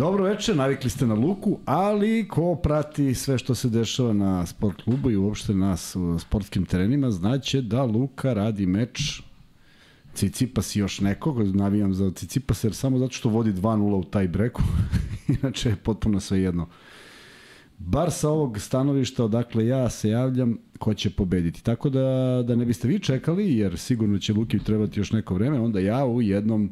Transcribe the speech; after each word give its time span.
Dobro 0.00 0.24
večer, 0.24 0.56
navikli 0.56 0.90
ste 0.90 1.06
na 1.06 1.14
Luku, 1.14 1.58
ali 1.64 2.28
ko 2.28 2.54
prati 2.54 3.14
sve 3.14 3.38
što 3.38 3.54
se 3.54 3.68
dešava 3.68 4.12
na 4.12 4.46
sport 4.46 4.82
klubu 4.82 5.10
i 5.10 5.16
uopšte 5.16 5.54
na 5.54 5.76
sportskim 6.18 6.64
terenima, 6.64 7.10
znaće 7.10 7.62
da 7.62 7.84
Luka 7.84 8.32
radi 8.32 8.66
meč 8.66 9.22
Cicipas 10.14 10.76
i 10.76 10.78
još 10.78 11.00
nekog, 11.00 11.56
navijam 11.56 11.94
za 11.94 12.10
Cicipas 12.10 12.64
jer 12.64 12.74
samo 12.74 12.98
zato 12.98 13.12
što 13.12 13.28
vodi 13.28 13.52
2-0 13.52 13.94
u 13.94 14.04
taj 14.04 14.28
breku, 14.28 14.62
inače 15.42 15.68
je 15.68 15.76
potpuno 15.76 16.20
sve 16.20 16.40
jedno. 16.40 16.68
Bar 17.78 18.10
sa 18.10 18.28
ovog 18.28 18.60
stanovišta 18.60 19.24
odakle 19.24 19.66
ja 19.66 19.90
se 19.90 20.10
javljam, 20.10 20.58
ko 20.78 20.94
će 20.94 21.10
pobediti. 21.10 21.64
Tako 21.64 21.90
da, 21.90 22.42
da 22.46 22.56
ne 22.56 22.64
biste 22.64 22.88
vi 22.88 22.98
čekali, 22.98 23.56
jer 23.56 23.78
sigurno 23.78 24.18
će 24.18 24.32
Luki 24.32 24.58
trebati 24.58 25.00
još 25.00 25.12
neko 25.12 25.34
vreme, 25.34 25.60
onda 25.60 25.80
ja 25.80 26.04
u 26.04 26.22
jednom 26.22 26.70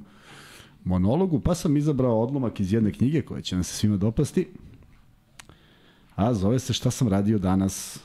monologu, 0.89 1.41
pa 1.41 1.55
sam 1.55 1.77
izabrao 1.77 2.21
odlomak 2.21 2.61
iz 2.61 2.73
jedne 2.73 2.93
knjige 2.93 3.23
koja 3.23 3.41
će 3.41 3.55
nam 3.55 3.65
se 3.65 3.77
svima 3.77 3.97
dopasti. 3.97 4.49
A 6.15 6.35
zove 6.35 6.59
se 6.59 6.73
Šta 6.73 6.91
sam 6.91 7.09
radio 7.09 7.39
danas. 7.39 8.01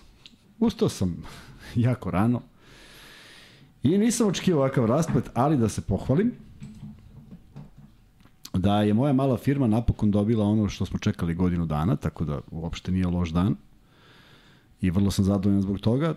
Ustao 0.60 0.90
sam 0.90 1.18
jako 1.76 2.12
rano. 2.12 2.42
I 3.84 3.98
nisam 3.98 4.28
očekio 4.28 4.58
ovakav 4.58 4.86
rasplet, 4.86 5.30
ali 5.34 5.58
da 5.58 5.70
se 5.70 5.82
pohvalim 5.82 6.32
da 8.54 8.82
je 8.82 8.94
moja 8.94 9.14
mala 9.14 9.38
firma 9.38 9.68
napokon 9.68 10.12
dobila 10.12 10.46
ono 10.46 10.70
što 10.70 10.86
smo 10.86 11.00
čekali 11.00 11.34
godinu 11.34 11.66
dana, 11.66 11.96
tako 11.96 12.26
da 12.26 12.42
uopšte 12.52 12.92
nije 12.92 13.08
loš 13.08 13.30
dan. 13.30 13.56
I 14.82 14.90
vrlo 14.90 15.12
sam 15.12 15.26
zadovoljan 15.26 15.62
zbog 15.62 15.80
toga. 15.80 16.16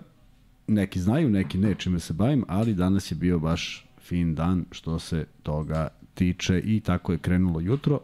Neki 0.66 1.00
znaju, 1.00 1.30
neki 1.30 1.58
ne 1.58 1.74
čime 1.74 2.00
se 2.00 2.12
bavim, 2.12 2.44
ali 2.48 2.74
danas 2.74 3.10
je 3.10 3.14
bio 3.14 3.38
baš 3.38 3.86
fin 4.00 4.34
dan 4.34 4.64
što 4.70 4.98
se 4.98 5.26
toga 5.42 5.88
tiče 6.16 6.60
i 6.64 6.80
tako 6.80 7.12
je 7.12 7.18
krenulo 7.18 7.60
jutro 7.60 8.00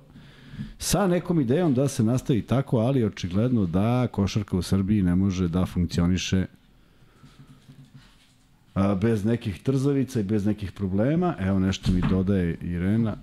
sa 0.78 1.06
nekom 1.06 1.40
idejom 1.40 1.74
da 1.74 1.88
se 1.88 2.04
nastavi 2.04 2.42
tako, 2.42 2.78
ali 2.78 3.04
očigledno 3.04 3.66
da 3.66 4.08
košarka 4.12 4.56
u 4.56 4.62
Srbiji 4.62 5.02
ne 5.02 5.14
može 5.14 5.48
da 5.48 5.66
funkcioniše 5.66 6.46
bez 9.00 9.24
nekih 9.24 9.62
trzavica 9.62 10.20
i 10.20 10.22
bez 10.22 10.46
nekih 10.46 10.72
problema. 10.72 11.34
Evo 11.38 11.58
nešto 11.58 11.92
mi 11.92 12.00
dodaje 12.10 12.58
Irena. 12.62 13.16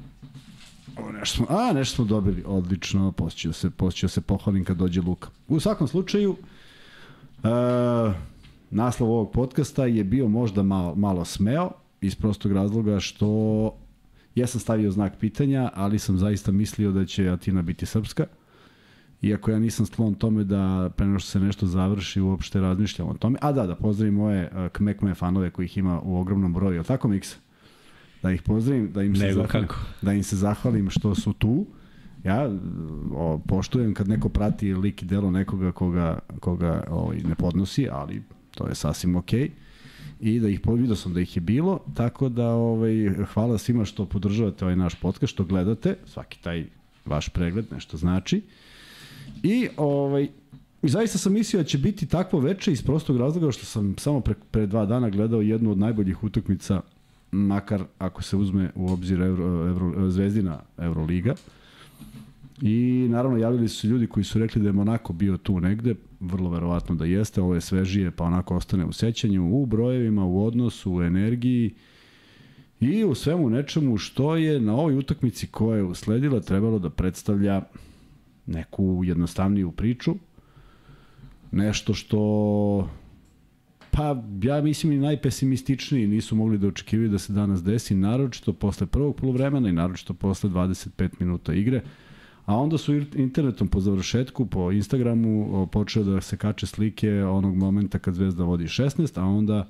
Ovo 0.98 1.12
nešto 1.12 1.36
smo, 1.36 1.46
a, 1.50 1.74
nešto 1.74 1.96
smo 1.96 2.06
dobili. 2.06 2.44
Odlično, 2.46 3.12
posjećao 3.12 3.54
se, 3.54 3.70
posjećao 3.70 4.10
se 4.10 4.22
pohvalim 4.22 4.66
kad 4.66 4.78
dođe 4.78 5.02
Luka. 5.02 5.30
U 5.48 5.60
svakom 5.60 5.88
slučaju, 5.88 6.32
uh, 6.32 7.50
naslov 8.72 9.12
ovog 9.12 9.32
podcasta 9.32 9.86
je 9.86 10.04
bio 10.04 10.28
možda 10.28 10.64
malo, 10.64 10.96
malo 10.96 11.26
smeo, 11.26 11.72
iz 12.02 12.16
prostog 12.16 12.52
razloga 12.52 13.00
što 13.00 13.74
Ja 14.40 14.48
sam 14.48 14.60
stavio 14.62 14.92
znak 14.92 15.14
pitanja, 15.20 15.72
ali 15.74 16.00
sam 16.00 16.18
zaista 16.18 16.52
mislio 16.52 16.92
da 16.92 17.06
će 17.06 17.30
Atina 17.30 17.62
biti 17.62 17.86
srpska. 17.86 18.26
Iako 19.22 19.52
ja 19.52 19.60
nisam 19.60 19.86
sklon 19.86 20.16
tome 20.16 20.44
da 20.44 20.90
pre 20.98 21.08
nego 21.08 21.20
što 21.20 21.30
se 21.30 21.40
nešto 21.40 21.66
završi 21.66 22.22
uopšte 22.22 22.60
razmišljam 22.60 23.10
o 23.10 23.14
tome. 23.14 23.40
A 23.42 23.52
da, 23.52 23.68
da 23.68 23.76
pozdravim 23.76 24.14
moje 24.14 24.52
uh, 24.52 24.72
kmekme 24.72 25.16
fanove 25.16 25.50
kojih 25.50 25.78
ima 25.78 26.02
u 26.02 26.20
ogromnom 26.20 26.54
broju. 26.54 26.76
Je 26.78 26.84
tako, 26.84 27.08
Miksa? 27.08 27.38
Da 28.24 28.32
ih 28.32 28.42
pozdravim, 28.42 28.92
da 28.92 29.04
im, 29.04 29.16
se 29.16 29.26
Nego 29.26 29.42
zahvalim, 29.42 29.68
kako. 29.68 29.80
da 30.02 30.14
im 30.14 30.24
se 30.24 30.36
zahvalim 30.36 30.90
što 30.90 31.16
su 31.16 31.34
tu. 31.34 31.66
Ja 32.24 32.50
o, 33.14 33.42
poštujem 33.48 33.94
kad 33.94 34.08
neko 34.08 34.30
prati 34.30 34.74
lik 34.74 35.02
i 35.02 35.06
delo 35.06 35.32
nekoga 35.32 35.72
koga, 35.72 36.20
koga 36.40 36.84
ovaj, 36.90 37.18
ne 37.18 37.36
podnosi, 37.36 37.88
ali 37.92 38.24
to 38.52 38.68
je 38.68 38.76
sasvim 38.76 39.16
okej. 39.16 39.40
Okay 39.40 39.69
i 40.20 40.40
da 40.40 40.48
ih 40.50 40.60
vidio 40.68 40.96
sam 40.96 41.14
da 41.14 41.22
ih 41.22 41.36
je 41.38 41.42
bilo, 41.42 41.80
tako 41.96 42.30
da 42.30 42.48
ovaj 42.48 43.10
hvala 43.34 43.58
svima 43.58 43.86
što 43.86 44.06
podržavate 44.06 44.66
ovaj 44.66 44.76
naš 44.76 44.96
podcast, 44.96 45.34
što 45.34 45.44
gledate, 45.44 45.96
svaki 46.06 46.40
taj 46.42 46.66
vaš 47.06 47.30
pregled 47.30 47.66
nešto 47.72 47.98
znači. 47.98 48.42
I 49.44 49.68
ovaj 49.78 50.28
I 50.82 50.90
zaista 50.90 51.18
sam 51.18 51.34
mislio 51.34 51.62
da 51.64 51.68
će 51.68 51.78
biti 51.78 52.06
takvo 52.06 52.40
veče 52.40 52.72
iz 52.72 52.84
prostog 52.84 53.18
razloga 53.18 53.52
što 53.52 53.66
sam 53.66 53.96
samo 53.98 54.22
pre, 54.22 54.36
pre 54.52 54.68
dva 54.68 54.86
dana 54.86 55.10
gledao 55.10 55.42
jednu 55.42 55.72
od 55.72 55.78
najboljih 55.78 56.24
utakmica, 56.24 56.82
makar 57.32 57.84
ako 57.98 58.24
se 58.24 58.38
uzme 58.38 58.72
u 58.76 58.92
obzir 58.92 59.22
Euro, 59.22 59.68
Euro, 59.68 60.10
Zvezdina 60.10 60.60
Euroliga. 60.78 61.36
I 62.62 63.08
naravno 63.10 63.38
javili 63.38 63.68
su 63.68 63.88
ljudi 63.88 64.08
koji 64.08 64.24
su 64.24 64.40
rekli 64.40 64.62
da 64.62 64.68
je 64.68 64.74
Monako 64.74 65.14
bio 65.14 65.38
tu 65.38 65.60
negde, 65.60 65.96
vrlo 66.20 66.50
verovatno 66.50 66.96
da 66.96 67.06
jeste, 67.06 67.42
ovo 67.42 67.56
je 67.56 67.62
svežije 67.62 68.12
pa 68.12 68.24
onako 68.24 68.56
ostane 68.56 68.86
u 68.86 68.92
sećanju, 68.92 69.56
u 69.56 69.66
brojevima, 69.66 70.26
u 70.26 70.46
odnosu, 70.46 70.94
u 70.94 71.02
energiji 71.02 71.74
i 72.80 73.04
u 73.04 73.16
svemu 73.16 73.50
nečemu 73.50 73.98
što 73.98 74.36
je 74.36 74.60
na 74.60 74.76
ovoj 74.76 74.98
utakmici 74.98 75.48
koja 75.48 75.78
je 75.78 75.84
usledila 75.84 76.40
trebalo 76.40 76.80
da 76.80 76.90
predstavlja 76.90 77.62
neku 78.46 79.02
jednostavniju 79.06 79.72
priču, 79.72 80.16
nešto 81.52 81.94
što 81.94 82.90
pa 83.92 84.24
ja 84.44 84.62
mislim 84.62 84.92
i 84.92 84.98
najpesimističniji 84.98 86.08
nisu 86.08 86.36
mogli 86.36 86.58
da 86.58 86.68
očekivaju 86.68 87.10
da 87.10 87.20
se 87.20 87.34
danas 87.34 87.64
desi, 87.64 87.96
naročito 87.96 88.54
posle 88.54 88.88
prvog 88.88 89.16
polovremena 89.16 89.70
i 89.70 89.74
naročito 89.74 90.14
posle 90.14 90.50
25 90.50 91.10
minuta 91.20 91.54
igre. 91.54 91.82
A 92.50 92.56
onda 92.56 92.78
su 92.78 92.94
internetom 93.16 93.68
po 93.68 93.80
završetku, 93.80 94.46
po 94.46 94.72
Instagramu 94.72 95.68
počeo 95.72 96.04
da 96.04 96.22
se 96.22 96.38
kače 96.38 96.66
slike 96.66 97.24
onog 97.24 97.56
momenta 97.56 98.00
kad 98.00 98.14
Zvezda 98.14 98.44
vodi 98.44 98.64
16, 98.64 99.22
a 99.22 99.26
onda 99.26 99.68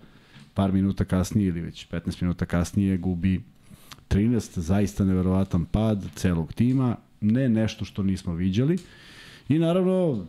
par 0.53 0.71
minuta 0.71 1.05
kasnije 1.05 1.47
ili 1.47 1.61
već 1.61 1.87
15 1.91 2.21
minuta 2.21 2.45
kasnije 2.45 2.97
gubi 2.97 3.41
13, 4.09 4.59
zaista 4.59 5.05
neverovatan 5.05 5.65
pad 5.65 6.05
celog 6.15 6.53
tima, 6.53 6.95
ne 7.21 7.49
nešto 7.49 7.85
što 7.85 8.03
nismo 8.03 8.33
viđali. 8.33 8.77
I 9.49 9.59
naravno, 9.59 10.25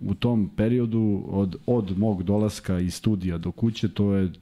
u 0.00 0.14
tom 0.14 0.50
periodu 0.56 1.22
od, 1.28 1.56
od 1.66 1.98
mog 1.98 2.22
dolaska 2.22 2.80
iz 2.80 2.94
studija 2.94 3.38
do 3.38 3.50
kuće, 3.50 3.88
to 3.88 4.14
je 4.14 4.32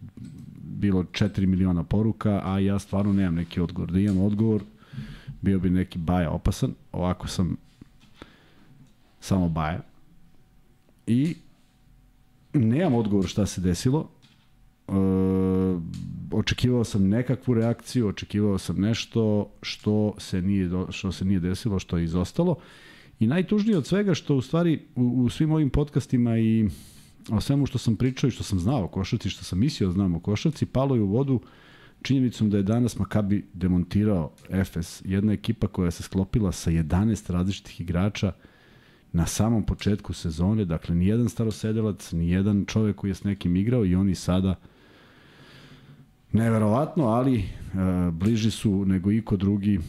bilo 0.78 1.02
4 1.02 1.46
miliona 1.46 1.84
poruka, 1.84 2.42
a 2.44 2.58
ja 2.58 2.78
stvarno 2.78 3.12
nemam 3.12 3.34
neki 3.34 3.60
odgovor. 3.60 3.92
Da 3.92 4.00
imam 4.00 4.18
odgovor, 4.18 4.62
bio 5.40 5.58
bi 5.58 5.70
neki 5.70 5.98
baja 5.98 6.30
opasan, 6.30 6.74
ovako 6.92 7.28
sam 7.28 7.56
samo 9.20 9.48
baja. 9.48 9.80
I 11.06 11.34
nemam 12.52 12.94
odgovor 12.94 13.26
šta 13.26 13.46
se 13.46 13.60
desilo. 13.60 14.08
E, 14.88 14.92
očekivao 16.32 16.84
sam 16.84 17.08
nekakvu 17.08 17.54
reakciju, 17.54 18.08
očekivao 18.08 18.58
sam 18.58 18.80
nešto 18.80 19.50
što 19.62 20.14
se 20.18 20.42
nije, 20.42 20.70
što 20.90 21.12
se 21.12 21.24
nije 21.24 21.40
desilo, 21.40 21.78
što 21.78 21.98
je 21.98 22.04
izostalo. 22.04 22.56
I 23.20 23.26
najtužnije 23.26 23.78
od 23.78 23.86
svega 23.86 24.14
što 24.14 24.36
u 24.36 24.42
stvari 24.42 24.80
u, 24.96 25.02
u 25.02 25.28
svim 25.28 25.52
ovim 25.52 25.70
podcastima 25.70 26.38
i 26.38 26.68
o 27.30 27.40
svemu 27.40 27.66
što 27.66 27.78
sam 27.78 27.96
pričao 27.96 28.28
i 28.28 28.30
što 28.30 28.42
sam 28.42 28.58
znao 28.58 28.84
o 28.84 28.88
košarci, 28.88 29.30
što 29.30 29.44
sam 29.44 29.58
mislio 29.58 29.86
da 29.86 29.92
znam 29.92 30.14
o 30.14 30.20
košarci, 30.20 30.66
palo 30.66 30.94
je 30.94 31.00
u 31.00 31.06
vodu 31.06 31.34
uh, 31.34 31.42
činjenicom 32.02 32.50
da 32.50 32.56
je 32.56 32.62
danas 32.62 32.98
Makabi 32.98 33.46
demontirao 33.52 34.30
Efes, 34.50 35.02
jedna 35.04 35.32
ekipa 35.32 35.66
koja 35.66 35.90
se 35.90 36.02
sklopila 36.02 36.52
sa 36.52 36.70
11 36.70 37.32
različitih 37.32 37.80
igrača 37.80 38.32
na 39.12 39.26
samom 39.26 39.62
početku 39.62 40.12
sezone, 40.12 40.64
dakle 40.64 40.94
ni 40.94 41.06
jedan 41.06 41.28
starosedelac, 41.28 42.12
ni 42.12 42.30
jedan 42.30 42.64
čovek 42.64 42.96
koji 42.96 43.10
je 43.10 43.14
s 43.14 43.24
nekim 43.24 43.56
igrao 43.56 43.84
i 43.84 43.94
oni 43.94 44.14
sada 44.14 44.54
neverovatno, 46.32 47.04
ali 47.04 47.38
e, 47.38 47.44
bliži 48.10 48.50
su 48.50 48.84
nego 48.84 49.10
iko 49.10 49.36
drugi 49.36 49.80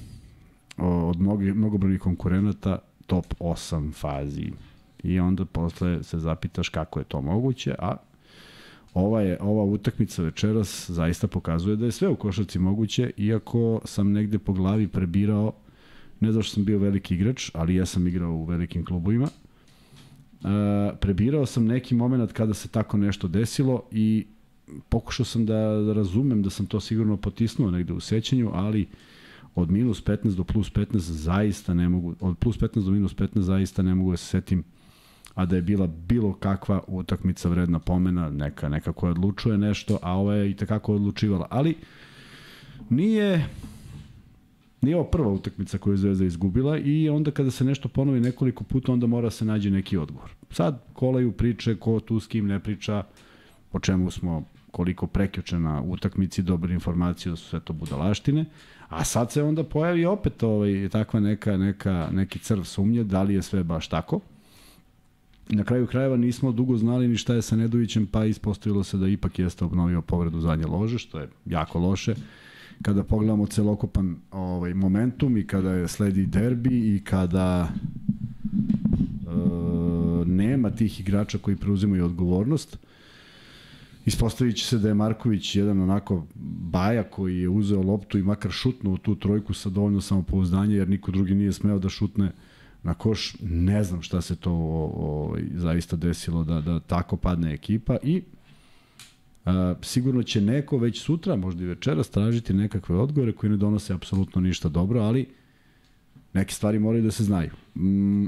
o, 0.77 1.09
od 1.09 1.19
mnogi, 1.19 1.53
mnogobrojnih 1.53 2.01
konkurenata 2.01 2.79
top 3.05 3.25
8 3.39 3.93
fazi. 3.93 4.51
I 5.03 5.19
onda 5.19 5.45
posle 5.45 6.03
se 6.03 6.19
zapitaš 6.19 6.69
kako 6.69 6.99
je 6.99 7.05
to 7.05 7.21
moguće, 7.21 7.75
a 7.79 7.95
ova, 8.93 9.21
je, 9.21 9.37
ova 9.41 9.63
utakmica 9.63 10.23
večeras 10.23 10.89
zaista 10.89 11.27
pokazuje 11.27 11.75
da 11.75 11.85
je 11.85 11.91
sve 11.91 12.07
u 12.07 12.15
košarci 12.15 12.59
moguće, 12.59 13.11
iako 13.17 13.81
sam 13.85 14.11
negde 14.11 14.39
po 14.39 14.53
glavi 14.53 14.87
prebirao, 14.87 15.53
ne 16.19 16.31
zato 16.31 16.43
što 16.43 16.53
sam 16.53 16.65
bio 16.65 16.79
veliki 16.79 17.15
igrač, 17.15 17.51
ali 17.53 17.75
ja 17.75 17.85
sam 17.85 18.07
igrao 18.07 18.31
u 18.31 18.45
velikim 18.45 18.85
klubovima, 18.85 19.27
Uh, 20.39 20.97
prebirao 20.99 21.45
sam 21.45 21.65
neki 21.65 21.95
moment 21.95 22.31
kada 22.31 22.53
se 22.53 22.67
tako 22.67 22.97
nešto 22.97 23.27
desilo 23.27 23.83
i 23.91 24.25
pokušao 24.89 25.25
sam 25.25 25.45
da 25.45 25.93
razumem 25.93 26.43
da 26.43 26.49
sam 26.49 26.65
to 26.65 26.79
sigurno 26.79 27.17
potisnuo 27.17 27.71
negde 27.71 27.93
u 27.93 27.99
sećanju, 27.99 28.51
ali 28.53 28.87
od 29.55 29.71
minus 29.71 30.03
15 30.03 30.35
do 30.35 30.43
plus 30.43 30.71
15 30.71 30.97
zaista 30.97 31.73
ne 31.73 31.89
mogu, 31.89 32.15
od 32.19 32.37
plus 32.37 32.59
15 32.59 32.85
do 32.85 32.91
minus 32.91 33.15
15 33.15 33.39
zaista 33.39 33.81
ne 33.81 33.95
mogu 33.95 34.11
da 34.11 34.17
se 34.17 34.25
setim 34.25 34.63
a 35.35 35.45
da 35.45 35.55
je 35.55 35.61
bila 35.61 35.87
bilo 35.87 36.33
kakva 36.33 36.81
utakmica 36.87 37.49
vredna 37.49 37.79
pomena, 37.79 38.29
neka, 38.29 38.69
neka 38.69 38.93
koja 38.93 39.11
odlučuje 39.11 39.57
nešto, 39.57 39.99
a 40.01 40.13
ova 40.13 40.35
je 40.35 40.51
i 40.51 40.55
takako 40.55 40.93
odlučivala. 40.93 41.47
Ali 41.49 41.75
nije 42.89 43.45
nije 44.81 44.95
ovo 44.95 45.05
prva 45.05 45.29
utakmica 45.29 45.77
koju 45.77 45.93
je 45.93 45.97
Zvezda 45.97 46.25
izgubila 46.25 46.77
i 46.77 47.09
onda 47.09 47.31
kada 47.31 47.51
se 47.51 47.63
nešto 47.63 47.89
ponovi 47.89 48.19
nekoliko 48.19 48.63
puta, 48.63 48.91
onda 48.91 49.07
mora 49.07 49.29
se 49.29 49.45
nađe 49.45 49.71
neki 49.71 49.97
odgovor. 49.97 50.31
Sad 50.51 50.83
kolaju 50.93 51.31
priče, 51.31 51.75
ko 51.75 51.99
tu 51.99 52.19
s 52.19 52.27
kim 52.27 52.47
ne 52.47 52.59
priča, 52.59 53.03
o 53.71 53.79
čemu 53.79 54.11
smo 54.11 54.43
koliko 54.71 55.07
prekjuče 55.07 55.59
na 55.59 55.81
utakmici, 55.81 56.41
dobre 56.41 56.73
informacije 56.73 57.29
da 57.29 57.35
su 57.35 57.49
sve 57.49 57.59
to 57.59 57.73
budalaštine, 57.73 58.45
a 58.89 59.03
sad 59.03 59.31
se 59.31 59.43
onda 59.43 59.63
pojavi 59.63 60.05
opet 60.05 60.43
ovaj, 60.43 60.89
takva 60.91 61.19
neka, 61.19 61.57
neka, 61.57 62.09
neki 62.11 62.39
crv 62.39 62.63
sumnje, 62.63 63.03
da 63.03 63.23
li 63.23 63.33
je 63.33 63.41
sve 63.41 63.63
baš 63.63 63.87
tako. 63.87 64.19
Na 65.49 65.63
kraju 65.63 65.87
krajeva 65.87 66.17
nismo 66.17 66.51
dugo 66.51 66.77
znali 66.77 67.07
ni 67.07 67.17
šta 67.17 67.33
je 67.33 67.41
sa 67.41 67.55
Nedovićem, 67.55 68.05
pa 68.05 68.25
ispostavilo 68.25 68.83
se 68.83 68.97
da 68.97 69.07
ipak 69.07 69.39
jeste 69.39 69.65
obnovio 69.65 70.01
povredu 70.01 70.41
zadnje 70.41 70.65
lože, 70.65 70.97
što 70.97 71.19
je 71.19 71.29
jako 71.45 71.79
loše. 71.79 72.15
Kada 72.81 73.03
pogledamo 73.03 73.47
celokupan 73.47 74.15
ovaj, 74.31 74.73
momentum 74.73 75.37
i 75.37 75.47
kada 75.47 75.73
je 75.73 75.87
sledi 75.87 76.25
derbi 76.25 76.95
i 76.95 77.01
kada 77.03 77.67
e, 77.67 79.29
nema 80.25 80.69
tih 80.69 80.99
igrača 80.99 81.37
koji 81.37 81.55
preuzimaju 81.55 82.05
odgovornost, 82.05 82.77
Ispostavit 84.09 84.55
će 84.57 84.65
se 84.65 84.77
da 84.77 84.87
je 84.87 84.93
Marković 84.93 85.55
jedan 85.55 85.81
onako 85.81 86.25
baja 86.71 87.03
koji 87.03 87.39
je 87.39 87.49
uzeo 87.49 87.81
loptu 87.81 88.17
i 88.17 88.23
makar 88.23 88.51
šutnuo 88.51 88.97
tu 88.97 89.15
trojku 89.15 89.53
sa 89.53 89.69
dovoljno 89.69 90.01
samopouzdanja 90.01 90.75
jer 90.75 90.89
niko 90.89 91.11
drugi 91.11 91.35
nije 91.35 91.53
smeo 91.53 91.79
da 91.79 91.89
šutne 91.89 92.31
na 92.83 92.93
koš. 92.93 93.35
Ne 93.41 93.83
znam 93.83 94.01
šta 94.01 94.21
se 94.21 94.35
to 94.35 94.51
o, 94.51 94.91
o, 94.95 95.37
zaista 95.53 95.95
desilo 95.95 96.43
da, 96.43 96.61
da 96.61 96.79
tako 96.79 97.17
padne 97.17 97.53
ekipa 97.53 97.97
i 98.03 98.21
a, 99.45 99.75
sigurno 99.81 100.23
će 100.23 100.41
neko 100.41 100.77
već 100.77 101.01
sutra, 101.01 101.35
možda 101.35 101.63
i 101.63 101.67
večeras, 101.67 102.09
tražiti 102.09 102.53
nekakve 102.53 102.95
odgovore 102.95 103.31
koji 103.31 103.49
ne 103.49 103.57
donose 103.57 103.93
apsolutno 103.93 104.41
ništa 104.41 104.69
dobro, 104.69 105.01
ali 105.01 105.27
neke 106.33 106.53
stvari 106.53 106.79
moraju 106.79 107.03
da 107.03 107.11
se 107.11 107.23
znaju. 107.23 107.51
Mm, 107.75 108.25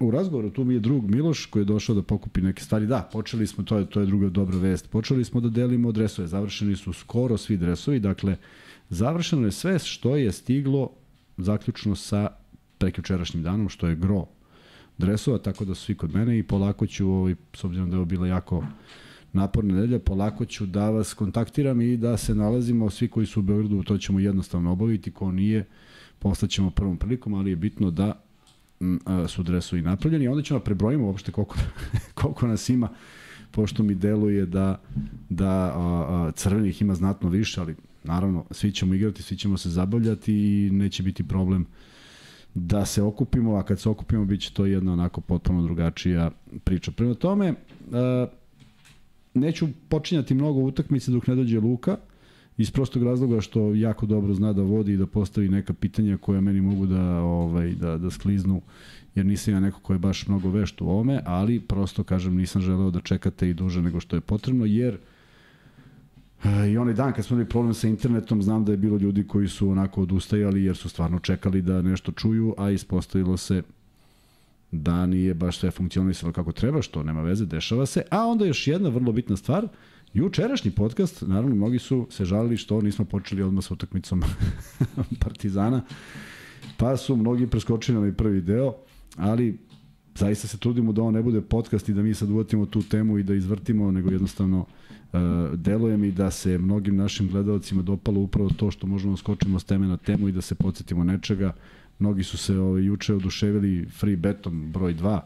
u 0.00 0.10
razgovoru 0.10 0.50
tu 0.50 0.64
mi 0.64 0.74
je 0.74 0.80
drug 0.80 1.10
Miloš 1.10 1.46
koji 1.46 1.60
je 1.60 1.64
došao 1.64 1.94
da 1.94 2.02
pokupi 2.02 2.40
neke 2.40 2.62
stvari. 2.62 2.86
Da, 2.86 3.08
počeli 3.12 3.46
smo, 3.46 3.64
to 3.64 3.78
je, 3.78 3.86
to 3.86 4.00
je 4.00 4.06
druga 4.06 4.28
dobra 4.28 4.58
vest, 4.58 4.90
počeli 4.90 5.24
smo 5.24 5.40
da 5.40 5.48
delimo 5.48 5.92
dresove. 5.92 6.28
Završeni 6.28 6.76
su 6.76 6.92
skoro 6.92 7.36
svi 7.36 7.56
dresovi, 7.56 8.00
dakle, 8.00 8.36
završeno 8.88 9.44
je 9.44 9.52
sve 9.52 9.78
što 9.78 10.16
je 10.16 10.32
stiglo 10.32 10.90
zaključno 11.36 11.96
sa 11.96 12.28
prekjučerašnjim 12.78 13.42
danom, 13.42 13.68
što 13.68 13.88
je 13.88 13.96
gro 13.96 14.26
dresova, 14.98 15.38
tako 15.38 15.64
da 15.64 15.74
su 15.74 15.84
svi 15.84 15.94
kod 15.94 16.14
mene 16.14 16.38
i 16.38 16.42
polako 16.42 16.86
ću, 16.86 17.10
ovaj, 17.10 17.34
s 17.54 17.64
obzirom 17.64 17.90
da 17.90 17.96
je 17.96 17.98
ovo 17.98 18.06
bila 18.06 18.26
jako 18.26 18.64
naporna 19.32 19.74
nedelja, 19.74 19.98
polako 19.98 20.44
ću 20.44 20.66
da 20.66 20.90
vas 20.90 21.14
kontaktiram 21.14 21.80
i 21.80 21.96
da 21.96 22.16
se 22.16 22.34
nalazimo, 22.34 22.90
svi 22.90 23.08
koji 23.08 23.26
su 23.26 23.40
u 23.40 23.42
Beogradu, 23.42 23.82
to 23.82 23.98
ćemo 23.98 24.20
jednostavno 24.20 24.72
obaviti, 24.72 25.10
ko 25.10 25.32
nije, 25.32 25.64
postaćemo 26.18 26.70
prvom 26.70 26.96
prilikom, 26.96 27.34
ali 27.34 27.50
je 27.50 27.56
bitno 27.56 27.90
da 27.90 28.20
su 29.28 29.42
dresovi 29.42 29.82
napravljeni. 29.82 30.28
Onda 30.28 30.42
ćemo 30.42 30.58
da 30.58 30.64
prebrojimo 30.64 31.06
uopšte 31.06 31.32
koliko, 31.32 31.56
koliko 32.20 32.46
nas 32.46 32.68
ima, 32.68 32.88
pošto 33.50 33.82
mi 33.82 33.94
deluje 33.94 34.46
da, 34.46 34.80
da 35.28 35.48
a, 35.48 36.06
a, 36.08 36.32
crvenih 36.32 36.82
ima 36.82 36.94
znatno 36.94 37.28
više, 37.28 37.60
ali 37.60 37.76
naravno 38.04 38.44
svi 38.50 38.72
ćemo 38.72 38.94
igrati, 38.94 39.22
svi 39.22 39.36
ćemo 39.36 39.58
se 39.58 39.70
zabavljati 39.70 40.34
i 40.34 40.70
neće 40.70 41.02
biti 41.02 41.28
problem 41.28 41.66
da 42.58 42.86
se 42.86 43.02
okupimo, 43.02 43.56
a 43.56 43.62
kad 43.62 43.80
se 43.80 43.88
okupimo 43.88 44.24
bit 44.24 44.40
će 44.40 44.52
to 44.52 44.66
jedna 44.66 44.92
onako 44.92 45.20
potpuno 45.20 45.62
drugačija 45.62 46.30
priča. 46.64 46.90
Prema 46.90 47.14
tome, 47.14 47.54
a, 47.92 48.26
neću 49.34 49.66
počinjati 49.88 50.34
mnogo 50.34 50.60
utakmice 50.60 51.10
dok 51.10 51.26
ne 51.26 51.34
dođe 51.34 51.60
Luka, 51.60 51.96
iz 52.58 52.70
prostog 52.70 53.02
razloga 53.02 53.40
što 53.40 53.74
jako 53.74 54.06
dobro 54.06 54.34
zna 54.34 54.52
da 54.52 54.62
vodi 54.62 54.92
i 54.92 54.96
da 54.96 55.06
postavi 55.06 55.48
neka 55.48 55.72
pitanja 55.72 56.16
koja 56.16 56.40
meni 56.40 56.60
mogu 56.60 56.86
da 56.86 57.20
ovaj 57.20 57.72
da 57.72 57.98
da 57.98 58.10
skliznu 58.10 58.62
jer 59.14 59.26
nisam 59.26 59.54
ja 59.54 59.60
neko 59.60 59.80
ko 59.80 59.92
je 59.92 59.98
baš 59.98 60.26
mnogo 60.26 60.50
vešt 60.50 60.80
u 60.80 60.88
ovome, 60.88 61.20
ali 61.24 61.60
prosto 61.60 62.04
kažem 62.04 62.36
nisam 62.36 62.62
želeo 62.62 62.90
da 62.90 63.00
čekate 63.00 63.50
i 63.50 63.54
duže 63.54 63.82
nego 63.82 64.00
što 64.00 64.16
je 64.16 64.20
potrebno 64.20 64.64
jer 64.64 64.94
eh, 64.94 65.17
I 66.44 66.78
onaj 66.78 66.94
dan 66.94 67.12
kad 67.12 67.24
smo 67.24 67.34
imali 67.34 67.48
problem 67.48 67.74
sa 67.74 67.88
internetom, 67.88 68.42
znam 68.42 68.64
da 68.64 68.72
je 68.72 68.78
bilo 68.78 68.96
ljudi 68.96 69.26
koji 69.26 69.48
su 69.48 69.70
onako 69.70 70.02
odustajali 70.02 70.64
jer 70.64 70.76
su 70.76 70.88
stvarno 70.88 71.18
čekali 71.18 71.62
da 71.62 71.82
nešto 71.82 72.12
čuju, 72.12 72.54
a 72.58 72.70
ispostavilo 72.70 73.36
se 73.36 73.62
da 74.70 75.06
nije 75.06 75.34
baš 75.34 75.58
sve 75.58 75.70
funkcionisalo 75.70 76.32
kako 76.32 76.52
treba, 76.52 76.82
što 76.82 77.02
nema 77.02 77.22
veze, 77.22 77.46
dešava 77.46 77.86
se. 77.86 78.02
A 78.10 78.26
onda 78.26 78.46
još 78.46 78.66
jedna 78.66 78.88
vrlo 78.88 79.12
bitna 79.12 79.36
stvar, 79.36 79.68
Jučerašnji 80.14 80.70
podcast, 80.70 81.22
naravno, 81.26 81.54
mnogi 81.54 81.78
su 81.78 82.06
se 82.10 82.24
žalili 82.24 82.56
što 82.56 82.80
nismo 82.80 83.04
počeli 83.04 83.42
odmah 83.42 83.64
sa 83.64 83.74
utakmicom 83.74 84.22
Partizana, 85.24 85.82
pa 86.76 86.96
su 86.96 87.16
mnogi 87.16 87.46
preskočili 87.46 88.06
na 88.06 88.14
prvi 88.14 88.40
deo, 88.40 88.74
ali 89.16 89.58
zaista 90.18 90.48
se 90.48 90.58
trudimo 90.58 90.92
da 90.92 91.02
ovo 91.02 91.10
ne 91.10 91.22
bude 91.22 91.40
podcast 91.40 91.88
i 91.88 91.94
da 91.94 92.02
mi 92.02 92.14
sad 92.14 92.30
uvatimo 92.30 92.66
tu 92.66 92.82
temu 92.82 93.18
i 93.18 93.22
da 93.22 93.34
izvrtimo, 93.34 93.90
nego 93.90 94.10
jednostavno 94.10 94.58
uh, 94.58 95.20
deluje 95.54 95.96
mi 95.96 96.12
da 96.12 96.30
se 96.30 96.58
mnogim 96.58 96.96
našim 96.96 97.28
gledalcima 97.28 97.82
dopalo 97.82 98.20
upravo 98.20 98.50
to 98.56 98.70
što 98.70 98.86
možemo 98.86 99.12
da 99.12 99.16
skočimo 99.16 99.58
s 99.58 99.64
teme 99.64 99.86
na 99.86 99.96
temu 99.96 100.28
i 100.28 100.32
da 100.32 100.40
se 100.40 100.54
podsjetimo 100.54 101.04
nečega. 101.04 101.52
Mnogi 101.98 102.22
su 102.22 102.38
se 102.38 102.58
ovaj, 102.58 102.84
juče 102.84 103.14
oduševili 103.14 103.86
free 103.86 104.16
betom 104.16 104.72
broj 104.72 104.94
2, 104.94 105.20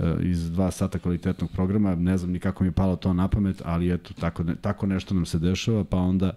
Eh, 0.00 0.16
iz 0.22 0.50
dva 0.50 0.70
sata 0.70 0.98
kvalitetnog 0.98 1.50
programa, 1.50 1.94
ne 1.94 2.18
znam 2.18 2.30
ni 2.30 2.38
kako 2.38 2.64
mi 2.64 2.68
je 2.68 2.72
palo 2.72 2.96
to 2.96 3.12
na 3.12 3.28
pamet, 3.28 3.62
ali 3.64 3.92
eto, 3.92 4.14
tako, 4.20 4.42
ne, 4.42 4.56
tako 4.56 4.86
nešto 4.86 5.14
nam 5.14 5.26
se 5.26 5.38
dešava, 5.38 5.84
pa 5.84 5.96
onda 5.96 6.32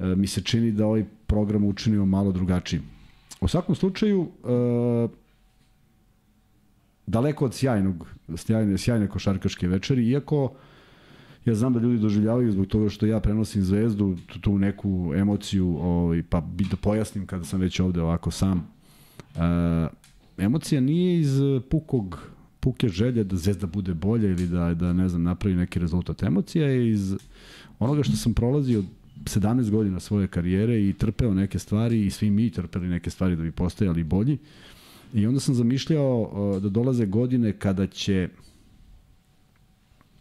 e, 0.00 0.14
mi 0.16 0.26
se 0.26 0.42
čini 0.42 0.72
da 0.72 0.86
ovaj 0.86 1.04
program 1.26 1.64
učinimo 1.64 2.06
malo 2.06 2.32
drugačiji. 2.32 2.80
U 3.40 3.48
svakom 3.48 3.74
slučaju, 3.74 4.28
e, 4.44 5.08
daleko 7.08 7.44
od 7.44 7.54
sjajnog, 7.54 8.06
sjajne, 8.36 8.78
sjajne 8.78 9.08
košarkaške 9.08 9.68
večeri, 9.68 10.08
iako 10.08 10.52
ja 11.44 11.54
znam 11.54 11.72
da 11.72 11.80
ljudi 11.80 11.98
doživljavaju 11.98 12.52
zbog 12.52 12.66
toga 12.66 12.88
što 12.88 13.06
ja 13.06 13.20
prenosim 13.20 13.62
zvezdu, 13.62 14.16
tu, 14.26 14.40
tu 14.40 14.58
neku 14.58 15.12
emociju, 15.16 15.76
ovaj, 15.80 16.22
pa 16.22 16.40
da 16.70 16.76
pojasnim 16.76 17.26
kada 17.26 17.44
sam 17.44 17.60
već 17.60 17.80
ovde 17.80 18.02
ovako 18.02 18.30
sam. 18.30 18.70
E, 19.36 19.40
emocija 20.38 20.80
nije 20.80 21.20
iz 21.20 21.40
pukog 21.70 22.30
puke 22.60 22.88
želje 22.88 23.24
da 23.24 23.36
Zvezda 23.36 23.66
bude 23.66 23.94
bolja 23.94 24.28
ili 24.28 24.46
da, 24.46 24.74
da 24.74 24.92
ne 24.92 25.08
znam, 25.08 25.22
napravi 25.22 25.56
neki 25.56 25.78
rezultat. 25.78 26.22
Emocija 26.22 26.66
je 26.66 26.90
iz 26.90 27.16
onoga 27.78 28.02
što 28.02 28.16
sam 28.16 28.34
prolazio 28.34 28.82
17 29.24 29.70
godina 29.70 30.00
svoje 30.00 30.26
karijere 30.26 30.88
i 30.88 30.92
trpeo 30.92 31.34
neke 31.34 31.58
stvari 31.58 32.06
i 32.06 32.10
svi 32.10 32.30
mi 32.30 32.50
trpeli 32.50 32.88
neke 32.88 33.10
stvari 33.10 33.36
da 33.36 33.42
bi 33.42 33.52
postajali 33.52 34.04
bolji. 34.04 34.38
I 35.14 35.26
onda 35.26 35.40
sam 35.40 35.54
zamišljao 35.54 36.60
da 36.62 36.68
dolaze 36.68 37.06
godine 37.06 37.52
kada 37.52 37.86
će 37.86 38.28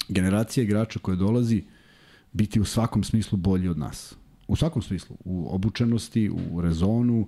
generacija 0.09 0.63
igrača 0.63 0.99
koja 0.99 1.15
dolazi 1.15 1.63
biti 2.33 2.59
u 2.59 2.65
svakom 2.65 3.03
smislu 3.03 3.37
bolji 3.37 3.67
od 3.67 3.77
nas. 3.77 4.15
U 4.47 4.55
svakom 4.55 4.81
smislu. 4.81 5.15
U 5.25 5.55
obučenosti, 5.55 6.29
u 6.29 6.61
rezonu, 6.61 7.27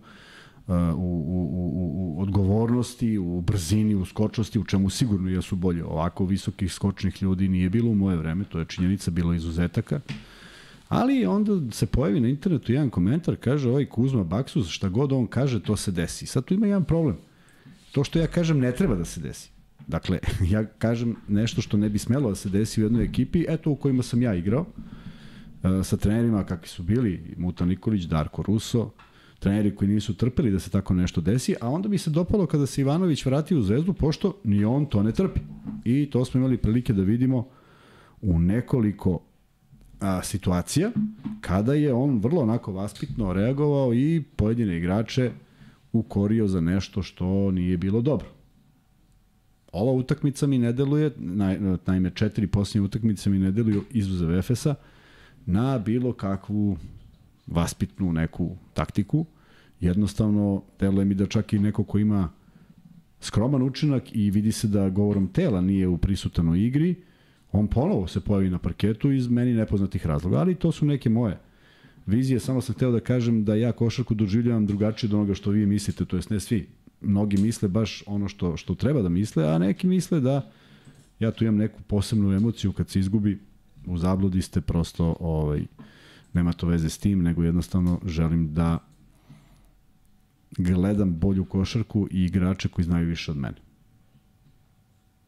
u, 0.67 0.73
u, 0.95 1.49
u, 1.53 2.15
u 2.17 2.21
odgovornosti, 2.21 3.17
u 3.17 3.41
brzini, 3.41 3.95
u 3.95 4.05
skočnosti, 4.05 4.59
u 4.59 4.63
čemu 4.63 4.89
sigurno 4.89 5.29
jesu 5.29 5.55
bolje. 5.55 5.83
Ovako 5.83 6.25
visokih 6.25 6.73
skočnih 6.73 7.23
ljudi 7.23 7.47
nije 7.47 7.69
bilo 7.69 7.89
u 7.89 7.95
moje 7.95 8.17
vreme, 8.17 8.43
to 8.43 8.59
je 8.59 8.65
činjenica, 8.65 9.11
bilo 9.11 9.33
izuzetaka. 9.33 9.99
Ali 10.87 11.25
onda 11.25 11.71
se 11.71 11.85
pojavi 11.85 12.19
na 12.19 12.27
internetu 12.27 12.71
jedan 12.71 12.89
komentar, 12.89 13.35
kaže 13.35 13.69
ovaj 13.69 13.85
Kuzma 13.85 14.23
Baksus, 14.23 14.69
šta 14.69 14.89
god 14.89 15.11
on 15.11 15.27
kaže, 15.27 15.63
to 15.63 15.75
se 15.75 15.91
desi. 15.91 16.25
Sad 16.25 16.45
tu 16.45 16.53
ima 16.53 16.65
jedan 16.65 16.83
problem. 16.83 17.17
To 17.91 18.03
što 18.03 18.19
ja 18.19 18.27
kažem 18.27 18.59
ne 18.59 18.71
treba 18.71 18.95
da 18.95 19.05
se 19.05 19.19
desi. 19.19 19.49
Dakle, 19.87 20.19
ja 20.53 20.65
kažem 20.65 21.15
nešto 21.27 21.61
što 21.61 21.77
ne 21.77 21.89
bi 21.89 21.99
smelo 21.99 22.29
da 22.29 22.35
se 22.35 22.49
desi 22.49 22.81
u 22.81 22.85
jednoj 22.85 23.03
ekipi, 23.03 23.45
eto 23.49 23.71
u 23.71 23.75
kojima 23.75 24.03
sam 24.03 24.21
ja 24.21 24.35
igrao, 24.35 24.65
sa 25.83 25.97
trenerima 25.97 26.43
kakvi 26.43 26.67
su 26.67 26.83
bili 26.83 27.35
Muta 27.37 27.65
Nikolić, 27.65 28.03
Darko 28.03 28.41
Ruso, 28.41 28.89
treneri 29.39 29.75
koji 29.75 29.87
nisu 29.87 30.13
trpeli 30.13 30.51
da 30.51 30.59
se 30.59 30.69
tako 30.69 30.93
nešto 30.93 31.21
desi, 31.21 31.55
a 31.61 31.69
onda 31.69 31.89
mi 31.89 31.97
se 31.97 32.09
dopalo 32.09 32.45
kada 32.45 32.65
se 32.65 32.81
Ivanović 32.81 33.25
vratio 33.25 33.59
u 33.59 33.61
Zvezdu, 33.61 33.93
pošto 33.93 34.37
ni 34.43 34.65
on 34.65 34.85
to 34.85 35.03
ne 35.03 35.11
trpi. 35.11 35.39
I 35.85 36.09
to 36.11 36.25
smo 36.25 36.37
imali 36.37 36.57
prilike 36.57 36.93
da 36.93 37.01
vidimo 37.01 37.47
u 38.21 38.39
nekoliko 38.39 39.21
a, 39.99 40.23
situacija 40.23 40.91
kada 41.41 41.73
je 41.73 41.93
on 41.93 42.19
vrlo 42.19 42.41
onako 42.41 42.71
vaspitno 42.71 43.33
reagovao 43.33 43.93
i 43.93 44.23
pojedine 44.35 44.77
igrače 44.77 45.31
ukorio 45.93 46.47
za 46.47 46.61
nešto 46.61 47.03
što 47.03 47.51
nije 47.51 47.77
bilo 47.77 48.01
dobro. 48.01 48.27
Ova 49.71 49.91
utakmica 49.91 50.47
mi 50.47 50.57
ne 50.57 50.73
deluje, 50.73 51.11
naime 51.85 52.09
četiri 52.09 52.47
posljednje 52.47 52.85
utakmice 52.85 53.29
mi 53.29 53.39
ne 53.39 53.51
deluju 53.51 53.83
izuzev 53.91 54.37
Efesa, 54.37 54.75
na 55.45 55.79
bilo 55.79 56.13
kakvu 56.13 56.77
vaspitnu 57.47 58.13
neku 58.13 58.55
taktiku. 58.73 59.25
Jednostavno, 59.79 60.63
deluje 60.79 61.05
mi 61.05 61.15
da 61.15 61.25
čak 61.25 61.53
i 61.53 61.59
neko 61.59 61.83
ko 61.83 61.97
ima 61.97 62.29
skroman 63.19 63.61
učinak 63.61 64.15
i 64.15 64.31
vidi 64.31 64.51
se 64.51 64.67
da 64.67 64.89
govorom 64.89 65.27
tela 65.27 65.61
nije 65.61 65.87
u 65.87 65.97
prisutan 65.97 66.49
u 66.49 66.55
igri, 66.55 66.95
on 67.51 67.67
ponovo 67.67 68.07
se 68.07 68.19
pojavi 68.19 68.49
na 68.49 68.57
parketu 68.57 69.11
iz 69.11 69.27
meni 69.27 69.53
nepoznatih 69.53 70.05
razloga, 70.05 70.37
ali 70.37 70.55
to 70.55 70.71
su 70.71 70.85
neke 70.85 71.09
moje 71.09 71.39
vizije, 72.09 72.39
samo 72.39 72.61
sam 72.61 72.75
hteo 72.75 72.91
da 72.91 72.99
kažem 72.99 73.45
da 73.45 73.55
ja 73.55 73.71
košarku 73.71 74.13
doživljavam 74.13 74.65
drugačije 74.65 75.07
od 75.07 75.13
onoga 75.13 75.33
što 75.33 75.51
vi 75.51 75.65
mislite, 75.65 76.05
to 76.05 76.15
jest 76.15 76.29
ne 76.29 76.39
svi. 76.39 76.67
Mnogi 77.01 77.37
misle 77.37 77.69
baš 77.69 78.03
ono 78.05 78.27
što, 78.27 78.57
što 78.57 78.75
treba 78.75 79.01
da 79.01 79.09
misle, 79.09 79.47
a 79.47 79.57
neki 79.57 79.87
misle 79.87 80.19
da 80.19 80.51
ja 81.19 81.31
tu 81.31 81.43
imam 81.43 81.57
neku 81.57 81.81
posebnu 81.81 82.33
emociju 82.33 82.71
kad 82.71 82.89
se 82.89 82.99
izgubi 82.99 83.39
u 83.85 83.97
zabludi 83.97 84.41
ste 84.41 84.61
prosto 84.61 85.15
ovaj, 85.19 85.65
nema 86.33 86.53
to 86.53 86.67
veze 86.67 86.89
s 86.89 86.97
tim, 86.97 87.23
nego 87.23 87.43
jednostavno 87.43 87.99
želim 88.05 88.53
da 88.53 88.77
gledam 90.57 91.19
bolju 91.19 91.45
košarku 91.45 92.07
i 92.11 92.25
igrače 92.25 92.69
koji 92.69 92.85
znaju 92.85 93.07
više 93.07 93.31
od 93.31 93.37
mene. 93.37 93.57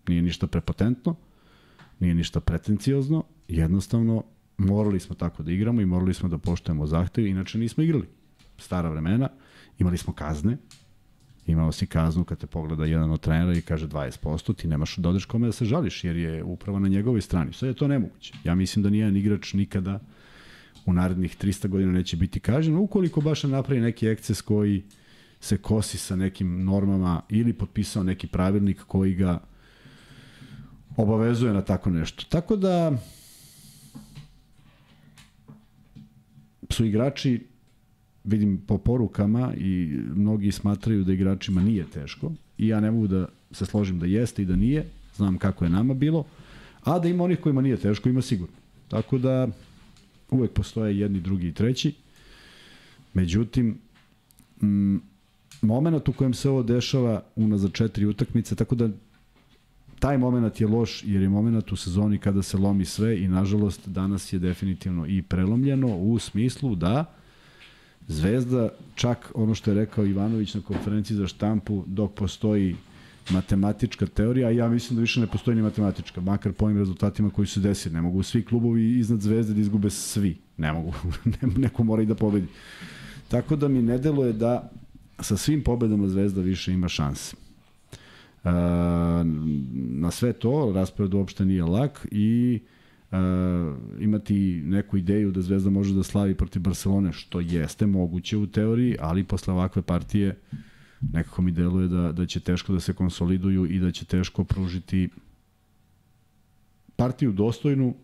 Nije 0.08 0.22
ništa 0.22 0.48
prepotentno, 0.48 1.16
nije 2.00 2.16
ništa 2.16 2.40
pretenciozno, 2.40 3.24
jednostavno 3.48 4.24
morali 4.62 5.00
smo 5.00 5.16
tako 5.16 5.44
da 5.44 5.52
igramo 5.52 5.82
i 5.82 5.86
morali 5.86 6.14
smo 6.14 6.30
da 6.30 6.38
poštujemo 6.38 6.88
zahtev, 6.88 7.28
inače 7.28 7.58
nismo 7.58 7.84
igrali. 7.84 8.08
Stara 8.58 8.90
vremena, 8.90 9.30
imali 9.80 9.98
smo 9.98 10.14
kazne, 10.14 10.58
imao 11.48 11.72
si 11.72 11.86
kaznu 11.86 12.24
kad 12.24 12.38
te 12.38 12.48
pogleda 12.48 12.86
jedan 12.86 13.12
od 13.12 13.20
trenera 13.20 13.54
i 13.54 13.62
kaže 13.62 13.88
20%, 13.88 14.56
ti 14.56 14.68
nemaš 14.68 14.98
da 14.98 15.10
odeš 15.10 15.26
kome 15.26 15.48
da 15.48 15.52
se 15.52 15.66
žališ, 15.66 16.04
jer 16.04 16.16
je 16.18 16.44
upravo 16.44 16.80
na 16.80 16.88
njegovoj 16.88 17.22
strani. 17.22 17.54
Sve 17.54 17.70
je 17.70 17.74
to 17.74 17.88
nemoguće. 17.88 18.34
Ja 18.44 18.56
mislim 18.56 18.84
da 18.84 18.90
nijedan 18.90 19.18
igrač 19.18 19.54
nikada 19.54 20.00
u 20.86 20.94
narednih 20.94 21.38
300 21.38 21.68
godina 21.68 21.92
neće 21.92 22.18
biti 22.18 22.40
kažen, 22.40 22.76
ukoliko 22.76 23.22
baš 23.22 23.44
ne 23.44 23.50
napravi 23.50 23.82
neki 23.82 24.08
ekces 24.08 24.42
koji 24.42 24.84
se 25.40 25.58
kosi 25.58 25.98
sa 25.98 26.16
nekim 26.16 26.64
normama 26.64 27.22
ili 27.30 27.54
potpisao 27.54 28.04
neki 28.04 28.28
pravilnik 28.28 28.84
koji 28.88 29.16
ga 29.16 29.40
obavezuje 30.98 31.54
na 31.54 31.62
tako 31.62 31.90
nešto. 31.90 32.26
Tako 32.30 32.56
da 32.56 32.98
su 36.72 36.86
igrači 36.86 37.42
vidim 38.24 38.62
po 38.68 38.78
porukama 38.78 39.54
i 39.58 40.00
mnogi 40.16 40.52
smatraju 40.52 41.04
da 41.04 41.14
igračima 41.14 41.64
nije 41.64 41.86
teško 41.86 42.32
i 42.58 42.68
ja 42.68 42.80
ne 42.80 42.92
mogu 42.92 43.08
da 43.08 43.28
se 43.52 43.66
složim 43.66 44.00
da 44.00 44.06
jeste 44.06 44.42
i 44.42 44.46
da 44.46 44.56
nije, 44.56 44.86
znam 45.16 45.38
kako 45.38 45.66
je 45.66 45.70
nama 45.70 45.94
bilo, 45.94 46.26
a 46.84 47.00
da 47.00 47.08
ima 47.08 47.24
onih 47.24 47.40
kojima 47.40 47.62
nije 47.62 47.78
teško, 47.78 48.10
ima 48.10 48.22
sigurno. 48.22 48.56
Tako 48.88 49.18
da 49.18 49.48
uvek 50.32 50.52
postoje 50.52 51.00
jedni, 51.00 51.20
drugi 51.20 51.48
i 51.48 51.54
treći. 51.54 51.94
Međutim, 53.14 53.78
mm, 54.62 54.98
moment 55.62 56.10
u 56.10 56.14
kojem 56.14 56.34
se 56.34 56.50
ovo 56.50 56.64
dešava 56.64 57.24
unazad 57.36 57.72
četiri 57.74 58.06
utakmice, 58.06 58.56
tako 58.56 58.76
da 58.76 58.90
taj 60.02 60.18
moment 60.18 60.62
je 60.62 60.68
loš 60.68 61.04
jer 61.06 61.22
je 61.22 61.30
moment 61.30 61.72
u 61.72 61.76
sezoni 61.76 62.18
kada 62.18 62.42
se 62.42 62.58
lomi 62.58 62.86
sve 62.86 63.22
i 63.22 63.28
nažalost 63.28 63.88
danas 63.88 64.34
je 64.34 64.40
definitivno 64.40 65.06
i 65.08 65.22
prelomljeno 65.22 65.98
u 65.98 66.20
smislu 66.20 66.76
da 66.76 67.06
Zvezda, 68.08 68.70
čak 68.96 69.32
ono 69.36 69.56
što 69.56 69.72
je 69.72 69.76
rekao 69.76 70.06
Ivanović 70.06 70.54
na 70.54 70.62
konferenciji 70.62 71.18
za 71.18 71.28
štampu, 71.28 71.84
dok 71.88 72.14
postoji 72.14 72.76
matematička 73.30 74.06
teorija, 74.06 74.48
a 74.48 74.52
ja 74.52 74.70
mislim 74.70 74.96
da 74.96 75.02
više 75.02 75.20
ne 75.20 75.28
postoji 75.28 75.56
ni 75.56 75.62
matematička, 75.62 76.22
makar 76.22 76.54
po 76.54 76.66
ovim 76.66 76.78
rezultatima 76.78 77.30
koji 77.30 77.48
su 77.48 77.60
desili. 77.60 77.96
Ne 77.96 78.02
mogu 78.02 78.24
svi 78.24 78.46
klubovi 78.46 78.98
iznad 79.00 79.22
Zvezde 79.22 79.54
da 79.54 79.62
izgube 79.62 79.90
svi. 79.90 80.38
Ne 80.58 80.74
mogu. 80.74 80.94
Neko 81.64 81.84
mora 81.84 82.02
i 82.02 82.06
da 82.06 82.16
pobedi. 82.16 82.48
Tako 83.28 83.56
da 83.56 83.68
mi 83.68 83.82
ne 83.82 83.98
deluje 83.98 84.34
da 84.34 84.72
sa 85.20 85.38
svim 85.38 85.64
pobedama 85.64 86.08
Zvezda 86.08 86.42
više 86.42 86.74
ima 86.74 86.88
šanse. 86.88 87.36
Na 88.44 90.12
sve 90.12 90.34
to, 90.34 90.72
raspored 90.76 91.14
uopšte 91.14 91.46
nije 91.46 91.64
lak 91.64 92.08
i 92.12 92.60
uh, 93.12 93.18
imati 94.00 94.62
neku 94.66 94.98
ideju 94.98 95.32
da 95.32 95.42
Zvezda 95.42 95.70
može 95.70 95.94
da 95.94 96.04
slavi 96.04 96.36
protiv 96.36 96.62
Barcelone, 96.62 97.14
što 97.14 97.40
jeste 97.40 97.86
moguće 97.86 98.38
u 98.38 98.48
teoriji, 98.48 98.98
ali 99.00 99.24
posle 99.24 99.54
ovakve 99.54 99.82
partije 99.82 100.38
nekako 101.14 101.42
mi 101.42 101.52
deluje 101.52 101.88
da, 101.88 102.12
da 102.12 102.26
će 102.26 102.40
teško 102.40 102.74
da 102.74 102.80
se 102.80 102.94
konsoliduju 102.94 103.66
i 103.66 103.80
da 103.80 103.92
će 103.92 104.06
teško 104.06 104.44
pružiti 104.44 105.10
partiju 106.96 107.32
dostojnu 107.32 107.96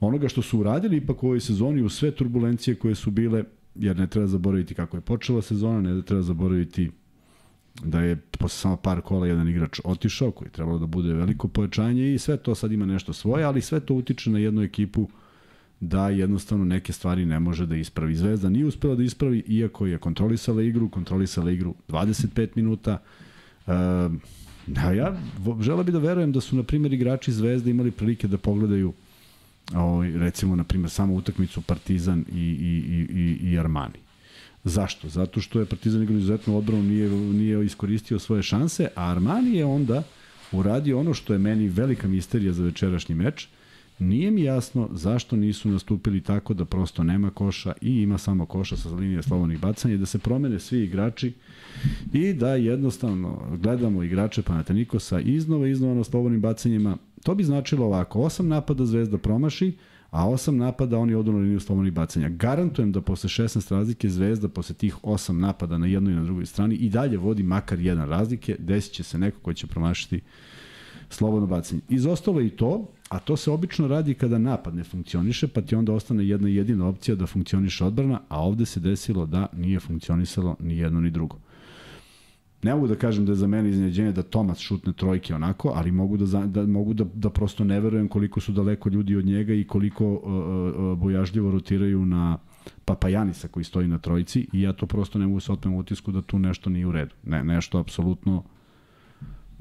onoga 0.00 0.28
što 0.28 0.42
su 0.42 0.60
uradili 0.60 0.96
ipak 0.96 1.22
u 1.22 1.26
ovoj 1.26 1.40
sezoni 1.40 1.82
u 1.82 1.88
sve 1.88 2.10
turbulencije 2.10 2.74
koje 2.74 2.94
su 2.94 3.10
bile, 3.10 3.44
jer 3.74 3.96
ne 3.96 4.06
treba 4.06 4.26
zaboraviti 4.26 4.74
kako 4.74 4.96
je 4.96 5.00
počela 5.00 5.42
sezona, 5.42 5.94
ne 5.94 6.02
treba 6.02 6.22
zaboraviti 6.22 6.90
da 7.84 8.00
je 8.00 8.16
posle 8.16 8.58
samo 8.58 8.76
par 8.76 9.00
kola 9.00 9.26
jedan 9.26 9.48
igrač 9.48 9.80
otišao, 9.84 10.30
koji 10.30 10.48
je 10.48 10.52
trebalo 10.52 10.78
da 10.78 10.86
bude 10.86 11.12
veliko 11.12 11.48
pojačanje 11.48 12.14
i 12.14 12.18
sve 12.18 12.36
to 12.36 12.54
sad 12.54 12.72
ima 12.72 12.86
nešto 12.86 13.12
svoje, 13.12 13.44
ali 13.44 13.60
sve 13.60 13.80
to 13.80 13.94
utiče 13.94 14.30
na 14.30 14.38
jednu 14.38 14.62
ekipu 14.62 15.08
da 15.80 16.08
jednostavno 16.08 16.64
neke 16.64 16.92
stvari 16.92 17.26
ne 17.26 17.40
može 17.40 17.66
da 17.66 17.76
ispravi. 17.76 18.14
Zvezda 18.14 18.48
nije 18.48 18.66
uspela 18.66 18.94
da 18.94 19.02
ispravi, 19.02 19.42
iako 19.46 19.86
je 19.86 19.98
kontrolisala 19.98 20.62
igru, 20.62 20.88
kontrolisala 20.88 21.50
igru 21.50 21.74
25 21.88 22.48
minuta. 22.54 22.98
Da, 24.66 24.92
ja 24.92 25.16
žela 25.60 25.82
bi 25.82 25.92
da 25.92 25.98
verujem 25.98 26.32
da 26.32 26.40
su, 26.40 26.56
na 26.56 26.62
primjer, 26.62 26.92
igrači 26.92 27.32
Zvezde 27.32 27.70
imali 27.70 27.90
prilike 27.90 28.28
da 28.28 28.38
pogledaju 28.38 28.92
ovaj, 29.74 30.10
recimo, 30.10 30.56
na 30.56 30.64
primjer, 30.64 30.90
samo 30.90 31.14
utakmicu 31.14 31.62
Partizan 31.62 32.24
i, 32.32 32.40
i, 32.40 33.06
i, 33.18 33.50
i 33.50 33.58
Armani 33.58 34.07
Zašto? 34.64 35.08
Zato 35.08 35.40
što 35.40 35.60
je 35.60 35.66
Partizan 35.66 36.02
igrao 36.02 36.18
izuzetno 36.18 36.58
odbranu, 36.58 36.82
nije, 36.82 37.10
nije 37.10 37.64
iskoristio 37.64 38.18
svoje 38.18 38.42
šanse, 38.42 38.88
a 38.94 39.10
Armani 39.10 39.56
je 39.56 39.64
onda 39.64 40.02
uradio 40.52 41.00
ono 41.00 41.14
što 41.14 41.32
je 41.32 41.38
meni 41.38 41.68
velika 41.68 42.08
misterija 42.08 42.52
za 42.52 42.64
večerašnji 42.64 43.14
meč. 43.14 43.48
Nije 43.98 44.30
mi 44.30 44.42
jasno 44.42 44.88
zašto 44.92 45.36
nisu 45.36 45.68
nastupili 45.68 46.20
tako 46.20 46.54
da 46.54 46.64
prosto 46.64 47.02
nema 47.02 47.30
koša 47.30 47.72
i 47.80 48.02
ima 48.02 48.18
samo 48.18 48.46
koša 48.46 48.76
sa 48.76 48.88
linije 48.88 49.22
slobodnih 49.22 49.60
bacanja 49.60 49.94
i 49.94 49.98
da 49.98 50.06
se 50.06 50.18
promene 50.18 50.58
svi 50.58 50.84
igrači 50.84 51.32
i 52.12 52.32
da 52.32 52.54
jednostavno 52.54 53.42
gledamo 53.62 54.02
igrače 54.02 54.42
Panatenikosa 54.42 55.20
iznova 55.20 55.68
iznova 55.68 55.94
na 55.94 56.04
slobodnim 56.04 56.40
bacanjima. 56.40 56.96
To 57.24 57.34
bi 57.34 57.44
značilo 57.44 57.86
ovako, 57.86 58.20
osam 58.20 58.48
napada 58.48 58.86
Zvezda 58.86 59.18
promaši, 59.18 59.72
a 60.10 60.28
osam 60.28 60.56
napada 60.56 60.98
oni 60.98 61.14
odu 61.14 61.32
na 61.32 61.38
liniju 61.38 61.60
slobodnih 61.60 61.92
bacanja. 61.92 62.28
Garantujem 62.28 62.92
da 62.92 63.00
posle 63.00 63.28
16 63.28 63.72
razlike 63.72 64.08
Zvezda 64.08 64.48
posle 64.48 64.74
tih 64.74 64.96
osam 65.02 65.40
napada 65.40 65.78
na 65.78 65.86
jednoj 65.86 66.12
i 66.12 66.16
na 66.16 66.24
drugoj 66.24 66.46
strani 66.46 66.74
i 66.74 66.88
dalje 66.88 67.18
vodi 67.18 67.42
makar 67.42 67.80
jedan 67.80 68.08
razlike, 68.08 68.56
desit 68.58 68.92
će 68.92 69.02
se 69.02 69.18
neko 69.18 69.40
ko 69.40 69.52
će 69.52 69.66
promašiti 69.66 70.20
slobodno 71.10 71.46
bacanje. 71.46 71.80
Izostalo 71.88 72.40
i 72.40 72.50
to, 72.50 72.86
a 73.08 73.18
to 73.18 73.36
se 73.36 73.50
obično 73.50 73.88
radi 73.88 74.14
kada 74.14 74.38
napad 74.38 74.74
ne 74.74 74.84
funkcioniše, 74.84 75.48
pa 75.48 75.60
ti 75.60 75.74
onda 75.74 75.92
ostane 75.92 76.28
jedna 76.28 76.48
jedina 76.48 76.86
opcija 76.86 77.14
da 77.14 77.26
funkcioniše 77.26 77.84
odbrana, 77.84 78.20
a 78.28 78.44
ovde 78.44 78.66
se 78.66 78.80
desilo 78.80 79.26
da 79.26 79.46
nije 79.56 79.80
funkcionisalo 79.80 80.56
ni 80.60 80.78
jedno 80.78 81.00
ni 81.00 81.10
drugo. 81.10 81.38
Ne 82.62 82.74
mogu 82.74 82.86
da 82.86 82.94
kažem 82.94 83.26
da 83.26 83.32
je 83.32 83.36
za 83.36 83.46
mene 83.46 83.70
iznenađenje 83.70 84.12
da 84.12 84.22
Tomas 84.22 84.58
šutne 84.58 84.92
trojke 84.92 85.34
onako, 85.34 85.72
ali 85.74 85.92
mogu 85.92 86.16
da, 86.16 86.46
da, 86.46 86.66
mogu 86.66 86.94
da, 86.94 87.04
da 87.14 87.30
prosto 87.30 87.64
ne 87.64 87.80
verujem 87.80 88.08
koliko 88.08 88.40
su 88.40 88.52
daleko 88.52 88.88
ljudi 88.88 89.16
od 89.16 89.26
njega 89.26 89.54
i 89.54 89.64
koliko 89.64 90.12
uh, 90.12 90.22
uh, 90.22 90.98
bojažljivo 90.98 91.50
rotiraju 91.50 92.06
na 92.06 92.38
Papajanisa 92.84 93.48
koji 93.48 93.64
stoji 93.64 93.88
na 93.88 93.98
trojici 93.98 94.46
i 94.52 94.62
ja 94.62 94.72
to 94.72 94.86
prosto 94.86 95.18
ne 95.18 95.26
mogu 95.26 95.40
se 95.40 95.52
otmem 95.52 95.74
utisku 95.74 96.12
da 96.12 96.22
tu 96.22 96.38
nešto 96.38 96.70
nije 96.70 96.86
u 96.86 96.92
redu. 96.92 97.14
Ne, 97.24 97.44
nešto 97.44 97.78
apsolutno 97.78 98.42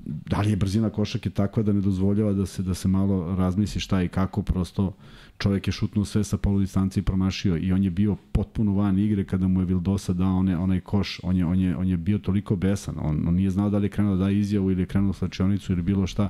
da 0.07 0.41
li 0.41 0.49
je 0.49 0.55
brzina 0.55 0.89
košake 0.89 1.29
takva 1.29 1.63
da 1.63 1.73
ne 1.73 1.81
dozvoljava 1.81 2.33
da 2.33 2.45
se 2.45 2.63
da 2.63 2.73
se 2.73 2.87
malo 2.87 3.35
razmisli 3.35 3.81
šta 3.81 4.03
i 4.03 4.07
kako 4.07 4.41
prosto 4.41 4.93
čovjek 5.37 5.67
je 5.67 5.73
šutnuo 5.73 6.05
sve 6.05 6.23
sa 6.23 6.37
polu 6.37 6.59
distancije 6.59 7.01
i 7.01 7.05
promašio 7.05 7.57
i 7.57 7.71
on 7.73 7.83
je 7.83 7.89
bio 7.89 8.15
potpuno 8.31 8.73
van 8.73 8.99
igre 8.99 9.25
kada 9.25 9.47
mu 9.47 9.59
je 9.61 9.65
Vildosa 9.65 10.13
dao 10.13 10.37
one, 10.37 10.57
onaj 10.57 10.79
koš, 10.79 11.19
on 11.23 11.37
je, 11.37 11.45
on, 11.45 11.59
je, 11.59 11.77
on 11.77 11.87
je 11.87 11.97
bio 11.97 12.17
toliko 12.17 12.55
besan, 12.55 12.95
on, 13.01 13.27
on 13.27 13.35
nije 13.35 13.49
znao 13.49 13.69
da 13.69 13.77
li 13.77 13.85
je 13.85 13.89
krenuo 13.89 14.15
da 14.15 14.23
da 14.23 14.31
izjavu 14.31 14.71
ili 14.71 14.81
je 14.81 14.85
krenuo 14.85 15.13
slačionicu 15.13 15.73
ili 15.73 15.81
bilo 15.81 16.07
šta 16.07 16.29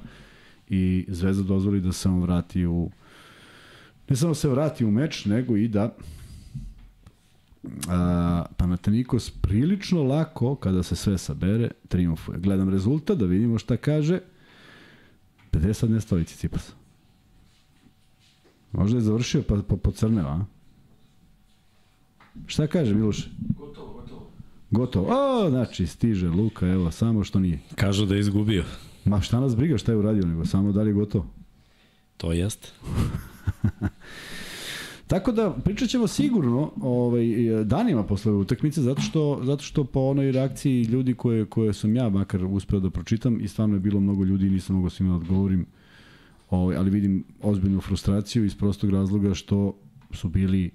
i 0.70 1.06
Zvezda 1.08 1.44
dozvoli 1.44 1.82
da 1.82 1.92
se 1.92 2.10
on 2.10 2.22
vrati 2.22 2.66
u 2.66 2.90
ne 4.10 4.16
samo 4.16 4.34
se 4.34 4.50
vrati 4.50 4.86
u 4.86 4.92
meč, 4.92 5.26
nego 5.26 5.58
i 5.58 5.68
da 5.68 5.96
a, 7.88 8.46
Panathinaikos 8.58 9.32
prilično 9.32 10.04
lako, 10.04 10.56
kada 10.56 10.84
se 10.84 10.96
sve 10.96 11.18
sabere, 11.18 11.72
triumfuje. 11.88 12.40
Gledam 12.40 12.70
rezultat, 12.70 13.18
da 13.18 13.26
vidimo 13.26 13.60
šta 13.60 13.78
kaže. 13.78 14.20
50 15.52 15.74
sad 15.74 15.90
ne 15.90 16.02
stoji 16.02 16.24
Cicipas. 16.24 16.77
Možda 18.72 18.98
je 18.98 19.02
završio 19.02 19.44
pa, 19.48 19.56
pa 19.68 19.76
pocrneo, 19.76 20.26
a? 20.26 20.46
Šta 22.46 22.68
kaže 22.68 22.96
Miloš? 22.96 23.30
Gotovo, 23.58 23.94
gotovo. 23.94 24.28
Gotovo. 24.72 25.08
O, 25.10 25.50
znači, 25.50 25.88
stiže 25.88 26.30
Luka, 26.30 26.68
evo, 26.68 26.92
samo 26.92 27.24
što 27.24 27.40
nije. 27.40 27.60
Kažu 27.76 28.06
da 28.06 28.16
je 28.16 28.20
izgubio. 28.20 28.64
Ma 29.06 29.22
šta 29.22 29.40
nas 29.40 29.56
briga 29.56 29.78
šta 29.78 29.92
je 29.92 29.98
uradio, 29.98 30.26
nego 30.26 30.46
samo 30.46 30.72
da 30.72 30.82
li 30.82 30.90
je 30.90 30.94
gotovo. 30.94 31.26
To 32.18 32.34
jest. 32.34 32.74
Tako 35.08 35.32
da 35.32 35.56
pričat 35.64 35.90
ćemo 35.90 36.08
sigurno 36.08 36.72
ovaj, 36.82 37.26
danima 37.64 38.04
posle 38.04 38.32
utakmice 38.32 38.82
zato 38.82 39.02
što, 39.02 39.40
zato 39.44 39.64
što 39.64 39.84
po 39.84 40.00
onoj 40.00 40.32
reakciji 40.32 40.84
ljudi 40.84 41.14
koje, 41.14 41.46
koje 41.46 41.74
sam 41.74 41.96
ja 41.96 42.10
makar 42.10 42.46
uspeo 42.46 42.80
da 42.80 42.90
pročitam 42.90 43.42
i 43.42 43.48
stvarno 43.48 43.76
je 43.76 43.80
bilo 43.80 44.00
mnogo 44.00 44.24
ljudi 44.24 44.48
i 44.48 44.50
nisam 44.50 44.76
mogao 44.76 44.90
svima 44.90 45.10
da 45.10 45.16
odgovorim 45.16 45.66
ovaj, 46.50 46.76
ali 46.78 46.90
vidim 46.90 47.24
ozbiljnu 47.42 47.82
frustraciju 47.82 48.46
iz 48.46 48.56
prostog 48.56 48.90
razloga 48.90 49.34
što 49.34 49.80
su 50.12 50.30
bili 50.30 50.72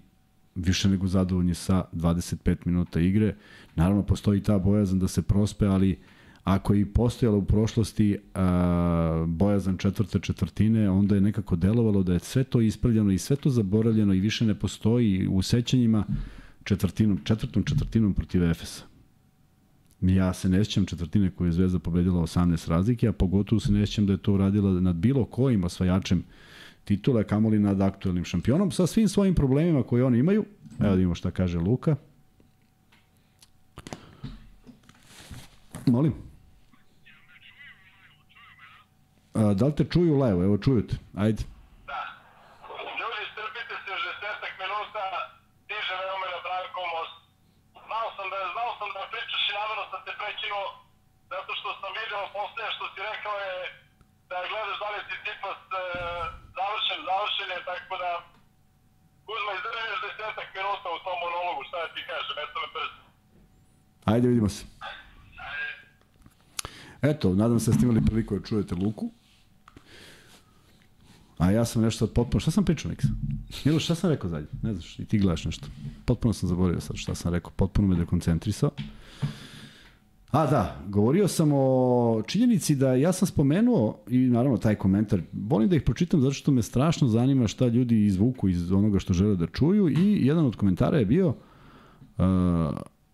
više 0.55 0.89
nego 0.89 1.07
zadovoljni 1.07 1.55
sa 1.55 1.85
25 1.93 2.57
minuta 2.65 3.01
igre. 3.01 3.37
Naravno, 3.77 4.03
postoji 4.03 4.43
ta 4.43 4.59
bojazan 4.59 4.99
da 4.99 5.09
se 5.09 5.23
prospe, 5.23 5.67
ali 5.67 5.99
ako 6.45 6.75
je 6.75 6.81
i 6.81 6.85
postojala 6.85 7.37
u 7.37 7.45
prošlosti 7.45 8.19
a, 8.35 9.25
bojazan 9.29 9.77
četvrte 9.77 10.19
četvrtine, 10.19 10.91
onda 10.91 11.15
je 11.15 11.21
nekako 11.21 11.57
delovalo 11.57 12.03
da 12.03 12.13
je 12.13 12.21
sve 12.21 12.45
to 12.45 12.61
ispravljeno 12.61 13.11
i 13.11 13.19
sve 13.19 13.37
to 13.37 13.51
zaboravljeno 13.51 14.15
i 14.15 14.21
više 14.21 14.47
ne 14.47 14.55
postoji 14.55 15.29
u 15.29 15.43
sećanjima 15.43 16.05
četvrtinom, 16.65 17.21
četvrtom 17.25 17.65
četvrtinom 17.65 18.15
protiv 18.15 18.45
Efesa. 18.45 18.92
Ja 20.03 20.33
se 20.33 20.49
ne 20.49 20.65
sjećam 20.65 20.87
četvrtine 20.87 21.31
koju 21.31 21.49
je 21.49 21.53
Zvezda 21.53 21.79
pobedila 21.79 22.23
18 22.23 22.69
razlike, 22.69 23.09
a 23.09 23.13
pogotovo 23.13 23.61
se 23.61 23.73
ne 23.73 23.87
sjećam 23.87 24.07
da 24.07 24.13
je 24.13 24.19
to 24.19 24.33
uradila 24.33 24.81
nad 24.81 24.97
bilo 24.97 25.25
kojim 25.25 25.65
osvajačem 25.65 26.25
titule, 26.85 27.25
kamoli 27.25 27.59
nad 27.59 27.81
aktuelnim 27.81 28.25
šampionom, 28.25 28.71
sa 28.71 28.87
svim 28.87 29.09
svojim 29.09 29.35
problemima 29.35 29.83
koje 29.83 30.05
oni 30.05 30.19
imaju. 30.19 30.45
Evo 30.81 30.95
da 30.95 31.01
imamo 31.01 31.15
šta 31.15 31.31
kaže 31.31 31.59
Luka. 31.59 31.97
Molim? 35.87 36.15
A, 39.35 39.55
da 39.55 39.67
li 39.67 39.75
te 39.77 39.85
čuju 39.85 40.23
live? 40.23 40.45
Evo 40.45 40.59
čuju 40.59 40.87
te. 40.87 40.97
Ajde. 41.25 41.43
Da. 41.91 42.01
Ljudi, 43.01 43.23
strpite 43.33 43.75
se 43.83 43.89
još 43.95 44.03
desetak 44.23 44.55
minuta, 44.63 45.05
stiže 45.65 45.95
veoma 46.03 46.27
na 46.35 46.39
Branko 46.45 46.83
Most. 46.95 47.17
Znao 47.87 48.09
sam 48.17 48.27
da, 48.33 48.39
znao 48.55 48.73
sam 48.79 48.89
da 48.97 49.03
pričaš 49.13 49.43
i 49.51 49.53
namerno 49.59 49.85
prekinuo, 50.43 50.67
zato 51.33 51.51
što 51.59 51.69
sam 51.81 51.91
vidio 52.01 52.21
posle 52.37 52.65
što 52.77 52.85
si 52.93 52.99
rekao 53.11 53.37
je 53.47 53.57
da 54.31 54.37
gledaš 54.51 54.77
da 54.83 54.89
li 54.93 55.01
si 55.09 55.17
tipas 55.27 55.61
e, 55.71 55.83
završen, 56.57 57.01
završen 57.11 57.49
je, 57.55 57.59
tako 57.71 57.95
da 58.05 58.11
Kuzma, 59.27 59.53
izdrži 59.55 59.83
još 59.93 60.01
desetak 60.07 60.49
minuta 60.57 60.89
u 60.97 61.03
tom 61.07 61.17
monologu, 61.25 61.61
šta 61.69 61.77
da 61.83 61.89
ti 61.95 62.03
kažem, 62.11 62.37
eto 62.45 62.57
me 62.63 62.69
brzo. 62.75 63.01
Ajde, 64.13 64.27
vidimo 64.33 64.51
se. 64.57 64.63
Eto, 67.11 67.27
nadam 67.43 67.59
se 67.61 67.71
da 67.71 67.75
ste 67.75 67.85
imali 67.87 68.07
priliku 68.07 68.31
da 68.37 68.47
čujete 68.49 68.75
Luku. 68.83 69.07
A 71.43 71.51
ja 71.51 71.65
sam 71.65 71.83
nešto 71.83 72.07
potpuno... 72.07 72.41
Šta 72.41 72.51
sam 72.51 72.65
pričao, 72.65 72.91
Miksa? 72.91 73.09
Milo, 73.65 73.81
šta 73.81 73.95
sam 73.95 74.11
rekao 74.11 74.31
zadnje? 74.31 74.49
Ne 74.63 74.73
znaš, 74.73 74.99
i 74.99 75.05
ti 75.05 75.19
gledaš 75.19 75.45
nešto. 75.45 75.67
Potpuno 76.05 76.33
sam 76.35 76.49
zaboravio 76.49 76.81
sad 76.81 76.97
šta 76.97 77.15
sam 77.15 77.35
rekao. 77.35 77.51
Potpuno 77.57 77.89
me 77.89 77.97
dekoncentrisao. 77.97 78.71
A 80.33 80.47
da, 80.47 80.77
govorio 80.89 81.29
sam 81.29 81.51
o 81.53 82.23
činjenici 82.27 82.75
da 82.75 82.95
ja 82.95 83.13
sam 83.13 83.29
spomenuo 83.29 83.99
i 84.09 84.19
naravno 84.19 84.59
taj 84.59 84.75
komentar, 84.75 85.21
volim 85.33 85.69
da 85.69 85.77
ih 85.77 85.83
pročitam 85.83 86.21
zato 86.21 86.33
što 86.33 86.53
me 86.53 86.63
strašno 86.63 87.09
zanima 87.09 87.49
šta 87.49 87.67
ljudi 87.67 88.07
izvuku 88.07 88.49
iz 88.49 88.73
onoga 88.73 88.99
što 88.99 89.13
žele 89.13 89.37
da 89.37 89.47
čuju 89.47 89.89
i 89.89 90.27
jedan 90.27 90.47
od 90.47 90.57
komentara 90.57 90.99
je 90.99 91.07
bio 91.07 91.29
uh, 91.29 91.35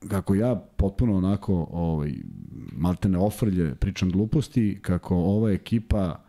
kako 0.09 0.35
ja 0.35 0.55
potpuno 0.77 1.17
onako 1.17 1.69
ovaj, 1.71 2.15
maltene 2.73 3.19
ofrlje 3.19 3.75
pričam 3.75 4.11
gluposti, 4.11 4.79
kako 4.83 5.17
ova 5.17 5.51
ekipa 5.51 6.23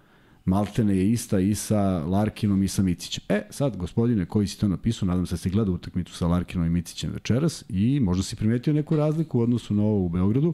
maltene 0.45 0.97
je 0.97 1.11
ista 1.11 1.39
i 1.39 1.55
sa 1.55 2.05
Larkinom 2.05 2.63
i 2.63 2.67
sa 2.67 2.83
Micićem. 2.83 3.23
E, 3.29 3.47
sad, 3.49 3.77
gospodine 3.77 4.25
koji 4.25 4.47
si 4.47 4.59
to 4.59 4.67
napisao, 4.67 5.07
nadam 5.07 5.25
se 5.25 5.33
da 5.33 5.37
si 5.37 5.49
gledao 5.49 5.75
utakmicu 5.75 6.13
sa 6.13 6.27
Larkinom 6.27 6.67
i 6.67 6.69
Micićem 6.69 7.11
večeras 7.11 7.65
i 7.69 7.99
možda 7.99 8.23
si 8.23 8.35
primetio 8.35 8.73
neku 8.73 8.95
razliku 8.95 9.39
u 9.39 9.41
odnosu 9.41 9.73
na 9.73 9.83
ovo 9.83 10.05
u 10.05 10.09
Beogradu, 10.09 10.53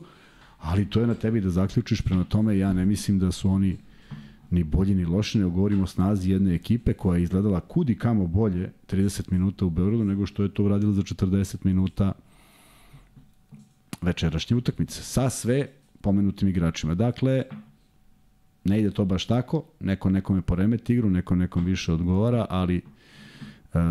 ali 0.66 0.90
to 0.90 1.02
je 1.02 1.08
na 1.08 1.14
tebi 1.14 1.42
da 1.42 1.50
zaključiš, 1.50 2.02
prema 2.02 2.24
tome 2.24 2.58
ja 2.58 2.74
ne 2.74 2.86
mislim 2.86 3.20
da 3.20 3.32
su 3.32 3.50
oni 3.50 3.78
ni 4.52 4.64
bolji 4.64 4.96
ni 4.96 5.06
loši, 5.06 5.38
nego 5.38 5.50
govorimo 5.50 5.84
o 5.84 5.88
snazi 5.88 6.32
jedne 6.32 6.56
ekipe 6.56 6.94
koja 6.94 7.18
je 7.18 7.24
izgledala 7.24 7.60
kudi 7.60 7.98
kamo 7.98 8.28
bolje 8.28 8.72
30 8.92 9.32
minuta 9.32 9.66
u 9.66 9.70
Beogradu 9.70 10.04
nego 10.04 10.26
što 10.26 10.44
je 10.44 10.54
to 10.54 10.64
uradila 10.64 10.94
za 10.94 11.02
40 11.02 11.58
minuta 11.64 12.12
večerašnje 14.02 14.58
utakmice 14.58 15.04
sa 15.04 15.30
sve 15.30 15.68
pomenutim 16.02 16.48
igračima. 16.48 16.96
Dakle, 16.96 17.44
ne 18.64 18.80
ide 18.80 18.92
to 18.92 19.06
baš 19.06 19.26
tako, 19.26 19.64
neko 19.80 20.10
nekome 20.10 20.42
poremeti 20.42 20.94
igru, 20.94 21.10
neko 21.10 21.36
nekom 21.36 21.66
više 21.66 21.94
odgovara, 21.94 22.46
ali 22.50 22.82
uh, 23.74 23.82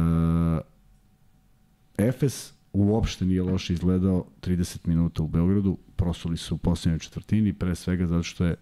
Efes 1.99 2.53
uopšte 2.73 3.27
nije 3.27 3.43
loše 3.43 3.73
izgledao 3.73 4.27
30 4.43 4.89
minuta 4.89 5.23
u 5.23 5.29
Beogradu, 5.29 5.79
prosuli 5.97 6.37
su 6.37 6.55
u 6.55 6.59
posljednjoj 6.59 6.99
četvrtini, 6.99 7.53
pre 7.53 7.75
svega 7.75 8.07
zato 8.07 8.23
što 8.23 8.45
je 8.45 8.57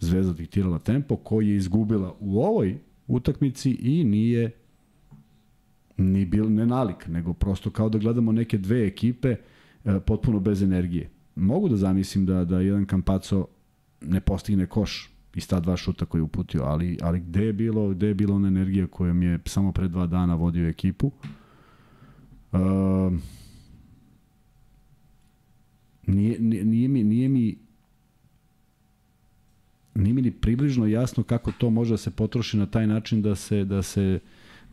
Zvezda 0.00 0.32
diktirala 0.32 0.78
tempo, 0.78 1.16
koji 1.16 1.48
je 1.48 1.56
izgubila 1.56 2.14
u 2.20 2.42
ovoj 2.42 2.78
utakmici 3.06 3.70
i 3.70 4.04
nije 4.04 4.50
ni 5.96 6.24
bil 6.24 6.52
ne 6.52 6.66
nalik, 6.66 7.06
nego 7.08 7.32
prosto 7.32 7.70
kao 7.70 7.88
da 7.88 7.98
gledamo 7.98 8.32
neke 8.32 8.58
dve 8.58 8.86
ekipe 8.86 9.36
e, 9.84 10.00
potpuno 10.00 10.40
bez 10.40 10.62
energije. 10.62 11.10
Mogu 11.36 11.68
da 11.68 11.76
zamislim 11.76 12.26
da 12.26 12.44
da 12.44 12.60
jedan 12.60 12.86
Kampaco 12.86 13.46
ne 14.00 14.20
postigne 14.20 14.66
koš 14.66 15.10
iz 15.34 15.48
ta 15.48 15.60
dva 15.60 15.76
šuta 15.76 16.04
koje 16.06 16.18
je 16.18 16.22
uputio, 16.22 16.62
ali, 16.62 16.98
ali 17.02 17.20
gde 17.20 17.44
je 17.44 17.52
bilo, 17.52 17.88
gde 17.88 18.06
je 18.06 18.14
bila 18.14 18.34
ona 18.34 18.48
energija 18.48 18.86
kojom 18.86 19.22
je 19.22 19.38
samo 19.44 19.72
pre 19.72 19.88
dva 19.88 20.06
dana 20.06 20.34
vodio 20.34 20.68
ekipu? 20.68 21.10
Uh, 22.52 22.60
nije, 26.10 26.40
nije, 26.40 26.88
mi, 26.88 27.04
nije 27.04 27.28
mi 27.28 27.58
nije 29.94 30.14
mi 30.14 30.22
ni 30.22 30.30
približno 30.30 30.86
jasno 30.86 31.22
kako 31.22 31.52
to 31.52 31.70
može 31.70 31.90
da 31.90 31.96
se 31.96 32.10
potroši 32.10 32.56
na 32.56 32.66
taj 32.66 32.86
način 32.86 33.22
da 33.22 33.34
se, 33.34 33.64
da 33.64 33.82
se 33.82 34.20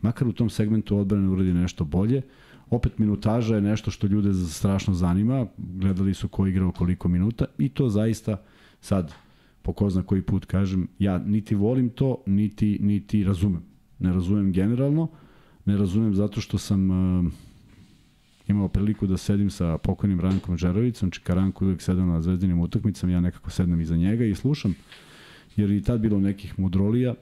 makar 0.00 0.28
u 0.28 0.32
tom 0.32 0.50
segmentu 0.50 0.98
odbrane 0.98 1.28
uradi 1.28 1.52
nešto 1.52 1.84
bolje. 1.84 2.22
Opet 2.70 2.98
minutaža 2.98 3.54
je 3.54 3.60
nešto 3.60 3.90
što 3.90 4.06
ljude 4.06 4.34
strašno 4.34 4.94
zanima, 4.94 5.46
gledali 5.56 6.14
su 6.14 6.28
ko 6.28 6.46
igrao 6.46 6.72
koliko 6.72 7.08
minuta 7.08 7.44
i 7.58 7.68
to 7.68 7.88
zaista 7.88 8.42
sad 8.80 9.14
po 9.62 9.72
ko 9.72 9.90
zna 9.90 10.02
koji 10.02 10.22
put 10.22 10.44
kažem, 10.44 10.88
ja 10.98 11.18
niti 11.18 11.54
volim 11.54 11.88
to, 11.88 12.22
niti, 12.26 12.78
niti 12.82 13.24
razumem. 13.24 13.62
Ne 13.98 14.12
razumem 14.12 14.52
generalno, 14.52 15.08
ne 15.64 15.76
razumem 15.76 16.14
zato 16.14 16.40
što 16.40 16.58
sam 16.58 16.90
uh, 16.90 17.32
imao 18.48 18.68
priliku 18.68 19.06
da 19.06 19.16
sedim 19.16 19.50
sa 19.50 19.78
pokojnim 19.78 20.20
Rankom 20.20 20.56
Đerovicom, 20.56 21.10
Čikaranko 21.10 21.64
uvek 21.64 21.82
sedao 21.82 22.06
na 22.06 22.22
zvezdinim 22.22 22.60
utakmicama, 22.60 23.12
ja 23.12 23.20
nekako 23.20 23.50
sednem 23.50 23.80
iza 23.80 23.96
njega 23.96 24.24
i 24.24 24.34
slušam, 24.34 24.74
jer 25.56 25.70
i 25.70 25.82
tad 25.82 26.00
bilo 26.00 26.20
nekih 26.20 26.58
mudrolija, 26.58 27.14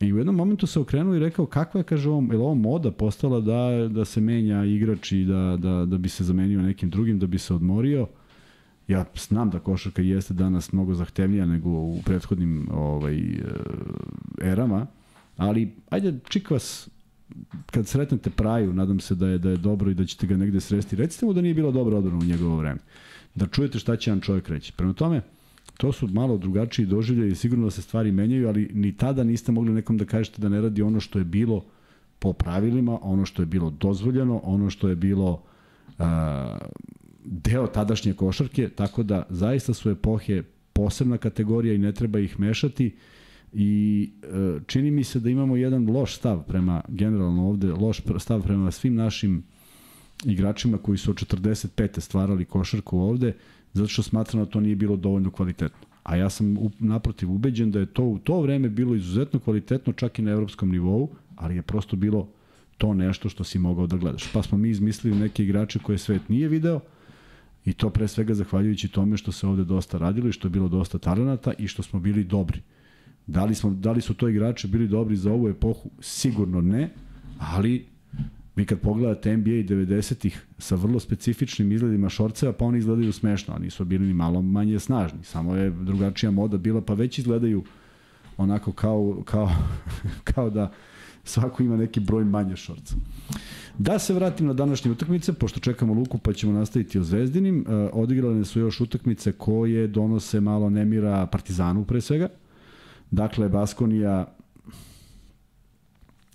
I 0.00 0.12
u 0.12 0.18
jednom 0.18 0.36
momentu 0.36 0.66
se 0.66 0.80
okrenuo 0.80 1.14
i 1.14 1.18
rekao 1.18 1.46
kakva 1.46 1.80
je, 1.80 1.84
kaže 1.84 2.10
on, 2.10 2.28
je 2.32 2.38
ovo 2.38 2.54
moda 2.54 2.90
postala 2.90 3.40
da, 3.40 3.88
da 3.88 4.04
se 4.04 4.20
menja 4.20 4.64
igrač 4.64 5.12
i 5.12 5.24
da, 5.24 5.56
da, 5.60 5.84
da 5.86 5.98
bi 5.98 6.08
se 6.08 6.24
zamenio 6.24 6.62
nekim 6.62 6.90
drugim, 6.90 7.18
da 7.18 7.26
bi 7.26 7.38
se 7.38 7.54
odmorio. 7.54 8.06
Ja 8.88 9.04
znam 9.16 9.50
da 9.50 9.58
košarka 9.58 10.02
jeste 10.02 10.34
danas 10.34 10.72
mnogo 10.72 10.94
zahtevnija 10.94 11.46
nego 11.46 11.68
u 11.70 12.02
prethodnim 12.04 12.68
ovaj, 12.72 13.18
eh, 13.18 13.40
erama, 14.42 14.86
ali 15.36 15.72
ajde 15.90 16.18
čik 16.28 16.50
vas 16.50 16.88
kad 17.66 17.86
sretnete 17.86 18.30
Praju, 18.30 18.72
nadam 18.72 19.00
se 19.00 19.14
da 19.14 19.28
je 19.28 19.38
da 19.38 19.50
je 19.50 19.56
dobro 19.56 19.90
i 19.90 19.94
da 19.94 20.04
ćete 20.04 20.26
ga 20.26 20.36
negde 20.36 20.60
sresti. 20.60 20.96
Recite 20.96 21.26
mu 21.26 21.32
da 21.32 21.40
nije 21.40 21.54
bilo 21.54 21.72
dobro 21.72 21.98
odbrana 21.98 22.18
u 22.18 22.24
njegovo 22.24 22.56
vreme. 22.56 22.80
Da 23.34 23.46
čujete 23.46 23.78
šta 23.78 23.96
će 23.96 24.10
jedan 24.10 24.20
čovjek 24.20 24.48
reći. 24.48 24.72
Prema 24.72 24.92
tome, 24.92 25.20
to 25.76 25.92
su 25.92 26.08
malo 26.08 26.38
drugačiji 26.38 26.86
doživlje 26.86 27.28
i 27.28 27.34
sigurno 27.34 27.64
da 27.64 27.70
se 27.70 27.82
stvari 27.82 28.12
menjaju, 28.12 28.48
ali 28.48 28.70
ni 28.74 28.96
tada 28.96 29.24
niste 29.24 29.52
mogli 29.52 29.72
nekom 29.72 29.98
da 29.98 30.04
kažete 30.04 30.42
da 30.42 30.48
ne 30.48 30.60
radi 30.60 30.82
ono 30.82 31.00
što 31.00 31.18
je 31.18 31.24
bilo 31.24 31.64
po 32.18 32.32
pravilima, 32.32 32.98
ono 33.02 33.26
što 33.26 33.42
je 33.42 33.46
bilo 33.46 33.70
dozvoljeno, 33.70 34.40
ono 34.44 34.70
što 34.70 34.88
je 34.88 34.96
bilo 34.96 35.42
uh, 35.98 36.04
deo 37.24 37.66
tadašnje 37.66 38.12
košarke, 38.12 38.68
tako 38.68 39.02
da 39.02 39.26
zaista 39.30 39.74
su 39.74 39.90
epohe 39.90 40.42
posebna 40.72 41.18
kategorija 41.18 41.74
i 41.74 41.78
ne 41.78 41.92
treba 41.92 42.18
ih 42.18 42.40
mešati 42.40 42.96
i 43.54 44.10
e, 44.22 44.60
čini 44.66 44.90
mi 44.90 45.04
se 45.04 45.20
da 45.20 45.30
imamo 45.30 45.56
jedan 45.56 45.90
loš 45.90 46.16
stav 46.16 46.42
prema 46.42 46.82
generalno 46.88 47.48
ovde, 47.48 47.72
loš 47.72 48.02
stav 48.18 48.42
prema 48.42 48.70
svim 48.70 48.94
našim 48.94 49.42
igračima 50.24 50.78
koji 50.78 50.98
su 50.98 51.10
od 51.10 51.16
45. 51.16 52.00
stvarali 52.00 52.44
košarku 52.44 52.98
ovde, 52.98 53.32
zato 53.72 53.88
što 53.88 54.02
smatram 54.02 54.44
da 54.44 54.50
to 54.50 54.60
nije 54.60 54.76
bilo 54.76 54.96
dovoljno 54.96 55.30
kvalitetno. 55.30 55.86
A 56.02 56.16
ja 56.16 56.30
sam 56.30 56.56
naprotiv 56.78 57.32
ubeđen 57.32 57.70
da 57.70 57.80
je 57.80 57.86
to 57.86 58.02
u 58.02 58.18
to 58.18 58.40
vreme 58.40 58.68
bilo 58.68 58.94
izuzetno 58.94 59.40
kvalitetno 59.40 59.92
čak 59.92 60.18
i 60.18 60.22
na 60.22 60.30
evropskom 60.30 60.70
nivou, 60.70 61.08
ali 61.36 61.56
je 61.56 61.62
prosto 61.62 61.96
bilo 61.96 62.28
to 62.78 62.94
nešto 62.94 63.28
što 63.28 63.44
si 63.44 63.58
mogao 63.58 63.86
da 63.86 63.96
gledaš. 63.96 64.32
Pa 64.32 64.42
smo 64.42 64.58
mi 64.58 64.70
izmislili 64.70 65.16
neke 65.16 65.44
igrače 65.44 65.78
koje 65.78 65.98
svet 65.98 66.28
nije 66.28 66.48
video, 66.48 66.80
I 67.64 67.72
to 67.72 67.90
pre 67.90 68.08
svega 68.08 68.34
zahvaljujući 68.34 68.88
tome 68.88 69.16
što 69.16 69.32
se 69.32 69.46
ovde 69.46 69.64
dosta 69.64 69.98
radilo 69.98 70.28
i 70.28 70.32
što 70.32 70.46
je 70.48 70.50
bilo 70.50 70.68
dosta 70.68 70.98
talenata 70.98 71.52
i 71.58 71.68
što 71.68 71.82
smo 71.82 72.00
bili 72.00 72.24
dobri. 72.24 72.60
Da 73.26 73.44
li, 73.44 73.54
smo, 73.54 73.70
da 73.70 73.92
li 73.92 74.00
su 74.00 74.14
to 74.14 74.28
igrači 74.28 74.68
bili 74.68 74.88
dobri 74.88 75.16
za 75.16 75.32
ovu 75.32 75.48
epohu? 75.48 75.90
Sigurno 76.00 76.60
ne, 76.60 76.90
ali 77.38 77.86
vi 78.56 78.64
kad 78.64 78.80
pogledate 78.80 79.36
NBA 79.36 79.50
90-ih 79.50 80.46
sa 80.58 80.74
vrlo 80.74 81.00
specifičnim 81.00 81.72
izgledima 81.72 82.08
šorceva, 82.08 82.52
pa 82.52 82.64
oni 82.64 82.78
izgledaju 82.78 83.12
smešno, 83.12 83.54
a 83.54 83.58
nisu 83.58 83.84
bili 83.84 84.06
ni 84.06 84.14
malo 84.14 84.42
manje 84.42 84.78
snažni. 84.78 85.24
Samo 85.24 85.56
je 85.56 85.70
drugačija 85.70 86.30
moda 86.30 86.56
bila, 86.56 86.80
pa 86.80 86.94
već 86.94 87.18
izgledaju 87.18 87.64
onako 88.36 88.72
kao, 88.72 89.22
kao, 89.24 89.50
kao 90.34 90.50
da 90.50 90.72
svako 91.24 91.62
ima 91.62 91.76
neki 91.76 92.00
broj 92.00 92.24
manje 92.24 92.56
šorca. 92.56 92.94
Da 93.78 93.98
se 93.98 94.14
vratim 94.14 94.46
na 94.46 94.52
današnje 94.52 94.90
utakmice, 94.90 95.32
pošto 95.32 95.60
čekamo 95.60 95.94
Luku 95.94 96.18
pa 96.18 96.32
ćemo 96.32 96.52
nastaviti 96.52 96.98
o 96.98 97.02
Zvezdinim. 97.02 97.64
E, 97.68 97.74
odigrane 97.92 98.44
su 98.44 98.60
još 98.60 98.80
utakmice 98.80 99.32
koje 99.32 99.86
donose 99.86 100.40
malo 100.40 100.70
nemira 100.70 101.26
Partizanu 101.26 101.84
pre 101.84 102.00
svega. 102.00 102.28
Dakle, 103.10 103.48
Baskonija... 103.48 104.34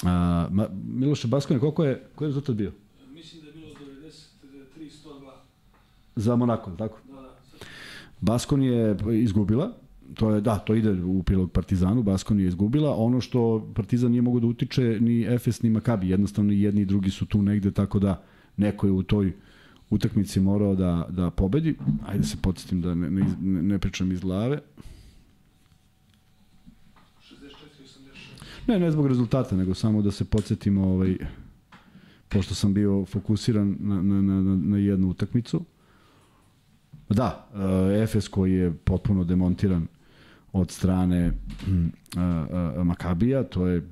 A, 0.03 0.47
ma, 0.51 0.67
Miloše 0.83 1.27
Baskonija, 1.27 1.59
koliko 1.59 1.83
je, 1.83 2.03
koji 2.15 2.25
je 2.25 2.29
rezultat 2.29 2.55
bio? 2.55 2.71
Mislim 3.13 3.41
da 3.41 3.47
je 3.47 3.53
bilo 3.53 3.67
93-102. 4.79 5.31
Za 6.15 6.35
Monako, 6.35 6.71
tako? 6.71 6.99
Da, 7.07 7.21
da. 7.21 7.29
Baskon 8.21 8.63
je 8.63 8.97
izgubila, 9.13 9.71
to 10.13 10.31
je, 10.31 10.41
da, 10.41 10.57
to 10.57 10.75
ide 10.75 11.03
u 11.03 11.23
prilog 11.23 11.51
Partizanu, 11.51 12.03
Baskon 12.03 12.39
je 12.39 12.47
izgubila. 12.47 12.95
Ono 12.95 13.21
što 13.21 13.71
Partizan 13.75 14.11
nije 14.11 14.21
mogo 14.21 14.39
da 14.39 14.47
utiče 14.47 14.97
ni 15.01 15.23
Efes 15.23 15.61
ni 15.61 15.69
Makabi, 15.69 16.09
jednostavno 16.09 16.53
i 16.53 16.61
jedni 16.61 16.81
i 16.81 16.85
drugi 16.85 17.09
su 17.09 17.25
tu 17.25 17.41
negde, 17.41 17.71
tako 17.71 17.99
da 17.99 18.23
neko 18.57 18.87
je 18.87 18.91
u 18.91 19.03
toj 19.03 19.33
utakmici 19.89 20.39
morao 20.39 20.75
da, 20.75 21.07
da 21.09 21.29
pobedi. 21.29 21.75
Ajde 22.07 22.23
se 22.23 22.37
podsjetim 22.41 22.81
da 22.81 22.95
ne, 22.95 23.09
ne, 23.09 23.61
ne 23.63 23.79
pričam 23.79 24.11
iz 24.11 24.19
glave. 24.19 24.59
Ne, 28.69 28.79
ne 28.79 28.91
zbog 28.91 29.07
rezultata, 29.07 29.55
nego 29.55 29.73
samo 29.73 30.01
da 30.01 30.11
se 30.11 30.25
podsjetimo, 30.25 30.87
ovaj, 30.87 31.17
pošto 32.27 32.55
sam 32.55 32.73
bio 32.73 33.05
fokusiran 33.05 33.75
na, 33.79 34.01
na, 34.01 34.21
na, 34.21 34.55
na- 34.55 34.77
jednu 34.77 35.09
utakmicu. 35.09 35.65
Da, 37.09 37.49
uh, 37.53 37.59
Efes 38.03 38.27
koji 38.27 38.53
je 38.53 38.73
potpuno 38.73 39.23
demontiran 39.23 39.87
od 40.53 40.71
strane 40.71 41.29
mm, 41.29 41.71
uh, 41.71 41.87
uh, 42.77 42.85
Makabija, 42.85 43.43
to 43.43 43.67
je 43.67 43.89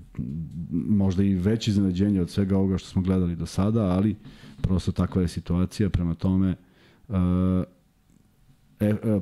možda 0.72 1.24
i 1.24 1.36
veće 1.36 1.72
iznenađenje 1.72 2.22
od 2.22 2.30
svega 2.30 2.58
ovoga 2.58 2.78
što 2.78 2.90
smo 2.90 3.02
gledali 3.02 3.36
do 3.36 3.46
sada, 3.46 3.82
ali 3.84 4.16
prosto 4.62 4.92
takva 4.92 5.22
je 5.22 5.28
situacija, 5.28 5.90
prema 5.90 6.14
tome 6.14 6.56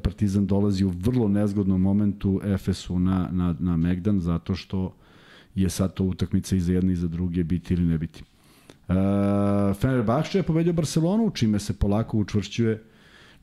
Partizan 0.04 0.46
dolazi 0.46 0.86
u 0.86 0.90
vrlo 0.90 1.28
nezgodnom 1.28 1.82
momentu 1.82 2.42
Efesu 2.44 3.00
na, 3.00 3.30
na, 3.32 3.56
na 3.60 3.78
Megdan, 3.78 4.20
zato 4.20 4.56
što 4.56 4.96
je 5.56 5.70
sad 5.70 5.94
to 5.94 6.04
utakmica 6.04 6.56
i 6.56 6.60
za 6.60 6.74
jedne 6.74 6.94
i 6.94 6.96
za 6.96 7.08
druge 7.08 7.44
biti 7.44 7.74
ili 7.74 7.84
ne 7.84 7.98
biti. 7.98 8.24
E, 8.90 8.94
Fenerbahče 9.74 10.40
je 10.40 10.44
pobedio 10.44 10.74
Barcelonu, 10.74 11.32
čime 11.32 11.60
se 11.60 11.74
polako 11.74 12.18
učvršćuje 12.18 12.84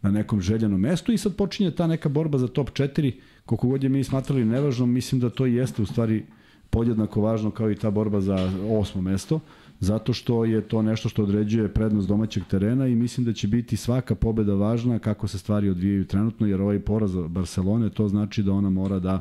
na 0.03 0.11
nekom 0.11 0.41
željenom 0.41 0.81
mestu 0.81 1.13
i 1.13 1.19
sad 1.19 1.37
počinje 1.37 1.71
ta 1.71 1.87
neka 1.87 2.09
borba 2.09 2.39
za 2.39 2.49
top 2.49 2.71
4, 2.71 3.13
koliko 3.47 3.69
god 3.69 3.83
je 3.83 3.89
mi 3.89 4.05
smatrali 4.05 4.45
nevažnom, 4.45 4.91
mislim 4.91 5.21
da 5.21 5.31
to 5.31 5.47
jeste 5.47 5.83
u 5.83 5.87
stvari 5.87 6.25
podjednako 6.71 7.21
važno 7.21 7.51
kao 7.51 7.71
i 7.71 7.75
ta 7.75 7.91
borba 7.91 8.21
za 8.21 8.53
osmo 8.71 9.03
mesto, 9.03 9.41
zato 9.81 10.13
što 10.13 10.45
je 10.45 10.61
to 10.61 10.83
nešto 10.83 11.09
što 11.09 11.23
određuje 11.23 11.69
prednost 11.69 12.09
domaćeg 12.09 12.43
terena 12.51 12.87
i 12.87 12.95
mislim 12.95 13.25
da 13.25 13.33
će 13.33 13.49
biti 13.49 13.77
svaka 13.77 14.15
pobeda 14.15 14.55
važna 14.55 14.99
kako 14.99 15.29
se 15.29 15.39
stvari 15.39 15.69
odvijaju 15.69 16.05
trenutno, 16.05 16.47
jer 16.47 16.61
ovaj 16.61 16.81
poraz 16.81 17.17
Barcelone 17.29 17.91
to 17.91 18.09
znači 18.09 18.43
da 18.43 18.53
ona 18.53 18.71
mora 18.71 18.99
da 18.99 19.21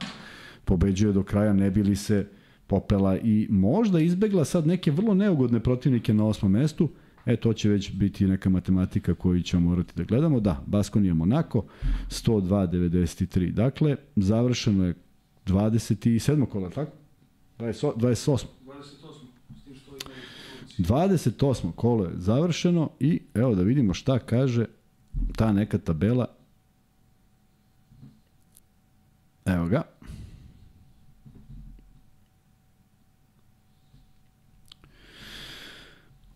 pobeđuje 0.65 1.13
do 1.13 1.23
kraja, 1.23 1.53
ne 1.53 1.71
bi 1.71 1.83
li 1.83 1.95
se 1.95 2.27
popela 2.71 3.17
i 3.17 3.47
možda 3.49 3.99
izbegla 3.99 4.45
sad 4.45 4.67
neke 4.67 4.91
vrlo 4.91 5.13
neugodne 5.13 5.59
protivnike 5.59 6.13
na 6.13 6.25
osmom 6.25 6.51
mestu, 6.51 6.89
E, 7.25 7.35
to 7.35 7.53
će 7.53 7.69
već 7.69 7.93
biti 7.93 8.27
neka 8.27 8.49
matematika 8.49 9.15
koju 9.15 9.41
ćemo 9.41 9.69
morati 9.69 9.93
da 9.95 10.03
gledamo. 10.03 10.39
Da, 10.39 10.63
Baskonija 10.67 11.13
Monako, 11.13 11.65
102-93. 12.09 13.51
Dakle, 13.51 13.95
završeno 14.15 14.85
je 14.85 14.95
27. 15.45 16.45
kola, 16.45 16.69
tako? 16.69 16.91
28. 17.59 17.91
28. 17.97 18.45
S 19.55 19.63
tim 19.63 19.75
što 19.75 19.91
ima 20.77 20.87
28. 20.87 21.71
kolo 21.71 22.05
je 22.05 22.11
završeno 22.15 22.89
i 22.99 23.21
evo 23.33 23.55
da 23.55 23.63
vidimo 23.63 23.93
šta 23.93 24.19
kaže 24.19 24.65
ta 25.35 25.53
neka 25.53 25.77
tabela. 25.77 26.25
Evo 29.45 29.67
ga. 29.67 29.90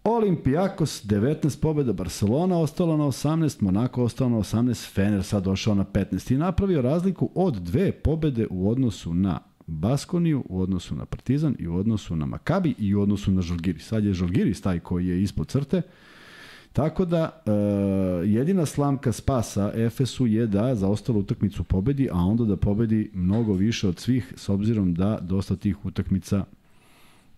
Olimpijakos 0.07 1.05
19 1.05 1.61
pobjeda, 1.61 1.93
Barcelona 1.93 2.57
ostala 2.57 2.97
na 2.97 3.03
18, 3.03 3.61
Monako 3.61 4.03
ostao 4.03 4.29
na 4.29 4.37
18, 4.37 4.93
Fener 4.93 5.23
sad 5.23 5.43
došao 5.43 5.75
na 5.75 5.85
15 5.85 6.33
i 6.33 6.37
napravio 6.37 6.81
razliku 6.81 7.29
od 7.35 7.53
dve 7.53 7.91
pobede 7.91 8.47
u 8.49 8.69
odnosu 8.69 9.13
na 9.13 9.39
Baskoniju, 9.67 10.43
u 10.49 10.61
odnosu 10.61 10.95
na 10.95 11.05
Partizan 11.05 11.55
i 11.59 11.67
u 11.67 11.75
odnosu 11.75 12.15
na 12.15 12.25
Makabi 12.25 12.75
i 12.79 12.95
u 12.95 13.01
odnosu 13.01 13.31
na 13.31 13.41
Žalgiri. 13.41 13.79
Sad 13.79 14.05
je 14.05 14.13
Žalgiris 14.13 14.61
taj 14.61 14.79
koji 14.79 15.07
je 15.07 15.21
ispod 15.21 15.47
crte. 15.47 15.81
Tako 16.73 17.05
da, 17.05 17.43
e, 17.45 17.51
jedina 18.27 18.65
slamka 18.65 19.11
spasa 19.11 19.71
Efesu 19.75 20.27
je 20.27 20.47
da 20.47 20.75
za 20.75 20.87
ostalu 20.87 21.19
utakmicu 21.19 21.63
pobedi, 21.63 22.09
a 22.11 22.17
onda 22.17 22.45
da 22.45 22.57
pobedi 22.57 23.11
mnogo 23.13 23.53
više 23.53 23.87
od 23.87 23.99
svih, 23.99 24.33
s 24.35 24.49
obzirom 24.49 24.93
da 24.93 25.19
dosta 25.21 25.55
tih 25.55 25.85
utakmica 25.85 26.45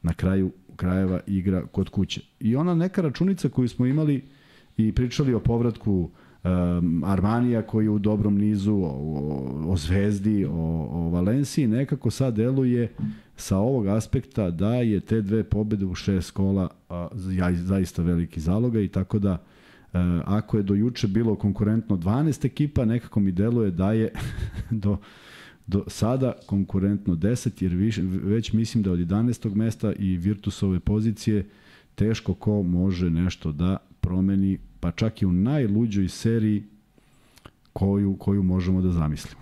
na 0.02 0.14
kraju 0.14 0.52
krajeva 0.78 1.20
igra 1.28 1.66
kod 1.66 1.90
kuće. 1.90 2.22
I 2.40 2.56
ona 2.56 2.76
neka 2.76 3.02
računica 3.02 3.50
koju 3.50 3.68
smo 3.70 3.86
imali 3.86 4.24
i 4.78 4.92
pričali 4.92 5.34
o 5.34 5.40
povratku 5.40 6.10
um, 6.44 7.04
Armanija 7.04 7.62
koji 7.62 7.86
je 7.86 7.90
u 7.90 8.00
dobrom 8.00 8.38
nizu, 8.38 8.74
o, 8.74 8.88
o, 8.88 9.72
o 9.72 9.78
Zvezdi, 9.78 10.46
o, 10.46 10.52
o 10.92 11.10
Valenciji, 11.10 11.68
nekako 11.68 12.12
sad 12.12 12.34
deluje 12.36 12.92
sa 13.36 13.58
ovog 13.58 13.88
aspekta 13.88 14.52
da 14.52 14.76
je 14.76 15.00
te 15.00 15.22
dve 15.22 15.44
pobede 15.44 15.86
u 15.86 15.96
šest 15.96 16.32
kola 16.32 16.70
a, 16.90 17.08
za- 17.14 17.52
zaista 17.56 18.02
veliki 18.04 18.40
zaloga 18.40 18.80
i 18.80 18.88
tako 18.88 19.20
da 19.20 19.32
e, 19.32 19.38
ako 20.26 20.58
je 20.58 20.64
do 20.64 20.74
juče 20.74 21.08
bilo 21.08 21.36
konkurentno 21.36 21.98
12 21.98 22.46
ekipa, 22.46 22.86
nekako 22.86 23.20
mi 23.20 23.32
deluje 23.32 23.72
da 23.72 23.92
je 23.94 24.12
do 24.84 24.98
do 25.68 25.84
sada 25.88 26.34
konkurentno 26.46 27.16
10, 27.16 27.64
jer 27.64 27.74
više, 27.74 28.02
već 28.04 28.54
mislim 28.54 28.84
da 28.84 28.92
od 28.92 29.00
11. 29.00 29.56
mesta 29.56 29.94
i 29.94 30.18
Virtusove 30.18 30.80
pozicije 30.80 31.50
teško 31.96 32.34
ko 32.34 32.64
može 32.64 33.10
nešto 33.10 33.52
da 33.52 33.78
promeni, 34.02 34.58
pa 34.80 34.92
čak 34.92 35.22
i 35.22 35.26
u 35.26 35.32
najluđoj 35.32 36.08
seriji 36.08 36.64
koju, 37.74 38.16
koju 38.16 38.44
možemo 38.44 38.82
da 38.82 38.92
zamislimo. 38.92 39.42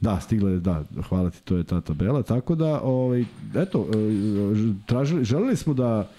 Da, 0.00 0.20
stigla 0.20 0.50
je, 0.50 0.60
da, 0.60 0.84
hvala 1.08 1.30
ti, 1.30 1.42
to 1.44 1.56
je 1.56 1.64
ta 1.64 1.80
tabela, 1.80 2.22
tako 2.22 2.54
da, 2.54 2.80
ovaj, 2.80 3.24
eto, 3.54 3.88
e, 3.88 3.96
tražili, 4.86 5.24
želeli 5.24 5.56
smo 5.56 5.74
da 5.74 6.10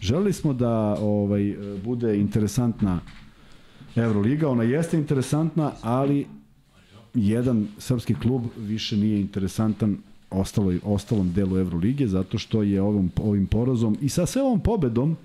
želeli 0.00 0.32
smo 0.32 0.52
da 0.52 0.96
ovaj 1.00 1.56
bude 1.84 2.18
interesantna 2.18 3.00
Euroliga, 3.96 4.48
ona 4.48 4.62
jeste 4.62 4.96
interesantna, 4.96 5.72
ali 5.82 6.26
jedan 7.14 7.66
srpski 7.78 8.14
klub 8.14 8.42
više 8.58 8.96
nije 8.96 9.20
interesantan 9.20 9.96
ostalo, 10.30 10.72
ostalom 10.82 11.32
delu 11.32 11.58
Evrolige, 11.58 12.06
zato 12.06 12.38
što 12.38 12.62
je 12.62 12.82
ovim, 12.82 13.10
ovim 13.16 13.46
porazom 13.46 13.96
i 14.00 14.08
sa 14.08 14.26
sve 14.26 14.42
ovom 14.42 14.60
pobedom 14.60 15.16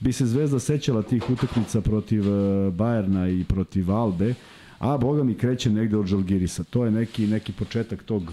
bi 0.00 0.12
se 0.12 0.26
Zvezda 0.26 0.58
sećala 0.58 1.02
tih 1.02 1.30
utakmica 1.30 1.80
protiv 1.80 2.22
e, 2.28 2.70
Bajerna 2.70 3.28
i 3.28 3.44
protiv 3.44 3.90
Albe, 3.90 4.34
a 4.78 4.98
boga 4.98 5.24
mi 5.24 5.34
kreće 5.34 5.70
negde 5.70 5.96
od 5.96 6.06
Žalgirisa. 6.06 6.64
To 6.64 6.84
je 6.84 6.90
neki, 6.90 7.26
neki 7.26 7.52
početak 7.52 8.02
tog 8.02 8.32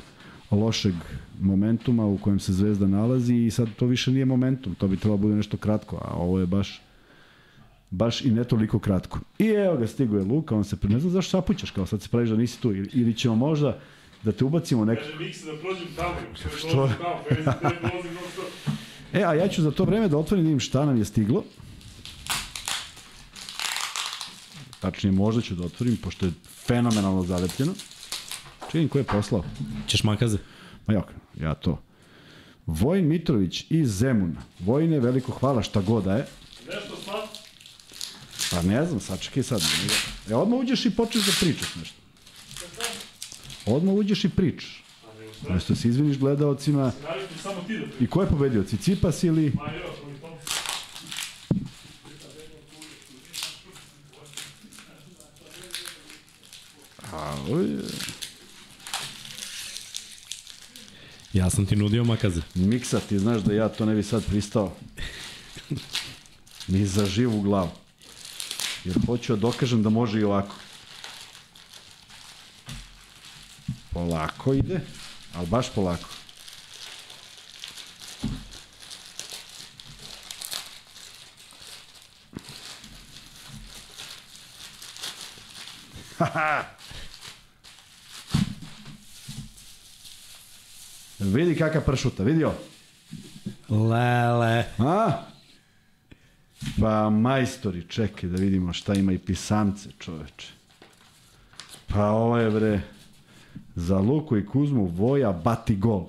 lošeg 0.52 0.93
momentuma 1.41 2.06
u 2.06 2.17
kojem 2.17 2.39
se 2.39 2.54
Zvezda 2.54 2.88
nalazi 2.88 3.36
i 3.36 3.52
sad 3.52 3.67
to 3.75 3.86
više 3.86 4.12
nije 4.12 4.25
momentum, 4.25 4.75
to 4.75 4.88
bi 4.88 4.97
trebalo 4.97 5.17
da 5.17 5.21
bude 5.21 5.36
nešto 5.36 5.58
kratko, 5.58 5.95
a 5.95 6.13
ovo 6.13 6.39
je 6.39 6.45
baš 6.45 6.82
baš 7.91 8.21
i 8.21 8.32
ne 8.32 8.43
toliko 8.43 8.80
kratko. 8.80 9.19
I 9.39 9.45
evo 9.47 9.78
ga, 9.78 9.88
stigo 9.88 10.17
je 10.17 10.23
Luka, 10.23 10.56
on 10.56 10.63
se, 10.63 10.75
pri- 10.75 10.89
ne 10.89 10.99
znam 10.99 11.12
zašto 11.12 11.30
sapućaš, 11.32 11.71
kao 11.71 11.86
sad 11.86 12.02
se 12.02 12.10
praviš 12.10 12.30
da 12.30 12.36
nisi 12.38 12.62
tu, 12.62 12.71
ili, 12.71 12.89
ili 12.93 13.15
ćemo 13.17 13.36
možda 13.36 13.80
da 14.23 14.32
te 14.32 14.45
ubacimo 14.45 14.86
nek... 14.86 14.99
Kaže 14.99 15.15
Miksa 15.19 15.45
da 15.45 15.58
prođem 15.62 15.88
tamo. 15.95 16.15
Što? 16.36 16.58
Što? 16.58 16.89
Tamo, 17.02 17.23
kaže 17.30 17.43
da. 17.43 17.60
E, 19.19 19.23
a 19.23 19.34
ja 19.34 19.47
ću 19.47 19.62
za 19.62 19.71
to 19.71 19.84
vreme 19.84 20.08
da 20.08 20.17
otvorim 20.17 20.54
da 20.54 20.60
šta 20.60 20.86
nam 20.86 20.97
je 20.97 21.06
stiglo. 21.06 21.43
Tačnije, 24.80 25.12
možda 25.12 25.41
ću 25.41 25.56
da 25.56 25.65
otvorim, 25.65 25.97
pošto 25.97 26.25
je 26.25 26.32
fenomenalno 26.65 27.23
zalepljeno. 27.23 27.73
Čini 28.71 28.88
ko 28.89 28.97
je 28.97 29.04
poslao. 29.04 29.43
Ćeš 29.88 30.04
makaze? 30.04 30.38
Ma 30.88 30.93
jok, 30.93 31.06
ja 31.39 31.54
to. 31.54 31.82
Vojin 32.65 33.08
Mitrović 33.08 33.65
iz 33.69 33.89
Zemuna. 33.97 34.41
Vojine, 34.60 34.99
veliko 34.99 35.32
hvala 35.32 35.62
šta 35.63 35.82
god 35.82 36.04
da 36.04 36.15
je. 36.15 36.25
Nešto? 36.67 36.95
Pa 38.52 38.62
ne 38.62 38.86
znam, 38.86 39.00
sačekaj 39.00 39.44
sad. 39.44 39.62
E, 40.30 40.36
odmah 40.36 40.60
uđeš 40.60 40.86
i 40.86 40.90
počneš 40.90 41.26
da 41.26 41.32
pričaš 41.40 41.76
nešto. 41.76 41.96
Odmah 43.66 43.96
uđeš 43.96 44.26
i 44.26 44.30
pričaš. 44.30 44.84
Mesto 45.50 45.76
se 45.76 45.88
izviniš 45.88 46.18
gledaocima. 46.18 46.92
Da. 47.02 47.16
I 48.00 48.08
ko 48.08 48.22
je 48.22 48.28
pobedio? 48.28 48.64
Cicipas 48.64 49.24
ili... 49.24 49.54
A, 57.12 57.36
oj, 57.52 57.68
Ja 61.34 61.50
sam 61.50 61.66
ti 61.66 61.76
nudio 61.76 62.04
makaze. 62.04 62.42
Miksa, 62.56 63.00
ti 63.00 63.20
znaš 63.20 63.42
da 63.42 63.54
ja 63.54 63.70
to 63.70 63.86
ne 63.86 63.96
bi 63.96 64.04
sad 64.04 64.26
pristao. 64.26 64.76
Ni 66.68 66.86
za 66.86 67.06
živu 67.06 67.42
glavu. 67.42 67.70
Jer 68.89 68.97
hoću 69.06 69.36
da 69.36 69.39
dokažem 69.39 69.84
da 69.84 69.89
može 69.89 70.19
i 70.19 70.23
ovako. 70.23 70.56
Polako 73.93 74.54
ide, 74.54 74.82
ali 75.36 75.47
baš 75.47 75.69
polako. 75.75 76.10
Vidi 91.19 91.56
kakav 91.58 91.82
pršuta, 91.86 92.23
vidio? 92.23 92.54
Lele. 93.69 94.65
A? 94.78 95.12
Pa 96.80 97.10
majstori, 97.10 97.88
čekaj 97.88 98.30
da 98.30 98.41
vidimo 98.41 98.74
šta 98.74 98.93
ima 98.93 99.13
i 99.13 99.17
pisamce, 99.17 99.89
čoveče. 100.00 100.48
Pa 101.88 102.10
ovo 102.10 102.38
je 102.38 102.52
bre, 102.52 102.82
za 103.76 104.00
Luku 104.00 104.38
i 104.38 104.45
Kuzmu 104.45 104.86
Voja 104.86 105.32
bati 105.32 105.76
gol. 105.76 106.08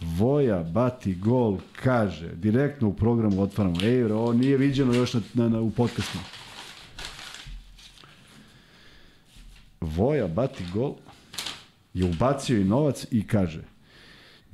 Voja 0.00 0.62
bati 0.62 1.14
gol 1.14 1.58
kaže, 1.82 2.28
direktno 2.34 2.88
u 2.88 2.94
programu 2.94 3.42
otvaramo. 3.42 3.76
Ej, 3.82 4.04
bre, 4.04 4.14
ovo 4.14 4.32
nije 4.32 4.56
viđeno 4.56 4.94
još 4.94 5.14
na, 5.14 5.20
na, 5.34 5.48
na, 5.48 5.60
u 5.60 5.70
podcastu. 5.70 6.18
Voja 9.80 10.28
bati 10.28 10.64
gol 10.74 10.94
je 11.94 12.04
ubacio 12.04 12.60
i 12.60 12.64
novac 12.64 13.06
i 13.10 13.26
kaže 13.26 13.62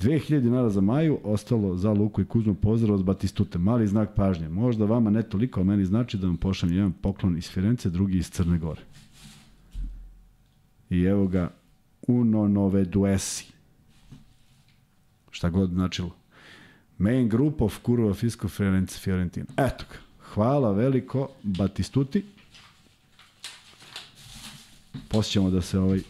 2000 0.00 0.40
dinara 0.40 0.70
za 0.70 0.80
Maju, 0.80 1.18
ostalo 1.24 1.76
za 1.76 1.92
Luku 1.92 2.20
i 2.20 2.24
Kuzmu 2.24 2.54
pozdrav 2.54 2.94
od 2.94 3.04
Batistute. 3.04 3.59
Mali 3.59 3.87
znak 3.87 4.14
pažnje. 4.16 4.48
Možda 4.48 4.85
vama 4.85 5.11
ne 5.11 5.22
toliko, 5.22 5.61
ali 5.61 5.66
meni 5.66 5.85
znači 5.85 6.18
da 6.18 6.26
vam 6.26 6.37
pošaljem 6.37 6.76
jedan 6.76 6.92
poklon 6.92 7.38
iz 7.38 7.50
Firence, 7.50 7.90
drugi 7.90 8.18
iz 8.18 8.30
Crne 8.30 8.59
Gore. 8.59 8.80
I 10.90 11.02
evo 11.02 11.26
ga, 11.26 11.50
uno 12.07 12.48
nove 12.48 12.85
duesi. 12.85 13.52
Šta 15.30 15.50
god 15.50 15.70
značilo. 15.70 16.11
Main 16.98 17.28
group 17.28 17.62
of 17.62 17.78
Curva 17.87 18.14
Fisco 18.14 18.48
Firenze 18.48 18.98
Fiorentina. 18.98 19.46
Eto 19.57 19.85
ga. 19.90 19.96
Hvala 20.35 20.72
veliko 20.72 21.28
Batistuti. 21.42 22.24
Posjećamo 25.09 25.50
da 25.50 25.61
se 25.61 25.78
ovaj 25.78 26.00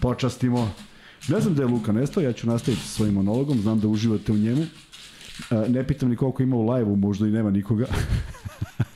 počastimo. 0.00 0.70
Ne 1.28 1.40
znam 1.40 1.54
da 1.54 1.62
je 1.62 1.68
Luka 1.68 1.92
nestao, 1.92 2.22
ja 2.22 2.32
ću 2.32 2.46
nastaviti 2.46 2.82
sa 2.82 2.88
svojim 2.88 3.14
monologom, 3.14 3.60
znam 3.60 3.80
da 3.80 3.88
uživate 3.88 4.32
u 4.32 4.36
njemu. 4.36 4.62
E, 5.50 5.68
Ne 5.68 5.86
pitam 5.86 6.08
ni 6.08 6.16
koliko 6.16 6.42
ima 6.42 6.56
u 6.56 6.70
live-u, 6.70 6.96
možda 6.96 7.26
i 7.26 7.30
nema 7.30 7.50
nikoga. 7.50 7.86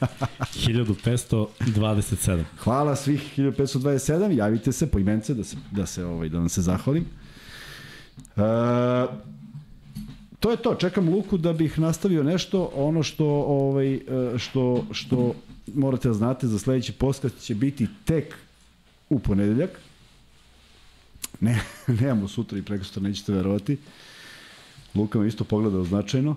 1527. 0.67 2.45
Hvala 2.59 2.97
svih 2.97 3.39
1527, 3.39 4.31
javite 4.37 4.73
se 4.73 4.91
po 4.91 4.99
imence 4.99 5.35
da 5.35 5.45
se, 5.45 5.57
da 5.71 5.87
se 5.87 6.05
ovaj, 6.05 6.29
da 6.29 6.39
vam 6.39 6.49
se 6.49 6.63
zahvalim. 6.63 7.05
E, 8.37 8.41
to 10.41 10.51
je 10.51 10.57
to, 10.57 10.75
čekam 10.75 11.09
Luku 11.09 11.39
da 11.39 11.53
bih 11.53 11.79
nastavio 11.79 12.23
nešto, 12.23 12.71
ono 12.75 13.03
što 13.03 13.27
ovaj 13.47 13.95
e, 13.95 14.01
što 14.39 14.85
što 14.93 15.35
morate 15.75 16.09
da 16.09 16.15
znate 16.15 16.47
za 16.47 16.59
sledeći 16.59 16.93
podcast 16.93 17.39
će 17.41 17.55
biti 17.55 17.89
tek 18.05 18.35
u 19.11 19.19
ponedeljak. 19.19 19.71
Ne, 21.41 21.61
nemamo 22.01 22.29
sutra 22.29 22.59
i 22.59 22.63
preko 22.63 22.85
sutra, 22.85 23.03
nećete 23.03 23.33
verovati. 23.33 23.79
Luka 24.95 25.19
me 25.19 25.29
isto 25.29 25.45
pogledao 25.45 25.85
značajno. 25.85 26.37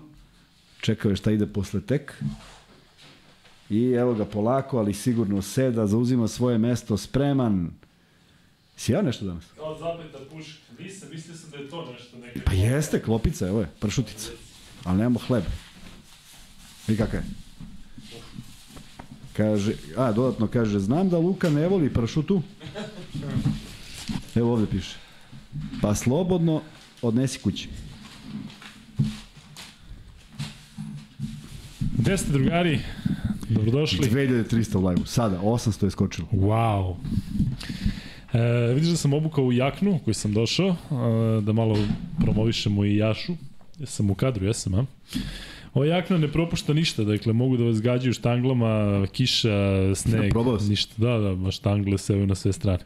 Čekao 0.80 1.10
je 1.10 1.16
šta 1.16 1.30
ide 1.30 1.46
posle 1.46 1.80
tek. 1.80 2.22
I 3.70 3.90
evo 3.90 4.14
ga 4.14 4.24
polako, 4.24 4.78
ali 4.78 4.94
sigurno 4.94 5.42
seda, 5.42 5.86
zauzima 5.86 6.28
svoje 6.28 6.58
mesto, 6.58 6.96
spreman. 6.96 7.70
Si 8.76 8.92
ja 8.92 9.02
nešto 9.02 9.24
danas? 9.24 9.44
Kao 9.56 9.78
zapeta 9.78 10.18
puška. 10.30 10.58
Nisam, 10.78 11.08
mislio 11.12 11.36
sam 11.36 11.50
da 11.50 11.56
je 11.56 11.68
to 11.68 11.92
nešto. 11.92 12.18
Neka 12.18 12.40
Pa 12.44 12.52
jeste, 12.52 13.02
klopica, 13.02 13.48
evo 13.48 13.60
je, 13.60 13.68
pršutica. 13.80 14.30
Ali 14.84 14.98
nemamo 14.98 15.18
hleb. 15.18 15.44
Vidi 16.86 16.98
kakav 16.98 17.20
je. 17.20 17.26
Kaže, 19.36 19.72
a, 19.96 20.12
dodatno 20.12 20.46
kaže, 20.46 20.78
znam 20.78 21.08
da 21.08 21.18
Luka 21.18 21.50
ne 21.50 21.68
voli 21.68 21.94
pršutu. 21.94 22.42
Evo 24.34 24.52
ovde 24.52 24.66
piše. 24.66 24.96
Pa 25.82 25.94
slobodno 25.94 26.62
odnesi 27.02 27.38
kući. 27.38 27.68
Gde 31.98 32.18
ste, 32.18 32.32
drugari? 32.32 32.80
Dobrodošli. 33.48 34.08
2300 34.08 34.76
u 34.76 34.86
live 34.86 35.06
Sada, 35.06 35.40
800 35.40 35.84
je 35.84 35.90
skočilo. 35.90 36.28
Wow. 36.32 36.94
E, 38.32 38.74
vidiš 38.74 38.90
da 38.90 38.96
sam 38.96 39.12
obukao 39.12 39.44
u 39.44 39.52
jaknu 39.52 39.98
koju 40.04 40.14
sam 40.14 40.32
došao, 40.32 40.68
e, 40.68 41.40
da 41.40 41.52
malo 41.52 41.78
promovišemo 42.20 42.84
i 42.84 42.96
Jašu. 42.96 43.32
Ja 43.78 43.86
sam 43.86 44.10
u 44.10 44.14
kadru, 44.14 44.46
jesam, 44.46 44.74
a? 44.74 44.84
Ova 45.74 45.86
jakna 45.86 46.18
ne 46.18 46.28
propušta 46.28 46.72
ništa, 46.72 47.04
dakle 47.04 47.32
mogu 47.32 47.56
da 47.56 47.64
vas 47.64 47.80
gađaju 47.80 48.12
štanglama, 48.12 49.06
kiša, 49.12 49.94
sneg, 49.94 50.32
si? 50.60 50.70
ništa. 50.70 50.94
Da, 50.96 51.34
da, 51.34 51.50
štangle 51.50 51.98
se 51.98 52.16
na 52.16 52.34
sve 52.34 52.52
strane. 52.52 52.84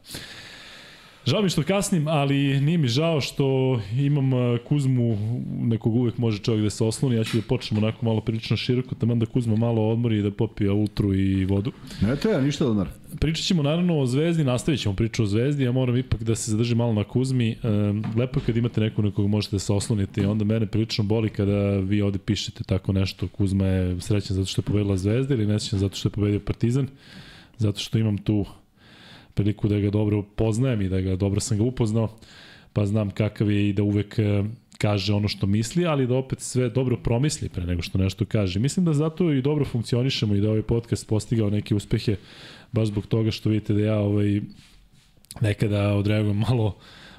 Žao 1.26 1.42
mi 1.42 1.48
što 1.48 1.62
kasnim, 1.62 2.08
ali 2.08 2.60
nije 2.60 2.78
mi 2.78 2.88
žao 2.88 3.20
što 3.20 3.80
imam 3.98 4.32
uh, 4.32 4.58
Kuzmu, 4.68 5.18
nekog 5.60 5.94
uvek 5.94 6.18
može 6.18 6.38
čovjek 6.38 6.62
da 6.62 6.70
se 6.70 6.84
osloni, 6.84 7.16
ja 7.16 7.24
ću 7.24 7.36
da 7.36 7.42
počnem 7.42 7.84
onako 7.84 8.04
malo 8.04 8.20
prilično 8.20 8.56
široko, 8.56 8.94
taman 8.94 9.18
da 9.18 9.26
Kuzma 9.26 9.56
malo 9.56 9.88
odmori 9.88 10.18
i 10.18 10.22
da 10.22 10.30
popije 10.30 10.70
ultru 10.70 11.14
i 11.14 11.44
vodu. 11.44 11.72
Ne 12.00 12.16
treba 12.16 12.40
ništa 12.40 12.64
donar. 12.64 12.88
Pričat 13.20 13.44
ćemo 13.44 13.62
naravno 13.62 13.98
o 13.98 14.06
Zvezdi, 14.06 14.44
nastavit 14.44 14.80
ćemo 14.80 14.94
priču 14.94 15.22
o 15.22 15.26
Zvezdi, 15.26 15.64
ja 15.64 15.72
moram 15.72 15.96
ipak 15.96 16.22
da 16.22 16.34
se 16.34 16.50
zadržim 16.50 16.78
malo 16.78 16.92
na 16.92 17.04
Kuzmi. 17.04 17.56
Um, 17.62 18.04
lepo 18.16 18.40
je 18.40 18.44
kad 18.46 18.56
imate 18.56 18.80
neko 18.80 19.02
na 19.02 19.10
koga 19.10 19.28
možete 19.28 19.56
da 19.56 19.60
se 19.60 19.72
oslonite 19.72 20.20
i 20.20 20.26
onda 20.26 20.44
mene 20.44 20.66
prilično 20.66 21.04
boli 21.04 21.28
kada 21.28 21.76
vi 21.76 22.02
ovde 22.02 22.18
pišete 22.18 22.64
tako 22.64 22.92
nešto. 22.92 23.28
Kuzma 23.28 23.66
je 23.66 24.00
srećan 24.00 24.36
zato 24.36 24.46
što 24.46 24.60
je 24.60 24.64
pobedila 24.64 24.96
Zvezda 24.96 25.34
ili 25.34 25.46
nesrećan 25.46 25.78
zato 25.78 25.96
što 25.96 26.08
je 26.08 26.12
pobedio 26.12 26.40
Partizan, 26.40 26.88
zato 27.58 27.80
što 27.80 27.98
imam 27.98 28.18
tu 28.18 28.44
priliku 29.34 29.68
da 29.68 29.78
ga 29.78 29.90
dobro 29.90 30.22
poznajem 30.22 30.82
i 30.82 30.88
da 30.88 31.00
ga 31.00 31.16
dobro 31.16 31.40
sam 31.40 31.58
ga 31.58 31.64
upoznao, 31.64 32.08
pa 32.72 32.86
znam 32.86 33.10
kakav 33.10 33.50
je 33.50 33.68
i 33.68 33.72
da 33.72 33.82
uvek 33.82 34.18
e, 34.18 34.44
kaže 34.78 35.14
ono 35.14 35.28
što 35.28 35.46
misli, 35.46 35.86
ali 35.86 36.06
da 36.06 36.14
opet 36.14 36.40
sve 36.40 36.68
dobro 36.68 36.96
promisli 36.96 37.48
pre 37.48 37.66
nego 37.66 37.82
što 37.82 37.98
nešto 37.98 38.24
kaže. 38.24 38.60
Mislim 38.60 38.86
da 38.86 38.92
zato 38.92 39.32
i 39.32 39.42
dobro 39.42 39.64
funkcionišemo 39.64 40.34
i 40.34 40.40
da 40.40 40.48
ovaj 40.48 40.62
podcast 40.62 41.08
postigao 41.08 41.50
neke 41.50 41.74
uspehe 41.74 42.16
baš 42.72 42.88
zbog 42.88 43.06
toga 43.06 43.30
što 43.30 43.48
vidite 43.48 43.72
da 43.72 43.80
ja 43.80 43.98
ovaj 43.98 44.40
nekada 45.40 45.94
odreagujem 45.94 46.36
malo 46.48 46.76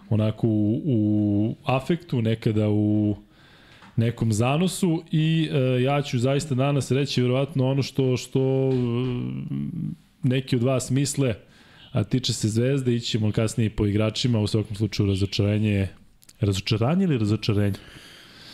onako 0.10 0.48
u, 0.48 0.82
u 0.86 1.56
afektu, 1.66 2.22
nekada 2.22 2.70
u 2.70 3.16
nekom 3.96 4.34
zanosu 4.34 5.04
i 5.12 5.50
e, 5.52 5.82
ja 5.82 6.02
ću 6.02 6.20
zaista 6.20 6.56
danas 6.56 6.92
reći 6.92 7.22
verovatno 7.22 7.72
ono 7.72 7.84
što 7.84 8.18
što 8.18 8.70
e, 8.70 8.76
neki 10.24 10.56
od 10.56 10.64
vas 10.64 10.92
misle 10.92 11.36
a 11.94 12.04
tiče 12.04 12.34
se 12.34 12.50
Zvezde, 12.50 12.96
ići 12.96 13.08
ćemo 13.08 13.32
kasnije 13.32 13.70
po 13.70 13.86
igračima, 13.86 14.40
u 14.40 14.48
svakom 14.48 14.76
slučaju 14.76 15.10
razočarenje 15.10 15.88
razočaranje 16.40 17.04
ili 17.04 17.18
razočarenje? 17.18 17.78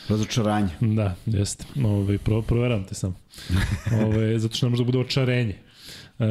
Razočaranje. 0.09 0.69
Da, 0.81 1.15
jeste. 1.25 1.65
Ove, 1.85 2.17
pro, 2.17 2.41
proveram 2.41 2.83
te 2.83 2.95
sam. 2.95 3.15
Ove, 4.05 4.39
zato 4.39 4.55
što 4.55 4.65
ne 4.65 4.69
može 4.69 4.83
da 4.83 4.85
bude 4.85 4.99
očarenje. 4.99 5.55
E, 6.19 6.25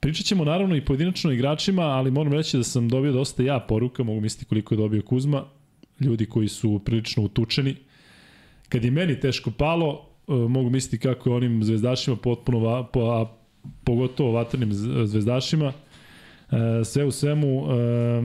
pričat 0.00 0.26
ćemo 0.26 0.44
naravno 0.44 0.76
i 0.76 0.84
pojedinačno 0.84 1.32
igračima, 1.32 1.82
ali 1.82 2.10
moram 2.10 2.32
reći 2.32 2.56
da 2.56 2.64
sam 2.64 2.88
dobio 2.88 3.12
dosta 3.12 3.42
ja 3.42 3.60
poruka, 3.60 4.02
mogu 4.02 4.20
misliti 4.20 4.44
koliko 4.44 4.74
je 4.74 4.78
dobio 4.78 5.02
Kuzma, 5.02 5.44
ljudi 6.00 6.26
koji 6.26 6.48
su 6.48 6.80
prilično 6.84 7.22
utučeni. 7.22 7.76
Kad 8.68 8.84
je 8.84 8.90
meni 8.90 9.20
teško 9.20 9.50
palo, 9.50 10.08
e, 10.28 10.32
mogu 10.32 10.70
misliti 10.70 10.98
kako 10.98 11.30
je 11.30 11.36
onim 11.36 11.64
zvezdašima 11.64 12.16
potpuno, 12.16 12.58
va, 12.58 12.84
po, 12.84 13.00
a 13.00 13.45
pogotovo 13.84 14.32
vatrnim 14.32 14.72
zvezdašima. 15.06 15.72
E, 16.50 16.84
sve 16.84 17.04
u 17.04 17.10
svemu, 17.10 17.66
e, 17.72 18.22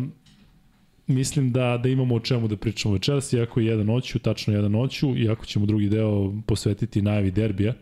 mislim 1.07 1.51
da 1.51 1.79
da 1.83 1.89
imamo 1.89 2.15
o 2.15 2.19
čemu 2.19 2.47
da 2.47 2.57
pričamo 2.57 2.93
večeras, 2.93 3.33
iako 3.33 3.59
je 3.59 3.65
jedan 3.65 3.85
noću, 3.85 4.19
tačno 4.19 4.53
jedan 4.53 4.71
noću, 4.71 5.17
iako 5.17 5.45
ćemo 5.45 5.65
drugi 5.65 5.89
deo 5.89 6.33
posvetiti 6.45 7.01
najavi 7.01 7.31
derbija, 7.31 7.73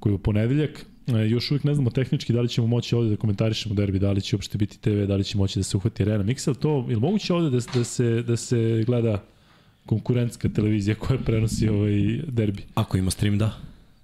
koji 0.00 0.10
je 0.12 0.14
u 0.14 0.18
ponedeljak. 0.18 0.86
E, 1.06 1.28
još 1.28 1.50
uvijek 1.50 1.64
ne 1.64 1.74
znamo 1.74 1.90
tehnički 1.90 2.32
da 2.32 2.40
li 2.40 2.48
ćemo 2.48 2.66
moći 2.66 2.94
ovde 2.94 3.10
da 3.10 3.16
komentarišemo 3.16 3.74
derbi, 3.74 3.98
da 3.98 4.12
li 4.12 4.20
će 4.20 4.36
uopšte 4.36 4.58
biti 4.58 4.80
TV, 4.80 5.04
da 5.04 5.16
li 5.16 5.24
će 5.24 5.38
moći 5.38 5.58
da 5.58 5.62
se 5.62 5.76
uhvati 5.76 6.02
Arena 6.02 6.24
Mix, 6.24 6.48
ali 6.48 6.56
to, 6.56 6.86
je 6.88 6.94
li 6.94 7.00
moguće 7.00 7.34
ovde 7.34 7.50
da, 7.50 7.58
da, 7.74 7.84
se, 7.84 8.22
da 8.22 8.36
se 8.36 8.84
gleda 8.86 9.24
konkurentska 9.86 10.48
televizija 10.48 10.94
koja 10.94 11.18
prenosi 11.18 11.68
ovaj 11.68 12.20
derbi? 12.28 12.62
Ako 12.74 12.96
ima 12.96 13.10
stream, 13.10 13.38
da. 13.38 13.58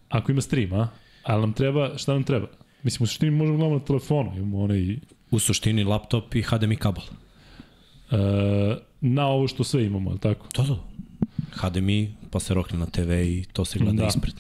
Ako 0.09 0.33
ima 0.33 0.41
stream, 0.41 0.73
a? 0.73 0.89
Ali 1.23 1.41
nam 1.41 1.53
treba, 1.53 1.99
šta 1.99 2.13
nam 2.13 2.23
treba? 2.23 2.47
Mislim, 2.83 3.05
u 3.05 3.07
suštini 3.07 3.31
možemo 3.31 3.57
gledamo 3.59 3.79
na 3.79 3.85
telefonu, 3.85 4.33
imamo 4.37 4.63
onaj... 4.63 4.97
U 5.31 5.39
suštini 5.39 5.85
laptop 5.85 6.35
i 6.35 6.43
HDMI 6.43 6.77
kabel. 6.77 7.03
e, 8.11 8.17
na 9.01 9.27
ovo 9.27 9.49
što 9.49 9.65
sve 9.65 9.87
imamo, 9.87 10.11
je 10.11 10.15
li 10.15 10.21
tako? 10.21 10.47
To, 10.53 10.63
to. 10.63 10.85
HDMI, 11.53 12.15
pa 12.31 12.41
se 12.41 12.55
rokne 12.55 12.79
na 12.79 12.87
TV 12.87 13.11
i 13.13 13.45
to 13.53 13.65
se 13.65 13.79
gleda 13.79 13.93
Da. 13.93 14.03
da. 14.03 14.09
ispred. 14.09 14.35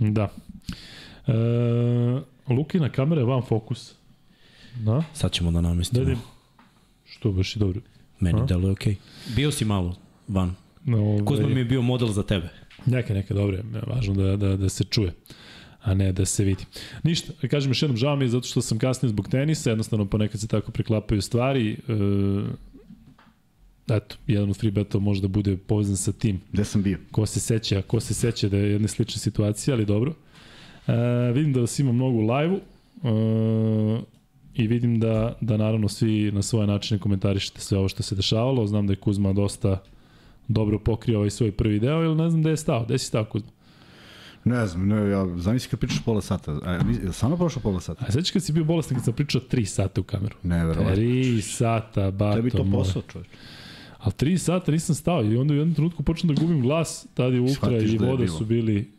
Da. 0.00 0.28
E, 1.26 1.32
Lukina 2.48 2.88
kamera 2.88 3.20
je 3.20 3.26
van 3.26 3.42
fokus. 3.42 3.94
Da? 4.76 5.02
Sad 5.14 5.32
ćemo 5.32 5.50
da 5.50 5.60
namestimo. 5.60 6.04
Da 6.04 6.14
Što 7.04 7.32
baš 7.32 7.56
i 7.56 7.58
dobro. 7.58 7.80
Meni 8.20 8.40
A? 8.40 8.44
deluje 8.44 8.72
okej. 8.72 8.96
Bio 9.36 9.50
si 9.50 9.64
malo 9.64 9.96
van. 10.28 10.54
No, 10.84 11.24
Kuzma 11.26 11.48
mi 11.48 11.60
je 11.60 11.64
bio 11.64 11.82
model 11.82 12.08
za 12.08 12.22
tebe. 12.22 12.48
Neka, 12.86 13.14
neka, 13.14 13.34
dobro 13.34 13.56
je. 13.56 13.62
Važno 13.86 14.14
da, 14.14 14.36
da, 14.36 14.56
da 14.56 14.68
se 14.68 14.84
čuje 14.84 15.12
a 15.82 15.94
ne 15.94 16.12
da 16.12 16.24
se 16.24 16.44
vidi. 16.44 16.64
Ništa, 17.02 17.48
kažem 17.48 17.70
još 17.70 17.82
jednom, 17.82 17.96
žao 17.96 18.16
mi 18.16 18.24
je 18.24 18.28
zato 18.28 18.46
što 18.48 18.62
sam 18.62 18.78
kasnio 18.78 19.08
zbog 19.08 19.28
tenisa, 19.28 19.70
jednostavno 19.70 20.06
ponekad 20.06 20.40
se 20.40 20.46
tako 20.46 20.72
preklapaju 20.72 21.22
stvari. 21.22 21.72
E, 21.72 21.76
eto, 23.96 24.16
jedan 24.26 24.50
od 24.50 24.56
free 24.56 24.70
betova 24.70 25.04
može 25.04 25.22
da 25.22 25.28
bude 25.28 25.56
povezan 25.56 25.96
sa 25.96 26.12
tim. 26.12 26.40
Gde 26.52 26.64
sam 26.64 26.82
bio? 26.82 26.98
Ko 27.10 27.26
se 27.26 27.40
seća, 27.40 27.82
ko 27.82 28.00
se 28.00 28.14
seća 28.14 28.48
da 28.48 28.56
je 28.56 28.70
jedna 28.72 28.88
slična 28.88 29.18
situacija, 29.18 29.74
ali 29.74 29.86
dobro. 29.86 30.14
E, 30.86 30.92
vidim 31.34 31.52
da 31.52 31.60
vas 31.60 31.78
ima 31.78 31.92
mnogo 31.92 32.18
u 32.18 32.26
live-u 32.30 32.56
e, 32.56 34.02
i 34.54 34.66
vidim 34.66 35.00
da, 35.00 35.36
da 35.40 35.56
naravno 35.56 35.88
svi 35.88 36.32
na 36.32 36.42
svoje 36.42 36.66
načine 36.66 37.00
komentarišete 37.00 37.60
sve 37.60 37.78
ovo 37.78 37.88
što 37.88 38.02
se 38.02 38.14
dešavalo. 38.14 38.66
Znam 38.66 38.86
da 38.86 38.92
je 38.92 38.96
Kuzma 38.96 39.32
dosta 39.32 39.82
dobro 40.48 40.78
pokrio 40.78 41.18
ovaj 41.18 41.30
svoj 41.30 41.52
prvi 41.52 41.80
deo, 41.80 42.04
ili 42.04 42.14
ne 42.14 42.30
znam 42.30 42.42
gde 42.42 42.50
je 42.50 42.56
stao. 42.56 42.84
Gde 42.84 42.98
si 42.98 43.06
stao 43.06 43.24
Kuzma? 43.24 43.50
Ne 44.44 44.66
znam, 44.66 44.88
ne, 44.88 45.10
ja, 45.10 45.26
zamisli 45.36 45.70
kad 45.70 45.80
pričaš 45.80 46.02
pola 46.04 46.20
sata. 46.20 46.58
A, 46.64 46.72
ja, 46.72 46.80
je 47.04 47.12
samo 47.12 47.36
prošlo 47.36 47.62
pola 47.62 47.80
sata? 47.80 48.04
A 48.08 48.12
sećaš 48.12 48.30
kad 48.30 48.42
si 48.42 48.52
bio 48.52 48.64
bolestan 48.64 48.96
kad 48.96 49.04
sam 49.04 49.14
pričao 49.14 49.40
3 49.40 49.64
sata 49.64 50.00
u 50.00 50.04
kameru? 50.04 50.36
Ne, 50.42 50.66
verovatno. 50.66 51.02
3 51.02 51.40
sata, 51.40 52.10
bato 52.10 52.36
Tebi 52.36 52.50
to 52.50 52.66
posao, 52.72 53.02
čovječ. 53.02 53.28
Ali 53.98 54.12
3 54.12 54.38
sata 54.38 54.72
nisam 54.72 54.94
stao 54.94 55.24
i 55.24 55.36
onda 55.36 55.54
u 55.54 55.56
jednom 55.56 55.74
trenutku 55.74 56.02
počnem 56.02 56.34
da 56.34 56.40
gubim 56.40 56.60
glas, 56.60 57.06
tad 57.14 57.32
je 57.32 57.40
ultra 57.40 57.54
Shvatiš 57.54 57.92
i 57.92 57.98
da 57.98 58.04
je 58.04 58.10
voda 58.10 58.28
su 58.28 58.44
bili 58.44 58.92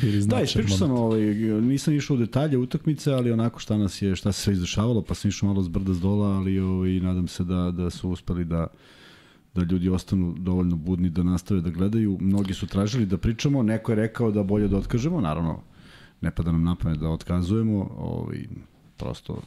bili 0.00 0.26
Da, 0.26 0.40
ispričao 0.40 0.76
sam, 0.76 0.90
ovaj, 0.90 1.20
nisam 1.60 1.94
išao 1.94 2.14
u 2.14 2.18
detalje 2.18 2.58
utakmice, 2.58 3.12
ali 3.12 3.32
onako 3.32 3.60
šta 3.60 3.76
nas 3.76 4.02
je, 4.02 4.16
šta 4.16 4.32
se 4.32 4.42
sve 4.42 4.52
izdešavalo, 4.52 5.02
pa 5.02 5.14
sam 5.14 5.28
išao 5.28 5.46
malo 5.46 5.62
s 5.62 5.68
brda 5.68 5.94
s 5.94 6.00
dola, 6.00 6.28
ali 6.28 6.58
ovaj, 6.58 6.90
nadam 6.90 7.28
se 7.28 7.44
da, 7.44 7.70
da 7.70 7.90
su 7.90 8.10
uspeli 8.10 8.44
da 8.44 8.66
da 9.54 9.62
ljudi 9.62 9.88
ostanu 9.88 10.34
dovoljno 10.38 10.76
budni 10.76 11.08
da 11.08 11.22
nastave 11.22 11.60
da 11.60 11.70
gledaju. 11.70 12.18
Mnogi 12.20 12.54
su 12.54 12.66
tražili 12.66 13.06
da 13.06 13.18
pričamo, 13.18 13.62
neko 13.62 13.92
je 13.92 13.96
rekao 13.96 14.30
da 14.30 14.42
bolje 14.42 14.68
da 14.68 14.76
otkažemo, 14.76 15.20
naravno 15.20 15.60
ne 16.20 16.30
pada 16.30 16.52
nam 16.52 16.62
na 16.62 16.74
pamet 16.74 16.98
da 16.98 17.08
otkazujemo, 17.08 17.90
ovaj, 17.96 18.46
prosto 18.96 19.42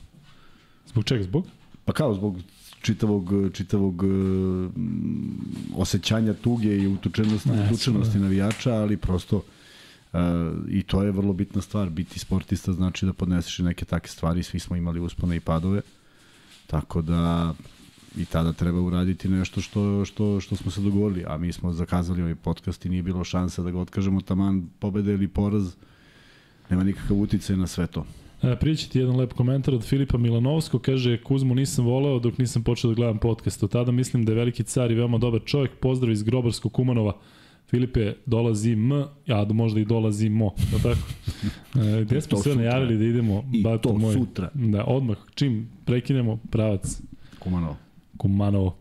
Zbog 0.88 1.04
čega? 1.04 1.24
Zbog? 1.24 1.46
Pa 1.86 1.93
kao 1.93 2.13
zbog 2.13 2.38
čitavog 2.82 3.32
čitavog 3.54 4.04
mm, 4.04 4.72
osjećanja 5.76 6.34
tuge 6.34 6.78
i 6.78 6.88
utučenosti, 6.88 7.50
Ne, 7.50 7.70
utučenosti 7.74 8.20
navijača, 8.20 8.74
ali 8.74 8.98
prosto 8.98 9.38
uh, 9.38 10.20
i 10.70 10.84
to 10.84 11.04
je 11.04 11.12
vrlo 11.12 11.34
bitna 11.34 11.62
stvar. 11.62 11.89
Biti 11.89 12.20
sportista 12.20 12.74
znači 12.74 13.06
da 13.06 13.13
podneseš 13.13 13.60
neke 13.60 13.86
take 13.86 14.10
stvari. 14.10 14.43
Svi 14.43 14.60
smo 14.60 14.76
imali 14.76 15.00
uspone 15.00 15.36
i 15.36 15.39
padove. 15.39 15.82
Tako 16.67 17.02
da 17.02 17.54
i 18.17 18.26
tada 18.26 18.54
treba 18.54 18.82
uraditi 18.82 19.30
nešto 19.30 19.62
što, 19.62 20.06
što, 20.06 20.39
što 20.39 20.56
smo 20.56 20.72
se 20.72 20.82
dogovorili. 20.82 21.24
A 21.28 21.38
mi 21.38 21.52
smo 21.54 21.74
zakazali 21.74 22.22
ovaj 22.22 22.36
podcast 22.36 22.86
i 22.86 22.89
nije 22.89 23.04
bilo 23.04 23.24
šansa 23.24 23.63
da 23.63 23.72
ga 23.72 23.80
otkažemo 23.80 24.22
taman 24.22 24.70
pobede 24.80 25.13
ili 25.13 25.28
poraz. 25.28 25.76
Nema 26.70 26.84
nikakav 26.84 27.17
uticaj 27.17 27.58
na 27.58 27.67
sve 27.67 27.88
to. 27.88 28.06
E, 28.43 28.56
Prijeći 28.56 28.89
ti 28.89 29.00
jedan 29.00 29.15
lep 29.15 29.34
komentar 29.34 29.74
od 29.74 29.84
Filipa 29.84 30.17
Milanovskog, 30.17 30.82
kaže 30.82 31.24
Kuzmu 31.24 31.56
nisam 31.56 31.86
voleo 31.86 32.20
dok 32.20 32.38
nisam 32.38 32.63
počeo 32.63 32.89
da 32.91 32.96
gledam 32.96 33.17
podcast. 33.17 33.63
Od 33.63 33.72
tada 33.72 33.91
mislim 33.91 34.26
da 34.26 34.32
je 34.32 34.36
veliki 34.36 34.63
car 34.63 34.91
i 34.91 34.96
veoma 34.96 35.17
dobar 35.17 35.41
čovjek. 35.46 35.72
Pozdrav 35.80 36.12
iz 36.12 36.24
Grobarskog 36.24 36.74
Kumanova. 36.74 37.17
Filipe, 37.70 38.13
dolazi 38.26 38.72
M, 38.72 38.91
a 39.28 39.46
da 39.46 39.54
možda 39.54 39.80
i 39.80 39.86
dolazi 39.86 40.30
Mo, 40.30 40.46
li 40.74 40.82
tako? 40.84 41.00
E, 42.00 42.04
gde 42.04 42.22
smo 42.22 42.38
sve 42.38 42.52
sutra. 42.54 42.65
najavili 42.65 42.98
da 42.98 43.06
idemo? 43.06 43.43
I 43.54 43.63
bato 43.63 43.89
to 43.89 44.12
sutra. 44.13 44.50
Da, 44.54 44.84
odmah, 44.88 45.17
čim 45.36 45.70
prekinemo 45.86 46.39
pravac 46.52 47.02
Kumanovo. 47.39 47.76
Kumanovo. 48.17 48.77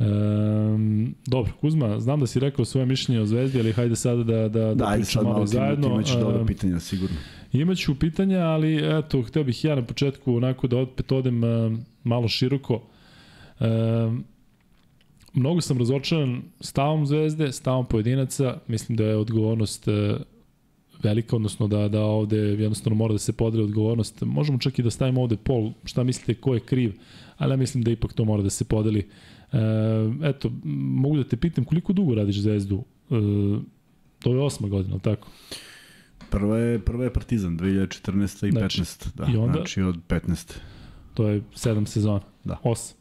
Um, 0.00 1.14
dobro, 1.26 1.52
Kuzma, 1.60 2.00
znam 2.00 2.20
da 2.20 2.26
si 2.26 2.40
rekao 2.40 2.64
svoje 2.64 2.86
mišljenje 2.86 3.20
o 3.20 3.26
Zvezdi, 3.26 3.60
ali 3.60 3.72
hajde 3.72 3.96
sada 3.96 4.22
da, 4.24 4.36
da, 4.36 4.48
da, 4.48 4.74
Da, 4.74 4.92
pričamo 4.96 5.28
malo 5.28 5.46
zajedno. 5.46 5.88
ti 5.88 5.94
imaćeš 5.94 6.14
dobra 6.16 6.40
Em, 6.40 6.46
pitanja, 6.46 6.80
sigurno. 6.80 7.16
Imaću 7.52 7.94
pitanja, 7.94 8.38
ali 8.38 8.98
eto, 8.98 9.22
hteo 9.22 9.44
bih 9.44 9.64
ja 9.64 9.74
na 9.74 9.82
početku 9.82 10.34
onako 10.36 10.66
da 10.66 10.78
opet 10.78 11.12
odem 11.12 11.44
um, 11.44 11.80
malo 12.04 12.28
široko. 12.28 12.82
Um, 13.60 14.24
mnogo 15.34 15.60
sam 15.60 15.78
razočaran 15.78 16.42
stavom 16.60 17.06
Zvezde, 17.06 17.52
stavom 17.52 17.86
pojedinaca. 17.86 18.58
Mislim 18.66 18.96
da 18.96 19.04
je 19.04 19.16
odgovornost 19.16 19.88
uh, 19.88 19.94
velika, 21.02 21.36
odnosno 21.36 21.68
da, 21.68 21.88
da 21.88 22.00
ovde 22.00 22.36
jednostavno 22.36 22.96
mora 22.96 23.12
da 23.12 23.18
se 23.18 23.32
podre 23.32 23.62
odgovornost. 23.62 24.20
Možemo 24.20 24.58
čak 24.58 24.78
i 24.78 24.82
da 24.82 24.90
stavimo 24.90 25.22
ovde 25.22 25.36
pol, 25.36 25.72
šta 25.84 26.02
mislite 26.04 26.40
ko 26.40 26.54
je 26.54 26.60
kriv, 26.60 26.92
ali 27.40 27.52
ja 27.52 27.56
mislim 27.56 27.84
da 27.84 27.90
ipak 27.90 28.12
to 28.12 28.24
mora 28.24 28.42
da 28.42 28.50
se 28.50 28.64
podeli. 28.64 29.08
E, 29.52 29.58
eto, 30.22 30.50
mogu 30.64 31.16
da 31.16 31.24
te 31.24 31.36
pitam 31.36 31.64
koliko 31.64 31.92
dugo 31.92 32.14
radiš 32.14 32.36
Zvezdu? 32.36 32.84
E, 33.10 33.14
to 34.18 34.34
je 34.34 34.40
osma 34.40 34.68
godina, 34.68 34.98
tako? 34.98 35.28
Prva 36.30 36.58
je, 36.58 36.78
prva 36.78 37.04
je 37.04 37.12
Partizan, 37.12 37.58
2014. 37.58 38.46
i 38.46 38.50
Znači, 38.50 38.80
15. 38.80 39.16
Da, 39.16 39.26
i 39.32 39.36
onda? 39.36 39.52
znači 39.52 39.82
od 39.82 39.98
15. 40.08 40.52
To 41.14 41.28
je 41.28 41.42
sedam 41.54 41.86
sezona. 41.86 42.20
Da. 42.44 42.56
Osam. 42.62 42.96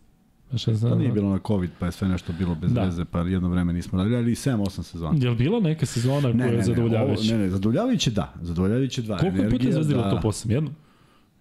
Šta 0.56 0.74
znam, 0.74 1.00
nije 1.00 1.12
bilo 1.12 1.30
na 1.30 1.40
COVID, 1.48 1.70
pa 1.80 1.86
je 1.86 1.92
sve 1.92 2.08
nešto 2.08 2.34
bilo 2.34 2.56
bez 2.56 2.74
Da. 2.74 2.82
da. 2.82 2.86
veze, 2.86 3.06
pa 3.06 3.20
jedno 3.20 3.50
vreme 3.50 3.74
nismo 3.74 3.98
radili, 3.98 4.16
ali 4.18 4.32
7-8 4.32 4.84
sezona. 4.84 5.18
Je 5.18 5.30
li 5.30 5.36
bila 5.36 5.60
neka 5.60 5.86
sezona 5.86 6.22
koja 6.34 6.46
je 6.46 6.64
zadovoljavajuća? 6.64 7.22
ovo- 7.24 7.32
Ne, 7.32 7.38
ne, 7.38 7.50
zadovoljavajuće 7.50 8.12
da, 8.12 8.34
zadovoljavajuće 8.42 9.02
da. 9.02 9.18
Koliko 9.18 9.38
je 9.38 9.50
puta 9.50 9.64
igrala 9.64 9.84
da, 10.04 10.10
top 10.12 10.24
8? 10.24 10.52
Jedno? 10.52 10.72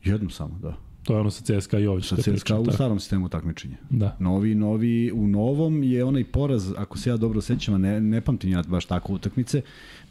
Jednom 0.04 0.30
samo, 0.30 0.58
da. 0.58 0.76
To 1.08 1.14
je 1.14 1.20
ono 1.20 1.30
sa 1.30 1.44
CSKA 1.44 1.78
Jović. 1.78 2.06
Sa 2.06 2.16
kad 2.16 2.24
CSKA 2.24 2.58
u 2.58 2.64
tako. 2.64 2.74
starom 2.74 3.00
sistemu 3.00 3.28
takmičenja. 3.28 3.76
Da. 3.90 4.16
Novi, 4.20 4.54
novi, 4.54 5.12
u 5.12 5.26
novom 5.26 5.82
je 5.82 6.04
onaj 6.04 6.24
poraz, 6.24 6.72
ako 6.76 6.98
se 6.98 7.10
ja 7.10 7.16
dobro 7.16 7.40
sećam, 7.40 7.80
ne, 7.80 8.00
ne 8.00 8.20
pamtim 8.20 8.50
ja 8.50 8.62
baš 8.62 8.84
tako 8.84 9.12
utakmice, 9.12 9.62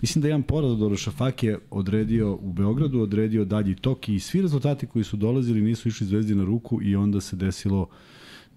mislim 0.02 0.22
da 0.22 0.28
je 0.28 0.30
jedan 0.30 0.44
poraz 0.44 0.72
od 0.72 0.82
Orošafak 0.82 1.44
je 1.44 1.60
odredio 1.72 2.34
u 2.42 2.54
Beogradu, 2.54 3.00
odredio 3.00 3.46
dalji 3.46 3.76
tok 3.76 4.10
i 4.10 4.20
svi 4.20 4.42
rezultati 4.42 4.88
koji 4.88 5.04
su 5.04 5.18
dolazili 5.18 5.62
nisu 5.62 5.88
išli 5.88 6.08
Zvezdi 6.08 6.36
na 6.36 6.44
ruku 6.44 6.80
i 6.82 6.96
onda 6.96 7.22
se 7.22 7.36
desilo 7.36 7.90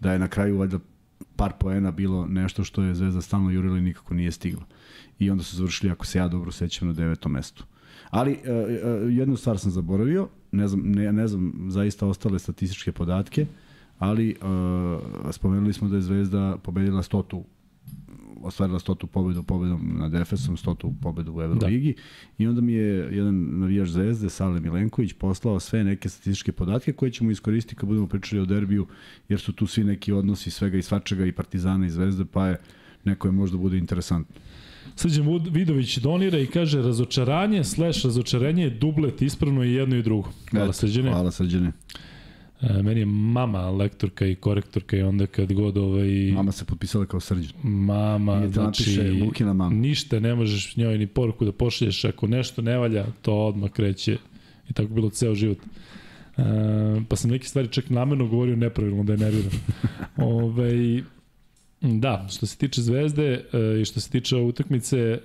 da 0.01 0.13
je 0.13 0.19
na 0.19 0.29
kraju 0.29 0.59
valjda 0.59 0.79
par 1.37 1.53
poena 1.59 1.91
bilo 1.91 2.27
nešto 2.27 2.65
što 2.65 2.83
je 2.83 2.95
Zvezda 2.95 3.21
stalno 3.21 3.51
jurila 3.51 3.79
i 3.79 3.83
nikako 3.83 4.15
nije 4.15 4.33
stigla. 4.33 4.65
I 5.19 5.31
onda 5.31 5.45
su 5.45 5.57
završili, 5.57 5.93
ako 5.93 6.07
se 6.07 6.19
ja 6.19 6.29
dobro 6.29 6.53
sećam, 6.53 6.89
na 6.89 6.95
devetom 6.95 7.33
mestu. 7.33 7.65
Ali 8.11 8.33
e, 8.33 8.51
e, 8.51 8.89
jednu 9.11 9.37
stvar 9.37 9.59
sam 9.59 9.71
zaboravio, 9.71 10.29
ne 10.53 10.69
znam, 10.69 10.83
ne, 10.85 11.13
ne 11.13 11.29
znam 11.29 11.53
zaista 11.69 12.07
ostale 12.07 12.39
statističke 12.39 12.93
podatke, 12.93 13.47
ali 13.99 14.31
e, 14.31 14.35
spomenuli 15.33 15.73
smo 15.73 15.89
da 15.89 15.97
je 15.97 16.03
Zvezda 16.03 16.57
pobedila 16.63 17.03
stotu 17.03 17.45
ostvarila 18.43 18.79
stotu 18.79 19.07
pobedu 19.07 19.43
pobedom 19.43 19.97
nad 19.99 20.15
Efesom, 20.15 20.57
stotu 20.57 20.95
pobedu 21.03 21.33
u 21.35 21.43
Euroligi 21.43 21.93
da. 21.93 22.03
i 22.45 22.47
onda 22.47 22.61
mi 22.61 22.73
je 22.73 23.17
jedan 23.17 23.61
navijač 23.61 23.89
Zvezde, 23.89 24.31
Sale 24.31 24.61
Milenković, 24.61 25.13
poslao 25.13 25.61
sve 25.61 25.85
neke 25.85 26.09
statističke 26.09 26.53
podatke 26.53 26.93
koje 26.93 27.11
ćemo 27.11 27.31
iskoristiti 27.31 27.77
kad 27.77 27.89
budemo 27.89 28.07
pričali 28.07 28.43
o 28.43 28.47
derbiju, 28.47 28.87
jer 29.29 29.41
su 29.41 29.53
tu 29.53 29.67
svi 29.67 29.85
neki 29.85 30.13
odnosi 30.13 30.51
svega 30.51 30.79
i 30.79 30.83
svačega 30.83 31.25
i 31.27 31.33
Partizana 31.33 31.87
i 31.87 31.91
Zvezde, 31.91 32.25
pa 32.25 32.47
je 32.47 32.61
neko 33.05 33.29
je 33.29 33.33
možda 33.33 33.57
bude 33.59 33.79
interesantno. 33.79 34.35
Srđan 34.97 35.41
Vidović 35.51 35.99
donira 35.99 36.39
i 36.39 36.47
kaže 36.47 36.83
razočaranje 36.83 37.65
slash 37.65 38.05
razočarenje 38.05 38.65
je 38.65 38.71
dublet 38.71 39.23
ispravno 39.23 39.65
i 39.65 39.73
jedno 39.73 39.97
i 39.97 40.03
drugo. 40.03 40.29
Hvala 40.51 40.73
Srđane. 40.73 41.11
Hvala 41.11 41.31
Srđane. 41.31 41.73
E, 42.63 42.83
meni 42.83 43.01
je 43.01 43.07
mama 43.07 43.71
lektorka 43.71 44.27
i 44.27 44.35
korektorka 44.35 44.97
i 44.97 45.03
onda 45.03 45.27
kad 45.27 45.53
god 45.53 45.77
ovaj... 45.77 46.33
Mama 46.35 46.53
se 46.53 46.65
potpisala 46.65 47.07
kao 47.07 47.21
Srđan. 47.21 47.53
Mama, 47.63 48.45
I 48.45 48.53
znači, 48.53 49.01
Lukina 49.25 49.53
mama. 49.53 49.77
ništa 49.77 50.21
ne 50.21 50.35
možeš 50.35 50.77
njoj 50.77 50.99
ni 50.99 51.07
poruku 51.07 51.45
da 51.45 51.53
pošalješ, 51.53 52.05
ako 52.05 52.27
nešto 52.27 52.63
ne 52.63 52.79
valja, 52.79 53.07
to 53.23 53.35
odmah 53.35 53.71
kreće 53.71 54.17
i 54.71 54.73
tako 54.73 54.95
bilo 54.95 55.11
ceo 55.11 55.35
život. 55.35 55.59
E, 56.37 56.43
pa 57.09 57.17
sam 57.17 57.31
neke 57.31 57.47
stvari 57.47 57.69
čak 57.69 57.91
namerno 57.91 58.27
govorio 58.27 58.57
nepravilno 58.57 59.05
da 59.05 59.13
je 59.13 59.19
nerviram. 59.19 59.53
Ove, 60.17 61.03
da, 61.81 62.27
što 62.31 62.47
se 62.47 62.57
tiče 62.57 62.83
Zvezde 62.83 63.45
e, 63.53 63.81
i 63.81 63.85
što 63.85 64.01
se 64.01 64.11
tiče 64.11 64.37
utakmice, 64.37 64.99
e, 64.99 65.19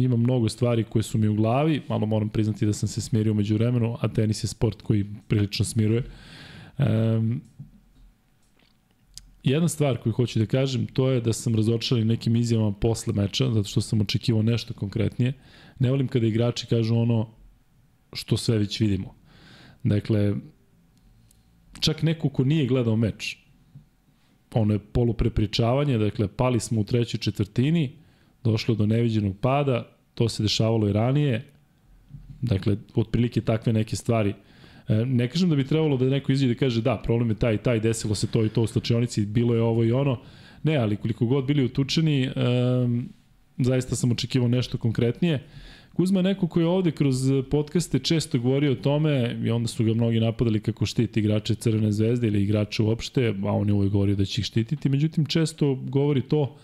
ima 0.00 0.16
mnogo 0.16 0.48
stvari 0.48 0.84
koje 0.84 1.02
su 1.02 1.18
mi 1.18 1.28
u 1.28 1.34
glavi, 1.34 1.82
malo 1.88 2.06
moram 2.06 2.28
priznati 2.28 2.66
da 2.66 2.72
sam 2.72 2.88
se 2.88 3.00
smirio 3.00 3.34
među 3.34 3.54
vremenu, 3.54 3.96
a 4.00 4.08
tenis 4.08 4.44
je 4.44 4.48
sport 4.48 4.82
koji 4.82 5.06
prilično 5.28 5.64
smiruje. 5.64 6.02
E, 6.78 6.84
Jedna 9.42 9.68
stvar 9.68 9.96
koju 9.96 10.12
hoću 10.12 10.38
da 10.38 10.46
kažem, 10.46 10.86
to 10.86 11.10
je 11.10 11.20
da 11.20 11.32
sam 11.32 11.54
razočaran 11.54 12.06
nekim 12.06 12.36
izjavama 12.36 12.72
posle 12.72 13.12
meča, 13.12 13.52
zato 13.52 13.68
što 13.68 13.80
sam 13.80 14.00
očekivao 14.00 14.42
nešto 14.42 14.74
konkretnije. 14.74 15.32
Ne 15.78 15.90
volim 15.90 16.08
kada 16.08 16.26
igrači 16.26 16.66
kažu 16.66 16.96
ono 16.96 17.30
što 18.12 18.36
sve 18.36 18.58
već 18.58 18.80
vidimo. 18.80 19.14
Dakle, 19.82 20.34
čak 21.80 22.02
neko 22.02 22.28
ko 22.28 22.44
nije 22.44 22.66
gledao 22.66 22.96
meč, 22.96 23.38
ono 24.54 24.74
je 24.74 24.78
poluprepričavanje, 24.78 25.98
dakle 25.98 26.28
pali 26.28 26.60
smo 26.60 26.80
u 26.80 26.84
trećoj 26.84 27.20
četvrtini, 27.20 27.92
došlo 28.44 28.74
do 28.74 28.86
neviđenog 28.86 29.36
pada, 29.40 29.88
to 30.14 30.28
se 30.28 30.42
dešavalo 30.42 30.88
i 30.88 30.92
ranije, 30.92 31.44
dakle 32.42 32.76
otprilike 32.94 33.40
takve 33.40 33.72
neke 33.72 33.96
stvari. 33.96 34.34
E, 34.88 34.94
ne 35.06 35.28
kažem 35.28 35.50
da 35.50 35.56
bi 35.56 35.66
trebalo 35.66 35.96
da 35.96 36.04
neko 36.04 36.32
izađe 36.32 36.54
da 36.54 36.58
kaže 36.58 36.82
da, 36.82 37.00
problem 37.04 37.30
je 37.30 37.38
taj 37.38 37.54
i 37.54 37.58
taj, 37.58 37.80
desilo 37.80 38.14
se 38.14 38.26
to 38.26 38.44
i 38.44 38.48
to 38.48 38.62
u 38.62 38.66
slačionici, 38.66 39.26
bilo 39.26 39.54
je 39.54 39.62
ovo 39.62 39.84
i 39.84 39.92
ono, 39.92 40.20
ne, 40.62 40.76
ali 40.76 40.96
koliko 40.96 41.26
god 41.26 41.44
bili 41.44 41.64
utučeni, 41.64 42.28
um, 42.28 43.08
zaista 43.58 43.96
sam 43.96 44.12
očekivao 44.12 44.48
nešto 44.48 44.78
konkretnije. 44.78 45.44
Kuzma 46.00 46.18
je 46.18 46.22
neko 46.22 46.46
koji 46.46 46.62
je 46.62 46.68
ovde 46.68 46.90
kroz 46.90 47.16
podcaste 47.50 47.98
često 47.98 48.38
govorio 48.38 48.72
o 48.72 48.74
tome 48.74 49.36
i 49.44 49.50
onda 49.50 49.68
su 49.68 49.84
ga 49.84 49.94
mnogi 49.94 50.20
napadali 50.20 50.60
kako 50.60 50.86
štiti 50.86 51.20
igrače 51.20 51.54
Crvene 51.54 51.92
zvezde 51.92 52.26
ili 52.26 52.42
igrače 52.42 52.82
uopšte, 52.82 53.34
a 53.44 53.52
on 53.52 53.68
je 53.68 53.74
uvijek 53.74 53.92
govorio 53.92 54.16
da 54.16 54.24
će 54.24 54.40
ih 54.40 54.44
štititi, 54.44 54.88
međutim 54.88 55.26
često 55.26 55.74
govori 55.74 56.22
to 56.22 56.56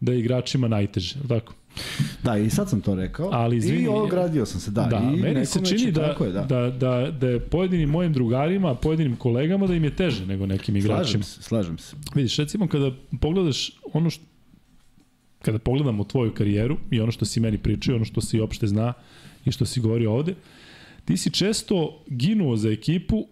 da 0.00 0.12
je 0.12 0.18
igračima 0.18 0.68
najteže, 0.68 1.14
tako? 1.28 1.54
Da, 2.22 2.36
i 2.36 2.50
sad 2.50 2.70
sam 2.70 2.80
to 2.80 2.94
rekao. 2.94 3.28
Ali, 3.32 3.56
izvini, 3.56 3.84
I 3.84 3.88
ogradio 3.88 4.46
sam 4.46 4.60
se, 4.60 4.70
da. 4.70 4.82
Da, 4.82 5.12
I 5.14 5.20
meni 5.20 5.46
se 5.46 5.60
čini 5.64 5.92
da, 5.92 6.16
je, 6.20 6.32
da. 6.32 6.42
da, 6.42 6.70
da, 6.70 7.10
da 7.20 7.28
je 7.28 7.40
pojedinim 7.40 7.90
mojim 7.90 8.12
drugarima, 8.12 8.74
pojedinim 8.74 9.16
kolegama 9.16 9.66
da 9.66 9.74
im 9.74 9.84
je 9.84 9.96
teže 9.96 10.26
nego 10.26 10.46
nekim 10.46 10.76
igračima. 10.76 11.04
Slažem 11.04 11.22
se, 11.22 11.42
slažem 11.42 11.78
se. 11.78 11.96
Vidiš, 12.14 12.36
recimo 12.36 12.68
kada 12.68 12.90
pogledaš 13.20 13.72
ono 13.92 14.10
što 14.10 14.24
kada 15.42 15.58
pogledamo 15.58 16.04
tvoju 16.04 16.34
karijeru 16.34 16.76
i 16.90 17.00
ono 17.00 17.12
što 17.12 17.24
si 17.24 17.40
meni 17.40 17.58
pričao, 17.58 17.94
ono 17.94 18.04
što 18.04 18.20
si 18.20 18.40
opšte 18.40 18.66
zna 18.66 18.92
i 19.44 19.52
što 19.52 19.66
si 19.66 19.80
govorio 19.80 20.12
ovde, 20.12 20.34
ti 21.04 21.16
si 21.16 21.30
često 21.30 22.02
ginuo 22.06 22.56
za 22.56 22.70
ekipu, 22.70 23.26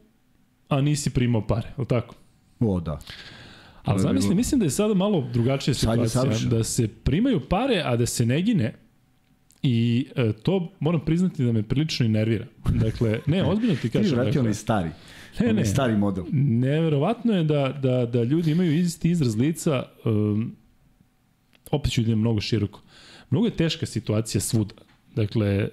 a 0.69 0.81
nisi 0.81 1.11
primao 1.11 1.47
pare, 1.47 1.69
je 1.79 1.85
tako? 1.85 2.15
O, 2.61 2.81
da. 2.81 2.99
Ali 3.85 4.01
zamisli, 4.01 4.35
mislim 4.35 4.59
da 4.59 4.67
je 4.67 4.71
sada 4.71 4.95
malo 4.95 5.29
drugačija 5.33 5.75
situacija, 5.75 6.25
da 6.51 6.65
se 6.65 6.89
primaju 6.89 7.41
pare, 7.41 7.83
a 7.85 7.97
da 7.97 8.07
se 8.07 8.27
ne 8.27 8.43
gine, 8.43 8.75
I 9.63 10.07
e, 10.17 10.33
to 10.33 10.73
moram 10.81 11.01
priznati 11.01 11.45
da 11.45 11.53
me 11.53 11.63
prilično 11.63 12.07
i 12.07 12.09
nervira. 12.09 12.47
Dakle, 12.75 13.21
ne, 13.27 13.45
ozbiljno 13.51 13.77
ti 13.77 13.91
kažem. 13.91 14.09
Ti 14.09 14.15
vratio 14.15 14.29
dakle, 14.29 14.41
onaj 14.41 14.55
stari. 14.55 14.91
Ne, 15.41 15.53
ne. 15.53 15.65
stari 15.65 15.97
model. 15.97 16.25
Neverovatno 16.33 17.33
je 17.33 17.45
da, 17.45 17.79
da, 17.83 18.07
da 18.07 18.23
ljudi 18.23 18.51
imaju 18.51 18.75
isti 18.75 19.11
izraz 19.11 19.37
lica, 19.37 19.83
um, 20.05 20.57
opet 21.71 21.93
ću 21.93 22.01
idem 22.01 22.19
mnogo 22.19 22.41
široko. 22.41 22.81
Mnogo 23.31 23.47
je 23.47 23.57
teška 23.57 23.87
situacija 23.87 24.41
svuda. 24.41 24.75
Dakle, 25.15 25.69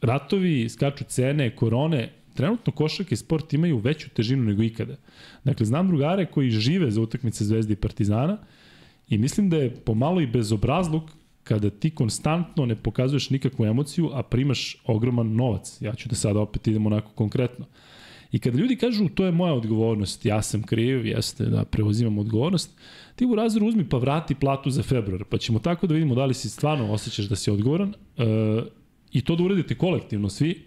ratovi, 0.00 0.68
skaču 0.68 1.04
cene, 1.04 1.56
korone, 1.56 2.12
trenutno 2.34 2.72
košarka 2.72 3.14
i 3.14 3.16
sport 3.16 3.52
imaju 3.52 3.78
veću 3.78 4.10
težinu 4.10 4.44
nego 4.44 4.62
ikada. 4.62 4.96
Dakle, 5.44 5.66
znam 5.66 5.88
drugare 5.88 6.26
koji 6.26 6.50
žive 6.50 6.90
za 6.90 7.00
utakmice 7.00 7.44
Zvezde 7.44 7.72
i 7.72 7.76
Partizana 7.76 8.38
i 9.08 9.18
mislim 9.18 9.50
da 9.50 9.56
je 9.56 9.74
pomalo 9.74 10.20
i 10.20 10.26
bezobrazluk 10.26 11.10
kada 11.44 11.70
ti 11.70 11.90
konstantno 11.90 12.66
ne 12.66 12.76
pokazuješ 12.76 13.30
nikakvu 13.30 13.66
emociju, 13.66 14.10
a 14.12 14.22
primaš 14.22 14.76
ogroman 14.86 15.34
novac. 15.34 15.76
Ja 15.80 15.94
ću 15.94 16.08
da 16.08 16.14
sada 16.14 16.40
opet 16.40 16.66
idemo 16.66 16.88
onako 16.88 17.10
konkretno. 17.14 17.66
I 18.32 18.38
kada 18.38 18.58
ljudi 18.58 18.76
kažu 18.76 19.08
to 19.08 19.24
je 19.24 19.32
moja 19.32 19.54
odgovornost, 19.54 20.24
ja 20.26 20.42
sam 20.42 20.62
kriv, 20.62 21.06
jeste 21.06 21.44
da 21.44 21.64
preuzimam 21.64 22.18
odgovornost, 22.18 22.70
ti 23.20 23.26
u 23.26 23.34
razredu 23.34 23.66
uzmi 23.66 23.84
pa 23.88 23.98
vrati 23.98 24.34
platu 24.34 24.70
za 24.70 24.82
februar, 24.82 25.24
pa 25.24 25.38
ćemo 25.38 25.58
tako 25.58 25.86
da 25.86 25.94
vidimo 25.94 26.14
da 26.14 26.24
li 26.24 26.34
si 26.34 26.48
stvarno 26.48 26.92
osjećaš 26.92 27.26
da 27.28 27.36
si 27.36 27.50
odgovoran 27.50 27.94
e, 28.16 28.24
i 29.12 29.20
to 29.24 29.36
da 29.36 29.44
uradite 29.44 29.74
kolektivno 29.74 30.28
svi, 30.28 30.62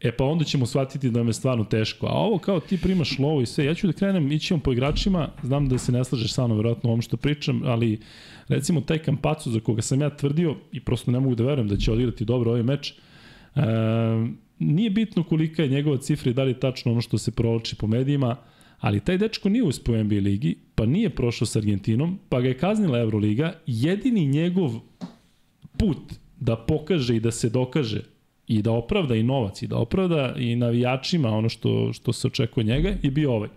e 0.00 0.12
pa 0.12 0.24
onda 0.24 0.44
ćemo 0.44 0.66
shvatiti 0.66 1.10
da 1.10 1.18
nam 1.18 1.26
je 1.26 1.32
stvarno 1.32 1.64
teško. 1.64 2.06
A 2.06 2.12
ovo 2.12 2.38
kao 2.38 2.60
ti 2.60 2.78
primaš 2.80 3.18
lovo 3.18 3.42
i 3.42 3.46
sve, 3.46 3.64
ja 3.64 3.74
ću 3.74 3.86
da 3.86 3.92
krenem, 3.92 4.32
ići 4.32 4.56
po 4.64 4.72
igračima, 4.72 5.28
znam 5.42 5.68
da 5.68 5.78
se 5.78 5.92
ne 5.92 6.04
slažeš 6.04 6.32
sa 6.32 6.46
mnom 6.46 6.56
verovatno 6.56 6.90
ovom 6.90 7.02
što 7.02 7.16
pričam, 7.16 7.62
ali 7.64 7.98
recimo 8.48 8.80
taj 8.80 8.98
Kampacu 8.98 9.50
za 9.50 9.60
koga 9.60 9.82
sam 9.82 10.00
ja 10.00 10.10
tvrdio 10.16 10.56
i 10.72 10.80
prosto 10.80 11.10
ne 11.10 11.20
mogu 11.20 11.34
da 11.34 11.44
verujem 11.44 11.68
da 11.68 11.76
će 11.76 11.92
odigrati 11.92 12.24
dobro 12.24 12.50
ovaj 12.50 12.62
meč, 12.62 12.90
e, 12.90 13.62
nije 14.58 14.90
bitno 14.90 15.22
kolika 15.22 15.62
je 15.62 15.68
njegova 15.68 15.98
cifra 15.98 16.30
i 16.30 16.34
da 16.34 16.42
li 16.44 16.50
je 16.50 16.60
tačno 16.60 16.92
ono 16.92 17.00
što 17.00 17.18
se 17.18 17.30
provlači 17.30 17.76
po 17.76 17.86
medijima, 17.86 18.36
ali 18.80 19.00
taj 19.00 19.18
dečko 19.18 19.48
nije 19.48 19.62
uspio 19.62 19.94
u 19.94 20.04
NBA 20.04 20.14
ligi, 20.14 20.56
pa 20.74 20.86
nije 20.86 21.10
prošao 21.10 21.46
sa 21.46 21.58
Argentinom, 21.58 22.18
pa 22.28 22.40
ga 22.40 22.48
je 22.48 22.58
kaznila 22.58 22.98
Euroliga, 22.98 23.52
jedini 23.66 24.26
njegov 24.26 24.72
put 25.78 25.98
da 26.40 26.56
pokaže 26.56 27.16
i 27.16 27.20
da 27.20 27.30
se 27.30 27.48
dokaže 27.48 28.02
i 28.46 28.62
da 28.62 28.72
opravda 28.72 29.14
i 29.14 29.22
novac 29.22 29.62
i 29.62 29.66
da 29.66 29.76
opravda 29.76 30.34
i 30.38 30.56
navijačima 30.56 31.28
ono 31.28 31.48
što, 31.48 31.92
što 31.92 32.12
se 32.12 32.26
očekuje 32.26 32.64
njega 32.64 32.94
je 33.02 33.10
bio 33.10 33.32
ovaj. 33.32 33.48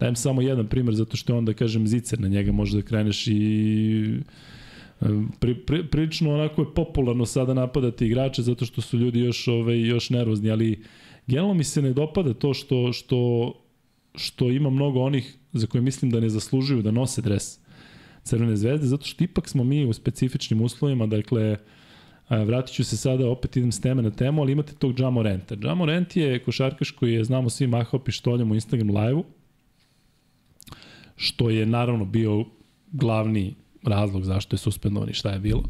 Dajem 0.00 0.16
samo 0.16 0.42
jedan 0.42 0.66
primer 0.66 0.94
zato 0.94 1.16
što 1.16 1.32
je 1.32 1.38
onda 1.38 1.52
kažem 1.52 1.86
zicer 1.86 2.20
na 2.20 2.28
njega 2.28 2.52
može 2.52 2.76
da 2.76 2.82
kreneš 2.82 3.26
i 3.26 4.20
pri, 5.40 5.54
pri, 5.54 5.86
prilično 5.86 6.34
onako 6.34 6.62
je 6.62 6.74
popularno 6.74 7.26
sada 7.26 7.54
napadati 7.54 8.06
igrače 8.06 8.42
zato 8.42 8.64
što 8.64 8.80
su 8.80 8.98
ljudi 8.98 9.20
još 9.20 9.48
ovaj 9.48 9.80
još 9.80 10.10
nervozni, 10.10 10.50
ali 10.50 10.82
generalno 11.26 11.54
mi 11.54 11.64
se 11.64 11.82
ne 11.82 11.92
dopada 11.92 12.34
to 12.34 12.54
što 12.54 12.92
što 12.92 13.52
što 14.14 14.50
ima 14.50 14.70
mnogo 14.70 15.00
onih 15.00 15.36
za 15.52 15.66
koje 15.66 15.82
mislim 15.82 16.10
da 16.10 16.20
ne 16.20 16.28
zaslužuju 16.28 16.82
da 16.82 16.90
nose 16.90 17.22
dres 17.22 17.58
Crvene 18.22 18.56
zvezde, 18.56 18.86
zato 18.86 19.06
što 19.06 19.24
ipak 19.24 19.48
smo 19.48 19.64
mi 19.64 19.84
u 19.84 19.92
specifičnim 19.92 20.62
uslovima, 20.62 21.06
dakle, 21.06 21.56
vratit 22.30 22.74
ću 22.74 22.84
se 22.84 22.96
sada, 22.96 23.28
opet 23.30 23.56
idem 23.56 23.72
s 23.72 23.80
teme 23.80 24.02
na 24.02 24.10
temu, 24.10 24.42
ali 24.42 24.52
imate 24.52 24.72
tog 24.72 25.00
Jamo 25.00 25.22
Renta. 25.22 25.56
Jamo 25.62 25.86
Rent 25.86 26.16
je 26.16 26.38
košarkaš 26.44 26.90
koji 26.90 27.12
je, 27.12 27.24
znamo 27.24 27.50
svi, 27.50 27.66
mahao 27.66 28.00
pištoljem 28.00 28.50
u 28.50 28.54
Instagram 28.54 28.96
live-u, 28.96 29.24
što 31.16 31.50
je 31.50 31.66
naravno 31.66 32.04
bio 32.04 32.44
glavni 32.92 33.54
razlog 33.82 34.24
zašto 34.24 34.54
je 34.54 34.58
suspendovan 34.58 35.10
i 35.10 35.14
šta 35.14 35.30
je 35.30 35.38
bilo. 35.38 35.62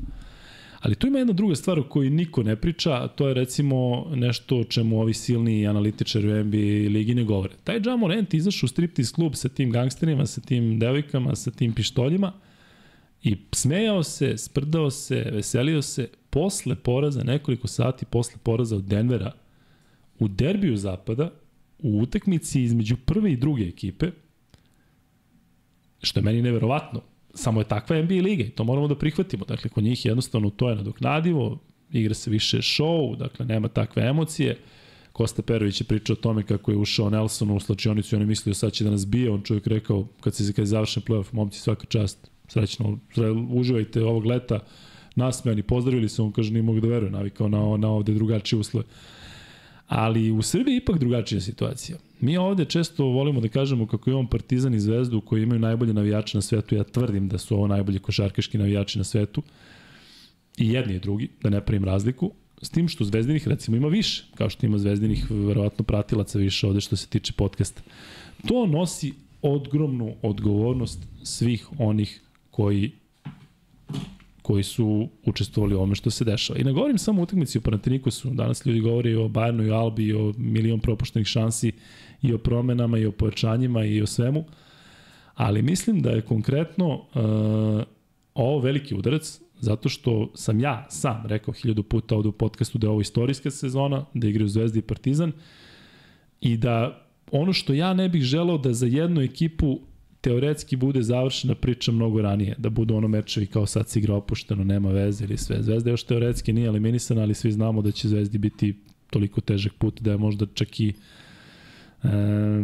Ali 0.80 0.94
tu 0.94 1.06
ima 1.06 1.18
jedna 1.18 1.32
druga 1.32 1.54
stvar 1.54 1.78
o 1.78 1.88
kojoj 1.88 2.10
niko 2.10 2.42
ne 2.42 2.56
priča, 2.56 2.92
a 2.92 3.08
to 3.08 3.28
je 3.28 3.34
recimo 3.34 4.06
nešto 4.14 4.58
o 4.58 4.64
čemu 4.64 5.00
ovi 5.00 5.14
silni 5.14 5.66
analitičari 5.66 6.32
u 6.32 6.44
NBA 6.44 6.90
ligi 6.90 7.14
ne 7.14 7.24
govore. 7.24 7.54
Taj 7.64 7.80
Ja 7.86 7.96
Morant 7.96 8.34
izašao 8.34 8.66
u 8.66 8.68
striptease 8.68 9.14
klub 9.14 9.34
sa 9.34 9.48
tim 9.48 9.70
gangsterima, 9.70 10.26
sa 10.26 10.40
tim 10.40 10.78
devojkama, 10.78 11.36
sa 11.36 11.50
tim 11.50 11.72
pištoljima 11.72 12.32
i 13.22 13.36
smejao 13.52 14.02
se, 14.02 14.38
sprdao 14.38 14.90
se, 14.90 15.30
veselio 15.32 15.82
se 15.82 16.08
posle 16.30 16.74
poraza, 16.74 17.22
nekoliko 17.22 17.68
sati 17.68 18.04
posle 18.04 18.38
poraza 18.42 18.76
od 18.76 18.84
Denvera 18.84 19.32
u 20.18 20.28
derbiju 20.28 20.76
zapada, 20.76 21.30
u 21.78 22.00
utakmici 22.00 22.62
između 22.62 22.96
prve 22.96 23.32
i 23.32 23.36
druge 23.36 23.64
ekipe, 23.64 24.10
što 26.02 26.20
je 26.20 26.24
meni 26.24 26.42
neverovatno, 26.42 27.02
samo 27.34 27.60
je 27.60 27.64
takva 27.64 28.02
NBA 28.02 28.14
liga 28.14 28.44
i 28.44 28.50
to 28.50 28.64
moramo 28.64 28.88
da 28.88 28.94
prihvatimo. 28.94 29.44
Dakle, 29.44 29.70
kod 29.70 29.84
njih 29.84 30.06
jednostavno 30.06 30.50
to 30.50 30.68
je 30.68 30.76
nadoknadivo, 30.76 31.58
igra 31.92 32.14
se 32.14 32.30
više 32.30 32.58
show, 32.58 33.16
dakle 33.16 33.46
nema 33.46 33.68
takve 33.68 34.02
emocije. 34.02 34.58
Kosta 35.12 35.42
Perović 35.42 35.80
je 35.80 35.84
pričao 35.84 36.14
o 36.14 36.22
tome 36.22 36.42
kako 36.42 36.70
je 36.70 36.76
ušao 36.76 37.10
Nelson 37.10 37.50
u 37.50 37.60
slačionicu 37.60 38.14
i 38.14 38.16
on 38.16 38.22
je 38.22 38.26
mislio 38.26 38.54
sad 38.54 38.72
će 38.72 38.84
da 38.84 38.90
nas 38.90 39.06
bije, 39.06 39.30
on 39.30 39.42
čovjek 39.42 39.66
rekao 39.66 40.06
kad 40.20 40.34
se 40.34 40.52
kad 40.52 40.62
je 40.62 40.66
završen 40.66 41.02
playoff, 41.02 41.32
momci 41.32 41.60
svaka 41.60 41.86
čast, 41.86 42.30
srećno, 42.48 42.98
uživajte 43.50 44.04
ovog 44.04 44.26
leta, 44.26 44.60
nasmejani, 45.16 45.62
pozdravili 45.62 46.08
se, 46.08 46.22
on 46.22 46.32
kaže 46.32 46.52
nije 46.52 46.62
mogu 46.62 46.80
da 46.80 46.88
veruje, 46.88 47.10
navikao 47.10 47.48
na, 47.48 47.76
na 47.76 47.88
ovde 47.88 48.14
drugačije 48.14 48.58
uslove. 48.58 48.86
Ali 49.90 50.30
u 50.30 50.42
Srbiji 50.42 50.76
ipak 50.76 50.98
drugačija 50.98 51.40
situacija. 51.40 51.98
Mi 52.20 52.36
ovde 52.36 52.64
često 52.64 53.04
volimo 53.04 53.40
da 53.40 53.48
kažemo 53.48 53.86
kako 53.86 54.10
imamo 54.10 54.28
Partizan 54.28 54.74
i 54.74 54.80
Zvezdu 54.80 55.20
koji 55.20 55.42
imaju 55.42 55.60
najbolje 55.60 55.92
navijače 55.92 56.38
na 56.38 56.42
svetu. 56.42 56.74
Ja 56.74 56.84
tvrdim 56.84 57.28
da 57.28 57.38
su 57.38 57.56
ovo 57.56 57.66
najbolji 57.66 57.98
košarkaški 57.98 58.58
navijači 58.58 58.98
na 58.98 59.04
svetu. 59.04 59.42
I 60.58 60.68
jedni 60.68 60.94
i 60.94 60.98
drugi, 60.98 61.28
da 61.42 61.50
ne 61.50 61.60
pravim 61.60 61.84
razliku. 61.84 62.30
S 62.62 62.70
tim 62.70 62.88
što 62.88 63.04
Zvezdinih 63.04 63.48
recimo 63.48 63.76
ima 63.76 63.88
više, 63.88 64.24
kao 64.34 64.50
što 64.50 64.66
ima 64.66 64.78
Zvezdinih 64.78 65.26
verovatno 65.30 65.84
pratilaca 65.84 66.38
više 66.38 66.66
ovde 66.66 66.80
što 66.80 66.96
se 66.96 67.06
tiče 67.06 67.32
podcasta. 67.32 67.82
To 68.46 68.66
nosi 68.66 69.12
ogromnu 69.42 70.14
odgovornost 70.22 71.06
svih 71.22 71.68
onih 71.78 72.20
koji 72.50 72.92
koji 74.42 74.62
su 74.62 75.08
učestvovali 75.24 75.74
u 75.74 75.78
ovome 75.78 75.94
što 75.94 76.10
se 76.10 76.24
dešava. 76.24 76.58
I 76.58 76.64
ne 76.64 76.72
govorim 76.72 76.98
samo 76.98 77.20
o 77.20 77.22
utakmici 77.22 77.58
u 77.58 77.60
Panatinikosu, 77.60 78.30
danas 78.30 78.66
ljudi 78.66 78.80
govori 78.80 79.14
o 79.14 79.28
Bayernu 79.28 79.66
i 79.66 79.70
Albi, 79.70 80.04
i 80.04 80.14
o 80.14 80.32
milion 80.38 80.80
propuštenih 80.80 81.26
šansi 81.26 81.72
i 82.22 82.32
o 82.34 82.38
promenama 82.38 82.98
i 82.98 83.06
o 83.06 83.12
pojačanjima 83.12 83.84
i 83.84 84.02
o 84.02 84.06
svemu, 84.06 84.44
ali 85.34 85.62
mislim 85.62 86.02
da 86.02 86.10
je 86.10 86.22
konkretno 86.22 86.94
uh, 86.94 87.82
ovo 88.34 88.60
veliki 88.60 88.94
udarac 88.94 89.40
zato 89.60 89.88
što 89.88 90.30
sam 90.34 90.60
ja 90.60 90.86
sam 90.90 91.22
rekao 91.26 91.54
hiljadu 91.54 91.82
puta 91.82 92.16
ovde 92.16 92.28
u 92.28 92.32
podcastu 92.32 92.78
da 92.78 92.86
je 92.86 92.90
ovo 92.90 93.00
istorijska 93.00 93.50
sezona, 93.50 94.04
da 94.14 94.28
igraju 94.28 94.48
Zvezda 94.48 94.78
i 94.78 94.82
Partizan 94.82 95.32
i 96.40 96.56
da 96.56 97.06
ono 97.32 97.52
što 97.52 97.72
ja 97.74 97.94
ne 97.94 98.08
bih 98.08 98.22
želeo 98.22 98.58
da 98.58 98.72
za 98.72 98.86
jednu 98.86 99.20
ekipu 99.20 99.80
teoretski 100.20 100.76
bude 100.76 101.02
završena 101.02 101.54
priča 101.54 101.92
mnogo 101.92 102.22
ranije, 102.22 102.54
da 102.58 102.70
budu 102.70 102.96
ono 102.96 103.08
mečevi 103.08 103.46
kao 103.46 103.66
sad 103.66 103.88
se 103.88 103.98
igra 103.98 104.14
opušteno, 104.14 104.64
nema 104.64 104.90
veze 104.90 105.24
ili 105.24 105.36
sve. 105.36 105.62
Zvezda 105.62 105.90
još 105.90 106.02
teoretski 106.02 106.52
nije 106.52 106.66
eliminisana, 106.66 107.22
ali 107.22 107.34
svi 107.34 107.52
znamo 107.52 107.82
da 107.82 107.90
će 107.90 108.08
Zvezdi 108.08 108.38
biti 108.38 108.74
toliko 109.10 109.40
težak 109.40 109.72
put 109.78 110.00
da 110.00 110.10
je 110.10 110.16
možda 110.16 110.46
čak 110.54 110.80
i 110.80 110.92
e, 112.02 112.08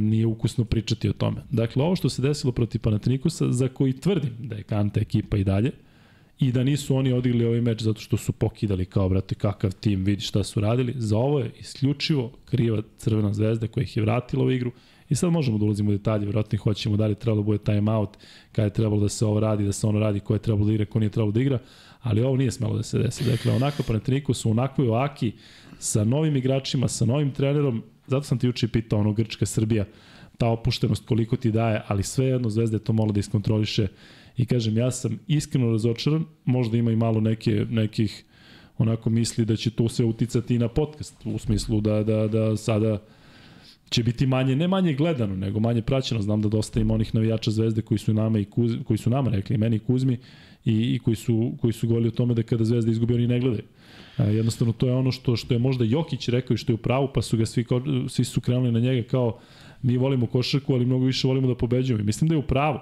nije 0.01 0.27
ukusno 0.27 0.65
pričati 0.65 1.09
o 1.09 1.13
tome. 1.13 1.43
Dakle, 1.51 1.83
ovo 1.83 1.97
što 1.97 2.09
se 2.09 2.23
desilo 2.23 2.53
protiv 2.53 2.81
Panatinikusa, 2.81 3.53
za 3.53 3.69
koji 3.69 3.93
tvrdim 3.93 4.35
da 4.39 4.57
je 4.57 4.63
Kanta 4.63 5.01
ekipa 5.01 5.37
i 5.37 5.45
dalje, 5.45 5.71
i 6.39 6.53
da 6.53 6.65
nisu 6.65 6.97
oni 6.97 7.13
odigli 7.13 7.45
ovaj 7.45 7.61
meč 7.61 7.83
zato 7.83 8.01
što 8.01 8.17
su 8.17 8.33
pokidali 8.33 8.85
kao, 8.85 9.09
brate, 9.09 9.35
kakav 9.35 9.73
tim, 9.73 10.05
vidi 10.05 10.23
šta 10.23 10.45
su 10.45 10.61
radili. 10.61 10.95
Za 10.97 11.17
ovo 11.17 11.41
je 11.41 11.53
isključivo 11.61 12.33
kriva 12.45 12.83
Crvena 12.99 13.33
zvezda 13.33 13.69
koja 13.69 13.83
ih 13.83 13.97
je 13.97 14.03
vratila 14.03 14.45
u 14.45 14.51
igru. 14.51 14.73
I 15.09 15.15
sad 15.15 15.33
možemo 15.33 15.59
da 15.59 15.65
ulazimo 15.65 15.91
u 15.91 15.93
detalje, 15.93 16.25
vjerojatno 16.25 16.59
hoćemo 16.59 16.97
da 16.97 17.07
li 17.07 17.15
trebalo 17.15 17.43
da 17.43 17.47
bude 17.47 17.59
time 17.59 17.93
out, 17.93 18.17
kada 18.53 18.67
je 18.67 18.73
trebalo 18.73 19.01
da 19.01 19.09
se 19.09 19.27
ovo 19.27 19.41
radi, 19.41 19.65
da 19.65 19.73
se 19.73 19.87
ono 19.87 19.99
radi, 19.99 20.21
ko 20.21 20.35
je 20.35 20.43
trebalo 20.43 20.67
da 20.67 20.73
igra, 20.73 20.85
ko 20.85 20.99
nije 20.99 21.11
trebalo 21.11 21.33
da 21.33 21.41
igra, 21.41 21.59
ali 22.03 22.23
ovo 22.23 22.37
nije 22.37 22.51
smelo 22.51 22.77
da 22.77 22.83
se 22.83 22.99
desi. 22.99 23.25
Dakle, 23.25 23.53
onako 23.53 23.83
Panathinaiko 23.83 24.35
su 24.35 24.51
onakvoj 24.51 24.89
oaki 24.89 25.33
sa 25.79 26.05
novim 26.05 26.37
igračima, 26.37 26.89
sa 26.89 27.05
novim 27.05 27.31
trenerom, 27.31 27.83
zato 28.07 28.23
sam 28.23 28.39
ti 28.39 28.47
juče 28.47 28.69
pitao 28.69 28.99
ono 28.99 29.13
Grčka, 29.13 29.47
Srbija, 29.47 29.85
ta 30.39 30.49
opuštenost 30.49 31.07
koliko 31.07 31.37
ti 31.37 31.51
daje, 31.51 31.83
ali 31.87 32.03
svejedno 32.03 32.51
Zvezda 32.51 32.77
je 32.77 32.85
to 32.85 32.93
malo 32.93 33.13
da 33.13 33.21
iskontroliše 33.21 33.89
i 34.37 34.47
kažem, 34.47 34.77
ja 34.77 34.91
sam 34.91 35.19
iskreno 35.27 35.71
razočaran, 35.71 36.25
možda 36.45 36.77
ima 36.77 36.91
i 36.93 36.97
malo 36.97 37.21
neke, 37.21 37.67
nekih 37.71 38.25
onako 38.79 39.11
misli 39.11 39.45
da 39.45 39.57
će 39.57 39.71
to 39.71 39.89
sve 39.89 40.05
uticati 40.05 40.55
i 40.55 40.59
na 40.59 40.69
podcast, 40.69 41.15
u 41.25 41.39
smislu 41.39 41.81
da, 41.81 42.03
da, 42.03 42.29
da 42.29 42.57
sada 42.57 43.03
će 43.91 44.03
biti 44.03 44.27
manje, 44.27 44.57
ne 44.57 44.69
manje 44.69 44.95
gledano, 44.95 45.37
nego 45.37 45.61
manje 45.61 45.83
praćeno. 45.83 46.23
Znam 46.23 46.43
da 46.43 46.49
dosta 46.49 46.81
ima 46.81 46.95
onih 46.95 47.15
navijača 47.15 47.51
Zvezde 47.51 47.83
koji 47.83 47.99
su 47.99 48.15
nama 48.15 48.39
i 48.39 48.45
Kuz, 48.45 48.73
koji 48.85 48.99
su 48.99 49.11
nama 49.11 49.31
rekli, 49.31 49.59
meni 49.59 49.77
i 49.77 49.79
Kuzmi, 49.79 50.19
i, 50.65 50.95
i 50.95 50.99
koji 50.99 51.17
su, 51.17 51.53
koji 51.61 51.73
su 51.73 51.87
govorili 51.87 52.09
o 52.09 52.17
tome 52.17 52.35
da 52.35 52.43
kada 52.43 52.65
Zvezda 52.65 52.91
izgubi 52.91 53.15
oni 53.15 53.27
ne 53.27 53.41
gledaju. 53.41 53.65
A, 54.17 54.25
jednostavno 54.25 54.73
to 54.73 54.87
je 54.87 54.95
ono 54.95 55.13
što 55.13 55.37
što 55.37 55.55
je 55.55 55.59
možda 55.59 55.85
Jokić 55.85 56.29
rekao 56.29 56.55
i 56.55 56.59
što 56.59 56.73
je 56.73 56.75
u 56.75 56.79
pravu, 56.79 57.09
pa 57.15 57.23
su 57.23 57.37
ga 57.37 57.47
svi, 57.47 57.65
svi 58.09 58.25
su 58.25 58.41
krenuli 58.41 58.73
na 58.73 58.81
njega 58.81 59.09
kao 59.09 59.39
mi 59.83 59.97
volimo 59.97 60.27
košarku, 60.27 60.75
ali 60.75 60.87
mnogo 60.87 61.05
više 61.05 61.29
volimo 61.29 61.49
da 61.49 61.55
pobeđujemo. 61.55 62.03
I 62.03 62.07
mislim 62.07 62.29
da 62.29 62.35
je 62.35 62.39
u 62.39 62.43
pravu. 62.43 62.79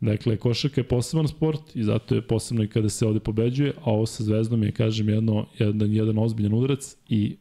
Dakle, 0.00 0.36
košarka 0.36 0.80
je 0.80 0.88
poseban 0.88 1.28
sport 1.28 1.76
i 1.76 1.84
zato 1.84 2.14
je 2.14 2.22
posebno 2.22 2.64
i 2.64 2.68
kada 2.68 2.88
se 2.88 3.06
ovde 3.06 3.20
pobeđuje, 3.20 3.72
a 3.84 3.90
ovo 3.90 4.06
sa 4.06 4.22
Zvezdom 4.22 4.62
je, 4.62 4.72
kažem, 4.72 5.08
jedno, 5.08 5.46
jedan, 5.58 5.92
jedan 5.92 6.18
ozbiljan 6.18 6.54
udarac 6.54 6.96
i 7.08 7.36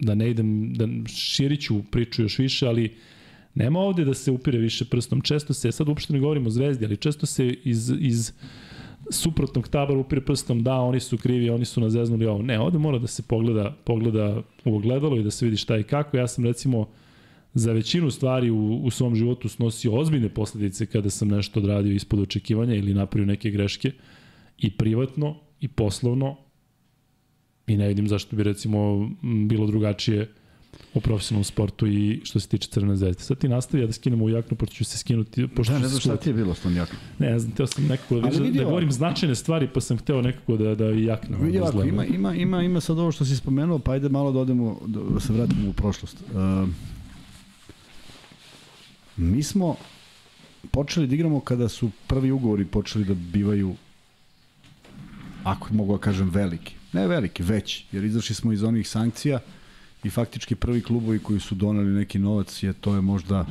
da 0.00 0.14
ne 0.14 0.30
idem, 0.30 0.74
da 0.74 1.08
širiću 1.08 1.82
priču 1.90 2.22
još 2.22 2.38
više, 2.38 2.66
ali 2.66 2.96
nema 3.54 3.80
ovde 3.80 4.04
da 4.04 4.14
se 4.14 4.30
upire 4.30 4.58
više 4.58 4.84
prstom. 4.84 5.20
Često 5.20 5.54
se, 5.54 5.72
sad 5.72 5.88
uopšte 5.88 6.12
ne 6.12 6.20
govorimo 6.20 6.46
o 6.46 6.50
zvezdi, 6.50 6.84
ali 6.84 6.96
često 6.96 7.26
se 7.26 7.46
iz, 7.64 7.92
iz 8.00 8.32
suprotnog 9.10 9.68
tabora 9.68 9.98
upire 9.98 10.20
prstom, 10.20 10.62
da, 10.62 10.74
oni 10.74 11.00
su 11.00 11.18
krivi, 11.18 11.50
oni 11.50 11.64
su 11.64 11.80
nazeznuli 11.80 12.26
ovo. 12.26 12.42
Ne, 12.42 12.60
ovde 12.60 12.78
mora 12.78 12.98
da 12.98 13.06
se 13.06 13.22
pogleda, 13.22 13.76
pogleda 13.84 14.42
u 14.64 14.76
ogledalo 14.76 15.16
i 15.16 15.22
da 15.22 15.30
se 15.30 15.44
vidi 15.44 15.56
šta 15.56 15.78
i 15.78 15.82
kako. 15.82 16.16
Ja 16.16 16.26
sam 16.26 16.44
recimo 16.44 16.88
za 17.54 17.72
većinu 17.72 18.10
stvari 18.10 18.50
u, 18.50 18.80
u 18.84 18.90
svom 18.90 19.14
životu 19.14 19.48
snosio 19.48 19.94
ozbiljne 19.94 20.28
posledice 20.28 20.86
kada 20.86 21.10
sam 21.10 21.28
nešto 21.28 21.60
odradio 21.60 21.92
ispod 21.92 22.20
očekivanja 22.20 22.74
ili 22.74 22.94
napravio 22.94 23.26
neke 23.26 23.50
greške 23.50 23.92
i 24.58 24.70
privatno 24.70 25.36
i 25.60 25.68
poslovno 25.68 26.36
i 27.68 27.76
ne 27.76 27.88
vidim 27.88 28.08
zašto 28.08 28.36
bi 28.36 28.42
recimo 28.42 29.10
bilo 29.22 29.66
drugačije 29.66 30.28
u 30.94 31.00
profesionalnom 31.00 31.44
sportu 31.44 31.86
i 31.86 32.20
što 32.24 32.40
se 32.40 32.48
tiče 32.48 32.68
Crvene 32.68 32.96
zvezde. 32.96 33.22
Sad 33.22 33.38
ti 33.38 33.48
nastavi, 33.48 33.82
ja 33.82 33.86
da 33.86 33.92
skinemo 33.92 34.24
u 34.24 34.28
jaknu, 34.28 34.56
pošto 34.56 34.74
ću 34.74 34.84
se 34.84 34.98
skinuti. 34.98 35.48
Pošto 35.48 35.72
da, 35.72 35.78
ne 35.78 35.88
znam 35.88 36.00
šta 36.00 36.16
ti 36.16 36.28
je 36.28 36.34
bilo 36.34 36.54
s 36.54 36.60
tom 36.60 36.76
jaknom. 36.76 37.00
Ne, 37.18 37.30
ne 37.30 37.38
znam, 37.38 37.52
teo 37.52 37.66
sam 37.66 37.86
nekako 37.86 38.20
da, 38.20 38.28
vidim, 38.28 38.54
da 38.54 38.64
govorim 38.64 38.92
značajne 38.92 39.34
stvari, 39.34 39.68
pa 39.74 39.80
sam 39.80 39.98
hteo 39.98 40.22
nekako 40.22 40.56
da, 40.56 40.74
da 40.74 40.90
i 40.90 41.04
jakna. 41.04 41.38
Vidi 41.38 41.58
ovako, 41.58 41.82
ima, 41.82 42.04
ima, 42.04 42.34
ima, 42.34 42.62
ima 42.62 42.80
sad 42.80 42.98
ovo 42.98 43.12
što 43.12 43.24
si 43.24 43.36
spomenuo, 43.36 43.78
pa 43.78 43.92
ajde 43.92 44.08
malo 44.08 44.32
da 44.32 44.38
odemo, 44.38 44.80
da 44.86 45.20
se 45.20 45.32
vratimo 45.32 45.70
u 45.70 45.72
prošlost. 45.72 46.16
Uh, 46.34 46.68
mi 49.16 49.42
smo 49.42 49.76
počeli 50.70 51.06
da 51.06 51.14
igramo 51.14 51.40
kada 51.40 51.68
su 51.68 51.90
prvi 52.06 52.30
ugovori 52.30 52.64
počeli 52.64 53.04
da 53.04 53.14
bivaju 53.14 53.74
ako 55.44 55.74
mogu 55.74 55.92
da 55.92 55.98
kažem 55.98 56.30
veliki. 56.30 56.77
Ne 56.92 57.06
veliki, 57.06 57.42
veći, 57.42 57.86
jer 57.92 58.04
izašli 58.04 58.34
smo 58.34 58.52
iz 58.52 58.62
onih 58.62 58.88
sankcija 58.88 59.38
i 60.04 60.10
faktički 60.10 60.54
prvi 60.54 60.82
klubovi 60.82 61.18
koji 61.18 61.40
su 61.40 61.54
donali 61.54 61.90
neki 61.90 62.18
novac 62.18 62.62
je 62.62 62.72
to 62.72 62.94
je 62.94 63.00
možda 63.00 63.46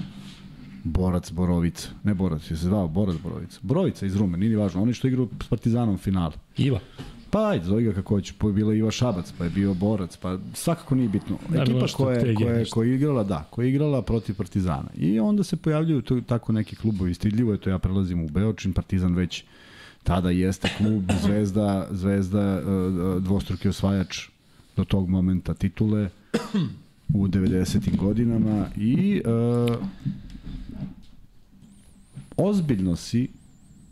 Borac 0.83 1.31
Borovica. 1.31 1.89
Ne 2.03 2.13
Borac, 2.13 2.41
je 2.51 2.57
se 2.57 2.65
zvao 2.65 2.87
Borac 2.87 3.15
Borovica. 3.23 3.59
Borovica 3.61 4.05
iz 4.05 4.15
Rume, 4.15 4.37
nije 4.37 4.57
važno. 4.57 4.81
Oni 4.81 4.93
što 4.93 5.07
igraju 5.07 5.29
s 5.43 5.47
Partizanom 5.47 5.97
final. 5.97 6.31
Iva. 6.57 6.79
Pa 7.29 7.49
ajde, 7.49 7.65
zove 7.65 7.83
ga 7.83 7.93
kako 7.93 8.15
hoće. 8.15 8.33
Pa 8.37 8.47
je 8.47 8.53
bila 8.53 8.73
Iva 8.73 8.91
Šabac, 8.91 9.33
pa 9.37 9.43
je 9.43 9.49
bio 9.49 9.73
Borac, 9.73 10.17
pa 10.17 10.37
svakako 10.53 10.95
nije 10.95 11.09
bitno. 11.09 11.37
Da, 11.49 11.61
Ekipa 11.61 11.87
koja, 11.97 12.17
je, 12.17 12.35
koja, 12.35 12.53
je, 12.53 12.65
koja 12.65 12.89
je 12.89 12.95
igrala, 12.95 13.23
da, 13.23 13.47
koja 13.49 13.65
je 13.65 13.69
igrala 13.69 14.01
protiv 14.01 14.35
Partizana. 14.35 14.89
I 14.95 15.19
onda 15.19 15.43
se 15.43 15.55
pojavljuju 15.55 16.01
to, 16.01 16.21
tako 16.21 16.51
neki 16.51 16.75
klubovi. 16.75 17.13
Stidljivo 17.13 17.51
je 17.51 17.57
to, 17.57 17.69
ja 17.69 17.79
prelazim 17.79 18.23
u 18.23 18.29
Beočin, 18.29 18.73
Partizan 18.73 19.15
već 19.15 19.43
tada 20.07 20.31
jeste 20.31 20.69
klub, 20.77 21.11
Zvezda, 21.23 21.87
Zvezda 21.91 22.41
e, 22.41 22.59
e, 22.59 23.19
dvostruki 23.19 23.67
osvajač 23.69 24.29
do 24.77 24.83
tog 24.83 25.09
momenta 25.09 25.53
titule 25.53 26.09
u 27.13 27.27
90. 27.27 27.97
godinama 27.97 28.67
i 28.77 29.21
uh, 29.25 29.75
ozbiljno 32.37 32.95
si 32.95 33.27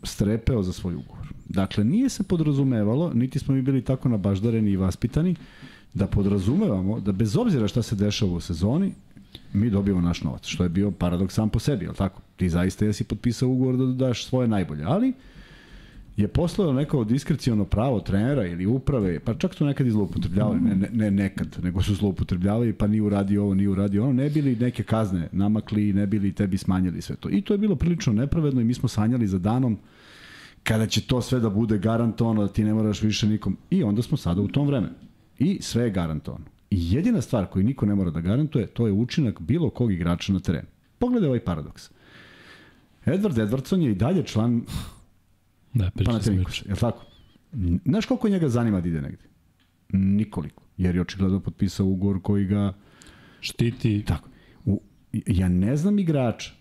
strepeo 0.02 0.62
za 0.62 0.72
svoj 0.72 0.94
ugovor. 0.94 1.26
Dakle, 1.48 1.84
nije 1.84 2.08
se 2.08 2.22
podrazumevalo, 2.22 3.12
niti 3.14 3.38
smo 3.38 3.54
mi 3.54 3.62
bili 3.62 3.82
tako 3.82 4.08
nabaždareni 4.08 4.70
i 4.70 4.76
vaspitani, 4.76 5.34
da 5.94 6.06
podrazumevamo 6.06 7.00
da 7.00 7.12
bez 7.12 7.36
obzira 7.36 7.68
šta 7.68 7.82
se 7.82 7.96
dešava 7.96 8.32
u 8.32 8.40
sezoni, 8.40 8.92
mi 9.52 9.70
dobijemo 9.70 10.00
naš 10.00 10.22
novac, 10.22 10.46
što 10.46 10.62
je 10.62 10.68
bio 10.68 10.90
paradoks 10.90 11.34
sam 11.34 11.50
po 11.50 11.58
sebi, 11.58 11.84
je 11.84 11.94
tako? 11.94 12.20
Ti 12.36 12.48
zaista 12.48 12.84
jesi 12.84 13.04
potpisao 13.04 13.48
ugovor 13.48 13.76
da 13.76 13.86
daš 13.86 14.26
svoje 14.26 14.48
najbolje, 14.48 14.84
ali 14.84 15.08
uh, 15.08 15.14
je 16.16 16.28
poslao 16.28 16.72
neko 16.72 17.04
diskrecijono 17.04 17.64
pravo 17.64 18.00
trenera 18.00 18.46
ili 18.46 18.66
uprave, 18.66 19.20
pa 19.20 19.34
čak 19.34 19.54
su 19.54 19.66
nekad 19.66 19.86
i 19.86 19.90
zloupotrebljavali, 19.90 20.60
ne, 20.60 20.74
ne, 20.74 20.88
ne 20.92 21.10
nekad, 21.10 21.56
nego 21.62 21.82
su 21.82 21.94
zloupotrebljavali, 21.94 22.72
pa 22.72 22.86
nije 22.86 23.02
uradio 23.02 23.42
ovo, 23.42 23.54
nije 23.54 23.68
uradio 23.68 24.02
ono, 24.02 24.12
ne 24.12 24.30
bili 24.30 24.56
neke 24.56 24.82
kazne 24.82 25.28
namakli, 25.32 25.92
ne 25.92 26.06
bili 26.06 26.32
tebi 26.32 26.58
smanjili 26.58 27.02
sve 27.02 27.16
to. 27.16 27.30
I 27.30 27.42
to 27.42 27.54
je 27.54 27.58
bilo 27.58 27.76
prilično 27.76 28.12
nepravedno 28.12 28.60
i 28.60 28.64
mi 28.64 28.74
smo 28.74 28.88
sanjali 28.88 29.26
za 29.26 29.38
danom 29.38 29.78
kada 30.62 30.86
će 30.86 31.00
to 31.00 31.22
sve 31.22 31.40
da 31.40 31.50
bude 31.50 31.78
garantovano, 31.78 32.42
da 32.42 32.52
ti 32.52 32.64
ne 32.64 32.74
moraš 32.74 33.02
više 33.02 33.26
nikom. 33.26 33.56
I 33.70 33.82
onda 33.82 34.02
smo 34.02 34.16
sada 34.16 34.40
u 34.40 34.48
tom 34.48 34.66
vremenu. 34.66 34.94
I 35.38 35.58
sve 35.62 35.84
je 35.84 35.90
garantovano. 35.90 36.44
I 36.70 36.94
jedina 36.94 37.20
stvar 37.20 37.46
koju 37.46 37.64
niko 37.64 37.86
ne 37.86 37.94
mora 37.94 38.10
da 38.10 38.20
garantuje, 38.20 38.66
to 38.66 38.86
je 38.86 38.92
učinak 38.92 39.40
bilo 39.40 39.70
kog 39.70 39.92
igrača 39.92 40.32
na 40.32 40.40
terenu. 40.40 40.66
Pogledaj 40.98 41.28
ovaj 41.28 41.40
paradoks. 41.40 41.90
Edward 43.06 43.48
Edwardson 43.48 43.80
je 43.80 43.90
i 43.90 43.94
dalje 43.94 44.22
član 44.22 44.62
Da, 45.76 45.90
Panathinaikos, 46.04 46.62
je 46.66 46.72
li 46.72 46.80
tako? 46.80 47.04
Znaš 47.84 48.06
koliko 48.06 48.28
njega 48.28 48.48
zanima 48.48 48.80
da 48.80 48.88
ide 48.88 49.00
negde? 49.00 49.24
Nikoliko. 49.92 50.62
Jer 50.76 50.94
je 50.94 51.00
očigledno 51.00 51.40
potpisao 51.40 51.86
ugovor 51.86 52.22
koji 52.22 52.44
ga... 52.44 52.72
Štiti. 53.40 54.04
Tako. 54.06 54.28
U, 54.64 54.80
ja 55.12 55.48
ne 55.48 55.76
znam 55.76 55.98
igrača 55.98 56.52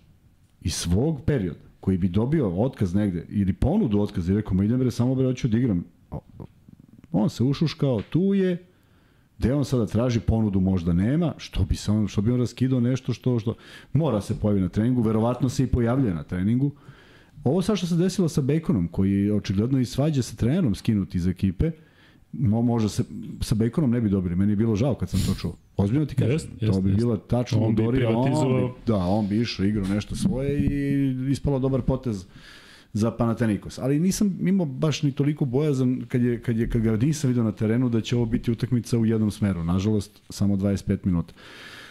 iz 0.62 0.74
svog 0.74 1.22
perioda 1.26 1.60
koji 1.80 1.98
bi 1.98 2.08
dobio 2.08 2.50
otkaz 2.50 2.94
negde 2.94 3.26
ili 3.30 3.54
ponudu 3.54 4.00
otkaz 4.00 4.30
i 4.30 4.34
rekao, 4.34 4.54
ma 4.54 4.64
idem 4.64 4.80
bre, 4.80 4.92
samo 4.92 5.16
bre, 5.16 5.26
hoću 5.26 5.48
da 5.48 5.58
igram. 5.58 5.84
On 7.12 7.30
se 7.30 7.44
ušuškao, 7.44 8.02
tu 8.10 8.34
je, 8.34 8.66
gde 9.38 9.54
on 9.54 9.66
sada 9.66 9.86
traži 9.86 10.20
ponudu 10.20 10.60
možda 10.60 10.94
nema, 10.94 11.34
što 11.38 11.64
bi, 11.64 11.76
samo, 11.76 12.08
što 12.08 12.22
bi 12.22 12.32
on 12.32 12.40
raskidao 12.40 12.80
nešto 12.80 13.14
što, 13.14 13.40
što 13.40 13.56
mora 13.94 14.22
se 14.22 14.40
pojavi 14.40 14.62
na 14.62 14.70
treningu, 14.70 15.02
verovatno 15.02 15.50
se 15.50 15.64
i 15.64 15.68
pojavljuje 15.68 16.14
na 16.14 16.24
treningu, 16.24 16.72
Ovo 17.46 17.62
sa 17.62 17.76
što 17.76 17.88
se 17.88 17.96
desilo 17.96 18.30
sa 18.30 18.42
Baconom, 18.42 18.88
koji 18.88 19.12
je 19.12 19.34
očigledno 19.34 19.80
i 19.80 19.86
svađa 19.86 20.22
sa 20.22 20.36
trenerom 20.36 20.76
skinuti 20.76 21.18
iz 21.18 21.28
ekipe, 21.28 21.72
mo, 22.32 22.62
možda 22.62 22.90
se 22.90 23.04
sa 23.42 23.56
Baconom 23.56 23.92
ne 23.92 24.02
bi 24.02 24.10
dobili. 24.10 24.36
Meni 24.36 24.52
je 24.52 24.56
bilo 24.56 24.76
žao 24.76 24.96
kad 24.96 25.10
sam 25.10 25.20
to 25.20 25.40
čuo. 25.40 25.56
Ozbiljno 25.78 26.06
ti 26.06 26.16
kažem. 26.16 26.32
Jest, 26.32 26.50
jest, 26.60 26.74
to 26.74 26.82
bi 26.82 26.90
jest. 26.90 27.00
bilo 27.00 27.18
tačno 27.18 27.60
on 27.60 27.76
bi 27.76 27.88
privatizovao. 27.88 28.76
da, 28.88 28.96
on 28.96 29.28
bi 29.28 29.42
išao, 29.42 29.66
igrao 29.66 29.88
nešto 29.88 30.16
svoje 30.16 30.60
i 30.60 31.32
ispalo 31.32 31.60
dobar 31.60 31.82
potez 31.82 32.26
za 32.94 33.12
Panathinaikos. 33.12 33.80
Ali 33.80 34.00
nisam 34.00 34.38
imao 34.42 34.66
baš 34.66 35.04
ni 35.04 35.12
toliko 35.12 35.46
bojazan 35.46 36.02
kad, 36.08 36.22
je, 36.22 36.42
kad, 36.42 36.58
je, 36.58 36.70
kad 36.70 36.82
ga 36.82 36.98
nisam 36.98 37.28
vidio 37.28 37.44
na 37.44 37.52
terenu 37.52 37.90
da 37.90 38.02
će 38.02 38.16
ovo 38.16 38.26
biti 38.26 38.52
utakmica 38.52 38.98
u 38.98 39.06
jednom 39.06 39.32
smeru. 39.32 39.64
Nažalost, 39.64 40.22
samo 40.30 40.56
25 40.56 40.98
minuta. 41.04 41.34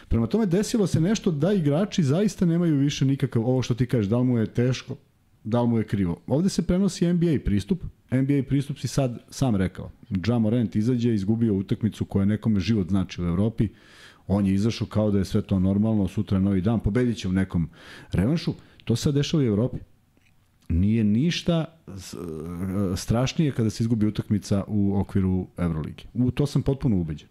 Prema 0.08 0.26
tome 0.26 0.46
desilo 0.46 0.86
se 0.86 1.00
nešto 1.00 1.30
da 1.30 1.52
igrači 1.52 2.02
zaista 2.02 2.46
nemaju 2.46 2.76
više 2.76 3.04
nikakav, 3.04 3.42
ovo 3.42 3.62
što 3.62 3.74
ti 3.74 3.86
kažeš, 3.86 4.06
da 4.06 4.18
li 4.18 4.24
mu 4.24 4.38
je 4.38 4.46
teško, 4.46 4.96
da 5.44 5.62
li 5.62 5.68
mu 5.68 5.78
je 5.78 5.86
krivo. 5.86 6.20
Ovde 6.26 6.48
se 6.48 6.66
prenosi 6.66 7.12
NBA 7.12 7.38
pristup. 7.44 7.84
NBA 8.10 8.42
pristup 8.48 8.78
si 8.78 8.88
sad 8.88 9.18
sam 9.30 9.56
rekao. 9.56 9.90
Ja 10.26 10.38
Morant 10.38 10.76
izađe, 10.76 11.14
izgubio 11.14 11.54
utakmicu 11.54 12.04
koja 12.04 12.24
nekome 12.24 12.60
život 12.60 12.88
znači 12.88 13.22
u 13.22 13.24
Evropi. 13.24 13.68
On 14.26 14.46
je 14.46 14.54
izašao 14.54 14.86
kao 14.86 15.10
da 15.10 15.18
je 15.18 15.24
sve 15.24 15.42
to 15.42 15.60
normalno, 15.60 16.08
sutra 16.08 16.38
novi 16.38 16.60
dan, 16.60 16.80
pobedit 16.80 17.16
će 17.16 17.28
u 17.28 17.32
nekom 17.32 17.68
revanšu. 18.12 18.54
To 18.84 18.96
se 18.96 19.12
dešava 19.12 19.42
u 19.42 19.46
Evropi. 19.46 19.78
Nije 20.68 21.04
ništa 21.04 21.64
strašnije 22.96 23.52
kada 23.52 23.70
se 23.70 23.82
izgubi 23.82 24.06
utakmica 24.06 24.64
u 24.66 24.96
okviru 24.96 25.46
Euroligi. 25.58 26.04
U 26.14 26.30
to 26.30 26.46
sam 26.46 26.62
potpuno 26.62 26.96
ubeđen. 26.96 27.28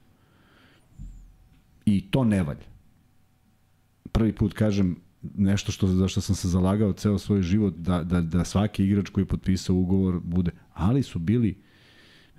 I 1.86 2.12
to 2.12 2.24
ne 2.24 2.44
valja. 2.44 2.66
prvi 4.12 4.34
put 4.34 4.54
kažem 4.54 4.96
nešto 5.36 5.72
što 5.72 5.88
za 5.88 6.08
što 6.08 6.22
sam 6.22 6.36
se 6.36 6.48
zalagao 6.48 6.94
ceo 6.94 7.18
svoj 7.18 7.42
život 7.42 7.74
da 7.78 8.04
da 8.04 8.22
da 8.22 8.44
svaki 8.44 8.86
igrač 8.86 9.10
koji 9.10 9.22
je 9.22 9.28
potpisao 9.28 9.76
ugovor 9.76 10.20
bude, 10.24 10.52
ali 10.74 11.04
su 11.04 11.20
bili 11.20 11.56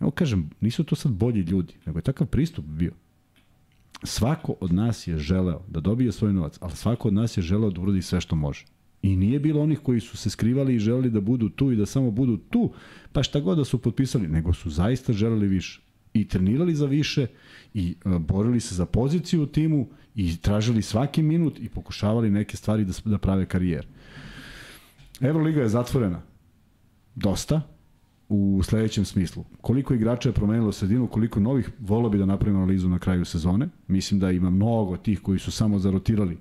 evo 0.00 0.10
kažem, 0.10 0.50
nisu 0.60 0.84
to 0.84 0.96
sad 0.96 1.12
bolji 1.12 1.40
ljudi, 1.40 1.74
nego 1.86 1.98
je 1.98 2.02
takav 2.02 2.26
pristup 2.26 2.64
bio. 2.64 2.92
Svako 4.02 4.54
od 4.60 4.72
nas 4.72 5.06
je 5.06 5.18
želeo 5.18 5.62
da 5.68 5.80
dobije 5.80 6.12
svoj 6.12 6.32
novac, 6.32 6.58
ali 6.60 6.72
svako 6.72 7.08
od 7.08 7.14
nas 7.14 7.36
je 7.36 7.42
želeo 7.42 7.70
da 7.70 7.80
uradi 7.80 8.02
sve 8.02 8.20
što 8.20 8.36
može. 8.36 8.64
I 9.02 9.16
nije 9.16 9.40
bilo 9.40 9.62
onih 9.62 9.78
koji 9.78 10.00
su 10.00 10.16
se 10.16 10.30
skrivali 10.30 10.74
i 10.74 10.78
želeli 10.78 11.10
da 11.10 11.20
budu 11.20 11.48
tu 11.48 11.72
i 11.72 11.76
da 11.76 11.86
samo 11.86 12.10
budu 12.10 12.36
tu, 12.36 12.72
pa 13.12 13.22
šta 13.22 13.40
god 13.40 13.58
da 13.58 13.64
su 13.64 13.78
potpisali, 13.78 14.28
nego 14.28 14.52
su 14.52 14.70
zaista 14.70 15.12
želeli 15.12 15.48
više. 15.48 15.80
I 16.14 16.28
trenirali 16.28 16.74
za 16.74 16.86
više, 16.86 17.26
i 17.74 17.94
uh, 18.04 18.18
borili 18.18 18.60
se 18.60 18.74
za 18.74 18.86
poziciju 18.86 19.42
u 19.42 19.46
timu, 19.46 19.88
i 20.14 20.36
tražili 20.36 20.82
svaki 20.82 21.22
minut 21.22 21.58
i 21.58 21.68
pokušavali 21.68 22.30
neke 22.30 22.56
stvari 22.56 22.84
da, 22.84 22.92
da 23.04 23.18
prave 23.18 23.46
karijer. 23.46 23.86
Euroliga 25.20 25.60
je 25.60 25.68
zatvorena. 25.68 26.22
Dosta, 27.14 27.60
u 28.28 28.60
sledećem 28.64 29.04
smislu. 29.04 29.44
Koliko 29.60 29.94
igrača 29.94 30.28
je 30.28 30.32
promenilo 30.32 30.72
sredinu, 30.72 31.06
koliko 31.06 31.40
novih, 31.40 31.70
volio 31.80 32.10
bi 32.10 32.18
da 32.18 32.26
napravim 32.26 32.56
analizu 32.56 32.88
na 32.88 32.98
kraju 32.98 33.24
sezone. 33.24 33.68
Mislim 33.88 34.20
da 34.20 34.30
ima 34.30 34.50
mnogo 34.50 34.96
tih 34.96 35.20
koji 35.20 35.38
su 35.38 35.50
samo 35.50 35.78
zarotirali 35.78 36.36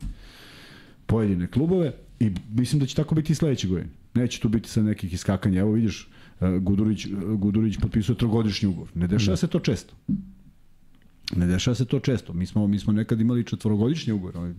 pojedine 1.05 1.47
klubove 1.47 1.93
i 2.19 2.32
mislim 2.49 2.80
da 2.80 2.86
će 2.86 2.95
tako 2.95 3.15
biti 3.15 3.32
i 3.32 3.36
sledeće 3.36 3.67
godine. 3.67 3.89
Neće 4.13 4.39
tu 4.39 4.49
biti 4.49 4.69
sa 4.69 4.82
nekih 4.82 5.13
iskakanja. 5.13 5.59
Evo 5.59 5.71
vidiš, 5.71 6.09
e, 6.41 6.59
Gudurić, 6.59 7.07
Gudurić 7.38 7.78
potpisuje 7.78 8.17
trogodišnji 8.17 8.69
ugovor. 8.69 8.89
Ne 8.95 9.07
dešava 9.07 9.38
se 9.38 9.47
to 9.47 9.59
često. 9.59 9.93
Ne 11.36 11.47
dešava 11.47 11.75
se 11.75 11.86
to 11.86 11.99
često. 11.99 12.34
Mi 12.34 12.45
smo, 12.45 12.67
mi 12.67 12.79
smo 12.79 12.93
nekad 12.93 13.21
imali 13.21 13.43
četvorogodišnji 13.43 14.13
ugovor. 14.13 14.53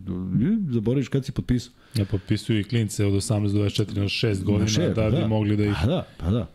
Zaboraviš 0.70 1.08
kad 1.08 1.24
si 1.24 1.32
potpisao. 1.32 1.72
Ja 1.94 2.04
potpisuju 2.04 2.60
i 2.60 2.64
klince 2.64 3.06
od 3.06 3.12
18 3.12 3.52
do 3.52 3.58
24 3.58 3.96
na 3.96 4.04
6 4.04 4.44
godina 4.44 4.68
šest, 4.68 4.94
da 4.94 5.10
bi 5.10 5.16
da. 5.16 5.26
mogli 5.26 5.56
da 5.56 5.64
ih... 5.64 5.76
Pa 5.80 5.86
da, 5.86 6.06
pa 6.18 6.30
da. 6.30 6.50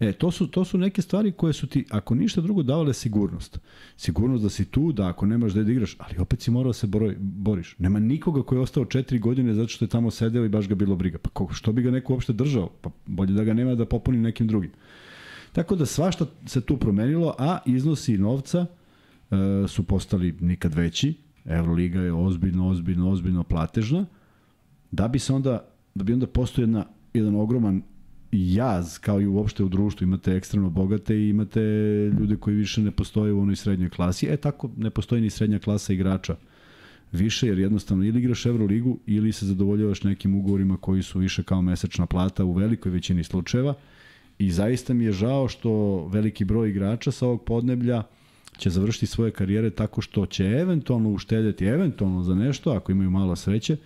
E, 0.00 0.12
to 0.12 0.30
su, 0.30 0.46
to 0.46 0.64
su 0.64 0.78
neke 0.78 1.02
stvari 1.02 1.32
koje 1.32 1.52
su 1.52 1.66
ti, 1.66 1.84
ako 1.90 2.14
ništa 2.14 2.40
drugo, 2.40 2.62
davale 2.62 2.94
sigurnost. 2.94 3.58
Sigurnost 3.96 4.42
da 4.42 4.50
si 4.50 4.64
tu, 4.64 4.92
da 4.92 5.08
ako 5.08 5.26
nemaš 5.26 5.52
da 5.52 5.60
igraš, 5.60 5.96
ali 5.98 6.18
opet 6.18 6.40
si 6.40 6.50
morao 6.50 6.68
da 6.68 6.72
se 6.72 6.86
boroj, 6.86 7.16
boriš. 7.18 7.74
Nema 7.78 7.98
nikoga 7.98 8.42
koji 8.42 8.58
je 8.58 8.62
ostao 8.62 8.84
četiri 8.84 9.18
godine 9.18 9.54
zato 9.54 9.68
što 9.68 9.84
je 9.84 9.88
tamo 9.88 10.10
sedeo 10.10 10.44
i 10.44 10.48
baš 10.48 10.68
ga 10.68 10.74
bilo 10.74 10.96
briga. 10.96 11.18
Pa 11.18 11.30
ko, 11.30 11.48
što 11.52 11.72
bi 11.72 11.82
ga 11.82 11.90
neko 11.90 12.12
uopšte 12.12 12.32
držao? 12.32 12.68
Pa 12.80 12.90
bolje 13.06 13.32
da 13.32 13.44
ga 13.44 13.54
nema 13.54 13.74
da 13.74 13.84
popuni 13.84 14.18
nekim 14.18 14.46
drugim. 14.46 14.70
Tako 15.52 15.76
da 15.76 15.86
svašta 15.86 16.26
se 16.46 16.60
tu 16.60 16.76
promenilo, 16.76 17.34
a 17.38 17.58
iznosi 17.66 18.18
novca 18.18 18.66
su 19.68 19.82
postali 19.82 20.34
nikad 20.40 20.74
veći. 20.74 21.14
Euroliga 21.44 22.00
je 22.00 22.12
ozbiljno, 22.12 22.68
ozbiljno, 22.68 23.10
ozbiljno 23.10 23.42
platežna. 23.42 24.06
Da 24.90 25.08
bi 25.08 25.18
se 25.18 25.32
onda, 25.32 25.68
da 25.94 26.04
bi 26.04 26.12
onda 26.12 26.26
postao 26.26 26.62
jedna, 26.62 26.86
jedan 27.14 27.34
ogroman 27.34 27.82
jaz 28.32 28.98
kao 28.98 29.20
i 29.20 29.26
uopšte 29.26 29.64
u 29.64 29.68
društvu 29.68 30.04
imate 30.04 30.36
ekstremno 30.36 30.70
bogate 30.70 31.16
i 31.16 31.28
imate 31.28 31.60
ljude 32.20 32.36
koji 32.36 32.56
više 32.56 32.80
ne 32.80 32.90
postoje 32.90 33.32
u 33.32 33.40
onoj 33.40 33.56
srednjoj 33.56 33.90
klasi 33.90 34.26
e 34.26 34.36
tako 34.36 34.70
ne 34.76 34.90
postoji 34.90 35.22
ni 35.22 35.30
srednja 35.30 35.58
klasa 35.58 35.92
igrača 35.92 36.36
više 37.12 37.46
jer 37.46 37.58
jednostavno 37.58 38.04
ili 38.04 38.18
igraš 38.18 38.46
Euroligu 38.46 38.98
ili 39.06 39.32
se 39.32 39.46
zadovoljavaš 39.46 40.02
nekim 40.02 40.34
ugovorima 40.34 40.76
koji 40.76 41.02
su 41.02 41.18
više 41.18 41.42
kao 41.42 41.62
mesečna 41.62 42.06
plata 42.06 42.44
u 42.44 42.52
velikoj 42.52 42.92
većini 42.92 43.24
slučajeva 43.24 43.74
i 44.38 44.50
zaista 44.50 44.94
mi 44.94 45.04
je 45.04 45.12
žao 45.12 45.48
što 45.48 46.04
veliki 46.12 46.44
broj 46.44 46.70
igrača 46.70 47.10
sa 47.10 47.26
ovog 47.26 47.44
podneblja 47.44 48.02
će 48.60 48.70
završiti 48.70 49.06
svoje 49.06 49.30
karijere 49.30 49.70
tako 49.70 50.00
što 50.00 50.26
će 50.26 50.44
eventualno 50.44 51.10
uštedjeti 51.10 51.64
eventualno 51.64 52.22
za 52.22 52.34
nešto 52.34 52.70
ako 52.70 52.92
imaju 52.92 53.10
malo 53.10 53.36
sreće 53.36 53.76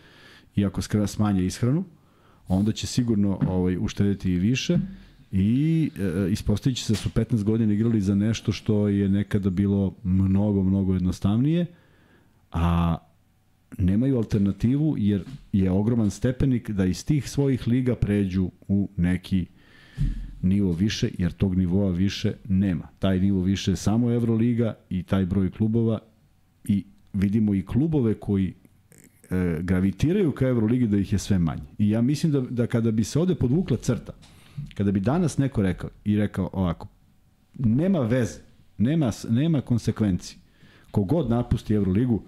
i 0.57 0.65
ako 0.65 0.83
smanje 1.07 1.45
ishranu 1.45 1.85
onda 2.49 2.73
će 2.73 2.87
sigurno 2.87 3.39
ovaj, 3.49 3.77
uštediti 3.81 4.33
i 4.33 4.39
više 4.39 4.79
i 5.33 5.91
e, 5.99 6.33
ispostavit 6.33 6.79
će 6.79 6.85
se 6.85 6.93
da 6.93 6.97
su 6.97 7.09
15 7.09 7.43
godina 7.43 7.73
igrali 7.73 8.01
za 8.01 8.15
nešto 8.15 8.53
što 8.53 8.89
je 8.89 9.09
nekada 9.09 9.51
bilo 9.51 9.95
mnogo, 10.03 10.63
mnogo 10.63 10.95
jednostavnije, 10.95 11.67
a 12.53 12.97
nemaju 13.79 14.17
alternativu 14.17 14.95
jer 14.99 15.25
je 15.53 15.71
ogroman 15.71 16.11
stepenik 16.11 16.71
da 16.71 16.85
iz 16.85 17.05
tih 17.05 17.31
svojih 17.31 17.69
liga 17.69 17.95
pređu 17.95 18.51
u 18.69 18.89
neki 18.97 19.47
nivo 20.45 20.73
više, 20.73 21.11
jer 21.19 21.33
tog 21.33 21.57
nivoa 21.57 21.91
više 21.91 22.33
nema. 22.49 22.89
Taj 22.99 23.21
nivo 23.21 23.43
više 23.43 23.73
je 23.73 23.77
samo 23.77 24.13
Euroliga 24.13 24.75
i 24.91 25.03
taj 25.03 25.27
broj 25.27 25.51
klubova 25.51 25.99
i 26.65 26.85
vidimo 27.13 27.55
i 27.55 27.67
klubove 27.67 28.15
koji 28.15 28.55
e, 29.31 29.59
gravitiraju 29.61 30.33
ka 30.33 30.49
Euroligi 30.49 30.87
da 30.87 30.97
ih 30.97 31.13
je 31.13 31.19
sve 31.19 31.39
manje. 31.39 31.63
I 31.79 31.91
ja 31.91 32.03
mislim 32.03 32.33
da, 32.33 32.41
da 32.41 32.67
kada 32.67 32.91
bi 32.91 33.05
se 33.05 33.19
ovde 33.19 33.35
podvukla 33.35 33.77
crta, 33.77 34.13
kada 34.75 34.93
bi 34.93 35.01
danas 35.01 35.39
neko 35.39 35.63
rekao 35.63 35.91
i 36.05 36.17
rekao 36.17 36.51
ovako, 36.53 36.89
nema 37.55 38.01
veze, 38.01 38.41
nema, 38.79 39.11
nema 39.31 39.61
konsekvenci. 39.61 40.37
Kogod 40.91 41.31
napusti 41.31 41.75
Euroligu, 41.75 42.23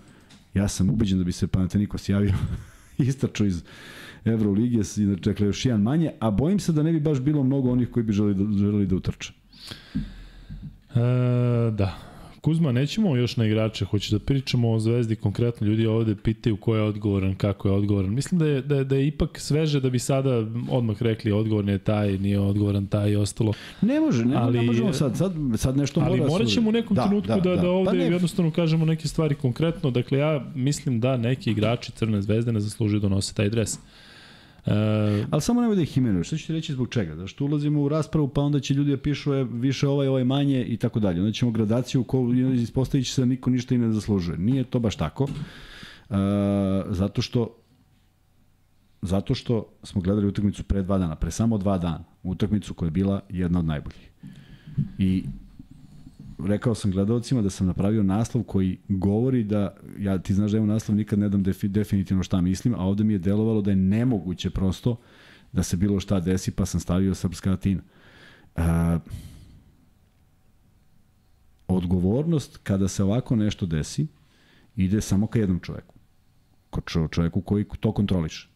ja 0.55 0.69
sam 0.69 0.91
ubeđen 0.91 1.19
da 1.19 1.25
bi 1.25 1.33
se 1.33 1.47
Panathinaikos 1.47 2.09
javio 2.09 2.35
istraču 3.11 3.47
iz 3.47 3.63
Euroligije, 4.25 4.83
inače 4.97 5.45
još 5.45 5.65
jedan 5.65 5.83
manje, 5.83 6.13
a 6.21 6.31
bojim 6.31 6.59
se 6.59 6.73
da 6.73 6.83
ne 6.83 6.93
bi 6.93 7.01
baš 7.01 7.21
bilo 7.21 7.43
mnogo 7.43 7.71
onih 7.71 7.91
koji 7.91 8.05
bi 8.05 8.13
želeli 8.13 8.35
da, 8.35 8.59
želeli 8.59 8.87
da 8.87 8.97
utrče. 8.97 9.33
E, 10.95 11.01
da, 11.71 11.99
Kuzma, 12.47 12.73
nećemo 12.73 13.17
još 13.17 13.37
na 13.37 13.47
igrače, 13.47 13.85
hoću 13.85 14.19
da 14.19 14.25
pričamo 14.25 14.71
o 14.71 14.79
Zvezdi 14.79 15.17
konkretno. 15.17 15.67
Ljudi 15.67 15.87
ovde 15.87 16.15
pitaju 16.15 16.57
ko 16.57 16.77
je 16.77 16.83
odgovoran, 16.83 17.35
kako 17.35 17.69
je 17.69 17.75
odgovoran. 17.75 18.15
Mislim 18.15 18.39
da 18.39 18.47
je, 18.47 18.63
da 18.63 18.77
je, 18.77 18.85
da 18.85 18.97
je 18.97 19.07
ipak 19.07 19.41
sveže 19.41 19.81
da 19.81 19.91
bi 19.91 19.99
sada 19.99 20.47
odmah 20.71 21.03
rekli 21.03 21.33
odgovorni 21.33 21.73
je 21.73 21.79
taj, 21.79 22.19
nije 22.19 22.41
odgovoran 22.41 22.87
taj 22.87 23.11
i 23.11 23.17
ostalo. 23.17 23.53
Ne 23.83 24.01
može, 24.01 24.25
ne, 24.25 24.37
ali, 24.37 24.59
ne 24.59 24.65
možemo 24.65 24.93
sad, 24.93 25.17
sad, 25.17 25.33
sad 25.57 25.77
nešto 25.77 26.01
mora 26.01 26.13
Ali 26.13 26.21
morat 26.21 26.49
ćemo 26.49 26.69
u 26.69 26.73
nekom 26.73 26.95
da, 26.95 27.05
trenutku 27.07 27.29
da, 27.29 27.41
da, 27.41 27.57
da, 27.57 27.63
da 27.63 27.71
ovde 27.71 27.91
pa 27.91 27.97
ne. 27.97 28.05
jednostavno 28.05 28.51
kažemo 28.51 28.85
neke 28.85 29.09
stvari 29.09 29.35
konkretno. 29.35 29.91
Dakle, 29.91 30.19
ja 30.19 30.45
mislim 30.55 31.01
da 31.01 31.17
neki 31.17 31.51
igrači 31.51 31.93
Crne 31.93 32.23
zvezde 32.23 32.53
ne 32.53 32.61
zaslužuju 32.61 33.01
da 33.01 33.09
nose 33.09 33.35
taj 33.35 33.49
dres. 33.49 33.79
Uh, 34.67 34.73
Ali 35.31 35.43
samo 35.43 35.61
nemoj 35.61 35.77
da 35.77 35.83
ih 35.83 35.99
imenuješ, 35.99 36.27
što 36.27 36.37
ću 36.37 36.47
ti 36.47 36.53
reći 36.53 36.73
zbog 36.73 36.89
čega? 36.89 37.15
Da 37.15 37.27
što 37.27 37.45
ulazimo 37.45 37.83
u 37.83 37.89
raspravu, 37.89 38.29
pa 38.29 38.41
onda 38.41 38.61
će 38.61 38.75
ljudi 38.75 38.91
da 38.91 38.97
pišu 38.97 39.33
je, 39.33 39.45
više 39.45 39.89
ovaj, 39.89 40.09
ovaj 40.09 40.25
manje 40.25 40.65
i 40.65 40.77
tako 40.77 41.01
dalje. 41.01 41.21
Onda 41.21 41.33
ćemo 41.33 41.51
gradaciju 41.51 42.05
ko 42.05 42.33
ispostavit 42.55 43.07
će 43.07 43.13
se 43.13 43.23
da 43.23 43.27
niko 43.27 43.51
ništa 43.51 43.75
i 43.75 43.79
ne 43.79 43.93
zaslužuje. 43.93 44.39
Nije 44.39 44.65
to 44.65 44.79
baš 44.79 44.97
tako. 44.97 45.25
Uh, 45.25 46.17
zato 46.91 47.23
što 47.23 47.57
zato 49.03 49.35
što 49.35 49.69
smo 49.83 50.01
gledali 50.01 50.27
utakmicu 50.27 50.65
pre 50.65 50.83
dva 50.83 50.99
dana, 50.99 51.17
pre 51.17 51.31
samo 51.31 51.59
dva 51.59 51.79
dana, 51.79 52.05
utakmicu 52.23 52.75
koja 52.75 52.87
je 52.87 52.91
bila 52.91 53.21
jedna 53.29 53.59
od 53.59 53.65
najboljih. 53.65 54.11
I 54.99 55.25
rekao 56.39 56.75
sam 56.75 56.91
gledalcima 56.91 57.43
da 57.43 57.51
sam 57.51 57.67
napravio 57.67 58.03
naslov 58.03 58.45
koji 58.45 58.79
govori 58.89 59.45
da, 59.45 59.77
ja 59.99 60.19
ti 60.19 60.35
znaš 60.35 60.51
da 60.51 60.57
imam 60.57 60.69
naslov, 60.69 60.97
nikad 60.97 61.19
ne 61.19 61.29
dam 61.29 61.43
defi, 61.43 61.69
definitivno 61.69 62.23
šta 62.23 62.41
mislim, 62.41 62.75
a 62.75 62.79
ovde 62.79 63.05
mi 63.05 63.13
je 63.13 63.19
delovalo 63.19 63.63
da 63.63 63.71
je 63.71 63.77
nemoguće 63.77 64.51
prosto 64.51 64.97
da 65.53 65.63
se 65.63 65.77
bilo 65.77 66.01
šta 66.01 66.21
desi, 66.21 66.51
pa 66.51 66.67
sam 66.67 66.81
stavio 66.81 67.15
srpska 67.15 67.51
latina. 67.51 67.83
Uh, 68.57 68.63
odgovornost 71.69 72.59
kada 72.63 72.89
se 72.89 73.05
ovako 73.05 73.37
nešto 73.37 73.67
desi 73.67 74.07
ide 74.77 75.01
samo 75.01 75.27
ka 75.27 75.39
jednom 75.39 75.61
čoveku. 75.61 75.95
Ko 76.71 77.09
čoveku 77.11 77.41
koji 77.41 77.65
to 77.81 77.93
kontroliše. 77.93 78.49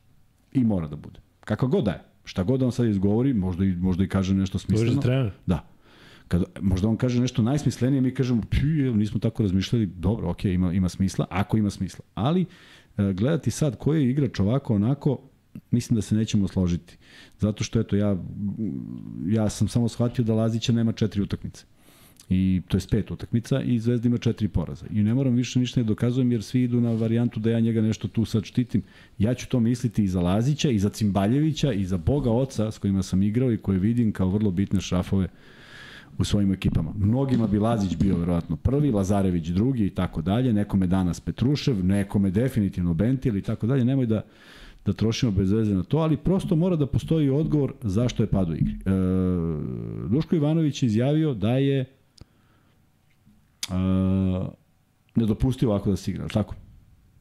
I 0.53 0.65
mora 0.65 0.89
da 0.89 0.97
bude. 0.97 1.21
Kakva 1.41 1.69
god 1.69 1.85
da 1.85 1.91
je. 1.91 2.03
Šta 2.25 2.43
god 2.43 2.61
da 2.61 2.67
on 2.67 2.73
sad 2.73 2.87
izgovori, 2.87 3.35
možda 3.35 3.65
i, 3.65 3.73
možda 3.73 4.05
i 4.05 4.09
kaže 4.09 4.35
nešto 4.35 4.59
smisleno. 4.59 5.01
Trener. 5.01 5.33
Da 5.47 5.71
Kad, 6.31 6.45
možda 6.61 6.89
on 6.89 6.97
kaže 6.97 7.21
nešto 7.21 7.43
najsmislenije, 7.43 8.01
mi 8.01 8.15
kažemo, 8.15 8.43
pju, 8.51 8.97
nismo 8.97 9.21
tako 9.21 9.43
razmišljali, 9.43 9.87
dobro, 9.87 10.31
ok, 10.31 10.45
ima, 10.45 10.73
ima 10.73 10.89
smisla, 10.89 11.27
ako 11.31 11.57
ima 11.57 11.71
smisla. 11.71 12.05
Ali, 12.15 12.45
e, 12.99 13.13
gledati 13.13 13.51
sad 13.51 13.79
koji 13.79 14.03
je 14.03 14.11
igrač 14.11 14.41
ovako, 14.41 14.75
onako, 14.75 15.19
mislim 15.71 15.95
da 15.95 16.03
se 16.03 16.15
nećemo 16.15 16.49
složiti. 16.49 16.97
Zato 17.39 17.65
što, 17.65 17.81
eto, 17.81 17.97
ja, 17.97 18.17
ja 19.27 19.51
sam 19.51 19.69
samo 19.69 19.89
shvatio 19.89 20.25
da 20.25 20.35
Lazića 20.35 20.73
nema 20.73 20.93
četiri 20.93 21.23
utakmice. 21.23 21.65
I 22.29 22.63
to 22.69 22.77
je 22.77 22.81
pet 22.91 23.11
utakmica 23.11 23.63
i 23.63 23.79
Zvezda 23.79 24.09
ima 24.09 24.19
četiri 24.19 24.49
poraza. 24.49 24.87
I 24.91 25.03
ne 25.03 25.15
moram 25.15 25.35
više 25.35 25.59
ništa 25.61 25.81
ne 25.81 25.85
dokazujem 25.85 26.33
jer 26.33 26.43
svi 26.43 26.63
idu 26.63 26.81
na 26.81 26.93
varijantu 26.93 27.41
da 27.41 27.51
ja 27.51 27.61
njega 27.61 27.83
nešto 27.83 28.09
tu 28.09 28.25
sad 28.25 28.45
štitim. 28.45 28.83
Ja 29.19 29.35
ću 29.35 29.49
to 29.49 29.61
misliti 29.61 30.05
i 30.05 30.09
za 30.09 30.21
Lazića, 30.21 30.71
i 30.71 30.79
za 30.79 30.89
Cimbaljevića, 30.89 31.73
i 31.73 31.85
za 31.85 31.97
Boga 31.97 32.31
Oca 32.31 32.71
s 32.71 32.79
kojima 32.79 33.03
sam 33.03 33.23
igrao 33.23 33.53
i 33.53 33.57
koje 33.57 33.79
vidim 33.79 34.13
kao 34.13 34.29
vrlo 34.29 34.51
bitne 34.51 34.81
šrafove 34.81 35.29
u 36.21 36.25
svojim 36.25 36.53
ekipama. 36.53 36.93
Mnogima 36.97 37.47
bi 37.47 37.59
Lazić 37.59 37.97
bio 37.97 38.17
verovatno 38.17 38.57
prvi, 38.57 38.91
Lazarević 38.91 39.49
drugi 39.49 39.87
i 39.87 39.95
tako 39.95 40.23
dalje, 40.23 40.53
nekome 40.53 40.87
danas 40.87 41.21
Petrušev, 41.21 41.85
nekome 41.85 42.31
definitivno 42.31 42.95
Bentil 42.95 43.37
i 43.37 43.43
tako 43.43 43.67
dalje. 43.67 43.85
Nemoj 43.85 44.07
da 44.07 44.23
da 44.87 44.93
trošimo 44.93 45.33
bez 45.33 45.53
veze 45.53 45.75
na 45.75 45.83
to, 45.83 45.99
ali 45.99 46.17
prosto 46.17 46.57
mora 46.57 46.77
da 46.77 46.87
postoji 46.87 47.31
odgovor 47.31 47.73
zašto 47.83 48.23
je 48.23 48.27
pad 48.27 48.51
u 48.51 48.55
igri. 48.55 48.73
E, 48.73 48.91
Duško 50.09 50.37
Ivanović 50.37 50.83
je 50.83 50.87
izjavio 50.87 51.35
da 51.35 51.51
je 51.51 51.81
e, 51.81 51.87
nedopustivo 55.15 55.73
ovako 55.73 55.91
da 55.91 55.97
se 55.97 56.11
igra, 56.11 56.29
tako? 56.29 56.55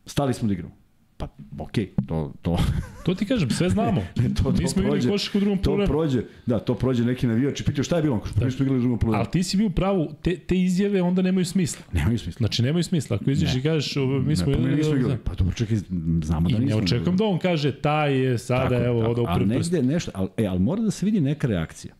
Stali 0.05 0.33
smo 0.33 0.47
da 0.47 0.53
igramo. 0.53 0.78
Pa, 1.19 1.27
okej, 1.59 1.85
okay, 1.87 2.07
to, 2.07 2.33
to, 2.41 2.57
To 3.05 3.15
ti 3.15 3.25
kažem, 3.25 3.49
sve 3.49 3.69
znamo. 3.69 4.01
Ne, 4.15 4.29
to- 4.35 4.43
to 4.43 4.51
Nismo 4.51 4.81
igrali 4.81 4.99
prođe. 4.99 5.09
košarku 5.09 5.37
u 5.37 5.41
drugom 5.41 5.57
to 5.57 5.63
poluvremenu. 5.63 5.91
prođe, 5.91 6.23
da, 6.45 6.59
to 6.59 6.75
prođe 6.75 7.05
neki 7.05 7.27
navijač 7.27 7.59
i 7.59 7.65
pitaju 7.65 7.83
šta 7.83 7.95
je 7.95 8.03
bilo, 8.03 8.19
kaže, 8.19 8.33
pa 8.35 8.45
mi 8.45 8.51
smo 8.51 8.63
igrali 8.63 8.79
u 8.79 8.81
drugom 8.81 8.99
poluvremenu. 8.99 9.21
Ali 9.21 9.31
ti 9.31 9.43
si 9.43 9.57
bio 9.57 9.67
u 9.67 9.71
pravu, 9.71 10.13
te, 10.21 10.37
te 10.37 10.57
izjave 10.57 11.01
onda 11.01 11.21
nemaju 11.21 11.45
smisla. 11.45 11.83
Nemaju 11.93 12.19
smisla. 12.19 12.37
Znači, 12.39 12.63
nemaju 12.63 12.83
smisla. 12.83 13.15
Ako 13.15 13.31
izađeš 13.31 13.55
i 13.55 13.61
kažeš, 13.61 13.95
mi 14.25 14.35
smo 14.35 14.47
ne, 14.47 14.53
pa 14.53 14.59
mi 14.59 14.75
nismo 14.75 14.95
igrali. 14.95 15.13
da- 15.13 15.19
Pa 15.21 15.33
dobro, 15.33 15.53
čekaj, 15.53 15.77
znamo 16.21 16.49
da 16.49 16.55
I 16.55 16.59
nismo. 16.59 16.77
ne 16.77 16.83
očekujem 16.83 17.17
da 17.17 17.23
on 17.25 17.39
kaže, 17.39 17.71
taj 17.73 18.15
je 18.15 18.37
sada, 18.37 18.69
Tako, 18.69 18.83
evo, 18.83 18.99
tako, 19.01 19.11
oda 19.13 19.23
ali 19.27 19.47
prst. 19.47 19.71
negde 19.71 19.87
nešto, 19.87 20.11
ali, 20.13 20.29
e, 20.37 20.45
ali 20.45 20.59
mora 20.61 20.81
da 20.81 20.91
se 20.91 21.05
vidi 21.05 21.21
neka 21.21 21.47
reakcija. 21.47 21.93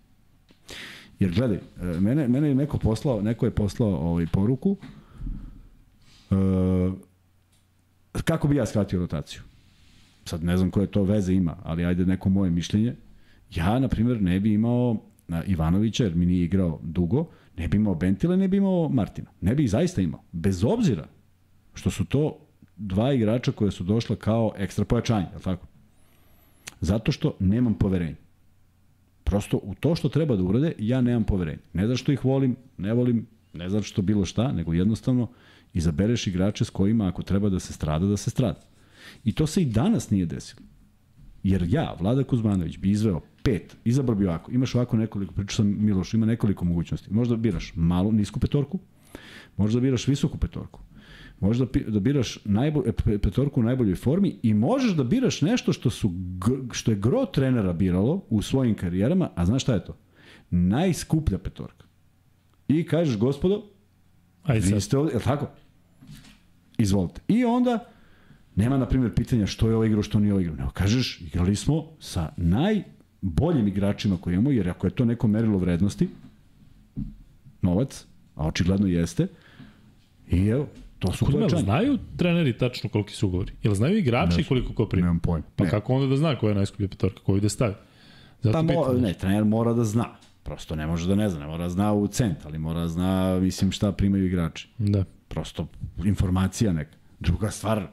Jer 1.20 1.32
gledaj, 1.32 1.58
e, 1.58 1.62
mene, 2.00 2.28
mene 2.28 2.48
je 2.48 2.56
neko 2.56 2.78
poslao, 2.78 3.22
neko 3.22 3.46
je 3.46 3.52
poslao 3.52 3.90
ovaj, 3.92 4.28
poruku 4.28 4.78
e, 6.32 6.36
kako 8.12 8.48
bi 8.48 8.56
ja 8.56 8.66
skratio 8.66 9.00
rotaciju. 9.00 9.42
Sad 10.26 10.44
ne 10.44 10.58
znam 10.58 10.72
koje 10.72 10.88
to 10.88 11.04
veze 11.04 11.34
ima, 11.34 11.56
ali 11.64 11.86
ajde 11.86 12.06
neko 12.06 12.30
moje 12.30 12.52
mišljenje. 12.52 12.96
Ja, 13.56 13.80
na 13.80 13.88
primjer, 13.88 14.22
ne 14.22 14.40
bi 14.40 14.54
imao 14.54 14.98
Ivanovića, 15.48 16.04
jer 16.04 16.16
mi 16.16 16.26
nije 16.26 16.46
igrao 16.46 16.80
dugo, 16.84 17.26
ne 17.58 17.68
bi 17.68 17.78
imao 17.78 17.96
Bentila, 17.96 18.36
ne 18.36 18.48
bi 18.48 18.58
imao 18.58 18.90
Martina. 18.90 19.30
Ne 19.42 19.56
bi 19.56 19.68
zaista 19.68 20.02
imao. 20.02 20.22
Bez 20.32 20.64
obzira 20.64 21.08
što 21.74 21.92
su 21.92 22.06
to 22.06 22.38
dva 22.78 23.14
igrača 23.14 23.52
koje 23.52 23.72
su 23.72 23.84
došla 23.84 24.16
kao 24.16 24.54
ekstra 24.58 24.86
pojačanje, 24.86 25.26
je 25.34 25.40
tako? 25.44 25.68
Zato 26.82 27.12
što 27.12 27.36
nemam 27.40 27.74
poverenja. 27.74 28.16
Prosto 29.24 29.58
u 29.64 29.76
to 29.76 29.96
što 29.96 30.10
treba 30.10 30.36
da 30.36 30.44
urade, 30.44 30.74
ja 30.78 31.02
nemam 31.02 31.24
poverenja. 31.24 31.60
Ne 31.74 31.88
zato 31.88 31.98
što 31.98 32.12
ih 32.12 32.26
volim, 32.26 32.56
ne 32.78 32.94
volim, 32.94 33.28
ne 33.54 33.70
zato 33.70 33.84
što 33.84 34.02
bilo 34.02 34.26
šta, 34.26 34.52
nego 34.52 34.74
jednostavno 34.74 35.28
izabereš 35.74 36.28
igrače 36.28 36.66
s 36.66 36.70
kojima 36.70 37.08
ako 37.08 37.24
treba 37.24 37.50
da 37.50 37.60
se 37.60 37.74
strada, 37.74 38.06
da 38.06 38.18
se 38.18 38.30
strada. 38.30 38.62
I 39.24 39.32
to 39.32 39.48
se 39.48 39.62
i 39.62 39.66
danas 39.66 40.10
nije 40.10 40.26
desilo. 40.26 40.62
Jer 41.44 41.66
ja, 41.70 41.96
Vlada 42.00 42.24
Kuzmanović, 42.24 42.78
bi 42.78 42.92
izveo 42.92 43.22
pet, 43.44 43.78
izabrao 43.86 44.16
bi 44.16 44.28
ovako, 44.28 44.52
imaš 44.52 44.76
ovako 44.76 44.98
nekoliko, 44.98 45.34
pričao 45.34 45.56
sam 45.56 45.86
Miloš, 45.86 46.14
ima 46.14 46.26
nekoliko 46.26 46.66
mogućnosti. 46.66 47.14
Možda 47.14 47.36
biraš 47.36 47.74
malu, 47.76 48.12
nisku 48.12 48.40
petorku, 48.40 48.80
možda 49.58 49.80
biraš 49.80 50.08
visoku 50.08 50.38
petorku, 50.38 50.80
možda 51.40 51.66
da 51.88 52.00
biraš 52.00 52.40
najbolj, 52.46 52.84
pe- 52.84 53.18
petorku 53.18 53.60
u 53.60 53.64
najboljoj 53.64 53.96
formi 53.96 54.40
i 54.44 54.54
možeš 54.54 54.92
da 54.92 55.04
biraš 55.04 55.42
nešto 55.42 55.74
što, 55.74 55.90
su, 55.90 56.12
što 56.72 56.92
je 56.92 56.98
gro 56.98 57.26
trenera 57.26 57.74
biralo 57.74 58.26
u 58.30 58.42
svojim 58.42 58.76
karijerama, 58.76 59.30
a 59.36 59.46
znaš 59.46 59.62
šta 59.62 59.74
je 59.74 59.86
to? 59.86 59.98
Najskuplja 60.50 61.38
petorka. 61.38 61.86
I 62.68 62.84
kažeš, 62.84 63.18
gospodo, 63.18 63.64
Ajde 64.50 64.66
vi 64.66 64.72
sad. 64.72 64.84
ste 64.84 64.98
ovde, 64.98 65.12
je 65.12 65.18
li 65.18 65.24
tako? 65.24 65.48
Izvolite. 66.78 67.22
I 67.28 67.46
onda, 67.46 67.80
nema, 68.56 68.78
na 68.78 68.86
primjer, 68.86 69.14
pitanja 69.14 69.46
što 69.46 69.70
je 69.70 69.76
ovo 69.76 69.86
igrao, 69.86 70.04
što 70.04 70.20
nije 70.20 70.34
ovo 70.34 70.40
igrao. 70.42 70.56
Nego 70.56 70.70
kažeš, 70.72 71.22
igrali 71.22 71.56
smo 71.56 71.86
sa 72.00 72.30
najboljim 72.38 73.68
igračima 73.68 74.18
koje 74.18 74.34
imamo, 74.34 74.52
jer 74.52 74.70
ako 74.70 74.88
je 74.88 74.92
to 74.92 75.06
neko 75.06 75.28
merilo 75.28 75.58
vrednosti, 75.58 76.10
novac, 77.62 78.06
a 78.36 78.48
očigledno 78.48 78.88
jeste, 78.88 79.28
i 80.30 80.48
evo, 80.48 80.68
to 81.00 81.12
su 81.12 81.26
jel 81.26 81.32
pojačanja. 81.34 81.62
znaju 81.62 81.98
treneri 82.18 82.58
tačno 82.58 82.90
koliki 82.90 83.14
su 83.14 83.28
ugovori? 83.28 83.52
Jel 83.64 83.74
znaju 83.74 83.98
igrači 83.98 84.44
koliko 84.44 84.74
ko 84.74 84.86
prima? 84.86 85.06
Nemam 85.06 85.20
pojma. 85.20 85.46
Pa 85.56 85.64
Ne. 85.64 85.70
kako 85.70 85.94
onda 85.94 86.08
da 86.08 86.18
zna 86.18 86.36
koja 86.36 86.50
je 86.50 86.56
najskuplja 86.56 86.88
petorka, 86.88 87.20
koju 87.20 87.42
da 87.42 87.50
stavi? 87.50 87.74
Zato 88.42 88.54
Pa 88.54 88.62
mo, 88.62 88.68
pitam. 88.70 89.02
ne, 89.02 89.14
trener 89.14 89.44
mora 89.46 89.74
da 89.74 89.84
zna. 89.84 90.06
Prosto 90.44 90.76
ne 90.76 90.88
može 90.88 91.08
da 91.08 91.16
ne 91.16 91.30
zna, 91.30 91.40
ne 91.40 91.48
mora 91.48 91.64
da 91.64 91.70
zna 91.70 91.94
u 91.94 92.08
cent, 92.08 92.46
ali 92.46 92.58
mora 92.58 92.80
da 92.80 92.88
zna, 92.88 93.40
mislim, 93.40 93.72
šta 93.72 93.92
primaju 93.92 94.26
igrači. 94.26 94.70
Da. 94.78 95.04
prosto 95.28 95.68
informacija 96.06 96.74
neka. 96.74 96.98
Druga 97.20 97.52
stvar, 97.52 97.88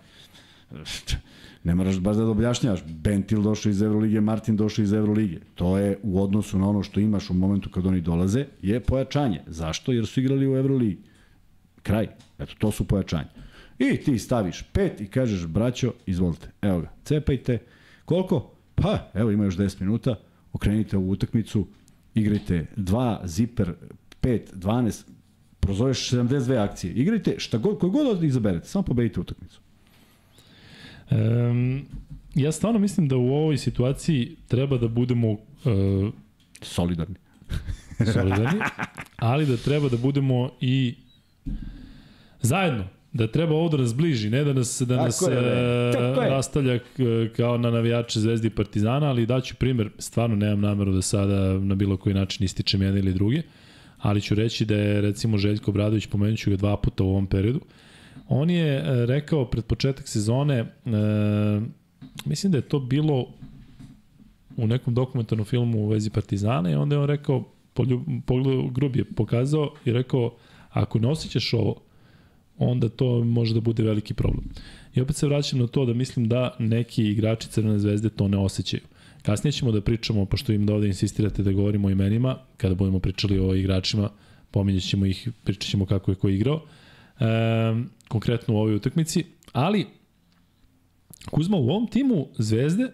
ne 1.65 1.75
moraš 1.75 1.99
baš 1.99 2.17
da 2.17 2.27
objašnjavaš. 2.27 2.85
Bentil 2.85 3.43
došao 3.43 3.71
iz 3.71 3.83
Evrolige, 3.83 4.21
Martin 4.21 4.57
došao 4.57 4.83
iz 4.83 4.93
Evrolige. 4.93 5.41
To 5.55 5.79
je 5.79 5.99
u 6.03 6.23
odnosu 6.23 6.59
na 6.59 6.69
ono 6.69 6.83
što 6.83 7.01
imaš 7.01 7.31
u 7.31 7.35
momentu 7.35 7.71
kad 7.71 7.87
oni 7.87 8.01
dolaze, 8.01 8.47
je 8.63 8.81
pojačanje. 8.81 9.43
Zašto? 9.47 9.93
Jer 9.93 10.07
su 10.07 10.21
igrali 10.21 10.49
u 10.49 10.57
Evroligi. 10.57 10.99
Kraj. 11.83 12.09
Eto, 12.39 12.55
to 12.59 12.71
su 12.71 12.85
pojačanja. 12.85 13.29
I 13.79 13.97
ti 13.97 14.19
staviš 14.19 14.63
pet 14.73 15.01
i 15.01 15.07
kažeš, 15.07 15.47
braćo, 15.47 15.93
izvolite, 16.07 16.51
evo 16.63 16.81
ga, 16.81 16.93
cepajte. 17.05 17.59
Koliko? 18.05 18.53
Pa, 18.75 19.11
evo 19.15 19.31
ima 19.31 19.45
još 19.45 19.57
10 19.57 19.81
minuta, 19.81 20.15
okrenite 20.53 20.97
ovu 20.97 21.11
utakmicu, 21.11 21.67
igrajte 22.17 22.67
2, 22.77 23.27
ziper, 23.27 23.75
5, 24.23 24.55
12, 24.55 25.05
prozoveš 25.61 26.11
72 26.11 26.59
akcije. 26.71 26.93
Igrajte 26.93 27.35
šta 27.39 27.59
god, 27.59 27.79
koji 27.79 27.91
god 27.91 28.25
izaberete, 28.25 28.69
samo 28.69 28.83
pobedite 28.83 29.21
utakmicu. 29.21 29.61
Um, 31.11 31.87
ja 32.35 32.53
stvarno 32.53 32.79
mislim 32.79 33.09
da 33.09 33.17
u 33.17 33.35
ovoj 33.35 33.59
situaciji 33.59 34.37
treba 34.49 34.79
da 34.79 34.89
budemo 34.89 35.31
uh, 35.33 35.39
Solidarni. 36.63 37.15
solidarni, 38.13 38.61
ali 39.17 39.47
da 39.47 39.57
treba 39.57 39.89
da 39.89 39.97
budemo 39.97 40.51
i 40.61 40.95
zajedno. 42.41 42.85
Da 43.17 43.27
treba 43.27 43.55
ovo 43.55 43.69
da 43.69 43.77
nas 43.77 43.95
bliži, 43.95 44.31
ne 44.31 44.45
da 44.45 44.53
nas, 44.53 44.83
da 44.87 44.97
nas 44.97 45.23
je, 45.23 45.33
e, 45.33 45.93
Tako 45.93 46.23
je. 46.23 46.31
rastavlja 46.31 46.79
k- 46.79 46.85
kao 47.37 47.59
na 47.59 47.71
navijače 47.71 48.21
Zvezdi 48.21 48.47
i 48.47 48.51
Partizana, 48.51 49.07
ali 49.07 49.27
daću 49.27 49.55
primer, 49.57 49.91
stvarno 49.99 50.37
nemam 50.37 50.61
nameru 50.61 50.93
da 50.93 51.03
sada 51.03 51.59
na 51.59 51.75
bilo 51.75 51.97
koji 51.97 52.15
način 52.15 52.45
ističem 52.45 52.83
jedne 52.83 53.01
ili 53.01 53.13
druge, 53.15 53.43
ali 53.99 54.21
ću 54.21 54.35
reći 54.35 54.65
da 54.65 54.75
je 54.77 55.01
recimo 55.01 55.39
Željko 55.39 55.73
Bradović, 55.73 56.07
pomenut 56.07 56.39
ću 56.39 56.51
ga 56.51 56.57
dva 56.57 56.77
puta 56.77 57.05
u 57.05 57.09
ovom 57.09 57.27
periodu, 57.27 57.61
on 58.29 58.51
je 58.51 58.77
e, 58.77 59.07
rekao 59.07 59.45
pred 59.45 59.65
početak 59.65 60.09
sezone, 60.09 60.55
e, 60.59 60.67
mislim 62.25 62.53
da 62.53 62.59
je 62.59 62.63
to 62.69 62.79
bilo 62.81 63.27
u 64.57 64.67
nekom 64.67 64.95
dokumentarnom 64.95 65.45
filmu 65.47 65.79
u 65.79 65.89
vezi 65.89 66.11
Partizana 66.11 66.71
i 66.71 66.75
onda 66.75 66.95
je 66.95 67.01
on 67.01 67.07
rekao, 67.07 67.45
pogled, 68.27 68.73
grub 68.73 68.97
je 68.97 69.05
pokazao 69.05 69.75
i 69.85 69.93
rekao, 69.93 70.35
ako 70.71 70.99
ne 70.99 71.09
osjećaš 71.09 71.53
ovo, 71.55 71.81
onda 72.59 72.89
to 72.89 73.25
može 73.25 73.55
da 73.55 73.61
bude 73.61 73.83
veliki 73.83 74.15
problem. 74.15 74.45
I 74.95 75.01
opet 75.01 75.17
se 75.17 75.27
vraćam 75.27 75.59
na 75.59 75.67
to 75.67 75.85
da 75.85 75.95
mislim 75.95 76.29
da 76.29 76.57
neki 76.59 77.05
igrači 77.05 77.49
Crvene 77.49 77.79
zvezde 77.79 78.11
to 78.11 78.29
ne 78.29 78.39
osjećaju. 78.39 78.83
Kasnije 79.23 79.53
ćemo 79.53 79.73
da 79.73 79.81
pričamo, 79.81 80.25
pošto 80.25 80.53
im 80.53 80.67
da 80.67 80.75
ovde 80.75 80.87
insistirate 80.87 81.43
da 81.43 81.53
govorimo 81.53 81.89
o 81.89 81.91
imenima, 81.91 82.39
kada 82.57 82.75
budemo 82.75 83.01
pričali 83.01 83.41
o 83.41 83.55
igračima, 83.55 84.11
pominjat 84.51 84.83
ćemo 84.83 85.07
ih, 85.07 85.29
pričat 85.45 85.71
ćemo 85.71 85.87
kako 85.87 86.11
je 86.11 86.15
ko 86.15 86.29
igrao, 86.29 86.63
e, 87.21 87.25
konkretno 88.09 88.55
u 88.55 88.59
ovoj 88.59 88.75
utakmici, 88.75 89.25
ali 89.53 89.87
Kuzma, 91.31 91.57
u 91.57 91.69
ovom 91.69 91.87
timu 91.87 92.27
Zvezde 92.39 92.93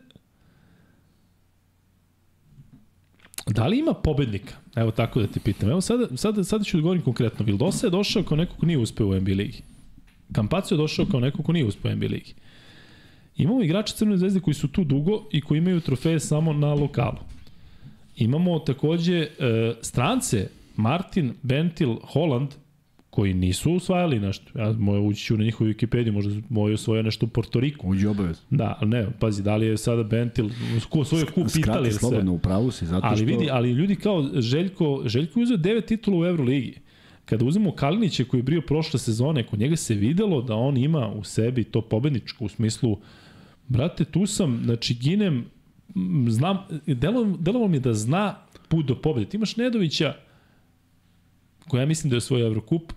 Da 3.47 3.67
li 3.67 3.79
ima 3.79 3.95
pobednika? 3.95 4.55
Evo 4.77 4.91
tako 4.91 5.21
da 5.21 5.27
te 5.27 5.41
pitam. 5.41 5.71
Evo 5.71 5.81
sada, 5.81 6.17
sada, 6.17 6.45
sada 6.45 6.65
ću 6.65 6.77
da 6.77 6.83
govorim 6.83 7.03
konkretno. 7.03 7.45
Vildosa 7.45 7.87
je 7.87 7.91
došao 7.91 8.23
kao 8.23 8.37
neko 8.37 8.57
ko 8.57 8.67
nije 8.67 8.79
uspeo 8.79 9.07
u 9.07 9.15
NBA 9.15 9.33
ligi. 9.33 9.63
Kampaco 10.33 10.75
je 10.75 10.79
došao 10.79 11.07
kao 11.07 11.21
neko 11.21 11.43
ko 11.43 11.53
nije 11.53 11.65
uspeo 11.65 11.93
u 11.93 11.97
NBA 11.97 12.07
ligi. 12.07 12.35
Imamo 13.37 13.63
igrače 13.63 13.95
Crvene 13.95 14.19
zvezde 14.19 14.41
koji 14.41 14.55
su 14.55 14.69
tu 14.69 14.85
dugo 14.85 15.25
i 15.31 15.41
koji 15.41 15.59
imaju 15.59 15.81
trofeje 15.81 16.21
samo 16.21 16.53
na 16.53 16.75
lokalu. 16.75 17.19
Imamo 18.17 18.59
takođe 18.59 19.19
e, 19.19 19.29
strance, 19.83 20.49
Martin, 20.77 21.35
Bentil, 21.43 21.97
Holland, 22.03 22.49
koji 23.13 23.35
nisu 23.35 23.73
usvajali 23.73 24.21
nešto. 24.21 24.59
Ja 24.59 24.73
moje 24.73 25.01
ući 25.01 25.25
ću 25.25 25.37
na 25.37 25.45
njihovu 25.45 25.71
Wikipediju, 25.71 26.13
možda 26.13 26.41
moje 26.49 26.75
osvojio 26.75 27.03
nešto 27.03 27.27
u 27.27 27.29
Portoriku. 27.29 27.89
Uđi 27.89 28.07
obavez. 28.07 28.41
Da, 28.51 28.77
ali 28.81 28.91
ne, 28.91 29.07
pazi, 29.21 29.43
da 29.43 29.57
li 29.57 29.67
je 29.67 29.77
sada 29.77 30.03
Bentil, 30.03 30.49
ko 30.89 31.05
svoje 31.05 31.25
kup 31.27 31.49
Skrati 31.49 31.61
Italije 31.61 31.93
se. 31.93 31.99
slobodno 31.99 32.33
u 32.33 32.39
pravu 32.39 32.71
si, 32.71 32.87
zato 32.87 33.07
Ali 33.07 33.17
što... 33.17 33.27
vidi, 33.27 33.49
ali 33.51 33.71
ljudi 33.71 33.97
kao 33.97 34.29
Željko, 34.35 35.03
Željko 35.07 35.41
je 35.41 35.43
uzeo 35.43 35.57
devet 35.57 35.87
titula 35.87 36.19
u 36.19 36.25
Euroligi. 36.27 36.75
Kada 37.25 37.45
uzmemo 37.45 37.73
Kalinića 37.73 38.25
koji 38.25 38.39
je 38.39 38.43
brio 38.43 38.61
prošle 38.61 38.99
sezone, 38.99 39.47
kod 39.47 39.59
njega 39.59 39.77
se 39.77 39.95
videlo 39.95 40.43
da 40.43 40.55
on 40.55 40.77
ima 40.77 41.09
u 41.09 41.25
sebi 41.25 41.65
to 41.65 41.81
pobedničko 41.81 42.45
u 42.45 42.49
smislu 42.49 42.99
brate, 43.69 44.05
tu 44.05 44.27
sam, 44.27 44.61
znači 44.65 44.95
ginem, 44.95 45.45
znam, 46.29 46.59
delo, 46.87 47.37
delovalo 47.39 47.69
mi 47.69 47.77
je 47.77 47.81
da 47.81 47.95
zna 47.95 48.37
put 48.69 48.87
do 48.87 49.01
pobede. 49.01 49.27
Ti 49.27 49.37
imaš 49.37 49.57
Nedovića, 49.57 50.15
koja 51.69 51.81
ja 51.81 51.87
mislim 51.87 52.11
da 52.11 52.17
je 52.17 52.21
svoj 52.21 52.47
Evrokup, 52.47 52.93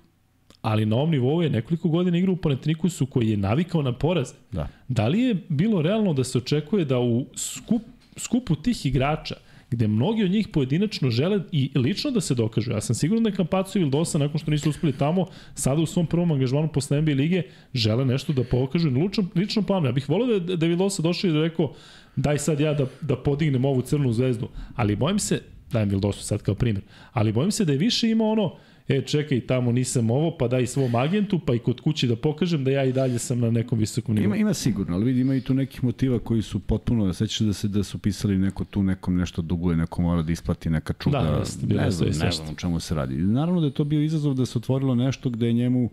ali 0.65 0.85
na 0.85 0.95
ovom 0.95 1.11
nivou 1.11 1.41
je 1.41 1.49
nekoliko 1.49 1.89
godina 1.89 2.17
igra 2.17 2.31
u 2.31 2.35
Panetnikusu 2.35 3.05
koji 3.05 3.29
je 3.29 3.37
navikao 3.37 3.81
na 3.81 3.93
poraze. 3.93 4.33
Da. 4.51 4.67
Da 4.87 5.07
li 5.07 5.21
je 5.21 5.35
bilo 5.49 5.81
realno 5.81 6.13
da 6.13 6.23
se 6.23 6.37
očekuje 6.37 6.85
da 6.85 6.99
u 6.99 7.25
skup, 7.35 7.81
skupu 8.17 8.55
tih 8.55 8.85
igrača, 8.85 9.35
gde 9.69 9.87
mnogi 9.87 10.23
od 10.23 10.31
njih 10.31 10.47
pojedinačno 10.47 11.09
žele 11.09 11.39
i 11.51 11.71
lično 11.75 12.11
da 12.11 12.21
se 12.21 12.35
dokažu. 12.35 12.71
Ja 12.71 12.81
sam 12.81 12.95
siguran 12.95 13.23
da 13.23 13.29
je 13.29 13.35
Kampaco 13.35 13.77
i 13.77 13.81
Vildosa, 13.81 14.17
nakon 14.17 14.39
što 14.39 14.51
nisu 14.51 14.69
uspeli 14.69 14.93
tamo, 14.93 15.27
sada 15.53 15.81
u 15.81 15.85
svom 15.85 16.07
prvom 16.07 16.31
angažmanu 16.31 16.67
posle 16.67 17.01
NBA 17.01 17.13
lige, 17.13 17.43
žele 17.73 18.05
nešto 18.05 18.33
da 18.33 18.43
pokažu 18.43 18.89
na 18.91 19.03
ličnom, 19.03 19.29
ličnom 19.35 19.65
planu. 19.65 19.85
Ja 19.85 19.91
bih 19.91 20.09
volio 20.09 20.39
da, 20.39 20.55
da 20.55 20.65
je 20.65 20.69
Vildosa 20.69 21.01
došao 21.01 21.29
i 21.29 21.33
da 21.33 21.41
rekao 21.41 21.73
daj 22.15 22.37
sad 22.37 22.59
ja 22.59 22.73
da, 22.73 22.87
da 23.01 23.15
podignem 23.15 23.65
ovu 23.65 23.81
crnu 23.81 24.13
zvezdu. 24.13 24.49
Ali 24.75 24.95
bojim 24.95 25.19
se, 25.19 25.41
dajem 25.71 25.89
Vildosu 25.89 26.23
sad 26.23 26.41
kao 26.41 26.55
primjer, 26.55 26.83
ali 27.13 27.31
bojim 27.31 27.51
se 27.51 27.65
da 27.65 27.71
je 27.71 27.77
više 27.77 28.09
ima 28.09 28.23
ono, 28.23 28.55
e 28.87 29.01
čekaj, 29.01 29.41
tamo 29.41 29.71
nisam 29.71 30.11
ovo, 30.11 30.37
pa 30.37 30.47
daj 30.47 30.67
svom 30.67 30.95
agentu, 30.95 31.39
pa 31.39 31.55
i 31.55 31.59
kod 31.59 31.81
kuće 31.81 32.07
da 32.07 32.15
pokažem 32.15 32.63
da 32.63 32.71
ja 32.71 32.83
i 32.83 32.93
dalje 32.93 33.19
sam 33.19 33.39
na 33.39 33.51
nekom 33.51 33.79
visokom 33.79 34.15
nivou. 34.15 34.25
Ima, 34.25 34.35
ima 34.35 34.53
sigurno, 34.53 34.95
ali 34.95 35.05
vidi, 35.05 35.21
ima 35.21 35.35
i 35.35 35.41
tu 35.41 35.53
nekih 35.53 35.83
motiva 35.83 36.19
koji 36.19 36.41
su 36.41 36.59
potpuno, 36.59 37.13
sećaš 37.13 37.39
da 37.39 37.53
se 37.53 37.67
da 37.67 37.83
su 37.83 37.97
pisali 37.97 38.37
neko 38.37 38.65
tu 38.65 38.83
nekom 38.83 39.15
nešto 39.15 39.41
duguje, 39.41 39.77
neko 39.77 40.01
mora 40.01 40.21
da 40.21 40.31
isplati 40.31 40.69
neka 40.69 40.93
čuda. 40.93 41.21
Da, 41.21 41.37
jeste, 41.37 41.67
ne 41.67 41.91
znam, 41.91 42.09
ne 42.09 42.31
znam 42.31 42.49
o 42.49 42.55
čemu 42.55 42.79
se 42.79 42.95
radi. 42.95 43.15
Naravno 43.15 43.61
da 43.61 43.67
je 43.67 43.73
to 43.73 43.83
bio 43.83 44.01
izazov 44.01 44.33
da 44.33 44.45
se 44.45 44.57
otvorilo 44.57 44.95
nešto 44.95 45.29
gde 45.29 45.47
je 45.47 45.53
njemu 45.53 45.89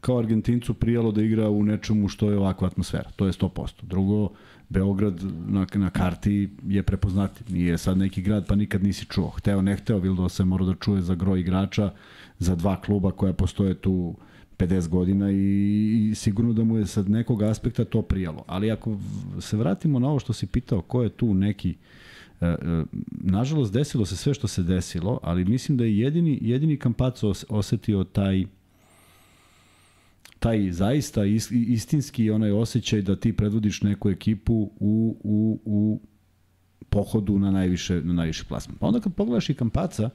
kao 0.00 0.18
Argentincu 0.18 0.74
prijalo 0.74 1.12
da 1.12 1.22
igra 1.22 1.50
u 1.50 1.64
nečemu 1.64 2.08
što 2.08 2.30
je 2.30 2.38
ovakva 2.38 2.66
atmosfera. 2.66 3.10
To 3.16 3.26
je 3.26 3.32
100%. 3.32 3.70
Drugo, 3.82 4.28
Beograd 4.68 5.22
na, 5.46 5.66
na 5.74 5.90
karti 5.90 6.50
je 6.66 6.82
prepoznatljiv. 6.82 7.58
Nije 7.58 7.78
sad 7.78 7.98
neki 7.98 8.22
grad 8.22 8.46
pa 8.46 8.54
nikad 8.54 8.82
nisi 8.82 9.06
čuo. 9.06 9.30
Hteo, 9.30 9.62
ne 9.62 9.76
hteo, 9.76 9.98
Vildo 9.98 10.28
se 10.28 10.44
mora 10.44 10.64
da 10.64 10.74
čuje 10.74 11.02
za 11.02 11.14
gro 11.14 11.36
igrača, 11.36 11.90
za 12.38 12.54
dva 12.54 12.80
kluba 12.80 13.10
koja 13.10 13.32
postoje 13.32 13.74
tu 13.74 14.14
50 14.58 14.88
godina 14.88 15.30
i, 15.30 16.08
i 16.10 16.14
sigurno 16.14 16.52
da 16.52 16.64
mu 16.64 16.76
je 16.78 16.86
sad 16.86 17.10
nekog 17.10 17.42
aspekta 17.42 17.84
to 17.84 18.02
prijalo. 18.02 18.44
Ali 18.46 18.70
ako 18.70 18.98
se 19.40 19.56
vratimo 19.56 19.98
na 19.98 20.08
ovo 20.08 20.18
što 20.18 20.32
si 20.32 20.46
pitao, 20.46 20.82
ko 20.82 21.02
je 21.02 21.08
tu 21.08 21.34
neki 21.34 21.74
E, 22.40 22.46
e, 22.46 22.56
nažalost 23.10 23.72
desilo 23.72 24.06
se 24.06 24.16
sve 24.16 24.34
što 24.34 24.48
se 24.48 24.62
desilo, 24.62 25.20
ali 25.22 25.44
mislim 25.44 25.78
da 25.78 25.84
je 25.84 25.98
jedini, 25.98 26.38
jedini 26.42 26.76
Kampaco 26.76 27.28
os- 27.28 27.44
osetio 27.48 28.04
taj 28.04 28.44
taj 30.38 30.70
zaista 30.72 31.24
is, 31.24 31.50
istinski 31.50 32.30
onaj 32.30 32.50
osjećaj 32.50 33.02
da 33.02 33.16
ti 33.16 33.32
predvodiš 33.32 33.82
neku 33.82 34.10
ekipu 34.10 34.70
u, 34.80 35.16
u, 35.24 35.60
u 35.64 36.00
pohodu 36.90 37.38
na 37.38 37.50
najviše, 37.50 38.00
na 38.04 38.12
najviše 38.12 38.44
plasman. 38.44 38.76
Pa 38.80 38.86
onda 38.86 39.00
kad 39.00 39.14
pogledaš 39.14 39.50
i 39.50 39.54
Kampaca, 39.54 40.10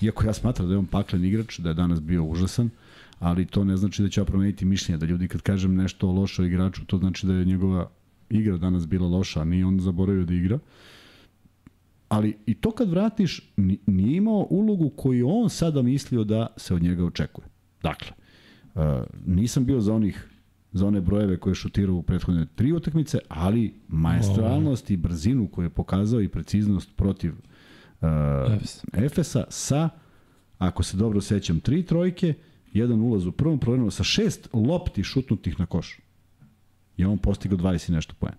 iako 0.00 0.26
ja 0.26 0.32
smatram 0.32 0.68
da 0.68 0.74
je 0.74 0.78
on 0.78 0.86
paklen 0.86 1.24
igrač, 1.24 1.58
da 1.58 1.68
je 1.68 1.74
danas 1.74 2.00
bio 2.00 2.24
užasan, 2.24 2.70
ali 3.18 3.46
to 3.46 3.64
ne 3.64 3.76
znači 3.76 4.02
da 4.02 4.08
će 4.08 4.20
ja 4.20 4.24
promeniti 4.24 4.64
mišljenje, 4.64 4.98
da 4.98 5.06
ljudi 5.06 5.28
kad 5.28 5.42
kažem 5.42 5.74
nešto 5.74 6.08
o 6.08 6.12
lošo 6.12 6.44
igraču, 6.44 6.84
to 6.86 6.98
znači 6.98 7.26
da 7.26 7.34
je 7.34 7.44
njegova 7.44 7.90
igra 8.30 8.56
danas 8.56 8.86
bila 8.86 9.08
loša, 9.08 9.40
a 9.40 9.44
nije 9.44 9.66
on 9.66 9.80
zaboravio 9.80 10.24
da 10.24 10.34
igra. 10.34 10.58
Ali 12.08 12.36
i 12.46 12.54
to 12.54 12.70
kad 12.70 12.90
vratiš, 12.90 13.52
ni- 13.56 13.78
nije 13.86 14.16
imao 14.16 14.46
ulogu 14.50 14.90
koju 14.90 15.28
on 15.28 15.50
sada 15.50 15.82
mislio 15.82 16.24
da 16.24 16.46
se 16.56 16.74
od 16.74 16.82
njega 16.82 17.04
očekuje. 17.04 17.46
Dakle, 17.82 18.08
uh, 18.74 18.82
nisam 19.26 19.64
bio 19.64 19.80
za 19.80 19.94
onih 19.94 20.28
za 20.78 20.86
one 20.86 21.00
brojeve 21.00 21.36
koje 21.36 21.50
je 21.50 21.54
šutirao 21.54 21.94
u 21.94 22.02
prethodne 22.02 22.46
tri 22.54 22.72
utakmice, 22.72 23.18
ali 23.28 23.74
maestralnost 23.88 24.90
i 24.90 24.96
brzinu 24.96 25.48
koju 25.48 25.64
je 25.64 25.70
pokazao 25.70 26.20
i 26.20 26.28
preciznost 26.28 26.96
protiv 26.96 27.32
uh, 27.32 28.54
Efes. 28.54 28.84
Efesa 28.92 29.44
sa, 29.48 29.88
ako 30.58 30.82
se 30.82 30.96
dobro 30.96 31.20
sećam, 31.20 31.60
tri 31.60 31.82
trojke, 31.82 32.34
jedan 32.72 33.00
ulaz 33.00 33.26
u 33.26 33.32
prvom 33.32 33.58
programu 33.58 33.90
sa 33.90 34.04
šest 34.04 34.48
lopti 34.52 35.02
šutnutih 35.02 35.60
na 35.60 35.66
koš. 35.66 35.98
I 36.96 37.04
on 37.04 37.18
postigao 37.18 37.58
20 37.58 37.90
i 37.90 37.94
nešto 37.94 38.14
poena. 38.18 38.36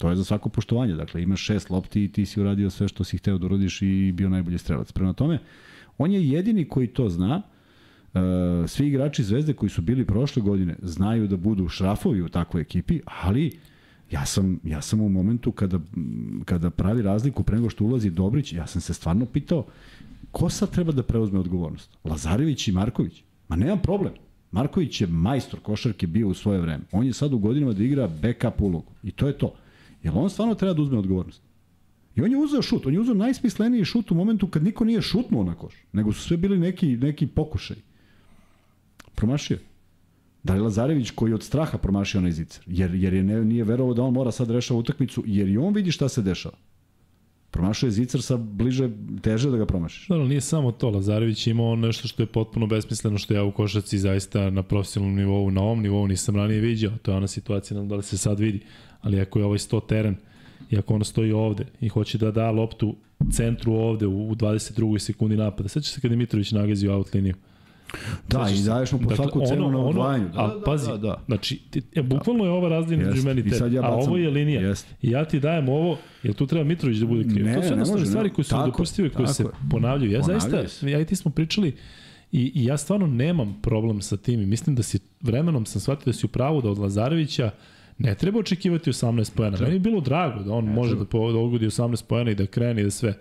To 0.00 0.10
je 0.10 0.16
za 0.16 0.24
svako 0.24 0.48
poštovanje. 0.48 0.94
Dakle, 0.94 1.22
imaš 1.22 1.40
šest 1.40 1.70
lopti 1.70 2.04
i 2.04 2.12
ti 2.12 2.26
si 2.26 2.40
uradio 2.40 2.70
sve 2.70 2.88
što 2.88 3.04
si 3.04 3.18
hteo 3.18 3.38
da 3.38 3.46
uradiš 3.46 3.82
i 3.82 4.12
bio 4.12 4.28
najbolji 4.28 4.58
strelac. 4.58 4.92
Prema 4.92 5.12
tome, 5.12 5.38
on 5.98 6.12
je 6.12 6.28
jedini 6.28 6.68
koji 6.68 6.86
to 6.86 7.08
zna. 7.08 7.42
E, 7.42 7.59
svi 8.66 8.86
igrači 8.86 9.24
Zvezde 9.24 9.52
koji 9.52 9.70
su 9.70 9.82
bili 9.82 10.04
prošle 10.04 10.42
godine 10.42 10.76
znaju 10.82 11.28
da 11.28 11.36
budu 11.36 11.68
šrafovi 11.68 12.22
u 12.22 12.28
takvoj 12.28 12.62
ekipi, 12.62 13.00
ali 13.22 13.58
ja 14.10 14.26
sam, 14.26 14.60
ja 14.64 14.82
sam 14.82 15.00
u 15.00 15.08
momentu 15.08 15.52
kada, 15.52 15.78
kada 16.44 16.70
pravi 16.70 17.02
razliku 17.02 17.42
pre 17.42 17.56
nego 17.56 17.70
što 17.70 17.84
ulazi 17.84 18.10
Dobrić, 18.10 18.52
ja 18.52 18.66
sam 18.66 18.80
se 18.80 18.94
stvarno 18.94 19.26
pitao 19.26 19.66
ko 20.32 20.50
sad 20.50 20.70
treba 20.70 20.92
da 20.92 21.02
preuzme 21.02 21.38
odgovornost? 21.38 21.90
Lazarević 22.04 22.68
i 22.68 22.72
Marković? 22.72 23.22
Ma 23.48 23.56
nema 23.56 23.76
problem. 23.76 24.12
Marković 24.52 25.00
je 25.00 25.06
majstor 25.06 25.60
košarke 25.60 26.06
bio 26.06 26.28
u 26.28 26.34
svoje 26.34 26.60
vreme. 26.60 26.84
On 26.92 27.06
je 27.06 27.12
sad 27.12 27.32
u 27.32 27.38
godinama 27.38 27.72
da 27.72 27.84
igra 27.84 28.08
backup 28.22 28.62
ulogu. 28.62 28.92
I 29.02 29.10
to 29.10 29.26
je 29.26 29.38
to. 29.38 29.54
Jel 30.02 30.18
on 30.18 30.30
stvarno 30.30 30.54
treba 30.54 30.74
da 30.74 30.82
uzme 30.82 30.98
odgovornost? 30.98 31.42
I 32.16 32.22
on 32.22 32.30
je 32.30 32.36
uzeo 32.36 32.62
šut. 32.62 32.86
On 32.86 32.94
je 32.94 33.00
uzeo 33.00 33.14
najsmisleniji 33.14 33.84
šut 33.84 34.10
u 34.10 34.14
momentu 34.14 34.46
kad 34.46 34.64
niko 34.64 34.84
nije 34.84 35.02
šutnuo 35.02 35.44
na 35.44 35.54
koš. 35.54 35.74
Nego 35.92 36.12
su 36.12 36.20
sve 36.20 36.36
bili 36.36 36.58
neki, 36.58 36.96
neki 36.96 37.26
pokušaj. 37.26 37.76
Promašio. 39.20 39.58
je. 40.44 40.54
Li 40.54 40.60
Lazarević 40.60 41.10
koji 41.10 41.30
je 41.30 41.34
od 41.34 41.42
straha 41.42 41.78
promašio 41.78 42.18
onaj 42.18 42.32
zicer? 42.32 42.64
Jer, 42.66 42.94
jer 42.94 43.14
je 43.14 43.22
ne, 43.22 43.44
nije 43.44 43.64
verovao 43.64 43.94
da 43.94 44.02
on 44.02 44.14
mora 44.14 44.30
sad 44.32 44.50
rešava 44.50 44.80
utakmicu, 44.80 45.24
jer 45.26 45.48
i 45.48 45.58
on 45.58 45.74
vidi 45.74 45.92
šta 45.92 46.08
se 46.08 46.22
dešava. 46.22 46.56
Promašio 47.50 47.86
je 47.86 47.90
zicer 47.90 48.22
sa 48.22 48.36
bliže, 48.36 48.88
teže 49.22 49.50
da 49.50 49.56
ga 49.56 49.66
promašiš. 49.66 50.08
Da, 50.08 50.18
nije 50.18 50.40
samo 50.40 50.72
to. 50.72 50.90
Lazarević 50.90 51.46
imao 51.46 51.76
nešto 51.76 52.08
što 52.08 52.22
je 52.22 52.26
potpuno 52.26 52.66
besmisleno, 52.66 53.18
što 53.18 53.34
ja 53.34 53.44
u 53.44 53.52
košarci 53.52 53.98
zaista 53.98 54.50
na 54.50 54.62
profesionalnom 54.62 55.16
nivou, 55.16 55.50
na 55.50 55.60
ovom 55.60 55.82
nivou 55.82 56.06
nisam 56.06 56.36
ranije 56.36 56.60
viđao. 56.60 56.92
To 57.02 57.10
je 57.10 57.16
ona 57.16 57.28
situacija, 57.28 57.82
da 57.82 57.96
li 57.96 58.02
se 58.02 58.18
sad 58.18 58.40
vidi. 58.40 58.60
Ali 59.00 59.20
ako 59.20 59.38
je 59.38 59.44
ovaj 59.44 59.58
100 59.58 59.86
teren 59.86 60.16
i 60.70 60.78
ako 60.78 60.94
ono 60.94 61.04
stoji 61.04 61.32
ovde 61.32 61.66
i 61.80 61.88
hoće 61.88 62.18
da 62.18 62.30
da 62.30 62.50
loptu 62.50 62.96
centru 63.32 63.72
ovde 63.72 64.06
u 64.06 64.34
22. 64.34 64.98
sekundi 64.98 65.36
napada. 65.36 65.68
Sećaš 65.68 65.92
se 65.92 66.00
kad 66.00 66.10
je 66.10 66.16
Mitrović 66.16 66.52
nagazio 66.52 66.94
out 66.94 67.14
liniju? 67.14 67.34
Da, 68.28 68.48
i 68.52 68.56
se? 68.56 68.70
daješ 68.70 68.92
mu 68.92 68.98
po 68.98 69.16
svaku 69.16 69.40
cenu 69.48 69.70
na 69.70 69.78
odvajanju. 69.78 70.28
Da, 70.28 70.40
a 70.40 70.46
da, 70.46 70.62
pazi, 70.64 70.90
da, 70.90 70.96
da. 70.96 71.22
znači, 71.26 71.60
ti, 71.70 71.82
e, 71.94 72.02
bukvalno 72.02 72.44
je 72.44 72.50
ova 72.50 72.68
razlina 72.68 73.02
između 73.02 73.22
meni 73.26 73.40
i 73.40 73.44
I 73.44 73.44
tebi, 73.44 73.56
sad 73.56 73.72
ja 73.72 73.80
a 73.80 73.90
bacam- 73.90 74.08
ovo 74.08 74.16
je 74.16 74.30
linija. 74.30 74.60
Jeste. 74.60 74.94
I 75.02 75.10
ja 75.10 75.24
ti 75.24 75.40
dajem 75.40 75.68
ovo, 75.68 75.98
jer 76.22 76.34
tu 76.34 76.46
treba 76.46 76.64
Mitrović 76.64 76.98
da 76.98 77.06
bude 77.06 77.24
kriv. 77.34 77.46
Ne, 77.46 77.54
to 77.54 77.62
su 77.62 77.66
ne 77.66 77.72
jednostavne 77.72 78.00
može, 78.00 78.10
stvari 78.10 78.28
ne. 78.28 78.34
koje 78.34 78.44
su 78.44 78.50
Tako 78.50 78.60
je, 78.60 78.66
nedopustive, 78.66 79.08
koje 79.10 79.26
tako 79.26 79.34
se 79.34 79.44
ponavljaju. 79.70 80.12
Ja 80.12 80.22
zaista, 80.22 80.68
se. 80.68 80.90
ja 80.90 81.00
i 81.00 81.04
ti 81.04 81.16
smo 81.16 81.30
pričali 81.30 81.76
i, 82.32 82.52
i 82.54 82.64
ja 82.64 82.76
stvarno 82.76 83.06
nemam 83.06 83.58
problem 83.62 84.02
sa 84.02 84.16
tim 84.16 84.40
i 84.40 84.46
mislim 84.46 84.76
da 84.76 84.82
si, 84.82 84.98
vremenom 85.20 85.66
sam 85.66 85.80
shvatio 85.80 86.04
da 86.04 86.12
si 86.12 86.26
u 86.26 86.28
pravu 86.28 86.62
da 86.62 86.70
od 86.70 86.78
Lazarevića 86.78 87.50
ne 87.98 88.14
treba 88.14 88.38
očekivati 88.38 88.90
18 88.90 89.34
pojena. 89.34 89.58
Meni 89.60 89.74
je 89.74 89.78
bilo 89.80 90.00
drago 90.00 90.42
da 90.42 90.52
on 90.52 90.64
može 90.64 90.96
da, 90.96 91.04
po, 91.04 91.32
da 91.32 91.38
ogodi 91.38 91.66
18 91.66 92.04
pojena 92.04 92.30
i 92.30 92.34
da 92.34 92.46
krene 92.46 92.80
i 92.80 92.84
da 92.84 92.90
sve. 92.90 93.14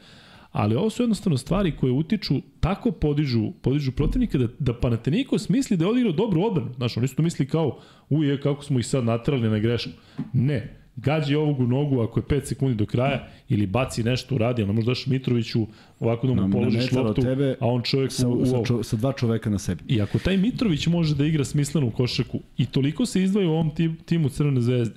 Ali 0.52 0.76
ovo 0.76 0.89
su 0.89 1.04
jednostavno 1.04 1.38
stvari 1.38 1.76
koje 1.76 1.91
utiču, 1.91 2.36
tako 2.60 2.91
podižu, 2.91 3.52
podižu 3.62 3.91
protivnika 3.91 4.38
da, 4.38 4.47
da 4.60 4.74
Panathinaikos 4.74 5.50
misli 5.50 5.78
da 5.78 5.86
je 5.86 5.91
odigrao 5.91 6.14
dobru 6.14 6.43
odbranu. 6.43 6.74
Znaš, 6.74 6.97
oni 6.97 7.08
su 7.08 7.16
to 7.16 7.22
misli 7.24 7.47
kao, 7.47 7.80
uje, 8.10 8.41
kako 8.41 8.64
smo 8.64 8.80
ih 8.80 8.86
sad 8.88 9.04
natrali 9.04 9.50
na 9.50 9.60
grešku. 9.60 9.89
Ne, 10.34 10.80
gađi 10.95 11.36
ovog 11.36 11.60
u 11.60 11.68
nogu 11.68 12.02
ako 12.02 12.20
je 12.20 12.24
5 12.24 12.45
sekundi 12.45 12.76
do 12.76 12.86
kraja 12.86 13.28
ili 13.50 13.68
baci 13.68 14.04
nešto 14.04 14.36
uradi, 14.36 14.64
ali 14.64 14.74
možda 14.74 14.89
daš 14.91 15.08
Mitroviću 15.08 15.68
ovako 16.00 16.28
da 16.28 16.34
mu 16.34 16.41
Na- 16.41 16.47
na 16.47 16.54
položiš 16.54 16.91
od 16.91 17.06
loptu, 17.06 17.22
tebe 17.22 17.56
a 17.60 17.68
on 17.68 17.82
čovjek 17.82 18.12
Sa, 18.12 18.28
u, 18.28 18.32
u 18.32 18.45
sa, 18.45 18.64
čo, 18.66 18.84
sa 18.84 18.95
dva 18.97 19.14
čoveka 19.14 19.50
na 19.50 19.60
sebi. 19.60 19.84
I 19.88 20.02
ako 20.02 20.20
taj 20.20 20.38
Mitrović 20.38 20.88
može 20.88 21.16
da 21.16 21.26
igra 21.26 21.45
smislenu 21.45 21.91
košarku 21.91 22.39
i 22.58 22.66
toliko 22.66 23.06
se 23.06 23.24
izdvaja 23.24 23.50
u 23.50 23.52
ovom 23.52 23.76
tim, 23.76 23.97
timu 24.06 24.30
Crvene 24.30 24.62
zvezde, 24.62 24.95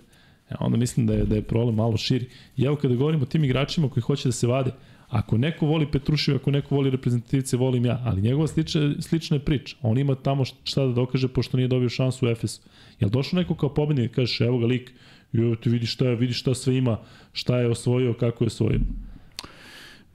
e, 0.50 0.54
onda 0.60 0.76
mislim 0.76 1.06
da 1.06 1.14
je, 1.14 1.24
da 1.24 1.34
je 1.34 1.42
problem 1.42 1.74
malo 1.74 1.96
širi. 1.96 2.26
I 2.56 2.64
evo 2.64 2.76
kada 2.76 2.94
govorimo 2.94 3.22
o 3.22 3.26
tim 3.26 3.44
igračima 3.44 3.88
koji 3.88 4.02
hoće 4.02 4.28
da 4.28 4.32
se 4.32 4.46
vade, 4.46 4.70
ako 5.12 5.38
neko 5.38 5.66
voli 5.66 5.86
Petrušev, 5.90 6.36
ako 6.36 6.50
neko 6.50 6.74
voli 6.74 6.90
reprezentativce, 6.90 7.56
volim 7.56 7.84
ja, 7.84 8.00
ali 8.04 8.22
njegova 8.22 8.46
slična, 8.48 8.94
slična 9.00 9.36
je 9.36 9.44
priča. 9.44 9.76
On 9.82 9.98
ima 9.98 10.14
tamo 10.14 10.44
šta 10.44 10.86
da 10.86 10.92
dokaže 10.92 11.28
pošto 11.28 11.56
nije 11.56 11.68
dobio 11.68 11.88
šansu 11.88 12.26
u 12.26 12.28
Efesu. 12.28 12.60
Jel 13.00 13.10
došao 13.10 13.40
neko 13.40 13.54
kao 13.54 13.74
pobednik 13.74 14.10
i 14.10 14.14
kažeš 14.14 14.40
evo 14.40 14.58
ga 14.58 14.66
lik, 14.66 14.92
evo 15.32 15.56
ti 15.56 15.70
vidi 15.70 15.86
šta, 15.86 16.06
je, 16.08 16.16
vidi 16.16 16.32
šta 16.32 16.54
sve 16.54 16.76
ima, 16.76 16.98
šta 17.32 17.58
je 17.58 17.68
osvojio, 17.68 18.14
kako 18.14 18.44
je 18.44 18.46
osvojio. 18.46 18.80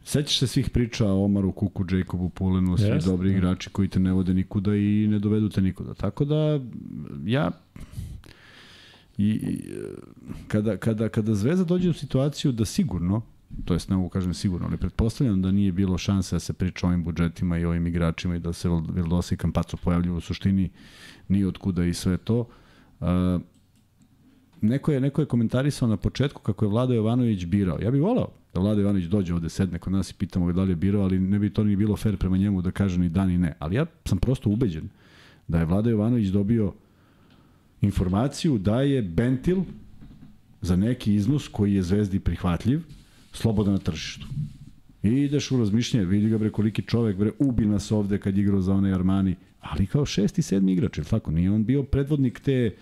Sećaš 0.04 0.40
se 0.40 0.48
svih 0.48 0.70
priča 0.70 1.06
o 1.06 1.26
Omaru, 1.26 1.52
Kuku, 1.52 1.86
Jacobu, 1.92 2.30
Pulenu, 2.30 2.78
svi 2.78 2.88
Jeste, 2.88 3.10
dobri 3.10 3.32
igrači 3.32 3.70
koji 3.70 3.88
te 3.88 4.00
ne 4.00 4.14
vode 4.14 4.34
nikuda 4.34 4.76
i 4.76 5.08
ne 5.10 5.20
dovedu 5.20 5.50
te 5.50 5.62
nikuda. 5.62 5.94
Tako 5.94 6.26
da, 6.26 6.60
ja 7.26 7.52
i, 9.18 9.30
i 9.30 9.60
kada, 10.48 10.78
kada, 10.78 11.10
kada 11.10 11.36
Zvezda 11.36 11.64
dođe 11.64 11.90
u 11.90 11.94
situaciju 11.94 12.52
da 12.52 12.66
sigurno, 12.66 13.22
to 13.66 13.74
jest 13.74 13.90
ne 13.90 13.96
mogu 13.96 14.10
kažem 14.10 14.34
sigurno, 14.34 14.68
ali 14.68 14.78
pretpostavljam 14.78 15.42
da 15.42 15.52
nije 15.52 15.72
bilo 15.72 15.98
šanse 15.98 16.36
da 16.36 16.40
se 16.40 16.54
priča 16.54 16.88
o 16.88 16.90
ovim 16.90 17.04
budžetima 17.04 17.58
i 17.58 17.66
ovim 17.66 17.88
igračima 17.88 18.36
i 18.36 18.40
da 18.40 18.54
se 18.54 18.70
Vildosa 18.94 19.36
i 19.36 19.38
Kampaco 19.38 19.78
pojavljuju 19.78 20.16
u 20.16 20.22
suštini 20.22 20.70
ni 21.28 21.46
otkuda 21.46 21.86
i 21.86 21.94
sve 21.94 22.18
to. 22.18 22.48
Uh, 23.00 23.08
neko 24.62 24.92
je, 24.92 25.02
neko 25.02 25.22
je 25.22 25.26
komentarisao 25.26 25.88
na 25.88 25.98
početku 25.98 26.42
kako 26.42 26.66
je 26.66 26.70
Vlada 26.70 26.94
Jovanović 26.94 27.46
birao. 27.46 27.80
Ja 27.82 27.92
bih 27.92 28.02
volao 28.02 28.32
da 28.54 28.60
Vlada 28.60 28.82
Jovanović 28.82 29.06
dođe 29.06 29.34
ovde, 29.34 29.50
sedne 29.50 29.80
kod 29.80 29.94
nas 29.94 30.12
i 30.12 30.14
pitamo 30.14 30.46
ga 30.46 30.54
da 30.54 30.64
li 30.64 30.72
je 30.72 30.76
birao, 30.76 31.02
ali 31.02 31.20
ne 31.20 31.40
bi 31.40 31.50
to 31.50 31.64
ni 31.64 31.76
bilo 31.76 31.96
fair 31.96 32.18
prema 32.18 32.38
njemu 32.38 32.62
da 32.62 32.72
kaže 32.72 33.00
ni 33.00 33.10
da 33.10 33.26
ni 33.26 33.38
ne. 33.38 33.54
Ali 33.60 33.76
ja 33.76 33.86
sam 34.06 34.18
prosto 34.18 34.50
ubeđen 34.50 34.90
da 35.48 35.60
je 35.60 35.66
Vlada 35.66 35.90
Jovanović 35.90 36.28
dobio 36.28 36.74
informaciju 37.82 38.58
da 38.58 38.82
je 38.82 39.02
Bentil 39.02 39.58
za 40.62 40.76
neki 40.76 41.14
iznos 41.14 41.48
koji 41.48 41.74
je 41.74 41.84
Zvezdi 41.84 42.20
prihvatljiv, 42.20 42.82
slobodan 43.38 43.74
na 43.74 43.80
tržištu. 43.80 44.28
I 45.04 45.10
ideš 45.10 45.52
u 45.52 45.60
razmišljanje, 45.60 46.06
vidi 46.06 46.30
ga 46.30 46.38
bre 46.38 46.50
koliki 46.52 46.82
čovek, 46.82 47.18
bre, 47.18 47.32
ubi 47.40 47.66
nas 47.66 47.92
ovde 47.92 48.18
kad 48.20 48.38
igrao 48.38 48.62
za 48.62 48.74
onaj 48.74 48.94
Armani, 48.94 49.36
ali 49.62 49.86
kao 49.86 50.06
šesti, 50.06 50.42
sedmi 50.42 50.74
igrač, 50.74 50.98
je 50.98 51.02
li 51.02 51.10
tako? 51.10 51.32
Nije 51.32 51.52
on 51.52 51.66
bio 51.66 51.84
predvodnik 51.84 52.40
te, 52.40 52.76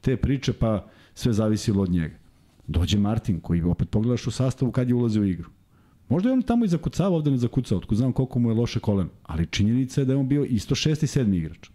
te 0.00 0.16
priče, 0.16 0.52
pa 0.52 0.86
sve 1.14 1.32
zavisilo 1.32 1.82
od 1.82 1.90
njega. 1.90 2.14
Dođe 2.66 2.98
Martin, 2.98 3.40
koji 3.40 3.62
opet 3.62 3.90
pogledaš 3.90 4.26
u 4.26 4.30
sastavu 4.30 4.72
kad 4.72 4.88
je 4.88 4.94
ulazio 4.94 5.22
u 5.22 5.26
igru. 5.26 5.50
Možda 6.08 6.28
je 6.28 6.32
on 6.32 6.42
tamo 6.42 6.64
i 6.64 6.68
zakucava, 6.68 7.16
ovde 7.16 7.30
ne 7.30 7.38
zakucava, 7.38 7.78
otko 7.78 7.94
znam 7.94 8.12
koliko 8.12 8.38
mu 8.38 8.50
je 8.50 8.54
loše 8.54 8.80
koleno, 8.80 9.10
ali 9.22 9.46
činjenica 9.46 10.00
je 10.00 10.04
da 10.04 10.12
je 10.12 10.16
on 10.16 10.28
bio 10.28 10.44
isto 10.44 10.74
šesti, 10.74 11.06
sedmi 11.06 11.36
igrač. 11.36 11.70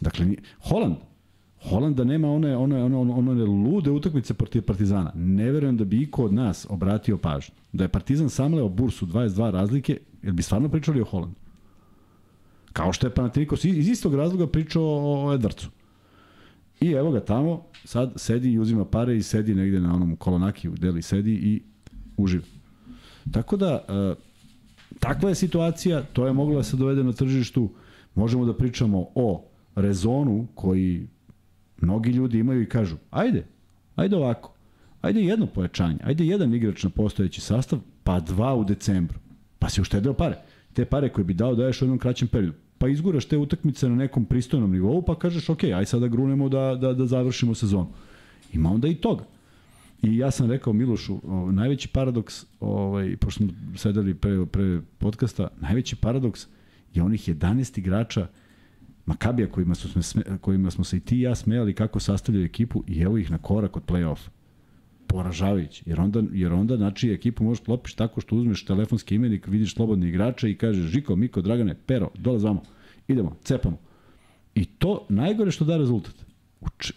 Dakle, 0.00 0.26
Holand, 0.60 0.96
Holand 1.62 1.96
da 1.96 2.04
nema 2.04 2.30
one, 2.30 2.56
one, 2.56 2.82
one, 2.82 2.96
one, 2.96 3.12
one 3.12 3.44
lude 3.44 3.90
utakmice 3.90 4.34
protiv 4.34 4.62
Partizana. 4.62 5.12
Ne 5.14 5.50
verujem 5.50 5.76
da 5.76 5.84
bi 5.84 6.02
iko 6.02 6.24
od 6.24 6.32
nas 6.32 6.66
obratio 6.70 7.18
pažnju. 7.18 7.54
Da 7.72 7.84
je 7.84 7.88
Partizan 7.88 8.30
samleo 8.30 8.68
bursu 8.68 9.06
22 9.06 9.50
razlike, 9.50 9.98
jer 10.22 10.32
bi 10.32 10.42
stvarno 10.42 10.68
pričali 10.68 11.00
o 11.00 11.04
Holandu. 11.04 11.36
Kao 12.72 12.92
što 12.92 13.06
je 13.06 13.14
Panathinaikos 13.14 13.64
iz 13.64 13.88
istog 13.88 14.14
razloga 14.14 14.46
pričao 14.46 14.84
o 14.84 15.34
Edvardcu. 15.34 15.70
I 16.80 16.90
evo 16.90 17.10
ga 17.10 17.20
tamo, 17.20 17.64
sad 17.84 18.12
sedi 18.16 18.52
i 18.52 18.58
uzima 18.58 18.84
pare 18.84 19.16
i 19.16 19.22
sedi 19.22 19.54
negde 19.54 19.80
na 19.80 19.94
onom 19.94 20.16
kolonakiju, 20.16 20.74
deli 20.78 21.02
sedi 21.02 21.32
i 21.32 21.62
uživa. 22.16 22.44
Tako 23.32 23.56
da, 23.56 23.84
e, 23.88 24.14
takva 24.98 25.28
je 25.28 25.34
situacija, 25.34 26.02
to 26.02 26.26
je 26.26 26.32
moglo 26.32 26.56
da 26.56 26.62
se 26.62 26.76
dovede 26.76 27.04
na 27.04 27.12
tržištu, 27.12 27.70
možemo 28.14 28.44
da 28.44 28.56
pričamo 28.56 29.06
o 29.14 29.44
rezonu 29.74 30.46
koji 30.54 31.06
mnogi 31.80 32.10
ljudi 32.10 32.38
imaju 32.38 32.62
i 32.62 32.68
kažu, 32.68 32.96
ajde, 33.10 33.46
ajde 33.96 34.16
ovako, 34.16 34.52
ajde 35.00 35.20
jedno 35.20 35.46
pojačanje, 35.46 35.98
ajde 36.04 36.26
jedan 36.26 36.54
igrač 36.54 36.84
na 36.84 36.90
postojeći 36.90 37.40
sastav, 37.40 37.78
pa 38.04 38.20
dva 38.20 38.54
u 38.54 38.64
decembru, 38.64 39.18
pa 39.58 39.68
si 39.68 39.80
uštedeo 39.80 40.12
pare. 40.12 40.36
Te 40.72 40.84
pare 40.84 41.08
koje 41.08 41.24
bi 41.24 41.34
dao 41.34 41.54
daješ 41.54 41.82
u 41.82 41.84
jednom 41.84 41.98
kraćem 41.98 42.28
periodu. 42.28 42.56
Pa 42.78 42.88
izguraš 42.88 43.24
te 43.24 43.36
utakmice 43.36 43.88
na 43.88 43.94
nekom 43.94 44.24
pristojnom 44.24 44.72
nivou, 44.72 45.02
pa 45.02 45.18
kažeš, 45.18 45.48
ok, 45.48 45.64
aj 45.64 45.84
sada 45.84 46.08
grunemo 46.08 46.48
da, 46.48 46.74
da, 46.80 46.92
da 46.92 47.06
završimo 47.06 47.54
sezonu. 47.54 47.88
Ima 48.52 48.70
onda 48.70 48.88
i 48.88 48.94
toga. 48.94 49.24
I 50.02 50.16
ja 50.16 50.30
sam 50.30 50.50
rekao 50.50 50.72
Milošu, 50.72 51.20
o, 51.24 51.52
najveći 51.52 51.88
paradoks, 51.88 52.44
ovaj, 52.60 53.16
pošto 53.16 53.44
smo 53.44 53.48
sedeli 53.76 54.14
pre, 54.14 54.46
pre 54.46 54.80
podcasta, 54.98 55.48
najveći 55.60 55.96
paradoks 55.96 56.46
je 56.94 57.02
onih 57.02 57.28
11 57.28 57.78
igrača 57.78 58.26
Makabija 59.08 59.48
kojima, 59.48 59.74
su, 59.74 59.88
kojima 60.40 60.70
smo 60.70 60.84
se 60.84 60.96
i 60.96 61.00
ti 61.00 61.16
i 61.16 61.20
ja 61.20 61.34
smejali 61.34 61.74
kako 61.74 62.00
sastavljaju 62.00 62.44
ekipu 62.44 62.84
i 62.86 63.00
evo 63.00 63.18
ih 63.18 63.30
na 63.30 63.38
korak 63.38 63.76
od 63.76 63.82
play-off. 63.86 64.28
Poražavajući. 65.06 65.82
Jer 65.86 66.00
onda, 66.00 66.22
jer 66.32 66.52
onda 66.52 66.76
znači, 66.76 67.10
ekipu 67.10 67.44
možeš 67.44 67.64
klopiš 67.64 67.94
tako 67.94 68.20
što 68.20 68.36
uzmeš 68.36 68.64
telefonski 68.64 69.14
imenik, 69.14 69.46
vidiš 69.46 69.74
slobodne 69.74 70.08
igrače 70.08 70.50
i 70.50 70.58
kažeš 70.58 70.90
Žiko, 70.90 71.16
Miko, 71.16 71.40
Dragane, 71.40 71.74
Pero, 71.86 72.10
dole 72.14 72.38
zvamo. 72.38 72.62
Idemo, 73.08 73.36
cepamo. 73.44 73.78
I 74.54 74.64
to 74.64 75.06
najgore 75.08 75.50
što 75.50 75.64
da 75.64 75.76
rezultat. 75.76 76.27
Uči, 76.60 76.92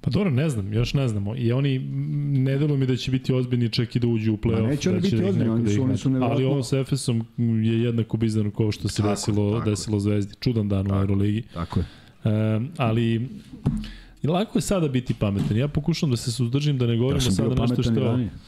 Pa 0.00 0.10
dobro, 0.10 0.30
ne 0.30 0.48
znam, 0.48 0.72
još 0.72 0.94
ne 0.94 1.08
znamo. 1.08 1.36
I 1.36 1.52
oni, 1.52 1.78
ne 2.38 2.58
delo 2.58 2.76
mi 2.76 2.86
da 2.86 2.96
će 2.96 3.10
biti 3.10 3.32
ozbiljni 3.32 3.68
čak 3.68 3.96
i 3.96 4.00
da 4.00 4.06
uđu 4.06 4.32
u 4.32 4.36
play-off. 4.36 4.62
Ma 4.62 4.68
neće 4.68 4.90
oni 4.90 4.98
da 4.98 5.02
biti 5.02 5.16
ozbiljni, 5.16 5.38
neko 5.40 5.52
oni 5.52 5.64
da 5.64 5.70
su- 5.70 5.82
oni 5.82 5.98
su 5.98 6.08
Ali 6.08 6.14
neverovatno- 6.14 6.46
ovo 6.46 6.62
sa 6.62 6.78
Efesom 6.78 7.24
je 7.38 7.82
jednako 7.82 8.16
bizarno 8.16 8.50
kao 8.50 8.72
što 8.72 8.88
se 8.88 8.96
Tako 8.96 9.08
desilo, 9.10 9.50
tako 9.50 9.68
je. 9.68 9.72
desilo 9.72 10.00
Zvezdi. 10.00 10.34
Čudan 10.36 10.68
dan 10.68 10.86
u 10.86 10.94
Euroligi. 10.94 11.42
tako 11.44 11.80
je. 11.80 11.86
E, 12.26 12.30
ali 12.76 13.28
i 14.22 14.28
lako 14.28 14.58
je 14.58 14.62
sada 14.62 14.88
biti 14.88 15.14
pametan. 15.14 15.56
Ja 15.56 15.68
pokušam 15.68 16.10
da 16.10 16.16
se 16.16 16.32
suzdržim 16.32 16.78
da 16.78 16.86
ne 16.86 16.96
govorimo 16.96 17.24
Ja 17.24 17.30
sada 17.32 17.54
nešto 17.56 17.82
što... 17.82 17.94
ranije. 17.94 18.30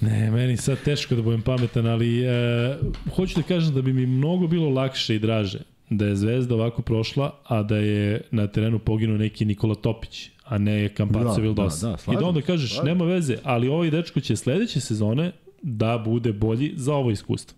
Ne, 0.00 0.30
meni 0.30 0.56
sad 0.56 0.78
teško 0.78 1.14
da 1.14 1.22
budem 1.22 1.42
pametan, 1.42 1.86
ali 1.86 2.22
e, 2.22 2.76
hoću 3.10 3.34
da 3.36 3.42
kažem 3.44 3.74
da 3.74 3.82
bi 3.82 3.92
mi 3.92 4.06
mnogo 4.06 4.46
bilo 4.46 4.70
lakše 4.70 5.16
i 5.16 5.18
draže 5.18 5.58
da 5.90 6.06
je 6.06 6.16
Zvezda 6.16 6.54
ovako 6.54 6.82
prošla, 6.82 7.34
a 7.44 7.62
da 7.62 7.76
je 7.76 8.20
na 8.30 8.46
terenu 8.46 8.78
poginuo 8.78 9.16
neki 9.18 9.44
Nikola 9.44 9.74
Topić, 9.74 10.30
a 10.44 10.58
ne 10.58 10.88
Kampaco 10.88 11.34
Da, 11.36 11.42
Vildosa. 11.42 11.86
da, 11.86 11.92
da, 11.92 11.96
I 11.96 11.98
slažem 11.98 12.20
da 12.20 12.26
onda 12.26 12.40
kažeš, 12.42 12.70
slažem. 12.74 12.86
nema 12.88 13.04
veze, 13.04 13.36
ali 13.42 13.68
ovaj 13.68 13.90
dečko 13.90 14.20
će 14.20 14.36
sledeće 14.36 14.80
sezone 14.80 15.32
da 15.62 16.02
bude 16.04 16.32
bolji 16.32 16.72
za 16.76 16.94
ovo 16.94 17.10
iskustvo. 17.10 17.56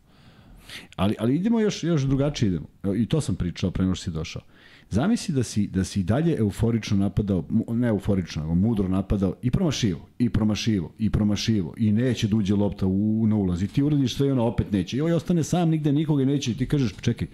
Ali, 0.97 1.14
ali 1.18 1.37
idemo 1.37 1.61
još, 1.61 1.85
još 1.85 2.03
drugačije 2.03 2.49
idemo. 2.49 2.66
I 2.97 3.07
to 3.07 3.20
sam 3.20 3.35
pričao 3.35 3.70
pre 3.70 3.85
nego 3.85 3.95
što 3.95 4.05
si 4.05 4.11
došao. 4.11 4.43
Zamisli 4.91 5.35
da 5.35 5.43
si, 5.43 5.66
da 5.66 5.85
si 5.85 6.01
i 6.01 6.03
dalje 6.03 6.37
euforično 6.39 6.97
napadao, 6.97 7.45
ne 7.68 7.89
euforično, 7.89 8.43
nego 8.43 8.55
mudro 8.55 8.89
napadao 8.89 9.35
i 9.43 9.51
promašivo, 9.51 10.09
i 10.18 10.30
promašivo, 10.30 10.93
i 10.99 11.11
promašivo, 11.11 11.74
i 11.76 11.93
neće 11.93 12.28
da 12.28 12.37
uđe 12.37 12.55
lopta 12.55 12.87
u, 12.87 13.26
na 13.26 13.37
ulaz. 13.37 13.62
I 13.62 13.68
ti 13.68 13.83
uradiš 13.83 14.14
sve 14.16 14.28
i 14.28 14.30
ono 14.30 14.45
opet 14.45 14.72
neće. 14.72 14.97
I 14.97 15.01
ovaj 15.01 15.12
ostane 15.12 15.45
sam, 15.45 15.70
nigde 15.70 15.93
nikoga 15.93 16.24
neće. 16.24 16.51
I 16.51 16.57
ti 16.57 16.66
kažeš, 16.66 16.95
čekaj, 17.01 17.28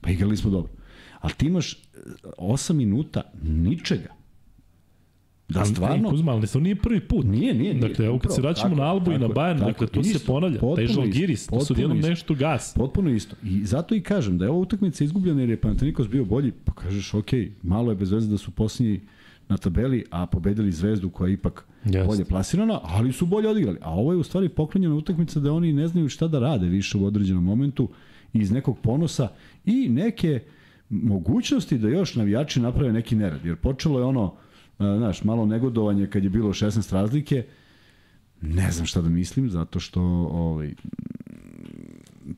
pa 0.00 0.10
igrali 0.10 0.36
smo 0.36 0.50
dobro. 0.50 0.72
Ali 1.20 1.32
ti 1.32 1.46
imaš 1.46 1.78
8 2.38 2.72
minuta 2.72 3.22
ničega. 3.42 4.20
Da 5.48 5.64
stvarno... 5.64 6.02
Ne, 6.02 6.10
Kuzma, 6.10 6.32
ali 6.32 6.46
to 6.46 6.60
nije 6.60 6.76
prvi 6.76 7.00
put. 7.00 7.26
Nije, 7.26 7.54
nije, 7.54 7.74
nije. 7.74 7.88
Dakle, 7.88 8.06
evo 8.06 8.18
kad 8.18 8.34
se 8.34 8.40
vraćamo 8.40 8.68
tako 8.68 8.80
na 8.80 8.90
Albu 8.90 9.12
i 9.12 9.18
na 9.18 9.28
Bayern, 9.28 9.58
tako 9.58 9.70
dakle, 9.70 9.86
to 9.86 10.02
se 10.02 10.10
Isto, 10.10 10.32
ponavlja. 10.32 10.58
Taj 10.58 10.60
potpuno 10.60 10.88
Žal 10.88 11.04
isto, 11.04 11.18
Giris, 11.18 11.46
to 11.46 11.60
su 11.60 11.72
isto. 11.72 11.94
nešto 11.94 12.34
gas. 12.34 12.74
Potpuno 12.76 13.10
isto. 13.10 13.36
I 13.44 13.64
zato 13.64 13.94
i 13.94 14.00
kažem 14.00 14.38
da 14.38 14.44
je 14.44 14.50
ova 14.50 14.60
utakmica 14.60 15.04
izgubljena 15.04 15.40
jer 15.40 15.50
je 15.50 15.60
Panathinaikos 15.60 16.08
bio 16.08 16.24
bolji, 16.24 16.52
pa 16.64 16.72
kažeš 16.72 17.14
ok, 17.14 17.30
malo 17.62 17.90
je 17.92 17.96
bez 17.96 18.12
veze 18.12 18.30
da 18.30 18.38
su 18.38 18.50
posljednji 18.50 19.00
na 19.48 19.56
tabeli, 19.56 20.04
a 20.10 20.26
pobedili 20.26 20.72
Zvezdu 20.72 21.10
koja 21.10 21.28
je 21.28 21.34
ipak 21.34 21.66
Jeste. 21.84 22.04
bolje 22.04 22.24
plasirana, 22.24 22.80
ali 22.82 23.12
su 23.12 23.26
bolje 23.26 23.48
odigrali. 23.48 23.78
A 23.80 23.90
ovo 23.90 24.12
je 24.12 24.18
u 24.18 24.22
stvari 24.22 24.48
poklonjena 24.48 24.94
utakmica 24.94 25.40
da 25.40 25.52
oni 25.52 25.72
ne 25.72 25.88
znaju 25.88 26.08
šta 26.08 26.28
da 26.28 26.38
rade 26.38 26.66
više 26.66 26.98
u 26.98 27.04
određenom 27.04 27.44
momentu 27.44 27.88
iz 28.32 28.50
nekog 28.50 28.78
ponosa 28.78 29.28
i 29.64 29.88
neke 29.88 30.40
mogućnosti 30.88 31.78
da 31.78 31.88
još 31.88 32.14
navijači 32.14 32.60
naprave 32.60 32.92
neki 32.92 33.16
nered. 33.16 33.44
Jer 33.44 33.56
počelo 33.56 33.98
je 33.98 34.04
ono, 34.04 34.34
znaš, 34.78 35.24
malo 35.24 35.46
negodovanje 35.46 36.06
kad 36.06 36.24
je 36.24 36.30
bilo 36.30 36.48
16 36.48 36.92
razlike, 36.92 37.44
ne 38.40 38.70
znam 38.70 38.86
šta 38.86 39.00
da 39.00 39.08
mislim, 39.08 39.50
zato 39.50 39.80
što 39.80 40.02
ovaj, 40.32 40.74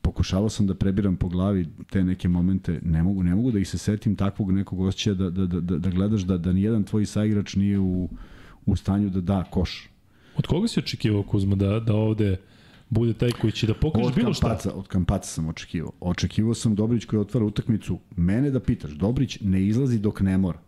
pokušavao 0.01 0.49
sam 0.49 0.67
da 0.67 0.75
prebiram 0.75 1.15
po 1.15 1.29
glavi 1.29 1.67
te 1.91 2.03
neke 2.03 2.27
momente, 2.27 2.79
ne 2.83 3.03
mogu, 3.03 3.23
ne 3.23 3.35
mogu 3.35 3.51
da 3.51 3.59
ih 3.59 3.69
se 3.69 3.77
setim 3.77 4.15
takvog 4.15 4.51
nekog 4.51 4.79
osjećaja 4.79 5.13
da, 5.13 5.29
da, 5.29 5.45
da, 5.45 5.59
da, 5.59 5.77
da 5.77 5.89
gledaš 5.89 6.21
da, 6.21 6.37
da 6.37 6.53
nijedan 6.53 6.83
tvoj 6.83 7.05
saigrač 7.05 7.55
nije 7.55 7.79
u, 7.79 8.09
u 8.65 8.75
stanju 8.75 9.09
da 9.09 9.21
da 9.21 9.43
koš. 9.43 9.89
Od 10.35 10.47
koga 10.47 10.67
si 10.67 10.79
očekivao, 10.79 11.23
Kuzma, 11.23 11.55
da, 11.55 11.79
da 11.79 11.95
ovde 11.95 12.37
bude 12.89 13.13
taj 13.13 13.31
koji 13.31 13.53
će 13.53 13.67
da 13.67 13.73
pokaže 13.73 14.07
Od 14.07 14.15
bilo 14.15 14.33
šta? 14.33 14.47
Kampaca, 14.47 14.73
od 14.73 14.87
Kampaca 14.87 15.27
sam 15.27 15.47
očekivao. 15.47 15.91
Očekivao 15.99 16.53
sam 16.53 16.75
Dobrić 16.75 17.05
koji 17.05 17.19
otvara 17.19 17.45
utakmicu. 17.45 17.99
Mene 18.15 18.51
da 18.51 18.59
pitaš, 18.59 18.91
Dobrić 18.91 19.37
ne 19.41 19.63
izlazi 19.63 19.99
dok 19.99 20.21
ne 20.21 20.37
mora. 20.37 20.59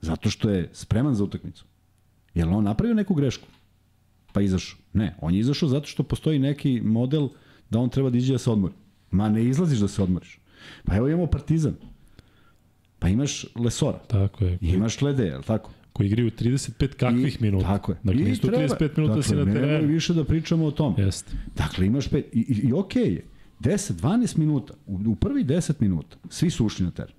Zato 0.00 0.30
što 0.30 0.50
je 0.50 0.70
spreman 0.72 1.14
za 1.14 1.24
utakmicu. 1.24 1.64
Je 2.34 2.44
li 2.44 2.54
on 2.54 2.64
napravio 2.64 2.94
neku 2.94 3.14
grešku? 3.14 3.46
Pa 4.32 4.40
izašao. 4.40 4.78
Ne, 4.92 5.16
on 5.20 5.34
je 5.34 5.40
izašao 5.40 5.68
zato 5.68 5.86
što 5.86 6.02
postoji 6.02 6.38
neki 6.38 6.80
model 6.84 7.28
da 7.70 7.78
on 7.78 7.88
treba 7.88 8.10
da 8.10 8.18
iđe 8.18 8.32
da 8.32 8.38
se 8.38 8.50
odmori. 8.50 8.74
Ma 9.10 9.28
ne 9.28 9.44
izlaziš 9.44 9.78
da 9.78 9.88
se 9.88 10.02
odmoriš. 10.02 10.40
Pa 10.84 10.96
evo 10.96 11.08
imamo 11.08 11.26
Partizan. 11.26 11.74
Pa 12.98 13.08
imaš 13.08 13.46
Lesora. 13.54 13.98
Tako 13.98 14.44
je. 14.44 14.58
Imaš 14.60 15.00
Lede, 15.02 15.24
je 15.24 15.36
li 15.38 15.44
tako? 15.44 15.70
Koji 15.94 16.06
igraju 16.06 16.30
35 16.30 16.94
kakvih 16.94 17.34
I- 17.34 17.42
minuta. 17.42 17.66
Tako 17.66 17.92
je. 17.92 17.98
Dakle, 18.02 18.34
treba- 18.34 18.56
35 18.58 18.96
minuta 18.96 19.14
dakle, 19.14 19.22
si 19.22 19.34
na 19.34 19.44
terenu. 19.44 19.88
više 19.88 20.14
da 20.14 20.24
pričamo 20.24 20.66
o 20.66 20.70
tom. 20.70 20.94
Jeste. 20.98 21.32
Dakle, 21.56 21.86
imaš 21.86 22.08
pet, 22.08 22.26
i, 22.32 22.38
i, 22.38 22.68
i 22.68 22.72
okej 22.72 23.04
okay 23.04 23.14
je, 23.14 23.24
10, 23.60 23.92
12 23.92 24.38
minuta, 24.38 24.74
u, 24.86 25.00
u 25.06 25.14
prvi 25.14 25.44
10 25.44 25.72
minuta, 25.80 26.16
svi 26.28 26.50
su 26.50 26.66
ušli 26.66 26.84
na 26.84 26.90
teren. 26.90 27.14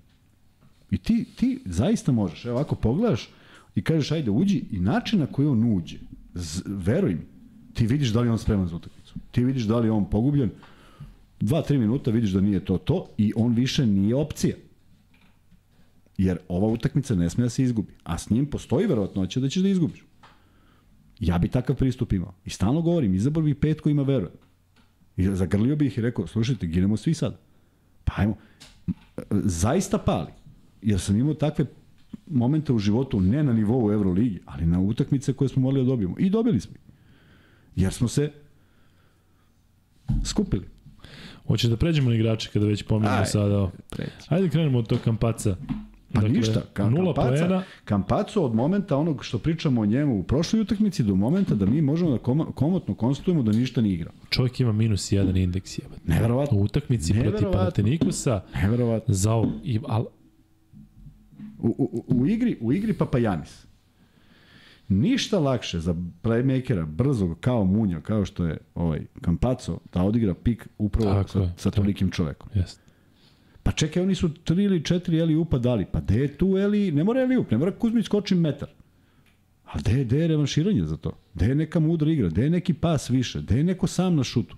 I 0.92 0.98
ti, 0.98 1.26
ti 1.36 1.60
zaista 1.66 2.12
možeš, 2.12 2.46
evo 2.46 2.56
ovako 2.56 2.76
pogledaš 2.76 3.30
i 3.76 3.82
kažeš 3.82 4.12
ajde 4.12 4.32
uđi 4.32 4.64
i 4.72 4.80
način 4.80 5.20
na 5.20 5.26
koji 5.26 5.48
on 5.48 5.74
uđe, 5.74 5.98
z, 6.34 6.62
veruj 6.66 7.14
mi, 7.16 7.26
ti 7.74 7.88
vidiš 7.88 8.10
da 8.10 8.22
li 8.22 8.30
on 8.30 8.40
spreman 8.40 8.68
za 8.68 8.76
utakmicu. 8.76 9.14
Ti 9.32 9.44
vidiš 9.44 9.64
da 9.64 9.80
li 9.80 9.90
on 9.90 10.10
pogubljen, 10.10 10.50
2-3 11.42 11.78
minuta 11.78 12.12
vidiš 12.12 12.30
da 12.30 12.42
nije 12.42 12.66
to 12.66 12.78
to 12.78 13.08
i 13.18 13.34
on 13.36 13.54
više 13.54 13.86
nije 13.86 14.16
opcija. 14.16 14.56
Jer 16.18 16.38
ova 16.48 16.68
utakmica 16.68 17.16
ne 17.16 17.30
sme 17.30 17.44
da 17.44 17.50
se 17.50 17.64
izgubi. 17.64 17.94
A 18.04 18.18
s 18.18 18.30
njim 18.30 18.46
postoji 18.46 18.88
verovatnoća 18.88 19.40
da 19.40 19.50
ćeš 19.50 19.62
da 19.62 19.70
izgubiš. 19.70 20.04
Ja 21.20 21.38
bi 21.38 21.48
takav 21.48 21.76
pristup 21.76 22.14
imao. 22.14 22.34
I 22.46 22.50
stalno 22.50 22.82
govorim, 22.82 23.14
izabor 23.14 23.44
bi 23.44 23.54
pet 23.54 23.82
kojima 23.82 24.04
verujem. 24.04 24.34
I 25.18 25.24
zagrlio 25.24 25.76
bih 25.76 25.88
ih 25.92 25.98
i 25.98 26.02
rekao, 26.02 26.28
slušajte, 26.28 26.68
ginemo 26.68 26.98
svi 26.98 27.14
sad. 27.14 27.40
Pa 28.04 28.14
ajmo. 28.16 28.36
Zaista 29.32 29.98
pali. 29.98 30.32
Jer 30.82 31.00
sam 31.00 31.18
imao 31.18 31.34
takve 31.34 31.66
momente 32.28 32.74
u 32.74 32.80
životu, 32.80 33.22
ne 33.22 33.44
na 33.44 33.54
nivou 33.54 33.92
Euroligi, 33.92 34.40
ali 34.46 34.66
na 34.66 34.80
utakmice 34.80 35.34
koje 35.34 35.50
smo 35.50 35.62
morali 35.62 35.84
da 35.84 35.90
dobijemo. 35.90 36.16
I 36.20 36.30
dobili 36.30 36.60
smo. 36.60 36.76
Jer 37.76 37.94
smo 37.94 38.08
se 38.08 38.32
skupili. 40.24 40.66
Hoćeš 41.48 41.70
da 41.70 41.78
pređemo 41.78 42.10
na 42.10 42.16
igrače 42.16 42.50
kada 42.54 42.66
već 42.66 42.84
pomenemo 42.84 43.18
Aj. 43.18 43.26
sada. 43.26 43.72
Preći. 43.90 44.12
Ajde 44.28 44.50
krenemo 44.50 44.78
od 44.80 44.88
tog 44.88 45.00
kampaca. 45.00 45.56
Pa 46.16 46.22
dakle, 46.22 46.38
ništa, 46.38 46.62
Kam, 46.74 46.94
nula 46.94 47.14
Kampaca, 47.14 47.40
poena, 47.40 47.64
Kampaco 47.86 48.42
od 48.42 48.56
momenta 48.56 48.98
onog 48.98 49.26
što 49.26 49.40
pričamo 49.40 49.82
o 49.82 49.86
njemu 49.86 50.20
u 50.20 50.24
prošloj 50.24 50.62
utakmici 50.62 51.04
do 51.04 51.16
momenta 51.16 51.56
da 51.56 51.66
mi 51.66 51.82
možemo 51.82 52.12
da 52.12 52.18
koma, 52.18 52.46
komotno 52.46 52.94
konstatujemo 52.96 53.44
da 53.44 53.52
ništa 53.52 53.82
ne 53.82 53.90
igra. 53.92 54.12
čovjek 54.30 54.60
ima 54.60 54.72
minus 54.72 55.12
jedan 55.12 55.38
indeks. 55.38 55.78
Jebate. 55.78 56.02
Neverovatno. 56.06 56.58
U 56.58 56.64
utakmici 56.64 57.14
protiv. 57.14 57.52
Panatenikosa 57.52 58.42
Neverovatno. 58.56 59.14
za. 59.14 59.32
I, 59.64 59.80
al, 59.88 60.06
U, 61.60 61.68
u, 61.78 62.06
u, 62.08 62.28
igri, 62.28 62.58
u 62.62 62.74
igri 62.74 62.94
Papajanis. 62.94 63.66
Ništa 64.88 65.40
lakše 65.40 65.80
za 65.80 65.96
playmakera, 66.24 66.86
brzog, 66.86 67.38
kao 67.40 67.66
Munja, 67.66 68.02
kao 68.02 68.26
što 68.26 68.46
je 68.46 68.58
ovaj 68.76 69.02
Kampaco, 69.22 69.80
da 69.94 70.04
odigra 70.04 70.34
pik 70.34 70.68
upravo 70.78 71.14
Tako 71.14 71.30
sa, 71.30 71.40
je, 71.40 71.54
sa 71.58 71.70
tako. 71.72 71.82
tolikim 71.82 72.12
čovekom. 72.12 72.50
Jeste. 72.54 72.82
Pa 73.66 73.72
čekaj, 73.72 74.04
oni 74.04 74.16
su 74.16 74.30
tri 74.34 74.64
ili 74.64 74.84
četiri 74.84 75.20
Eli 75.20 75.36
upa 75.36 75.58
dali. 75.58 75.86
Pa 75.92 76.00
gde 76.00 76.20
je 76.20 76.38
tu 76.38 76.58
Eli? 76.58 76.92
Ne 76.92 77.04
mora 77.04 77.22
Eli 77.22 77.38
up, 77.38 77.52
ne 77.52 77.58
mora 77.58 77.72
Kuzmić 77.72 78.06
skoči 78.06 78.36
metar. 78.36 78.70
A 79.66 79.80
gde, 79.80 80.04
gde 80.04 80.20
je 80.20 80.28
revanširanje 80.28 80.86
za 80.86 80.98
to? 80.98 81.12
Gde 81.34 81.46
je 81.46 81.56
neka 81.56 81.80
mudra 81.80 82.12
igra? 82.12 82.30
Gde 82.30 82.44
je 82.44 82.50
neki 82.50 82.74
pas 82.74 83.10
više? 83.10 83.42
Gde 83.42 83.58
je 83.58 83.64
neko 83.64 83.88
sam 83.88 84.16
na 84.16 84.24
šutu? 84.24 84.56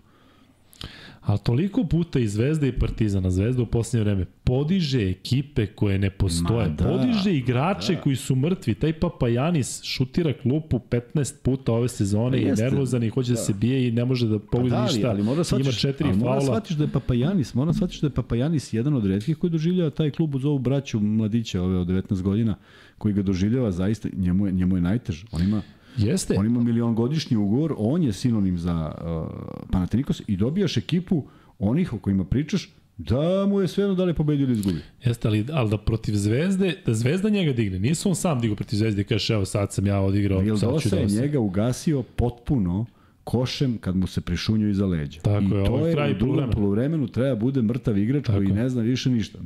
Ali 1.27 1.39
toliko 1.39 1.83
puta 1.83 2.19
i 2.19 2.27
Zvezda 2.27 2.67
i 2.67 2.71
Partizana, 2.71 3.31
Zvezda 3.31 3.63
u 3.63 3.65
posljednje 3.65 4.03
vreme, 4.03 4.25
podiže 4.43 5.01
ekipe 5.01 5.65
koje 5.65 5.99
ne 5.99 6.09
postoje. 6.09 6.69
Ma 6.69 6.75
da, 6.75 6.85
podiže 6.85 7.33
igrače 7.33 7.95
koji 7.95 8.15
su 8.15 8.35
mrtvi. 8.35 8.75
Taj 8.75 8.93
Papajanis 8.93 9.83
šutira 9.83 10.33
klupu 10.33 10.79
15 10.81 11.33
puta 11.43 11.73
ove 11.73 11.87
sezone 11.89 12.37
i 12.37 12.41
je 12.41 12.47
Jeste. 12.47 12.63
nervozan 12.63 13.03
i 13.03 13.09
hoće 13.09 13.31
da. 13.31 13.37
se 13.37 13.53
bije 13.53 13.87
i 13.87 13.91
ne 13.91 14.05
može 14.05 14.27
da 14.27 14.39
pogodi 14.39 14.69
Da, 14.69 14.75
ali, 14.77 14.85
ništa. 14.85 15.09
ali 15.09 15.23
mora 15.23 15.35
Ima 15.35 15.43
shvatiš, 15.43 15.81
četiri 15.81 16.07
ali 16.07 16.17
mora 16.17 16.31
faula. 16.31 16.45
shvatiš 16.45 16.77
da 16.77 16.83
je 16.83 16.89
Papajanis, 16.89 17.53
mora 17.53 17.73
shvatiš 17.73 18.01
da 18.01 18.07
je 18.07 18.11
Papajanis 18.11 18.73
jedan 18.73 18.93
od 18.93 19.05
redkih 19.05 19.37
koji 19.37 19.51
doživljava 19.51 19.89
taj 19.89 20.11
klub 20.11 20.35
uz 20.35 20.45
ovu 20.45 20.59
braću 20.59 20.99
mladića 20.99 21.61
ove 21.61 21.77
od 21.77 21.87
19 21.87 22.21
godina, 22.21 22.55
koji 22.97 23.13
ga 23.13 23.21
doživljava 23.21 23.71
zaista, 23.71 24.09
njemu 24.13 24.45
je, 24.47 24.51
njemu 24.51 24.75
je 24.75 24.81
najteže. 24.81 25.25
On 25.31 25.43
ima, 25.43 25.61
Jeste. 25.97 26.35
on 26.39 26.45
ima 26.45 26.63
milion 26.63 26.95
godišnji 26.95 27.37
ugovor, 27.37 27.73
on 27.77 28.03
je 28.03 28.13
sinonim 28.13 28.57
za 28.57 28.95
uh, 29.01 29.37
Panathinaikos 29.71 30.21
i 30.27 30.37
dobijaš 30.37 30.77
ekipu 30.77 31.23
onih 31.59 31.93
o 31.93 31.97
kojima 31.99 32.23
pričaš 32.23 32.69
da 32.97 33.45
mu 33.49 33.61
je 33.61 33.67
svejedno 33.67 33.95
da 33.95 34.03
li 34.03 34.09
je 34.09 34.13
pobedio 34.13 34.43
ili 34.43 34.53
izgubi. 34.53 34.79
Jeste, 35.03 35.27
ali, 35.27 35.45
ali 35.51 35.69
da 35.69 35.77
protiv 35.77 36.15
Zvezde, 36.15 36.75
da 36.85 36.93
Zvezda 36.93 37.29
njega 37.29 37.53
digne. 37.53 37.79
Nisu 37.79 38.09
on 38.09 38.15
sam 38.15 38.41
digao 38.41 38.55
protiv 38.55 38.77
Zvezde 38.77 39.01
i 39.01 39.05
kaže, 39.05 39.33
evo 39.33 39.45
sad 39.45 39.73
sam 39.73 39.85
ja 39.85 39.99
odigrao, 39.99 40.39
Vildosa 40.39 40.65
da 40.65 40.97
je 40.97 41.05
osam. 41.05 41.21
njega 41.21 41.39
ugasio 41.39 42.03
potpuno 42.03 42.85
košem 43.23 43.77
kad 43.77 43.95
mu 43.95 44.07
se 44.07 44.21
prišunju 44.21 44.69
iza 44.69 44.85
leđa. 44.85 45.21
Tako 45.21 45.41
I 45.41 45.57
je, 45.57 45.65
to 45.65 45.71
ovo 45.73 45.87
je 45.87 45.93
u 45.93 45.95
drugom 45.95 46.17
poluvremena. 46.19 46.51
poluvremenu 46.53 47.07
treba 47.07 47.35
bude 47.35 47.61
mrtav 47.61 47.97
igrač 47.97 48.25
Tako 48.25 48.37
koji 48.37 48.47
je. 48.47 48.53
ne 48.53 48.69
zna 48.69 48.81
više 48.81 49.09
ništa. 49.09 49.39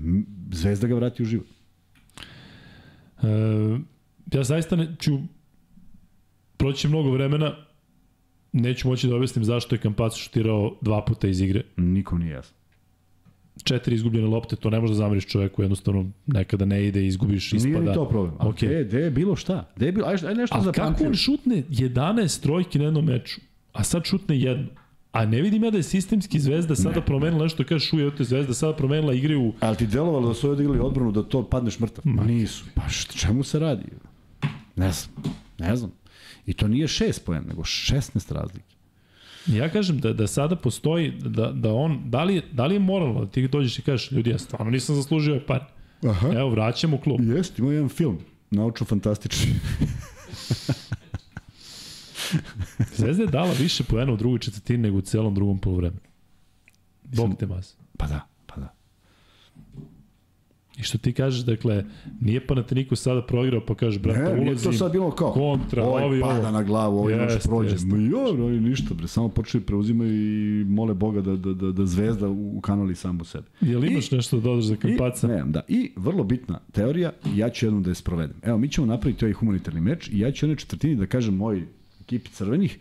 Zvezda 0.52 0.88
ga 0.88 0.96
vrati 0.96 1.24
u 1.24 1.26
život. 1.26 1.48
E, 3.24 3.28
ja 4.34 4.44
zaista 4.44 4.76
ne, 4.76 4.96
ću 5.00 5.20
proći 6.62 6.88
mnogo 6.88 7.12
vremena, 7.12 7.56
neću 8.52 8.88
moći 8.88 9.08
da 9.08 9.16
objasnim 9.16 9.46
zašto 9.46 9.76
je 9.76 9.80
Kampac 9.80 10.16
šutirao 10.16 10.76
dva 10.82 11.06
puta 11.06 11.28
iz 11.28 11.42
igre. 11.42 11.64
Nikom 11.78 12.20
nije 12.20 12.32
jasno. 12.32 12.58
Četiri 13.64 13.96
izgubljene 13.96 14.28
lopte, 14.28 14.56
to 14.56 14.70
ne 14.70 14.80
može 14.80 14.94
da 14.94 14.98
zameriš 14.98 15.26
čoveku, 15.26 15.62
jednostavno 15.62 16.12
nekada 16.28 16.66
ne 16.66 16.88
ide, 16.88 17.06
izgubiš, 17.06 17.54
ispada. 17.54 17.80
Nije 17.80 17.90
ni 17.90 17.94
to 17.94 18.10
problem. 18.10 18.34
A 18.40 18.46
okay. 18.46 18.66
gde, 18.66 18.84
gde 18.84 19.00
je 19.00 19.12
bilo 19.12 19.36
šta? 19.36 19.70
Gde 19.76 19.86
je 19.86 19.92
bilo, 19.92 20.08
aj, 20.08 20.18
aj 20.28 20.36
nešto 20.36 20.56
Ali 20.56 20.66
za 20.66 20.72
kako 20.72 21.04
on 21.04 21.14
šutne 21.14 21.64
11 21.70 22.42
trojki 22.42 22.80
na 22.80 22.86
jednom 22.86 23.06
meču, 23.06 23.42
a 23.74 23.84
sad 23.84 24.06
šutne 24.06 24.40
jednu? 24.40 24.68
A 25.12 25.26
ne 25.26 25.42
vidim 25.42 25.64
ja 25.64 25.72
da 25.72 25.78
je 25.78 25.84
sistemski 25.84 26.40
Zvezda 26.40 26.76
sada 26.76 27.00
ne, 27.00 27.06
promenila 27.06 27.44
nešto, 27.44 27.64
kaže 27.64 27.86
šuje, 27.86 28.08
eto 28.08 28.24
Zvezda 28.24 28.54
sada 28.54 28.76
promenila 28.76 29.14
igre 29.14 29.38
u... 29.38 29.54
Ali 29.60 29.78
ti 29.78 29.88
delovalo 29.88 30.28
da 30.28 30.34
su 30.34 30.50
odigrali 30.50 30.80
odbranu 30.80 31.12
da 31.12 31.24
to 31.24 31.44
padneš 31.44 31.80
mrtav? 31.80 32.02
Ma. 32.06 32.24
Nisu. 32.24 32.66
Pa 32.76 32.90
šta, 32.90 33.14
čemu 33.14 33.44
se 33.44 33.60
radi? 33.60 33.84
Ne 34.76 34.92
znam. 34.92 35.34
Ne 35.60 35.76
znam. 35.76 35.92
I 36.46 36.54
to 36.54 36.68
nije 36.68 36.88
6 36.88 37.20
poena, 37.22 37.44
nego 37.44 37.62
16 37.62 38.32
razlike. 38.32 38.66
Ja 39.48 39.70
kažem 39.70 40.00
da, 40.00 40.14
da 40.14 40.28
sada 40.28 40.56
postoji, 40.56 41.12
da, 41.12 41.52
da 41.52 41.74
on, 41.74 42.02
da 42.06 42.24
li, 42.24 42.36
je- 42.36 42.44
da 42.52 42.66
li 42.66 42.76
je 42.76 42.80
moralno 42.80 43.26
da 43.26 43.32
ti 43.32 43.48
dođeš 43.48 43.80
i 43.80 43.84
kažeš, 43.84 44.12
ljudi, 44.12 44.30
ja 44.30 44.38
stvarno 44.38 44.70
nisam 44.70 44.96
zaslužio 44.96 45.34
ovaj 45.34 45.46
par. 45.46 45.66
Aha. 46.04 46.28
Evo, 46.30 46.50
vraćam 46.50 46.94
u 46.94 47.00
klub. 47.00 47.22
Jeste, 47.22 47.62
ima 47.62 47.74
jedan 47.74 47.90
film. 47.90 48.20
Naučno 48.52 48.86
fantastični. 48.86 49.54
Zvezda 52.96 53.24
je 53.24 53.30
dala 53.30 53.52
više 53.54 53.84
poena 53.84 54.14
u 54.14 54.18
drugoj 54.18 54.40
četvrtini 54.40 54.78
nego 54.80 54.98
u 54.98 55.02
celom 55.02 55.36
drugom 55.36 55.60
polovremenu. 55.60 56.02
Bog 57.06 57.36
te 57.40 57.46
mas. 57.46 57.76
pa 57.98 58.08
da, 58.08 58.20
pa 58.46 58.56
da. 58.56 58.74
I 60.82 60.84
što 60.84 60.98
ti 60.98 61.14
kažeš, 61.14 61.46
dakle, 61.46 61.86
nije 62.22 62.48
Panathinaikos 62.48 63.02
sada 63.02 63.22
proigrao, 63.22 63.62
pa 63.66 63.76
kažeš, 63.76 64.02
brate, 64.02 64.20
Ne, 64.36 64.42
ulazim, 64.42 64.72
to 64.72 64.78
sad 64.78 64.92
bilo 64.92 65.12
kao 65.12 65.32
kontra, 65.32 65.84
ovaj 65.84 66.04
ovi, 66.04 66.22
pada 66.22 66.40
ovo. 66.40 66.52
na 66.52 66.64
glavu, 66.64 66.98
ovaj 67.00 67.16
može 67.16 67.34
Jeste, 67.36 67.50
prođe. 67.50 67.72
jeste. 67.72 67.88
Ma 67.88 67.98
jo, 67.98 68.46
oni 68.46 68.60
ništa, 68.60 68.94
bre, 68.94 69.08
samo 69.08 69.30
počeli 69.30 69.64
preuzimaju 69.64 70.14
i 70.62 70.64
mole 70.66 70.94
Boga 70.94 71.22
da, 71.22 71.36
da, 71.36 71.54
da, 71.54 71.72
da 71.72 71.86
zvezda 71.86 72.30
ukanali 72.30 72.96
sam 72.96 73.22
u 73.22 73.24
sebe. 73.24 73.48
Jel 73.62 73.86
imaš 73.86 74.12
nešto 74.12 74.38
da 74.38 74.44
dodaš 74.44 74.64
za 74.66 74.76
Kampaca? 74.76 75.28
I, 75.28 75.30
ne, 75.30 75.44
da. 75.46 75.62
I 75.68 75.92
vrlo 75.96 76.24
bitna 76.24 76.60
teorija, 76.72 77.12
ja 77.36 77.50
ću 77.50 77.66
jednom 77.66 77.84
da 77.84 77.90
je 77.92 77.96
sprovedem. 77.96 78.36
Evo, 78.44 78.58
mi 78.58 78.70
ćemo 78.70 78.88
napraviti 78.88 79.26
ovaj 79.26 79.34
humanitarni 79.34 79.82
meč 79.82 80.10
i 80.10 80.20
ja 80.20 80.32
ću 80.32 80.46
onoj 80.46 80.56
četvrtini 80.56 80.96
da 80.96 81.06
kažem 81.06 81.36
moj 81.36 81.64
ekipi 82.02 82.30
crvenih, 82.30 82.80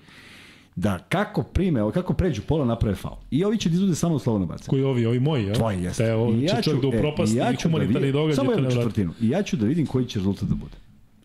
da 0.77 0.99
kako 0.99 1.43
prime, 1.43 1.93
kako 1.95 2.13
pređu 2.15 2.43
pola 2.43 2.65
naprave 2.65 2.95
faul. 2.97 3.17
I 3.31 3.45
ovi 3.45 3.59
će 3.59 3.69
da 3.69 3.75
izvode 3.75 3.95
samo 3.95 4.19
slobodno 4.19 4.47
bacanje. 4.47 4.67
Koji 4.69 4.83
ovi, 4.83 5.07
ovi 5.07 5.21
moji, 5.21 5.47
ja? 5.47 5.55
Tvoji 5.55 5.83
jeste. 5.83 6.05
Te, 6.05 6.15
ovo 6.15 6.33
I 6.33 6.49
će 6.49 6.63
čovjek 6.63 6.83
da 6.83 6.89
upropasti 6.89 7.39
e, 7.39 7.53
i 7.53 7.57
ću 7.57 7.69
humanitarni 7.69 7.99
vidim- 7.99 8.13
događaj. 8.13 8.37
Samo 8.37 8.53
jednu 8.53 8.71
četvrtinu. 8.71 9.13
I 9.21 9.29
ja 9.29 9.43
ću 9.43 9.57
da 9.57 9.67
vidim 9.67 9.87
koji 9.87 10.07
će 10.07 10.19
rezultat 10.19 10.49
da 10.49 10.55
bude. 10.55 10.77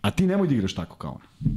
A 0.01 0.11
ti 0.11 0.27
nemoj 0.27 0.47
da 0.47 0.53
igraš 0.53 0.73
tako 0.73 0.95
kao 0.97 1.11
on. 1.11 1.51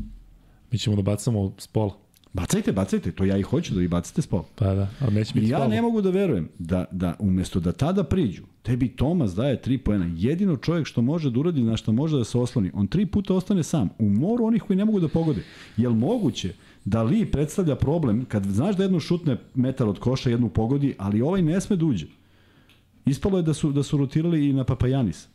Mi 0.72 0.78
ćemo 0.78 0.96
da 0.96 1.02
bacamo 1.02 1.52
s 1.58 1.66
pola. 1.66 1.92
Bacajte, 2.32 2.72
bacajte, 2.72 3.12
to 3.12 3.24
ja 3.24 3.36
i 3.38 3.42
hoću 3.42 3.74
da 3.74 3.80
vi 3.80 3.88
bacite 3.88 4.22
s 4.22 4.26
pola. 4.26 4.44
Pa 4.54 4.74
da, 4.74 4.88
ali 5.00 5.14
neće 5.14 5.34
biti 5.34 5.48
ja 5.48 5.58
faul. 5.58 5.70
ne 5.70 5.82
mogu 5.82 6.00
da 6.00 6.10
verujem 6.10 6.48
da, 6.58 6.84
da 6.90 7.16
umesto 7.18 7.60
da 7.60 7.72
tada 7.72 8.04
priđu, 8.04 8.42
tebi 8.62 8.88
Tomas 8.88 9.34
daje 9.34 9.62
tri 9.62 9.78
poena. 9.78 10.10
Jedino 10.16 10.56
čovjek 10.56 10.86
što 10.86 11.02
može 11.02 11.30
da 11.30 11.40
uradi, 11.40 11.62
na 11.62 11.76
što 11.76 11.92
može 11.92 12.16
da 12.16 12.24
se 12.24 12.38
osloni, 12.38 12.70
on 12.74 12.86
tri 12.86 13.06
puta 13.06 13.34
ostane 13.34 13.62
sam. 13.62 13.88
U 13.98 14.08
moru 14.08 14.44
onih 14.44 14.62
koji 14.62 14.76
ne 14.76 14.84
mogu 14.84 15.00
da 15.00 15.08
pogode. 15.08 15.42
Jel 15.76 15.92
moguće 15.92 16.52
da 16.84 17.02
Li 17.02 17.30
predstavlja 17.30 17.76
problem 17.76 18.24
kad 18.24 18.46
znaš 18.46 18.76
da 18.76 18.82
jednu 18.82 19.00
šutne 19.00 19.36
metar 19.54 19.88
od 19.88 19.98
koša, 19.98 20.30
jednu 20.30 20.48
pogodi, 20.48 20.94
ali 20.98 21.22
ovaj 21.22 21.42
ne 21.42 21.60
sme 21.60 21.76
da 21.76 21.84
uđe. 21.84 22.06
Ispalo 23.06 23.36
je 23.38 23.42
da 23.42 23.54
su, 23.54 23.72
da 23.72 23.82
su 23.82 23.96
rotirali 23.96 24.48
i 24.48 24.52
na 24.52 24.64
Papajanis. 24.64 25.28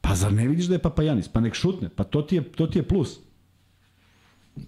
Pa 0.00 0.14
zar 0.14 0.32
ne 0.32 0.48
vidiš 0.48 0.66
da 0.66 0.74
je 0.74 0.78
Papajanis? 0.78 1.28
Pa 1.28 1.40
nek 1.40 1.54
šutne. 1.54 1.88
Pa 1.88 2.04
to 2.04 2.22
ti 2.22 2.36
je, 2.36 2.42
to 2.42 2.66
ti 2.66 2.78
je 2.78 2.82
plus. 2.82 3.20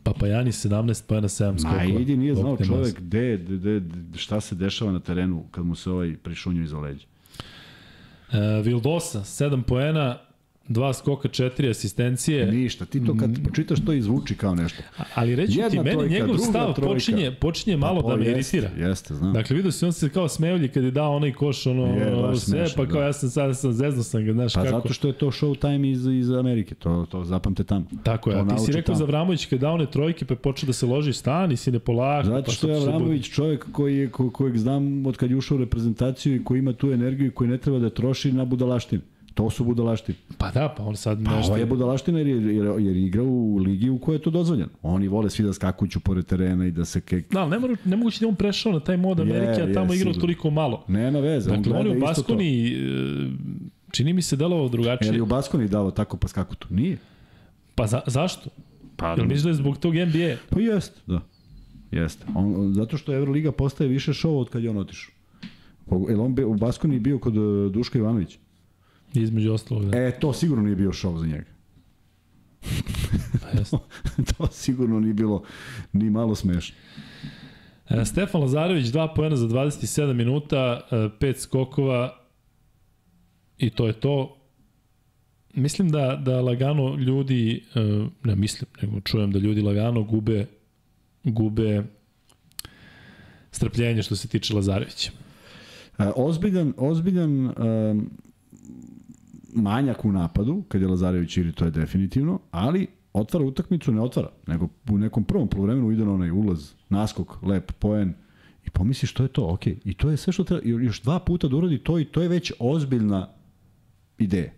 Papajani 0.03 0.53
17 0.53 1.07
pojena 1.07 1.29
7 1.29 1.59
skokova. 1.59 1.83
Ma 1.83 2.01
idi, 2.01 2.17
nije 2.17 2.35
znao 2.35 2.57
mas. 2.59 2.69
čovek 2.69 3.01
gde, 3.01 3.37
gde, 3.37 3.83
šta 4.15 4.41
se 4.41 4.55
dešava 4.55 4.93
na 4.93 5.01
terenu 5.01 5.45
kad 5.51 5.65
mu 5.67 5.75
se 5.75 5.91
ovaj 5.91 6.17
prišunju 6.17 6.63
iza 6.63 6.79
leđa. 6.79 7.07
E, 8.33 8.63
Vildosa, 8.63 9.21
7 9.21 9.63
poena, 9.63 10.19
2 10.69 10.93
skoka, 10.95 11.29
4 11.29 11.71
asistencije. 11.71 12.47
Ništa, 12.47 12.85
ti 12.85 13.05
to 13.05 13.17
kad 13.17 13.43
pročitaš 13.45 13.85
to 13.85 13.93
izvuči 13.93 14.35
kao 14.35 14.55
nešto. 14.55 14.83
Ali 15.15 15.37
reći 15.37 15.53
ti, 15.71 15.77
meni 15.77 15.91
trojka, 15.91 16.15
njegov 16.15 16.39
stav 16.39 16.75
trojka. 16.75 16.93
počinje, 16.95 17.31
počinje 17.33 17.77
malo 17.77 18.03
Pa, 18.03 18.09
da 18.09 18.17
me 18.17 18.27
jeste, 18.27 18.57
iritira. 18.57 18.89
Jeste, 18.89 19.15
znam. 19.15 19.33
Dakle, 19.33 19.57
vidio 19.57 19.73
si 19.73 19.85
on 19.85 19.93
se 19.93 20.09
kao 20.09 20.29
smevlji 20.29 20.69
kad 20.69 20.85
je 20.85 20.91
dao 20.91 21.17
onaj 21.17 21.33
koš, 21.33 21.67
ono, 21.67 21.87
Je, 21.87 22.15
ono 22.15 22.37
sve, 22.37 22.59
smešno, 22.59 22.85
pa 22.85 22.91
kao 22.91 23.01
da. 23.01 23.07
ja 23.07 23.13
sam 23.13 23.31
sad, 23.31 23.59
sam 23.59 23.73
zezno 23.73 24.03
sam 24.03 24.25
ga, 24.25 24.33
znaš 24.33 24.55
pa 24.55 24.63
kako. 24.63 24.77
zato 24.77 24.93
što 24.93 25.09
je 25.09 25.13
to 25.13 25.27
showtime 25.27 25.91
iz, 25.93 26.07
iz 26.07 26.31
Amerike, 26.31 26.75
to, 26.75 27.07
to 27.11 27.25
zapamte 27.25 27.65
tamo. 27.65 27.85
Tako 28.03 28.31
je, 28.31 28.37
To 28.37 28.43
a 28.45 28.57
ti 28.57 28.63
si 28.63 28.73
rekao 28.73 28.95
tamo. 28.95 28.99
za 28.99 29.05
Vramović 29.05 29.47
kad 29.47 29.53
je 29.53 29.59
dao 29.59 29.75
one 29.75 29.87
trojke 29.87 30.25
pa 30.25 30.35
je 30.35 30.39
počeo 30.39 30.67
da 30.67 30.73
se 30.73 30.87
loži 30.87 31.13
stan 31.13 31.53
i 31.53 31.57
si 31.57 31.73
ne 31.73 31.79
polako. 31.79 32.27
Zato 32.29 32.43
pa 32.45 32.53
što 32.53 32.67
sad 32.67 32.71
je. 32.71 32.83
Avramović 32.83 33.31
čovjek 33.31 33.67
koji 33.73 33.97
je, 33.97 34.11
ko, 34.11 34.31
kojeg 34.31 34.57
znam 34.59 35.07
od 35.07 35.17
kad 35.17 35.31
je 35.31 35.37
ušao 35.37 35.57
u 35.57 35.61
reprezentaciju 35.61 36.37
i 36.37 36.45
koji 36.45 36.59
ima 36.59 36.73
tu 36.73 36.93
energiju 36.93 37.27
i 37.27 37.31
koji 37.31 37.51
ne 37.51 37.59
treba 37.59 37.79
da 37.79 37.91
troši 37.91 38.33
na 38.33 38.45
budalaštine. 38.45 39.03
To 39.37 39.51
su 39.51 39.65
budalaštine. 39.65 40.19
Pa 40.39 40.51
da, 40.51 40.69
pa 40.69 40.83
on 40.83 40.97
sad 40.97 41.19
Pa 41.25 41.31
nešto... 41.31 41.49
ovo 41.49 41.57
je 41.57 41.67
budalaština 41.67 42.19
jer, 42.19 42.27
je- 42.29 42.57
jer, 42.57 42.75
jer 42.79 42.97
igra 42.97 43.23
u 43.23 43.57
ligi 43.57 43.91
u 43.91 43.99
kojoj 43.99 44.17
je 44.17 44.23
to 44.23 44.31
dozvoljeno. 44.31 44.69
Oni 44.83 45.09
vole 45.09 45.31
svi 45.31 45.45
da 45.45 45.53
skakuću 45.53 46.01
pored 46.01 46.27
terena 46.27 46.67
i 46.67 46.71
da 46.71 46.85
se 46.85 47.01
kek... 47.01 47.33
Da, 47.33 47.47
ne, 47.47 47.59
mora, 47.59 47.77
ne 47.85 47.97
moguće 47.97 48.21
da 48.21 48.27
je 48.27 48.29
on 48.29 48.35
prešao 48.35 48.73
na 48.73 48.81
taj 48.81 48.97
mod 48.97 49.19
Je, 49.19 49.23
Amerike, 49.23 49.63
a 49.63 49.65
je, 49.65 49.73
tamo 49.75 49.85
igrao 49.87 49.97
sigurno. 49.97 50.21
toliko 50.21 50.51
malo. 50.51 50.85
Nema 50.89 51.19
veze, 51.21 51.51
on 51.51 51.57
Dakle, 51.57 51.73
on 51.73 51.79
gleda 51.79 51.91
je 51.91 51.97
u. 51.97 52.01
Baskoni, 52.01 52.69
e, 52.69 52.77
čini 53.91 54.13
mi 54.13 54.23
se 54.23 54.37
delovao 54.37 54.65
Je 54.65 54.71
drugačije. 54.71 55.13
li 55.13 55.21
u 55.21 55.27
Baskoni 55.27 55.69
dao 55.69 55.91
tako 55.91 56.17
pa 56.17 56.29
skakutu? 56.29 56.67
Nije. 56.71 56.99
Pa 57.75 57.87
za, 57.87 58.01
zašto? 58.07 58.51
Pa, 58.97 59.09
Jel 59.09 59.25
misliš 59.25 59.43
da 59.43 59.49
je 59.49 59.55
zbog 59.55 59.79
tog 59.79 59.95
NBA? 59.95 60.37
pa 60.51 60.61
jeste, 60.61 61.01
da. 61.07 61.21
Jeste. 61.93 62.25
On, 62.35 62.55
on, 62.57 62.75
zato 62.75 62.97
što 62.97 63.15
Euroliga 63.15 63.53
postaje 63.53 63.89
više 63.89 64.13
šov 64.13 64.39
od 64.39 64.49
kad 64.49 64.63
je 64.65 64.71
on 64.71 64.79
otišao. 64.79 65.13
Jel 66.09 66.21
on 66.21 66.35
bio, 66.35 66.49
u 66.49 66.55
Baskoni 66.55 66.99
bio 66.99 67.19
kod 67.19 67.37
uh, 67.37 67.73
Duška 67.73 67.99
Ivanovića? 67.99 68.39
Između 69.23 69.53
ostalog, 69.53 69.85
da. 69.85 69.99
E, 69.99 70.19
to 70.21 70.33
sigurno 70.33 70.65
nije 70.65 70.77
bio 70.77 70.93
šov 70.93 71.19
za 71.19 71.27
njega. 71.27 71.51
Jeste. 73.59 73.77
to 74.39 74.47
sigurno 74.47 75.01
nije 75.01 75.15
bilo 75.15 75.43
ni 75.93 76.11
malo 76.11 76.35
smešno. 76.35 76.77
E, 77.89 78.05
Stefan 78.05 78.41
Lazarević, 78.41 78.87
2 78.87 79.15
poena 79.17 79.37
za 79.37 79.47
27 79.47 80.13
minuta, 80.13 80.81
5 80.91 81.39
skokova 81.39 82.17
i 83.59 83.71
to 83.71 83.87
je 83.87 83.93
to. 83.93 84.37
Mislim 85.55 85.89
da, 85.89 86.21
da 86.25 86.41
lagano 86.41 86.97
ljudi, 86.97 87.65
e, 87.75 87.81
ne 88.25 88.37
mislim, 88.37 88.69
nego 88.83 89.01
čujem 89.01 89.33
da 89.33 89.39
ljudi 89.39 89.63
lagano 89.63 90.03
gube 90.03 90.47
gube 91.25 91.83
strpljenje 93.51 94.03
što 94.03 94.17
se 94.17 94.29
tiče 94.29 94.55
Lazarevića. 94.55 95.11
E, 95.99 96.05
ozbiljan, 96.17 96.75
ozbiljan 96.77 97.47
um, 97.47 98.11
manjak 99.57 100.05
u 100.05 100.13
napadu, 100.13 100.63
kad 100.69 100.81
je 100.81 100.89
Lazarević 100.89 101.37
ili 101.37 101.53
to 101.53 101.65
je 101.65 101.71
definitivno, 101.71 102.41
ali 102.51 102.87
otvara 103.13 103.45
utakmicu, 103.45 103.93
ne 103.93 104.01
otvara, 104.01 104.29
nego 104.47 104.69
u 104.91 104.99
nekom 104.99 105.25
prvom 105.25 105.49
polovremenu 105.49 105.93
ide 105.93 106.05
na 106.05 106.13
onaj 106.13 106.31
ulaz, 106.31 106.73
naskok, 106.89 107.43
lep, 107.43 107.73
poen, 107.73 108.15
i 108.67 108.71
pomisliš 108.71 109.11
što 109.11 109.23
je 109.23 109.29
to, 109.29 109.49
ok. 109.49 109.67
I 109.67 109.95
to 109.95 110.11
je 110.11 110.17
sve 110.17 110.33
što 110.33 110.45
treba, 110.45 110.63
još 110.65 111.03
dva 111.03 111.19
puta 111.19 111.49
da 111.49 111.57
uradi 111.57 111.79
to 111.79 111.99
i 111.99 112.05
to 112.05 112.23
je 112.23 112.29
već 112.29 112.53
ozbiljna 112.59 113.29
ideja. 114.19 114.53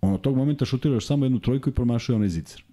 Ono, 0.00 0.18
tog 0.18 0.36
momenta 0.36 0.64
šutira 0.64 0.94
još 0.94 1.06
samo 1.06 1.24
jednu 1.24 1.38
trojku 1.38 1.70
i 1.70 1.72
promašuje 1.72 2.16
onaj 2.16 2.28
zicer. 2.28 2.64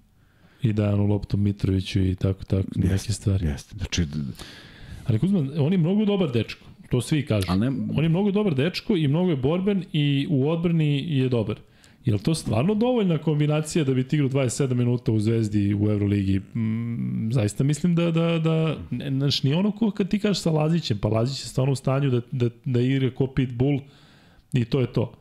I 0.61 0.73
da 0.73 0.93
onu 0.93 1.05
loptu 1.05 1.37
Mitroviću 1.37 1.99
i 1.99 2.15
tako, 2.15 2.43
tako, 2.43 2.67
neke 2.75 2.93
Jeste, 2.93 3.13
stvari. 3.13 3.45
Jeste. 3.45 3.75
Znači, 3.77 4.07
Ali 5.07 5.19
Kuzman, 5.19 5.51
on 5.59 5.71
je 5.71 5.77
mnogo 5.77 6.05
dobar 6.05 6.31
dečko. 6.31 6.65
To 6.93 7.01
svi 7.01 7.25
kažu. 7.25 7.45
Ali 7.49 7.59
ne- 7.59 7.71
On 7.95 8.03
je 8.03 8.09
mnogo 8.09 8.31
dobar 8.31 8.55
dečko 8.55 8.97
i 8.97 9.07
mnogo 9.07 9.29
je 9.29 9.35
borben 9.35 9.83
i 9.93 10.27
u 10.29 10.49
odbrani 10.49 11.05
je 11.09 11.29
dobar. 11.29 11.59
Je 12.05 12.13
li 12.13 12.19
to 12.19 12.35
stvarno 12.35 12.75
dovoljna 12.75 13.17
kombinacija 13.17 13.85
da 13.85 13.93
bi 13.93 14.03
ti 14.03 14.15
igrao 14.15 14.29
27 14.29 14.73
minuta 14.73 15.11
u 15.11 15.19
Zvezdi 15.19 15.73
u 15.73 15.89
Euroligi? 15.89 16.39
Mm, 16.39 17.31
zaista 17.31 17.63
mislim 17.63 17.95
da, 17.95 18.11
da, 18.11 18.39
da 18.39 18.77
ne, 18.91 19.09
znaš, 19.09 19.43
nije 19.43 19.55
ono 19.55 19.71
ko 19.71 19.91
kad 19.91 20.09
ti 20.09 20.19
kažeš 20.19 20.41
sa 20.41 20.51
Lazićem, 20.51 20.97
pa 20.97 21.07
Lazić 21.07 21.41
je 21.41 21.47
stvarno 21.47 21.71
u 21.71 21.75
stanju 21.75 22.09
da, 22.09 22.21
da, 22.31 22.49
da 22.65 22.81
igra 22.81 23.09
ko 23.11 23.27
Pitbull 23.27 23.79
i 24.53 24.65
to 24.65 24.79
je 24.79 24.87
to. 24.87 25.13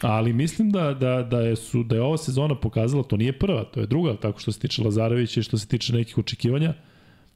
Ali 0.00 0.32
mislim 0.32 0.70
da, 0.70 0.94
da, 0.94 1.22
da, 1.22 1.40
je, 1.40 1.56
su, 1.56 1.82
da 1.82 1.94
je 1.94 2.02
ova 2.02 2.16
sezona 2.16 2.54
pokazala, 2.54 3.02
to 3.02 3.16
nije 3.16 3.32
prva, 3.32 3.64
to 3.64 3.80
je 3.80 3.86
druga, 3.86 4.16
tako 4.16 4.40
što 4.40 4.52
se 4.52 4.60
tiče 4.60 4.82
Lazarevića 4.82 5.40
i 5.40 5.42
što 5.42 5.58
se 5.58 5.68
tiče 5.68 5.92
nekih 5.92 6.18
očekivanja, 6.18 6.74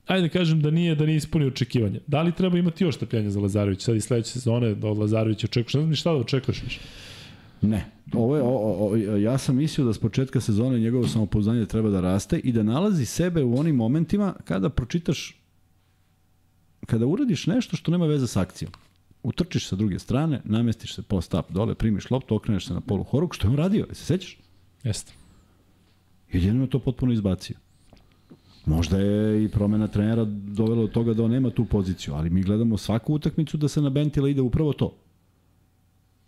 ajde 0.08 0.28
da 0.28 0.32
kažem 0.32 0.60
da 0.60 0.70
nije 0.70 0.94
da 0.94 1.06
nije 1.06 1.16
ispunio 1.16 1.48
očekivanja. 1.48 2.00
Da 2.06 2.22
li 2.22 2.32
treba 2.32 2.58
imati 2.58 2.84
još 2.84 2.96
strpljenja 2.96 3.30
za 3.30 3.40
Lazarevića? 3.40 3.84
Sad 3.84 3.96
i 3.96 4.00
sledeće 4.00 4.30
sezone 4.30 4.74
da 4.74 4.88
od 4.88 4.98
Lazarevića 4.98 5.46
očekuješ, 5.46 5.74
ne 5.74 5.80
znam 5.80 5.90
ni 5.90 5.96
šta 5.96 6.12
da 6.12 6.18
očekuješ 6.18 6.62
više. 6.62 6.80
Ne. 7.62 7.84
Ovo 8.12 8.36
je, 8.36 8.42
o, 8.42 8.48
o, 8.48 8.96
ja 9.16 9.38
sam 9.38 9.56
mislio 9.56 9.86
da 9.86 9.92
s 9.92 9.98
početka 9.98 10.40
sezone 10.40 10.78
njegovo 10.78 11.08
samopouzdanje 11.08 11.66
treba 11.66 11.90
da 11.90 12.00
raste 12.00 12.38
i 12.38 12.52
da 12.52 12.62
nalazi 12.62 13.06
sebe 13.06 13.42
u 13.42 13.58
onim 13.58 13.76
momentima 13.76 14.34
kada 14.44 14.68
pročitaš 14.68 15.34
kada 16.86 17.06
uradiš 17.06 17.46
nešto 17.46 17.76
što 17.76 17.90
nema 17.90 18.06
veze 18.06 18.26
s 18.26 18.36
akcijom. 18.36 18.72
Utrčiš 19.22 19.68
sa 19.68 19.76
druge 19.76 19.98
strane, 19.98 20.40
namestiš 20.44 20.94
se 20.94 21.02
post-up 21.02 21.52
dole, 21.52 21.74
primiš 21.74 22.10
loptu, 22.10 22.34
okreneš 22.34 22.66
se 22.66 22.74
na 22.74 22.80
polu 22.80 23.04
horuk, 23.04 23.34
što 23.34 23.46
je 23.46 23.50
on 23.50 23.56
radio, 23.56 23.86
se 23.92 24.04
sećaš? 24.04 24.38
Jeste. 24.84 25.12
Jedino 26.32 26.62
je 26.62 26.70
to 26.70 26.78
potpuno 26.78 27.12
izbacio. 27.12 27.56
Možda 28.68 28.98
je 28.98 29.44
i 29.44 29.48
promena 29.48 29.86
trenera 29.86 30.24
dovela 30.28 30.82
do 30.82 30.88
toga 30.88 31.14
da 31.14 31.24
on 31.24 31.30
nema 31.30 31.50
tu 31.50 31.64
poziciju, 31.64 32.14
ali 32.14 32.30
mi 32.30 32.42
gledamo 32.42 32.76
svaku 32.76 33.14
utakmicu 33.14 33.56
da 33.56 33.68
se 33.68 33.80
na 33.80 33.90
Bentila 33.90 34.28
ide 34.28 34.40
upravo 34.40 34.72
to. 34.72 34.94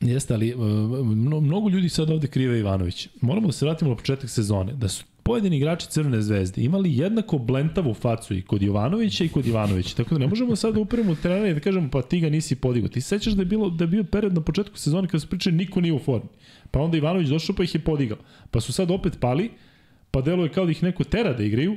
Jeste, 0.01 0.35
ali 0.35 0.55
uh, 0.55 0.61
mno- 1.07 1.41
mnogo 1.41 1.69
ljudi 1.69 1.89
sad 1.89 2.11
ovde 2.11 2.27
krive 2.27 2.59
Ivanović. 2.59 3.09
Moramo 3.21 3.47
da 3.47 3.53
se 3.53 3.65
vratimo 3.65 3.91
na 3.91 3.97
početak 3.97 4.31
sezone. 4.31 4.73
Da 4.73 4.89
su 4.89 5.05
pojedini 5.23 5.57
igrači 5.57 5.87
Crvene 5.89 6.23
zvezde 6.23 6.63
imali 6.63 6.97
jednako 6.97 7.39
blentavu 7.39 7.95
facu 7.95 8.35
i 8.35 8.43
kod 8.43 8.63
Jovanovića 8.63 9.25
i 9.25 9.29
kod 9.29 9.47
Ivanovića. 9.47 9.97
Tako 9.97 10.15
da 10.15 10.19
ne 10.19 10.27
možemo 10.27 10.57
sad 10.57 10.75
da 10.75 10.81
upremo 10.81 11.15
trenera 11.15 11.49
i 11.49 11.55
da 11.55 11.61
kažemo 11.61 11.89
pa 11.93 12.03
ti 12.03 12.21
ga 12.21 12.29
nisi 12.29 12.57
podigao. 12.57 12.89
Ti 12.89 13.01
se 13.01 13.09
sećaš 13.09 13.33
da 13.33 13.43
je, 13.43 13.47
bilo, 13.47 13.71
da 13.71 13.85
je 13.85 13.89
bio 13.89 14.05
period 14.05 14.35
na 14.35 14.41
početku 14.41 14.79
sezone 14.79 15.09
kada 15.09 15.21
su 15.21 15.29
pričali 15.29 15.57
niko 15.57 15.81
nije 15.81 15.93
u 15.93 15.99
formi. 15.99 16.29
Pa 16.71 16.81
onda 16.81 16.97
Ivanović 16.97 17.29
došao 17.29 17.57
pa 17.57 17.63
ih 17.63 17.75
je 17.75 17.81
podigao. 17.81 18.19
Pa 18.51 18.61
su 18.61 18.73
sad 18.73 18.91
opet 18.91 19.21
pali, 19.21 19.51
pa 20.11 20.21
deluje 20.21 20.49
kao 20.49 20.65
da 20.65 20.71
ih 20.71 20.83
neko 20.83 21.05
tera 21.05 21.33
da 21.33 21.43
igraju, 21.43 21.77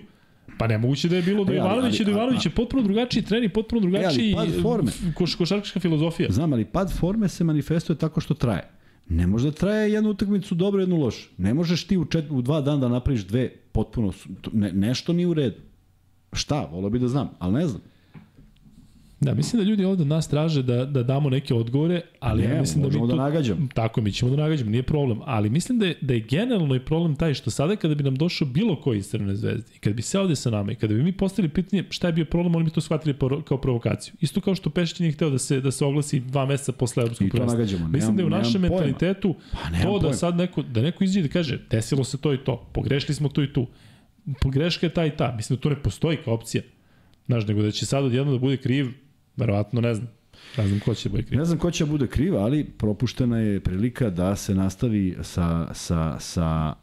Pa 0.58 0.68
nemoguće 0.68 1.10
da 1.10 1.16
je 1.16 1.22
bilo 1.22 1.44
da 1.44 1.54
E, 1.54 1.56
Ivanović 1.56 2.00
i 2.00 2.04
Ivanović 2.04 2.46
je 2.46 2.52
potpuno 2.52 2.84
drugačiji 2.84 3.24
trening, 3.24 3.52
potpuno 3.52 3.82
drugačiji 3.82 4.34
pad 4.36 4.48
forme. 4.62 4.92
koš, 5.16 5.36
košarkaška 5.36 5.80
filozofija. 5.80 6.32
Znam, 6.32 6.54
ali 6.54 6.66
pad 6.66 6.94
forme 7.00 7.30
se 7.30 7.44
manifestuje 7.44 7.98
tako 7.98 8.22
što 8.22 8.34
traje. 8.34 8.70
Ne 9.10 9.28
može 9.28 9.46
da 9.46 9.52
traje 9.52 9.92
jednu 9.92 10.10
utakmicu 10.10 10.56
dobro, 10.56 10.82
jednu 10.82 10.98
lošu. 10.98 11.30
Ne 11.38 11.54
možeš 11.54 11.88
ti 11.88 11.98
u, 11.98 12.06
čet, 12.06 12.26
u 12.30 12.42
dva 12.42 12.62
dana 12.62 12.78
da 12.78 12.88
napraviš 12.88 13.22
dve 13.26 13.50
potpuno, 13.72 14.14
ne, 14.54 14.72
nešto 14.72 15.14
nije 15.14 15.28
u 15.28 15.34
redu. 15.34 15.58
Šta, 16.34 16.70
volio 16.72 16.90
bi 16.90 17.00
da 17.00 17.08
znam, 17.08 17.30
ali 17.40 17.54
ne 17.54 17.68
znam. 17.68 17.82
Da, 19.24 19.34
mislim 19.34 19.62
da 19.62 19.70
ljudi 19.70 19.86
ovde 19.86 20.02
od 20.02 20.08
nas 20.08 20.28
traže 20.28 20.64
da, 20.64 20.86
da 20.86 21.04
damo 21.04 21.30
neke 21.30 21.54
odgovore, 21.54 22.02
ali 22.20 22.44
Ne, 22.44 22.54
ja 22.54 22.60
mislim 22.60 22.84
da 22.84 22.90
mi 22.90 22.94
tu... 23.00 23.08
da 23.08 23.16
nagađamo. 23.16 23.68
Tako 23.74 24.02
mi 24.02 24.12
ćemo 24.12 24.32
da 24.36 24.44
nagađamo, 24.44 24.72
nije 24.72 24.84
problem. 24.84 25.20
Ali 25.26 25.50
mislim 25.50 25.80
da 25.80 25.86
je, 25.86 25.96
da 26.02 26.14
je 26.14 26.20
generalno 26.20 26.76
i 26.76 26.80
problem 26.80 27.16
taj 27.16 27.34
što 27.34 27.52
sada 27.52 27.76
kada 27.76 27.96
bi 27.96 28.04
nam 28.04 28.16
došao 28.16 28.48
bilo 28.48 28.82
koji 28.82 28.98
iz 28.98 29.08
Crvene 29.08 29.36
zvezde 29.36 29.72
i 29.76 29.80
kada 29.80 29.94
bi 29.94 30.02
se 30.02 30.20
ovde 30.20 30.36
sa 30.36 30.50
nama 30.50 30.72
i 30.72 30.76
kada 30.76 30.94
bi 30.94 31.04
mi 31.04 31.12
postavili 31.12 31.54
pitanje 31.54 31.84
šta 31.90 32.08
je 32.08 32.14
bio 32.14 32.26
problem, 32.26 32.56
oni 32.56 32.66
bi 32.66 32.72
to 32.72 32.82
shvatili 32.82 33.16
kao 33.46 33.58
provokaciju. 33.58 34.14
Isto 34.22 34.42
kao 34.42 34.56
što 34.56 34.70
Pešić 34.70 35.00
nije 35.00 35.12
hteo 35.12 35.30
da 35.30 35.38
se, 35.38 35.62
da 35.62 35.72
se 35.72 35.86
oglasi 35.86 36.20
dva 36.20 36.46
meseca 36.46 36.72
posle 36.72 37.02
evropskog 37.02 37.28
I 37.28 37.30
to 37.30 37.38
prvenstva. 37.38 37.58
nagađamo, 37.60 37.88
Mislim 37.88 38.16
da 38.16 38.22
je 38.22 38.26
u 38.26 38.30
našem 38.30 38.62
pojma. 38.62 38.76
mentalitetu 38.76 39.36
Pa, 39.52 39.58
to 39.84 39.94
da 39.94 40.00
pojma. 40.00 40.14
sad 40.14 40.36
neko, 40.36 40.62
da 40.62 40.82
neko 40.82 41.04
izađe 41.04 41.22
da 41.22 41.28
kaže 41.28 41.60
desilo 41.70 42.04
se 42.04 42.18
to 42.18 42.34
i 42.34 42.38
to, 42.38 42.70
pogrešili 42.74 43.16
smo 43.16 43.30
tu 43.30 43.44
i 43.44 43.54
tu. 43.54 43.68
Pogreška 44.42 44.86
je 44.86 44.94
ta 44.94 45.06
i 45.06 45.12
ta. 45.18 45.34
Mislim 45.36 45.58
da 45.58 45.62
to 45.62 45.70
ne 45.70 45.76
postoji 45.76 46.18
kao 46.26 46.34
opcija. 46.34 46.64
Znaš, 47.26 47.48
nego 47.48 47.62
da 47.62 47.72
će 47.72 47.86
sad 47.86 48.04
odjedno 48.04 48.32
da 48.32 48.38
bude 48.38 48.58
kriv, 48.58 48.88
verovatno 49.38 49.82
ne 49.82 49.96
znam. 49.96 50.10
Ne 50.58 50.68
znam 50.68 50.80
ko 50.80 50.96
će 50.96 51.10
da 51.10 51.16
bude. 51.16 51.36
Ne 51.36 51.46
znam 51.46 51.60
ko 51.60 51.72
će 51.72 51.86
bude 51.86 52.08
kriv, 52.08 52.38
ali 52.38 52.64
propuštena 52.64 53.40
je 53.40 53.60
prilika 53.60 54.10
da 54.10 54.36
se 54.36 54.56
nastavi 54.56 55.18
sa, 55.22 55.74
sa, 55.74 56.20
sa 56.20 56.76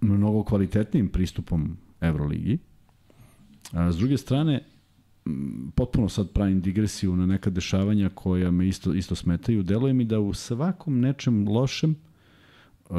mnogo 0.00 0.44
kvalitetnim 0.44 1.08
pristupom 1.08 1.76
Euroligi. 2.00 2.58
A, 3.72 3.92
s 3.92 3.96
druge 3.96 4.18
strane, 4.18 4.64
potpuno 5.74 6.08
sad 6.08 6.30
pravim 6.30 6.60
digresiju 6.60 7.16
na 7.16 7.26
neka 7.26 7.50
dešavanja 7.50 8.08
koja 8.14 8.50
me 8.50 8.68
isto, 8.68 8.94
isto 8.94 9.14
smetaju. 9.14 9.62
Deluje 9.62 9.92
mi 9.92 10.04
da 10.04 10.20
u 10.20 10.34
svakom 10.34 11.00
nečem 11.00 11.48
lošem 11.48 11.90
uh, 12.88 12.96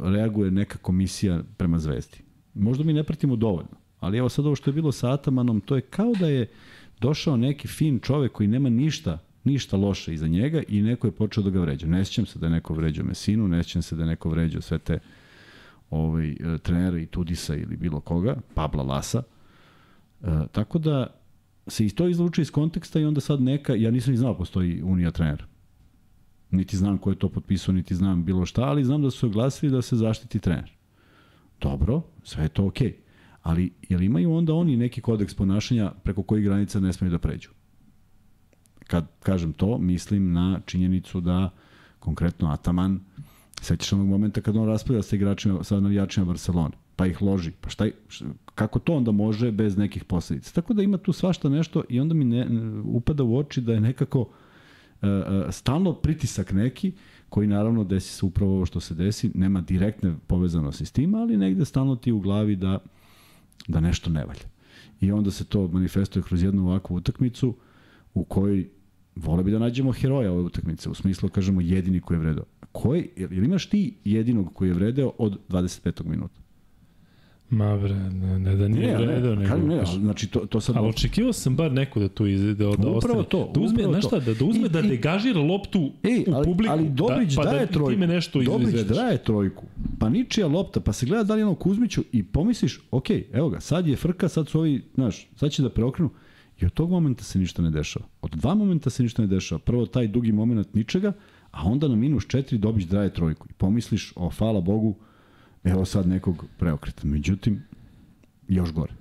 reaguje 0.00 0.50
neka 0.50 0.78
komisija 0.78 1.42
prema 1.56 1.78
zvezdi. 1.78 2.18
Možda 2.54 2.84
mi 2.84 2.92
ne 2.92 3.04
pratimo 3.04 3.36
dovoljno, 3.36 3.76
ali 4.00 4.18
evo 4.18 4.28
sad 4.28 4.46
ovo 4.46 4.56
što 4.56 4.70
je 4.70 4.74
bilo 4.74 4.92
sa 4.92 5.12
Atamanom, 5.12 5.60
to 5.60 5.76
je 5.76 5.80
kao 5.80 6.12
da 6.20 6.28
je 6.28 6.48
došao 7.02 7.36
neki 7.36 7.68
fin 7.68 8.00
čovek 8.00 8.32
koji 8.32 8.48
nema 8.48 8.68
ništa 8.68 9.18
ništa 9.44 9.76
loše 9.76 10.14
iza 10.14 10.28
njega 10.28 10.62
i 10.68 10.82
neko 10.82 11.06
je 11.06 11.12
počeo 11.12 11.42
da 11.42 11.50
ga 11.50 11.60
vređa. 11.60 11.86
Ne 11.86 12.04
sjećam 12.04 12.26
se 12.26 12.38
da 12.38 12.46
je 12.46 12.50
neko 12.50 12.74
vređao 12.74 13.06
Mesinu, 13.06 13.48
ne 13.48 13.62
sjećam 13.62 13.82
se 13.82 13.96
da 13.96 14.02
je 14.02 14.08
neko 14.08 14.28
vređao 14.28 14.62
sve 14.62 14.78
te 14.78 14.98
ovaj, 15.90 16.30
e, 16.30 16.58
trenere 16.62 17.02
i 17.02 17.06
Tudisa 17.06 17.56
ili 17.56 17.76
bilo 17.76 18.00
koga, 18.00 18.36
Pabla 18.54 18.82
Lasa. 18.82 19.22
E, 20.22 20.26
tako 20.52 20.78
da 20.78 21.06
se 21.66 21.86
i 21.86 21.90
to 21.90 22.08
izluče 22.08 22.42
iz 22.42 22.50
konteksta 22.50 23.00
i 23.00 23.04
onda 23.04 23.20
sad 23.20 23.42
neka, 23.42 23.74
ja 23.74 23.90
nisam 23.90 24.10
ni 24.10 24.18
znao 24.18 24.38
postoji 24.38 24.82
Unija 24.82 25.10
trenera. 25.10 25.44
Niti 26.50 26.76
znam 26.76 26.98
ko 26.98 27.10
je 27.10 27.18
to 27.18 27.28
potpisao, 27.28 27.74
niti 27.74 27.94
znam 27.94 28.24
bilo 28.24 28.46
šta, 28.46 28.62
ali 28.62 28.84
znam 28.84 29.02
da 29.02 29.10
su 29.10 29.26
oglasili 29.26 29.72
da 29.72 29.82
se 29.82 29.96
zaštiti 29.96 30.38
trener. 30.38 30.72
Dobro, 31.60 32.02
sve 32.24 32.44
je 32.44 32.48
to 32.48 32.66
okej. 32.66 32.88
Okay. 32.88 32.94
Ali, 33.42 33.72
jel 33.88 34.02
imaju 34.02 34.32
onda 34.32 34.54
oni 34.54 34.76
neki 34.76 35.00
kodeks 35.00 35.34
ponašanja 35.34 35.92
preko 36.02 36.22
kojih 36.22 36.44
granica 36.44 36.80
ne 36.80 36.92
smeju 36.92 37.10
da 37.10 37.18
pređu? 37.18 37.48
Kad 38.86 39.06
kažem 39.20 39.52
to, 39.52 39.78
mislim 39.78 40.32
na 40.32 40.60
činjenicu 40.66 41.20
da 41.20 41.50
konkretno 41.98 42.48
Ataman 42.48 43.00
sećaš 43.60 43.92
onog 43.92 44.06
momenta 44.06 44.40
kad 44.40 44.56
on 44.56 44.66
raspravlja 44.66 45.02
sa 45.02 45.16
igračima, 45.16 45.64
sa 45.64 45.80
navijačima 45.80 46.26
Barcelone, 46.26 46.74
pa 46.96 47.06
ih 47.06 47.22
loži. 47.22 47.52
Pa 47.60 47.70
šta, 47.70 47.86
kako 48.54 48.78
to 48.78 48.94
onda 48.94 49.12
može 49.12 49.50
bez 49.52 49.76
nekih 49.76 50.04
posledica? 50.04 50.52
Tako 50.52 50.74
da 50.74 50.82
ima 50.82 50.98
tu 50.98 51.12
svašta 51.12 51.48
nešto 51.48 51.84
i 51.88 52.00
onda 52.00 52.14
mi 52.14 52.24
ne, 52.24 52.46
upada 52.84 53.22
u 53.22 53.38
oči 53.38 53.60
da 53.60 53.72
je 53.72 53.80
nekako 53.80 54.20
uh, 54.20 54.28
uh, 55.02 55.50
stalno 55.50 55.92
pritisak 55.92 56.52
neki 56.52 56.92
koji 57.28 57.46
naravno 57.46 57.84
desi 57.84 58.14
se 58.14 58.26
upravo 58.26 58.54
ovo 58.54 58.66
što 58.66 58.80
se 58.80 58.94
desi, 58.94 59.30
nema 59.34 59.60
direktne 59.60 60.14
povezanosti 60.26 60.86
s 60.86 60.90
tim, 60.90 61.14
ali 61.14 61.36
negde 61.36 61.64
stalno 61.64 61.96
ti 61.96 62.12
u 62.12 62.20
glavi 62.20 62.56
da, 62.56 62.78
da 63.68 63.80
nešto 63.80 64.10
ne 64.10 64.24
valja. 64.24 64.44
I 65.00 65.12
onda 65.12 65.30
se 65.30 65.44
to 65.44 65.68
manifestuje 65.68 66.22
kroz 66.22 66.42
jednu 66.42 66.66
ovakvu 66.66 66.94
utakmicu 66.94 67.56
u 68.14 68.24
kojoj 68.24 68.68
vole 69.16 69.44
bi 69.44 69.50
da 69.50 69.58
nađemo 69.58 69.92
heroja 69.92 70.32
ove 70.32 70.42
utakmice, 70.42 70.90
u 70.90 70.94
smislu 70.94 71.28
kažemo 71.28 71.60
jedini 71.60 72.00
koji 72.00 72.16
je 72.16 72.20
vredeo. 72.20 72.44
Koji, 72.72 73.08
jel 73.16 73.44
imaš 73.44 73.66
ti 73.68 73.96
jedinog 74.04 74.54
koji 74.54 74.68
je 74.68 74.74
vredeo 74.74 75.12
od 75.18 75.38
25. 75.48 76.04
minuta? 76.04 76.41
Ma 77.52 77.76
bre, 77.76 77.94
ne, 77.94 78.38
ne 78.38 78.56
da 78.56 78.68
nije 78.68 78.86
Ne, 78.86 79.06
vredeo, 79.06 79.34
ne, 79.34 79.48
ne, 79.48 79.76
ne, 79.76 79.84
znači 80.00 80.26
to, 80.26 80.40
to 80.46 80.60
sad... 80.60 80.76
Ali 80.76 80.88
očekivao 80.88 81.32
sam 81.32 81.56
bar 81.56 81.72
neko 81.72 82.00
da 82.00 82.08
tu 82.08 82.26
izde, 82.26 82.54
da, 82.54 82.64
da 82.78 82.88
Upravo 82.88 83.22
to, 83.22 83.50
da 83.54 83.60
uzme, 83.60 83.86
upravo 83.86 84.02
šta, 84.02 84.18
da, 84.20 84.34
da 84.34 84.44
uzme 84.44 84.66
I- 84.66 84.68
da 84.68 84.82
degažira 84.82 85.40
loptu 85.40 85.92
Ej, 86.02 86.24
u 86.28 86.34
ali, 86.34 86.44
publiku. 86.44 86.72
ali 86.72 86.88
Dobrić 86.90 87.34
da, 87.34 87.42
pa 87.42 87.50
daje 87.50 87.66
da 87.66 87.72
trojku. 87.72 87.90
time 87.92 88.06
nešto 88.06 88.42
Dobrić 88.42 88.68
izvedeš. 88.68 88.96
daje 88.96 89.18
trojku. 89.18 89.64
Pa 89.98 90.08
ničija 90.08 90.46
lopta, 90.46 90.80
pa 90.80 90.92
se 90.92 91.06
gleda 91.06 91.24
da 91.24 91.34
li 91.34 91.40
je 91.40 91.44
ono 91.46 91.54
Kuzmiću 91.54 92.04
i 92.12 92.22
pomisliš, 92.22 92.80
ok, 92.90 93.06
evo 93.32 93.48
ga, 93.48 93.60
sad 93.60 93.86
je 93.86 93.96
frka, 93.96 94.28
sad 94.28 94.48
su 94.48 94.58
ovi, 94.58 94.82
znaš, 94.94 95.28
sad 95.36 95.50
će 95.50 95.62
da 95.62 95.70
preokrenu. 95.70 96.10
I 96.60 96.66
od 96.66 96.72
tog 96.72 96.90
momenta 96.90 97.24
se 97.24 97.38
ništa 97.38 97.62
ne 97.62 97.70
dešava. 97.70 98.04
Od 98.22 98.30
dva 98.30 98.54
momenta 98.54 98.90
se 98.90 99.02
ništa 99.02 99.22
ne 99.22 99.28
dešava. 99.28 99.58
Prvo 99.58 99.86
taj 99.86 100.06
dugi 100.08 100.32
moment 100.32 100.74
ničega, 100.74 101.12
a 101.50 101.62
onda 101.64 101.88
na 101.88 101.96
minus 101.96 102.26
četiri 102.26 102.58
Dobrić 102.58 102.86
daje 102.86 103.12
trojku. 103.14 103.46
I 103.50 103.52
pomisliš, 103.52 104.12
o, 104.16 104.30
hvala 104.38 104.60
Bogu, 104.60 104.96
evo 105.64 105.84
sad 105.84 106.08
nekog 106.08 106.44
preokreta. 106.58 107.00
Međutim, 107.04 107.62
još 108.48 108.72
gore. 108.72 108.92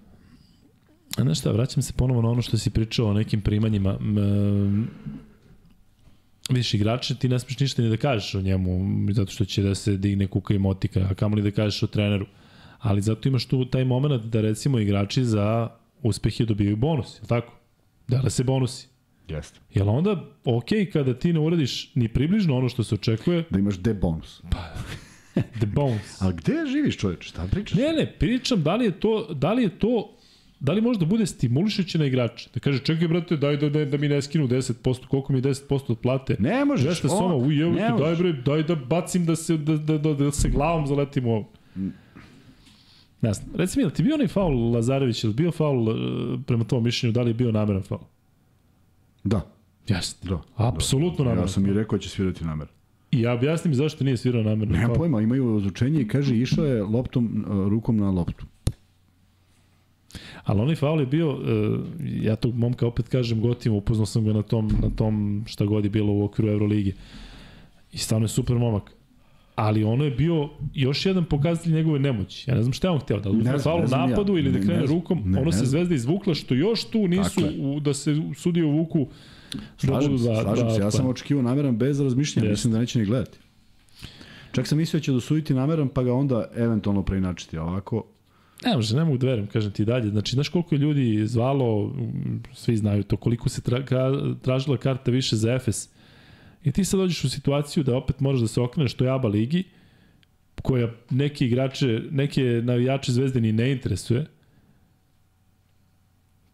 A 1.17 1.21
znaš 1.21 1.39
šta, 1.39 1.51
vraćam 1.51 1.83
se 1.83 1.93
ponovo 1.93 2.21
na 2.21 2.29
ono 2.29 2.41
što 2.41 2.57
si 2.57 2.69
pričao 2.69 3.07
o 3.07 3.13
nekim 3.13 3.41
primanjima. 3.41 3.97
M, 4.01 4.87
Viš, 6.49 6.73
igrače 6.73 7.15
ti 7.15 7.29
ne 7.29 7.39
smiješ 7.39 7.59
ništa 7.59 7.81
ni 7.81 7.89
da 7.89 7.97
kažeš 7.97 8.35
o 8.35 8.41
njemu, 8.41 8.79
zato 9.11 9.31
što 9.31 9.45
će 9.45 9.63
da 9.63 9.75
se 9.75 9.97
digne 9.97 10.27
kuka 10.27 10.53
i 10.53 10.59
motika, 10.59 11.07
a 11.11 11.13
kamo 11.13 11.35
li 11.35 11.41
da 11.41 11.51
kažeš 11.51 11.83
o 11.83 11.87
treneru. 11.87 12.25
Ali 12.79 13.01
zato 13.01 13.29
imaš 13.29 13.45
tu 13.45 13.65
taj 13.65 13.85
moment 13.85 14.23
da 14.25 14.41
recimo 14.41 14.79
igrači 14.79 15.25
za 15.25 15.69
uspehe 16.03 16.45
dobijaju 16.45 16.75
bonus, 16.75 17.17
je 17.17 17.21
li 17.21 17.27
tako? 17.27 17.53
Dele 18.07 18.29
se 18.29 18.43
bonusi. 18.43 18.87
Jeste. 19.27 19.59
Jel 19.73 19.89
onda 19.89 20.25
ok 20.45 20.69
kada 20.93 21.13
ti 21.13 21.33
ne 21.33 21.39
uradiš 21.39 21.95
ni 21.95 22.07
približno 22.07 22.57
ono 22.57 22.69
što 22.69 22.83
se 22.83 22.95
očekuje, 22.95 23.43
Da 23.49 23.59
imaš 23.59 23.77
de 23.77 23.93
bonus. 23.93 24.41
the 25.59 25.65
bonus. 25.65 26.21
A 26.21 26.31
gde 26.31 26.53
živiš 26.71 26.97
čoveče? 26.97 27.27
Šta 27.27 27.47
pričaš? 27.51 27.77
Ne, 27.77 27.93
ne, 27.93 28.13
pričam 28.19 28.63
da 28.63 28.75
li 28.75 28.85
je 28.85 28.99
to, 28.99 29.33
da 29.33 29.53
li 29.53 29.63
je 29.63 29.79
to 29.79 30.17
da 30.61 30.73
li 30.73 30.81
može 30.81 30.99
da 30.99 31.05
bude 31.05 31.25
stimulišuće 31.25 31.97
na 31.97 32.05
igrače? 32.05 32.49
Da 32.53 32.59
kaže, 32.59 32.79
čekaj, 32.79 33.07
brate, 33.07 33.37
daj 33.37 33.57
da, 33.57 33.69
da, 33.69 33.85
da 33.85 33.97
mi 33.97 34.07
ne 34.07 34.21
skinu 34.21 34.47
10%, 34.47 35.07
koliko 35.07 35.33
mi 35.33 35.39
je 35.39 35.43
10% 35.43 35.91
od 35.91 35.99
plate? 35.99 36.35
Ne 36.39 36.65
možeš. 36.65 36.85
Jeste 36.85 37.07
o, 37.07 37.09
soma, 37.09 37.35
uj, 37.35 37.61
evo 37.61 37.75
daj 37.75 37.91
možeš. 37.91 38.19
bre, 38.19 38.33
daj 38.33 38.63
da 38.63 38.75
bacim 38.75 39.25
da 39.25 39.35
se, 39.35 39.57
da, 39.57 39.77
da, 39.77 39.97
da, 39.97 40.13
da 40.13 40.31
se 40.31 40.49
glavom 40.49 40.87
zaletim 40.87 41.27
ovo. 41.27 41.49
Ne 43.21 43.33
znam. 43.33 43.55
Reci 43.55 43.79
mi, 43.79 43.85
li 43.85 43.93
ti 43.93 44.03
bio 44.03 44.15
onaj 44.15 44.27
faul 44.27 44.71
Lazarević, 44.71 45.23
je 45.23 45.27
li 45.27 45.33
bio 45.33 45.51
faul 45.51 45.89
e, 45.89 45.93
prema 46.47 46.63
tom 46.63 46.83
mišljenju, 46.83 47.13
da 47.13 47.21
li 47.21 47.29
je 47.29 47.33
bio 47.33 47.51
nameran 47.51 47.83
faul? 47.83 48.01
Da, 49.23 49.41
Jeste. 49.87 50.27
da. 50.29 50.41
Apsolutno 50.55 51.25
nameran. 51.25 51.43
Ja 51.43 51.47
sam 51.47 51.65
i 51.65 51.73
rekao 51.73 51.97
da 51.97 52.01
će 52.01 52.09
svirati 52.09 52.45
namer. 52.45 52.67
I 53.11 53.21
ja 53.21 53.33
objasni 53.33 53.69
mi 53.69 53.75
zašto 53.75 54.03
nije 54.03 54.17
svirao 54.17 54.43
namerno. 54.43 54.77
Faul. 54.81 54.95
pojma, 54.95 55.21
imaju 55.21 55.55
ozučenje 55.55 56.01
i 56.01 56.07
kaže 56.07 56.35
išao 56.35 56.65
je 56.65 56.83
loptom, 56.83 57.45
uh, 57.47 57.67
rukom 57.67 57.97
na 57.97 58.11
loptu. 58.11 58.45
Ali 60.43 60.61
onaj 60.61 60.75
faul 60.75 60.99
je 60.99 61.05
bio, 61.05 61.31
uh, 61.31 61.39
ja 61.99 62.35
tog 62.35 62.55
momka 62.55 62.87
opet 62.87 63.07
kažem 63.07 63.41
gotivno, 63.41 63.77
upoznao 63.77 64.05
sam 64.05 64.25
ga 64.25 64.33
na 64.33 64.41
tom, 64.41 64.71
na 64.81 64.89
tom 64.89 65.43
šta 65.47 65.65
god 65.65 65.83
je 65.83 65.89
bilo 65.89 66.13
u 66.13 66.23
okviru 66.23 66.51
Euroligi. 66.51 66.93
I 67.91 67.97
stvarno 67.97 68.25
je 68.25 68.29
super 68.29 68.55
momak. 68.55 68.91
Ali 69.55 69.83
ono 69.83 70.03
je 70.03 70.11
bio 70.11 70.49
još 70.73 71.05
jedan 71.05 71.25
pokazatelj 71.25 71.73
njegove 71.73 71.99
nemoći. 71.99 72.51
Ja 72.51 72.55
ne 72.55 72.61
znam 72.61 72.73
šta 72.73 72.87
je 72.87 72.91
on 72.91 72.99
hteo, 72.99 73.19
da 73.19 73.29
uzme 73.29 73.59
faul 73.59 73.83
u 73.83 73.87
znam 73.87 74.01
ja. 74.01 74.07
napadu 74.07 74.37
ili 74.37 74.51
da 74.51 74.59
Ne, 74.59 74.65
krene 74.65 74.79
ne 74.79 74.85
rukom. 74.85 75.21
Ne, 75.25 75.37
ono 75.37 75.45
ne 75.45 75.51
se 75.51 75.65
zvezda 75.65 75.95
izvukla 75.95 76.33
što 76.33 76.53
još 76.53 76.83
tu 76.83 77.07
nisu 77.07 77.41
u, 77.59 77.79
da 77.79 77.93
se 77.93 78.21
sudije 78.35 78.65
uvuku 78.65 78.99
da 78.99 79.05
Slažem 79.77 80.17
se, 80.17 80.29
da, 80.29 80.41
slažem 80.41 80.67
da, 80.67 80.73
se. 80.73 80.81
Ja 80.81 80.91
sam 80.91 81.07
očekivao 81.07 81.43
nameran 81.43 81.77
bez 81.77 81.99
razmišljanja, 81.99 82.49
Jeste. 82.49 82.51
mislim 82.51 82.73
da 82.73 82.79
neće 82.79 82.99
ni 82.99 83.05
gledati. 83.05 83.37
Čak 84.51 84.67
sam 84.67 84.77
mislio 84.77 84.99
da 84.99 85.03
će 85.03 85.11
dosuditi 85.11 85.53
nameran, 85.53 85.89
pa 85.89 86.03
ga 86.03 86.13
onda 86.13 86.45
eventualno 86.55 87.03
preinačiti. 87.03 87.57
A 87.57 87.63
Ovako, 87.63 88.03
Ne 88.65 88.75
može, 88.75 88.95
ne 88.95 89.03
mogu 89.03 89.17
da 89.17 89.27
verujem, 89.27 89.47
kažem 89.47 89.71
ti 89.71 89.85
dalje. 89.85 90.09
Znači, 90.09 90.35
znaš 90.35 90.49
koliko 90.49 90.75
je 90.75 90.79
ljudi 90.79 91.27
zvalo, 91.27 91.95
svi 92.53 92.77
znaju 92.77 93.03
to, 93.03 93.17
koliko 93.17 93.49
se 93.49 93.61
tra, 93.61 93.83
tražila 94.41 94.77
karta 94.77 95.11
više 95.11 95.35
za 95.35 95.53
Efes. 95.53 95.89
I 96.63 96.71
ti 96.71 96.85
sad 96.85 96.99
dođeš 96.99 97.23
u 97.23 97.29
situaciju 97.29 97.83
da 97.83 97.95
opet 97.97 98.19
moraš 98.19 98.41
da 98.41 98.47
se 98.47 98.61
okreneš 98.61 98.93
toj 98.93 99.09
ABA 99.09 99.27
ligi, 99.27 99.63
koja 100.61 100.91
neki 101.09 101.45
igrače, 101.45 102.01
neke 102.11 102.43
navijače 102.63 103.11
zvezde 103.11 103.41
ni 103.41 103.51
ne 103.51 103.71
interesuje. 103.71 104.25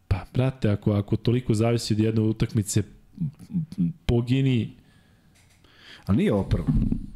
Pa, 0.07 0.25
brate, 0.33 0.69
ako, 0.69 0.91
ako 0.93 1.15
toliko 1.15 1.53
zavisi 1.53 1.93
od 1.93 1.99
jedne 1.99 2.21
utakmice, 2.21 2.83
pogini 4.05 4.69
ali 6.05 6.17
nije 6.17 6.33
ovo 6.33 6.43
prva. 6.43 6.67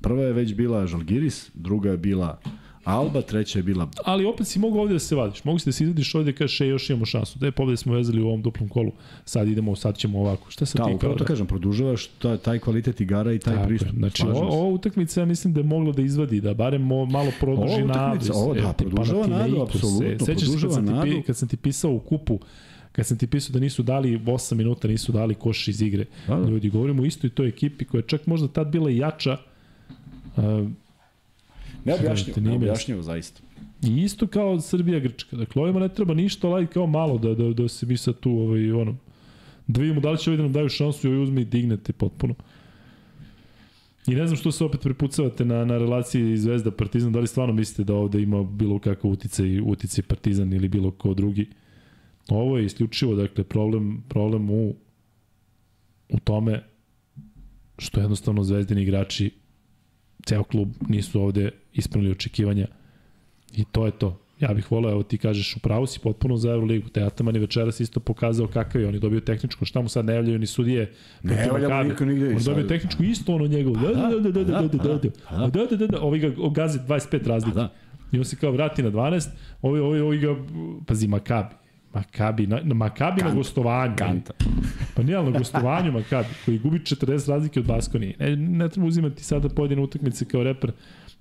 Prva 0.01 0.23
je 0.23 0.33
već 0.33 0.53
bila 0.53 0.87
Žalgiris, 0.87 1.49
druga 1.53 1.91
je 1.91 1.97
bila 1.97 2.39
Alba, 2.83 3.21
treća 3.21 3.59
je 3.59 3.63
bila... 3.63 3.89
ali 4.05 4.25
opet 4.25 4.47
si 4.47 4.59
mogu 4.59 4.79
ovde 4.79 4.93
da 4.93 4.99
se 4.99 5.15
vadiš. 5.15 5.43
Mogu 5.43 5.59
si 5.59 5.65
da 5.65 5.71
se 5.71 5.83
izvadiš 5.83 6.15
ovde 6.15 6.31
i 6.31 6.35
kažeš, 6.35 6.61
e, 6.61 6.67
još 6.67 6.89
imamo 6.89 7.05
šansu. 7.05 7.39
Da 7.39 7.45
je 7.45 7.51
pobede 7.51 7.77
smo 7.77 7.93
vezali 7.93 8.21
u 8.21 8.27
ovom 8.27 8.41
duplom 8.41 8.69
kolu. 8.69 8.91
Sad 9.25 9.47
idemo, 9.47 9.75
sad 9.75 9.97
ćemo 9.97 10.19
ovako. 10.19 10.51
Šta 10.51 10.65
sad 10.65 10.77
Da, 10.77 10.85
ti 10.85 10.93
upravo 10.93 11.13
to 11.15 11.19
da- 11.19 11.25
kažem, 11.25 11.47
produžavaš 11.47 12.07
taj, 12.07 12.37
taj 12.37 12.59
kvalitet 12.59 13.01
igara 13.01 13.33
i 13.33 13.39
taj 13.39 13.53
Tako 13.53 13.63
je. 13.63 13.67
pristup. 13.67 13.95
Znači, 13.95 14.21
Slažem 14.21 14.35
o, 14.37 14.51
se. 14.51 14.57
ova 14.57 14.67
utakmica 14.67 15.19
ja 15.19 15.25
mislim 15.25 15.53
da 15.53 15.59
je 15.59 15.65
mogla 15.65 15.93
da 15.93 16.01
izvadi, 16.01 16.41
da 16.41 16.53
barem 16.53 16.81
mo, 16.81 17.05
malo 17.05 17.31
produži 17.39 17.73
Ova 17.73 17.81
nadu. 17.83 17.91
utakmica, 17.91 18.33
ovo 18.35 18.53
da, 18.53 18.73
produžava 18.73 19.19
nadu, 19.19 19.31
Panathinaikos, 19.31 19.75
apsolutno, 19.75 20.07
e, 20.07 20.19
Sećaš 20.19 20.47
se 20.49 20.61
kad 20.61 20.73
sam, 20.73 21.03
ti, 21.03 21.23
kad 21.27 21.37
sam 21.37 21.47
ti 21.47 21.57
pisao 21.57 21.91
u 21.91 21.99
kupu, 21.99 22.39
kad 22.91 23.05
sam 23.05 23.17
ti 23.17 23.27
pisao 23.27 23.53
da 23.53 23.59
nisu 23.59 23.83
dali 23.83 24.19
8 24.19 24.55
minuta, 24.55 24.87
nisu 24.87 25.11
dali 25.11 25.35
koš 25.35 25.67
iz 25.67 25.81
igre. 25.81 26.05
Da, 26.27 26.35
da. 26.35 26.49
Ljudi, 26.49 26.69
govorimo 26.69 27.03
o 27.03 27.05
istoj 27.05 27.29
toj 27.29 27.47
ekipi 27.47 27.85
koja 27.85 27.99
je 27.99 28.07
čak 28.07 28.27
možda 28.27 28.47
tad 28.47 28.67
bila 28.67 28.91
i 28.91 28.97
jača, 28.97 29.37
uh, 30.37 30.43
Neobjašnjivo, 31.85 32.39
Nije 32.39 32.51
mi 32.51 32.59
neobjašnjivo 32.59 33.01
zaista. 33.01 33.41
I 33.83 34.03
isto 34.03 34.27
kao 34.27 34.61
Srbija 34.61 34.99
Grčka. 34.99 35.35
Dakle, 35.37 35.61
ovima 35.61 35.79
ne 35.79 35.89
treba 35.89 36.13
ništa, 36.13 36.47
ali 36.47 36.67
kao 36.67 36.87
malo 36.87 37.17
da, 37.17 37.33
da, 37.35 37.53
da 37.53 37.67
se 37.67 37.85
mi 37.85 37.97
sad 37.97 38.19
tu 38.19 38.31
ovaj, 38.31 38.71
ono, 38.71 38.95
da 39.67 39.81
vidimo 39.81 40.01
da 40.01 40.11
li 40.11 40.17
će 40.17 40.29
ovi 40.29 40.37
da 40.37 40.43
nam 40.43 40.53
daju 40.53 40.69
šansu 40.69 41.07
i 41.07 41.11
ovaj 41.11 41.23
uzme 41.23 41.41
i 41.41 41.45
dignete 41.45 41.93
potpuno. 41.93 42.33
I 44.07 44.15
ne 44.15 44.27
znam 44.27 44.37
što 44.37 44.51
se 44.51 44.63
opet 44.63 44.81
prepucavate 44.81 45.45
na, 45.45 45.65
na 45.65 45.77
relaciji 45.77 46.37
Zvezda 46.37 46.71
Partizan, 46.71 47.11
da 47.11 47.19
li 47.19 47.27
stvarno 47.27 47.53
mislite 47.53 47.83
da 47.83 47.93
ovde 47.93 48.21
ima 48.21 48.43
bilo 48.43 48.79
kakav 48.79 49.11
uticaj, 49.11 49.61
uticaj 49.61 50.03
Partizan 50.03 50.53
ili 50.53 50.67
bilo 50.67 50.91
ko 50.91 51.13
drugi. 51.13 51.47
Ovo 52.29 52.57
je 52.57 52.65
isključivo, 52.65 53.15
dakle, 53.15 53.43
problem, 53.43 54.03
problem 54.09 54.49
u, 54.49 54.75
u 56.09 56.19
tome 56.19 56.63
što 57.77 58.01
jednostavno 58.01 58.43
zvezdini 58.43 58.81
igrači 58.81 59.31
ceo 60.25 60.43
klub 60.43 60.69
nisu 60.89 61.21
ovde 61.21 61.51
ispunili 61.73 62.11
očekivanja 62.11 62.67
I 63.53 63.65
to 63.71 63.85
je 63.85 63.91
to. 63.91 64.17
Ja 64.39 64.53
bih 64.53 64.71
voleo, 64.71 64.91
evo 64.91 65.03
ti 65.03 65.17
kažeš, 65.17 65.55
upravo 65.55 65.87
si 65.87 65.99
potpuno 65.99 66.37
za 66.37 66.51
Euroligu. 66.51 66.89
Te 66.89 67.03
Ataman 67.03 67.35
je 67.35 67.41
večeras 67.41 67.79
isto 67.79 67.99
pokazao 67.99 68.47
kakav 68.47 68.81
je. 68.81 68.87
On 68.87 68.93
je 68.93 68.99
dobio 68.99 69.19
tehničku, 69.19 69.65
šta 69.65 69.81
mu 69.81 69.89
sad 69.89 70.05
ne 70.05 70.13
javljaju 70.13 70.39
ni 70.39 70.45
sudije. 70.45 70.93
Ne 71.23 71.35
protiv 71.35 71.45
javlja 71.45 71.67
mu 71.67 71.73
Makabe. 71.73 71.89
niko 71.89 72.05
nigde 72.05 72.27
On 72.27 72.37
je 72.37 72.43
dobio 72.43 72.63
tehničku 72.63 73.03
isto 73.03 73.35
ono 73.35 73.47
njegov. 73.47 73.73
Da, 73.73 73.87
da, 73.87 74.19
da, 74.19 74.31
da, 74.31 74.43
da, 74.43 74.43
da, 74.43 74.61
da, 74.61 74.77
da, 74.77 74.97
da, 74.97 75.47
da, 75.47 75.65
da, 75.65 75.77
da, 75.77 75.87
da, 75.87 76.01
ovi 76.01 76.19
ga 76.19 76.31
gazi 76.51 76.79
25 76.79 77.27
razlike. 77.27 77.55
Da. 77.55 77.73
I 78.11 78.17
on 78.17 78.25
se 78.25 78.35
kao 78.35 78.51
vrati 78.51 78.83
na 78.83 78.91
12, 78.91 79.29
ovi, 79.61 79.79
ovi, 79.79 79.99
ovi 79.99 80.19
ga, 80.19 80.35
pazi, 80.87 81.07
Makabi. 81.07 81.60
Makabi, 81.93 82.47
na, 82.47 82.59
na 82.63 82.73
Makabi 82.73 83.21
na 83.27 83.33
gostovanju. 83.33 83.95
Kanta. 83.95 84.33
Pa 84.95 85.03
nije, 85.03 85.23
na 85.23 85.31
gostovanju 85.31 85.91
Makabi, 85.91 86.29
koji 86.45 86.59
gubi 86.59 86.79
40 86.79 87.29
razlike 87.29 87.59
od 87.59 87.65
Baskonije. 87.65 88.15
Ne, 88.19 88.35
ne 88.35 88.69
treba 88.69 88.87
uzimati 88.87 89.23
sada 89.23 89.49
pojedine 89.49 89.81
utakmice 89.81 90.25
kao 90.25 90.43
reper, 90.43 90.71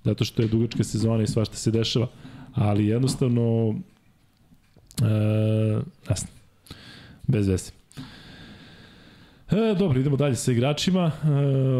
zato 0.03 0.25
što 0.25 0.41
je 0.41 0.47
dugačka 0.47 0.83
sezona 0.83 1.23
i 1.23 1.27
svašta 1.27 1.55
se 1.55 1.71
dešava. 1.71 2.07
Ali 2.53 2.87
jednostavno, 2.87 3.75
e, 5.01 5.81
znam, 6.05 6.31
bez 7.27 7.47
veze. 7.47 7.71
E, 9.51 9.75
dobro, 9.79 9.99
idemo 9.99 10.17
dalje 10.17 10.35
sa 10.35 10.51
igračima. 10.51 11.11
E, 11.23 11.29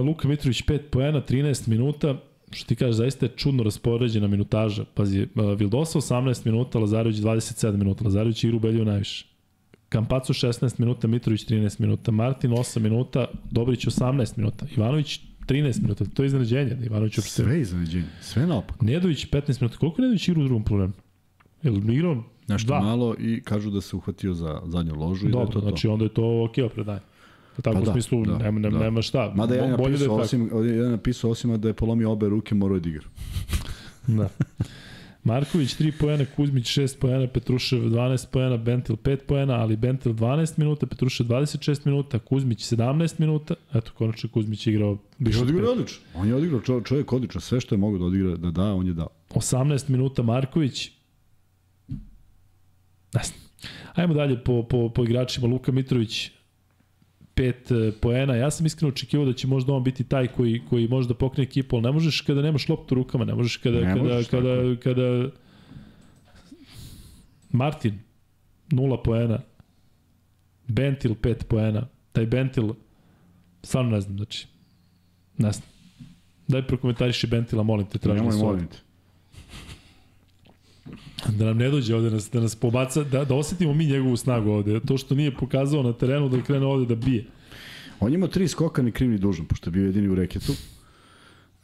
Luka 0.05 0.27
Mitrović 0.27 0.63
5 0.63 0.77
poena, 0.77 1.21
13 1.21 1.67
minuta. 1.67 2.15
Što 2.51 2.67
ti 2.67 2.75
kažeš, 2.75 2.95
zaista 2.95 3.25
je 3.25 3.31
čudno 3.35 3.63
raspoređena 3.63 4.27
minutaža. 4.27 4.85
Pazi, 4.93 5.21
e, 5.21 5.27
Vildosa 5.57 5.99
18 5.99 6.45
minuta, 6.45 6.79
Lazarević 6.79 7.17
27 7.17 7.77
minuta. 7.77 8.03
Lazarević 8.03 8.43
igra 8.43 8.57
ubedljivo 8.57 8.85
najviše. 8.85 9.25
Kampacu 9.89 10.33
16 10.33 10.79
minuta, 10.79 11.07
Mitrović 11.07 11.45
13 11.45 11.79
minuta, 11.79 12.11
Martin 12.11 12.51
8 12.51 12.79
minuta, 12.79 13.25
Dobrić 13.51 13.85
18 13.85 14.37
minuta, 14.37 14.65
Ivanović 14.77 15.19
13 15.47 15.81
minuta. 15.81 16.05
To 16.05 16.23
je 16.23 16.27
iznenađenje 16.27 16.75
da 16.75 16.85
Ivanović 16.85 17.17
uopšte... 17.17 17.43
Sve 17.43 17.61
iznenađenje, 17.61 18.05
sve 18.21 18.47
naopako. 18.47 18.85
Nedović 18.85 19.27
15 19.27 19.61
minuta. 19.61 19.77
Koliko 19.77 20.01
je 20.01 20.03
Nedović 20.03 20.27
igra 20.27 20.41
u 20.41 20.45
drugom 20.45 20.63
problemu? 20.63 20.93
Je 21.63 21.71
li 21.71 21.93
igrao 21.95 22.23
Nešto 22.47 22.67
dva? 22.67 22.81
malo 22.81 23.15
i 23.19 23.41
kažu 23.43 23.69
da 23.69 23.81
se 23.81 23.95
uhvatio 23.95 24.33
za 24.33 24.61
zadnju 24.65 24.95
ložu 24.95 25.27
i 25.27 25.31
da 25.31 25.39
je 25.39 25.45
to 25.45 25.51
to. 25.51 25.59
znači 25.59 25.87
onda 25.87 26.05
je 26.05 26.09
to 26.09 26.43
ok 26.43 26.57
opravdanje. 26.65 26.99
Pa 27.61 27.71
tako 27.71 27.75
Pa 27.75 27.81
u 27.81 27.85
da, 27.85 27.91
smislu 27.91 28.25
da, 28.25 28.37
nema, 28.37 28.59
nema, 28.59 28.77
da. 28.77 28.83
nema 28.83 29.01
šta. 29.01 29.31
Mada 29.35 29.55
ja 29.55 29.67
Bo- 29.67 29.77
bolje 29.77 29.97
da 29.97 30.03
je 30.03 30.09
tako. 30.09 30.21
osim, 30.21 30.49
ovdje 30.53 30.73
je 30.73 30.89
napisao 30.89 31.31
osim 31.31 31.61
da 31.61 31.67
je 31.67 31.73
polomio 31.73 32.11
obe 32.11 32.29
ruke, 32.29 32.55
morao 32.55 32.75
je 32.75 32.79
da 32.79 32.89
igra. 32.89 33.03
Da. 34.07 34.29
Marković 35.23 35.75
3 35.75 35.91
poena, 35.99 36.25
Kuzmić 36.35 36.77
6 36.77 36.97
poena, 36.99 37.27
Petrušev 37.27 37.79
12 37.79 38.27
poena, 38.31 38.57
Bentil 38.57 38.95
5 38.95 39.17
poena, 39.17 39.53
ali 39.53 39.75
Bentil 39.75 40.13
12 40.13 40.53
minuta, 40.59 40.85
Petrušev 40.85 41.25
26 41.25 41.85
minuta, 41.85 42.19
Kuzmić 42.19 42.73
17 42.73 43.19
minuta. 43.19 43.53
Eto, 43.73 43.91
konačno 43.97 44.29
Kuzmić 44.29 44.67
igrao 44.67 44.97
više 45.19 45.37
od 45.39 45.43
Odigrao 45.43 45.71
odlično. 45.71 46.01
On 46.15 46.27
je 46.27 46.35
odigrao 46.35 46.61
čo, 46.61 46.81
čovjek 46.81 47.13
odlično. 47.13 47.41
Sve 47.41 47.59
što 47.61 47.75
je 47.75 47.79
mogao 47.79 47.99
da 47.99 48.05
odigra, 48.05 48.35
da 48.37 48.51
da, 48.51 48.73
on 48.73 48.87
je 48.87 48.93
dao. 48.93 49.07
18 49.29 49.89
minuta 49.89 50.23
Marković. 50.23 50.91
Znam. 53.11 53.25
Ajmo 53.93 54.13
dalje 54.13 54.43
po, 54.43 54.63
po, 54.63 54.89
po 54.89 55.03
igračima. 55.03 55.47
Luka 55.47 55.71
Mitrović 55.71 56.31
5 57.35 57.91
poena. 57.91 58.35
Ja 58.35 58.51
sam 58.51 58.65
iskreno 58.65 58.89
očekivao 58.89 59.25
da 59.25 59.33
će 59.33 59.47
možda 59.47 59.73
on 59.73 59.83
biti 59.83 60.03
taj 60.03 60.27
koji, 60.27 60.61
koji 60.69 60.87
može 60.87 61.07
da 61.07 61.13
pokrene 61.13 61.47
ekipu, 61.47 61.75
ali 61.75 61.83
ne 61.83 61.91
možeš 61.91 62.21
kada 62.21 62.41
nemaš 62.41 62.69
loptu 62.69 62.95
u 62.95 62.97
rukama, 62.97 63.25
ne 63.25 63.35
možeš 63.35 63.57
kada, 63.57 63.79
Ne 63.79 63.93
kada, 63.93 64.03
možeš, 64.03 64.27
kada, 64.27 64.49
je. 64.49 64.77
kada 64.77 65.29
Martin 67.51 67.99
0 68.69 69.03
poena, 69.03 69.39
Bentil 70.67 71.15
5 71.15 71.43
poena, 71.43 71.87
taj 72.11 72.25
Bentil 72.25 72.73
stvarno 73.63 73.91
ne 73.91 74.01
znam, 74.01 74.17
znači 74.17 74.47
ne 75.37 75.51
znam. 75.51 75.67
Daj 76.47 76.67
prokomentariši 76.67 77.27
Bentila, 77.27 77.63
molim 77.63 77.85
te, 77.85 77.97
tražim 77.99 78.17
Nemoj, 78.25 78.31
svoj. 78.31 78.45
molim 78.53 78.67
te. 78.67 78.77
Da 81.29 81.45
nam 81.45 81.57
ne 81.57 81.69
dođe 81.69 81.95
ovde, 81.95 82.09
da 82.09 82.15
nas, 82.15 82.29
da 82.31 82.39
nas 82.39 82.55
pobaca, 82.55 83.03
da, 83.03 83.25
da 83.25 83.35
osetimo 83.35 83.73
mi 83.73 83.85
njegovu 83.85 84.17
snagu 84.17 84.49
ovde. 84.49 84.79
To 84.79 84.97
što 84.97 85.15
nije 85.15 85.31
pokazao 85.31 85.83
na 85.83 85.93
terenu 85.93 86.29
da 86.29 86.41
krene 86.41 86.65
ovde 86.65 86.95
da 86.95 86.95
bije. 86.95 87.25
On 87.99 88.11
je 88.11 88.15
imao 88.15 88.29
tri 88.29 88.47
skoka 88.47 88.81
ni 88.81 88.91
kriv 88.91 89.09
ni 89.09 89.17
dužan, 89.17 89.45
pošto 89.45 89.69
je 89.69 89.71
bio 89.71 89.85
jedini 89.85 90.09
u 90.09 90.15
reketu. 90.15 90.53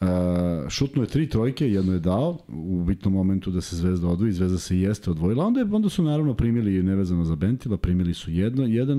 Uh, 0.00 0.68
šutnuo 0.68 1.02
je 1.02 1.08
tri 1.08 1.28
trojke, 1.28 1.70
jedno 1.70 1.92
je 1.92 1.98
dao 1.98 2.38
u 2.48 2.84
bitnom 2.84 3.14
momentu 3.14 3.50
da 3.50 3.60
se 3.60 3.76
Zvezda 3.76 4.08
odvoji, 4.08 4.32
Zvezda 4.32 4.58
se 4.58 4.76
i 4.76 4.80
jeste 4.80 5.10
odvojila, 5.10 5.46
onda, 5.46 5.60
je, 5.60 5.66
onda 5.72 5.88
su 5.88 6.02
naravno 6.02 6.34
primili 6.34 6.82
nevezano 6.82 7.24
za 7.24 7.36
Bentila, 7.36 7.76
primili 7.76 8.14
su 8.14 8.30
jedno, 8.30 8.66
jedan, 8.66 8.98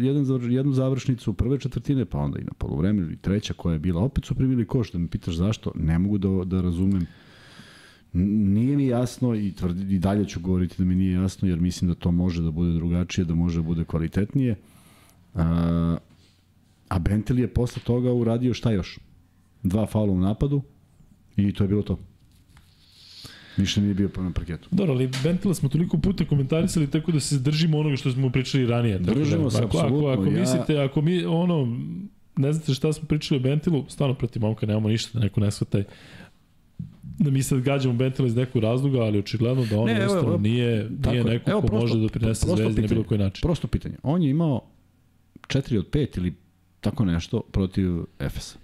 jedan, 0.00 0.52
jednu 0.52 0.72
završnicu 0.72 1.32
prve 1.32 1.58
četvrtine, 1.58 2.04
pa 2.04 2.18
onda 2.18 2.38
i 2.38 2.44
na 2.44 2.52
polovremenu 2.58 3.10
i 3.10 3.16
treća 3.16 3.54
koja 3.54 3.72
je 3.72 3.78
bila, 3.78 4.02
opet 4.02 4.24
su 4.24 4.34
primili 4.34 4.66
koš, 4.66 4.92
da 4.92 4.98
me 4.98 5.08
pitaš 5.08 5.34
zašto, 5.34 5.72
ne 5.74 5.98
mogu 5.98 6.18
da, 6.18 6.44
da 6.44 6.60
razumem 6.60 7.06
nije 8.12 8.76
mi 8.76 8.86
jasno 8.86 9.34
i 9.34 9.52
tvrdi, 9.52 9.94
i 9.94 9.98
dalje 9.98 10.24
ću 10.28 10.40
govoriti 10.40 10.74
da 10.78 10.84
mi 10.84 10.94
nije 10.94 11.12
jasno 11.12 11.48
jer 11.48 11.60
mislim 11.60 11.88
da 11.88 11.94
to 11.94 12.10
može 12.10 12.42
da 12.42 12.50
bude 12.50 12.72
drugačije, 12.72 13.24
da 13.24 13.34
može 13.34 13.58
da 13.58 13.62
bude 13.62 13.84
kvalitetnije. 13.84 14.56
A, 15.34 15.96
a 16.88 16.98
Bentel 16.98 17.38
je 17.38 17.48
posle 17.48 17.82
toga 17.82 18.12
uradio 18.12 18.54
šta 18.54 18.70
još? 18.70 18.98
Dva 19.62 19.86
faula 19.86 20.12
u 20.12 20.20
napadu 20.20 20.62
i 21.36 21.52
to 21.52 21.64
je 21.64 21.68
bilo 21.68 21.82
to. 21.82 21.98
Više 23.56 23.80
nije 23.80 23.94
bio 23.94 24.10
na 24.16 24.32
parketu. 24.32 24.68
Dobro, 24.70 24.94
ali 24.94 25.10
Bentila 25.22 25.54
smo 25.54 25.68
toliko 25.68 25.98
puta 25.98 26.24
komentarisali 26.24 26.90
tako 26.90 27.12
da 27.12 27.20
se 27.20 27.38
držimo 27.38 27.78
onoga 27.78 27.96
što 27.96 28.10
smo 28.12 28.30
pričali 28.30 28.66
ranije. 28.66 28.98
Tako 28.98 29.18
Držimo 29.18 29.44
da, 29.44 29.50
se, 29.50 29.58
ako, 29.58 29.66
ako, 29.66 29.78
apsolutno, 29.78 30.08
ako 30.08 30.24
ja- 30.24 30.40
mislite, 30.40 30.78
ako 30.78 31.00
mi, 31.00 31.24
ono, 31.24 31.78
ne 32.36 32.52
znate 32.52 32.74
šta 32.74 32.92
smo 32.92 33.08
pričali 33.08 33.40
o 33.40 33.42
Bentilu, 33.42 33.84
stvarno 33.88 34.14
protiv 34.14 34.42
momka 34.42 34.66
nemamo 34.66 34.88
ništa 34.88 35.18
da 35.18 35.24
neko 35.24 35.40
ne 35.40 35.50
shvataj 35.50 35.84
da 37.18 37.30
mi 37.30 37.42
sad 37.42 37.60
gađamo 37.60 37.94
Bentila 37.94 38.28
iz 38.28 38.36
nekog 38.36 38.62
razloga, 38.62 38.98
ali 38.98 39.18
očigledno 39.18 39.64
da 39.64 39.78
on 39.78 39.86
Ne, 39.86 40.00
evo, 40.02 40.14
evo, 40.14 40.38
nije, 40.38 40.88
tako 40.96 41.10
nije 41.10 41.20
je. 41.20 41.24
neko 41.24 41.50
Evo, 41.50 41.60
ko 41.60 41.66
prosto- 41.66 41.80
može 41.88 42.00
da 42.00 42.08
prosto 42.10 42.46
zvezdi 42.46 42.62
na 42.64 42.68
pitanje. 42.70 42.88
bilo 42.88 43.04
koji 43.04 43.18
način. 43.18 43.42
Prosto 43.42 43.66
pitanje. 43.68 43.94
On 44.02 44.22
je 44.22 44.30
imao 44.30 44.60
4 45.42 45.78
od 45.78 45.86
5 45.86 46.18
ili 46.18 46.34
tako 46.80 47.04
nešto 47.04 47.40
protiv 47.42 47.90
Efesa. 48.18 48.58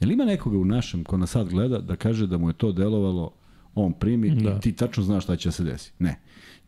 Jel 0.00 0.10
ima 0.10 0.24
nekoga 0.24 0.58
u 0.58 0.64
našem 0.64 1.04
ko 1.04 1.16
nas 1.16 1.30
sad 1.30 1.48
gleda 1.48 1.78
da 1.78 1.96
kaže 1.96 2.26
da 2.26 2.38
mu 2.38 2.48
je 2.48 2.54
to 2.54 2.72
delovalo 2.72 3.30
on 3.74 3.92
primi 3.92 4.30
da. 4.32 4.50
I 4.50 4.60
ti 4.60 4.72
tačno 4.72 5.02
znaš 5.02 5.24
šta 5.24 5.36
će 5.36 5.48
da 5.48 5.52
se 5.52 5.64
desi? 5.64 5.92
Ne. 5.98 6.20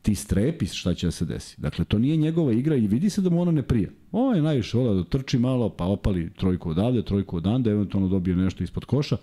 Ti 0.03 0.15
strepiš 0.15 0.73
šta 0.73 0.95
će 0.95 1.07
da 1.07 1.11
se 1.11 1.25
desi. 1.25 1.61
Dakle, 1.61 1.85
to 1.85 1.99
nije 1.99 2.17
njegova 2.17 2.53
igra 2.53 2.77
i 2.77 2.87
vidi 2.87 3.11
se 3.11 3.21
da 3.21 3.31
mu 3.31 3.43
ona 3.43 3.51
ne 3.53 3.63
prija. 3.63 3.89
On 4.13 4.37
je 4.37 4.43
najviše 4.43 4.79
volao 4.79 4.95
da 4.95 5.05
trči 5.05 5.39
malo, 5.39 5.69
pa 5.69 5.85
opali 5.85 6.31
trojku 6.33 6.71
odavde, 6.71 7.03
trojku 7.03 7.37
odande, 7.37 7.71
eventualno 7.71 8.09
dobije 8.09 8.37
nešto 8.37 8.65
ispod 8.65 8.85
koša, 8.85 9.17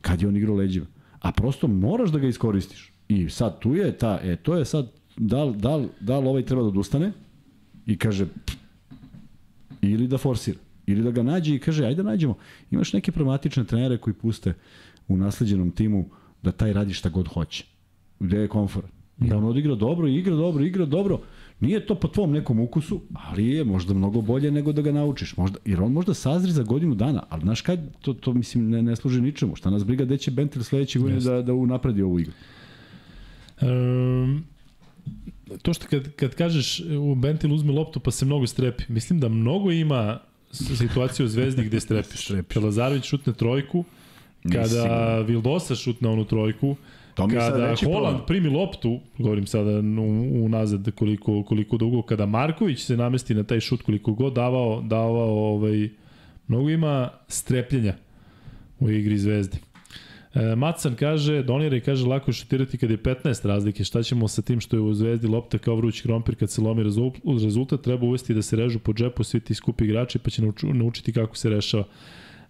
kad 0.00 0.22
je 0.22 0.28
on 0.28 0.36
igrao 0.36 0.56
leđima. 0.56 0.86
A 1.20 1.32
prosto 1.32 1.68
moraš 1.68 2.10
da 2.10 2.18
ga 2.18 2.28
iskoristiš. 2.28 2.92
I 3.08 3.30
sad 3.30 3.58
tu 3.58 3.74
je 3.74 3.98
ta, 3.98 4.18
e, 4.22 4.36
to 4.36 4.54
je 4.56 4.64
sad, 4.64 4.90
da 5.16 5.44
li, 5.44 5.56
da 5.56 5.76
li, 5.76 5.88
da 6.00 6.18
li 6.18 6.28
ovaj 6.28 6.42
treba 6.42 6.62
da 6.62 6.68
odustane 6.68 7.12
i 7.86 7.98
kaže, 7.98 8.26
"Pff", 8.26 8.58
ili 9.82 10.08
da 10.08 10.18
forsira, 10.18 10.58
ili 10.86 11.02
da 11.02 11.10
ga 11.10 11.22
nađe 11.22 11.54
i 11.54 11.58
kaže, 11.58 11.84
ajde 11.84 12.02
da 12.02 12.10
nađemo. 12.10 12.36
Imaš 12.70 12.92
neke 12.92 13.12
pragmatične 13.12 13.64
trenere 13.64 13.98
koji 13.98 14.14
puste 14.14 14.54
u 15.08 15.16
nasleđenom 15.16 15.70
timu 15.70 16.04
da 16.42 16.52
taj 16.52 16.72
radi 16.72 16.94
šta 16.94 17.08
god 17.08 17.28
hoće. 17.28 17.64
Gde 18.20 18.38
je 18.38 18.48
komfort. 18.48 18.86
I 19.20 19.32
on 19.32 19.44
odigra 19.44 19.74
dobro, 19.74 20.08
igra 20.08 20.36
dobro, 20.36 20.64
igra 20.64 20.84
dobro. 20.84 21.20
Nije 21.60 21.86
to 21.86 21.94
po 21.94 22.08
tvom 22.08 22.32
nekom 22.32 22.60
ukusu, 22.60 23.00
ali 23.14 23.46
je 23.46 23.64
možda 23.64 23.94
mnogo 23.94 24.20
bolje 24.20 24.50
nego 24.50 24.72
da 24.72 24.82
ga 24.82 24.92
naučiš. 24.92 25.36
Možda, 25.36 25.58
jer 25.64 25.82
on 25.82 25.92
možda 25.92 26.14
sazri 26.14 26.52
za 26.52 26.62
godinu 26.62 26.94
dana, 26.94 27.22
ali 27.28 27.42
znaš 27.42 27.60
kad, 27.60 27.80
to, 28.00 28.14
to 28.14 28.32
mislim 28.32 28.70
ne, 28.70 28.82
ne 28.82 28.96
služi 28.96 29.20
ničemu. 29.20 29.56
Šta 29.56 29.70
nas 29.70 29.84
briga, 29.84 30.04
gde 30.04 30.18
će 30.18 30.30
Bentel 30.30 30.62
sledeće 30.62 30.98
godine 30.98 31.20
da, 31.20 31.42
da 31.42 31.54
unapredi 31.54 32.02
ovu 32.02 32.20
igru. 32.20 32.32
Um, 33.62 34.44
to 35.62 35.74
što 35.74 35.86
kad, 35.86 36.14
kad 36.14 36.34
kažeš 36.34 36.80
u 37.00 37.14
Bentil 37.14 37.54
uzme 37.54 37.72
loptu 37.72 38.00
pa 38.00 38.10
se 38.10 38.26
mnogo 38.26 38.46
strepi, 38.46 38.84
mislim 38.88 39.20
da 39.20 39.28
mnogo 39.28 39.70
ima 39.72 40.18
situaciju 40.52 41.26
u 41.26 41.28
Zvezdi 41.28 41.64
gde 41.64 41.80
strepiš. 41.86 42.30
Lazarević 42.54 43.04
šutne 43.04 43.32
trojku, 43.32 43.84
kada 44.52 45.18
Vildosa 45.20 45.74
šutne 45.74 46.08
onu 46.08 46.24
trojku, 46.24 46.76
To 47.18 47.26
mi 47.26 47.32
sad 47.32 47.52
kada 47.52 47.66
veći 47.66 47.84
Holland 47.84 48.16
problem. 48.16 48.26
primi 48.26 48.48
loptu, 48.48 49.00
govorim 49.18 49.46
sada 49.46 49.78
unazad 50.44 50.90
koliko, 50.94 51.42
koliko 51.42 51.76
dugo, 51.76 52.02
kada 52.02 52.26
Marković 52.26 52.80
se 52.80 52.96
namesti 52.96 53.34
na 53.34 53.44
taj 53.44 53.60
šut 53.60 53.82
koliko 53.82 54.12
god 54.12 54.32
davao, 54.32 54.82
davao 54.82 55.54
ovaj, 55.54 55.88
mnogo 56.48 56.70
ima 56.70 57.10
strepljenja 57.28 57.94
u 58.80 58.90
igri 58.90 59.18
Zvezde. 59.18 59.58
E, 60.34 60.56
Matsan 60.56 60.94
kaže, 60.94 61.42
donira 61.42 61.76
i 61.76 61.80
kaže 61.80 62.06
lako 62.06 62.30
je 62.30 62.34
šutirati 62.34 62.78
kad 62.78 62.90
je 62.90 62.98
15 62.98 63.46
razlike. 63.46 63.84
Šta 63.84 64.02
ćemo 64.02 64.28
sa 64.28 64.42
tim 64.42 64.60
što 64.60 64.76
je 64.76 64.80
u 64.80 64.94
Zvezdi 64.94 65.26
lopta 65.26 65.58
kao 65.58 65.76
vruć 65.76 66.00
krompir 66.00 66.34
kad 66.34 66.50
se 66.50 66.60
lomi 66.60 66.84
rezul- 66.84 67.42
rezultat? 67.44 67.82
Treba 67.82 68.06
uvesti 68.06 68.34
da 68.34 68.42
se 68.42 68.56
režu 68.56 68.78
po 68.78 68.92
džepu 68.92 69.24
svi 69.24 69.40
ti 69.40 69.54
skupi 69.54 69.84
igrači 69.84 70.18
pa 70.18 70.30
će 70.30 70.42
naučiti 70.62 71.12
kako 71.12 71.36
se 71.36 71.50
rešava. 71.50 71.84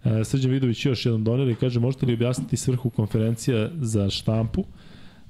E, 0.03 0.23
Srđan 0.23 0.51
Vidović 0.51 0.85
još 0.85 1.05
jedan 1.05 1.23
donira 1.23 1.51
i 1.51 1.55
kaže 1.55 1.79
možete 1.79 2.05
li 2.05 2.13
objasniti 2.13 2.57
svrhu 2.57 2.89
konferencija 2.89 3.69
za 3.81 4.09
štampu? 4.09 4.63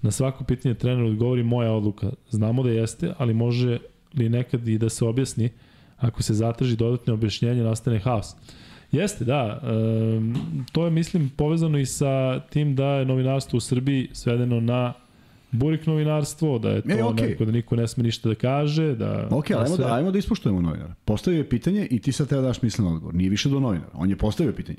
Na 0.02 0.12
svako 0.12 0.44
pitanje 0.44 0.76
trener 0.76 1.04
odgovori 1.04 1.44
moja 1.44 1.72
odluka. 1.72 2.10
Znamo 2.30 2.64
da 2.64 2.70
jeste, 2.70 3.14
ali 3.18 3.34
može 3.34 3.80
li 4.14 4.30
nekad 4.30 4.68
i 4.68 4.78
da 4.78 4.90
se 4.90 5.06
objasni 5.06 5.50
ako 5.98 6.24
se 6.24 6.34
zatraži 6.34 6.76
dodatne 6.76 7.14
objašnjenje 7.14 7.64
nastane 7.64 8.00
haos. 8.00 8.36
Jeste, 8.92 9.26
da. 9.26 9.62
E, 9.64 9.70
to 10.72 10.86
je, 10.86 10.92
mislim, 10.92 11.30
povezano 11.30 11.78
i 11.78 11.86
sa 11.86 12.40
tim 12.40 12.76
da 12.76 12.86
je 12.86 13.06
novinarstvo 13.06 13.58
u 13.58 13.60
Srbiji 13.60 14.10
svedeno 14.14 14.60
na 14.60 14.94
burik 15.52 15.86
novinarstvo, 15.86 16.60
da 16.60 16.70
je 16.70 16.82
to 16.82 16.90
E, 16.90 17.04
okej. 17.04 17.28
neko 17.28 17.46
da 17.46 17.52
niko 17.52 17.76
ne 17.76 17.88
sme 17.88 18.04
ništa 18.04 18.30
da 18.30 18.36
kaže, 18.36 18.96
da... 18.96 19.28
Ok, 19.32 19.52
ali 19.52 19.64
ajmo 19.64 19.78
da, 19.78 19.94
ajmo 19.94 20.12
da 20.12 20.18
ispoštujemo 20.18 20.62
novinara. 20.62 20.94
Postavio 21.06 21.38
je 21.38 21.50
pitanje 21.50 21.88
i 21.92 22.00
ti 22.00 22.12
sad 22.12 22.28
treba 22.28 22.42
da 22.42 22.48
daš 22.48 22.62
mislen 22.62 22.88
odgovor. 22.88 23.16
Nije 23.16 23.30
više 23.30 23.50
do 23.50 23.60
novinara. 23.60 23.92
On 23.94 24.10
je 24.10 24.16
postavio 24.16 24.54
pitanje. 24.54 24.78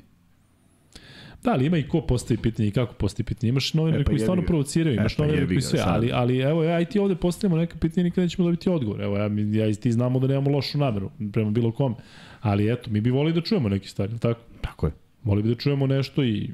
Da, 1.43 1.51
ali 1.51 1.65
ima 1.65 1.77
i 1.77 1.87
ko 1.87 2.01
postavi 2.01 2.37
pitanje 2.37 2.67
i 2.67 2.71
kako 2.71 2.93
postavi 2.93 3.25
pitanje. 3.25 3.49
Imaš 3.49 3.73
novinare 3.73 4.01
E, 4.01 4.05
pa 4.05 4.09
koji 4.09 4.19
stvarno 4.19 4.43
provociraju, 4.43 4.95
imaš 4.95 5.13
E, 5.13 5.17
pa 5.17 5.23
novinare 5.23 5.47
koji 5.47 5.61
sve, 5.61 5.79
sad. 5.79 5.87
ali, 5.87 6.11
ali 6.13 6.37
evo 6.37 6.63
ja 6.63 6.81
i 6.81 6.85
ti 6.85 6.99
ovde 6.99 7.15
postavimo 7.15 7.57
neka 7.57 7.75
pitanja 7.79 8.01
i 8.01 8.03
nikada 8.03 8.21
nećemo 8.25 8.47
dobiti 8.47 8.69
odgovor. 8.69 9.01
Evo 9.01 9.17
ja, 9.17 9.29
ja 9.51 9.67
i 9.67 9.75
ti 9.75 9.91
znamo 9.91 10.19
da 10.19 10.27
nemamo 10.27 10.49
lošu 10.51 10.77
nameru 10.77 11.09
prema 11.33 11.51
bilo 11.51 11.71
kome. 11.71 11.95
Ali 12.41 12.71
eto, 12.73 12.89
mi 12.91 13.01
bi 13.01 13.09
volili 13.09 13.33
da 13.33 13.41
čujemo 13.41 13.69
neke 13.69 13.87
stvari, 13.87 14.19
tako? 14.19 14.39
Tako 14.61 14.85
je. 14.87 14.91
Volili 15.23 15.43
bi 15.43 15.49
da 15.49 15.55
čujemo 15.55 15.87
nešto 15.87 16.23
i 16.23 16.49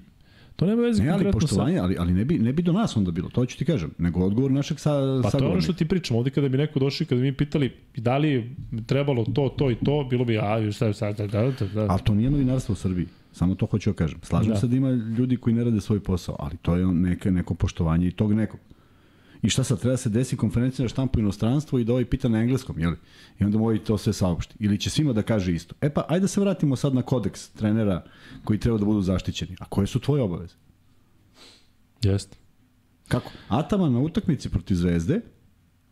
to 0.58 0.66
nema 0.66 0.82
veze 0.82 1.04
Ne, 1.04 1.10
ali 1.10 1.18
konkretno 1.18 1.40
sa... 1.40 1.46
poštovanje, 1.48 1.80
ali, 1.80 1.96
ali 2.00 2.14
ne, 2.14 2.26
bi, 2.26 2.40
ne 2.40 2.54
bi 2.54 2.62
do 2.62 2.72
nas 2.74 2.98
onda 2.98 3.12
bilo, 3.12 3.30
to 3.30 3.46
ću 3.46 3.58
ti 3.58 3.66
kažem, 3.66 3.92
nego 3.98 4.20
odgovor 4.20 4.52
našeg 4.52 4.80
sa, 4.80 4.92
Pa 5.24 5.32
to 5.32 5.38
je 5.38 5.48
ono 5.48 5.62
što 5.62 5.74
ti 5.74 5.88
pričam, 5.88 6.18
ovde 6.18 6.30
kada 6.30 6.50
bi 6.50 6.58
neko 6.58 6.80
došao 6.80 7.06
i 7.06 7.08
kada 7.08 7.22
bi 7.22 7.28
mi 7.28 7.34
pitali 7.34 7.72
da 7.96 8.18
li 8.18 8.30
je 8.30 8.56
trebalo 8.86 9.26
to, 9.26 9.50
to 9.58 9.72
i 9.72 9.76
to, 9.76 10.08
bilo 10.10 10.26
bi, 10.26 10.38
a, 10.38 10.72
šta 10.72 10.94
sad, 10.94 11.18
da, 11.18 11.28
da, 11.28 11.52
da, 11.60 11.66
da. 11.74 11.86
Ali 11.90 12.02
to 12.04 12.16
nije 12.16 12.30
novinarstvo 12.30 12.74
u 12.74 12.76
Srbiji. 12.76 13.08
Samo 13.32 13.56
to 13.56 13.66
hoću 13.66 13.90
da 13.90 13.96
kažem. 13.96 14.20
Slažem 14.24 14.54
Da. 14.54 14.60
se 14.60 14.68
da 14.68 14.76
ima 14.76 14.90
ljudi 14.92 15.38
koji 15.38 15.56
ne 15.56 15.64
rade 15.64 15.82
svoj 15.82 16.00
posao, 16.00 16.36
ali 16.40 16.58
to 16.62 16.76
je 16.76 16.86
neke, 16.86 17.32
neko 17.32 17.54
poštovanje 17.54 18.08
i 18.08 18.12
tog 18.12 18.34
nekog. 18.34 18.60
I 19.48 19.49
šta 19.49 19.64
sad, 19.64 19.80
treba 19.80 19.98
se 19.98 20.10
desi 20.10 20.38
konferencija 20.38 20.84
na 20.84 20.90
štampu 20.90 21.19
inostranstvo 21.19 21.80
i 21.80 21.84
da 21.84 21.94
ovaj 21.94 22.06
pita 22.06 22.28
na 22.28 22.40
engleskom, 22.41 22.80
jel? 22.80 22.95
I 23.40 23.44
onda 23.44 23.57
mu 23.57 23.64
ovaj 23.64 23.84
to 23.84 23.98
sve 23.98 24.14
saopšti. 24.14 24.56
Ili 24.60 24.80
će 24.80 24.90
svima 24.90 25.14
da 25.14 25.22
kaže 25.22 25.53
isto. 25.53 25.76
E 25.82 25.90
pa, 25.90 26.06
ajde 26.10 26.22
da 26.22 26.28
se 26.28 26.41
vratimo 26.41 26.76
sad 26.76 26.95
na 26.95 27.02
kodeks 27.02 27.49
trenera 27.49 28.03
koji 28.44 28.60
treba 28.60 28.78
da 28.78 28.86
budu 28.86 29.02
zaštićeni. 29.02 29.56
A 29.60 29.65
koje 29.65 29.88
su 29.88 29.99
tvoje 29.99 30.24
obaveze? 30.24 30.56
Jeste. 32.02 32.38
Kako? 33.07 33.32
Ataman 33.48 33.94
na 33.94 33.99
utakmici 33.99 34.49
protiv 34.49 34.76
Zvezde 34.76 35.22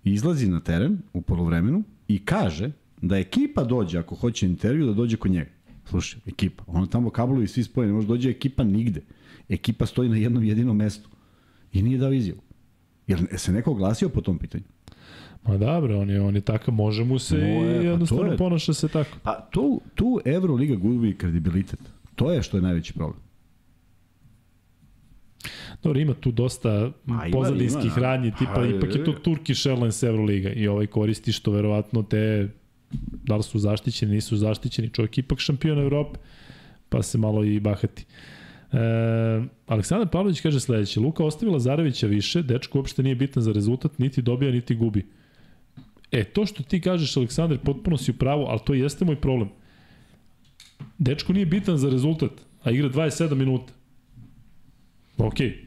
izlazi 0.04 0.48
na 0.48 0.60
teren 0.60 0.98
u 1.14 1.22
polovremenu 1.22 1.84
i 2.08 2.26
kaže 2.26 2.72
da 3.02 3.18
ekipa 3.18 3.64
dođe, 3.64 4.00
ako 4.00 4.16
hoće 4.16 4.46
intervju, 4.46 4.86
da 4.86 4.94
dođe 4.94 5.18
kod 5.18 5.32
njega. 5.32 5.52
Slušaj, 5.90 6.20
ekipa. 6.26 6.64
Ono 6.68 6.86
tamo 6.86 7.10
kablovi 7.10 7.48
svi 7.48 7.64
spojeni, 7.64 7.94
može 7.94 8.08
dođe 8.08 8.30
ekipa 8.30 8.64
nigde. 8.64 9.02
Ekipa 9.50 9.86
stoji 9.86 10.10
na 10.10 10.18
jednom 10.18 10.44
jedinom 10.44 10.78
mestu. 10.78 11.10
I 11.74 11.82
nije 11.82 11.98
dao 11.98 12.14
izjavu. 12.14 12.45
Jer 13.08 13.20
se 13.38 13.52
neko 13.52 13.72
oglasio 13.72 14.10
po 14.10 14.22
tom 14.22 14.38
pitanju? 14.38 14.64
Ma 15.44 15.58
dobro, 15.58 16.00
on 16.00 16.10
je, 16.10 16.22
on 16.22 16.36
je 16.36 16.42
takav, 16.42 16.74
može 16.74 17.04
mu 17.04 17.20
se 17.20 17.38
No, 17.38 17.44
e, 17.44 17.66
pa 17.66 17.72
i 17.72 17.76
to 17.76 17.82
jednostavno 17.82 18.32
je- 18.32 18.38
ponaša 18.38 18.74
se 18.74 18.88
tako. 18.88 19.18
Pa 19.24 19.48
tu, 19.52 19.82
tu 19.96 20.20
Euroliga 20.26 20.76
gubi 20.76 21.18
kredibilitet. 21.18 21.80
To 22.16 22.32
je 22.32 22.44
što 22.44 22.58
je 22.58 22.62
najveći 22.62 22.94
problem. 22.94 23.20
Dobro, 25.84 26.00
ima 26.00 26.14
tu 26.14 26.32
dosta 26.32 26.92
Ma, 27.06 27.26
ima, 27.26 27.32
pozadinskih 27.32 27.92
ima, 27.98 28.08
radnji, 28.08 28.32
pa, 28.32 28.38
tipa 28.38 28.62
je, 28.62 28.78
ipak 28.78 28.96
je 28.96 29.04
to. 29.04 29.12
Turkish 29.14 29.68
Airlines 29.68 30.04
Euroliga 30.04 30.50
i 30.50 30.68
ovaj 30.68 30.88
koristi 30.88 31.32
što 31.32 31.52
verovatno 31.52 32.04
te 32.04 32.50
da 33.24 33.36
li 33.36 33.44
su 33.44 33.60
zaštićeni, 33.60 34.12
nisu 34.12 34.38
zaštićeni, 34.38 34.90
čovjek 34.90 35.18
ipak 35.18 35.40
šampion 35.40 35.80
Evrope, 35.80 36.20
pa 36.90 37.04
se 37.04 37.18
malo 37.18 37.44
i 37.44 37.60
bahati. 37.60 38.06
E, 38.76 39.44
Aleksandar 39.68 40.08
Pavlović 40.08 40.42
kaže 40.42 40.60
sledeće, 40.60 41.00
Luka 41.00 41.24
ostavila 41.24 41.60
Zarevića 41.60 42.08
više, 42.08 42.42
dečko 42.42 42.78
uopšte 42.78 43.04
nije 43.04 43.16
bitan 43.16 43.44
za 43.44 43.52
rezultat, 43.52 44.00
niti 44.00 44.22
dobija, 44.22 44.52
niti 44.52 44.76
gubi. 44.76 45.06
E, 46.12 46.24
to 46.24 46.46
što 46.46 46.64
ti 46.64 46.82
kažeš, 46.82 47.18
Aleksandar, 47.18 47.58
potpuno 47.58 47.98
si 47.98 48.12
u 48.12 48.14
pravu, 48.14 48.46
ali 48.50 48.60
to 48.66 48.74
jeste 48.74 49.06
moj 49.06 49.16
problem. 49.16 49.50
Dečko 50.98 51.34
nije 51.34 51.46
bitan 51.46 51.78
za 51.78 51.90
rezultat, 51.90 52.32
a 52.64 52.72
igra 52.72 52.90
27 52.90 53.36
minuta. 53.36 53.74
Okej. 55.18 55.66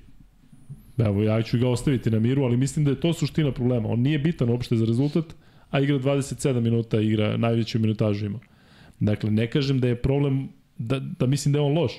Evo, 0.99 1.23
ja 1.23 1.43
ću 1.43 1.59
ga 1.59 1.69
ostaviti 1.69 2.11
na 2.11 2.19
miru, 2.19 2.43
ali 2.43 2.57
mislim 2.57 2.85
da 2.85 2.91
je 2.91 3.01
to 3.01 3.13
suština 3.13 3.53
problema. 3.53 3.89
On 3.89 4.01
nije 4.01 4.19
bitan 4.19 4.49
uopšte 4.49 4.77
za 4.77 4.85
rezultat, 4.85 5.25
a 5.71 5.81
igra 5.81 5.99
27 5.99 6.61
minuta, 6.61 7.01
igra 7.01 7.37
najveću 7.37 7.79
minutažu 7.79 8.27
ima. 8.27 8.39
Dakle, 9.01 9.31
ne 9.31 9.51
kažem 9.51 9.81
da 9.81 9.89
je 9.89 10.03
problem, 10.03 10.49
da, 10.79 10.99
da 10.99 11.27
mislim 11.27 11.53
da 11.53 11.59
je 11.59 11.63
on 11.63 11.79
loš, 11.79 11.93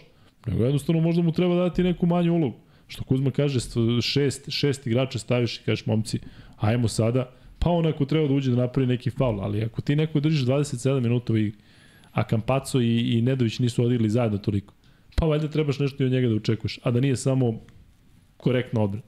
nego 0.45 0.63
jednostavno 0.63 1.01
možda 1.01 1.21
mu 1.21 1.31
treba 1.31 1.55
dati 1.55 1.83
neku 1.83 2.05
manju 2.05 2.33
ulogu. 2.33 2.57
Što 2.87 3.03
Kuzma 3.03 3.31
kaže, 3.31 3.59
st- 3.59 4.01
šest, 4.01 4.49
šest 4.49 4.87
igrača 4.87 5.19
staviš 5.19 5.57
i 5.57 5.63
kažeš, 5.63 5.85
momci, 5.85 6.19
ajmo 6.57 6.87
sada, 6.87 7.31
pa 7.59 7.69
on 7.69 7.87
ako 7.87 8.05
treba 8.05 8.27
da 8.27 8.33
uđe 8.33 8.51
da 8.51 8.57
napravi 8.57 8.87
neki 8.87 9.09
faul, 9.09 9.41
ali 9.41 9.63
ako 9.63 9.81
ti 9.81 9.95
neko 9.95 10.19
držiš 10.19 10.45
27 10.45 10.99
minuta 10.99 11.37
i 11.37 11.51
a 12.11 12.23
Kampaco 12.23 12.81
i, 12.81 13.17
i 13.17 13.21
Nedović 13.21 13.59
nisu 13.59 13.83
odigli 13.83 14.09
zajedno 14.09 14.37
toliko, 14.37 14.73
pa 15.15 15.25
valjda 15.25 15.47
trebaš 15.47 15.79
nešto 15.79 16.03
i 16.03 16.05
od 16.05 16.11
njega 16.11 16.29
da 16.29 16.35
očekuješ, 16.35 16.79
a 16.83 16.91
da 16.91 16.99
nije 16.99 17.15
samo 17.15 17.61
korektna 18.37 18.81
odbrana. 18.81 19.05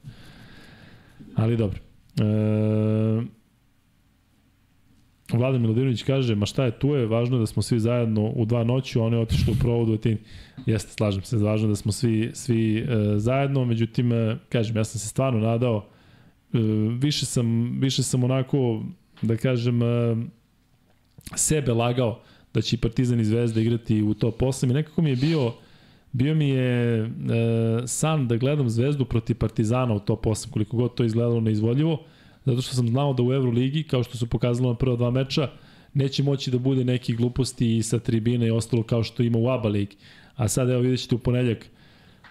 Ali 1.36 1.58
dobro. 1.58 1.80
E, 2.20 3.41
Vladan 5.40 5.62
Milodinović 5.62 6.04
kaže, 6.04 6.36
ma 6.36 6.46
šta 6.46 6.66
je 6.66 6.80
tu 6.80 6.88
je, 6.88 7.06
važno 7.06 7.38
je 7.38 7.40
da 7.40 7.46
smo 7.46 7.62
svi 7.62 7.80
zajedno 7.80 8.32
u 8.36 8.46
dva 8.46 8.64
noći, 8.64 9.00
on 9.00 9.14
je 9.14 9.20
otišao 9.20 9.54
u 9.54 9.58
provodu 9.62 9.94
Atini. 9.94 10.18
Jeste, 10.66 10.92
slažem 10.92 11.24
se, 11.24 11.38
važno 11.38 11.68
je 11.68 11.70
da 11.70 11.76
smo 11.76 11.92
svi, 11.92 12.32
svi 12.34 12.78
e, 12.80 12.86
zajedno, 13.18 13.66
međutim, 13.66 14.12
e, 14.12 14.38
kažem, 14.50 14.78
ja 14.78 14.84
sam 14.84 15.00
se 15.00 15.08
stvarno 15.08 15.40
nadao, 15.40 15.86
e, 16.54 16.58
više, 17.00 17.26
sam, 17.26 17.80
više 17.80 18.04
sam 18.04 18.24
onako, 18.24 18.84
da 19.22 19.38
kažem, 19.38 19.82
e, 19.84 20.16
sebe 21.36 21.74
lagao 21.74 22.22
da 22.54 22.62
će 22.62 22.78
Partizan 22.78 23.20
i 23.20 23.26
Zvezda 23.26 23.62
igrati 23.62 24.02
u 24.02 24.14
top 24.14 24.42
8 24.42 24.70
i 24.70 24.74
nekako 24.74 25.02
mi 25.02 25.10
je 25.10 25.16
bio 25.16 25.54
bio 26.12 26.36
mi 26.36 26.50
je 26.50 27.00
e, 27.00 27.08
san 27.86 28.28
da 28.28 28.38
gledam 28.38 28.70
Zvezdu 28.70 29.06
protiv 29.06 29.38
Partizana 29.38 29.94
u 29.94 30.00
top 30.00 30.26
8 30.26 30.52
koliko 30.52 30.78
god 30.78 30.96
to 30.96 31.04
izgledalo 31.04 31.42
neizvodljivo 31.42 32.04
zato 32.46 32.62
što 32.62 32.76
sam 32.76 32.88
znao 32.88 33.14
da 33.14 33.24
u 33.24 33.34
Euroligi 33.34 33.84
kao 33.84 34.04
što 34.04 34.18
su 34.18 34.28
pokazalo 34.28 34.70
na 34.70 34.76
prva 34.76 34.96
dva 34.96 35.12
meča 35.12 35.50
neće 35.94 36.24
moći 36.24 36.52
da 36.52 36.58
bude 36.58 36.84
neki 36.84 37.16
gluposti 37.16 37.78
i 37.78 37.84
sa 37.84 38.00
tribine 38.00 38.48
i 38.48 38.52
ostalo 38.52 38.84
kao 38.84 39.04
što 39.04 39.24
ima 39.24 39.38
u 39.38 39.50
ABA 39.50 39.70
ligi 39.70 39.96
a 40.36 40.48
sad 40.48 40.70
evo 40.70 40.82
vidjet 40.82 41.00
ćete 41.00 41.16
u 41.16 41.20
ponedljak 41.20 41.70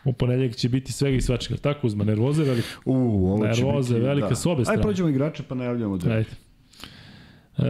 U 0.05 0.13
ponedljak 0.13 0.57
će 0.57 0.69
biti 0.69 0.93
svega 0.93 1.17
i 1.17 1.21
svačega. 1.21 1.61
Tako 1.61 1.87
uzma, 1.87 2.05
nervoze 2.05 2.45
velika. 2.45 2.69
U, 2.85 2.95
ovo 3.33 3.55
će 3.55 3.65
Nervoze 3.65 3.95
biti, 3.95 4.07
velika 4.07 4.29
da. 4.29 4.35
s 4.35 4.47
obe 4.47 4.65
strane. 4.65 4.79
Ajde, 4.79 4.83
prođemo 4.83 5.09
igrače 5.09 5.43
pa 5.49 5.55
najavljamo 5.55 5.97
da. 5.97 6.11
Ajde. 6.11 6.31
E, 7.59 7.63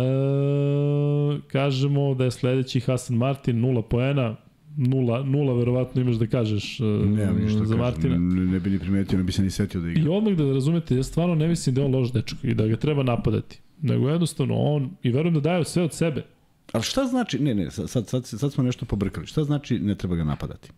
kažemo 1.48 2.14
da 2.14 2.24
je 2.24 2.30
sledeći 2.30 2.80
Hasan 2.80 3.16
Martin, 3.16 3.60
nula 3.60 3.82
poena, 3.82 4.36
nula, 4.76 5.22
nula 5.22 5.54
verovatno 5.54 6.02
imaš 6.02 6.16
da 6.16 6.26
kažeš 6.26 6.80
e, 6.80 6.84
Nemam 6.84 7.42
ništa 7.42 7.58
za 7.58 7.64
kažem, 7.64 7.78
Martina. 7.78 8.18
Ne, 8.18 8.46
ne 8.46 8.60
bi 8.60 8.70
ni 8.70 8.78
primetio, 8.78 9.18
ne 9.18 9.24
bi 9.24 9.32
se 9.32 9.42
ni 9.42 9.50
setio 9.50 9.80
da 9.80 9.90
igra. 9.90 10.02
I 10.02 10.08
odmah 10.08 10.34
da 10.34 10.52
razumete, 10.52 10.96
ja 10.96 11.02
stvarno 11.02 11.34
ne 11.34 11.48
mislim 11.48 11.74
da 11.74 11.80
je 11.80 11.84
on 11.84 11.94
loš 11.94 12.12
dečko 12.12 12.38
i 12.42 12.54
da 12.54 12.66
ga 12.66 12.76
treba 12.76 13.02
napadati. 13.02 13.60
Nego 13.82 14.08
jednostavno 14.08 14.54
on, 14.54 14.90
i 15.02 15.10
verujem 15.10 15.34
da 15.34 15.40
daje 15.40 15.64
sve 15.64 15.82
od 15.82 15.94
sebe. 15.94 16.24
Ali 16.72 16.84
šta 16.84 17.04
znači, 17.04 17.38
ne, 17.38 17.54
ne, 17.54 17.70
sad, 17.70 17.90
sad, 17.90 18.08
sad, 18.08 18.26
sad 18.26 18.52
smo 18.52 18.64
nešto 18.64 18.86
pobrkali. 18.86 19.26
Šta 19.26 19.44
znači 19.44 19.78
ne 19.78 19.94
treba 19.94 20.16
ga 20.16 20.24
napadati? 20.24 20.70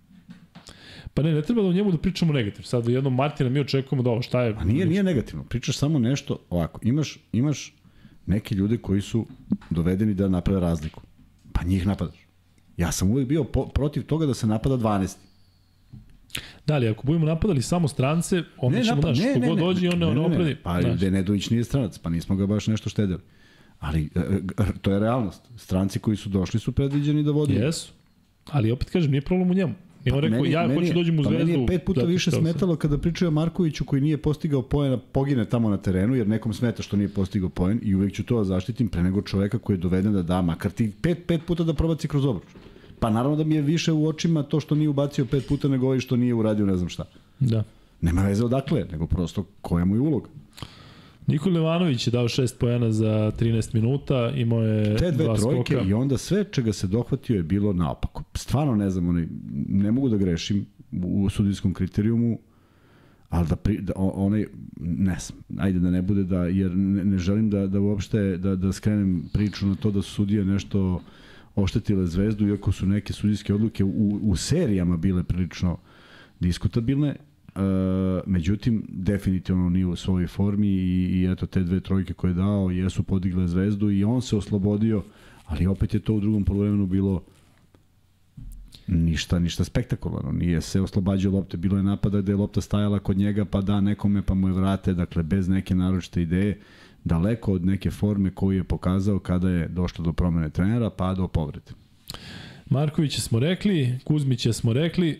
Pa 1.14 1.22
ne, 1.22 1.32
ne 1.32 1.42
treba 1.42 1.62
da 1.62 1.68
o 1.68 1.72
njemu 1.72 1.90
da 1.90 1.98
pričamo 1.98 2.32
negativ. 2.32 2.62
Sad 2.62 2.88
jednom 2.88 3.14
Martina 3.14 3.50
mi 3.50 3.60
očekujemo 3.60 4.02
da 4.02 4.10
ovo 4.10 4.22
šta 4.22 4.42
je... 4.42 4.54
A 4.58 4.64
nije, 4.64 4.86
nije 4.86 5.02
negativno. 5.02 5.44
Pričaš 5.44 5.76
samo 5.76 5.98
nešto 5.98 6.38
ovako. 6.50 6.80
Imaš, 6.82 7.18
imaš 7.32 7.74
neke 8.26 8.54
ljude 8.54 8.76
koji 8.78 9.00
su 9.00 9.26
dovedeni 9.70 10.14
da 10.14 10.28
naprave 10.28 10.60
razliku. 10.60 11.02
Pa 11.52 11.64
njih 11.64 11.86
napadaš. 11.86 12.26
Ja 12.76 12.92
sam 12.92 13.10
uvijek 13.10 13.28
bio 13.28 13.44
po, 13.44 13.68
protiv 13.68 14.02
toga 14.02 14.26
da 14.26 14.34
se 14.34 14.46
napada 14.46 14.74
12. 14.74 15.16
Da 16.66 16.78
li, 16.78 16.88
ako 16.88 17.06
budemo 17.06 17.26
napadali 17.26 17.62
samo 17.62 17.88
strance, 17.88 18.42
onda 18.58 18.78
Ne, 18.78 18.84
ćemo, 18.84 18.96
napad, 18.96 19.16
znaš, 19.16 19.34
kogod 19.34 19.58
dođe 19.58 19.86
i 19.86 19.88
on 19.88 19.98
ne, 19.98 20.06
ne, 20.06 20.14
ne, 20.14 20.20
opredi. 20.20 20.56
Pa 20.62 20.80
znaš. 20.82 21.00
Denedović 21.00 21.50
nije 21.50 21.64
stranac, 21.64 21.98
pa 21.98 22.10
nismo 22.10 22.36
ga 22.36 22.46
baš 22.46 22.66
nešto 22.66 22.90
štedili. 22.90 23.20
Ali 23.80 24.10
e, 24.14 24.20
e, 24.58 24.64
to 24.82 24.92
je 24.92 25.00
realnost. 25.00 25.42
Stranci 25.56 25.98
koji 25.98 26.16
su 26.16 26.28
došli 26.28 26.60
su 26.60 26.72
predviđeni 26.72 27.22
da 27.22 27.30
vode. 27.30 27.54
Jesu. 27.54 27.92
Ali 28.50 28.70
opet 28.70 28.90
kažem, 28.90 29.10
nije 29.10 29.20
problem 29.20 29.50
u 29.50 29.54
njemu. 29.54 29.74
Nije 30.04 30.14
on 30.14 30.20
rekao, 30.20 30.38
Meni- 30.38 30.52
ja 30.52 30.62
meni 30.62 30.74
hoću 30.74 30.86
je- 30.86 30.94
dođem 30.94 31.18
u 31.18 31.22
pa 31.22 31.28
zvezdu. 31.28 31.46
Meni 31.46 31.60
je 31.60 31.66
pet 31.66 31.84
puta 31.84 32.00
zato 32.00 32.08
više 32.08 32.30
smetalo 32.30 32.76
kada 32.76 32.98
pričaju 32.98 33.28
o 33.28 33.32
Markoviću 33.32 33.84
koji 33.84 34.02
nije 34.02 34.16
postigao 34.16 34.62
poena, 34.62 34.96
pogine 34.98 35.44
tamo 35.44 35.70
na 35.70 35.76
terenu, 35.76 36.14
jer 36.14 36.28
nekom 36.28 36.52
smeta 36.52 36.82
što 36.82 36.96
nije 36.96 37.08
postigao 37.08 37.48
poen 37.48 37.80
i 37.82 37.94
uvek 37.94 38.12
ću 38.12 38.24
to 38.24 38.38
da 38.38 38.44
zaštitim 38.44 38.88
pre 38.88 39.02
nego 39.02 39.22
čoveka 39.22 39.58
koji 39.58 39.76
je 39.76 39.80
doveden 39.80 40.12
da 40.12 40.22
da, 40.22 40.42
makar 40.42 40.70
ti 40.70 40.92
pet, 41.02 41.18
pet 41.26 41.40
puta 41.46 41.64
da 41.64 41.74
probaci 41.74 42.08
kroz 42.08 42.24
obruč. 42.24 42.48
Pa 42.98 43.10
naravno 43.10 43.36
da 43.36 43.44
mi 43.44 43.54
je 43.54 43.62
više 43.62 43.92
u 43.92 44.06
očima 44.06 44.42
to 44.42 44.60
što 44.60 44.74
nije 44.74 44.88
ubacio 44.88 45.24
pet 45.24 45.48
puta 45.48 45.68
nego 45.68 45.86
ovaj 45.86 46.00
što 46.00 46.16
nije 46.16 46.34
uradio 46.34 46.66
ne 46.66 46.76
znam 46.76 46.88
šta. 46.88 47.04
Da. 47.40 47.64
Nema 48.00 48.22
veze 48.22 48.44
odakle, 48.44 48.84
nego 48.92 49.06
prosto 49.06 49.44
koja 49.60 49.84
mu 49.84 49.96
je 49.96 50.00
uloga. 50.00 50.28
Nikola 51.26 51.58
Ivanović 51.58 52.06
je 52.06 52.10
dao 52.10 52.24
6 52.24 52.58
pojena 52.58 52.92
za 52.92 53.32
13 53.40 53.74
minuta, 53.74 54.32
imao 54.36 54.62
je 54.62 54.96
Te 54.96 55.10
dve 55.10 55.24
dva 55.24 55.36
trojke 55.36 55.74
skoka. 55.74 55.88
i 55.88 55.92
onda 55.92 56.18
sve 56.18 56.44
čega 56.44 56.72
se 56.72 56.86
dohvatio 56.86 57.36
je 57.36 57.42
bilo 57.42 57.72
naopako. 57.72 58.22
Stvarno 58.34 58.76
ne 58.76 58.90
znam, 58.90 59.08
oni, 59.08 59.28
ne 59.68 59.92
mogu 59.92 60.08
da 60.08 60.16
grešim 60.16 60.66
u 60.92 61.30
sudijskom 61.30 61.74
kriterijumu, 61.74 62.38
ali 63.28 63.48
da, 63.48 63.56
pri, 63.56 63.80
da 63.80 63.92
onaj, 63.96 64.46
ne 64.80 65.16
znam, 65.20 65.38
ajde 65.58 65.78
da 65.78 65.90
ne 65.90 66.02
bude 66.02 66.24
da, 66.24 66.44
jer 66.44 66.76
ne, 66.76 67.04
ne 67.04 67.18
želim 67.18 67.50
da, 67.50 67.66
da 67.66 67.80
uopšte, 67.80 68.36
da, 68.36 68.56
da 68.56 68.72
skrenem 68.72 69.24
priču 69.32 69.66
na 69.66 69.74
to 69.74 69.90
da 69.90 70.02
su 70.02 70.10
sudije 70.10 70.44
nešto 70.44 71.00
oštetile 71.54 72.06
zvezdu, 72.06 72.48
iako 72.48 72.72
su 72.72 72.86
neke 72.86 73.12
sudijske 73.12 73.54
odluke 73.54 73.84
u, 73.84 74.20
u 74.22 74.36
serijama 74.36 74.96
bile 74.96 75.22
prilično 75.22 75.76
diskutabilne, 76.40 77.16
Uh, 77.54 77.60
međutim, 78.26 78.86
definitivno 78.88 79.70
nije 79.70 79.86
u 79.86 79.96
svojoj 79.96 80.26
formi 80.26 80.68
i, 80.68 81.20
i 81.20 81.32
eto 81.32 81.46
te 81.46 81.60
dve 81.60 81.80
trojke 81.80 82.14
koje 82.14 82.30
je 82.30 82.34
dao 82.34 82.70
jesu 82.70 83.02
podigle 83.02 83.48
zvezdu 83.48 83.90
i 83.90 84.04
on 84.04 84.22
se 84.22 84.36
oslobodio, 84.36 85.02
ali 85.44 85.66
opet 85.66 85.94
je 85.94 86.00
to 86.00 86.14
u 86.14 86.20
drugom 86.20 86.44
polovremenu 86.44 86.86
bilo 86.86 87.22
ništa, 88.86 89.38
ništa 89.38 89.64
spektakularno. 89.64 90.32
Nije 90.32 90.60
se 90.60 90.80
oslobađao 90.80 91.32
lopte, 91.32 91.56
bilo 91.56 91.76
je 91.76 91.82
napada 91.82 92.20
gde 92.20 92.32
je 92.32 92.36
lopta 92.36 92.60
stajala 92.60 92.98
kod 92.98 93.16
njega, 93.16 93.44
pa 93.44 93.60
da 93.60 93.80
nekome, 93.80 94.22
pa 94.22 94.34
mu 94.34 94.48
je 94.48 94.54
vrate, 94.54 94.94
dakle 94.94 95.22
bez 95.22 95.48
neke 95.48 95.74
naročite 95.74 96.22
ideje, 96.22 96.60
daleko 97.04 97.52
od 97.52 97.64
neke 97.64 97.90
forme 97.90 98.30
koju 98.30 98.56
je 98.56 98.64
pokazao 98.64 99.18
kada 99.18 99.50
je 99.50 99.68
došlo 99.68 100.04
do 100.04 100.12
promene 100.12 100.50
trenera, 100.50 100.90
pa 100.90 101.14
do 101.14 101.28
povrede. 101.28 101.72
Markovića 102.70 103.20
smo 103.20 103.38
rekli, 103.38 103.98
Kuzmića 104.04 104.52
smo 104.52 104.72
rekli, 104.72 105.10
e, 105.10 105.18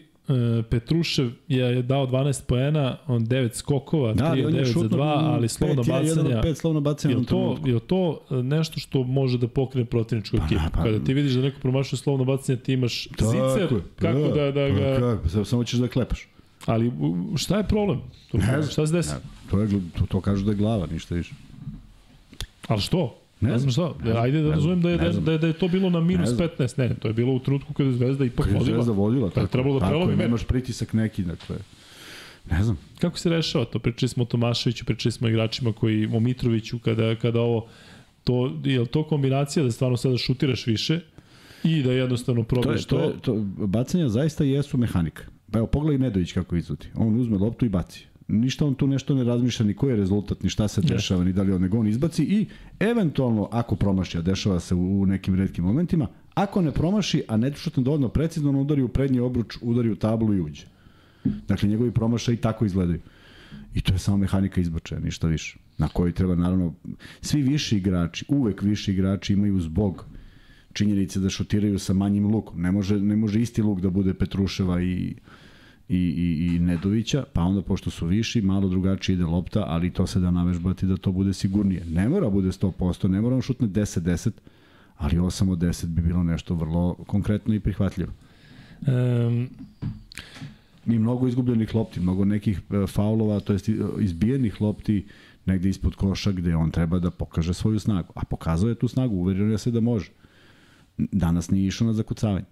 Petrušev 0.70 1.31
je 1.49 1.82
dao 1.82 2.07
12 2.07 2.43
poena, 2.47 2.97
on 3.07 3.27
9 3.27 3.55
skokova, 3.55 4.15
3 4.15 4.47
od 4.47 4.53
9 4.53 4.65
za 4.65 4.89
2, 4.89 5.03
ali 5.03 5.49
slovno 5.49 5.82
bacanja. 5.82 6.40
Pet 6.43 6.59
slovno 6.59 6.81
bacanja 6.81 7.15
Je 7.15 7.27
to, 7.27 7.59
je 7.65 7.81
to 7.81 8.20
e, 8.31 8.35
nešto 8.35 8.81
što 8.81 9.03
može 9.03 9.39
da 9.39 9.49
pokrene 9.49 9.85
protivničku 9.85 10.36
Pa, 10.36 10.44
ekipu? 10.44 10.61
pa. 10.73 10.82
Kada 10.82 11.05
ti 11.05 11.15
vidiš 11.15 11.32
da 11.32 11.43
neko 11.43 11.61
promašuje 11.61 11.99
slovno 11.99 12.24
bacanje, 12.24 12.59
ti 12.59 12.73
imaš 12.73 13.05
Tako 13.07 13.31
zicer, 13.31 13.69
pa 13.97 14.03
kako 14.03 14.19
da, 14.19 14.44
da 14.44 14.69
pa 14.69 14.81
ga... 14.81 14.97
Kako, 15.16 15.28
Samo- 15.28 15.44
samo 15.44 15.65
ćeš 15.65 15.78
da 15.78 15.89
klepaš. 15.89 16.28
Ali 16.66 16.93
šta 17.36 17.57
je 17.57 17.65
problem? 17.65 18.01
Tu, 18.31 18.39
Ne 18.39 18.62
šta 18.70 18.86
se 18.86 18.93
desi? 18.93 19.15
Ne, 19.15 19.20
to, 19.51 19.61
je, 19.61 19.69
to, 19.99 20.07
to 20.09 20.20
kažu 20.20 20.44
da 20.44 20.51
je 20.51 20.57
glava, 20.57 20.86
ništa 20.86 21.15
više. 21.15 21.35
Ali 22.69 22.81
što? 22.81 23.19
Ne 23.43 23.59
znam 23.59 23.70
šta. 23.73 23.93
Ajde 24.16 24.43
da 24.43 24.51
razumem 24.51 24.81
da 24.81 24.90
je, 24.90 24.97
da, 24.97 25.05
je, 25.05 25.12
da, 25.12 25.32
je, 25.32 25.39
da 25.39 25.47
je 25.47 25.52
to 25.52 25.69
bilo 25.69 25.90
na 25.90 26.01
minus 26.01 26.31
Ne 26.31 26.36
znam. 26.36 26.48
15. 26.59 26.78
Ne, 26.78 26.94
to 26.94 27.09
je 27.09 27.14
bilo 27.14 27.32
u 27.32 27.39
trenutku 27.39 27.73
kada 27.73 27.89
je 27.89 27.97
Zvezda 27.97 28.24
ipak 28.24 28.44
Kad 28.47 28.52
je 28.55 28.59
vodila. 28.59 28.77
Zvezda 28.77 28.93
vodila, 28.93 29.28
Kad 29.31 29.36
je 29.36 29.43
tako, 29.43 29.52
trebalo 29.52 29.74
da 29.74 29.81
tako 29.81 29.90
prelomi 29.90 30.12
je, 30.12 30.16
meč. 30.16 30.24
nemaš 30.24 30.44
pritisak 30.44 30.93
neki, 30.93 31.23
dakle, 31.23 31.56
ne 32.51 32.62
znam. 32.64 32.78
Kako 33.01 33.19
se 33.19 33.31
rešava 33.31 33.64
to? 33.64 33.78
Pričali 33.78 34.09
smo 34.09 34.23
o 34.23 34.27
Tomaševiću, 34.27 34.85
pričali 34.85 35.12
smo 35.12 35.27
o 35.27 35.31
igračima 35.31 35.73
koji, 35.73 36.06
o 36.12 36.20
Mitroviću, 36.20 36.78
kada, 36.78 37.14
kada 37.14 37.40
ovo, 37.40 37.66
to, 38.24 38.52
je 38.64 38.81
li 38.81 38.86
to 38.86 39.05
kombinacija 39.05 39.64
da 39.64 39.70
stvarno 39.70 39.97
sada 39.97 40.19
šutiraš 40.19 40.66
više 40.66 41.01
i 41.64 41.82
da 41.82 41.93
jednostavno 41.93 42.43
To 42.43 42.56
je, 42.56 42.62
probaš 42.62 42.85
to, 42.85 42.97
to? 42.97 43.02
je, 43.05 43.12
to, 43.20 43.35
bacanja 43.66 44.09
zaista 44.09 44.44
jesu 44.44 44.78
mehanika. 44.78 45.23
Pa 45.51 45.59
evo, 45.59 45.66
pogledaj 45.66 45.98
Nedović 45.98 46.32
kako 46.32 46.56
izvodi. 46.56 46.86
On 46.94 47.20
uzme 47.20 47.39
loptu 47.39 47.66
i 47.66 47.69
baci. 47.69 48.06
Ništa 48.28 48.66
on 48.66 48.74
tu 48.74 48.86
nešto 48.86 49.15
ne 49.15 49.24
razmišlja, 49.24 49.66
ni 49.66 49.74
koji 49.74 49.90
je 49.90 49.97
rezultat, 49.97 50.43
ni 50.43 50.51
šta 50.51 50.69
se 50.69 50.81
dešava, 50.81 51.24
ni 51.24 51.32
da 51.32 51.43
li 51.43 51.53
on 51.53 51.62
nego 51.62 51.78
on 51.78 51.89
izbaci 51.89 52.24
i 52.24 52.47
eventualno, 52.81 53.49
ako 53.51 53.77
promaši, 53.77 54.19
a 54.19 54.23
dešava 54.23 54.61
se 54.61 54.74
u, 54.74 55.07
nekim 55.07 55.35
redkim 55.35 55.65
momentima, 55.65 56.09
ako 56.35 56.62
ne 56.62 56.73
promaši, 56.73 57.23
a 57.28 57.36
ne 57.36 57.53
šutne 57.55 57.82
dovoljno 57.82 58.09
precizno, 58.09 58.49
on 58.49 58.57
udari 58.57 58.82
u 58.82 58.89
prednji 58.89 59.20
obruč, 59.20 59.59
udari 59.61 59.90
u 59.90 59.97
tablu 59.97 60.35
i 60.35 60.40
uđe. 60.40 60.66
Dakle, 61.49 61.69
njegovi 61.69 61.90
promašaji 61.90 62.36
tako 62.36 62.65
izgledaju. 62.65 63.01
I 63.74 63.81
to 63.81 63.93
je 63.93 63.99
samo 63.99 64.16
mehanika 64.16 64.61
izbačaja, 64.61 65.01
ništa 65.01 65.27
više. 65.27 65.59
Na 65.78 65.89
koji 65.89 66.12
treba, 66.12 66.35
naravno, 66.35 66.74
svi 67.20 67.43
viši 67.43 67.77
igrači, 67.77 68.24
uvek 68.28 68.62
viši 68.62 68.93
igrači 68.93 69.32
imaju 69.32 69.61
zbog 69.61 70.07
činjenice 70.73 71.20
da 71.20 71.31
šutiraju 71.31 71.78
sa 71.78 71.93
manjim 71.93 72.27
lukom. 72.27 72.61
Ne 72.61 72.73
može, 72.73 73.01
ne 73.01 73.16
može 73.16 73.40
isti 73.40 73.62
luk 73.62 73.81
da 73.81 73.90
bude 73.90 74.15
Petruševa 74.15 74.82
i, 74.82 75.15
i, 75.93 75.97
i, 75.97 76.56
i 76.56 76.59
Nedovića, 76.59 77.24
pa 77.32 77.43
onda 77.43 77.62
pošto 77.62 77.90
su 77.90 78.06
viši, 78.06 78.40
malo 78.40 78.69
drugačije 78.69 79.14
ide 79.14 79.24
lopta, 79.24 79.64
ali 79.66 79.90
to 79.90 80.06
se 80.06 80.20
da 80.20 80.31
navežbati 80.31 80.86
da 80.86 80.97
to 80.97 81.12
bude 81.12 81.35
sigurnije. 81.35 81.85
Ne 81.85 82.09
mora 82.09 82.31
bude 82.31 82.48
100%, 82.48 83.09
ne 83.09 83.20
mora 83.20 83.36
on 83.36 83.43
šutne 83.43 83.69
10-10, 83.69 84.31
ali 84.97 85.16
8 85.16 85.51
od 85.51 85.59
10 85.59 85.86
bi 85.86 86.02
bilo 86.02 86.23
nešto 86.23 86.55
vrlo 86.55 86.94
konkretno 87.06 87.55
i 87.55 87.60
prihvatljivo. 87.60 88.12
Um, 88.86 89.48
I 90.86 90.98
mnogo 90.98 91.28
izgubljenih 91.28 91.74
lopti, 91.74 92.01
mnogo 92.01 92.24
nekih 92.24 92.60
e, 92.70 92.86
faulova, 92.86 93.40
to 93.40 93.52
jest 93.52 93.69
e, 93.69 93.73
izbijenih 94.01 94.60
lopti 94.60 95.06
negde 95.47 95.69
ispod 95.69 95.94
koša 95.94 96.32
gde 96.32 96.56
on 96.56 96.70
treba 96.70 96.98
da 96.98 97.10
pokaže 97.10 97.55
svoju 97.55 97.78
snagu. 97.78 98.12
A 98.14 98.24
pokazao 98.24 98.69
je 98.69 98.74
tu 98.74 98.89
snagu, 98.89 99.14
uverio 99.14 99.52
je 99.52 99.59
se 99.59 99.70
da 99.70 99.81
može. 99.81 100.10
Danas 100.98 101.51
nije 101.51 101.66
išao 101.66 101.86
na 101.86 101.93
zakucavanje. 101.93 102.44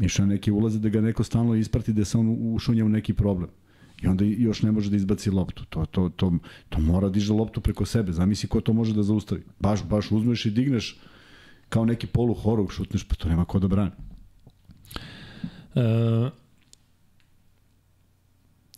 Išao 0.00 0.22
je 0.22 0.26
neke 0.26 0.52
ulaze 0.52 0.78
da 0.78 0.88
ga 0.88 1.00
neko 1.00 1.24
stalno 1.24 1.54
isprati 1.54 1.92
da 1.92 2.04
se 2.04 2.18
on 2.18 2.36
ušunja 2.54 2.84
u 2.84 2.88
neki 2.88 3.12
problem. 3.14 3.50
I 4.02 4.06
onda 4.06 4.24
još 4.24 4.62
ne 4.62 4.72
može 4.72 4.90
da 4.90 4.96
izbaci 4.96 5.30
loptu. 5.30 5.64
To, 5.64 5.84
to, 5.86 6.08
to, 6.08 6.32
to 6.68 6.80
mora 6.80 7.08
diže 7.08 7.32
loptu 7.32 7.60
preko 7.60 7.86
sebe. 7.86 8.12
Zamisli 8.12 8.48
ko 8.48 8.60
to 8.60 8.72
može 8.72 8.94
da 8.94 9.02
zaustavi. 9.02 9.42
Baš, 9.60 9.84
baš 9.84 10.10
uzmeš 10.10 10.46
i 10.46 10.50
digneš 10.50 10.98
kao 11.68 11.84
neki 11.84 12.06
polu 12.06 12.34
horog 12.34 12.72
šutneš, 12.72 13.04
pa 13.08 13.14
to 13.14 13.28
nema 13.28 13.44
ko 13.44 13.58
da 13.58 13.68
brani. 13.68 13.90
E, 15.74 16.30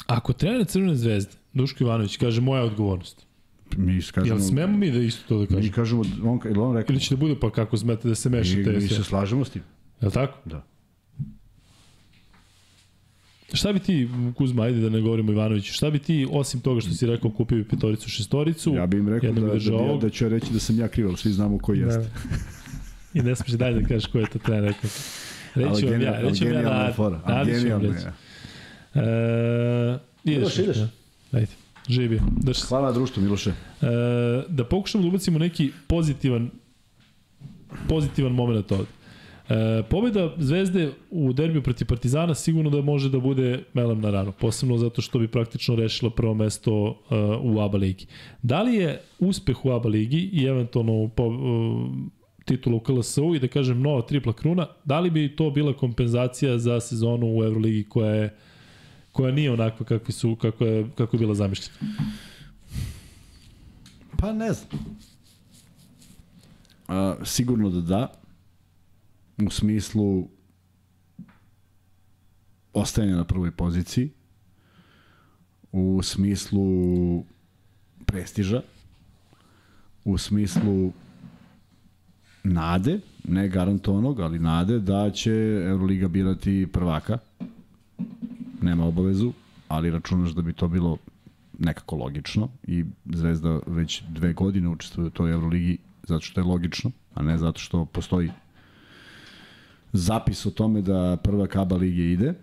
ako 0.06 0.32
trener 0.32 0.66
Crvene 0.66 0.94
zvezde, 0.94 1.32
Duško 1.52 1.84
Ivanović, 1.84 2.16
kaže 2.16 2.40
moja 2.40 2.62
odgovornost, 2.62 3.26
Mi 3.76 4.02
kažemo, 4.14 4.36
jel 4.36 4.44
smemo 4.46 4.78
mi 4.78 4.90
da 4.90 4.98
isto 4.98 5.22
to 5.28 5.34
da 5.46 5.56
Mi 5.56 5.70
kažemo? 5.70 6.02
kažemo, 6.02 6.30
on, 6.30 6.40
on 6.60 6.76
rekao, 6.76 6.92
Ili 6.94 7.00
će 7.00 7.14
da 7.14 7.20
bude 7.20 7.36
pa 7.40 7.50
kako 7.50 7.76
smete 7.76 8.08
da 8.08 8.14
se 8.14 8.30
mi, 8.30 8.36
mešate? 8.36 8.72
mi 8.72 8.80
sve? 8.88 8.96
se 8.96 9.04
slažemo 9.04 9.44
s 9.44 9.50
tim. 9.50 9.62
Jel 10.00 10.10
tako? 10.10 10.38
Da. 10.48 10.64
Šta 13.52 13.72
bi 13.72 13.78
ti, 13.78 14.08
Kuzma, 14.34 14.62
ajde 14.62 14.80
da 14.80 14.88
ne 14.88 15.00
govorimo 15.00 15.32
Ivanoviću, 15.32 15.72
šta 15.72 15.90
bi 15.90 15.98
ti, 15.98 16.26
osim 16.30 16.60
toga 16.60 16.80
što 16.80 16.90
si 16.90 17.06
rekao, 17.06 17.30
kupio 17.30 17.58
bi 17.58 17.64
petoricu, 17.64 18.08
šestoricu, 18.08 18.74
Ja 18.74 18.86
bih 18.86 18.98
im 18.98 19.08
rekao 19.08 19.32
da, 19.32 19.40
da, 19.40 19.58
da, 19.58 19.76
ovog, 19.76 20.00
da 20.00 20.10
ću 20.10 20.24
ja 20.24 20.28
reći 20.28 20.52
da 20.52 20.58
sam 20.58 20.78
ja 20.78 20.88
kriv, 20.88 21.08
ali 21.08 21.16
svi 21.16 21.32
znamo 21.32 21.58
ko 21.58 21.72
jeste. 21.72 22.00
Da. 22.00 22.08
I 23.20 23.22
ne 23.22 23.36
smiješ 23.36 23.58
dalje 23.58 23.80
da 23.80 23.88
kažeš 23.88 24.06
ko 24.06 24.18
je 24.18 24.26
to 24.26 24.38
trener 24.38 24.64
rekao. 24.64 24.90
Reći 25.54 25.86
vam 25.86 26.02
ja, 26.02 26.20
reći 26.20 26.44
vam 26.44 26.52
ja 26.52 26.60
genijalna 26.60 26.82
je 26.82 26.88
na, 26.88 26.92
fora, 26.94 27.20
ali 27.24 27.36
Nadi 27.36 27.50
ću 27.50 27.68
vam 27.68 27.80
genijalna 27.80 27.94
reći. 27.94 28.06
je. 28.06 28.12
E, 28.94 29.98
ideš, 30.24 30.38
Miloš, 30.38 30.58
ideš? 30.58 30.76
Da. 30.76 30.88
Ajde, 31.32 31.52
živi. 31.88 32.20
Drž 32.36 32.56
se. 32.56 32.66
Hvala 32.66 32.92
društvu, 32.92 33.22
Miloše. 33.22 33.50
E, 33.50 33.86
da 34.48 34.64
pokušamo 34.64 35.02
da 35.02 35.08
ubacimo 35.08 35.38
neki 35.38 35.72
pozitivan 35.86 36.50
pozitivan 37.88 38.32
moment 38.32 38.72
ovde. 38.72 38.97
E, 39.48 39.82
pobjeda 39.90 40.34
Zvezde 40.38 40.92
u 41.10 41.32
derbiju 41.32 41.62
protiv 41.62 41.86
Partizana 41.86 42.34
sigurno 42.34 42.70
da 42.70 42.82
može 42.82 43.08
da 43.10 43.18
bude 43.20 43.64
melem 43.74 44.00
na 44.00 44.10
ranu, 44.10 44.32
posebno 44.40 44.78
zato 44.78 45.02
što 45.02 45.18
bi 45.18 45.28
praktično 45.28 45.76
rešila 45.76 46.10
prvo 46.10 46.34
mesto 46.34 46.72
uh, 46.74 46.96
u 47.42 47.60
ABA 47.60 47.78
ligi. 47.78 48.06
Da 48.42 48.62
li 48.62 48.74
je 48.74 49.00
uspeh 49.18 49.64
u 49.64 49.70
ABA 49.70 49.88
ligi 49.88 50.30
i 50.32 50.44
eventualno 50.44 51.08
po, 51.08 51.26
uh, 51.26 51.88
titula 52.44 52.76
u 52.76 52.80
KLS-u 52.80 53.34
i 53.34 53.38
da 53.38 53.48
kažem 53.48 53.82
nova 53.82 54.02
tripla 54.02 54.32
kruna, 54.32 54.66
da 54.84 55.00
li 55.00 55.10
bi 55.10 55.36
to 55.36 55.50
bila 55.50 55.72
kompenzacija 55.72 56.58
za 56.58 56.80
sezonu 56.80 57.26
u 57.38 57.44
Euroligi 57.44 57.84
koja 57.88 58.14
je 58.14 58.36
koja 59.12 59.32
nije 59.32 59.52
onakva 59.52 59.86
kakvi 59.86 60.12
su, 60.12 60.36
kako 60.36 60.64
je, 60.64 60.86
kako 60.94 61.16
je 61.16 61.18
bila 61.18 61.34
zamišljena? 61.34 61.78
Pa 64.18 64.32
ne 64.32 64.52
znam. 64.52 64.98
A, 66.88 67.16
sigurno 67.24 67.70
da 67.70 67.80
da. 67.80 68.17
U 69.46 69.50
smislu 69.50 70.28
ostajanja 72.72 73.16
na 73.16 73.24
prvoj 73.24 73.50
poziciji. 73.50 74.10
U 75.72 76.00
smislu 76.02 76.64
prestiža. 78.06 78.62
U 80.04 80.18
smislu 80.18 80.92
nade, 82.44 83.00
ne 83.24 83.48
garantovanog, 83.48 84.20
ali 84.20 84.38
nade 84.38 84.78
da 84.78 85.10
će 85.10 85.32
Euroliga 85.66 86.08
birati 86.08 86.68
prvaka. 86.72 87.18
Nema 88.62 88.86
obavezu, 88.86 89.32
ali 89.68 89.90
računaš 89.90 90.30
da 90.30 90.42
bi 90.42 90.52
to 90.52 90.68
bilo 90.68 90.96
nekako 91.58 91.96
logično 91.96 92.48
i 92.62 92.84
Zvezda 93.04 93.60
već 93.66 94.02
dve 94.08 94.32
godine 94.32 94.68
učestvuje 94.68 95.06
u 95.06 95.10
toj 95.10 95.32
Euroligi 95.32 95.78
zato 96.02 96.20
što 96.20 96.40
je 96.40 96.44
logično, 96.44 96.90
a 97.14 97.22
ne 97.22 97.38
zato 97.38 97.60
što 97.60 97.84
postoji 97.84 98.30
zapis 99.92 100.46
o 100.46 100.50
tome 100.50 100.82
da 100.82 101.16
prva 101.22 101.46
kaba 101.46 101.76
lige 101.76 102.12
ide. 102.12 102.34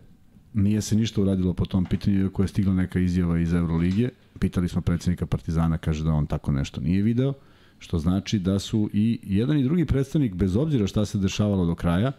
Nije 0.53 0.81
se 0.81 0.95
ništa 0.95 1.21
uradilo 1.21 1.53
po 1.53 1.65
tom 1.65 1.85
pitanju, 1.85 2.23
iako 2.23 2.41
je 2.41 2.47
stigla 2.47 2.73
neka 2.73 2.99
izjava 2.99 3.39
iz 3.39 3.53
Euroligije. 3.53 4.09
Pitali 4.39 4.67
smo 4.67 4.81
predsednika 4.81 5.25
Partizana, 5.25 5.77
kaže 5.77 6.03
da 6.03 6.11
on 6.11 6.27
tako 6.27 6.51
nešto 6.51 6.81
nije 6.81 7.03
video, 7.03 7.33
što 7.79 7.99
znači 7.99 8.39
da 8.39 8.59
su 8.59 8.89
i 8.93 9.19
jedan 9.23 9.57
i 9.57 9.63
drugi 9.63 9.85
predstavnik, 9.85 10.35
bez 10.35 10.55
obzira 10.55 10.87
šta 10.87 11.05
se 11.05 11.17
dešavalo 11.17 11.65
do 11.65 11.75
kraja, 11.75 12.11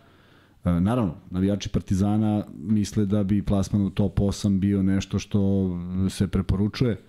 E, 0.66 0.80
Naravno, 0.80 1.14
navijači 1.30 1.68
Partizana 1.68 2.44
misle 2.58 3.06
da 3.06 3.24
bi 3.24 3.42
plasman 3.42 3.82
u 3.82 3.90
top 3.90 4.18
8 4.18 4.58
bio 4.58 4.82
nešto 4.82 5.18
što 5.18 5.70
se 6.10 6.28
preporučuje. 6.28 7.00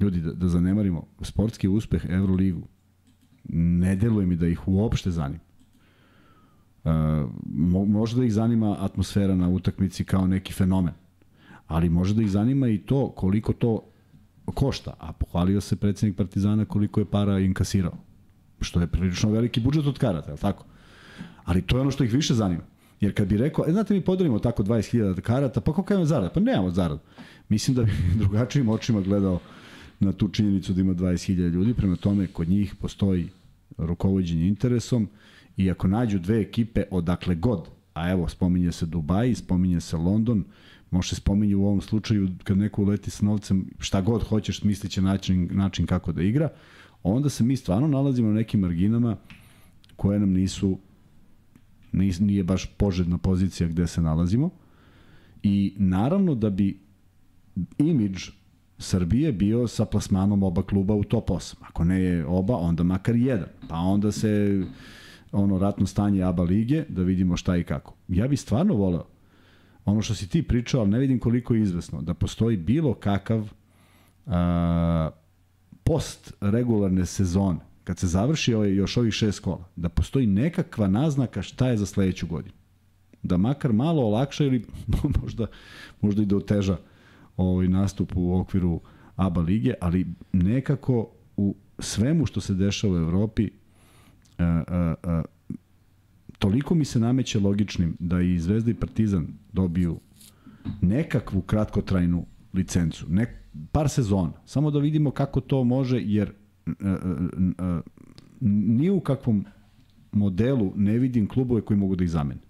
Ljudi, 0.00 0.20
da, 0.20 0.32
da 0.32 0.48
zanemarimo, 0.48 1.06
sportski 1.22 1.68
uspeh 1.68 2.02
Euroligu 2.08 2.68
ne 3.52 3.96
deluje 3.96 4.26
mi 4.26 4.36
da 4.36 4.48
ih 4.48 4.68
uopšte 4.68 5.10
zanima. 5.10 5.40
Mo, 7.44 7.84
može 7.84 8.16
da 8.16 8.24
ih 8.24 8.32
zanima 8.32 8.76
atmosfera 8.80 9.34
na 9.34 9.48
utakmici 9.48 10.04
kao 10.04 10.26
neki 10.26 10.52
fenomen, 10.52 10.94
ali 11.66 11.88
može 11.88 12.14
da 12.14 12.22
ih 12.22 12.30
zanima 12.30 12.68
i 12.68 12.78
to 12.78 13.10
koliko 13.10 13.52
to 13.52 13.80
košta, 14.54 14.94
a 14.98 15.12
pohvalio 15.12 15.60
se 15.60 15.76
predsednik 15.76 16.16
Partizana 16.16 16.64
koliko 16.64 17.00
je 17.00 17.04
para 17.04 17.38
inkasirao, 17.38 17.96
što 18.60 18.80
je 18.80 18.86
prilično 18.86 19.30
veliki 19.30 19.60
budžet 19.60 19.86
od 19.86 19.98
karata, 19.98 20.28
je 20.28 20.32
li 20.32 20.40
tako? 20.40 20.64
Ali 21.44 21.62
to 21.62 21.76
je 21.76 21.80
ono 21.80 21.90
što 21.90 22.04
ih 22.04 22.12
više 22.12 22.34
zanima. 22.34 22.62
Jer 23.00 23.14
kad 23.14 23.28
bi 23.28 23.36
rekao, 23.36 23.64
e, 23.68 23.72
znate 23.72 23.94
mi 23.94 24.00
podelimo 24.00 24.38
tako 24.38 24.62
20.000 24.62 25.20
karata, 25.20 25.60
pa 25.60 25.72
koliko 25.72 25.92
imamo 25.92 26.06
zarada? 26.06 26.30
Pa 26.30 26.40
nemamo 26.40 26.70
zaradu. 26.70 27.00
Mislim 27.48 27.76
da 27.76 27.82
bi 27.82 27.92
drugačijim 28.20 28.68
očima 28.68 29.00
gledao 29.00 29.38
na 30.00 30.12
tu 30.12 30.28
činjenicu 30.28 30.72
da 30.72 30.80
ima 30.80 30.94
20.000 30.94 31.50
ljudi, 31.50 31.74
prema 31.74 31.96
tome 31.96 32.26
kod 32.26 32.48
njih 32.48 32.74
postoji 32.74 33.28
rukovodđenje 33.78 34.48
interesom 34.48 35.08
i 35.56 35.70
ako 35.70 35.88
nađu 35.88 36.18
dve 36.18 36.40
ekipe 36.40 36.82
odakle 36.90 37.34
god, 37.34 37.68
a 37.94 38.10
evo 38.10 38.28
spominje 38.28 38.72
se 38.72 38.86
Dubaj, 38.86 39.34
spominje 39.34 39.80
se 39.80 39.96
London, 39.96 40.44
može 40.90 41.14
spominje 41.14 41.56
u 41.56 41.66
ovom 41.66 41.80
slučaju 41.80 42.28
kad 42.44 42.58
neko 42.58 42.82
uleti 42.82 43.10
s 43.10 43.22
novcem, 43.22 43.66
šta 43.78 44.00
god 44.00 44.22
hoćeš, 44.22 44.62
misliće 44.62 45.02
način, 45.02 45.48
način 45.52 45.86
kako 45.86 46.12
da 46.12 46.22
igra, 46.22 46.48
onda 47.02 47.28
se 47.28 47.44
mi 47.44 47.56
stvarno 47.56 47.88
nalazimo 47.88 48.28
na 48.28 48.34
nekim 48.34 48.60
marginama 48.60 49.16
koje 49.96 50.18
nam 50.18 50.32
nisu 50.32 50.78
nije 52.20 52.44
baš 52.44 52.66
poželjna 52.76 53.18
pozicija 53.18 53.68
gde 53.68 53.86
se 53.86 54.00
nalazimo. 54.00 54.50
I 55.42 55.74
naravno 55.78 56.34
da 56.34 56.50
bi 56.50 56.80
imidž 57.78 58.28
Srbije 58.78 59.32
bio 59.32 59.68
sa 59.68 59.84
plasmanom 59.84 60.42
oba 60.42 60.62
kluba 60.62 60.94
u 60.94 61.04
top 61.04 61.28
8. 61.30 61.54
Ako 61.60 61.84
ne 61.84 62.00
je 62.00 62.26
oba, 62.26 62.56
onda 62.56 62.82
makar 62.82 63.16
jedan. 63.16 63.48
Pa 63.68 63.76
onda 63.76 64.12
se 64.12 64.62
ono 65.32 65.58
ratno 65.58 65.86
stanje 65.86 66.22
ABA 66.22 66.42
lige, 66.42 66.84
da 66.88 67.02
vidimo 67.02 67.36
šta 67.36 67.56
i 67.56 67.64
kako. 67.64 67.94
Ja 68.08 68.28
bih 68.28 68.40
stvarno 68.40 68.74
voleo, 68.74 69.06
ono 69.84 70.02
što 70.02 70.14
si 70.14 70.28
ti 70.28 70.42
pričao, 70.42 70.80
ali 70.80 70.90
ne 70.90 70.98
vidim 70.98 71.18
koliko 71.18 71.54
je 71.54 71.62
izvesno, 71.62 72.02
da 72.02 72.14
postoji 72.14 72.56
bilo 72.56 72.94
kakav 72.94 73.52
a, 74.26 75.10
post 75.84 76.34
regularne 76.40 77.06
sezone, 77.06 77.58
kad 77.84 77.98
se 77.98 78.06
završi 78.06 78.54
ovaj, 78.54 78.74
još 78.74 78.96
ovih 78.96 79.12
šest 79.12 79.40
kola, 79.40 79.64
da 79.76 79.88
postoji 79.88 80.26
nekakva 80.26 80.88
naznaka 80.88 81.42
šta 81.42 81.68
je 81.68 81.76
za 81.76 81.86
sledeću 81.86 82.26
godinu. 82.26 82.54
Da 83.22 83.36
makar 83.36 83.72
malo 83.72 84.02
olakša 84.02 84.44
ili 84.44 84.64
možda, 85.22 85.46
možda 86.00 86.22
i 86.22 86.26
da 86.26 86.36
oteža 86.36 86.76
ovaj 87.36 87.68
nastup 87.68 88.12
u 88.16 88.38
okviru 88.38 88.80
ABA 89.16 89.40
lige, 89.40 89.74
ali 89.80 90.06
nekako 90.32 91.10
u 91.36 91.56
svemu 91.78 92.26
što 92.26 92.40
se 92.40 92.54
dešava 92.54 92.94
u 92.94 92.96
Evropi 92.96 93.50
toliko 96.38 96.74
mi 96.74 96.84
se 96.84 97.00
nameće 97.00 97.40
logičnim 97.40 97.96
da 97.98 98.20
i 98.20 98.38
Zvezda 98.38 98.70
i 98.70 98.74
Partizan 98.74 99.26
dobiju 99.52 100.00
nekakvu 100.80 101.40
kratkotrajnu 101.40 102.26
licencu, 102.54 103.06
nek, 103.08 103.28
par 103.72 103.88
sezona, 103.88 104.32
samo 104.44 104.70
da 104.70 104.78
vidimo 104.78 105.10
kako 105.10 105.40
to 105.40 105.64
može, 105.64 106.00
jer 106.02 106.32
ni 108.40 108.90
u 108.90 109.00
kakvom 109.00 109.44
modelu 110.12 110.72
ne 110.76 110.98
vidim 110.98 111.28
klubove 111.28 111.60
koji 111.60 111.78
mogu 111.78 111.96
da 111.96 112.04
ih 112.04 112.10
zamene. 112.10 112.40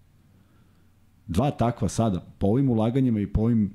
Dva 1.26 1.50
takva 1.50 1.88
sada, 1.88 2.20
po 2.38 2.46
ovim 2.46 2.70
ulaganjima 2.70 3.20
i 3.20 3.26
po 3.26 3.40
ovim, 3.40 3.70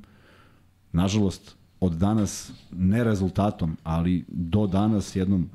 nažalost, 0.92 1.56
od 1.80 1.94
danas 1.94 2.52
ne 2.72 3.04
rezultatom, 3.04 3.78
ali 3.84 4.26
do 4.28 4.68
danas 4.68 5.16
jednom 5.16 5.50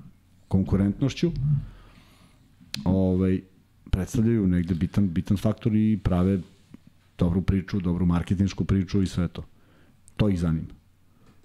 konkurentnošću, 0.48 1.30
ovaj, 2.84 3.40
predstavljaju 3.90 4.46
negde 4.46 4.74
bitan, 4.74 5.12
bitan 5.12 5.36
faktor 5.36 5.74
i 5.74 5.98
prave 6.02 6.38
dobru 7.18 7.42
priču, 7.42 7.80
dobru 7.80 8.06
marketinšku 8.06 8.64
priču 8.64 9.02
i 9.02 9.06
sve 9.06 9.28
to. 9.28 9.44
To 10.16 10.28
ih 10.28 10.40
zanima. 10.40 10.74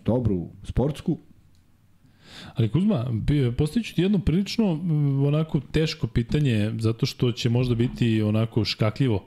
Dobru 0.06 0.50
sportsku, 0.64 1.18
Ali 2.56 2.70
Kuzma, 2.70 3.06
postojiću 3.58 3.96
ti 3.96 4.02
jedno 4.02 4.20
prilično 4.20 4.72
onako 5.28 5.60
teško 5.72 6.08
pitanje, 6.08 6.74
zato 6.80 7.06
što 7.06 7.32
će 7.32 7.50
možda 7.50 7.76
biti 7.76 8.22
onako 8.22 8.66
škakljivo. 8.66 9.26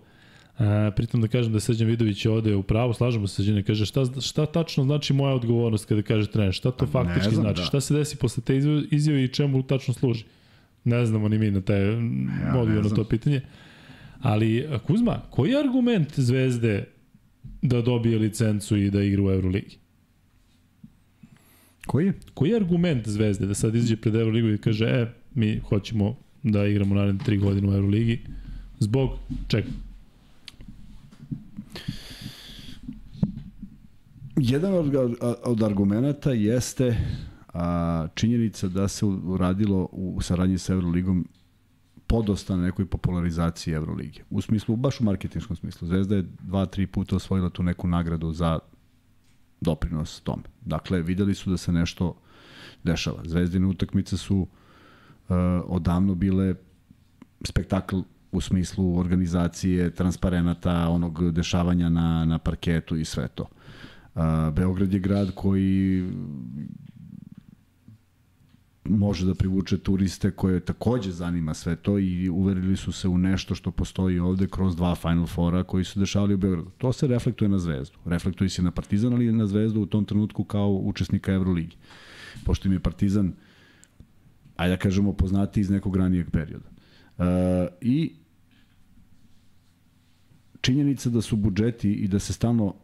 E, 0.59 0.91
pritom 0.97 1.21
da 1.21 1.29
kažem 1.29 1.53
da 1.53 1.61
Srđan 1.61 1.89
Vidović 1.89 2.27
ovde 2.27 2.55
u 2.55 2.63
pravu, 2.63 2.95
slažemo 2.95 3.27
se 3.27 3.35
Srđane, 3.35 3.63
kaže 3.63 3.87
šta, 3.87 4.05
šta 4.21 4.47
tačno 4.47 4.85
znači 4.85 5.13
moja 5.13 5.35
odgovornost 5.35 5.85
kada 5.85 6.03
kaže 6.03 6.31
trener, 6.31 6.53
šta 6.53 6.71
to 6.71 6.87
Pa, 6.87 6.93
faktički 6.93 7.35
znam, 7.35 7.43
znači, 7.43 7.61
da. 7.61 7.65
šta 7.65 7.81
se 7.81 7.95
desi 7.95 8.17
posle 8.17 8.43
te 8.43 8.57
izjave 8.91 9.25
i 9.25 9.29
čemu 9.29 9.63
tačno 9.63 9.95
služi. 9.95 10.25
Ne 10.89 11.07
znamo 11.07 11.29
ni 11.29 11.39
mi 11.39 11.51
na 11.51 11.61
taj 11.61 11.83
ja, 11.83 11.97
odgovor 12.57 12.85
na 12.85 12.91
to 12.91 13.05
pitanje. 13.05 13.41
Ali, 14.21 14.69
Kuzma, 14.87 15.23
koji 15.31 15.51
je 15.51 15.61
argument 15.61 16.19
Zvezde 16.21 16.85
da 17.63 17.83
dobije 17.83 18.19
licencu 18.19 18.77
i 18.77 18.91
da 18.91 19.03
igra 19.03 19.23
u 19.23 19.31
Euroligi? 19.31 19.77
Koji 21.87 22.07
je? 22.07 22.13
Koji 22.35 22.51
je 22.51 22.57
argument 22.57 23.09
Zvezde 23.09 23.47
da 23.47 23.55
sad 23.55 23.75
izađe 23.75 23.97
pred 23.97 24.15
Euroligu 24.15 24.49
i 24.49 24.59
kaže, 24.59 24.85
e, 24.85 25.07
mi 25.35 25.59
hoćemo 25.59 26.17
da 26.43 26.67
igramo 26.67 26.95
naredne 26.95 27.25
tri 27.25 27.37
godine 27.37 27.69
u 27.69 27.75
Euroligi, 27.75 28.21
zbog 28.79 29.11
čega? 29.49 29.69
Jedan 34.37 34.75
od, 34.75 35.17
od 35.45 35.63
argumenta 35.63 36.33
jeste 36.33 36.97
a, 37.59 38.09
činjenica 38.15 38.69
da 38.69 38.89
se 38.89 39.07
uradilo 39.07 39.89
u 39.93 40.21
saradnji 40.21 40.59
sa 40.59 40.73
Euroligom 40.73 41.29
podosta 42.07 42.57
na 42.57 42.63
nekoj 42.63 42.87
popularizaciji 42.87 43.75
Euroligije. 43.75 44.25
U 44.31 44.41
smislu, 44.41 44.77
baš 44.77 45.01
u 45.01 45.05
marketinškom 45.05 45.57
smislu. 45.57 45.89
Zvezda 45.89 46.17
je 46.17 46.27
dva, 46.43 46.67
tri 46.67 46.87
puta 46.87 47.17
osvojila 47.17 47.51
tu 47.51 47.63
neku 47.63 47.89
nagradu 47.89 48.33
za 48.33 48.59
doprinos 49.61 50.21
tome. 50.21 50.43
Dakle, 50.61 51.03
videli 51.03 51.35
su 51.35 51.51
da 51.51 51.57
se 51.57 51.73
nešto 51.73 52.15
dešava. 52.85 53.23
Zvezdine 53.25 53.67
utakmice 53.67 54.17
su 54.17 54.39
uh, 54.39 54.49
odavno 55.67 56.15
bile 56.15 56.55
spektakl 57.45 57.97
u 58.33 58.41
smislu 58.41 58.99
organizacije, 58.99 59.91
transparenata, 59.91 60.89
onog 60.89 61.31
dešavanja 61.31 61.89
na, 61.89 62.25
na 62.25 62.39
parketu 62.39 62.97
i 62.97 63.05
sve 63.05 63.29
to. 63.29 63.43
Uh, 64.15 64.23
Beograd 64.55 64.93
je 64.93 65.01
grad 65.01 65.31
koji 65.35 66.09
može 68.89 69.27
da 69.27 69.35
privuče 69.35 69.79
turiste 69.79 70.31
koje 70.31 70.61
takođe 70.61 71.11
zanima 71.11 71.55
sve 71.55 71.77
to 71.77 71.99
i 71.99 72.29
uverili 72.29 72.77
su 72.77 72.93
se 72.93 73.09
u 73.09 73.19
nešto 73.19 73.55
što 73.55 73.71
postoji 73.71 74.19
ovde 74.19 74.47
kroz 74.47 74.77
dva 74.77 74.95
Final 74.95 75.27
Fora 75.27 75.65
koji 75.65 75.85
su 75.85 76.01
dešavali 76.01 76.35
u 76.35 76.39
Beogradu. 76.39 76.71
To 76.79 76.93
se 76.93 77.07
reflektuje 77.07 77.49
na 77.49 77.59
Zvezdu. 77.59 77.99
Reflektuje 78.05 78.51
se 78.51 78.63
na 78.63 78.71
Partizan, 78.71 79.13
ali 79.13 79.33
na 79.33 79.47
Zvezdu 79.47 79.81
u 79.81 79.87
tom 79.87 80.05
trenutku 80.05 80.45
kao 80.45 80.71
učesnika 80.71 81.33
Euroligi. 81.33 81.77
Pošto 82.45 82.69
im 82.69 82.73
je 82.73 82.81
Partizan, 82.81 83.33
ajde 84.57 84.77
da 84.77 84.81
kažemo, 84.81 85.13
poznati 85.13 85.61
iz 85.61 85.71
nekog 85.71 85.97
ranijeg 85.97 86.31
perioda. 86.31 86.69
Uh, 87.19 87.25
I 87.81 88.13
činjenica 90.61 91.11
da 91.11 91.21
su 91.23 91.37
budžeti 91.37 91.93
i 91.93 92.09
da 92.09 92.19
se 92.19 92.33
stalno 92.33 92.75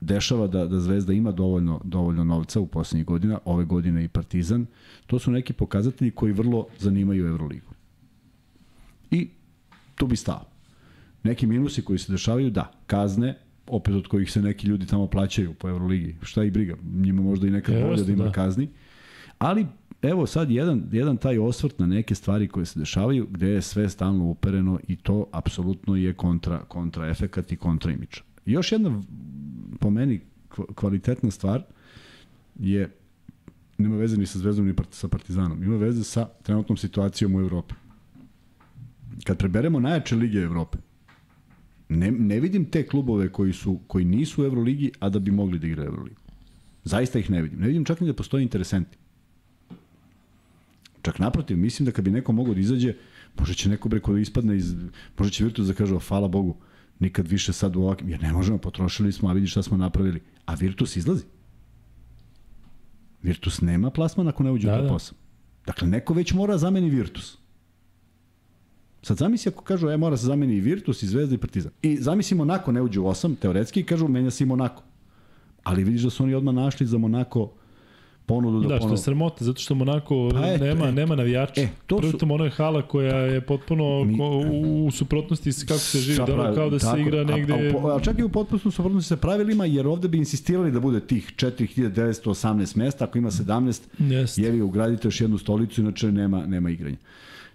dešava 0.00 0.46
da, 0.46 0.66
da 0.66 0.80
Zvezda 0.80 1.12
ima 1.12 1.32
dovoljno, 1.32 1.80
dovoljno 1.84 2.24
novca 2.24 2.60
u 2.60 2.66
poslednjih 2.66 3.06
godina, 3.06 3.38
ove 3.44 3.64
godine 3.64 4.04
i 4.04 4.08
Partizan, 4.08 4.66
to 5.06 5.18
su 5.18 5.30
neki 5.30 5.52
pokazatelji 5.52 6.10
koji 6.10 6.32
vrlo 6.32 6.66
zanimaju 6.78 7.26
Euroligu. 7.26 7.70
I 9.10 9.28
tu 9.94 10.06
bi 10.06 10.16
stao. 10.16 10.44
Neki 11.22 11.46
minusi 11.46 11.84
koji 11.84 11.98
se 11.98 12.12
dešavaju, 12.12 12.50
da, 12.50 12.72
kazne, 12.86 13.38
opet 13.66 13.94
od 13.94 14.06
kojih 14.06 14.32
se 14.32 14.42
neki 14.42 14.66
ljudi 14.66 14.86
tamo 14.86 15.06
plaćaju 15.06 15.54
po 15.54 15.68
Euroligi, 15.68 16.16
šta 16.22 16.44
i 16.44 16.50
briga, 16.50 16.76
njima 16.94 17.22
možda 17.22 17.46
i 17.46 17.50
neka 17.50 17.72
bolja 17.72 18.02
da 18.02 18.12
ima 18.12 18.24
da. 18.24 18.32
kazni, 18.32 18.68
ali 19.38 19.66
evo 20.02 20.26
sad 20.26 20.50
jedan, 20.50 20.88
jedan 20.92 21.16
taj 21.16 21.38
osvrt 21.38 21.78
na 21.78 21.86
neke 21.86 22.14
stvari 22.14 22.48
koje 22.48 22.66
se 22.66 22.78
dešavaju 22.78 23.26
gde 23.30 23.48
je 23.48 23.62
sve 23.62 23.88
stalno 23.88 24.24
upereno 24.24 24.80
i 24.88 24.96
to 24.96 25.26
apsolutno 25.32 25.96
je 25.96 26.12
kontra, 26.12 26.58
kontra 26.68 27.08
efekat 27.08 27.52
i 27.52 27.56
kontra 27.56 27.92
imiča. 28.46 28.58
još 28.58 28.72
jedna 28.72 29.02
po 29.80 29.90
meni 29.90 30.20
kvalitetna 30.74 31.30
stvar 31.30 31.62
je 32.58 32.90
nema 33.78 33.96
veze 33.96 34.16
ni 34.16 34.26
sa 34.26 34.38
Zvezdom 34.38 34.66
ni 34.66 34.74
sa 34.90 35.08
Partizanom. 35.08 35.62
Ima 35.62 35.76
veze 35.76 36.04
sa 36.04 36.28
trenutnom 36.42 36.76
situacijom 36.76 37.34
u 37.34 37.40
Evropi. 37.40 37.74
Kad 39.24 39.38
preberemo 39.38 39.80
najjače 39.80 40.16
lige 40.16 40.38
Evrope, 40.38 40.78
ne, 41.88 42.10
ne 42.10 42.40
vidim 42.40 42.64
te 42.64 42.86
klubove 42.86 43.32
koji 43.32 43.52
su 43.52 43.78
koji 43.86 44.04
nisu 44.04 44.42
u 44.42 44.44
Euroligi, 44.44 44.92
a 45.00 45.08
da 45.08 45.18
bi 45.18 45.30
mogli 45.30 45.58
da 45.58 45.66
igraju 45.66 45.88
Euroligu. 45.88 46.20
Zaista 46.84 47.18
ih 47.18 47.30
ne 47.30 47.42
vidim. 47.42 47.60
Ne 47.60 47.66
vidim 47.66 47.84
čak 47.84 48.00
ni 48.00 48.06
da 48.06 48.14
postoje 48.14 48.42
interesenti. 48.42 48.98
Čak 51.02 51.18
naprotiv, 51.18 51.58
mislim 51.58 51.86
da 51.86 51.92
kad 51.92 52.04
bi 52.04 52.10
neko 52.10 52.32
mogao 52.32 52.54
da 52.54 52.60
izađe, 52.60 52.94
može 53.38 53.54
će 53.54 53.68
neko 53.68 53.88
breko 53.88 54.12
da 54.12 54.18
ispadne 54.18 54.56
iz, 54.56 54.74
može 55.18 55.30
će 55.30 55.44
Virtus 55.44 55.66
da 55.66 55.74
kaže, 55.74 55.98
hvala 56.08 56.28
Bogu, 56.28 56.56
nikad 57.00 57.28
više 57.28 57.52
sad 57.52 57.76
u 57.76 57.82
ovakvim, 57.82 58.10
jer 58.10 58.22
ne 58.22 58.32
možemo, 58.32 58.58
potrošili 58.58 59.12
smo, 59.12 59.28
a 59.28 59.32
vidi 59.32 59.46
šta 59.46 59.62
smo 59.62 59.76
napravili. 59.76 60.22
A 60.46 60.54
Virtus 60.54 60.96
izlazi. 60.96 61.24
Virtus 63.22 63.60
nema 63.60 63.90
plasman 63.90 64.28
ako 64.28 64.42
ne 64.42 64.50
uđe 64.50 64.66
da, 64.66 64.82
u 64.82 64.88
top 64.88 65.00
8. 65.00 65.10
Da. 65.10 65.16
Dakle, 65.66 65.88
neko 65.88 66.14
već 66.14 66.32
mora 66.32 66.58
zameni 66.58 66.90
Virtus. 66.90 67.38
Sad 69.02 69.16
zamisli 69.16 69.48
ako 69.48 69.64
kažu, 69.64 69.88
e, 69.88 69.96
mora 69.96 70.16
se 70.16 70.26
zameni 70.26 70.56
i 70.56 70.60
Virtus, 70.60 71.02
i 71.02 71.06
Zvezda, 71.06 71.34
i 71.34 71.38
Partizan. 71.38 71.72
I 71.82 71.96
zamislimo 71.96 72.44
Monako 72.44 72.72
ne 72.72 72.82
uđe 72.82 73.00
u 73.00 73.04
8, 73.04 73.36
teoretski, 73.36 73.82
kažu, 73.82 74.08
menja 74.08 74.30
se 74.30 74.44
i 74.44 74.46
Monako. 74.46 74.82
Ali 75.62 75.84
vidiš 75.84 76.02
da 76.02 76.10
su 76.10 76.22
oni 76.22 76.34
odmah 76.34 76.54
našli 76.54 76.86
za 76.86 76.98
Monako 76.98 77.52
ponudu 78.26 78.60
da, 78.60 78.68
da 78.68 78.80
što 78.80 78.90
je 78.90 78.96
sramota, 78.96 79.44
zato 79.44 79.60
što 79.60 79.74
Monako 79.74 80.28
pa 80.32 80.46
et, 80.48 80.60
nema, 80.60 80.88
et, 80.88 80.94
nema 80.94 81.16
navijača. 81.16 81.60
E, 81.60 81.68
to 81.86 81.96
Prvo 81.96 82.12
su... 82.12 82.18
ono 82.30 82.44
je 82.44 82.50
hala 82.50 82.82
koja 82.82 83.16
je 83.16 83.40
potpuno 83.40 84.04
mi, 84.04 84.18
u, 84.20 84.86
u 84.86 84.90
suprotnosti 84.90 85.52
s 85.52 85.64
kako 85.64 85.80
se 85.80 85.98
živi, 85.98 86.18
da, 86.18 86.54
kao 86.54 86.70
da 86.70 86.78
tako, 86.78 86.96
se 86.96 87.02
igra 87.02 87.24
negde... 87.24 87.52
A, 87.52 87.88
a, 87.88 87.96
a 87.96 88.00
čak 88.00 88.18
i 88.18 88.22
u 88.22 88.28
potpuno 88.28 88.60
suprotnosti 88.60 89.08
sa 89.08 89.16
pravilima, 89.16 89.64
jer 89.64 89.86
ovde 89.86 90.08
bi 90.08 90.18
insistirali 90.18 90.72
da 90.72 90.80
bude 90.80 91.00
tih 91.00 91.32
4918 91.36 92.76
mesta, 92.76 93.04
ako 93.04 93.18
ima 93.18 93.30
17, 93.30 93.82
Jest. 93.98 94.38
jevi 94.38 94.60
ugradite 94.60 95.08
još 95.08 95.20
jednu 95.20 95.38
stolicu, 95.38 95.80
inače 95.80 96.12
nema, 96.12 96.46
nema 96.46 96.70
igranja. 96.70 96.96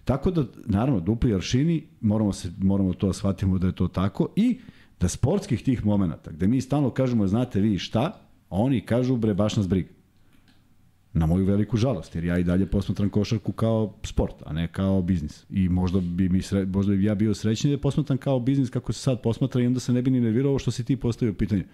Tako 0.04 0.30
da, 0.30 0.44
naravno, 0.66 1.00
dupli 1.00 1.34
aršini, 1.34 1.84
moramo, 2.00 2.32
se, 2.32 2.52
moramo 2.58 2.92
to 2.92 3.06
da 3.06 3.12
shvatimo 3.12 3.58
da 3.58 3.66
je 3.66 3.72
to 3.72 3.88
tako 3.88 4.28
i 4.36 4.58
da 5.00 5.08
sportskih 5.08 5.62
tih 5.62 5.86
momenta, 5.86 6.30
gde 6.30 6.46
mi 6.46 6.60
stalno 6.60 6.90
kažemo, 6.90 7.26
znate 7.26 7.60
vi 7.60 7.78
šta, 7.78 8.20
oni 8.50 8.80
kažu, 8.80 9.16
bre, 9.16 9.34
baš 9.34 9.56
nas 9.56 9.68
briga 9.68 10.01
Na 11.14 11.26
moju 11.26 11.44
veliku 11.44 11.76
žalost, 11.76 12.14
jer 12.14 12.24
ja 12.24 12.38
i 12.38 12.44
dalje 12.44 12.66
posmatram 12.66 13.10
košarku 13.10 13.52
kao 13.52 13.94
sport, 14.04 14.34
a 14.46 14.52
ne 14.52 14.68
kao 14.68 15.02
biznis. 15.02 15.44
I 15.50 15.68
možda 15.68 16.00
bi, 16.00 16.28
mi 16.28 16.42
sre, 16.42 16.64
možda 16.66 16.94
bi 16.94 17.04
ja 17.04 17.14
bio 17.14 17.34
srećniji 17.34 17.76
da 17.76 17.80
posmatram 17.80 18.18
kao 18.18 18.40
biznis 18.40 18.70
kako 18.70 18.92
se 18.92 19.00
sad 19.00 19.22
posmatra 19.22 19.62
i 19.62 19.66
onda 19.66 19.80
se 19.80 19.92
ne 19.92 20.02
bi 20.02 20.10
ni 20.10 20.20
nervirao 20.20 20.58
što 20.58 20.70
si 20.70 20.84
ti 20.84 20.96
postavio 20.96 21.34
pitanje. 21.34 21.64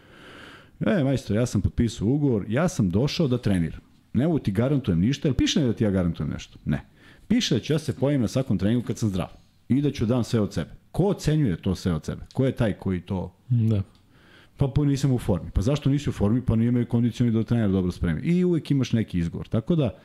E, 0.81 1.05
majstor, 1.05 1.36
ja 1.36 1.47
sam 1.47 1.60
potpisao 1.60 2.09
ugovor, 2.09 2.44
ja 2.48 2.69
sam 2.69 2.90
došao 2.90 3.28
da 3.28 3.39
treniram. 3.39 3.81
Ne 4.12 4.27
mogu 4.27 4.39
ti 4.39 4.52
garantujem 4.52 5.01
ništa, 5.01 5.28
jel 5.28 5.35
piše 5.35 5.60
ne 5.60 5.66
da 5.66 5.73
ti 5.73 5.85
ja 5.85 5.90
garantujem 5.90 6.31
nešto? 6.31 6.59
Ne. 6.65 6.85
Piše 7.28 7.55
da 7.55 7.60
ću 7.60 7.73
ja 7.73 7.78
se 7.78 7.97
pojavim 7.97 8.20
na 8.20 8.28
svakom 8.28 8.59
treningu 8.59 8.86
kad 8.86 8.98
sam 8.98 9.09
zdrav. 9.09 9.28
I 9.69 9.82
da 9.82 9.90
ću 9.90 10.06
dam 10.06 10.24
sve 10.24 10.40
od 10.40 10.55
sebe. 10.55 10.70
Ko 10.93 11.05
ocenjuje 11.05 11.56
to 11.56 11.74
sve 11.74 11.94
od 11.94 12.05
sebe? 12.05 12.23
Ko 12.32 12.47
je 12.47 12.52
taj 12.52 12.73
koji 12.73 13.01
to... 13.01 13.35
Da. 13.48 13.82
Pa, 14.59 14.68
pa 14.68 14.85
nisam 14.85 15.12
u 15.12 15.18
formi. 15.18 15.51
Pa 15.55 15.62
zašto 15.62 15.90
nisi 15.90 16.10
u 16.10 16.12
formi? 16.12 16.43
Pa 16.44 16.56
nije 16.56 16.68
imaju 16.68 16.86
kondicioni 16.86 17.32
da 17.32 17.43
trener 17.43 17.70
dobro 17.70 17.93
spremi. 17.93 18.20
I 18.20 18.44
uvek 18.44 18.70
imaš 18.70 18.93
neki 18.93 19.18
izgovor. 19.18 19.48
Tako 19.48 19.76
da, 19.76 19.98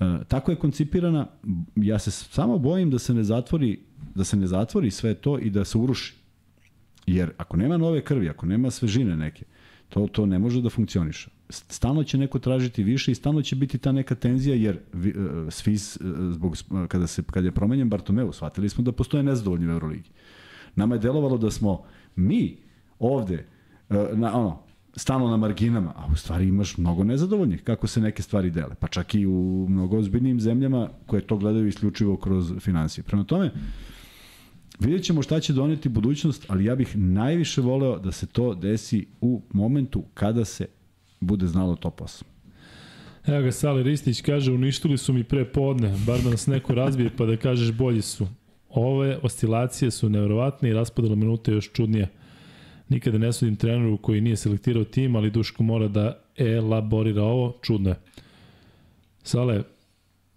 e, 0.00 0.24
tako 0.28 0.50
je 0.50 0.56
koncipirana. 0.56 1.26
Ja 1.76 1.98
se 1.98 2.10
samo 2.10 2.58
bojim 2.58 2.90
da 2.90 2.98
se 2.98 3.14
ne 3.14 3.24
zatvori 3.24 3.78
da 4.14 4.24
se 4.24 4.36
ne 4.36 4.46
zatvori 4.46 4.90
sve 4.90 5.14
to 5.14 5.38
i 5.38 5.50
da 5.50 5.64
se 5.64 5.78
uruši. 5.78 6.14
Jer 7.06 7.30
ako 7.36 7.56
nema 7.56 7.76
nove 7.76 8.04
krvi, 8.04 8.28
ako 8.28 8.46
nema 8.46 8.70
svežine 8.70 9.16
neke, 9.16 9.44
to, 9.88 10.06
to 10.06 10.26
ne 10.26 10.38
može 10.38 10.62
da 10.62 10.70
funkcioniše. 10.70 11.30
Stalno 11.50 12.04
će 12.04 12.18
neko 12.18 12.38
tražiti 12.38 12.82
više 12.82 13.12
i 13.12 13.14
stalno 13.14 13.42
će 13.42 13.56
biti 13.56 13.78
ta 13.78 13.92
neka 13.92 14.14
tenzija, 14.14 14.56
jer 14.56 14.76
e, 14.76 14.80
svi, 15.50 15.74
e, 15.74 15.78
zbog, 16.32 16.56
kada, 16.88 17.06
se, 17.06 17.22
kada 17.22 17.46
je 17.46 17.52
promenjen 17.52 17.88
Bartomeu, 17.88 18.32
shvatili 18.32 18.68
smo 18.68 18.84
da 18.84 18.92
postoje 18.92 19.22
nezadovoljni 19.22 19.66
u 19.66 19.70
Euroligi. 19.70 20.10
Nama 20.76 20.94
je 20.94 20.98
delovalo 20.98 21.38
da 21.38 21.50
smo 21.50 21.84
mi 22.16 22.56
ovde 22.98 23.46
na, 23.90 24.38
ono, 24.38 24.58
stalno 24.96 25.28
na 25.28 25.36
marginama, 25.36 25.92
a 25.96 26.06
u 26.12 26.16
stvari 26.16 26.48
imaš 26.48 26.76
mnogo 26.76 27.04
nezadovoljnih 27.04 27.62
kako 27.62 27.86
se 27.86 28.00
neke 28.00 28.22
stvari 28.22 28.50
dele, 28.50 28.74
pa 28.80 28.88
čak 28.88 29.14
i 29.14 29.26
u 29.26 29.66
mnogo 29.68 29.98
ozbiljnijim 29.98 30.40
zemljama 30.40 30.88
koje 31.06 31.22
to 31.22 31.36
gledaju 31.36 31.66
isključivo 31.66 32.16
kroz 32.16 32.52
financije. 32.60 33.04
Prema 33.04 33.24
tome, 33.24 33.50
vidjet 34.80 35.04
ćemo 35.04 35.22
šta 35.22 35.40
će 35.40 35.52
doneti 35.52 35.88
budućnost, 35.88 36.46
ali 36.48 36.64
ja 36.64 36.74
bih 36.74 36.96
najviše 36.96 37.60
voleo 37.60 37.98
da 37.98 38.12
se 38.12 38.26
to 38.26 38.54
desi 38.54 39.06
u 39.20 39.42
momentu 39.52 40.04
kada 40.14 40.44
se 40.44 40.66
bude 41.20 41.46
znalo 41.46 41.76
to 41.76 41.90
posao. 41.90 42.28
Evo 43.26 43.42
ga, 43.42 43.52
Sale 43.52 43.82
Ristić 43.82 44.20
kaže, 44.20 44.52
uništili 44.52 44.98
su 44.98 45.12
mi 45.12 45.24
pre 45.24 45.44
podne, 45.44 45.94
bar 46.06 46.20
da 46.20 46.30
nas 46.30 46.46
neko 46.46 46.74
razbije 46.74 47.10
pa 47.16 47.26
da 47.26 47.36
kažeš 47.36 47.72
bolji 47.72 48.02
su. 48.02 48.26
Ove 48.68 49.18
oscilacije 49.22 49.90
su 49.90 50.08
nevjerovatne 50.08 50.70
i 50.70 50.72
raspodala 50.72 51.14
minute 51.14 51.52
još 51.52 51.72
čudnije. 51.72 52.08
Nikada 52.88 53.18
ne 53.18 53.32
sudim 53.32 53.56
treneru 53.56 53.96
koji 53.96 54.20
nije 54.20 54.36
selektirao 54.36 54.84
tim, 54.84 55.16
ali 55.16 55.30
Duško 55.30 55.62
mora 55.62 55.88
da 55.88 56.18
elaborira 56.36 57.22
ovo. 57.22 57.58
Čudno 57.62 57.90
je. 57.90 57.96
Sale, 59.22 59.62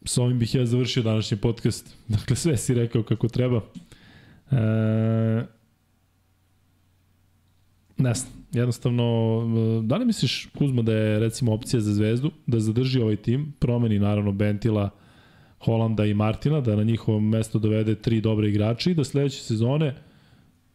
s 0.06 0.18
ovim 0.18 0.40
bih 0.40 0.56
ja 0.56 0.66
završio 0.66 1.04
današnji 1.04 1.38
podcast. 1.38 1.96
Dakle, 2.16 2.36
sve 2.36 2.58
si 2.58 2.74
rekao 2.74 3.04
kako 3.04 3.28
treba. 3.28 3.62
E, 4.52 4.56
ne 7.98 8.14
znam, 8.14 8.32
jednostavno, 8.52 9.82
da 9.84 9.96
li 9.98 10.06
misliš, 10.06 10.48
Kuzma, 10.58 10.82
da 10.82 10.94
je 10.94 11.20
recimo 11.20 11.54
opcija 11.54 11.82
za 11.82 11.94
Zvezdu, 11.94 12.32
da 12.48 12.60
zadrži 12.60 13.02
ovaj 13.02 13.16
tim, 13.16 13.54
promeni 13.60 14.00
naravno 14.00 14.32
Bentila, 14.32 14.90
Holanda 15.60 16.06
i 16.06 16.14
Martina, 16.14 16.62
da 16.62 16.76
na 16.76 16.84
njihovo 16.84 17.20
mesto 17.20 17.60
dovede 17.60 17.96
tri 17.96 18.22
dobre 18.22 18.50
igrače 18.50 18.92
i 18.92 18.96
da 18.96 19.04
sledeće 19.04 19.44
sezone 19.44 19.96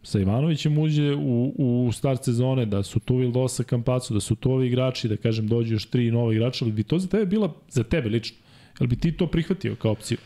sa 0.07 0.21
Ivanovićem 0.21 0.79
uđe 0.79 1.15
u, 1.15 1.55
u 1.59 1.93
start 1.93 2.25
sezone, 2.25 2.67
da 2.67 2.83
su 2.83 3.01
tu 3.01 3.17
Vildosa 3.17 3.65
Kampacu, 3.65 4.15
da 4.15 4.21
su 4.21 4.35
tu 4.35 4.53
ovi 4.53 4.67
igrači, 4.67 5.09
da 5.09 5.17
kažem 5.17 5.49
dođu 5.49 5.75
još 5.75 5.87
tri 5.87 6.11
nova 6.11 6.33
igrača, 6.33 6.65
ali 6.65 6.73
bi 6.73 6.83
to 6.83 6.99
za 6.99 7.09
tebe 7.09 7.27
bila, 7.27 7.53
za 7.71 7.83
tebe 7.83 8.09
lično, 8.09 8.37
ali 8.79 8.89
bi 8.89 8.97
ti 8.97 9.13
to 9.13 9.27
prihvatio 9.27 9.75
kao 9.75 9.93
opciju? 9.93 10.19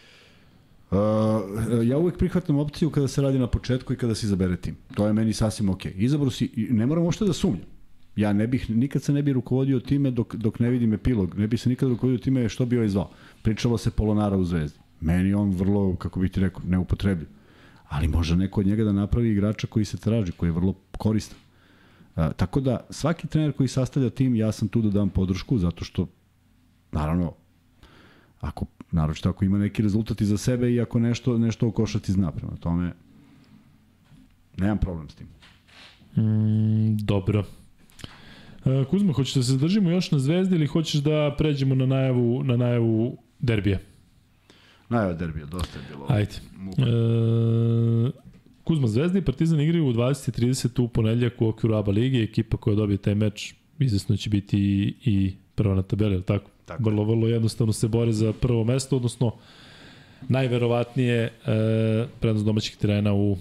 Uh, 0.91 0.99
ja 1.87 1.99
uvek 1.99 2.19
prihvatam 2.19 2.59
opciju 2.59 2.91
kada 2.91 3.09
se 3.09 3.23
radi 3.23 3.39
na 3.39 3.47
početku 3.47 3.93
i 3.93 3.97
kada 3.97 4.15
se 4.15 4.27
izabere 4.27 4.57
tim. 4.57 4.77
To 4.95 5.07
je 5.07 5.13
meni 5.13 5.33
sasvim 5.33 5.69
ok. 5.69 5.87
Izabro 5.95 6.31
si, 6.31 6.51
ne 6.71 6.87
moram 6.87 7.05
uopšte 7.05 7.25
da 7.25 7.33
sumnjam. 7.33 7.67
Ja 8.17 8.33
ne 8.33 8.47
bih, 8.47 8.71
nikad 8.71 9.03
se 9.03 9.13
ne 9.13 9.23
bi 9.23 9.33
rukovodio 9.33 9.81
time 9.81 10.11
dok, 10.11 10.35
dok 10.35 10.59
ne 10.59 10.71
vidim 10.71 10.93
epilog. 10.95 11.39
Ne 11.39 11.47
bi 11.47 11.57
se 11.57 11.69
nikad 11.69 11.89
rukovodio 11.89 12.19
time 12.19 12.49
što 12.49 12.67
bi 12.67 12.77
ovaj 12.77 12.89
zvao. 12.89 13.11
Pričalo 13.43 13.79
se 13.79 13.91
Polonara 13.91 14.37
u 14.37 14.45
Zvezdi. 14.45 14.79
Meni 15.01 15.35
on 15.35 15.51
vrlo, 15.51 15.97
kako 15.97 16.21
bih 16.21 16.31
ti 16.31 16.41
rekao, 16.41 16.63
neupotrebljiv. 16.67 17.29
Ali 17.91 18.09
može 18.09 18.37
neko 18.37 18.61
od 18.61 18.67
njega 18.67 18.85
da 18.85 18.93
napravi 18.93 19.31
igrača 19.31 19.67
koji 19.67 19.85
se 19.85 19.97
traži, 19.97 20.33
koji 20.33 20.49
je 20.49 20.53
vrlo 20.53 20.75
koristan. 20.99 21.39
A, 22.17 22.33
tako 22.33 22.61
da, 22.61 22.87
svaki 22.91 23.27
trener 23.27 23.53
koji 23.53 23.69
sastavlja 23.69 24.11
tim, 24.11 24.35
ja 24.35 24.53
sam 24.53 24.69
tu 24.69 24.83
da 24.83 24.91
dam 24.91 25.11
podršku, 25.11 25.59
zato 25.59 25.85
što, 25.85 26.07
naravno, 26.93 27.33
ako 28.41 28.67
naročito 28.93 29.29
ako 29.29 29.45
ima 29.45 29.59
neki 29.59 29.83
rezultat 29.83 30.21
iza 30.21 30.39
sebe 30.39 30.73
i 30.73 30.81
ako 30.81 30.99
nešto 30.99 31.39
nešto 31.39 31.69
o 31.69 31.71
košati 31.71 32.13
zna 32.13 32.33
prema 32.33 32.57
tome 32.57 32.93
nemam 34.57 34.79
problem 34.79 35.09
s 35.09 35.15
tim. 35.15 35.27
Mm, 36.17 36.97
dobro. 36.97 37.45
E, 38.65 38.85
Kuzma, 38.91 39.13
hoćeš 39.13 39.35
da 39.35 39.43
se 39.43 39.53
zadržimo 39.53 39.91
još 39.91 40.11
na 40.11 40.19
Zvezdi 40.19 40.55
ili 40.55 40.67
hoćeš 40.67 41.01
da 41.01 41.35
pređemo 41.39 41.75
na 41.75 41.87
najavu, 41.87 42.45
na 42.45 42.57
najavu 42.57 43.17
derbija? 43.39 43.79
Najava 44.91 45.13
derbija, 45.13 45.47
dosta 45.47 45.79
je 45.79 45.85
bilo. 45.89 46.07
Ajde. 46.09 46.35
E, 46.79 48.11
Kuzma 48.65 48.89
Zvezda 48.89 49.19
i 49.19 49.23
Partizan 49.23 49.61
igraju 49.61 49.87
u 49.87 49.93
20.30 49.93 50.83
u 50.83 50.89
ponedljak 50.89 51.43
u 51.43 51.49
okviru 51.49 51.75
ABA 51.75 51.93
lige. 51.93 52.23
Ekipa 52.23 52.57
koja 52.57 52.77
dobije 52.77 52.97
taj 52.97 53.15
meč 53.15 53.55
izvesno 53.79 54.17
će 54.17 54.31
biti 54.31 54.59
i, 54.59 54.95
i 55.05 55.35
prva 55.55 55.75
na 55.75 55.83
tabeli, 55.83 56.15
ali 56.15 56.23
tako? 56.23 56.51
Tako 56.65 56.83
vrlo, 56.83 57.05
vrlo 57.05 57.29
jednostavno 57.29 57.73
se 57.73 57.89
bore 57.89 58.13
za 58.13 58.33
prvo 58.33 58.65
mesto, 58.65 58.97
odnosno 58.97 59.33
najverovatnije 60.29 61.17
e, 61.23 61.31
prednost 62.21 62.47
domaćih 62.47 62.77
terena 62.77 63.15
u, 63.15 63.37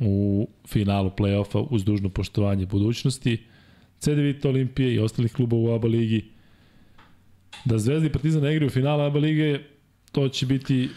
u 0.00 0.48
finalu 0.68 1.10
play-offa 1.18 1.66
uz 1.70 1.84
dužno 1.84 2.08
poštovanje 2.08 2.66
budućnosti. 2.66 3.38
CDVita 3.98 4.48
Olimpije 4.48 4.94
i 4.94 4.98
ostalih 4.98 5.32
klubova 5.32 5.72
u 5.72 5.74
ABA 5.74 5.88
ligi. 5.88 6.24
Da 7.64 7.78
Zvezda 7.78 8.06
i 8.06 8.12
Partizan 8.12 8.42
ne 8.42 8.52
igraju 8.52 8.66
u 8.66 8.70
finalu 8.70 9.02
ABA 9.02 9.18
lige, 9.18 9.58
to 10.12 10.28
će 10.28 10.46
biti 10.46 10.88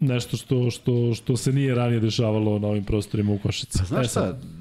nešto 0.00 0.36
što, 0.36 0.70
što, 0.70 1.14
što 1.14 1.36
se 1.36 1.52
nije 1.52 1.74
ranije 1.74 2.00
dešavalo 2.00 2.58
na 2.58 2.68
ovim 2.68 2.84
prostorima 2.84 3.32
u 3.32 3.38
Košici. 3.38 3.78
Pa 3.78 3.84
znaš 3.84 4.06
E 4.06 4.08
sad, 4.08 4.38
šta, 4.38 4.56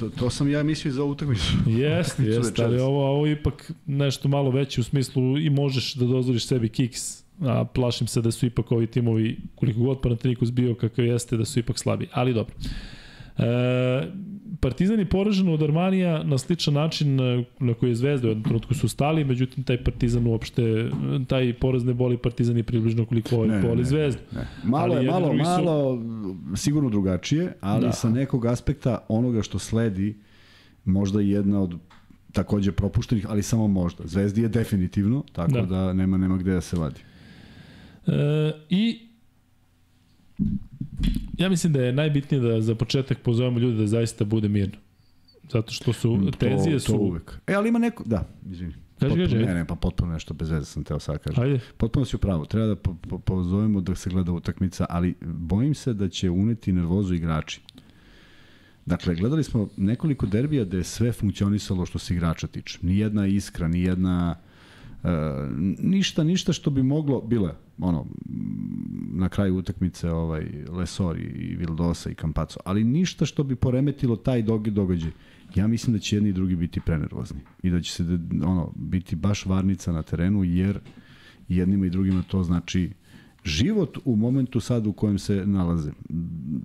to, 0.00 0.10
to 0.10 0.30
sam 0.30 0.50
ja 0.50 0.62
mislio 0.62 0.92
za 0.92 1.04
utakmicu. 1.04 1.52
Jeste, 1.66 2.24
jeste, 2.32 2.64
ali 2.64 2.80
ovo, 2.80 3.06
ovo 3.10 3.26
ipak 3.26 3.72
nešto 3.86 4.28
malo 4.28 4.50
veće 4.50 4.80
u 4.80 4.84
smislu 4.84 5.38
i 5.38 5.50
možeš 5.50 5.94
da 5.94 6.06
dozvoliš 6.06 6.46
sebi 6.46 6.68
kiks, 6.68 7.24
a 7.40 7.64
plašim 7.64 8.06
se 8.06 8.20
da 8.20 8.30
su 8.30 8.46
ipak 8.46 8.72
ovi 8.72 8.86
timovi, 8.86 9.36
koliko 9.54 9.80
god 9.80 10.00
Panathinaikos 10.00 10.52
bio 10.52 10.74
kakav 10.74 11.04
jeste, 11.04 11.36
da 11.36 11.44
su 11.44 11.58
ipak 11.58 11.78
slabi, 11.78 12.08
ali 12.12 12.34
dobro. 12.34 12.54
E, 13.38 13.44
Partizan 14.64 14.98
je 14.98 15.04
poražen 15.04 15.48
od 15.48 15.62
Armanija 15.62 16.22
na 16.22 16.38
sličan 16.38 16.74
način 16.74 17.16
na 17.60 17.74
koji 17.74 17.90
je 17.90 17.94
Zvezda 17.94 18.26
u 18.26 18.30
jednom 18.30 18.44
trenutku 18.44 18.74
su 18.74 18.88
stali, 18.88 19.24
međutim 19.24 19.64
taj 19.64 19.84
Partizan 19.84 20.26
uopšte, 20.26 20.90
taj 21.28 21.52
poraz 21.54 21.84
ne 21.84 21.94
boli 21.94 22.16
Partizan 22.16 22.56
je 22.56 22.62
približno 22.62 23.04
koliko 23.06 23.36
ovaj 23.36 23.60
boli 23.60 23.84
Zvezdu. 23.84 24.20
Ne. 24.32 24.46
Malo 24.64 24.94
Ali 24.94 25.04
je, 25.04 25.10
malo, 25.10 25.28
su- 25.28 25.34
malo, 25.34 25.98
sigurno 26.56 26.90
drugačije, 26.90 27.52
ali 27.60 27.82
Da. 27.82 27.92
sa 27.92 28.10
nekog 28.10 28.46
aspekta 28.46 28.98
onoga 29.08 29.42
što 29.42 29.58
sledi, 29.58 30.14
možda 30.84 31.20
jedna 31.20 31.60
od 31.62 31.74
takođe 32.32 32.72
propuštenih, 32.72 33.26
ali 33.28 33.42
samo 33.42 33.68
možda. 33.68 34.06
Zvezdi 34.06 34.42
je 34.42 34.48
definitivno, 34.48 35.24
tako 35.32 35.52
da, 35.52 35.62
da 35.62 35.92
nema, 35.92 36.16
nema 36.18 36.36
gde 36.36 36.52
da 36.52 36.60
se 36.60 36.76
vadi. 36.76 37.00
E, 38.06 38.12
I 38.70 39.00
ja 41.38 41.48
mislim 41.48 41.72
da 41.72 41.82
je 41.82 41.92
najbitnije 41.92 42.40
da 42.40 42.60
za 42.60 42.74
početak 42.74 43.18
pozovemo 43.18 43.58
ljude 43.58 43.76
da 43.76 43.86
zaista 43.86 44.24
bude 44.24 44.48
mirno. 44.48 44.76
Zato 45.52 45.72
što 45.72 45.92
su 45.92 46.30
tenzije 46.38 46.74
to, 46.74 46.80
su... 46.80 46.96
Uvek. 46.96 47.40
E, 47.46 47.54
ali 47.54 47.68
ima 47.68 47.78
neko... 47.78 48.04
Da, 48.06 48.28
izvini. 48.50 48.74
Kaži, 48.98 49.10
Potpuno- 49.10 49.24
kaži. 49.24 49.46
Ne, 49.46 49.54
ne, 49.54 49.64
pa 49.64 49.74
potpuno 49.74 50.12
nešto 50.12 50.34
bez 50.34 50.50
veze 50.50 50.64
sam 50.64 50.84
teo 50.84 51.00
sad 51.00 51.18
kažem. 51.18 51.44
Ajde. 51.44 51.60
Potpuno 51.76 52.04
si 52.04 52.16
u 52.16 52.18
pravu. 52.18 52.46
Treba 52.46 52.66
da 52.66 52.76
po, 52.76 52.94
po, 52.94 53.18
pozovemo 53.18 53.80
da 53.80 53.94
se 53.94 54.10
gleda 54.10 54.32
utakmica, 54.32 54.86
ali 54.88 55.14
bojim 55.22 55.74
se 55.74 55.94
da 55.94 56.08
će 56.08 56.30
uneti 56.30 56.72
nervozu 56.72 57.14
igrači. 57.14 57.60
Dakle, 58.86 59.14
gledali 59.14 59.44
smo 59.44 59.68
nekoliko 59.76 60.26
derbija 60.26 60.64
gde 60.64 60.76
je 60.76 60.84
sve 60.84 61.12
funkcionisalo 61.12 61.86
što 61.86 61.98
se 61.98 62.14
igrača 62.14 62.46
tiče. 62.46 62.78
Nijedna 62.82 63.26
iskra, 63.26 63.68
nijedna 63.68 64.36
Uh, 65.04 65.10
ništa, 65.78 66.24
ništa 66.24 66.52
što 66.52 66.70
bi 66.70 66.82
moglo, 66.82 67.20
bilo 67.20 67.46
je, 67.46 67.54
ono, 67.78 68.06
na 69.12 69.28
kraju 69.28 69.56
utakmice 69.56 70.10
ovaj, 70.10 70.46
Lesor 70.68 71.18
i 71.18 71.56
Vildosa 71.56 72.10
i 72.10 72.14
Campazzo, 72.14 72.60
ali 72.64 72.84
ništa 72.84 73.26
što 73.26 73.44
bi 73.44 73.56
poremetilo 73.56 74.16
taj 74.16 74.42
dog, 74.42 74.70
događaj. 74.70 75.10
Ja 75.54 75.66
mislim 75.66 75.96
da 75.96 75.98
će 75.98 76.16
jedni 76.16 76.28
i 76.28 76.32
drugi 76.32 76.56
biti 76.56 76.80
prenervozni 76.80 77.40
i 77.62 77.70
da 77.70 77.80
će 77.80 77.92
se 77.92 78.18
ono, 78.44 78.72
biti 78.76 79.16
baš 79.16 79.46
varnica 79.46 79.92
na 79.92 80.02
terenu, 80.02 80.44
jer 80.44 80.78
jednima 81.48 81.86
i 81.86 81.90
drugima 81.90 82.22
to 82.22 82.42
znači 82.42 82.90
život 83.44 83.98
u 84.04 84.16
momentu 84.16 84.60
sad 84.60 84.86
u 84.86 84.92
kojem 84.92 85.18
se 85.18 85.46
nalaze. 85.46 85.92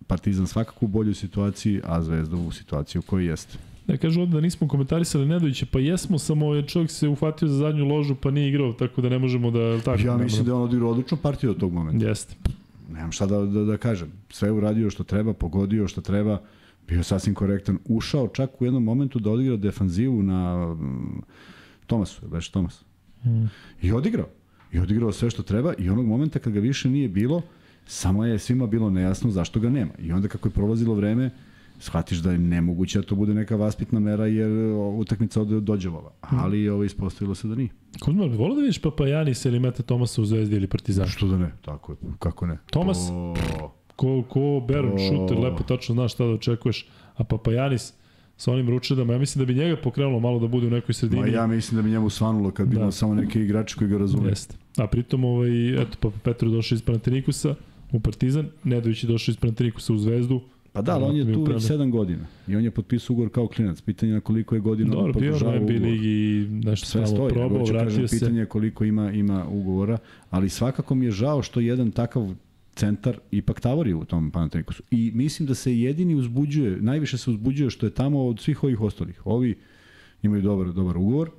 Partizan 0.08 0.48
svakako 0.48 0.86
u 0.86 0.90
boljoj 0.90 1.14
situaciji, 1.14 1.82
a 1.84 2.02
Zvezda 2.02 2.36
u 2.36 2.52
situaciji 2.52 3.00
u 3.00 3.04
kojoj 3.04 3.30
jeste. 3.30 3.58
Da 3.90 3.98
kažu 3.98 4.22
ovde 4.22 4.34
da 4.34 4.42
nismo 4.42 4.68
komentarisali 4.68 5.26
Nedovića, 5.26 5.66
pa 5.72 5.80
jesmo, 5.80 6.20
samo 6.20 6.54
je 6.54 6.68
čovjek 6.68 6.92
se 6.92 7.08
uhvatio 7.08 7.48
za 7.48 7.58
zadnju 7.58 7.86
ložu 7.86 8.16
pa 8.16 8.32
nije 8.32 8.50
igrao, 8.50 8.74
tako 8.74 9.02
da 9.02 9.10
ne 9.10 9.20
možemo 9.20 9.52
da... 9.52 9.82
Tako, 9.82 10.02
Ja 10.02 10.18
mislim 10.18 10.46
da 10.46 10.52
je 10.52 10.56
on 10.56 10.62
odigrao 10.62 10.90
odličnu 10.90 11.18
partiju 11.18 11.50
od 11.50 11.58
tog 11.58 11.74
momenta. 11.74 12.08
Jeste. 12.08 12.36
Nemam 12.92 13.12
šta 13.12 13.26
da, 13.26 13.46
da, 13.46 13.64
da 13.64 13.78
kažem. 13.78 14.12
Sve 14.30 14.48
je 14.48 14.52
uradio 14.52 14.90
što 14.90 15.04
treba, 15.04 15.34
pogodio 15.34 15.88
što 15.88 16.02
treba, 16.02 16.42
bio 16.88 17.04
sasvim 17.04 17.36
korektan. 17.36 17.78
Ušao 17.86 18.28
čak 18.28 18.62
u 18.62 18.66
jednom 18.66 18.84
momentu 18.84 19.20
da 19.20 19.32
odigra 19.32 19.58
defanzivu 19.58 20.24
na 20.24 20.68
mm, 20.74 21.22
Tomasu, 21.88 22.22
već 22.32 22.50
Tomas. 22.50 22.84
Mm. 23.26 23.46
I 23.82 23.92
odigrao. 23.92 24.28
I 24.72 24.80
odigrao 24.80 25.12
sve 25.12 25.30
što 25.30 25.44
treba 25.44 25.74
i 25.78 25.90
onog 25.90 26.06
momenta 26.06 26.40
kad 26.40 26.54
ga 26.54 26.60
više 26.60 26.90
nije 26.90 27.10
bilo, 27.10 27.42
samo 27.86 28.26
je 28.26 28.40
svima 28.40 28.68
bilo 28.68 28.90
nejasno 28.90 29.32
zašto 29.32 29.60
ga 29.60 29.70
nema. 29.70 29.92
I 30.00 30.12
onda 30.12 30.28
kako 30.28 30.48
je 30.48 30.54
prolazilo 30.54 30.96
vreme, 30.96 31.30
shvatiš 31.80 32.18
da 32.18 32.32
je 32.32 32.38
nemoguće 32.38 33.00
da 33.00 33.06
to 33.06 33.16
bude 33.16 33.34
neka 33.34 33.56
vaspitna 33.56 34.00
mera 34.00 34.26
jer 34.28 34.52
utakmica 34.98 35.42
ode 35.42 35.60
dođe 35.60 35.90
ova. 35.90 36.12
Ali 36.22 36.70
ovo 36.70 36.84
ispostavilo 36.84 37.36
se 37.36 37.48
da 37.48 37.56
nije. 37.56 37.70
Kuzma, 38.02 38.28
bi 38.28 38.36
volio 38.38 38.56
da 38.56 38.62
vidiš 38.62 38.82
Papajanis 38.82 39.46
ili 39.46 39.60
Mete 39.60 39.84
Tomasa 39.84 40.22
u 40.22 40.26
Zvezdi 40.26 40.56
ili 40.56 40.68
Partizanu? 40.68 41.08
Što 41.10 41.28
da 41.28 41.38
ne? 41.38 41.52
Tako 41.62 41.92
je. 41.92 41.98
Kako 42.20 42.46
ne? 42.48 42.58
Tomas? 42.72 43.08
To... 43.08 43.74
Ko, 43.96 44.24
ko 44.30 44.66
Beron 44.68 44.94
O. 44.94 44.98
šuter, 45.00 45.38
lepo 45.40 45.64
tačno 45.64 45.96
znaš 45.96 46.14
šta 46.14 46.26
da 46.26 46.32
očekuješ. 46.32 46.88
A 47.16 47.24
Papajanis 47.24 47.94
sa 48.38 48.52
onim 48.52 48.70
ručedama, 48.70 49.14
ja 49.14 49.20
mislim 49.20 49.46
da 49.46 49.54
bi 49.54 49.60
njega 49.60 49.78
pokrenulo 49.84 50.20
malo 50.20 50.40
da 50.40 50.48
bude 50.48 50.68
u 50.68 50.70
nekoj 50.70 50.94
sredini. 50.94 51.22
Ma 51.22 51.28
ja 51.28 51.48
mislim 51.48 51.76
da 51.76 51.82
bi 51.82 51.90
njemu 51.90 52.10
svanulo 52.10 52.52
kad 52.52 52.68
bi 52.68 52.76
Da. 52.76 52.80
imao 52.80 52.92
samo 52.92 53.14
neke 53.16 53.42
igrače 53.42 53.76
koji 53.76 53.90
ga 53.90 53.98
razume. 53.98 54.30
Jeste. 54.30 54.56
A 54.78 54.88
pritom, 54.88 55.24
ovaj, 55.24 55.82
eto, 55.82 55.98
Papa 56.00 56.18
Petru 56.24 56.50
došao 56.52 56.76
iz 56.76 56.82
Panathinaikosa 56.82 57.56
u 57.92 58.00
Partizan, 58.00 58.48
Nedović 58.64 59.04
je 59.04 59.08
došao 59.08 59.32
iz 59.32 59.38
Panathinaikosa 59.38 59.94
u 59.94 59.98
Zvezdu. 59.98 60.42
Pa 60.74 60.82
da, 60.82 60.96
ali 60.96 61.04
on 61.04 61.16
je 61.16 61.34
tu 61.34 61.44
već 61.44 61.64
7 61.64 61.92
godina 61.92 62.26
i 62.48 62.56
on 62.56 62.64
je 62.64 62.72
potpisao 62.72 63.14
ugovor 63.14 63.32
kao 63.32 63.48
klinac. 63.48 63.82
Pitanje 63.82 64.12
je 64.12 64.14
na 64.14 64.22
koliko 64.22 64.56
je 64.56 64.62
godina 64.62 64.92
Dobro, 64.92 65.06
on 65.06 65.22
bio 65.22 65.32
podržava 65.32 65.52
na 65.52 65.60
NBA 65.60 65.74
ugovor. 65.74 65.92
ligi 65.92 66.48
nešto 66.50 66.88
Sve 66.88 67.08
stoji, 67.08 67.34
probao, 67.34 67.66
ću 67.66 67.74
vratio 67.74 67.90
kažem, 67.90 68.08
se. 68.08 68.20
pitanje 68.20 68.40
je 68.40 68.46
koliko 68.46 68.84
ima, 68.84 69.12
ima 69.12 69.46
ugovora, 69.50 69.98
ali 70.30 70.50
svakako 70.50 70.96
mi 70.96 71.06
je 71.06 71.12
žao 71.12 71.42
što 71.42 71.60
jedan 71.60 71.92
takav 71.92 72.34
centar 72.76 73.20
ipak 73.32 73.60
tavori 73.60 73.94
u 73.94 74.06
tom 74.06 74.32
Panathinaikosu. 74.32 74.84
I 74.92 75.12
mislim 75.16 75.48
da 75.48 75.56
se 75.56 75.80
jedini 75.80 76.16
uzbuđuje, 76.16 76.78
najviše 76.82 77.18
se 77.18 77.30
uzbuđuje 77.30 77.70
što 77.70 77.86
je 77.86 77.94
tamo 77.94 78.26
od 78.26 78.40
svih 78.40 78.64
ovih 78.64 78.82
ostalih. 78.82 79.22
Ovi 79.26 79.58
imaju 80.24 80.42
dobar, 80.42 80.74
dobar 80.74 80.98
ugovor 80.98 81.30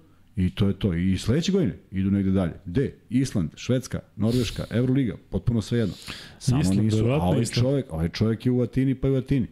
i 0.47 0.51
to 0.51 0.69
je 0.69 0.75
to. 0.75 0.95
I 0.95 1.19
sledeće 1.19 1.53
godine 1.53 1.77
idu 1.91 2.11
negde 2.11 2.31
dalje. 2.31 2.53
Gde? 2.65 2.95
Island, 3.11 3.51
Švedska, 3.57 4.01
Norveška, 4.17 4.65
Euroliga, 4.71 5.17
potpuno 5.31 5.63
sve 5.63 5.79
jedno. 5.79 5.95
Samo 6.39 6.61
Island, 6.61 6.85
nisu, 6.85 7.07
a 7.07 7.17
ovaj 7.17 7.43
Island. 7.43 7.65
čovjek, 7.65 7.93
ovaj 7.93 8.09
čovjek 8.09 8.47
je 8.47 8.53
u 8.53 8.63
Atini 8.63 8.95
pa 8.95 9.09
je 9.09 9.13
u 9.15 9.17
Atini. 9.17 9.47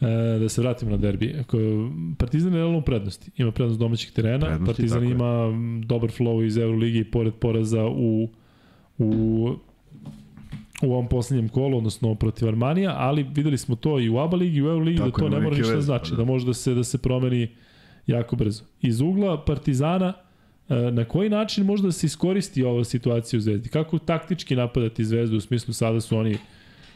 E, 0.00 0.38
da 0.38 0.48
se 0.48 0.60
vratimo 0.60 0.90
na 0.90 0.96
derbi. 0.96 1.34
Partizan 2.18 2.52
je 2.52 2.58
realno 2.58 2.78
u 2.78 2.82
prednosti. 2.82 3.30
Ima 3.36 3.52
prednost 3.52 3.78
domaćih 3.78 4.12
terena. 4.12 4.46
Prednosti, 4.46 4.66
Partizan 4.66 5.04
je. 5.04 5.10
ima 5.10 5.50
mm, 5.50 5.82
dobar 5.86 6.10
flow 6.10 6.46
iz 6.46 6.56
Euroligi 6.56 6.98
i 6.98 7.04
pored 7.04 7.34
poraza 7.34 7.84
u, 7.86 8.28
u 8.98 9.48
u 10.82 10.92
ovom 10.92 11.08
poslednjem 11.08 11.48
kolu, 11.48 11.78
odnosno 11.78 12.14
protiv 12.14 12.48
Armanija, 12.48 12.94
ali 12.96 13.26
videli 13.34 13.58
smo 13.58 13.76
to 13.76 14.00
i 14.00 14.08
u 14.08 14.18
ABA 14.18 14.36
ligi 14.36 14.58
i 14.58 14.62
u 14.62 14.66
Euroligi 14.66 14.98
da 14.98 15.04
Tako 15.04 15.20
to 15.20 15.26
je, 15.26 15.30
ne 15.30 15.40
mora 15.40 15.56
ništa 15.56 15.70
da 15.70 15.74
veze, 15.74 15.84
znači, 15.84 16.10
pa 16.10 16.16
da 16.16 16.24
da. 16.24 16.24
može 16.24 16.46
da 16.46 16.54
se, 16.54 16.74
da 16.74 16.84
se 16.84 16.98
promeni 16.98 17.48
jako 18.06 18.36
brzo. 18.36 18.64
Iz 18.80 19.00
ugla 19.00 19.44
Partizana 19.44 20.12
E, 20.68 20.90
Na 20.90 21.04
koji 21.04 21.28
način 21.28 21.64
možda 21.64 21.92
se 21.92 22.06
iskoristi 22.06 22.62
ova 22.62 22.84
situacija 22.84 23.38
u 23.38 23.40
Zvezdi? 23.40 23.68
Kako 23.68 23.98
taktički 23.98 24.56
napadati 24.56 25.04
Zvezdu 25.04 25.36
u 25.36 25.40
smislu 25.40 25.74
sada 25.74 26.00
su 26.00 26.16
oni 26.18 26.38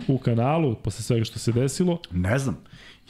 u 0.09 0.19
kanalu 0.19 0.75
posle 0.75 1.03
svega 1.03 1.25
što 1.25 1.39
se 1.39 1.53
desilo? 1.53 1.99
Ne 2.13 2.39
znam. 2.39 2.57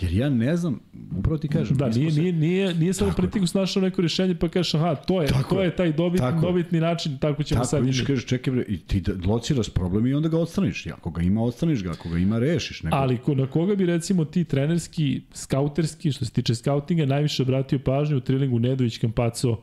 Jer 0.01 0.13
ja 0.13 0.29
ne 0.31 0.57
znam, 0.57 0.81
upravo 1.19 1.39
ti 1.39 1.49
kažem. 1.49 1.77
Da, 1.77 1.89
nije, 1.89 2.11
se- 2.11 2.21
nije, 2.21 2.33
nije, 2.33 2.75
nije 2.75 2.93
samo 2.93 3.13
Pretikus 3.17 3.55
našao 3.55 3.83
neko 3.83 4.01
rješenje 4.01 4.35
pa 4.35 4.49
kažeš 4.49 4.75
aha, 4.75 4.95
to 4.95 5.23
je, 5.23 5.29
Tako 5.29 5.55
to 5.55 5.63
je. 5.63 5.77
taj 5.77 5.93
dobit, 5.93 6.21
Tako 6.21 6.41
dobitni 6.41 6.81
način, 6.81 7.19
tako 7.19 7.43
ćemo 7.43 7.59
Tako, 7.59 7.69
sad 7.69 7.81
vidiš, 7.81 7.99
i 7.99 8.03
mi. 8.03 8.07
kažeš, 8.07 8.25
čekaj 8.27 8.53
bre, 8.53 8.65
i 8.69 8.79
ti 8.79 9.01
da 9.01 9.31
lociraš 9.31 9.69
problem 9.69 10.07
i 10.07 10.15
onda 10.15 10.29
ga 10.29 10.39
odstraniš. 10.39 10.87
I 10.87 10.91
ako 10.91 11.11
ga 11.11 11.23
ima, 11.23 11.43
odstraniš 11.43 11.83
ga. 11.83 11.91
Ako 11.91 12.09
ga 12.09 12.19
ima, 12.19 12.39
rešiš. 12.39 12.83
Neko. 12.83 12.97
Ali 12.97 13.19
ko, 13.19 13.35
na 13.35 13.47
koga 13.47 13.75
bi 13.75 13.87
recimo 13.87 14.25
ti 14.25 14.45
trenerski, 14.45 15.23
skauterski, 15.33 16.13
što 16.13 16.25
se 16.25 16.33
tiče 16.33 16.55
skautinga, 16.55 17.07
najviše 17.07 17.43
obratio 17.43 17.79
pažnju 17.79 18.17
u 18.17 18.21
trilingu 18.21 18.59
Nedović, 18.59 18.99
Kampaco, 18.99 19.51
uh, 19.51 19.59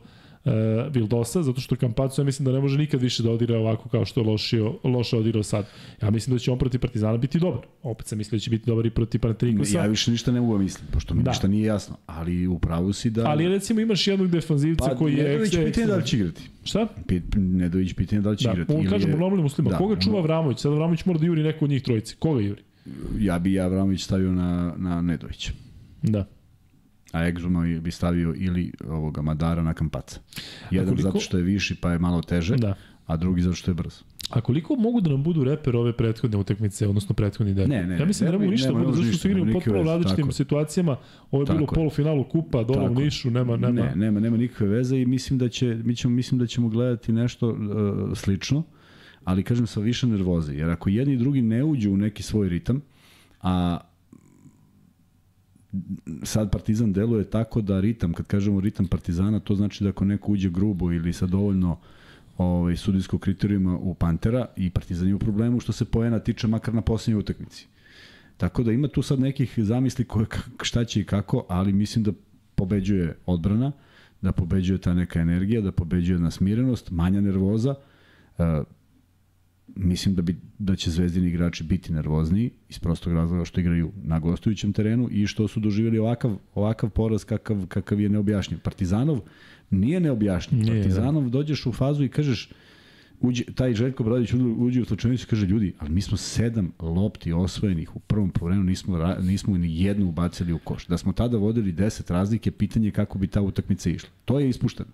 Vildosa, 0.90 1.42
zato 1.42 1.60
što 1.60 1.76
Kampaco 1.76 2.20
ja 2.20 2.24
mislim 2.24 2.46
da 2.46 2.52
ne 2.52 2.60
može 2.60 2.78
nikad 2.78 3.00
više 3.00 3.22
da 3.22 3.30
odigra 3.30 3.58
ovako 3.58 3.88
kao 3.88 4.04
što 4.04 4.20
je 4.20 4.26
lošio, 4.26 4.74
loše 4.84 5.16
odigrao 5.16 5.42
sad. 5.42 5.66
Ja 6.02 6.10
mislim 6.10 6.36
da 6.36 6.40
će 6.40 6.50
on 6.50 6.58
protiv 6.58 6.80
Partizana 6.80 7.16
biti 7.16 7.38
dobar. 7.38 7.60
Opet 7.82 8.06
sam 8.06 8.18
mislio 8.18 8.36
da 8.36 8.40
će 8.40 8.50
biti 8.50 8.66
dobar 8.66 8.86
i 8.86 8.90
protiv 8.90 9.20
Panathinaikosa. 9.20 9.78
Ja 9.78 9.86
više 9.86 10.10
ništa 10.10 10.32
ne 10.32 10.40
mogu 10.40 10.58
mislim, 10.58 10.86
pošto 10.92 11.14
mi 11.14 11.22
Da. 11.22 11.30
ništa 11.30 11.48
nije 11.48 11.64
jasno. 11.64 11.96
Ali 12.06 12.46
u 12.46 12.58
pravu 12.58 12.92
si 12.92 13.10
da... 13.10 13.26
Ali 13.26 13.48
recimo 13.48 13.80
imaš 13.80 14.06
jednog 14.06 14.28
defanzivca 14.28 14.84
pa, 14.84 14.94
koji 14.94 15.14
je... 15.14 15.24
Nedović 15.24 15.52
ekstra- 15.52 15.64
pitanje 15.64 15.86
da 15.86 15.96
li 15.96 16.06
će 16.06 16.16
igrati. 16.16 16.42
Šta? 16.64 16.86
Pit, 17.06 17.22
Nedović 17.36 17.92
pitanje 17.94 18.22
da 18.22 18.30
li 18.30 18.36
će 18.36 18.44
Da, 18.44 18.52
igrati. 18.52 18.72
on 18.72 18.80
ili 18.80 18.90
kažemo 18.90 19.12
je- 19.12 19.18
normalni 19.18 19.42
muslima. 19.42 19.70
Da, 19.70 19.76
Koga 19.76 20.00
čuva 20.00 20.20
Vramović? 20.20 20.58
Sad 20.58 20.72
Vramović 20.72 21.04
mora 21.04 21.18
da 21.18 21.26
juri 21.26 21.42
neko 21.42 21.64
od 21.64 21.70
njih 21.70 21.82
trojice. 21.82 22.14
Koga 22.18 22.40
juri? 22.40 22.62
Ja 23.18 23.38
bi 23.38 23.52
ja 23.52 23.64
Avramović 23.64 24.02
stavio 24.02 24.32
na, 24.32 24.74
na 24.76 25.00
Nedovića. 25.02 25.52
Da. 26.02 26.26
A 27.16 27.26
Egzuma 27.26 27.62
bi 27.80 27.90
stavio 27.90 28.34
ili 28.36 28.72
ovoga 28.88 29.22
Madara 29.22 29.62
na 29.62 29.74
Kampaca. 29.74 30.20
Jedan 30.70 30.86
koliko- 30.88 31.02
zato 31.02 31.20
što 31.20 31.36
je 31.36 31.42
viši 31.44 31.74
pa 31.74 31.92
je 31.92 31.98
malo 31.98 32.22
teže, 32.22 32.56
Da. 32.56 32.74
a 33.06 33.16
drugi 33.16 33.42
zato 33.42 33.54
što 33.54 33.70
je 33.70 33.74
brz. 33.74 34.02
A 34.30 34.40
koliko 34.40 34.76
mogu 34.76 35.00
da 35.00 35.10
nam 35.10 35.22
budu 35.22 35.44
reper 35.44 35.76
ove 35.76 35.92
prethodne 35.92 36.36
utakmice, 36.38 36.88
odnosno 36.88 37.14
prethodni 37.14 37.54
derbi? 37.54 37.70
Ne, 37.70 37.86
ne, 37.86 37.98
ja 37.98 38.04
mislim 38.04 38.26
da 38.26 38.32
ne 38.32 38.32
derbi 38.32 38.44
mogu 38.44 38.52
ništa 38.52 38.68
nema, 38.68 38.78
budu, 38.78 38.90
ne 38.90 38.94
zato 38.94 39.02
može 39.02 39.12
što 39.12 39.22
su 39.22 39.28
igrali 39.28 39.50
u 39.50 39.54
potpuno 39.54 39.82
različitim 39.82 40.32
situacijama. 40.32 40.96
Ovo 41.30 41.42
je 41.42 41.46
bilo 41.46 41.56
u 41.56 41.60
Tako 41.60 41.74
je. 41.74 41.76
polufinalu 41.76 42.24
kupa, 42.24 42.64
dole 42.64 42.78
u 42.80 42.88
Tako 42.88 43.00
je. 43.00 43.04
Nišu, 43.04 43.30
nema, 43.30 43.56
nema. 43.56 43.72
Ne, 43.82 43.92
nema, 43.96 44.20
nema 44.20 44.36
nikakve 44.36 44.66
veze 44.68 44.98
i 44.98 45.06
mislim 45.06 45.38
da 45.38 45.48
će 45.48 45.78
mi 45.84 45.96
ćemo 45.96 46.14
mislim 46.14 46.38
da 46.38 46.46
ćemo 46.46 46.68
gledati 46.68 47.12
nešto 47.12 47.48
uh, 47.48 47.56
slično, 48.14 48.62
ali 49.24 49.42
kažem 49.42 49.66
sa 49.66 49.80
više 49.80 50.06
nervoze, 50.06 50.54
jer 50.54 50.70
ako 50.70 50.88
jedni 50.90 51.14
i 51.14 51.18
drugi 51.18 51.42
ne 51.42 51.64
uđu 51.64 51.92
u 51.92 51.96
neki 51.96 52.22
svoj 52.22 52.48
ritam, 52.48 52.80
a 53.42 53.78
sad 56.22 56.50
Partizan 56.50 56.92
deluje 56.92 57.24
tako 57.30 57.60
da 57.60 57.80
ritam, 57.80 58.12
kad 58.12 58.26
kažemo 58.26 58.60
ritam 58.60 58.86
Partizana, 58.86 59.40
to 59.40 59.54
znači 59.54 59.84
da 59.84 59.90
ako 59.90 60.04
neko 60.04 60.32
uđe 60.32 60.50
grubo 60.50 60.92
ili 60.92 61.12
sa 61.12 61.26
dovoljno 61.26 61.78
ovaj, 62.38 62.76
sudijskog 62.76 63.20
kriterijuma 63.20 63.78
u 63.78 63.94
Pantera 63.94 64.46
i 64.56 64.70
Partizan 64.70 65.08
je 65.08 65.14
u 65.14 65.18
problemu 65.18 65.60
što 65.60 65.72
se 65.72 65.84
poena 65.84 66.18
tiče 66.18 66.46
makar 66.46 66.74
na 66.74 66.80
posljednjoj 66.80 67.20
utakmici. 67.20 67.66
Tako 68.36 68.62
da 68.62 68.72
ima 68.72 68.88
tu 68.88 69.02
sad 69.02 69.20
nekih 69.20 69.54
zamisli 69.56 70.04
koje, 70.04 70.26
šta 70.62 70.84
će 70.84 71.00
i 71.00 71.04
kako, 71.04 71.46
ali 71.48 71.72
mislim 71.72 72.04
da 72.04 72.12
pobeđuje 72.54 73.16
odbrana, 73.26 73.72
da 74.22 74.32
pobeđuje 74.32 74.78
ta 74.78 74.94
neka 74.94 75.20
energija, 75.20 75.60
da 75.60 75.72
pobeđuje 75.72 76.14
jedna 76.14 76.30
smirenost, 76.30 76.90
manja 76.90 77.20
nervoza. 77.20 77.74
Mislim 79.74 80.14
da 80.14 80.22
bi 80.22 80.36
da 80.58 80.76
će 80.76 80.90
zvezdini 80.90 81.28
igrači 81.28 81.64
biti 81.64 81.92
nervozniji 81.92 82.50
iz 82.68 82.78
prostog 82.78 83.12
razloga 83.12 83.44
što 83.44 83.60
igraju 83.60 83.92
na 84.02 84.18
gostujućem 84.18 84.72
terenu 84.72 85.08
i 85.10 85.26
što 85.26 85.48
su 85.48 85.60
doživjeli 85.60 85.98
ovakav 85.98 86.36
ovakav 86.54 86.90
poraz 86.90 87.24
kakav 87.24 87.66
kakav 87.68 88.00
je 88.00 88.08
neobjašnjiv. 88.08 88.60
Partizanov 88.60 89.20
nije 89.70 90.00
neobjašnjiv. 90.00 90.62
Nije, 90.62 90.74
da. 90.74 90.80
Partizanov 90.80 91.28
dođeš 91.28 91.66
u 91.66 91.72
fazu 91.72 92.04
i 92.04 92.08
kažeš 92.08 92.50
uđe, 93.20 93.44
taj 93.44 93.74
Željko 93.74 94.04
Bradić 94.04 94.32
uđe- 94.32 94.82
u 94.82 94.84
slučajnicu 94.84 95.24
i 95.24 95.30
kaže 95.30 95.46
ljudi, 95.46 95.72
ali 95.78 95.90
mi 95.90 96.00
smo 96.00 96.16
sedam 96.16 96.72
lopti 96.80 97.32
osvojenih 97.32 97.96
u 97.96 97.98
prvom 97.98 98.30
povremenu, 98.30 98.64
nismo, 98.64 99.16
nismo 99.22 99.58
ni 99.58 99.80
jednu 99.82 100.08
ubacili 100.08 100.52
u 100.52 100.58
koš. 100.58 100.86
Da 100.86 100.98
smo 100.98 101.12
tada 101.12 101.36
vodili 101.36 101.72
10 101.72 102.10
razlike, 102.10 102.50
pitanje 102.50 102.88
je 102.88 102.92
kako 102.92 103.18
bi 103.18 103.26
ta 103.26 103.42
utakmica 103.42 103.90
išla. 103.90 104.08
To 104.24 104.40
je 104.40 104.48
ispušteno. 104.48 104.90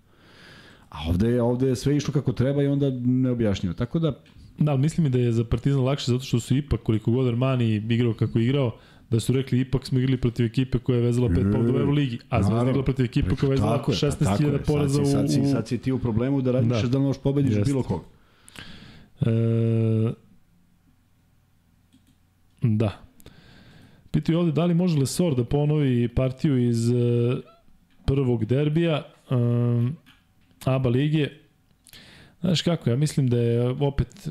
A 0.89 0.99
ovde 1.09 1.29
je, 1.29 1.43
ovde 1.43 1.69
je 1.69 1.77
sve 1.77 1.97
išlo 1.97 2.13
kako 2.13 2.33
treba 2.33 2.63
i 2.63 2.67
onda 2.67 2.91
neobjašnjivo. 3.01 3.75
Tako 3.75 3.99
da, 3.99 4.23
Da, 4.59 4.77
mislim 4.77 5.13
da 5.13 5.19
je 5.19 5.33
za 5.33 5.45
Partizan 5.45 5.85
lakše 5.85 6.13
zato 6.13 6.25
što 6.25 6.41
su 6.41 6.57
ipak, 6.57 6.81
koliko 6.83 7.11
god 7.11 7.29
Armani 7.29 7.75
igrao 7.75 8.15
kako 8.15 8.39
je 8.39 8.45
igrao, 8.45 8.79
da 9.11 9.21
su 9.21 9.33
rekli 9.33 9.61
ipak 9.61 9.87
smo 9.87 9.99
igrali 9.99 10.17
protiv 10.17 10.47
ekipe 10.47 10.79
koja 10.79 10.97
je 10.97 11.03
vezala 11.03 11.29
pet 11.29 11.45
pobjeda 11.53 11.79
u 11.79 11.81
Euroligi, 11.81 12.19
a 12.29 12.43
Zvezda 12.43 12.63
igrala 12.63 12.85
protiv 12.85 13.05
ekipe 13.05 13.37
koja 13.37 13.49
je 13.49 13.51
vezala 13.51 13.77
tako 13.77 13.93
je, 13.93 13.99
pa 14.01 14.11
tako 14.11 14.43
16.000 14.43 14.53
je. 14.53 14.63
poraza 14.63 15.03
u... 15.03 15.07
sad, 15.07 15.33
si, 15.33 15.45
sad 15.45 15.69
si 15.69 15.79
ti 15.79 15.93
u 15.93 15.99
problemu 15.99 16.43
da 16.43 16.53
razmišljaš 16.53 16.83
Da. 16.83 16.89
da, 16.89 16.99
možeš 16.99 17.23
pobediš 17.23 17.57
Jeste. 17.57 17.65
bilo 17.65 17.83
koga. 17.83 18.05
E, 19.21 20.13
da. 22.63 23.03
Pitaju 24.11 24.39
ovde 24.39 24.53
da 24.53 24.65
li 24.65 24.75
može 24.75 24.99
Lesor 24.99 25.35
da 25.35 25.45
ponovi 25.45 26.09
partiju 26.09 26.69
iz 26.69 26.91
e, 26.91 26.95
prvog 28.07 28.45
derbija 28.45 29.03
um, 29.31 29.97
ABA 30.65 30.89
lige. 30.89 31.29
Znaš 32.41 32.63
kako, 32.63 32.91
ja 32.91 32.97
mislim 32.97 33.29
da 33.29 33.37
je 33.37 33.69
opet 33.69 34.29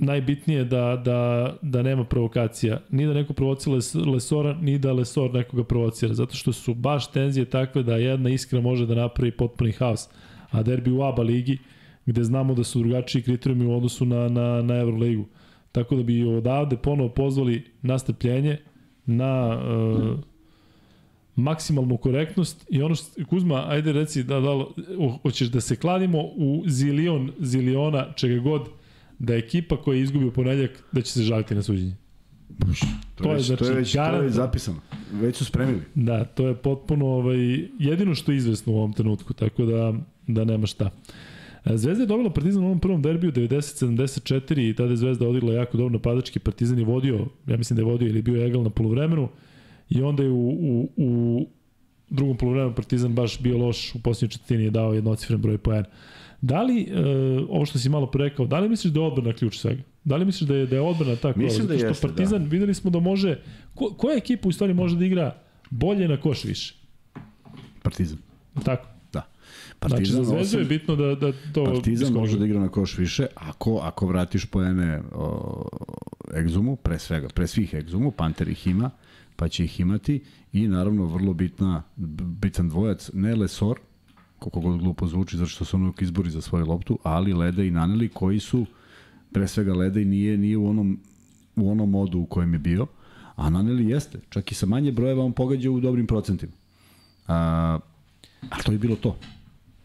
najbitnije 0.00 0.64
da, 0.64 1.02
da, 1.04 1.54
da 1.62 1.82
nema 1.82 2.04
provokacija. 2.04 2.80
Ni 2.90 3.06
da 3.06 3.14
neko 3.14 3.32
provocira 3.32 3.76
Les- 3.76 4.12
Lesora, 4.12 4.54
ni 4.54 4.78
da 4.78 4.92
Lesor 4.92 5.34
nekoga 5.34 5.64
provocira. 5.64 6.14
Zato 6.14 6.34
što 6.34 6.52
su 6.52 6.74
baš 6.74 7.10
tenzije 7.10 7.44
takve 7.44 7.82
da 7.82 7.96
jedna 7.96 8.30
iskra 8.30 8.60
može 8.60 8.86
da 8.86 8.94
napravi 8.94 9.30
potpuni 9.30 9.72
haos. 9.72 10.08
A 10.50 10.62
derbi 10.62 10.90
u 10.90 11.02
ABA 11.02 11.22
ligi, 11.22 11.58
gde 12.06 12.24
znamo 12.24 12.54
da 12.54 12.64
su 12.64 12.78
drugačiji 12.78 13.22
kriterijumi 13.22 13.66
u 13.66 13.76
odnosu 13.76 14.04
na, 14.04 14.28
na, 14.28 14.62
na 14.62 14.74
Euroligu. 14.76 15.26
Tako 15.72 15.96
da 15.96 16.02
bi 16.02 16.24
odavde 16.24 16.76
ponovo 16.76 17.08
pozvali 17.08 17.64
na 17.82 17.98
strpljenje, 17.98 18.58
na 19.06 19.58
uh, 19.58 20.18
maksimalnu 21.36 21.96
korektnost 21.96 22.66
i 22.70 22.82
ono 22.82 22.94
što, 22.94 23.24
Kuzma, 23.24 23.64
ajde 23.68 23.92
reci 23.92 24.22
da, 24.22 24.40
da, 24.40 24.48
ho- 24.50 25.18
hoćeš 25.22 25.48
da 25.48 25.60
se 25.60 25.76
kladimo 25.76 26.18
u 26.20 26.62
zilion, 26.66 27.32
ziliona, 27.38 28.12
čega 28.16 28.40
god, 28.40 28.62
da 29.18 29.32
je 29.32 29.38
ekipa 29.38 29.76
koja 29.82 29.96
je 29.96 30.02
izgubio 30.02 30.30
ponedljak, 30.30 30.84
da 30.92 31.02
će 31.02 31.12
se 31.12 31.22
žaliti 31.22 31.54
na 31.54 31.62
suđenje. 31.62 31.94
To, 33.14 33.24
To 33.24 33.30
je, 33.30 33.36
već, 33.36 33.46
to 33.46 33.52
je 33.52 33.56
znači, 33.58 33.74
već 33.74 33.92
to 33.92 34.22
je 34.22 34.30
zapisano. 34.30 34.80
Već 35.12 35.36
su 35.36 35.44
spremili. 35.44 35.80
Da, 35.94 36.24
to 36.24 36.48
je 36.48 36.54
potpuno 36.54 37.06
ovaj, 37.06 37.38
jedino 37.78 38.14
što 38.14 38.32
je 38.32 38.38
izvesno 38.38 38.72
u 38.72 38.76
ovom 38.76 38.92
trenutku, 38.92 39.32
tako 39.32 39.64
da, 39.64 39.94
da 40.26 40.44
nema 40.44 40.66
šta. 40.66 40.90
E, 41.64 41.76
Zvezda 41.76 42.02
je 42.02 42.06
dobila 42.06 42.30
Partizan 42.30 42.62
u 42.62 42.66
ovom 42.66 42.80
prvom 42.80 43.02
derbiju 43.02 43.32
90-74 43.32 44.70
i 44.70 44.74
tada 44.74 44.90
je 44.90 44.96
Zvezda 44.96 45.28
odigla 45.28 45.52
jako 45.52 45.76
dobro 45.76 45.92
napadački. 45.92 46.38
Partizan 46.38 46.78
je 46.78 46.84
vodio, 46.84 47.26
ja 47.46 47.56
mislim 47.56 47.76
da 47.76 47.80
je 47.80 47.86
vodio 47.86 48.08
ili 48.08 48.22
bio 48.22 48.46
egal 48.46 48.62
na 48.62 48.70
polovremenu 48.70 49.28
i 49.90 50.02
onda 50.02 50.22
je 50.22 50.30
u, 50.30 50.48
u, 50.48 50.88
u 50.96 51.46
drugom 52.10 52.36
polovremenu 52.36 52.74
Partizan 52.74 53.14
baš 53.14 53.40
bio 53.40 53.58
loš, 53.58 53.94
u 53.94 54.02
posljednjoj 54.02 54.30
četvrtini 54.30 54.64
je 54.64 54.70
dao 54.70 54.94
jednocifren 54.94 55.40
broj 55.40 55.58
poena. 55.58 55.84
Da 56.40 56.62
li, 56.62 56.82
e, 56.82 57.00
ovo 57.48 57.66
što 57.66 57.78
si 57.78 57.88
malo 57.88 58.06
pre 58.06 58.24
rekao, 58.24 58.46
da 58.46 58.58
li 58.58 58.68
misliš 58.68 58.92
da 58.92 59.00
je 59.00 59.06
odbrana 59.06 59.32
ključ 59.32 59.58
svega? 59.58 59.82
Da 60.04 60.16
li 60.16 60.24
misliš 60.24 60.48
da 60.48 60.56
je, 60.56 60.66
da 60.66 60.76
je 60.76 60.82
odbrana 60.82 61.16
ta 61.16 61.32
koja? 61.32 61.44
Mislim 61.44 61.66
da 61.66 61.74
Zato 61.74 61.78
što 61.78 61.88
jeste, 61.88 62.06
Partizan, 62.06 62.42
da. 62.42 62.48
videli 62.48 62.74
smo 62.74 62.90
da 62.90 63.00
može, 63.00 63.38
ko, 63.74 63.94
koja 63.98 64.16
ekipa 64.16 64.48
u 64.48 64.52
stvari 64.52 64.74
može 64.74 64.96
da 64.96 65.04
igra 65.04 65.36
bolje 65.70 66.08
na 66.08 66.20
koš 66.20 66.44
više? 66.44 66.74
Partizan. 67.82 68.18
Tako. 68.64 68.88
Da. 69.12 69.22
Znači, 69.88 70.04
za 70.04 70.24
Zvezdu 70.24 70.58
je 70.58 70.64
bitno 70.64 70.96
da, 70.96 71.14
da 71.14 71.32
to... 71.54 71.64
Partizan 71.64 72.12
može 72.12 72.38
da 72.38 72.44
igra 72.44 72.60
na 72.60 72.68
koš 72.68 72.98
više 72.98 73.26
ako, 73.34 73.78
ako 73.82 74.06
vratiš 74.06 74.46
poene 74.46 75.02
o, 75.12 75.64
egzumu, 76.36 76.76
pre 76.76 76.98
svega, 76.98 77.28
pre 77.28 77.46
svih 77.46 77.74
egzumu, 77.74 78.10
Panter 78.10 78.48
ih 78.48 78.66
ima, 78.66 78.90
pa 79.36 79.48
će 79.48 79.64
ih 79.64 79.80
imati 79.80 80.22
i 80.52 80.68
naravno 80.68 81.06
vrlo 81.06 81.32
bitna, 81.34 81.82
bitan 82.40 82.68
dvojac, 82.68 83.10
ne 83.12 83.36
Lesor, 83.36 83.78
koliko 84.38 84.60
god 84.60 84.80
glupo 84.80 85.06
zvuči, 85.06 85.36
zato 85.36 85.48
što 85.48 85.64
su 85.64 85.76
ono 85.76 85.92
izbori 86.00 86.30
za 86.30 86.40
svoju 86.40 86.66
loptu, 86.66 86.98
ali 87.02 87.32
Leda 87.32 87.62
i 87.62 87.70
Naneli 87.70 88.08
koji 88.08 88.40
su, 88.40 88.66
pre 89.32 89.48
svega 89.48 89.74
Leda 89.74 90.00
i 90.00 90.04
nije, 90.04 90.38
nije 90.38 90.56
u 90.56 90.68
onom, 90.68 90.98
u 91.56 91.70
onom 91.70 91.90
modu 91.90 92.18
u 92.18 92.26
kojem 92.26 92.52
je 92.52 92.58
bio, 92.58 92.86
a 93.36 93.50
Naneli 93.50 93.90
jeste, 93.90 94.20
čak 94.28 94.52
i 94.52 94.54
sa 94.54 94.66
manje 94.66 94.92
brojeva 94.92 95.24
on 95.24 95.32
pogađa 95.32 95.70
u 95.70 95.80
dobrim 95.80 96.06
procentima. 96.06 96.52
A, 97.26 97.78
a 98.50 98.62
to 98.62 98.72
je 98.72 98.78
bilo 98.78 98.96
to 98.96 99.16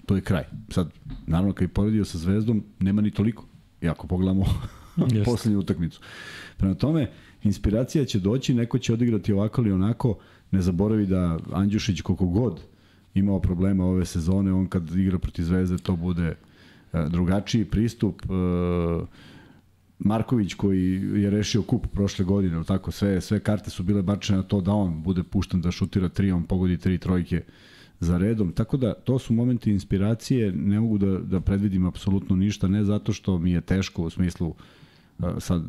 to 0.05 0.15
je 0.15 0.21
kraj. 0.21 0.43
Sad, 0.69 0.89
naravno, 1.27 1.53
kad 1.53 1.61
je 1.61 1.73
poredio 1.73 2.05
sa 2.05 2.17
Zvezdom, 2.17 2.63
nema 2.79 3.01
ni 3.01 3.11
toliko. 3.11 3.45
I 3.81 3.87
ako 3.89 4.07
pogledamo 4.07 4.45
poslednju 5.25 5.59
utakmicu. 5.59 6.01
Prema 6.57 6.75
tome, 6.75 7.11
inspiracija 7.43 8.05
će 8.05 8.19
doći, 8.19 8.53
neko 8.53 8.79
će 8.79 8.93
odigrati 8.93 9.33
ovako 9.33 9.61
ili 9.61 9.71
onako, 9.71 10.17
ne 10.51 10.61
zaboravi 10.61 11.05
da 11.05 11.39
Andjušić 11.53 12.01
koliko 12.01 12.25
god 12.25 12.61
imao 13.13 13.39
problema 13.39 13.85
ove 13.85 14.05
sezone, 14.05 14.53
on 14.53 14.67
kad 14.67 14.95
igra 14.95 15.19
protiv 15.19 15.43
Zvezde, 15.43 15.77
to 15.77 15.95
bude 15.95 16.35
e, 16.93 17.05
drugačiji 17.09 17.65
pristup. 17.65 18.21
E, 18.21 18.25
Marković 19.99 20.53
koji 20.53 21.01
je 21.21 21.29
rešio 21.29 21.61
kup 21.61 21.87
prošle 21.87 22.25
godine, 22.25 22.63
tako, 22.63 22.91
sve, 22.91 23.21
sve 23.21 23.39
karte 23.39 23.69
su 23.69 23.83
bile 23.83 24.01
bačene 24.01 24.37
na 24.37 24.43
to 24.43 24.61
da 24.61 24.71
on 24.71 25.03
bude 25.03 25.23
pušten 25.23 25.61
da 25.61 25.71
šutira 25.71 26.09
tri, 26.09 26.31
on 26.31 26.43
pogodi 26.43 26.77
tri 26.77 26.97
trojke 26.97 27.43
za 27.99 28.17
redom. 28.17 28.51
Tako 28.51 28.77
da 28.77 28.93
to 28.93 29.19
su 29.19 29.33
momenti 29.33 29.71
inspiracije, 29.71 30.51
ne 30.51 30.79
mogu 30.79 30.97
da, 30.97 31.17
da 31.17 31.39
predvidim 31.39 31.85
apsolutno 31.85 32.35
ništa, 32.35 32.67
ne 32.67 32.83
zato 32.83 33.13
što 33.13 33.37
mi 33.37 33.51
je 33.51 33.61
teško 33.61 34.03
u 34.03 34.09
smislu 34.09 34.55
a, 35.19 35.39
sad 35.39 35.63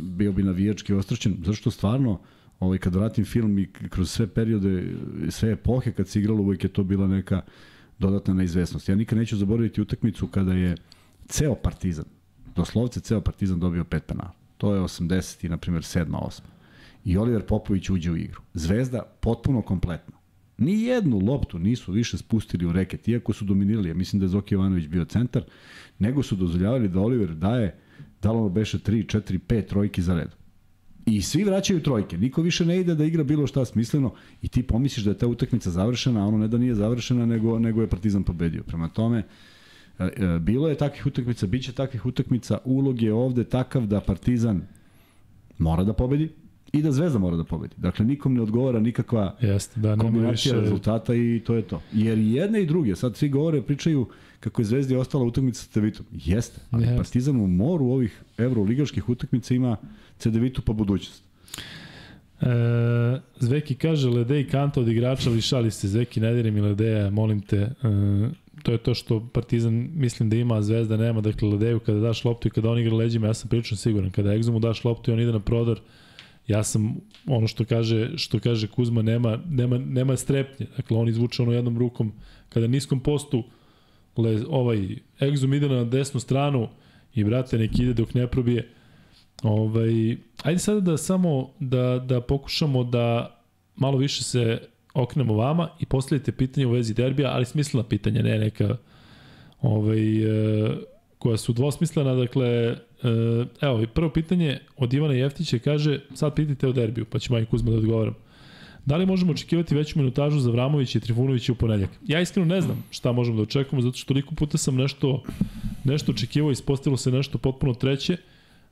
bio 0.00 0.32
bi 0.32 0.42
navijački 0.42 0.94
ostraćen, 0.94 1.36
zašto 1.44 1.70
stvarno 1.70 2.20
ovaj, 2.60 2.78
kad 2.78 2.94
vratim 2.94 3.24
film 3.24 3.58
i 3.58 3.66
kroz 3.90 4.10
sve 4.10 4.26
periode, 4.26 4.94
sve 5.30 5.52
epohe 5.52 5.92
kad 5.92 6.08
se 6.08 6.18
igralo, 6.18 6.40
uvijek 6.40 6.64
je 6.64 6.72
to 6.72 6.84
bila 6.84 7.06
neka 7.06 7.42
dodatna 7.98 8.34
neizvesnost. 8.34 8.88
Ja 8.88 8.94
nikad 8.94 9.18
neću 9.18 9.36
zaboraviti 9.36 9.80
utakmicu 9.80 10.26
kada 10.26 10.52
je 10.52 10.74
ceo 11.28 11.54
Partizan, 11.54 12.04
doslovce 12.56 13.00
ceo 13.00 13.20
Partizan 13.20 13.60
dobio 13.60 13.84
pet 13.84 14.06
penala. 14.06 14.32
To 14.56 14.74
je 14.74 14.80
80 14.80 15.46
i, 15.46 15.48
na 15.48 15.56
primjer, 15.56 15.82
7. 15.82 16.06
8. 16.10 16.40
I 17.04 17.16
Oliver 17.16 17.46
Popović 17.46 17.90
uđe 17.90 18.10
u 18.10 18.16
igru. 18.16 18.40
Zvezda 18.54 19.02
potpuno 19.20 19.62
kompletna. 19.62 20.18
Ni 20.58 20.82
jednu 20.82 21.18
loptu 21.18 21.58
nisu 21.58 21.92
više 21.92 22.18
spustili 22.18 22.66
u 22.66 22.72
reket, 22.72 23.08
iako 23.08 23.32
su 23.32 23.44
dominirali. 23.44 23.88
Ja 23.88 23.94
mislim 23.94 24.20
da 24.20 24.24
je 24.24 24.28
Zoki 24.28 24.54
Jovanović 24.54 24.86
bio 24.86 25.04
centar, 25.04 25.44
nego 25.98 26.22
su 26.22 26.36
dozvoljavali 26.36 26.88
da 26.88 27.00
Oliver 27.00 27.34
daje, 27.34 27.78
da 28.22 28.32
li 28.32 28.38
ono 28.38 28.48
beše 28.48 28.78
3, 28.78 29.18
4, 29.18 29.38
5 29.38 29.66
trojki 29.66 30.02
za 30.02 30.14
red. 30.14 30.34
I 31.10 31.22
svi 31.22 31.44
vraćaju 31.44 31.82
trojke. 31.82 32.18
Niko 32.18 32.42
više 32.42 32.64
ne 32.64 32.80
ide 32.80 32.94
da 32.94 33.04
igra 33.04 33.24
bilo 33.24 33.46
šta 33.46 33.64
smisleno 33.64 34.12
i 34.42 34.48
ti 34.48 34.62
pomisliš 34.62 35.04
da 35.04 35.10
je 35.10 35.18
ta 35.18 35.26
utakmica 35.26 35.70
završena, 35.70 36.24
a 36.24 36.26
ono 36.26 36.38
ne 36.38 36.48
da 36.48 36.58
nije 36.58 36.74
završena, 36.74 37.26
nego, 37.26 37.58
nego 37.58 37.80
je 37.80 37.88
Partizan 37.88 38.22
pobedio. 38.22 38.62
Prema 38.62 38.88
tome, 38.88 39.26
e, 39.98 40.04
e, 40.04 40.38
bilo 40.38 40.68
je 40.68 40.74
takvih 40.74 41.06
utakmica, 41.06 41.46
bit 41.46 41.64
će 41.64 41.72
takvih 41.72 42.06
utakmica, 42.06 42.58
ulog 42.64 43.02
je 43.02 43.12
ovde 43.12 43.44
takav 43.44 43.86
da 43.86 44.00
Partizan 44.00 44.62
mora 45.58 45.84
da 45.84 45.92
pobedi 45.92 46.28
i 46.72 46.82
da 46.82 46.92
Zvezda 46.92 47.18
mora 47.18 47.36
da 47.36 47.44
pobedi. 47.44 47.74
Dakle, 47.76 48.04
nikom 48.04 48.34
ne 48.34 48.42
odgovara 48.42 48.80
nikakva 48.80 49.36
Jeste, 49.40 49.80
da, 49.80 49.96
kombinacija 49.96 50.54
više... 50.54 50.62
rezultata 50.62 51.14
i 51.14 51.42
to 51.46 51.54
je 51.54 51.62
to. 51.62 51.82
Jer 51.92 52.18
jedne 52.18 52.62
i 52.62 52.66
druge, 52.66 52.96
sad 52.96 53.16
svi 53.16 53.28
govore, 53.28 53.62
pričaju 53.62 54.06
kako 54.40 54.62
je 54.62 54.66
Zvezdi 54.66 54.96
ostala 54.96 55.24
utakmica 55.24 55.62
sa 55.62 55.70
Cedevitom. 55.72 56.06
Jeste, 56.12 56.60
ali 56.70 56.82
Jeste. 56.82 56.96
Partizan 56.96 57.36
u 57.36 57.46
moru 57.46 57.84
ovih 57.84 58.22
evroligaških 58.38 59.08
utakmica 59.08 59.54
ima 59.54 59.76
Cedevitu 60.18 60.62
pa 60.62 60.72
budućnost. 60.72 61.22
E, 62.40 62.46
Zveki 63.38 63.74
kaže 63.74 64.08
Lede 64.08 64.40
i 64.40 64.48
Kanta 64.48 64.80
od 64.80 64.88
igrača, 64.88 65.30
ali 65.30 65.40
šali 65.40 65.70
se 65.70 65.88
Zveki, 65.88 66.20
ne 66.20 66.34
diri 66.34 66.50
mi 66.50 66.60
Ledeja, 66.60 67.10
molim 67.10 67.40
te. 67.40 67.56
E, 67.56 67.70
to 68.62 68.72
je 68.72 68.78
to 68.78 68.94
što 68.94 69.28
Partizan 69.32 69.88
mislim 69.94 70.30
da 70.30 70.36
ima, 70.36 70.54
a 70.54 70.62
Zvezda 70.62 70.96
nema. 70.96 71.20
Dakle, 71.20 71.48
Ledeju 71.48 71.80
kada 71.80 72.00
daš 72.00 72.24
loptu 72.24 72.48
i 72.48 72.50
kada 72.50 72.70
on 72.70 72.78
igra 72.78 72.96
leđima, 72.96 73.26
ja 73.26 73.34
sam 73.34 73.48
prilično 73.48 73.76
siguran. 73.76 74.10
Kada 74.10 74.34
Egzomu 74.34 74.58
daš 74.58 74.84
loptu 74.84 75.10
i 75.10 75.14
on 75.14 75.20
ide 75.20 75.32
na 75.32 75.40
prodor, 75.40 75.80
ja 76.46 76.64
sam 76.64 76.96
ono 77.26 77.46
što 77.46 77.64
kaže 77.64 78.12
što 78.16 78.40
kaže 78.40 78.66
Kuzma 78.66 79.02
nema 79.02 79.38
nema 79.50 79.78
nema 79.78 80.16
strepnje. 80.16 80.66
Dakle 80.76 80.96
on 80.96 81.08
izvuče 81.08 81.42
ono 81.42 81.52
jednom 81.52 81.78
rukom 81.78 82.12
kada 82.48 82.66
niskom 82.66 83.00
postu 83.00 83.44
le, 84.22 84.42
ovaj 84.48 84.78
Exum 85.20 85.56
ide 85.56 85.68
na 85.68 85.84
desnu 85.84 86.20
stranu 86.20 86.68
i 87.14 87.24
brate 87.24 87.58
nek 87.58 87.78
ide 87.78 87.92
dok 87.92 88.14
ne 88.14 88.26
probije. 88.26 88.68
Ovaj 89.42 90.16
ajde 90.42 90.58
sada 90.58 90.80
da 90.80 90.96
samo 90.96 91.50
da 91.60 91.98
da 91.98 92.20
pokušamo 92.20 92.84
da 92.84 93.36
malo 93.76 93.98
više 93.98 94.22
se 94.22 94.60
oknemo 94.94 95.34
vama 95.34 95.68
i 95.78 95.86
postavite 95.86 96.32
pitanje 96.32 96.66
u 96.66 96.70
vezi 96.70 96.94
derbija, 96.94 97.30
ali 97.30 97.44
smislena 97.44 97.84
pitanja, 97.84 98.22
ne 98.22 98.38
neka 98.38 98.76
ovaj, 99.62 100.22
e, 100.22 100.76
koja 101.18 101.36
su 101.36 101.52
dvosmislena, 101.52 102.14
dakle, 102.14 102.48
e, 102.48 102.76
evo, 103.60 103.86
prvo 103.94 104.10
pitanje 104.10 104.58
od 104.76 104.94
Ivana 104.94 105.14
Jeftića 105.14 105.58
kaže, 105.58 106.00
sad 106.14 106.34
pitajte 106.34 106.68
o 106.68 106.72
derbiju, 106.72 107.04
pa 107.04 107.18
ćemo 107.18 107.38
i 107.38 107.46
Kuzma 107.46 107.70
da 107.70 107.76
odgovaram. 107.76 108.14
Da 108.88 108.96
li 108.96 109.06
možemo 109.06 109.32
očekivati 109.32 109.74
veću 109.74 109.98
minutažu 109.98 110.40
za 110.40 110.50
Vramovića 110.50 110.98
i 110.98 111.00
Trifunovića 111.00 111.52
u 111.52 111.54
ponedljak? 111.54 111.90
Ja 112.06 112.20
iskreno 112.20 112.54
ne 112.54 112.60
znam 112.60 112.84
šta 112.90 113.12
možemo 113.12 113.36
da 113.36 113.42
očekujemo, 113.42 113.82
zato 113.82 113.98
što 113.98 114.08
toliko 114.08 114.34
puta 114.34 114.58
sam 114.58 114.76
nešto, 114.76 115.22
nešto 115.84 116.12
očekivao, 116.12 116.50
ispostavilo 116.50 116.96
se 116.96 117.10
nešto 117.10 117.38
potpuno 117.38 117.74
treće. 117.74 118.16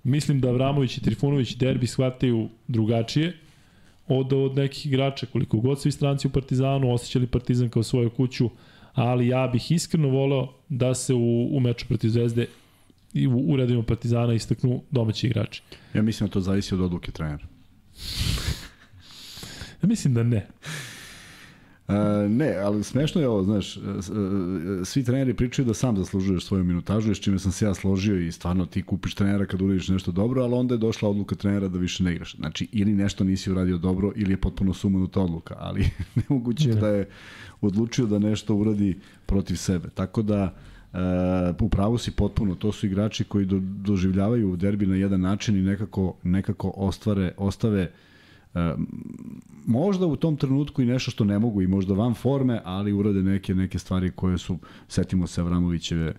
Mislim 0.05 0.41
da 0.41 0.53
Vramović 0.53 0.97
i 0.97 1.03
Trifunović 1.03 1.57
derbi 1.57 1.87
shvataju 1.87 2.49
drugačije 2.69 3.37
od, 4.09 4.33
od 4.33 4.57
nekih 4.57 4.87
igrača, 4.87 5.27
koliko 5.27 5.59
god 5.59 5.81
svi 5.81 5.93
stranci 5.93 6.27
u 6.27 6.31
Partizanu 6.31 6.93
osjećali 6.95 7.27
Partizan 7.27 7.69
kao 7.69 7.83
svoju 7.83 8.11
kuću, 8.11 8.51
ali 8.95 9.29
ja 9.29 9.47
bih 9.47 9.71
iskreno 9.71 10.09
voleo 10.09 10.49
da 10.69 10.95
se 10.95 11.15
u, 11.15 11.57
u 11.57 11.61
meču 11.61 11.87
protiv 11.87 12.09
Zvezde 12.09 12.47
i 13.15 13.27
u, 13.27 13.53
u 13.53 13.57
redovima 13.57 13.83
Partizana 13.83 14.35
istaknu 14.35 14.83
domaći 14.91 15.27
igrači. 15.27 15.63
Ja 15.95 16.03
mislim 16.03 16.29
da 16.29 16.33
to 16.33 16.41
zavisi 16.41 16.75
od 16.75 16.81
odluke 16.81 17.13
trenera. 17.13 17.47
Ja 19.87 19.89
mislim 19.89 20.15
da 20.15 20.23
ne. 20.23 20.47
Uh, 21.89 21.95
ne, 22.31 22.57
ali 22.57 22.85
smešno 22.85 23.21
je 23.21 23.29
ovo, 23.29 23.43
znaš, 23.43 23.77
uh, 23.77 23.83
svi 24.85 25.05
treneri 25.05 25.35
pričaju 25.35 25.67
da 25.67 25.75
sam 25.75 25.97
zaslužuješ 25.97 26.45
svoju 26.45 26.65
minutažu, 26.65 27.15
s 27.15 27.21
čime 27.21 27.39
sam 27.39 27.53
se 27.53 27.65
ja 27.65 27.75
složio 27.75 28.21
i 28.21 28.33
stvarno 28.33 28.67
ti 28.67 28.83
kupiš 28.83 29.15
trenera 29.15 29.47
kad 29.47 29.63
uradiš 29.63 29.89
nešto 29.89 30.13
dobro, 30.13 30.43
ali 30.43 30.55
onda 30.55 30.75
je 30.75 30.79
došla 30.79 31.09
odluka 31.09 31.35
trenera 31.35 31.69
da 31.69 31.79
više 31.79 32.05
ne 32.05 32.13
igraš. 32.13 32.37
Znači, 32.37 32.69
ili 32.73 32.95
nešto 32.95 33.25
nisi 33.25 33.51
uradio 33.51 33.79
dobro, 33.79 34.13
ili 34.17 34.33
je 34.33 34.41
potpuno 34.41 34.75
sumanuta 34.75 35.21
odluka, 35.21 35.55
ali 35.59 35.91
nemoguće 36.29 36.69
je 36.69 36.75
da 36.75 36.89
je 36.89 37.09
odlučio 37.61 38.07
da 38.07 38.19
nešto 38.19 38.55
uradi 38.55 38.99
protiv 39.27 39.57
sebe. 39.57 39.89
Tako 39.95 40.23
da, 40.23 40.55
Uh, 40.93 41.01
u 41.61 41.69
pravu 41.69 41.99
si 41.99 42.11
potpuno, 42.11 42.55
to 42.55 42.73
su 42.73 42.87
igrači 42.87 43.25
koji 43.25 43.47
do, 43.47 43.59
doživljavaju 43.61 44.57
derbi 44.57 44.87
na 44.87 44.97
jedan 44.97 45.21
način 45.21 45.57
i 45.57 45.63
nekako, 45.63 46.15
nekako 46.23 46.73
ostvare, 46.77 47.33
ostave 47.37 47.83
uh, 47.83 48.06
možda 49.67 50.07
u 50.07 50.17
tom 50.17 50.37
trenutku 50.37 50.83
i 50.83 50.87
nešto 50.87 51.11
što 51.11 51.25
ne 51.25 51.39
mogu 51.39 51.63
i 51.63 51.67
možda 51.67 51.95
van 51.95 52.15
forme, 52.15 52.61
ali 52.65 52.93
urade 52.93 53.23
neke 53.23 53.55
neke 53.55 53.79
stvari 53.79 54.11
koje 54.11 54.39
su, 54.39 54.59
setimo 54.89 55.27
se 55.27 55.41
Avramovićeve 55.41 56.15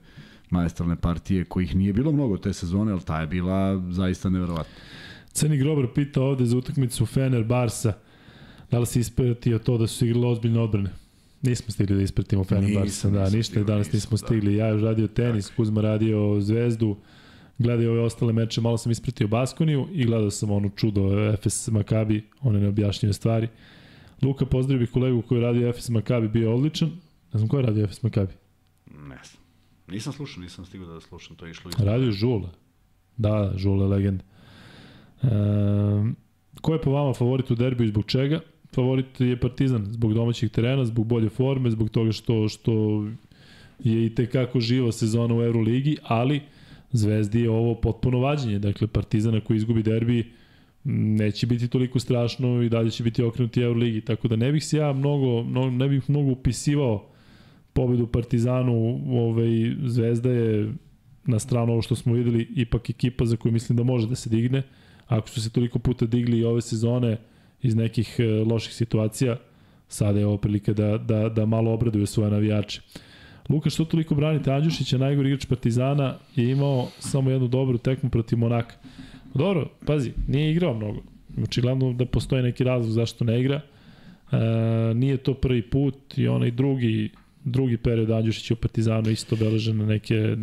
maestralne 0.49 0.95
partije, 0.95 1.45
kojih 1.45 1.75
nije 1.75 1.93
bilo 1.93 2.11
mnogo 2.11 2.37
te 2.37 2.53
sezone, 2.53 2.91
ali 2.91 3.01
ta 3.01 3.21
je 3.21 3.27
bila 3.27 3.83
zaista 3.89 4.29
neverovatna. 4.29 4.73
Ceni 5.31 5.57
Grober 5.57 5.87
pita 5.95 6.21
ovde 6.21 6.45
za 6.45 6.57
utakmicu 6.57 7.05
Fener 7.05 7.43
Barsa, 7.43 7.93
da 8.71 8.79
li 8.79 8.85
si 8.85 8.99
ispratio 8.99 9.59
to 9.59 9.77
da 9.77 9.87
su 9.87 10.05
igrali 10.05 10.25
ozbiljne 10.25 10.59
odbrane? 10.59 10.89
Nismo 11.41 11.71
stigli 11.71 11.95
da 11.95 12.01
ispratimo 12.01 12.43
Fener 12.43 12.79
Barsa, 12.79 13.09
da, 13.09 13.29
ništa 13.29 13.63
danas 13.63 13.87
nisam, 13.87 13.97
nismo 13.97 14.17
stigli. 14.17 14.55
Ja 14.55 14.67
još 14.67 14.81
radio 14.81 15.07
tenis, 15.07 15.51
Kuzma 15.55 15.81
radio 15.81 16.37
Zvezdu, 16.41 16.97
gledao 17.57 17.91
ove 17.91 18.01
ostale 18.01 18.33
meče, 18.33 18.61
malo 18.61 18.77
sam 18.77 18.91
ispratio 18.91 19.27
Baskoniju 19.27 19.87
i 19.91 20.05
gledao 20.05 20.31
sam 20.31 20.51
ono 20.51 20.69
čudo 20.69 21.33
FS 21.41 21.67
Makabi, 21.67 22.23
one 22.41 22.59
neobjašnjive 22.59 23.13
stvari. 23.13 23.47
Luka, 24.21 24.45
pozdravio 24.45 24.79
bih 24.79 24.91
kolegu 24.91 25.21
koji 25.21 25.37
je 25.39 25.43
radio 25.43 25.73
FS 25.73 25.89
Makabi, 25.89 26.27
bio 26.27 26.55
odličan. 26.55 26.89
Ne 27.33 27.37
znam 27.39 27.49
ko 27.49 27.57
je 27.57 27.65
radio 27.65 27.87
FS 27.87 28.03
Makabi. 28.03 28.33
Ne 28.85 29.19
znam. 29.23 29.43
Nisam 29.87 30.13
slušao, 30.13 30.43
nisam 30.43 30.65
stigao 30.65 30.87
da 30.87 31.01
slušam, 31.01 31.35
to 31.35 31.45
je 31.45 31.51
išlo 31.51 31.69
iz... 31.69 31.75
Radio 31.79 32.11
Žule. 32.11 32.49
Da, 33.17 33.53
Žule 33.55 33.87
legenda. 33.87 34.23
E, 35.23 35.27
ko 36.61 36.73
je 36.73 36.81
po 36.81 36.91
vama 36.91 37.13
favorit 37.13 37.51
u 37.51 37.55
derbiju 37.55 37.85
i 37.85 37.89
zbog 37.89 38.05
čega? 38.05 38.39
Favorit 38.75 39.21
je 39.21 39.39
Partizan 39.39 39.85
zbog 39.85 40.13
domaćih 40.13 40.51
terena, 40.51 40.85
zbog 40.85 41.05
bolje 41.05 41.29
forme, 41.29 41.71
zbog 41.71 41.89
toga 41.89 42.11
što 42.11 42.49
što 42.49 43.05
je 43.79 44.05
i 44.05 44.15
tekako 44.15 44.59
živa 44.59 44.91
sezona 44.91 45.35
u 45.35 45.43
Euroligi, 45.43 45.97
ali 46.03 46.41
Zvezdi 46.91 47.41
je 47.41 47.49
ovo 47.49 47.75
potpuno 47.75 48.19
vađenje. 48.19 48.59
Dakle, 48.59 48.87
Partizana 48.87 49.41
koji 49.41 49.57
izgubi 49.57 49.83
derbi 49.83 50.31
neće 50.83 51.47
biti 51.47 51.67
toliko 51.67 51.99
strašno 51.99 52.61
i 52.61 52.69
dalje 52.69 52.91
će 52.91 53.03
biti 53.03 53.23
okrenuti 53.23 53.61
Euroligi. 53.61 54.01
Tako 54.01 54.27
da 54.27 54.35
ne 54.35 54.51
bih 54.51 54.65
se 54.65 54.77
ja 54.77 54.93
mnogo, 54.93 55.43
mnogo 55.43 55.69
ne 55.69 55.87
bih 55.87 56.09
mnogo 56.09 56.31
upisivao 56.31 57.07
pobedu 57.73 58.07
Partizanu. 58.07 59.01
Ovaj, 59.07 59.75
Zvezda 59.85 60.31
je 60.31 60.73
na 61.25 61.39
stranu 61.39 61.71
ovo 61.71 61.81
što 61.81 61.95
smo 61.95 62.13
videli 62.13 62.47
ipak 62.55 62.89
ekipa 62.89 63.25
za 63.25 63.37
koju 63.37 63.51
mislim 63.51 63.77
da 63.77 63.83
može 63.83 64.07
da 64.07 64.15
se 64.15 64.29
digne. 64.29 64.63
Ako 65.07 65.29
su 65.29 65.41
se 65.41 65.49
toliko 65.49 65.79
puta 65.79 66.05
digli 66.05 66.39
i 66.39 66.43
ove 66.43 66.61
sezone 66.61 67.17
iz 67.61 67.75
nekih 67.75 68.15
e, 68.19 68.23
loših 68.23 68.73
situacija, 68.73 69.37
sada 69.87 70.19
je 70.19 70.25
ovo 70.25 70.37
prilika 70.37 70.73
da, 70.73 70.97
da, 70.97 71.29
da 71.29 71.45
malo 71.45 71.71
obraduju 71.71 72.05
svoje 72.05 72.31
navijače. 72.31 72.81
Luka, 73.49 73.69
što 73.69 73.85
toliko 73.85 74.15
branite 74.15 74.51
Andjušića, 74.51 74.97
najgori 74.97 75.29
igrač 75.29 75.45
Partizana, 75.45 76.17
je 76.35 76.51
imao 76.51 76.87
samo 76.99 77.31
jednu 77.31 77.47
dobru 77.47 77.77
tekmu 77.77 78.09
protiv 78.09 78.37
Monaka. 78.39 78.75
Dobro, 79.33 79.69
pazi, 79.85 80.11
nije 80.27 80.51
igrao 80.51 80.73
mnogo. 80.73 81.01
Očigledno 81.43 81.93
da 81.93 82.05
postoji 82.05 82.43
neki 82.43 82.63
razlog 82.63 82.91
zašto 82.91 83.25
ne 83.25 83.39
igra. 83.39 83.61
E, 84.31 84.37
nije 84.93 85.17
to 85.17 85.33
prvi 85.33 85.61
put 85.61 86.17
i 86.17 86.27
onaj 86.27 86.51
drugi 86.51 87.09
drugi 87.43 87.77
period 87.77 88.11
Andjušića 88.11 88.53
u 88.53 88.57
Partizanu 88.57 89.09
isto 89.09 89.35
obeležen 89.35 89.77
na 89.77 89.85
neke 89.85 90.35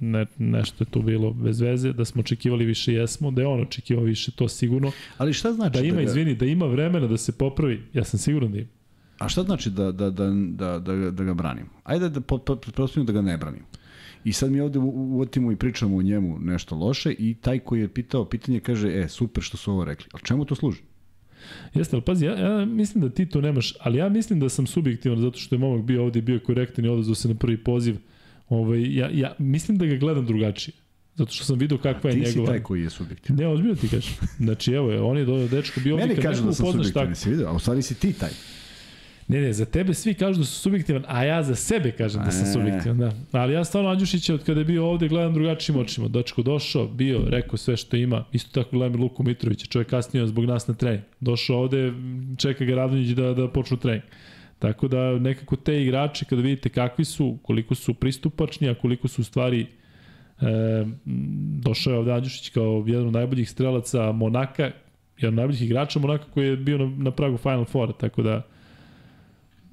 ne, 0.00 0.26
nešto 0.38 0.84
je 0.84 0.88
tu 0.90 1.02
bilo 1.02 1.32
bez 1.32 1.60
veze, 1.60 1.92
da 1.92 2.04
smo 2.04 2.20
očekivali 2.20 2.64
više 2.64 2.92
jesmo, 2.92 3.30
da 3.30 3.42
je 3.42 3.46
on 3.48 3.60
očekivao 3.60 4.04
više, 4.04 4.30
to 4.32 4.48
sigurno. 4.48 4.92
Ali 5.18 5.32
šta 5.32 5.52
znači 5.52 5.78
Da 5.80 5.84
ima, 5.86 5.96
ga- 5.96 6.02
izvini, 6.02 6.34
da 6.34 6.46
ima 6.46 6.66
vremena 6.66 7.06
da 7.06 7.16
se 7.16 7.32
popravi, 7.32 7.80
ja 7.94 8.04
sam 8.04 8.18
siguran 8.18 8.52
da 8.52 8.58
ima. 8.58 8.68
A 9.18 9.28
šta 9.28 9.42
znači 9.42 9.70
da, 9.70 9.92
da, 9.92 10.10
da, 10.10 10.30
da, 10.30 10.78
da, 10.78 11.10
da 11.10 11.24
ga 11.24 11.34
branim? 11.34 11.66
Ajde 11.84 12.08
da 12.08 12.20
pretpostavimo 12.20 13.04
da 13.06 13.12
ga 13.12 13.22
ne 13.22 13.36
branim. 13.36 13.62
I 14.24 14.32
sad 14.32 14.50
mi 14.52 14.60
ovde 14.60 14.78
u- 14.78 14.82
uvodimo 14.82 15.52
i 15.52 15.56
pričamo 15.56 15.96
o 15.96 16.02
njemu 16.02 16.38
nešto 16.40 16.76
loše 16.76 17.12
i 17.12 17.34
taj 17.40 17.58
koji 17.58 17.80
je 17.80 17.88
pitao 17.88 18.24
pitanje 18.24 18.60
kaže, 18.60 18.88
e, 18.88 19.08
super 19.08 19.42
što 19.42 19.56
su 19.56 19.72
ovo 19.72 19.84
rekli. 19.84 20.06
Ali 20.12 20.22
čemu 20.22 20.44
to 20.44 20.54
služi? 20.54 20.80
Jeste, 21.74 21.96
ali 21.96 22.02
pazi, 22.04 22.24
ja, 22.26 22.38
ja 22.38 22.64
mislim 22.64 23.02
da 23.04 23.10
ti 23.10 23.26
to 23.26 23.40
nemaš, 23.40 23.74
ali 23.80 23.98
ja 23.98 24.08
mislim 24.08 24.40
da 24.40 24.48
sam 24.48 24.66
subjektivan 24.66 25.20
zato 25.20 25.38
što 25.38 25.54
je 25.54 25.58
momak 25.58 25.84
bio 25.84 26.04
ovde 26.04 26.20
bio 26.20 26.40
korektan 26.46 26.84
i 26.84 26.88
odazvao 26.88 27.14
se 27.14 27.28
na 27.28 27.34
prvi 27.34 27.56
poziv. 27.64 27.96
Ovaj, 28.48 28.94
ja, 28.96 29.10
ja 29.12 29.34
mislim 29.38 29.78
da 29.78 29.86
ga 29.86 29.96
gledam 29.96 30.26
drugačije. 30.26 30.74
Zato 31.14 31.32
što 31.32 31.44
sam 31.44 31.58
video 31.58 31.78
kakva 31.78 32.10
je 32.10 32.14
Ti 32.14 32.20
njegova... 32.20 32.46
si 32.46 32.52
taj 32.52 32.62
koji 32.62 32.82
je 32.82 32.90
subjektivan. 32.90 33.38
Ne, 33.40 33.48
ozbiljno 33.48 33.74
ti 33.74 33.88
kažem. 33.88 34.12
Znači, 34.38 34.72
evo, 34.72 35.08
on 35.10 35.18
je 35.18 35.48
dečko 35.48 35.80
bio 35.80 35.96
Meni 35.96 36.16
kažu 36.16 36.44
da 36.44 36.52
sam 36.52 36.66
subjektivan, 36.66 37.06
tako. 37.06 37.14
si 37.14 37.30
vidio, 37.30 37.46
a 37.48 37.52
u 37.52 37.58
stvari 37.58 37.82
si 37.82 37.94
ti 37.94 38.12
taj. 38.12 38.30
Ne, 39.28 39.40
ne, 39.40 39.52
za 39.52 39.64
tebe 39.64 39.94
svi 39.94 40.14
kažu 40.14 40.38
da 40.38 40.44
su 40.44 40.60
subjektivan, 40.60 41.04
a 41.06 41.24
ja 41.24 41.42
za 41.42 41.54
sebe 41.54 41.90
kažem 41.92 42.22
da 42.24 42.30
sam 42.30 42.48
E. 42.48 42.52
subjektivan, 42.52 42.98
da. 42.98 43.12
Ali 43.32 43.54
ja 43.54 43.64
stvarno 43.64 43.90
Andjušića 43.90 44.34
od 44.34 44.44
kada 44.44 44.60
je 44.60 44.64
bio 44.64 44.86
ovde 44.86 45.08
gledam 45.08 45.34
drugačijim 45.34 45.80
očima. 45.80 46.08
Dočko 46.08 46.42
došao, 46.42 46.86
bio, 46.86 47.22
rekao 47.26 47.56
sve 47.56 47.76
što 47.76 47.96
ima. 47.96 48.24
Isto 48.32 48.62
tako 48.62 48.76
gledam 48.76 48.98
i 48.98 49.02
Luku 49.02 49.22
Mitrovića, 49.22 49.66
čovjek 49.66 49.88
kasnije 49.88 50.26
zbog 50.26 50.44
nas 50.44 50.68
na 50.68 50.74
trening. 50.74 51.02
Došao 51.20 51.56
ovde, 51.56 51.92
čeka 52.36 52.64
ga 52.64 52.74
Radonjić 52.74 53.08
da, 53.08 53.34
da 53.34 53.48
počnu 53.48 53.76
trening. 53.76 54.02
Tako 54.58 54.88
da 54.88 55.18
nekako 55.18 55.56
te 55.56 55.82
igrače 55.82 56.24
kada 56.24 56.42
vidite 56.42 56.68
kakvi 56.68 57.04
su, 57.04 57.38
koliko 57.42 57.74
su 57.74 57.94
pristupačni, 57.94 58.68
a 58.68 58.74
koliko 58.74 59.08
su 59.08 59.20
u 59.20 59.24
stvari 59.24 59.66
e, 60.40 60.84
došao 61.62 61.92
je 61.92 61.98
ovde 61.98 62.12
Andjušić 62.12 62.48
kao 62.48 62.84
jedan 62.86 63.06
od 63.06 63.12
najboljih 63.12 63.50
strelaca 63.50 64.12
Monaka, 64.12 64.70
jedan 65.18 65.34
od 65.34 65.34
najboljih 65.34 65.62
igrača 65.62 65.98
Monaka 65.98 66.24
koji 66.34 66.46
je 66.46 66.56
bio 66.56 66.78
na, 66.78 66.86
na 66.96 67.10
pragu 67.10 67.36
Final 67.36 67.64
Four, 67.64 67.92
tako 67.92 68.22
da 68.22 68.42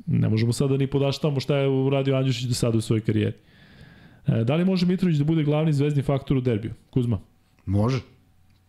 ne 0.06 0.30
možemo 0.30 0.54
sada 0.54 0.78
ni 0.78 0.88
podaštavamo 0.88 1.40
šta 1.40 1.58
je 1.58 1.68
uradio 1.70 2.16
Andjušić 2.16 2.44
do 2.44 2.54
sada 2.54 2.78
u 2.78 2.82
svojoj 2.82 3.02
karijeri. 3.02 3.36
E, 4.28 4.44
da 4.44 4.56
li 4.56 4.66
može 4.66 4.86
Mitrović 4.86 5.18
da 5.18 5.24
bude 5.24 5.44
glavni 5.44 5.74
zvezdni 5.74 6.04
faktor 6.04 6.38
u 6.38 6.42
derbiju? 6.42 6.74
Kuzma? 6.90 7.20
Može. 7.66 8.00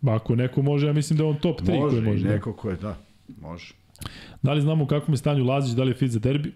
Ba, 0.00 0.14
ako 0.14 0.36
neko 0.36 0.62
može, 0.62 0.86
ja 0.86 0.92
mislim 0.92 1.16
da 1.16 1.24
je 1.24 1.30
on 1.30 1.36
top 1.36 1.60
3 1.60 1.80
Može, 1.80 1.96
koji 1.96 2.06
može. 2.06 2.20
i 2.20 2.22
da. 2.24 2.30
neko 2.30 2.52
ko 2.52 2.70
je, 2.70 2.76
da. 2.76 2.98
Može. 3.40 3.74
Da 4.42 4.52
li 4.52 4.60
znamo 4.60 4.84
u 4.84 4.86
kakvom 4.86 5.14
je 5.14 5.18
stanju 5.18 5.44
Lazić, 5.44 5.74
da 5.74 5.82
li 5.82 5.90
je 5.90 5.94
fit 5.94 6.10
za 6.10 6.18
derbi? 6.18 6.52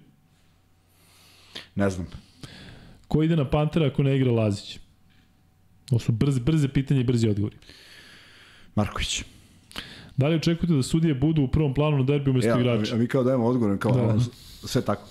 Ne 1.75 1.91
znam. 1.91 2.07
Ko 3.09 3.23
ide 3.23 3.37
na 3.37 3.45
Pantera 3.51 3.87
ako 3.87 4.03
ne 4.03 4.17
igra 4.17 4.33
Lazić? 4.33 4.79
Ovo 5.91 5.99
su 5.99 6.13
brze, 6.13 6.41
brze 6.41 6.69
pitanje 6.69 7.01
i 7.01 7.05
brzi 7.05 7.29
odgovori. 7.29 7.57
Marković. 8.75 9.25
Da 10.21 10.29
li 10.29 10.35
očekujete 10.35 10.75
da 10.75 10.83
sudije 10.83 11.15
budu 11.15 11.43
u 11.43 11.49
prvom 11.49 11.75
planu 11.75 11.97
na 11.97 12.03
derbiju 12.05 12.31
umesto 12.31 12.51
Ja, 12.51 12.61
igrača? 12.61 12.95
a 12.95 12.99
mi 12.99 13.07
kao 13.07 13.25
dajemo 13.25 13.47
odgovor, 13.47 13.79
kao 13.79 13.93
Da. 13.93 14.03
da. 14.03 14.19
sve 14.63 14.83
tako. 14.83 15.09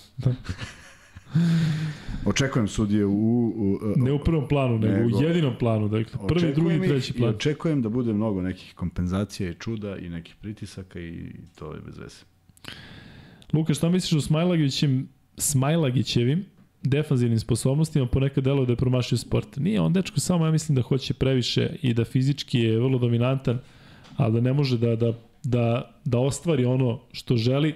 Očekujem 2.26 2.68
sudije 2.68 3.06
u... 3.06 3.12
u, 3.12 3.72
u 3.74 3.94
Ne 3.96 4.12
u 4.12 4.20
prvom 4.20 4.48
planu, 4.48 4.80
nego, 4.80 4.94
Nego- 4.96 5.18
u 5.18 5.24
jedinom 5.24 5.54
planu. 5.60 5.88
Dakle, 5.88 6.28
prvi, 6.28 6.54
drugi, 6.54 6.76
ih 6.76 6.82
treći 6.82 7.14
I 7.14 7.18
plan. 7.18 7.30
očekujem 7.30 7.82
da 7.82 7.90
bude 7.90 8.14
mnogo 8.14 8.42
nekih 8.42 8.74
kompenzacija 8.76 9.50
i 9.50 9.56
čuda 9.56 9.98
i 9.98 10.10
nekih 10.10 10.36
pritisaka 10.36 11.00
i 11.00 11.24
to 11.56 11.74
je 11.74 11.80
bez 11.82 11.98
veze. 11.98 12.16
Luka, 13.54 13.74
šta 13.74 13.90
misliš 13.90 14.14
o 14.14 14.22
Smajlagićim, 14.22 15.08
Smajlagićevim 15.38 16.46
defanzivnim 16.84 17.40
sposobnostima 17.40 18.06
ponekad 18.08 18.44
deluje 18.44 18.66
da 18.66 18.72
je 18.72 18.78
promašio 18.78 19.18
sport. 19.18 19.58
Nije 19.58 19.82
on 19.82 19.94
dečko 19.94 20.20
samo 20.20 20.46
ja 20.46 20.52
mislim 20.52 20.76
da 20.76 20.82
hoće 20.82 21.14
previše 21.14 21.70
i 21.82 21.94
da 21.94 22.06
fizički 22.06 22.60
je 22.60 22.78
vrlo 22.78 22.98
dominantan, 22.98 23.60
ali 24.20 24.34
da 24.34 24.42
ne 24.42 24.54
može 24.54 24.78
da, 24.78 24.96
da, 24.96 25.14
da, 25.44 25.92
da 26.06 26.20
ostvari 26.20 26.66
ono 26.66 27.00
što 27.12 27.38
želi. 27.38 27.76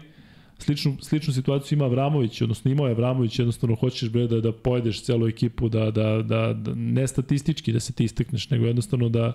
Sličnu, 0.57 0.97
sličnu 1.01 1.33
situaciju 1.33 1.77
ima 1.77 1.85
Avramović, 1.85 2.41
odnosno 2.41 2.71
imao 2.71 2.87
je 2.87 2.91
Avramović, 2.91 3.39
jednostavno 3.39 3.75
hoćeš 3.75 4.09
bre 4.09 4.27
da, 4.27 4.41
da 4.41 4.51
pojedeš 4.51 5.03
celu 5.03 5.27
ekipu, 5.27 5.69
da, 5.69 5.91
da, 5.91 6.21
da, 6.21 6.53
da 6.53 6.75
ne 6.75 7.07
statistički 7.07 7.73
da 7.73 7.79
se 7.79 7.93
ti 7.93 8.03
istekneš, 8.03 8.49
nego 8.49 8.65
jednostavno 8.65 9.09
da 9.09 9.33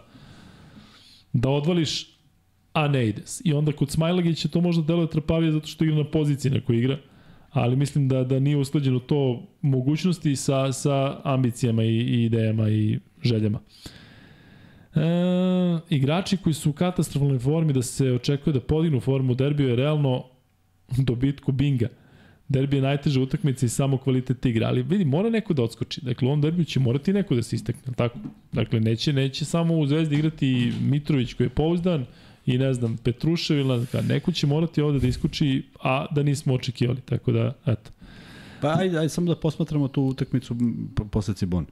da 1.33 1.51
odvališ 1.51 2.19
a 2.73 2.89
ne 2.89 3.09
ide. 3.09 3.23
I 3.45 3.53
onda 3.53 3.73
kod 3.73 3.91
Smajlagića 3.91 4.49
to 4.49 4.61
možda 4.61 4.83
deluje 4.83 5.11
trpavije 5.11 5.53
zato 5.53 5.67
što 5.67 5.85
igra 5.85 5.97
na 5.97 6.05
poziciji 6.05 6.51
na 6.51 6.61
kojoj 6.61 6.79
igra, 6.79 6.99
ali 7.51 7.77
mislim 7.77 8.09
da 8.09 8.25
da 8.25 8.39
nije 8.39 8.57
usklađeno 8.57 8.99
to 8.99 9.47
mogućnosti 9.63 10.37
sa, 10.37 10.73
sa 10.73 11.21
ambicijama 11.25 11.85
i, 11.85 11.97
i 11.97 12.25
idejama 12.25 12.71
i 12.71 12.99
željama. 13.23 13.61
E, 14.95 15.01
igrači 15.91 16.37
koji 16.37 16.55
su 16.55 16.71
u 16.71 16.73
katastrofalnoj 16.73 17.39
formi 17.39 17.73
da 17.73 17.83
se 17.83 18.13
očekuje 18.13 18.53
da 18.53 18.61
podignu 18.61 19.01
formu 19.01 19.35
derbiju 19.35 19.69
je 19.69 19.77
realno 19.77 20.25
dobitku 20.97 21.53
Binga. 21.53 21.89
Derbi 22.49 22.77
je 22.77 22.83
najteža 22.83 23.21
utakmica 23.21 23.67
i 23.67 23.69
samo 23.69 23.99
kvalitet 23.99 24.47
igre, 24.47 24.65
ali 24.65 24.83
vidi, 24.83 25.05
mora 25.05 25.31
neko 25.31 25.55
da 25.55 25.63
odskoči. 25.63 26.01
Dakle, 26.05 26.27
u 26.27 26.29
ovom 26.29 26.41
derbiju 26.41 26.65
će 26.65 26.81
morati 26.81 27.13
neko 27.13 27.35
da 27.35 27.43
se 27.43 27.57
istakne, 27.57 27.93
tako? 27.93 28.19
Dakle, 28.53 28.81
neće, 28.81 29.13
neće 29.13 29.45
samo 29.45 29.79
u 29.79 29.87
Zvezdi 29.87 30.15
igrati 30.15 30.73
Mitrović 30.81 31.35
koji 31.35 31.45
je 31.45 31.51
pouzdan 31.51 32.07
i 32.47 32.59
ne 32.59 32.75
znam, 32.75 32.97
Petrušev 32.97 33.59
ili 33.59 33.87
kada. 33.87 34.09
neko 34.09 34.33
će 34.33 34.47
morati 34.47 34.81
ovde 34.81 34.99
da 34.99 35.07
iskoči, 35.07 35.63
a 35.83 36.07
da 36.11 36.23
nismo 36.23 36.55
očekivali, 36.55 37.01
tako 37.01 37.33
da, 37.33 37.53
eto. 37.67 37.91
Pa 38.61 38.75
ajde, 38.79 38.99
ajde 38.99 39.09
samo 39.09 39.35
da 39.35 39.41
posmatramo 39.41 39.89
tu 39.89 40.03
utakmicu 40.03 40.57
posle 41.11 41.35
Cibone. 41.35 41.67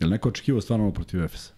Je 0.00 0.06
li 0.06 0.10
neko 0.10 0.28
očekivao 0.28 0.60
stvarno 0.60 0.90
protiv 0.90 1.24
Efesa? 1.24 1.52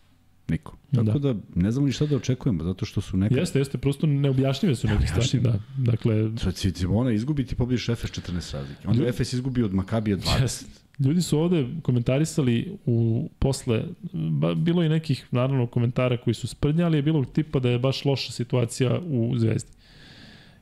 Niko. 0.49 0.77
Tako 0.95 1.19
da, 1.19 1.35
ne 1.55 1.71
znamo 1.71 1.87
ni 1.87 1.93
šta 1.93 2.07
da 2.07 2.17
očekujemo, 2.17 2.65
zato 2.65 2.85
što 2.85 3.01
su 3.01 3.17
neka... 3.17 3.35
Jeste, 3.35 3.59
jeste, 3.59 3.79
prosto 3.79 4.07
neobjašnjive 4.07 4.75
su 4.75 4.89
neke 4.89 5.07
stvari. 5.07 5.45
Da, 5.45 5.59
dakle, 5.79 6.31
Sve 6.37 6.53
Cibona 6.53 7.13
izgubi 7.13 7.47
ti 7.47 7.55
pobediš 7.55 7.89
Efes 7.89 8.11
14 8.11 8.55
razlike. 8.55 8.89
Onda 8.89 9.07
Efes 9.07 9.33
izgubi 9.33 9.63
od 9.63 9.75
Makabija 9.75 10.17
20. 10.17 10.43
Jeste. 10.43 10.67
Ljudi 10.99 11.23
su 11.23 11.39
ovde 11.39 11.67
komentarisali 11.83 12.79
u 12.87 13.29
posle, 13.39 13.85
ba, 14.13 14.55
bilo 14.55 14.83
je 14.83 14.89
nekih 14.89 15.27
naravno 15.31 15.67
komentara 15.67 16.17
koji 16.17 16.35
su 16.35 16.47
sprdnjali, 16.47 16.99
je 16.99 17.03
bilo 17.03 17.25
tipa 17.25 17.59
da 17.59 17.71
je 17.71 17.79
baš 17.79 18.05
loša 18.05 18.33
situacija 18.33 19.01
u 19.07 19.39
Zvezdi. 19.39 19.71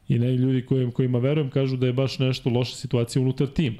I 0.08 0.18
ne 0.18 0.36
ljudi 0.36 0.66
kojim, 0.66 0.90
kojima 0.90 1.18
verujem 1.18 1.50
kažu 1.50 1.76
da 1.76 1.86
je 1.86 1.92
baš 1.92 2.18
nešto 2.18 2.50
loša 2.50 2.76
situacija 2.76 3.22
unutar 3.22 3.46
tima. 3.46 3.76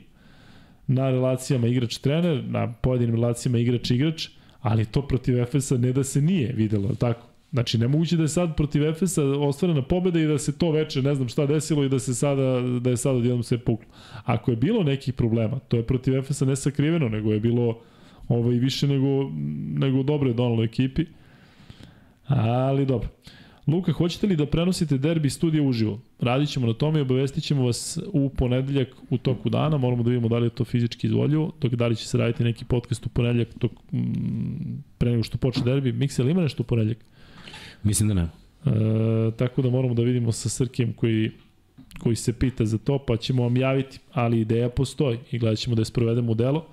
Na 0.86 1.10
relacijama 1.10 1.66
igrač-trener, 1.66 2.44
na 2.46 2.72
pojedinim 2.72 3.14
relacijama 3.14 3.58
igrač-igrač, 3.58 4.28
ali 4.62 4.84
to 4.84 5.02
protiv 5.02 5.38
Efesa 5.38 5.76
ne 5.76 5.92
da 5.92 6.04
se 6.04 6.22
nije 6.22 6.52
videlo, 6.52 6.94
tako? 6.94 7.26
Znači, 7.52 7.78
nemoguće 7.78 8.16
da 8.16 8.22
je 8.22 8.28
sad 8.28 8.56
protiv 8.56 8.86
Efesa 8.86 9.24
ostvarena 9.24 9.82
pobeda 9.82 10.20
i 10.20 10.26
da 10.26 10.38
se 10.38 10.58
to 10.58 10.70
veče, 10.70 11.02
ne 11.02 11.14
znam 11.14 11.28
šta 11.28 11.46
desilo 11.46 11.84
i 11.84 11.88
da 11.88 11.98
se 11.98 12.14
sada, 12.14 12.60
da 12.80 12.90
je 12.90 12.96
sad 12.96 13.16
odjednom 13.16 13.42
sve 13.42 13.58
puklo. 13.58 13.88
Ako 14.24 14.50
je 14.50 14.56
bilo 14.56 14.82
nekih 14.82 15.14
problema, 15.14 15.58
to 15.58 15.76
je 15.76 15.86
protiv 15.86 16.16
Efesa 16.16 16.44
ne 16.44 16.56
sakriveno, 16.56 17.08
nego 17.08 17.32
je 17.32 17.40
bilo 17.40 17.78
ovaj, 18.28 18.54
više 18.54 18.88
nego, 18.88 19.30
nego 19.78 20.02
dobro 20.02 20.28
je 20.28 20.34
donalo 20.34 20.64
ekipi. 20.64 21.04
Ali 22.26 22.86
dobro. 22.86 23.08
Luka, 23.66 23.92
hoćete 23.92 24.26
li 24.26 24.36
da 24.36 24.46
prenosite 24.46 24.98
derbi 24.98 25.30
studija 25.30 25.62
uživo? 25.62 26.00
Radit 26.20 26.48
ćemo 26.48 26.66
na 26.66 26.72
tome 26.72 26.98
i 26.98 27.02
obavestit 27.02 27.44
ćemo 27.44 27.64
vas 27.64 27.98
u 28.12 28.28
ponedeljak 28.28 28.88
u 29.10 29.18
toku 29.18 29.48
dana. 29.48 29.78
Moramo 29.78 30.02
da 30.02 30.10
vidimo 30.10 30.28
da 30.28 30.38
li 30.38 30.46
je 30.46 30.50
to 30.50 30.64
fizički 30.64 31.06
izvoljivo, 31.06 31.52
dok 31.60 31.74
da 31.74 31.86
li 31.86 31.96
će 31.96 32.08
se 32.08 32.18
raditi 32.18 32.44
neki 32.44 32.64
podcast 32.64 33.06
u 33.06 33.08
ponedeljak 33.08 33.48
tok, 33.58 33.72
m, 33.92 34.82
pre 34.98 35.10
nego 35.10 35.22
što 35.22 35.38
počne 35.38 35.64
derbi. 35.64 35.92
Miksel 35.92 36.28
ima 36.28 36.42
nešto 36.42 36.62
u 36.62 36.66
ponedeljak? 36.66 36.98
Mislim 37.82 38.08
da 38.08 38.14
ne. 38.14 38.22
E, 38.22 39.30
tako 39.36 39.62
da 39.62 39.70
moramo 39.70 39.94
da 39.94 40.02
vidimo 40.02 40.32
sa 40.32 40.48
Srkijem 40.48 40.92
koji, 40.92 41.30
koji 41.98 42.16
se 42.16 42.32
pita 42.32 42.64
za 42.64 42.78
to, 42.78 42.98
pa 42.98 43.16
ćemo 43.16 43.42
vam 43.42 43.56
javiti, 43.56 43.98
ali 44.12 44.40
ideja 44.40 44.68
postoji 44.68 45.18
i 45.30 45.38
gledat 45.38 45.58
ćemo 45.58 45.76
da 45.76 45.80
je 45.80 45.86
sprovedemo 45.86 46.32
u 46.32 46.34
delo 46.34 46.66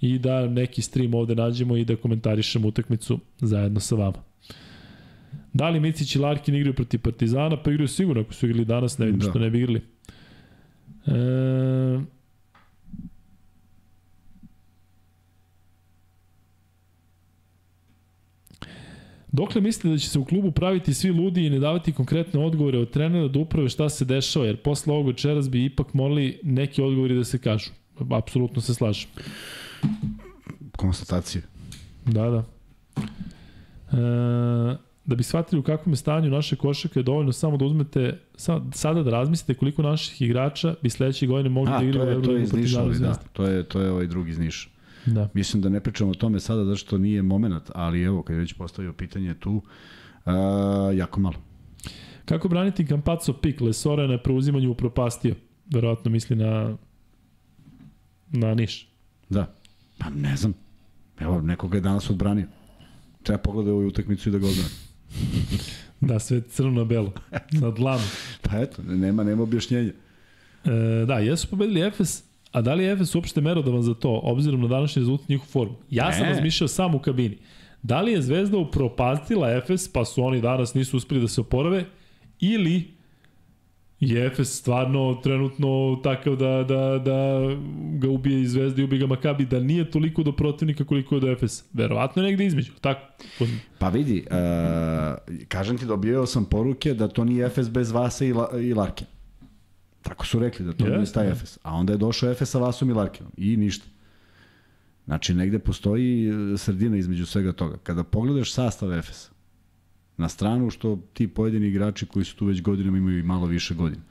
i 0.00 0.18
da 0.18 0.46
neki 0.46 0.82
stream 0.82 1.14
ovde 1.14 1.34
nađemo 1.34 1.76
i 1.76 1.84
da 1.84 1.96
komentarišemo 1.96 2.68
utakmicu 2.68 3.18
zajedno 3.40 3.80
sa 3.80 3.94
vama. 3.94 4.27
Da 5.58 5.68
li 5.68 5.80
Micić 5.80 6.14
i 6.14 6.18
Larkin 6.18 6.54
igraju 6.54 6.74
protiv 6.74 7.00
Partizana? 7.00 7.56
Pa 7.56 7.70
igraju 7.70 7.88
sigurno, 7.88 8.22
ako 8.22 8.34
su 8.34 8.46
igrali 8.46 8.64
danas, 8.64 8.98
ne 8.98 9.06
vidim 9.06 9.20
Da. 9.20 9.30
što 9.30 9.38
ne 9.38 9.50
bi 9.50 9.58
igrali. 9.58 9.80
E, 11.06 12.00
Dokle 19.32 19.60
mislite 19.60 19.88
da 19.88 19.98
će 19.98 20.08
se 20.08 20.18
u 20.18 20.24
klubu 20.24 20.50
praviti 20.50 20.94
svi 20.94 21.10
ludi 21.10 21.46
i 21.46 21.50
ne 21.50 21.58
davati 21.58 21.92
konkretne 21.92 22.40
odgovore 22.40 22.78
od 22.78 22.90
trenera 22.90 23.28
da 23.28 23.38
uprave 23.38 23.68
šta 23.68 23.88
se 23.88 24.04
dešava, 24.04 24.46
jer 24.46 24.56
posle 24.56 24.92
ovog 24.92 25.06
večeras 25.06 25.50
bi 25.50 25.64
ipak 25.64 25.94
morali 25.94 26.40
neki 26.42 26.82
odgovori 26.82 27.14
da 27.14 27.24
se 27.24 27.38
kažu. 27.38 27.70
Apsolutno 28.10 28.60
se 28.62 28.74
slažem. 28.74 29.10
Konstatacije. 30.76 31.42
Da, 32.06 32.30
da. 32.30 32.44
E, 33.92 34.87
da 35.08 35.16
bi 35.16 35.22
shvatili 35.22 35.58
u 35.60 35.62
kakvom 35.62 35.92
je 35.92 35.96
stanju 35.96 36.30
naše 36.30 36.56
košake, 36.56 37.00
je 37.00 37.02
dovoljno 37.02 37.32
samo 37.32 37.56
da 37.56 37.64
uzmete, 37.64 38.20
sa- 38.36 38.60
sada 38.72 39.02
da 39.02 39.10
razmislite 39.10 39.54
koliko 39.54 39.82
naših 39.82 40.22
igrača 40.22 40.74
bi 40.82 40.90
sledeće 40.90 41.26
godine 41.26 41.48
mogli 41.48 41.72
A, 41.72 41.78
da 41.78 41.84
igraju 41.84 42.06
u 42.06 42.08
je, 42.08 42.14
to 42.14 42.30
je 42.30 42.34
Euroligu 42.34 42.44
iz 42.44 42.50
protiv 42.50 42.66
Zvezde. 42.66 43.06
da. 43.06 43.14
To 43.32 43.44
je, 43.44 43.64
to 43.64 43.80
je 43.80 43.90
ovaj 43.90 44.06
drugi 44.06 44.30
iz 44.30 44.38
Niša. 44.38 44.68
Da. 45.06 45.28
Mislim 45.34 45.62
da 45.62 45.68
ne 45.68 45.80
pričamo 45.80 46.10
o 46.10 46.14
tome 46.14 46.40
sada 46.40 46.64
zato 46.64 46.76
što 46.76 46.98
nije 46.98 47.22
moment, 47.22 47.62
ali 47.74 48.02
evo, 48.02 48.22
kad 48.22 48.36
je 48.36 48.40
već 48.40 48.52
postavio 48.52 48.92
pitanje 48.92 49.34
tu, 49.34 49.52
uh, 50.26 50.32
jako 50.94 51.20
malo. 51.20 51.36
Kako 52.24 52.48
braniti 52.48 52.86
Campazzo 52.86 53.32
pik? 53.32 53.60
Lesora 53.60 54.02
je 54.02 54.08
na 54.08 54.18
preuzimanju 54.18 54.70
upropastio. 54.70 55.34
Verovatno 55.74 56.10
misli 56.10 56.36
na 56.36 56.76
na 58.28 58.54
Niš. 58.54 58.88
Da. 59.28 59.54
Pa 59.98 60.10
ne 60.10 60.36
znam. 60.36 60.54
Evo, 61.20 61.40
nekoga 61.40 61.76
je 61.76 61.80
danas 61.80 62.10
odbranio. 62.10 62.46
Treba 63.22 63.42
pogledati 63.42 63.70
ovu 63.70 63.86
utakmicu 63.86 64.28
i 64.28 64.32
da 64.32 64.38
ga 64.38 64.46
odbrani. 64.46 64.87
Da, 66.00 66.18
sve 66.18 66.40
crno 66.40 66.70
na 66.70 66.84
belo. 66.84 67.12
Na 67.52 67.70
dlanu. 67.70 68.02
Pa 68.42 68.58
eto, 68.58 68.82
nema, 68.82 69.24
nema 69.24 69.42
objašnjenja. 69.42 69.92
E, 70.64 71.04
da, 71.06 71.18
jesu 71.18 71.48
pobedili 71.48 71.80
Efes, 71.80 72.22
a 72.52 72.60
da 72.60 72.74
li 72.74 72.84
je 72.84 72.92
Efes 72.92 73.14
uopšte 73.14 73.40
merodavan 73.40 73.82
za 73.82 73.94
to, 73.94 74.20
obzirom 74.24 74.60
na 74.60 74.68
današnji 74.68 75.00
rezultat 75.00 75.28
njihovu 75.28 75.48
formu? 75.50 75.74
Ja 75.90 76.12
sam 76.12 76.22
Ne. 76.22 76.28
razmišljao 76.28 76.68
sam 76.68 76.94
u 76.94 76.98
kabini. 76.98 77.38
Da 77.82 78.00
li 78.00 78.12
je 78.12 78.22
Zvezda 78.22 78.58
upropastila 78.58 79.50
Efes, 79.56 79.92
pa 79.92 80.04
su 80.04 80.24
oni 80.24 80.40
danas 80.40 80.74
nisu 80.74 80.96
uspeli 80.96 81.20
da 81.20 81.28
se 81.28 81.40
oporave, 81.40 81.84
ili 82.40 82.97
je 84.00 84.26
Efes 84.26 84.58
stvarno 84.58 85.20
trenutno 85.22 86.00
takav 86.02 86.36
da, 86.36 86.64
da, 86.68 86.98
da 87.04 87.40
ga 87.98 88.08
ubije 88.08 88.42
i 88.42 88.46
Zvezda 88.46 88.80
i 88.80 88.84
ubije 88.84 89.00
ga 89.00 89.06
Makabi, 89.06 89.46
da 89.46 89.60
nije 89.60 89.90
toliko 89.90 90.22
do 90.22 90.32
protivnika 90.32 90.84
koliko 90.84 91.14
je 91.14 91.20
do 91.20 91.30
Efes. 91.30 91.64
Verovatno 91.72 92.22
je 92.22 92.30
negde 92.30 92.46
između, 92.46 92.72
tako? 92.80 93.00
Pa 93.78 93.88
vidi, 93.88 94.26
uh, 94.30 95.46
kažem 95.48 95.78
ti, 95.78 95.86
dobio 95.86 96.26
sam 96.26 96.44
poruke 96.44 96.94
da 96.94 97.08
to 97.08 97.24
nije 97.24 97.46
Efes 97.46 97.70
bez 97.70 97.90
Vasa 97.90 98.24
i, 98.24 98.32
La, 98.32 98.48
i 98.60 98.74
Larke. 98.74 99.04
Tako 100.02 100.26
su 100.26 100.38
rekli 100.38 100.64
da 100.64 100.72
to 100.72 100.84
Jeste. 100.84 100.96
nije 100.96 101.12
taj 101.12 101.30
Efes. 101.30 101.58
A 101.62 101.74
onda 101.74 101.92
je 101.92 101.96
došao 101.96 102.30
Efes 102.30 102.50
sa 102.50 102.58
Vasom 102.58 102.90
i 102.90 102.92
Larkinom. 102.92 103.32
I 103.36 103.56
ništa. 103.56 103.86
Znači, 105.04 105.34
negde 105.34 105.58
postoji 105.58 106.32
sredina 106.56 106.96
između 106.96 107.26
svega 107.26 107.52
toga. 107.52 107.76
Kada 107.82 108.04
pogledaš 108.04 108.52
sastav 108.52 108.92
Efesa, 108.92 109.30
na 110.18 110.28
stranu 110.28 110.70
što 110.70 110.98
ti 111.12 111.28
pojedini 111.28 111.66
igrači 111.66 112.06
koji 112.06 112.24
su 112.24 112.36
tu 112.36 112.46
već 112.46 112.62
godinama 112.62 112.98
imaju 112.98 113.18
i 113.18 113.22
malo 113.22 113.46
više 113.46 113.74
godina. 113.74 114.02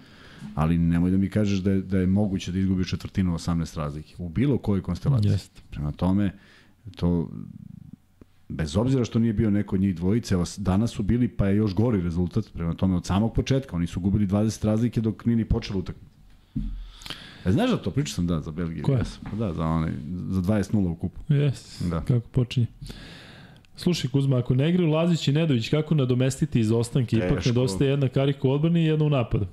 Ali 0.56 0.78
nemoj 0.78 1.12
da 1.12 1.18
mi 1.18 1.30
kažeš 1.30 1.60
da 1.60 1.72
je, 1.72 1.82
da 1.82 1.98
je 1.98 2.08
moguće 2.08 2.52
da 2.52 2.60
izgubi 2.60 2.86
četvrtinu 2.86 3.34
18 3.34 3.78
razlike. 3.78 4.16
U 4.18 4.30
bilo 4.30 4.58
kojoj 4.58 4.82
konstelaciji. 4.82 5.32
Jeste. 5.32 5.62
Prema 5.70 5.92
tome, 5.92 6.32
to 6.96 7.30
bez 8.50 8.78
obzira 8.78 9.06
što 9.06 9.20
nije 9.20 9.34
bio 9.34 9.50
neko 9.50 9.76
od 9.76 9.82
njih 9.82 9.96
dvojice, 9.96 10.36
danas 10.58 10.92
su 10.92 11.04
bili 11.04 11.28
pa 11.28 11.48
je 11.48 11.56
još 11.56 11.74
gori 11.76 12.02
rezultat, 12.02 12.46
prema 12.54 12.74
tome 12.74 12.96
od 12.96 13.06
samog 13.06 13.34
početka, 13.34 13.76
oni 13.76 13.88
su 13.88 14.00
gubili 14.00 14.28
20 14.28 14.66
razlike 14.66 15.02
dok 15.02 15.26
nije 15.26 15.36
ni 15.36 15.46
počela 15.46 15.80
utakmica. 15.80 16.12
E, 17.46 17.52
znaš 17.52 17.70
da 17.70 17.78
to 17.78 17.92
pričao 17.92 18.16
sam 18.16 18.28
da 18.28 18.42
za 18.42 18.52
Belgiju? 18.52 18.84
Koja? 18.84 19.04
Pa 19.24 19.36
da, 19.38 19.54
za 19.54 19.66
onaj 19.66 19.92
za 20.30 20.42
20:0 20.42 20.88
u 20.92 20.96
kupu. 20.96 21.22
Yes, 21.30 21.90
Da. 21.90 22.02
kako 22.02 22.28
počinje. 22.28 22.68
Slušaj 23.78 24.10
Kuzma, 24.12 24.38
ako 24.38 24.56
ne 24.56 24.70
igraju 24.70 24.92
Lazić 24.92 25.28
i 25.28 25.32
Nedović, 25.32 25.70
kako 25.70 25.96
nadomestiti 25.96 26.60
izostanke? 26.60 27.18
Ipak 27.18 27.30
Teško. 27.30 27.50
nedostaje 27.50 27.90
jedna 27.90 28.08
karika 28.08 28.48
u 28.48 28.52
odbrani 28.52 28.82
i 28.82 28.86
jedna 28.86 29.06
u 29.06 29.10
napadu. 29.10 29.46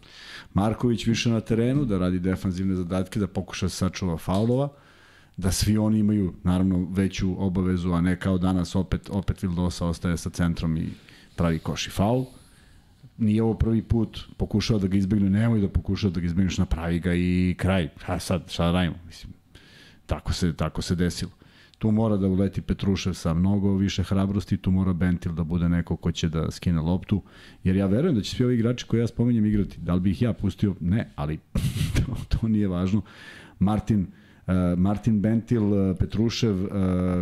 Marković 0.55 1.07
više 1.07 1.31
na 1.31 1.41
terenu, 1.41 1.85
da 1.85 1.99
radi 1.99 2.19
defanzivne 2.19 2.75
zadatke, 2.75 3.21
da 3.21 3.27
pokuša 3.27 3.67
da 3.67 3.71
se 3.71 3.77
sačuva 3.77 4.17
faulova, 4.17 4.69
da 5.37 5.53
svi 5.53 5.79
oni 5.79 5.99
imaju 5.99 6.35
naravno 6.43 6.89
veću 6.91 7.35
obavezu, 7.39 7.93
a 7.93 8.01
ne 8.01 8.17
kao 8.21 8.39
danas 8.39 8.75
opet, 8.75 9.11
opet 9.13 9.43
Vildosa 9.43 9.87
ostaje 9.87 10.17
sa 10.17 10.31
centrom 10.31 10.77
i 10.77 10.89
pravi 11.37 11.59
koš 11.59 11.87
i 11.87 11.91
faul. 11.91 12.25
Nije 13.19 13.43
ovo 13.43 13.55
prvi 13.55 13.83
put, 13.83 14.21
pokušao 14.37 14.79
da 14.79 14.87
ga 14.87 14.97
izbegne, 14.97 15.31
nemoj 15.31 15.61
da 15.61 15.69
pokušao 15.69 16.11
da 16.11 16.21
ga 16.21 16.27
izbegneš, 16.27 16.59
napravi 16.59 16.99
ga 16.99 17.15
i 17.15 17.55
kraj. 17.59 17.89
A 18.07 18.19
sad, 18.19 18.43
šta 18.51 18.65
da 18.65 18.73
radimo? 18.73 18.97
Mislim, 19.07 19.33
tako 20.07 20.33
se, 20.33 20.53
tako 20.57 20.83
se 20.83 20.95
desilo. 20.95 21.31
Tu 21.85 21.91
mora 21.91 22.17
da 22.17 22.29
uleti 22.29 22.63
Petrušev 22.63 23.13
sa 23.13 23.35
mnogo 23.35 23.75
više 23.77 24.03
hrabrosti, 24.03 24.57
tu 24.57 24.71
mora 24.71 24.93
Bentil 24.93 25.33
da 25.33 25.45
bude 25.45 25.69
neko 25.69 25.97
ko 25.97 26.13
će 26.13 26.29
da 26.29 26.51
skine 26.51 26.81
loptu, 26.81 27.23
jer 27.65 27.77
ja 27.77 27.87
verujem 27.87 28.15
da 28.15 28.23
će 28.23 28.37
svi 28.37 28.45
ovi 28.45 28.55
igrači 28.55 28.87
koje 28.87 29.01
ja 29.01 29.07
spominjem 29.07 29.47
igrati. 29.47 29.81
Da 29.81 29.95
li 29.95 30.01
bi 30.01 30.11
ih 30.11 30.23
ja 30.23 30.33
pustio? 30.33 30.75
Ne, 30.81 31.11
ali 31.17 31.39
to, 31.97 32.17
to 32.29 32.49
nije 32.49 32.69
važno. 32.69 33.03
Martin, 33.59 34.01
uh, 34.01 34.55
Martin 34.79 35.21
Bentil, 35.21 35.63
uh, 35.63 35.97
Petrušev, 35.99 36.65
uh, 36.65 36.71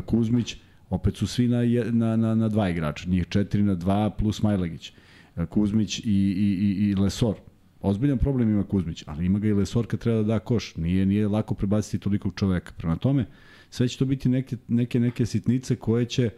Kuzmić, 0.06 0.56
opet 0.90 1.16
su 1.16 1.26
svi 1.26 1.48
na, 1.48 1.62
na, 1.90 2.16
na, 2.16 2.34
na 2.34 2.48
dva 2.48 2.68
igrača, 2.68 3.08
njih 3.08 3.26
četiri 3.28 3.62
na 3.62 3.74
dva 3.74 4.10
plus 4.10 4.42
Majlegić. 4.42 4.92
Uh, 5.36 5.44
Kuzmić 5.44 5.98
i, 5.98 6.02
i, 6.04 6.58
i, 6.62 6.90
i 6.90 6.94
Lesor. 6.94 7.34
Ozbiljan 7.80 8.18
problem 8.18 8.50
ima 8.50 8.64
Kuzmić, 8.64 9.04
ali 9.06 9.26
ima 9.26 9.38
ga 9.38 9.48
i 9.48 9.52
Lesor 9.52 9.86
kad 9.86 10.00
treba 10.00 10.22
da 10.22 10.34
da 10.34 10.38
koš. 10.38 10.76
Nije, 10.76 11.06
nije 11.06 11.28
lako 11.28 11.54
prebaciti 11.54 11.98
tolikog 11.98 12.32
čoveka. 12.36 12.72
Prema 12.76 12.96
tome, 12.96 13.26
sve 13.72 13.88
će 13.88 13.98
to 13.98 14.04
biti 14.04 14.28
neke, 14.28 14.56
neke, 14.68 15.00
neke 15.00 15.26
sitnice 15.26 15.76
koje 15.76 16.04
će 16.04 16.30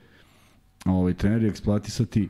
ovaj, 0.86 1.14
treneri 1.14 1.48
eksploatisati. 1.48 2.28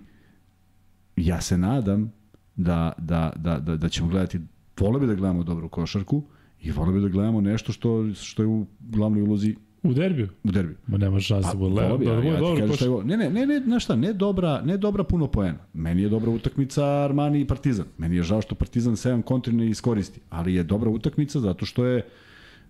Ja 1.17 1.41
se 1.41 1.59
nadam 1.59 2.13
da, 2.57 2.93
da, 2.99 3.33
da, 3.37 3.59
da, 3.59 3.77
da 3.77 3.89
ćemo 3.89 4.09
gledati, 4.09 4.41
vole 4.81 5.01
bi 5.01 5.07
da 5.07 5.15
gledamo 5.15 5.43
dobru 5.43 5.69
košarku 5.69 6.23
i 6.63 6.71
vole 6.71 6.93
bi 6.93 7.01
da 7.01 7.09
gledamo 7.09 7.41
nešto 7.41 7.73
što, 7.73 8.15
što 8.15 8.43
je 8.43 8.47
u 8.47 8.67
glavnoj 8.81 9.23
ulozi 9.23 9.55
U 9.83 9.95
derbiju? 9.95 10.29
u 10.45 10.51
derbiju. 10.51 10.77
Ma 10.87 10.99
nema 10.99 11.21
šanse 11.21 11.49
Pa, 11.53 11.59
ali 11.59 11.99
bude 11.99 12.11
ja 12.11 12.21
ti 12.21 12.41
dobro 12.41 12.75
šta 12.75 12.87
koš. 12.87 13.05
Ne, 13.05 13.17
ne, 13.17 13.31
ne, 13.31 13.47
ne, 13.47 13.61
znaš 13.65 13.85
šta, 13.85 13.97
ne 13.97 14.13
dobra, 14.13 14.63
ne 14.63 14.77
dobra 14.77 15.05
puno 15.05 15.27
poena. 15.27 15.59
Meni 15.75 16.03
je 16.03 16.09
dobra 16.09 16.31
utakmica 16.31 16.85
Armani 16.85 17.41
i 17.41 17.47
Partizan. 17.47 17.87
Meni 17.99 18.17
je 18.17 18.23
žao 18.23 18.43
što 18.43 18.55
Partizan 18.55 18.93
7 18.93 19.23
kontri 19.23 19.53
ne 19.53 19.69
iskoristi, 19.69 20.21
ali 20.31 20.55
je 20.55 20.63
dobra 20.63 20.91
utakmica 20.91 21.41
zato 21.41 21.67
što 21.67 21.85
je 21.85 22.03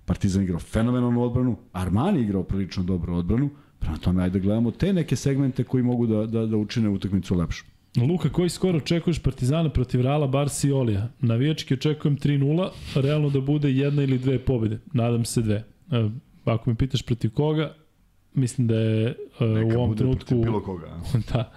Partizan 0.04 0.42
igrao 0.42 0.58
fenomenalnu 0.58 1.22
odbranu, 1.22 1.56
Armani 1.72 2.20
igrao 2.20 2.42
prilično 2.42 2.82
dobru 2.82 3.14
odbranu, 3.16 3.50
prema 3.78 3.96
tome 3.96 4.22
ajde 4.22 4.38
da 4.38 4.42
gledamo 4.42 4.70
te 4.70 4.92
neke 4.92 5.16
segmente 5.16 5.64
koji 5.64 5.82
mogu 5.82 6.06
da, 6.06 6.26
da, 6.26 6.46
da 6.46 6.56
učine 6.56 6.88
utakmicu 6.88 7.34
lepšu. 7.34 7.64
Luka, 7.96 8.28
koji 8.28 8.48
skoro 8.48 8.78
očekuješ 8.78 9.18
Partizana 9.18 9.70
protiv 9.70 10.00
Reala, 10.00 10.26
Barsi 10.26 10.68
i 10.68 10.72
Olija? 10.72 11.08
Navijački 11.20 11.74
očekujem 11.74 12.18
3-0, 12.18 12.68
realno 12.94 13.30
da 13.30 13.40
bude 13.40 13.70
jedna 13.70 14.02
ili 14.02 14.18
dve 14.18 14.38
pobjede. 14.38 14.78
Nadam 14.92 15.24
se 15.24 15.42
dve. 15.42 15.64
E, 15.90 16.08
Ako 16.44 16.70
me 16.70 16.76
pitaš 16.76 17.02
protiv 17.02 17.30
koga, 17.30 17.74
mislim 18.34 18.66
da 18.66 18.76
je 18.76 19.16
e, 19.40 19.44
u 19.64 19.80
ovom 19.80 19.96
trenutku... 19.96 20.44
koga. 20.64 21.00
da, 21.32 21.52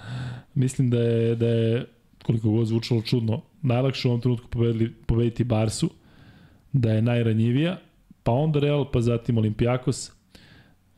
mislim 0.53 0.89
da 0.89 0.99
je, 0.99 1.35
da 1.35 1.47
je 1.47 1.85
koliko 2.23 2.49
god 2.49 2.67
zvučalo 2.67 3.01
čudno, 3.01 3.41
najlakše 3.61 4.07
u 4.07 4.11
ovom 4.11 4.21
trenutku 4.21 4.47
pobedili, 4.47 4.93
pobediti 4.93 5.43
Barsu, 5.43 5.89
da 6.73 6.91
je 6.91 7.01
najranjivija, 7.01 7.77
pa 8.27 8.33
onda 8.33 8.59
Real, 8.59 8.91
pa 8.91 9.01
zatim 9.01 9.37
Olimpijakos. 9.37 10.11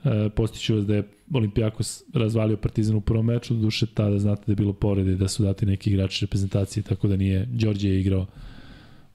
E, 0.03 0.29
postiću 0.35 0.75
vas 0.75 0.85
da 0.85 0.95
je 0.95 1.03
Olimpijakos 1.33 2.03
razvalio 2.13 2.57
Partizan 2.57 2.95
u 2.95 3.01
prvom 3.01 3.25
meču, 3.25 3.53
duše 3.53 3.85
tada 3.85 4.19
znate 4.19 4.43
da 4.45 4.51
je 4.51 4.55
bilo 4.55 4.73
povrede 4.73 5.11
i 5.11 5.15
da 5.15 5.27
su 5.27 5.43
dati 5.43 5.65
neki 5.65 5.89
igrači 5.89 6.25
reprezentacije, 6.25 6.83
tako 6.83 7.07
da 7.07 7.15
nije, 7.15 7.45
Đorđe 7.45 7.89
je 7.89 7.99
igrao 7.99 8.25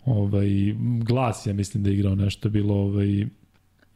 ovaj, 0.05 0.49
glas, 1.01 1.47
ja 1.47 1.53
mislim 1.53 1.83
da 1.83 1.91
je 1.91 1.95
igrao 1.95 2.15
nešto, 2.15 2.49
bilo 2.49 2.75
ovaj, 2.75 3.27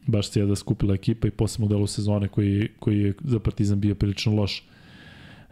baš 0.07 0.29
se 0.29 0.45
da 0.45 0.55
skupila 0.55 0.93
ekipa 0.93 1.27
i 1.27 1.31
posebno 1.31 1.65
u 1.65 1.69
delu 1.69 1.87
sezone 1.87 2.27
koji, 2.27 2.67
koji 2.79 2.99
je 2.99 3.13
za 3.23 3.39
Partizan 3.39 3.79
bio 3.79 3.95
prilično 3.95 4.35
loš. 4.35 4.63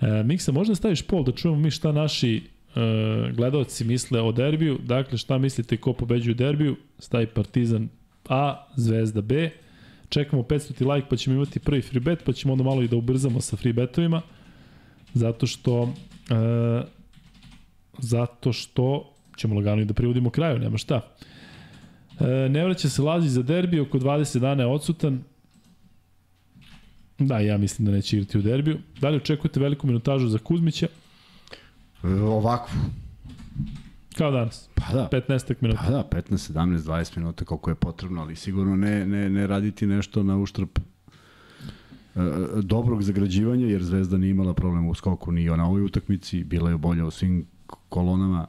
E, 0.02 0.24
Miksa, 0.24 0.52
možda 0.52 0.76
staviš 0.76 1.02
pol 1.02 1.24
da 1.24 1.32
čujemo 1.32 1.60
mi 1.60 1.72
šta 1.72 1.92
naši 1.92 2.36
e, 2.36 2.42
gledalci 3.34 3.86
misle 3.86 4.22
o 4.22 4.32
derbiju. 4.32 4.80
Dakle, 4.84 5.18
šta 5.18 5.38
mislite 5.38 5.78
ko 5.78 5.94
pobeđuje 5.94 6.34
derbiju? 6.34 6.76
Stavi 7.00 7.28
Partizan 7.28 7.90
A, 8.30 8.68
Zvezda 8.76 9.22
B. 9.22 9.50
Čekamo 10.10 10.42
500 10.42 10.96
like 10.96 11.08
pa 11.10 11.16
ćemo 11.16 11.36
imati 11.36 11.60
prvi 11.60 11.82
free 11.82 12.00
bet, 12.00 12.24
pa 12.24 12.34
ćemo 12.34 12.54
onda 12.54 12.64
malo 12.64 12.82
i 12.82 12.88
da 12.88 12.96
ubrzamo 12.96 13.42
sa 13.42 13.58
free 13.58 13.74
betovima. 13.74 14.22
Zato 15.14 15.48
što 15.48 15.94
e, 16.30 16.82
zato 18.00 18.54
što 18.54 19.14
ćemo 19.38 19.56
lagano 19.56 19.82
i 19.82 19.86
da 19.86 19.94
privodimo 19.94 20.30
kraju, 20.30 20.60
nema 20.60 20.78
šta. 20.78 21.02
E, 22.20 22.50
ne 22.50 22.64
vraća 22.64 22.90
se 22.90 23.02
Lazi 23.02 23.30
za 23.30 23.42
derbi, 23.42 23.80
oko 23.80 24.00
20 24.00 24.40
dana 24.40 24.64
je 24.64 24.70
odsutan. 24.70 25.24
Da, 27.20 27.40
ja 27.40 27.58
mislim 27.58 27.86
da 27.86 27.92
neće 27.92 28.18
igrati 28.18 28.38
u 28.38 28.42
derbiju. 28.42 28.80
Da 29.02 29.10
li 29.10 29.18
očekujete 29.18 29.60
veliku 29.60 29.88
minutažu 29.88 30.28
za 30.28 30.38
Kuzmića? 30.38 30.88
E, 32.04 32.08
ovako. 32.08 32.70
Kao 34.18 34.32
danas, 34.32 34.70
Pa 34.76 34.94
da. 34.94 35.10
15 35.12 35.56
minuta. 35.62 35.82
Pa 35.86 35.92
da, 35.92 36.04
15, 36.12 36.54
17, 36.54 36.78
20 36.78 37.18
minuta 37.18 37.46
koliko 37.46 37.70
je 37.70 37.76
potrebno, 37.76 38.22
ali 38.22 38.36
sigurno 38.36 38.76
ne, 38.76 39.06
ne, 39.06 39.30
ne 39.30 39.48
raditi 39.48 39.88
nešto 39.88 40.24
na 40.24 40.38
uštrb 40.38 40.70
e, 40.78 42.20
dobrog 42.62 43.04
zagrađivanja, 43.04 43.68
jer 43.68 43.84
Zvezda 43.84 44.18
nije 44.18 44.32
imala 44.32 44.54
problema 44.54 44.90
u 44.90 44.94
skoku 44.94 45.32
ni 45.32 45.46
na 45.46 45.68
ovoj 45.68 45.82
utakmici, 45.82 46.44
bila 46.44 46.70
je 46.70 46.78
bolja 46.78 47.06
u 47.06 47.12
svim 47.12 47.46
kolonama, 47.90 48.48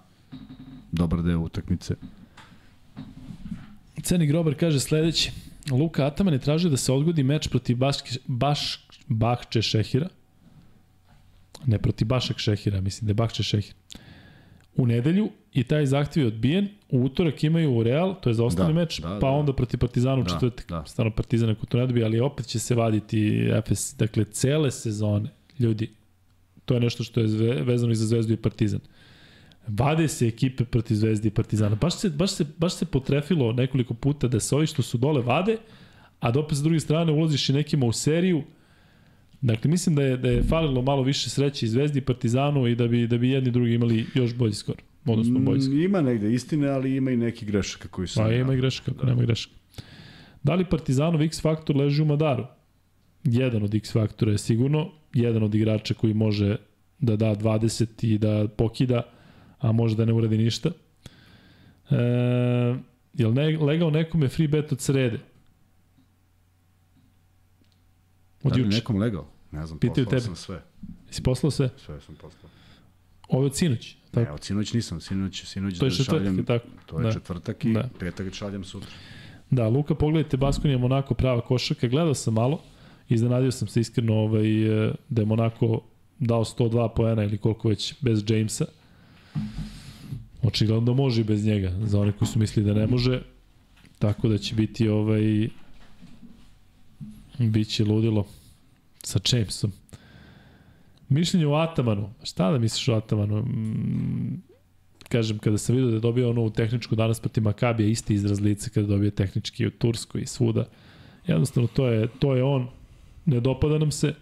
dobar 0.93 1.23
deo 1.23 1.40
utakmice. 1.40 1.95
Ceni 4.03 4.27
Grober 4.27 4.59
kaže 4.59 4.81
sledeći. 4.81 5.32
Luka 5.70 6.07
Ataman 6.07 6.32
je 6.35 6.40
tražio 6.40 6.70
da 6.70 6.77
se 6.77 6.93
odgodi 6.93 7.23
meč 7.23 7.49
protiv 7.49 7.77
Baške, 7.77 8.11
Baš, 8.27 8.86
Bahče 9.07 9.62
Šehira. 9.62 10.09
Ne 11.66 11.78
protiv 11.78 12.09
Bašak 12.09 12.39
Šehira, 12.39 12.81
mislim 12.81 13.07
da 13.07 13.11
je 13.11 13.15
Bahče 13.15 13.43
Šehir. 13.43 13.74
U 14.78 14.86
nedelju 14.86 15.28
i 15.52 15.64
taj 15.64 15.86
zahtjev 15.86 16.22
je 16.24 16.28
odbijen. 16.28 16.68
U 16.90 17.02
utorak 17.02 17.44
imaju 17.44 17.72
u 17.74 17.82
Real, 17.82 18.14
to 18.20 18.30
je 18.30 18.34
za 18.34 18.44
ostali 18.44 18.74
Da, 18.74 18.80
meč, 18.80 19.00
da, 19.00 19.09
pa 19.09 19.26
da. 19.26 19.26
onda 19.26 19.52
protiv 19.52 19.78
Partizana 19.78 20.20
u 20.20 20.24
Da, 20.24 20.30
četvrtak. 20.30 20.68
da. 20.68 20.84
Stvarno 20.86 21.12
Partizan 21.12 21.50
ako 21.50 21.66
to 21.66 21.78
ne 21.78 21.86
dobije, 21.86 22.05
ali 22.05 22.20
opet 22.20 22.46
će 22.46 22.59
se 22.59 22.74
vaditi 22.74 23.48
Efes. 23.52 23.94
Dakle, 23.98 24.24
cele 24.24 24.70
sezone, 24.70 25.28
ljudi, 25.59 25.90
to 26.64 26.74
je 26.74 26.80
nešto 26.80 27.05
što 27.05 27.20
je 27.20 27.26
vezano 27.62 27.92
i 27.92 27.96
za 27.96 28.06
Zvezdu 28.06 28.32
i 28.32 28.36
Partizan. 28.36 28.80
Vade 29.66 30.09
se 30.09 30.26
ekipe 30.26 30.64
protiv 30.64 30.94
Zvezde 30.94 31.28
i 31.28 31.30
Partizana. 31.30 31.74
Baš 31.76 31.94
se, 31.94 32.10
baš 32.10 32.30
se, 32.30 32.44
baš 32.59 32.74
se 32.74 32.86
potrefilo 32.86 33.52
nekoliko 33.52 33.94
puta 33.94 34.28
da 34.28 34.40
se 34.40 34.55
ovi 34.56 34.66
što 34.66 34.82
su 34.82 34.98
dole 34.98 35.22
vade, 35.22 35.56
a 36.20 36.30
da 36.30 36.40
opet 36.40 36.59
s 36.59 36.62
druge 36.62 36.80
strane 36.80 37.12
ulaziš 37.12 37.48
i 37.48 37.52
nekima 37.52 37.86
u 37.86 37.92
seriju 37.92 38.42
Dakle, 39.40 39.70
mislim 39.70 39.97
da 39.97 40.02
je, 40.02 40.16
da 40.16 40.31
je 40.31 40.43
falilo 40.43 40.82
malo 40.82 41.02
više 41.02 41.31
sreće 41.31 41.66
i 41.66 41.69
Zvezdi 41.69 41.98
i 41.98 42.02
Partizanu 42.02 42.66
i 42.66 42.74
da 42.74 42.89
bi, 42.89 43.06
da 43.06 43.19
bi 43.19 43.31
jedni 43.31 43.51
drugi 43.51 43.74
imali 43.74 44.06
još 44.15 44.35
bolji 44.35 44.52
skor. 44.52 44.74
Odnosno 45.06 45.39
bolji 45.39 45.60
skor. 45.60 45.74
Mm, 45.74 45.82
Ima 45.82 46.01
negde 46.01 46.32
istine, 46.32 46.69
ali 46.69 46.97
ima 46.97 47.10
i 47.10 47.16
neki 47.16 47.47
grešaka 47.47 47.89
koji 47.89 48.09
su... 48.09 48.20
Pa 48.20 48.32
ima 48.32 48.55
i 48.55 48.56
greška, 48.56 48.90
ako 48.90 49.06
da. 49.06 49.10
nema 49.10 49.23
greška. 49.23 49.52
Da 50.43 50.55
li 50.55 50.65
Partizanov 50.65 51.23
X 51.23 51.43
faktor 51.43 51.77
leži 51.77 52.02
u 52.02 52.05
Madaru? 52.05 52.47
Jedan 53.24 53.62
od 53.62 53.74
X 53.74 53.93
faktora 53.93 54.32
je 54.32 54.39
sigurno, 54.39 54.90
jedan 55.15 55.43
od 55.43 55.55
igrača 55.55 55.94
koji 55.94 56.15
može 56.15 56.56
da 56.98 57.16
da 57.16 57.35
20 57.35 58.06
i 58.06 58.19
da 58.19 58.48
pokida, 58.56 59.02
a 59.59 59.73
može 59.73 59.97
da 59.97 60.05
ne 60.05 60.12
uradi 60.12 60.39
ništa. 60.39 60.70
E, 61.90 61.94
jel 63.15 63.35
ne, 63.35 63.59
legao 63.59 63.90
nekome 63.90 64.28
free 64.28 64.48
bet 64.48 64.73
od 64.73 64.81
srede? 64.81 65.19
Od 68.43 68.52
Da 68.52 68.59
li 68.59 68.69
nekom 68.69 68.97
legao? 68.97 69.27
Ne 69.52 69.66
znam, 69.66 69.78
Pitaju 69.78 70.05
poslao 70.05 70.20
tebe. 70.20 70.27
sam 70.27 70.36
sve. 70.36 70.62
Jesi 71.06 71.23
poslao 71.23 71.51
sve? 71.51 71.70
Sve 71.77 72.01
sam 72.01 72.15
poslao. 72.15 72.51
Ovo 73.28 73.43
je 73.43 73.47
od 73.47 73.56
sinoć. 73.56 73.94
Ne, 73.94 74.24
Tako. 74.24 74.35
od 74.35 74.44
sinoć 74.44 74.73
nisam, 74.73 75.01
sinoć, 75.01 75.44
sinoć 75.44 75.78
To 75.78 75.85
je 75.86 75.90
da 75.90 75.97
četvrtak, 75.97 76.19
šaljem, 76.19 76.39
je 76.39 76.44
tako? 76.44 76.66
to 76.86 76.98
je 76.98 77.02
Da. 77.02 77.12
četvrtak 77.12 77.65
i 77.65 77.73
Da. 77.73 77.89
petak 77.98 78.35
šaljem 78.35 78.65
sutra. 78.65 78.90
Da, 79.51 79.69
Luka, 79.69 79.94
pogledajte 79.94 80.36
Baskonija 80.36 80.78
Monako 80.78 81.15
prava 81.15 81.40
košarka. 81.40 81.89
Gledao 81.89 82.15
sam 82.15 82.35
malo, 82.35 82.62
iznenadio 83.09 83.51
sam 83.51 83.69
se 83.69 83.81
iskreno 83.81 84.15
ovaj, 84.15 84.47
e, 84.89 84.93
da 85.09 85.23
je 85.23 85.27
Monako 85.27 85.81
dao 86.19 86.44
102 86.44 86.89
poena 86.89 87.24
ili 87.24 87.39
koliko 87.39 87.69
već 87.69 87.94
bez 88.01 88.24
Jamesa. 88.28 88.65
Očigledno 90.43 90.85
da 90.85 90.93
može 90.93 91.20
i 91.20 91.24
bez 91.24 91.44
njega, 91.47 91.73
za 91.82 92.01
one 92.01 92.12
koji 92.12 92.28
su 92.28 92.39
mislili 92.39 92.66
da 92.69 92.81
ne 92.81 92.86
može. 92.86 93.23
Tako 93.98 94.28
da 94.28 94.39
će 94.39 94.55
biti 94.55 94.89
ovaj 94.89 95.48
biće 97.39 97.85
ludilo 97.85 98.27
sa 99.02 99.19
Jamesom. 99.32 99.73
Mišljenje 101.09 101.47
o 101.47 101.55
Atamanu. 101.55 102.10
Šta 102.23 102.51
da 102.51 102.59
misliš 102.59 102.89
o 102.89 102.94
Atamanu? 102.94 103.43
Mm, 103.43 104.43
kažem, 105.09 105.39
kada 105.39 105.59
sam 105.59 105.74
vidio 105.77 105.90
da 105.90 105.97
je 105.97 106.01
dobio 106.01 106.31
onu 106.31 106.51
tehničku 106.51 106.94
danas 106.94 107.20
protiv 107.20 107.43
Makabija, 107.43 107.89
isti 107.89 108.15
izraz 108.15 108.40
lice 108.40 108.70
kada 108.70 108.86
dobije 108.86 109.10
tehnički 109.10 109.66
u 109.66 109.70
Turskoj 109.70 110.20
i 110.20 110.27
svuda. 110.27 110.65
Jednostavno, 111.27 111.69
to 111.69 111.86
je, 111.86 112.09
to 112.19 112.35
je 112.35 112.44
on. 112.44 112.69
Ne 113.24 113.40
dopada 113.40 113.78
nam 113.78 113.90
se 113.90 114.15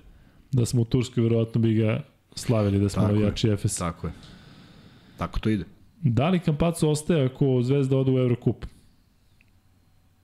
da 0.52 0.66
smo 0.66 0.82
u 0.82 0.84
Turskoj, 0.84 1.22
verovatno 1.22 1.60
bi 1.60 1.74
ga 1.74 2.02
slavili 2.34 2.80
da 2.80 2.88
smo 2.88 3.02
Tako 3.02 3.14
navijači 3.14 3.48
Efesa. 3.48 3.78
Tako 3.78 4.06
je. 4.06 4.12
Tako 5.18 5.40
to 5.40 5.48
ide. 5.51 5.64
Da 6.02 6.28
li 6.28 6.40
Kampaco 6.40 6.90
ostaje 6.90 7.24
ako 7.24 7.62
Zvezda 7.62 7.97
ode 7.97 8.10
u 8.10 8.18
Eurocup? 8.18 8.66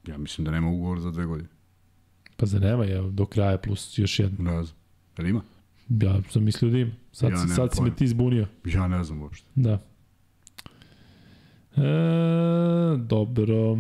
Ja 0.07 0.19
mislim 0.19 0.45
da 0.45 0.51
nema 0.51 0.71
ugovor 0.71 1.01
za 1.01 1.11
dve 1.11 1.27
godine. 1.27 1.49
Pa 2.43 2.47
za 2.47 2.59
nema 2.59 2.85
je 2.85 3.03
do 3.11 3.27
kraja 3.27 3.59
plus 3.59 3.99
još 3.99 4.19
jedno. 4.19 4.51
Ne 4.51 4.65
znam. 4.65 4.77
Jel 5.19 5.27
ima? 5.29 5.43
Ja 5.89 6.21
sam 6.31 6.45
mislio 6.45 6.71
da 6.71 6.79
ima. 6.79 6.93
Sad, 7.13 7.31
Ja 7.31 7.37
nemam 7.37 7.57
sad 7.57 7.75
si 7.75 7.83
me 7.83 7.97
ti 7.97 8.09
zbunio. 8.09 8.47
Ja 8.65 8.89
ne 8.89 9.05
znam 9.05 9.23
uopšte. 9.23 9.47
Da. 9.55 9.79
E, 11.77 12.97
dobro. 12.97 13.79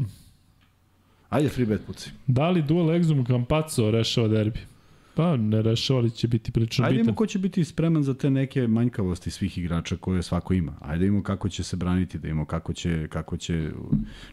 Ajde 1.29 1.49
free 1.49 1.67
bet 1.67 1.87
puci. 1.87 2.11
Da 2.27 2.51
li 2.51 2.63
duel 2.63 2.87
Exum 2.87 3.27
Campazzo 3.27 3.91
rešava 3.91 4.29
derbi? 4.29 4.59
Pa 5.15 5.37
ne 5.37 5.63
rešava, 5.63 5.99
ali 5.99 6.11
će 6.11 6.29
biti 6.29 6.53
prilično 6.53 6.85
Ajde 6.85 6.93
bitan. 6.93 7.05
imamo 7.05 7.17
ko 7.17 7.27
će 7.27 7.39
biti 7.39 7.65
spreman 7.65 8.03
za 8.03 8.15
te 8.15 8.31
neke 8.31 8.67
manjkavosti 8.67 9.31
svih 9.31 9.59
igrača 9.59 9.97
koje 9.97 10.23
svako 10.23 10.55
ima. 10.55 10.73
Ajde 10.81 11.07
imamo 11.07 11.23
kako 11.23 11.49
će 11.49 11.63
se 11.63 11.77
braniti, 11.77 12.19
da 12.19 12.29
imamo 12.29 12.45
kako 12.45 12.73
će, 12.73 13.09
kako 13.09 13.37
će 13.37 13.71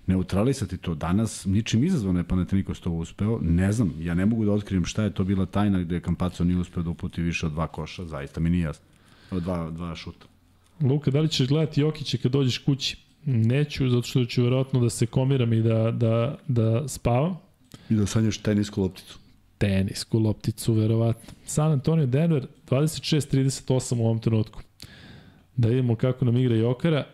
neutralisati 0.08 0.78
to. 0.78 0.96
Danas 0.96 1.46
ničim 1.46 1.84
izazvano 1.84 2.20
je 2.20 2.24
Panathinaikos 2.24 2.80
to 2.80 2.92
uspeo. 2.92 3.40
Ne 3.42 3.72
znam, 3.72 3.94
ja 4.00 4.14
ne 4.14 4.26
mogu 4.26 4.46
da 4.46 4.52
otkrijem 4.52 4.86
šta 4.86 5.04
je 5.04 5.14
to 5.14 5.24
bila 5.24 5.46
tajna 5.46 5.80
gde 5.80 6.00
Kampaco 6.00 6.44
nije 6.44 6.58
uspeo 6.58 6.84
da 6.84 6.90
uputi 6.90 7.22
više 7.22 7.46
od 7.46 7.52
dva 7.52 7.68
koša. 7.68 8.06
Zaista 8.06 8.40
mi 8.40 8.50
nije 8.50 8.64
jasno. 8.64 8.86
Od 9.32 9.44
dva, 9.44 9.72
dva 9.72 9.96
šuta. 9.96 10.26
Luka, 10.82 11.12
da 11.12 11.22
li 11.22 11.30
ćeš 11.30 11.48
gledati 11.48 11.82
Jokića 11.82 12.18
kad 12.18 12.32
dođeš 12.32 12.58
kući? 12.58 12.98
Neću, 13.26 13.90
zato 13.90 14.08
što 14.08 14.26
ću 14.26 14.44
verovatno 14.44 14.80
da 14.80 14.90
se 14.90 15.06
komiram 15.06 15.54
i 15.54 15.62
da, 15.62 15.92
da, 15.92 16.38
da 16.48 16.88
spavam. 16.88 17.38
I 17.90 17.94
da 17.96 18.06
sanjaš 18.06 18.38
tenisku 18.38 18.82
lopticu. 18.82 19.20
Tenisku 19.60 20.20
lopticu, 20.20 20.74
verovatno. 20.74 21.34
San 21.46 21.72
Antonio 21.72 22.06
Denver, 22.06 22.48
26-38 22.70 24.00
u 24.00 24.06
ovom 24.06 24.20
trenutku. 24.20 24.62
Da 25.56 25.68
vidimo 25.68 25.96
kako 25.96 26.26
nam 26.26 26.38
igra 26.38 26.56
Jokara. 26.56 27.08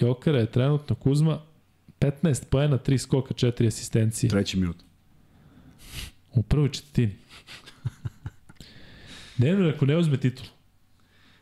Jokara 0.00 0.38
je 0.38 0.46
trenutno 0.46 0.96
Kuzma, 0.96 1.42
15 2.00 2.44
poena, 2.50 2.78
3 2.78 2.98
skoka, 2.98 3.34
4 3.34 3.66
asistencije. 3.66 4.30
Treći 4.30 4.56
minut. 4.56 4.76
U 6.34 6.42
prvoj 6.42 6.72
četvrtini. 6.72 7.16
Denver 9.38 9.74
ako 9.74 9.86
ne 9.86 9.96
uzme 9.96 10.16
titul, 10.16 10.46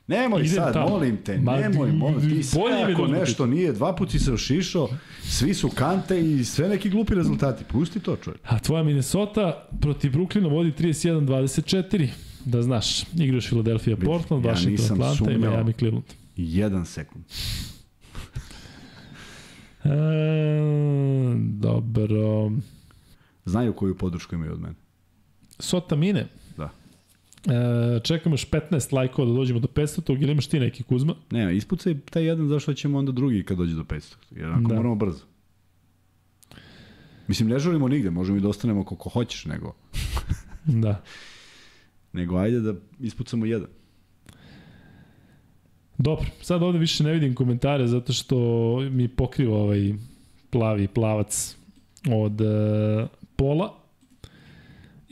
Nemoj 0.07 0.41
Idem 0.41 0.55
sad, 0.55 0.73
tamo. 0.73 0.89
molim 0.89 1.17
te, 1.17 1.39
Ma, 1.39 1.57
nemoj, 1.57 1.93
molim 1.93 2.31
ti, 2.31 2.43
sve 2.43 2.93
ako 2.93 3.07
nešto 3.07 3.47
nije, 3.47 3.73
dva 3.73 3.95
put 3.95 4.11
si 4.11 4.19
se 4.19 4.33
ošišao, 4.33 4.89
svi 5.23 5.55
su 5.55 5.69
kante 5.69 6.21
i 6.21 6.45
sve 6.45 6.69
neki 6.69 6.91
glupi 6.91 7.15
rezultati. 7.15 7.65
Pusti 7.65 8.01
to, 8.01 8.17
čovjek. 8.17 8.41
A 8.45 8.59
tvoja 8.59 8.83
Minnesota 8.83 9.69
protiv 9.81 10.13
Brooklyna 10.13 10.51
vodi 10.51 10.73
31-24. 10.79 12.09
Da 12.45 12.63
znaš, 12.63 13.03
igraš 13.19 13.47
Philadelphia, 13.47 13.97
Portland, 13.97 14.45
ja 14.45 14.51
Washington, 14.51 15.03
Atlanta 15.03 15.33
i. 15.33 15.39
Miami, 15.39 15.73
Cleveland. 15.73 16.07
Jedan 16.37 16.87
sekund. 16.87 17.25
E, 19.85 19.89
dobro. 21.39 22.51
Znaju 23.45 23.73
koju 23.73 23.99
podršku 23.99 24.35
imaju 24.35 24.53
od 24.53 24.61
mene. 24.61 24.75
Sota 25.59 25.97
Mine. 25.97 26.27
E, 27.47 28.01
čekamo 28.01 28.35
još 28.35 28.51
15 28.51 28.95
lajkova 28.95 29.29
da 29.29 29.35
dođemo 29.35 29.61
do 29.61 29.69
500 29.69 30.23
ili 30.23 30.33
imaš 30.33 30.47
ti 30.47 30.61
neki 30.61 30.83
Kuzma? 30.83 31.15
Ne, 31.31 31.57
ispucaj 31.57 32.01
taj 32.01 32.25
jedan 32.25 32.49
zašto 32.49 32.75
ćemo 32.75 32.99
onda 32.99 33.13
drugi 33.13 33.45
kad 33.45 33.57
dođe 33.59 33.75
do 33.75 33.85
500. 33.85 34.15
Jer 34.31 34.51
ako 34.51 34.61
Da. 34.61 34.69
da. 34.69 34.75
moramo 34.75 34.95
brzo. 34.95 35.25
Mislim, 37.29 37.49
ne 37.49 37.59
žurimo 37.59 37.89
nigde, 37.89 38.11
možemo 38.11 38.39
i 38.39 38.41
da 38.41 38.49
ostanemo 38.49 38.85
koliko 38.85 39.09
hoćeš, 39.09 39.45
nego, 39.45 39.75
Da. 40.83 41.03
nego 42.13 42.37
ajde 42.37 42.61
da 42.61 42.75
ispucamo 43.01 43.47
jedan. 43.47 43.69
Dobro, 45.99 46.27
sad 46.41 46.63
ovde 46.63 46.79
više 46.79 47.05
ne 47.05 47.13
vidim 47.13 47.35
komentare 47.35 47.87
zato 47.87 48.13
što 48.13 48.37
mi 48.91 49.09
pokriva 49.09 49.57
ovaj 49.57 49.95
plavi 50.51 50.89
plavac 50.89 51.57
od 52.13 52.41
e, 52.41 53.07
pola. 53.37 53.84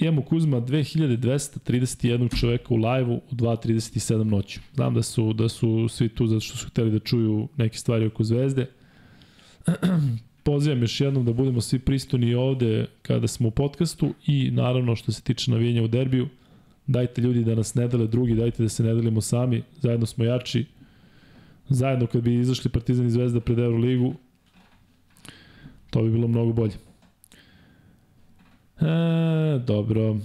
Imamo 0.02 0.22
Kuzma 0.22 0.60
2231 0.60 2.40
čoveka 2.40 2.74
u 2.74 2.76
live-u 2.76 3.14
u 3.14 3.34
2.37 3.34 4.24
noću. 4.24 4.60
Znam 4.74 4.94
da 4.94 5.02
su, 5.02 5.32
da 5.32 5.48
su 5.48 5.88
svi 5.88 6.08
tu 6.08 6.26
zato 6.26 6.40
što 6.40 6.56
su 6.56 6.66
hteli 6.68 6.90
da 6.90 6.98
čuju 6.98 7.48
neke 7.56 7.78
stvari 7.78 8.06
oko 8.06 8.24
zvezde. 8.24 8.66
Pozivam 10.42 10.82
još 10.82 11.00
jednom 11.00 11.24
da 11.24 11.32
budemo 11.32 11.60
svi 11.60 11.78
pristojni 11.78 12.34
ovde 12.34 12.86
kada 13.02 13.28
smo 13.28 13.48
u 13.48 13.50
podcastu 13.50 14.14
i 14.26 14.50
naravno 14.50 14.96
što 14.96 15.12
se 15.12 15.22
tiče 15.22 15.50
navijenja 15.50 15.82
u 15.82 15.88
derbiju, 15.88 16.28
dajte 16.86 17.22
ljudi 17.22 17.44
da 17.44 17.54
nas 17.54 17.74
ne 17.74 17.88
dele 17.88 18.06
drugi, 18.06 18.34
dajte 18.34 18.62
da 18.62 18.68
se 18.68 18.82
ne 18.82 18.94
delimo 18.94 19.20
sami, 19.20 19.62
zajedno 19.80 20.06
smo 20.06 20.24
jači, 20.24 20.64
zajedno 21.68 22.06
kad 22.06 22.22
bi 22.22 22.34
izašli 22.34 22.70
Partizan 22.70 23.06
i 23.06 23.10
Zvezda 23.10 23.40
pred 23.40 23.58
Euroligu, 23.58 24.14
to 25.90 26.02
bi 26.02 26.10
bilo 26.10 26.28
mnogo 26.28 26.52
bolje. 26.52 26.91
E, 28.82 29.58
dobro. 29.58 30.16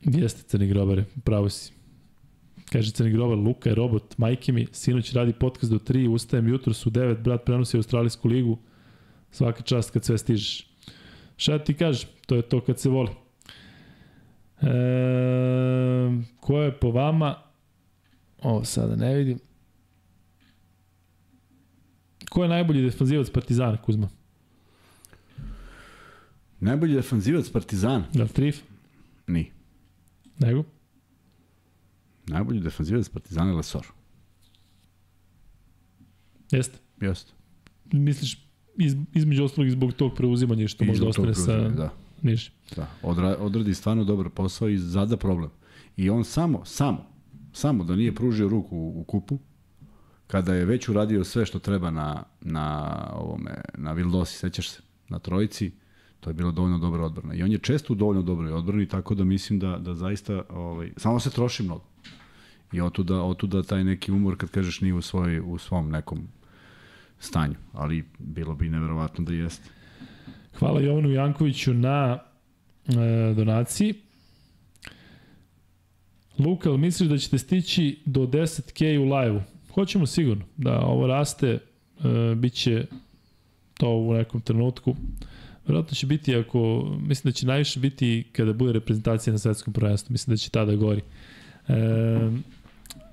Jeste 0.00 0.42
Crni 0.42 0.66
grobare, 0.66 1.04
pravo 1.24 1.48
si. 1.48 1.72
Kaže 2.72 2.90
Crni 2.90 3.10
grobar, 3.10 3.38
Luka 3.38 3.68
je 3.68 3.74
robot, 3.74 4.18
majke 4.18 4.52
mi, 4.52 4.66
sinoć 4.72 5.12
radi 5.12 5.32
podcast 5.32 5.72
do 5.72 5.78
3, 5.78 6.08
ustajem 6.08 6.48
jutro 6.48 6.72
su 6.72 6.90
9, 6.90 7.22
brat 7.22 7.44
prenosi 7.44 7.76
Australijsku 7.76 8.28
ligu, 8.28 8.58
svaka 9.30 9.62
čast 9.62 9.90
kad 9.90 10.04
sve 10.04 10.18
stižeš. 10.18 10.66
Šta 11.36 11.58
ti 11.58 11.74
kažeš? 11.74 12.06
To 12.26 12.36
je 12.36 12.42
to 12.42 12.60
kad 12.60 12.80
se 12.80 12.88
voli. 12.88 13.10
E, 14.60 14.66
ko 16.40 16.62
je 16.62 16.72
po 16.72 16.90
vama 16.90 17.34
ovo 18.42 18.64
sada 18.64 18.96
ne 18.96 19.14
vidim 19.14 19.38
ko 22.34 22.42
je 22.42 22.48
najbolji 22.48 22.82
defanzivac 22.82 23.30
Partizana 23.30 23.76
Kuzma? 23.76 24.08
Najbolji 26.64 26.94
defanzivac 26.94 27.48
Partizana? 27.50 28.04
Da 28.14 28.22
li 28.22 28.28
Trif? 28.28 28.62
Ni. 29.26 29.50
Nego? 30.38 30.64
Najbolji 32.26 32.60
defanzivac 32.60 33.08
Partizana 33.08 33.50
je 33.50 33.56
Lesor. 33.56 33.86
Jeste. 36.50 36.78
Jeste. 37.00 37.32
Misliš 37.92 38.46
iz, 38.78 38.96
između 39.14 39.44
ostalog 39.44 39.70
zbog 39.70 39.92
tog 39.92 40.14
preuzimanja 40.14 40.68
što 40.68 40.84
I 40.84 40.86
možda 40.86 41.08
ostane 41.08 41.34
sa 41.34 41.68
Da. 41.68 41.92
niži. 42.22 42.50
Da, 42.76 42.90
odra, 43.02 43.36
odradi 43.40 43.74
stvarno 43.74 44.04
dobar 44.04 44.30
posao 44.30 44.68
i 44.68 44.78
zada 44.78 45.16
problem. 45.16 45.50
I 45.96 46.10
on 46.10 46.24
samo, 46.24 46.64
samo, 46.64 47.06
samo 47.52 47.84
da 47.84 47.96
nije 47.96 48.14
pružio 48.14 48.48
ruku 48.48 48.76
u, 48.76 49.00
u 49.00 49.04
kupu, 49.04 49.38
kada 50.26 50.54
je 50.54 50.64
već 50.64 50.88
uradio 50.88 51.24
sve 51.24 51.46
što 51.46 51.58
treba 51.58 51.90
na, 51.90 52.24
na 52.40 52.96
ovome, 53.14 53.60
na 53.74 53.92
Vildosi, 53.92 54.38
sećaš 54.38 54.70
se, 54.70 54.82
na 55.08 55.18
trojici, 55.18 55.72
To 56.24 56.30
je 56.30 56.34
bila 56.34 56.50
dovoljno 56.50 56.78
dobra 56.78 57.04
odbrana. 57.04 57.34
I 57.34 57.42
on 57.42 57.52
je 57.52 57.58
često 57.58 57.92
u 57.92 57.96
dovoljno 57.96 58.22
dobroj 58.22 58.52
odbrani, 58.52 58.88
tako 58.88 59.14
da 59.14 59.24
mislim 59.24 59.58
da, 59.58 59.78
da 59.78 59.94
zaista, 59.94 60.42
ovaj, 60.48 60.92
samo 60.96 61.20
se 61.20 61.30
troši 61.30 61.62
mnogo. 61.62 61.84
I 62.72 62.80
otuda, 62.80 63.22
otuda 63.22 63.62
taj 63.62 63.84
neki 63.84 64.12
umor, 64.12 64.36
kad 64.36 64.50
kažeš, 64.50 64.80
nije 64.80 64.94
u, 64.94 65.02
svoj, 65.02 65.40
u 65.40 65.58
svom 65.58 65.90
nekom 65.90 66.28
stanju. 67.18 67.54
Ali 67.72 68.04
bilo 68.18 68.54
bi 68.54 68.68
neverovatno 68.68 69.24
da 69.24 69.32
jeste. 69.32 69.70
Hvala 70.58 70.80
Jovanu 70.80 71.10
Jankoviću 71.10 71.74
na 71.74 72.18
e, 72.86 73.34
donaciji. 73.36 73.94
Luka, 76.38 76.68
ali 76.68 76.78
misliš 76.78 77.08
da 77.08 77.18
ćete 77.18 77.38
stići 77.38 77.98
do 78.04 78.20
10k 78.20 78.98
u 78.98 79.14
live-u? 79.14 79.40
Hoćemo 79.74 80.06
sigurno. 80.06 80.44
Da, 80.56 80.80
ovo 80.80 81.06
raste, 81.06 81.48
e, 81.48 82.34
bit 82.34 82.52
će 82.54 82.86
to 83.74 83.90
u 83.90 84.14
nekom 84.14 84.40
trenutku. 84.40 84.96
Vjerojatno 85.66 85.94
će 85.94 86.06
biti 86.06 86.36
ako, 86.36 86.90
mislim 87.00 87.30
da 87.30 87.32
će 87.32 87.46
najviše 87.46 87.80
biti 87.80 88.24
kada 88.32 88.52
bude 88.52 88.72
reprezentacija 88.72 89.32
na 89.32 89.38
svetskom 89.38 89.72
prvenstvu, 89.72 90.12
mislim 90.12 90.32
da 90.32 90.36
će 90.36 90.50
tada 90.50 90.74
gori. 90.74 91.00
E, 91.68 91.74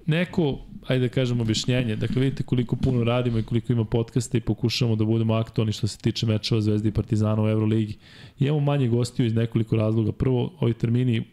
neko, 0.06 0.60
ajde 0.88 1.08
da 1.08 1.14
kažem 1.14 1.42
objašnjenje, 1.42 1.96
dakle 1.96 2.22
vidite 2.22 2.44
koliko 2.44 2.76
puno 2.76 3.04
radimo 3.04 3.40
i 3.40 3.44
koliko 3.44 3.74
ima 3.74 3.86
podcasta 3.86 4.38
i 4.38 4.42
pokušamo 4.42 4.96
da 4.96 5.06
budemo 5.06 5.34
aktualni 5.34 5.72
što 5.72 5.88
se 5.88 5.98
tiče 5.98 6.26
mečeva 6.26 6.62
Zvezde 6.62 6.90
i 6.90 6.92
Partizana 6.92 7.44
u 7.44 7.50
Euroligi. 7.50 7.98
Imamo 8.40 8.60
manje 8.60 8.88
gostiju 8.88 9.26
iz 9.26 9.34
nekoliko 9.34 9.76
razloga. 9.76 10.12
Prvo, 10.12 10.54
ovi 10.60 10.74
termini 10.74 11.24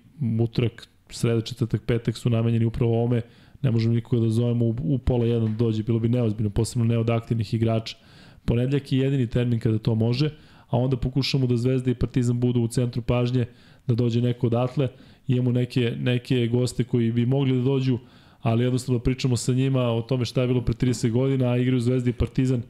utorak, 0.41 0.89
sreda, 1.11 1.41
četvrtak, 1.41 1.83
petak 1.87 2.17
su 2.17 2.31
namenjeni 2.31 2.65
upravo 2.65 3.05
ome, 3.05 3.23
ne 3.63 3.71
možemo 3.71 3.95
nikoga 3.95 4.23
da 4.23 4.31
zovemo 4.31 4.65
u, 4.65 4.77
u 4.83 4.99
pola 4.99 5.27
jedan 5.27 5.51
da 5.51 5.57
dođe, 5.57 5.83
bilo 5.83 5.99
bi 5.99 6.09
neozbiljno, 6.09 6.51
posebno 6.51 6.85
ne 6.85 6.99
od 6.99 7.11
aktivnih 7.11 7.55
igrača. 7.55 7.97
Ponedljak 8.45 8.93
je 8.93 8.99
jedini 8.99 9.27
termin 9.27 9.61
kada 9.61 9.79
to 9.79 9.95
može, 9.95 10.31
a 10.69 10.79
onda 10.79 10.97
pokušamo 10.97 11.47
da 11.47 11.57
Zvezda 11.57 11.91
i 11.91 11.95
Partizan 11.95 12.41
budu 12.41 12.61
u 12.61 12.69
centru 12.69 13.03
pažnje, 13.03 13.47
da 13.87 13.95
dođe 13.95 14.21
neko 14.21 14.47
odatle, 14.47 14.89
imamo 15.29 15.53
neke, 15.53 15.93
neke 15.99 16.47
goste 16.47 16.85
koji 16.85 17.13
bi 17.13 17.27
mogli 17.27 17.57
da 17.57 17.63
dođu, 17.63 17.99
ali 18.43 18.65
jednostavno 18.65 18.99
pričamo 18.99 19.37
sa 19.37 19.53
njima 19.53 19.83
o 19.83 20.03
tome 20.03 20.25
šta 20.25 20.41
je 20.41 20.47
bilo 20.47 20.61
pre 20.61 20.75
30 20.75 21.11
godina, 21.11 21.51
a 21.51 21.57
igraju 21.57 21.81
Zvezda 21.81 22.11
i 22.11 22.13
Partizan, 22.13 22.63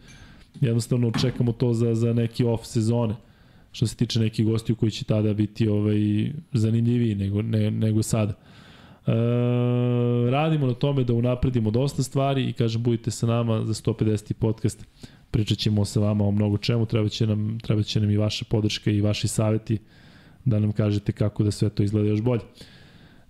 jednostavno 0.61 1.12
čekamo 1.20 1.53
to 1.53 1.75
za, 1.75 1.95
za 1.95 2.12
neki 2.12 2.45
off 2.45 2.66
sezone 2.66 3.15
što 3.73 3.87
se 3.87 3.97
tiče 3.97 4.20
nekih 4.20 4.47
gostiju 4.47 4.77
koji 4.77 4.91
će 4.91 5.05
tada 5.05 5.35
biti 5.35 5.69
ovaj, 5.69 6.33
zanimljiviji 6.53 7.15
nego, 7.15 7.43
ne, 7.43 7.70
nego 7.70 8.03
sada. 8.03 8.33
E, 9.07 9.12
radimo 10.31 10.66
na 10.66 10.75
tome 10.75 11.05
da 11.05 11.15
unapredimo 11.15 11.70
dosta 11.70 12.03
stvari 12.03 12.49
i 12.49 12.53
kažem 12.53 12.83
budite 12.83 13.11
sa 13.11 13.27
nama 13.27 13.65
za 13.65 13.75
150. 13.75 14.33
podcast 14.33 14.87
pričat 15.30 15.59
ćemo 15.59 15.84
sa 15.84 16.00
vama 16.00 16.24
o 16.24 16.30
mnogo 16.30 16.59
čemu, 16.59 16.86
treba 16.86 17.09
će 17.09 17.26
nam, 17.26 17.59
treba 17.60 17.82
će 17.82 18.00
nam 18.00 18.10
i 18.10 18.16
vaša 18.16 18.44
podrška 18.50 18.90
i 18.90 19.00
vaši 19.00 19.28
saveti 19.28 19.78
da 20.44 20.59
nam 20.59 20.72
kažete 20.72 21.12
kako 21.12 21.44
da 21.44 21.50
sve 21.50 21.68
to 21.70 21.82
izgleda 21.82 22.09
još 22.09 22.22
bolje. 22.22 22.40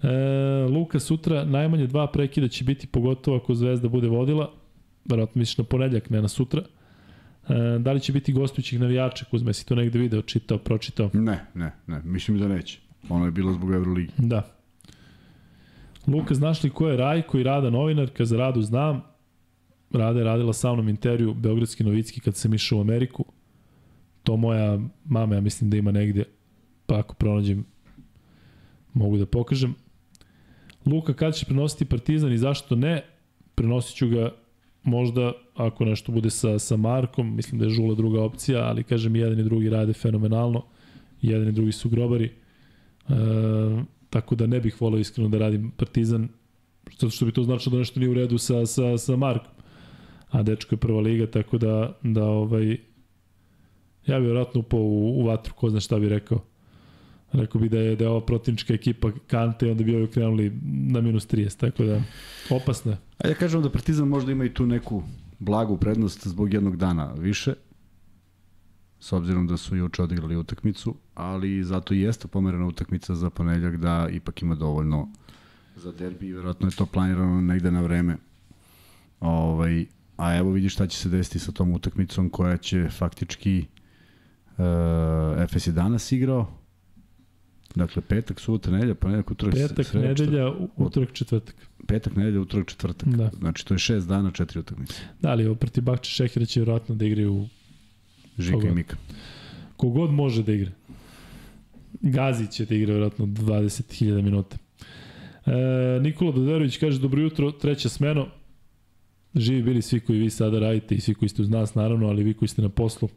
E, 0.02 0.08
Luka, 0.70 1.00
sutra 1.00 1.44
najmanje 1.44 1.86
dva 1.86 2.06
prekida 2.06 2.48
će 2.48 2.64
biti 2.64 2.86
pogotovo 2.86 3.36
ako 3.36 3.54
Zvezda 3.54 3.88
bude 3.88 4.08
vodila, 4.08 4.50
verovatno 5.04 5.38
misliš 5.38 5.58
na 5.58 5.64
ponedljak, 5.64 6.10
ne 6.10 6.22
na 6.22 6.28
sutra. 6.28 6.62
E, 7.48 7.78
da 7.78 7.92
li 7.92 8.00
će 8.00 8.12
biti 8.12 8.32
gostujućih 8.32 8.80
navijača, 8.80 9.24
Kuzme, 9.24 9.52
si 9.52 9.66
to 9.66 9.74
negde 9.74 9.98
video, 9.98 10.22
čitao, 10.22 10.58
pročitao? 10.58 11.10
Ne, 11.12 11.46
ne, 11.54 11.72
ne, 11.86 12.00
mislim 12.04 12.38
da 12.38 12.48
neće. 12.48 12.78
Ono 13.08 13.24
je 13.24 13.30
bilo 13.30 13.52
zbog 13.52 13.72
Euroligi. 13.72 14.12
Da. 14.18 14.58
Luka, 16.06 16.34
znaš 16.34 16.62
li 16.62 16.70
ko 16.70 16.88
je 16.88 16.96
Rajko 16.96 17.38
i 17.38 17.42
Rada 17.42 17.70
novinarka? 17.70 18.24
Za 18.24 18.36
Radu 18.36 18.62
znam. 18.62 19.02
Rada 19.90 20.18
je 20.18 20.24
radila 20.24 20.52
sa 20.52 20.72
mnom 20.72 20.88
intervju 20.88 21.34
Beogradski 21.34 21.84
novicki 21.84 22.20
kad 22.20 22.36
sam 22.36 22.54
išao 22.54 22.78
u 22.78 22.80
Ameriku. 22.80 23.24
To 24.22 24.36
moja 24.36 24.78
mama, 25.04 25.34
ja 25.34 25.40
mislim 25.40 25.70
da 25.70 25.76
ima 25.76 25.92
negde, 25.92 26.24
pa 26.86 26.98
ako 26.98 27.14
pronađem, 27.14 27.64
mogu 28.94 29.16
da 29.16 29.26
pokažem. 29.26 29.74
Luka, 30.86 31.14
kad 31.14 31.34
će 31.34 31.46
prenositi 31.46 31.84
Partizan 31.84 32.32
i 32.32 32.38
zašto 32.38 32.76
ne? 32.76 33.04
Prenosit 33.54 33.96
ću 33.96 34.08
ga 34.08 34.30
možda 34.82 35.32
ako 35.54 35.84
nešto 35.84 36.12
bude 36.12 36.30
sa, 36.30 36.58
sa 36.58 36.76
Markom, 36.76 37.36
mislim 37.36 37.58
da 37.58 37.64
je 37.64 37.70
Žula 37.70 37.94
druga 37.94 38.22
opcija, 38.22 38.64
ali 38.64 38.84
kažem 38.84 39.16
jedan 39.16 39.40
i 39.40 39.44
drugi 39.44 39.70
rade 39.70 39.92
fenomenalno, 39.92 40.64
jedan 41.22 41.48
i 41.48 41.52
drugi 41.52 41.72
su 41.72 41.88
grobari. 41.88 42.24
E, 43.08 43.12
tako 44.10 44.34
da 44.34 44.46
ne 44.46 44.60
bih 44.60 44.80
volao 44.80 44.98
iskreno 44.98 45.28
da 45.28 45.38
radim 45.38 45.70
Partizan, 45.70 46.28
zato 46.98 47.10
što 47.10 47.26
bi 47.26 47.32
to 47.32 47.42
značilo 47.42 47.72
da 47.72 47.78
nešto 47.78 48.00
nije 48.00 48.10
u 48.10 48.14
redu 48.14 48.38
sa, 48.38 48.66
sa, 48.66 48.98
sa 48.98 49.16
Markom. 49.16 49.52
A 50.30 50.42
dečko 50.42 50.74
je 50.74 50.78
prva 50.78 51.00
liga, 51.00 51.26
tako 51.26 51.58
da, 51.58 51.98
da 52.02 52.24
ovaj, 52.24 52.70
ja 54.06 54.18
bih 54.18 54.26
vjerojatno 54.26 54.60
upao 54.60 54.80
u, 54.80 55.20
u 55.20 55.26
vatru, 55.26 55.54
ko 55.54 55.70
zna 55.70 55.80
šta 55.80 55.98
bi 55.98 56.08
rekao. 56.08 56.44
Rekao 57.32 57.60
bi 57.60 57.68
da 57.68 57.78
je, 57.78 57.96
da 57.96 58.04
je 58.04 58.10
ova 58.10 58.20
protivnička 58.20 58.74
ekipa 58.74 59.10
Kante 59.26 59.70
onda 59.70 59.84
bi 59.84 59.96
ovi 59.96 60.06
krenuli 60.06 60.52
na 60.64 61.00
minus 61.00 61.28
30, 61.28 61.56
tako 61.56 61.84
da 61.84 62.02
opasno 62.50 62.90
je. 62.90 62.98
A 63.18 63.28
ja 63.28 63.34
kažem 63.34 63.62
da 63.62 63.70
Partizan 63.70 64.08
možda 64.08 64.32
ima 64.32 64.44
i 64.44 64.54
tu 64.54 64.66
neku 64.66 65.02
blagu 65.38 65.76
prednost 65.76 66.26
zbog 66.28 66.54
jednog 66.54 66.76
dana 66.76 67.12
više, 67.12 67.54
s 69.00 69.12
obzirom 69.12 69.46
da 69.46 69.56
su 69.56 69.76
juče 69.76 70.02
odigrali 70.02 70.36
utakmicu, 70.36 70.94
ali 71.14 71.64
zato 71.64 71.94
i 71.94 72.00
jeste 72.00 72.28
pomerena 72.28 72.66
utakmica 72.66 73.14
za 73.14 73.30
ponedljak 73.30 73.76
da 73.76 74.08
ipak 74.12 74.42
ima 74.42 74.54
dovoljno 74.54 75.08
za 75.76 75.92
derbi 75.92 76.26
i 76.26 76.32
verovatno 76.32 76.68
je 76.68 76.76
to 76.76 76.86
planirano 76.86 77.40
negde 77.40 77.70
na 77.70 77.80
vreme. 77.80 78.16
Ovaj, 79.20 79.86
a 80.18 80.36
evo 80.36 80.50
vidiš 80.50 80.72
šta 80.74 80.86
će 80.86 80.98
se 80.98 81.08
desiti 81.08 81.38
sa 81.38 81.52
tom 81.52 81.72
utakmicom 81.72 82.30
koja 82.30 82.56
će 82.56 82.88
faktički 82.90 83.64
uh, 84.58 85.42
Efes 85.42 85.66
je 85.66 85.72
danas 85.72 86.12
igrao, 86.12 86.58
Dakle, 87.74 88.02
petak, 88.02 88.40
subota, 88.40 88.70
nedelja, 88.70 88.94
ponedjeljak, 88.94 89.30
utorak, 89.30 89.54
Petak, 89.54 89.86
sreda, 89.86 90.08
nedelja, 90.08 90.52
utorak, 90.76 91.12
četvrtak. 91.12 91.54
Petak, 91.86 92.16
nedelja, 92.16 92.40
utorak, 92.40 92.66
četvrtak. 92.68 93.08
Da. 93.08 93.30
Znači, 93.38 93.66
to 93.66 93.74
je 93.74 93.78
šest 93.78 94.08
dana, 94.08 94.30
četiri 94.30 94.60
utakmice. 94.60 94.94
Da, 95.20 95.30
ali 95.30 95.56
protiv 95.56 95.84
Bakče 95.84 96.10
Šehira 96.10 96.46
će 96.46 96.60
vjerojatno 96.60 96.94
da 96.94 97.04
igraju 97.04 97.48
Žika 98.38 98.56
Kogod. 98.56 98.70
i 98.70 98.74
Mika. 98.74 98.96
kogod 99.76 100.10
može 100.10 100.42
da 100.42 100.52
igra. 100.52 100.70
Gazi 102.00 102.46
će 102.46 102.64
da 102.66 102.74
igra 102.74 102.92
vjerojatno 102.92 103.26
20.000 103.26 104.22
minuta. 104.22 104.56
E, 105.46 106.00
Nikola 106.00 106.32
Doderović 106.32 106.76
kaže, 106.76 107.00
dobro 107.00 107.22
jutro, 107.22 107.50
treća 107.50 107.88
smeno. 107.88 108.26
Živi 109.34 109.62
bili 109.62 109.82
svi 109.82 110.00
koji 110.00 110.18
vi 110.18 110.30
sada 110.30 110.58
radite 110.58 110.94
i 110.94 111.00
svi 111.00 111.14
koji 111.14 111.28
ste 111.28 111.42
uz 111.42 111.50
nas, 111.50 111.74
naravno, 111.74 112.06
ali 112.08 112.22
vi 112.24 112.34
koji 112.34 112.48
ste 112.48 112.62
na 112.62 112.68
poslu. 112.68 113.08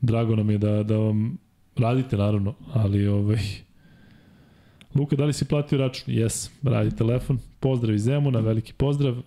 Drago 0.00 0.36
nam 0.36 0.50
je 0.50 0.58
da, 0.58 0.82
da 0.82 0.96
vam 0.96 1.38
radite, 1.76 2.16
naravno, 2.16 2.54
ali 2.72 3.06
ovaj, 3.06 3.38
Luka, 4.94 5.16
da 5.16 5.24
li 5.24 5.32
si 5.32 5.44
platio 5.44 5.78
račun? 5.78 6.14
Jes, 6.14 6.50
radi 6.62 6.96
telefon. 6.96 7.38
Pozdrav 7.60 7.94
iz 7.94 8.02
Zemuna, 8.02 8.40
veliki 8.40 8.72
pozdrav. 8.72 9.14
E, 9.18 9.22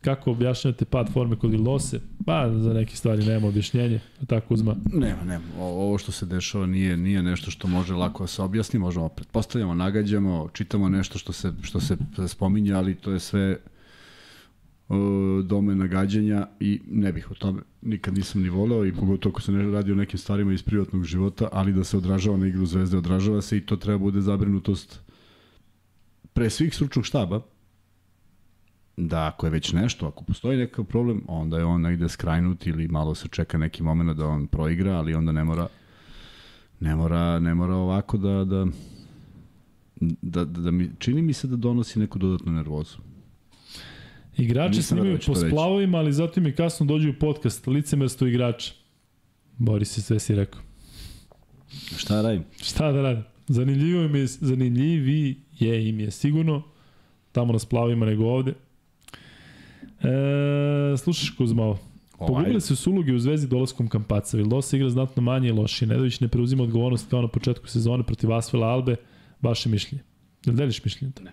kako 0.00 0.30
objašnjate 0.30 0.84
pad 0.84 1.12
forme 1.12 1.36
kod 1.36 1.50
Vilose? 1.50 2.00
Pa, 2.26 2.50
za 2.58 2.72
neke 2.72 2.96
stvari 2.96 3.26
nema 3.26 3.48
objašnjenje. 3.48 4.00
Tako 4.26 4.54
uzma. 4.54 4.76
Nema, 4.92 5.24
nema. 5.24 5.44
O- 5.58 5.64
Ovo 5.86 5.98
što 5.98 6.12
se 6.12 6.26
dešava 6.26 6.66
nije 6.66 6.96
nije 6.96 7.22
nešto 7.22 7.50
što 7.50 7.68
može 7.68 7.94
lako 7.94 8.22
da 8.22 8.26
se 8.26 8.42
objasni, 8.42 8.78
možemo 8.78 9.08
pretpostavljamo, 9.08 9.74
nagađamo, 9.74 10.48
čitamo 10.52 10.88
nešto 10.88 11.18
što 11.18 11.32
se 11.32 11.52
što 11.62 11.80
se 11.80 11.96
spominje, 12.26 12.72
ali 12.72 12.94
to 12.94 13.12
je 13.12 13.20
sve 13.20 13.56
o, 14.92 15.42
dome 15.42 15.74
nagađanja 15.74 16.46
i 16.60 16.80
ne 16.90 17.12
bih 17.12 17.30
o 17.30 17.34
tome 17.34 17.62
nikad 17.82 18.14
nisam 18.14 18.42
ni 18.42 18.48
voleo 18.48 18.86
i 18.86 18.92
pogotovo 18.92 19.32
ako 19.32 19.42
se 19.42 19.52
ne 19.52 19.70
radi 19.70 19.92
o 19.92 19.94
nekim 19.94 20.18
stvarima 20.18 20.52
iz 20.52 20.62
privatnog 20.62 21.04
života, 21.04 21.48
ali 21.52 21.72
da 21.72 21.84
se 21.84 21.96
odražava 21.96 22.36
na 22.36 22.46
igru 22.46 22.66
Zvezde, 22.66 22.96
odražava 22.96 23.42
se 23.42 23.56
i 23.56 23.66
to 23.66 23.76
treba 23.76 23.98
bude 23.98 24.20
zabrinutost 24.20 25.00
pre 26.32 26.50
svih 26.50 26.74
stručnog 26.74 27.06
štaba, 27.06 27.40
da 28.96 29.26
ako 29.26 29.46
je 29.46 29.50
već 29.50 29.72
nešto, 29.72 30.06
ako 30.06 30.24
postoji 30.24 30.58
nekakav 30.58 30.84
problem, 30.84 31.22
onda 31.28 31.58
je 31.58 31.64
on 31.64 31.80
negde 31.80 32.08
skrajnut 32.08 32.66
ili 32.66 32.88
malo 32.88 33.14
se 33.14 33.28
čeka 33.28 33.58
neki 33.58 33.82
moment 33.82 34.18
da 34.18 34.26
on 34.26 34.46
proigra, 34.46 34.92
ali 34.92 35.14
onda 35.14 35.32
ne 35.32 35.44
mora 35.44 35.68
ne 36.82 36.96
mora, 36.96 37.38
ne 37.38 37.54
mora 37.54 37.74
ovako 37.74 38.18
da, 38.18 38.44
da, 38.44 38.66
da, 40.00 40.44
da, 40.44 40.60
da 40.60 40.70
mi, 40.70 40.90
čini 40.98 41.22
mi 41.22 41.32
se 41.32 41.46
da 41.46 41.56
donosi 41.56 41.98
neku 41.98 42.18
dodatnu 42.18 42.52
nervozu. 42.52 42.98
Igrači 44.36 44.76
Nisam 44.76 44.98
snimaju 44.98 45.18
da 45.18 45.24
po 45.26 45.34
splavovima, 45.34 45.98
ali 45.98 46.12
zatim 46.12 46.46
i 46.46 46.54
kasno 46.54 46.86
dođu 46.86 47.10
u 47.10 47.14
podcast. 47.20 47.66
Licemerstvo 47.66 48.26
igrača. 48.26 48.72
Bori 49.58 49.84
se 49.84 50.02
sve 50.02 50.18
si 50.18 50.34
rekao. 50.34 50.60
Šta 51.96 52.22
radim? 52.22 52.44
Šta 52.62 52.92
da 52.92 53.02
radim? 53.02 53.24
Zanimljivo 53.48 54.02
im 54.02 54.14
je, 54.14 54.26
zanimljivi 54.26 55.36
je 55.58 55.88
im 55.88 56.00
je 56.00 56.10
sigurno. 56.10 56.62
Tamo 57.32 57.52
na 57.52 57.58
splavovima 57.58 58.06
nego 58.06 58.24
ovde. 58.24 58.54
E, 60.02 60.96
slušaš 60.96 61.30
Kuzma 61.30 61.62
ovo. 61.62 61.78
Pogubili 62.18 62.60
se 62.60 62.76
su 62.76 62.90
uloge 62.90 63.12
u 63.12 63.18
zvezdi 63.18 63.46
dolaskom 63.46 63.88
Kampaca. 63.88 64.36
Vildosa 64.36 64.76
igra 64.76 64.90
znatno 64.90 65.22
manje 65.22 65.48
i 65.48 65.52
lošije. 65.52 65.88
Nedović 65.88 66.20
ne 66.20 66.28
preuzima 66.28 66.62
odgovornost 66.62 67.10
kao 67.10 67.22
na 67.22 67.28
početku 67.28 67.66
sezone 67.66 68.02
protiv 68.02 68.32
Asvela 68.32 68.66
Albe. 68.66 68.96
Vaše 69.40 69.68
mišljenje. 69.68 70.04
Jel 70.46 70.56
deliš 70.56 70.84
mišljenje? 70.84 71.12
Ne. 71.22 71.32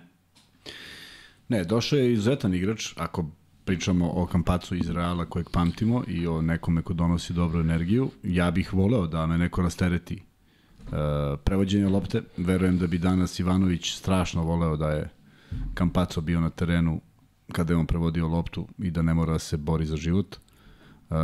Ne, 1.49 1.63
došao 1.63 1.99
je 1.99 2.13
izuzetan 2.13 2.53
igrač, 2.53 2.93
ako 2.97 3.25
pričamo 3.65 4.09
o 4.09 4.25
Kampacu 4.25 4.75
iz 4.75 4.89
Reala 4.89 5.25
kojeg 5.25 5.49
pamtimo 5.49 6.03
i 6.07 6.27
o 6.27 6.41
nekome 6.41 6.81
ko 6.81 6.93
donosi 6.93 7.33
dobru 7.33 7.59
energiju, 7.59 8.11
ja 8.23 8.51
bih 8.51 8.73
voleo 8.73 9.07
da 9.07 9.27
me 9.27 9.37
neko 9.37 9.61
rastereti 9.61 10.21
prevođenje 11.43 11.87
lopte. 11.87 12.21
Verujem 12.37 12.77
da 12.77 12.87
bi 12.87 12.97
danas 12.97 13.39
Ivanović 13.39 13.93
strašno 13.93 14.43
voleo 14.43 14.77
da 14.77 14.89
je 14.89 15.09
Kampaco 15.73 16.21
bio 16.21 16.41
na 16.41 16.49
terenu 16.49 17.01
kada 17.51 17.73
je 17.73 17.77
on 17.77 17.85
prevodio 17.85 18.27
loptu 18.27 18.67
i 18.77 18.91
da 18.91 19.01
ne 19.01 19.13
mora 19.13 19.33
da 19.33 19.39
se 19.39 19.57
bori 19.57 19.85
za 19.85 19.97
život. 19.97 20.35
Uh, 21.09 21.17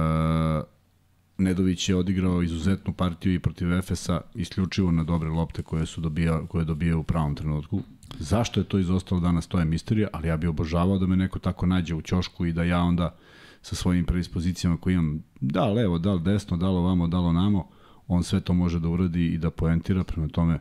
Nedović 1.38 1.90
je 1.90 1.96
odigrao 1.96 2.44
izuzetnu 2.44 2.94
partiju 2.94 3.34
i 3.34 3.40
protiv 3.40 3.74
Efesa 3.74 4.22
isključivo 4.34 4.92
na 4.92 5.04
dobre 5.04 5.30
lopte 5.30 5.64
koje 5.64 5.86
su 5.86 6.02
dobija, 6.02 6.48
koje 6.48 6.66
dobija 6.66 6.98
u 6.98 7.04
pravom 7.04 7.36
trenutku. 7.36 7.82
Zašto 8.20 8.60
je 8.60 8.64
to 8.64 8.80
izostalo 8.80 9.22
danas, 9.22 9.48
to 9.48 9.60
je 9.60 9.66
misterija, 9.66 10.08
ali 10.14 10.28
ja 10.28 10.38
bih 10.38 10.50
obožavao 10.50 10.98
da 10.98 11.08
me 11.08 11.16
neko 11.16 11.40
tako 11.40 11.66
nađe 11.66 11.96
u 11.96 12.02
ćošku 12.02 12.46
i 12.46 12.54
da 12.54 12.64
ja 12.64 12.82
onda 12.82 13.16
sa 13.62 13.76
svojim 13.76 14.06
predispozicijama 14.06 14.78
koje 14.78 14.94
imam, 14.94 15.24
da 15.42 15.66
levo, 15.66 16.00
da 16.00 16.18
desno, 16.18 16.58
da 16.58 16.68
ovamo, 16.68 17.08
da 17.08 17.32
namo, 17.32 17.68
on 18.08 18.24
sve 18.24 18.40
to 18.40 18.54
može 18.54 18.80
da 18.80 18.90
uradi 18.90 19.28
i 19.28 19.38
da 19.38 19.52
poentira, 19.52 20.04
prema 20.04 20.28
tome 20.28 20.60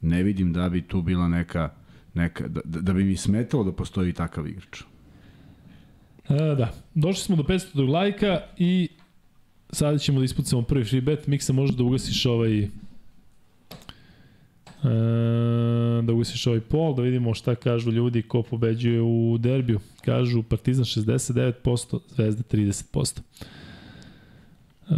ne 0.00 0.22
vidim 0.22 0.52
da 0.52 0.68
bi 0.68 0.82
tu 0.82 1.02
bila 1.02 1.28
neka, 1.28 1.70
neka 2.14 2.48
da, 2.48 2.60
da 2.64 2.92
bi 2.92 3.04
mi 3.04 3.16
smetalo 3.16 3.64
da 3.64 3.72
postoji 3.72 4.12
takav 4.12 4.46
igrač. 4.46 4.82
E, 6.28 6.34
da, 6.34 6.72
došli 6.94 7.22
smo 7.22 7.36
do 7.36 7.42
500 7.42 7.88
lajka 7.88 8.40
i 8.56 8.88
sada 9.70 9.98
ćemo 9.98 10.18
da 10.18 10.24
ispucamo 10.24 10.62
prvi 10.62 10.84
free 10.84 11.00
bet. 11.00 11.26
Miksa, 11.26 11.52
može 11.52 11.76
da 11.76 11.82
ugasiš 11.82 12.26
ovaj 12.26 12.68
e, 14.84 16.02
da 16.02 16.12
ugasiš 16.12 16.46
ovaj 16.46 16.60
pol, 16.60 16.94
da 16.94 17.02
vidimo 17.02 17.34
šta 17.34 17.54
kažu 17.54 17.90
ljudi 17.90 18.22
ko 18.22 18.42
pobeđuje 18.42 19.02
u 19.02 19.38
derbiju. 19.38 19.80
Kažu 20.04 20.42
Partizan 20.42 20.84
69%, 20.84 21.98
Zvezda 22.08 22.42
30%. 22.42 23.20
E, 24.90 24.94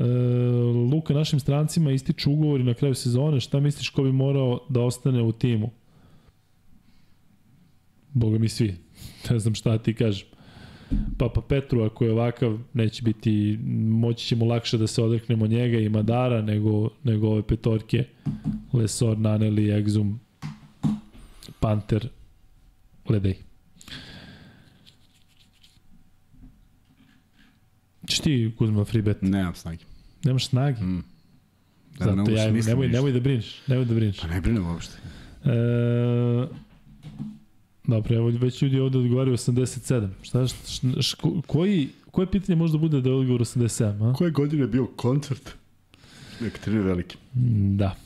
Luka, 0.92 1.14
našim 1.14 1.40
strancima 1.40 1.92
ističu 1.92 2.32
ugovori 2.32 2.64
na 2.64 2.74
kraju 2.74 2.94
sezone. 2.94 3.40
Šta 3.40 3.60
misliš 3.60 3.88
ko 3.88 4.02
bi 4.02 4.12
morao 4.12 4.60
da 4.68 4.80
ostane 4.80 5.22
u 5.22 5.32
timu? 5.32 5.70
Boga 8.12 8.38
mi 8.38 8.48
svi. 8.48 8.74
Ne 9.30 9.38
znam 9.38 9.54
šta 9.54 9.78
ti 9.78 9.94
kažem. 9.94 10.35
Papa 11.18 11.40
Petru, 11.40 11.82
ako 11.82 12.04
je 12.04 12.12
ovakav, 12.12 12.58
neće 12.72 13.02
biti, 13.02 13.58
moći 13.90 14.26
ćemo 14.26 14.44
lakše 14.44 14.78
da 14.78 14.86
se 14.86 15.02
odreknemo 15.02 15.46
njega 15.46 15.78
i 15.78 15.88
Madara 15.88 16.42
nego, 16.42 16.90
nego 17.04 17.28
ove 17.28 17.42
petorke 17.42 18.04
Lesor, 18.72 19.18
Naneli, 19.18 19.62
Exum, 19.62 20.16
Panter, 21.60 22.08
Ledej. 23.08 23.36
Češ 28.06 28.20
ti, 28.20 28.52
Kuzma, 28.58 28.84
free 28.84 29.02
bet? 29.02 29.22
Nemam 29.22 29.54
snage. 29.54 29.84
Nemaš 30.24 30.48
snage? 30.48 30.82
Mm. 30.82 31.04
Da, 31.98 32.04
Zato 32.04 32.30
ja, 32.30 32.50
nemoj, 32.50 32.88
nemoj 32.88 33.12
da 33.12 33.20
brineš, 33.20 33.62
nemoj 33.66 33.84
da 33.84 33.94
brineš. 33.94 34.20
Pa 34.20 34.26
ne 34.26 34.40
brinem 34.40 34.66
uopšte. 34.66 34.98
E, 35.44 35.50
Dobro, 37.86 38.16
evo 38.16 38.28
već 38.28 38.62
ljudi 38.62 38.80
ovde 38.80 38.98
odgovaraju 38.98 39.36
87. 39.36 40.08
Šta, 40.22 40.46
šta, 40.46 41.02
šta, 41.02 41.28
koji, 41.46 41.88
koje 42.10 42.30
pitanje 42.30 42.56
može 42.56 42.72
da 42.72 42.78
bude 42.78 43.00
da 43.00 43.08
je 43.08 43.14
odgovor 43.14 43.40
87? 43.40 44.10
A? 44.10 44.12
Koje 44.12 44.30
godine 44.30 44.62
je 44.62 44.68
bio 44.68 44.86
koncert? 44.86 45.50
Ekaterine 46.46 46.82
Velike. 46.82 47.16
Da. 47.76 47.96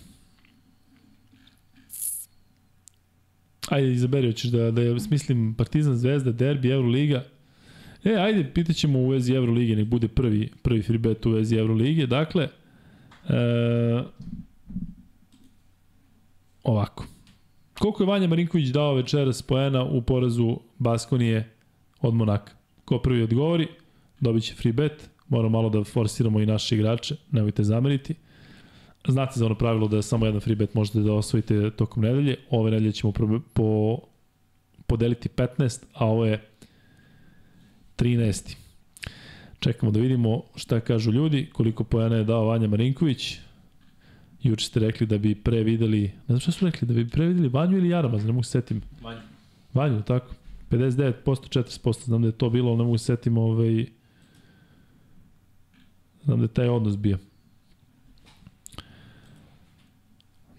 Ajde, 3.68 3.92
izaberi, 3.92 4.26
hoćeš 4.26 4.50
da, 4.50 4.70
da 4.70 4.82
je, 4.82 5.00
smislim, 5.00 5.54
Partizan, 5.54 5.96
Zvezda, 5.96 6.32
Derbi, 6.32 6.70
Euroliga. 6.70 7.24
E, 8.04 8.14
ajde, 8.14 8.50
pitaćemo 8.54 8.98
u 8.98 9.08
vezi 9.08 9.32
Euroligije, 9.32 9.76
nek 9.76 9.86
bude 9.86 10.08
prvi, 10.08 10.50
prvi 10.62 10.82
free 10.82 10.98
bet 10.98 11.26
u 11.26 11.30
vezi 11.30 11.56
Euroligije. 11.56 12.06
Dakle, 12.06 12.48
e, 13.28 14.02
ovako. 16.64 17.06
Koliko 17.80 18.02
je 18.02 18.06
Vanja 18.06 18.28
Marinković 18.28 18.68
dao 18.68 18.94
večeras 18.94 19.42
poena 19.42 19.84
u 19.84 20.02
porazu 20.02 20.58
Baskonije 20.78 21.50
od 22.00 22.14
Monaka? 22.14 22.52
Ko 22.84 22.98
prvi 22.98 23.22
odgovori, 23.22 23.68
dobit 24.20 24.42
će 24.42 24.54
free 24.54 24.72
bet. 24.72 25.10
Moramo 25.28 25.48
malo 25.48 25.70
da 25.70 25.84
forsiramo 25.84 26.40
i 26.40 26.46
naše 26.46 26.74
igrače, 26.74 27.16
nemojte 27.30 27.64
zameriti. 27.64 28.14
Znate 29.08 29.32
za 29.38 29.46
ono 29.46 29.54
pravilo 29.54 29.88
da 29.88 29.96
je 29.96 30.02
samo 30.02 30.26
jedan 30.26 30.40
free 30.40 30.56
bet 30.56 30.74
možete 30.74 31.00
da 31.00 31.12
osvojite 31.12 31.70
tokom 31.70 32.02
nedelje. 32.02 32.36
Ove 32.50 32.70
nedelje 32.70 32.92
ćemo 32.92 33.12
po, 33.52 33.98
podeliti 34.86 35.28
15, 35.28 35.84
a 35.94 36.06
ovo 36.06 36.26
je 36.26 36.48
13. 37.96 38.56
Čekamo 39.58 39.92
da 39.92 40.00
vidimo 40.00 40.42
šta 40.54 40.80
kažu 40.80 41.12
ljudi, 41.12 41.48
koliko 41.52 41.84
pojena 41.84 42.16
je 42.16 42.24
dao 42.24 42.44
Vanja 42.44 42.68
Marinković. 42.68 43.38
Juče 44.42 44.66
ste 44.66 44.80
rekli 44.80 45.06
da 45.06 45.18
bi 45.18 45.34
pre 45.34 45.62
videli, 45.62 46.02
ne 46.02 46.26
znam 46.26 46.40
šta 46.40 46.52
su 46.52 46.66
rekli, 46.66 46.88
da 46.88 46.94
bi 46.94 47.08
pre 47.08 47.26
videli 47.26 47.48
Vanju 47.48 47.78
ili 47.78 47.88
Jaramaz, 47.88 48.24
ne 48.24 48.32
mogu 48.32 48.42
se 48.42 48.50
setim. 48.50 48.82
Vanju. 49.00 49.20
Vanju, 49.74 50.02
tako. 50.02 50.34
59%, 50.70 51.14
40%, 51.24 52.04
znam 52.04 52.22
da 52.22 52.28
je 52.28 52.32
to 52.32 52.50
bilo, 52.50 52.76
ne 52.76 52.84
mogu 52.84 52.98
se 52.98 53.04
setim 53.04 53.38
ovaj... 53.38 53.86
Znam 56.24 56.38
da 56.38 56.44
je 56.44 56.48
taj 56.48 56.68
odnos 56.68 56.96
bio. 56.96 57.18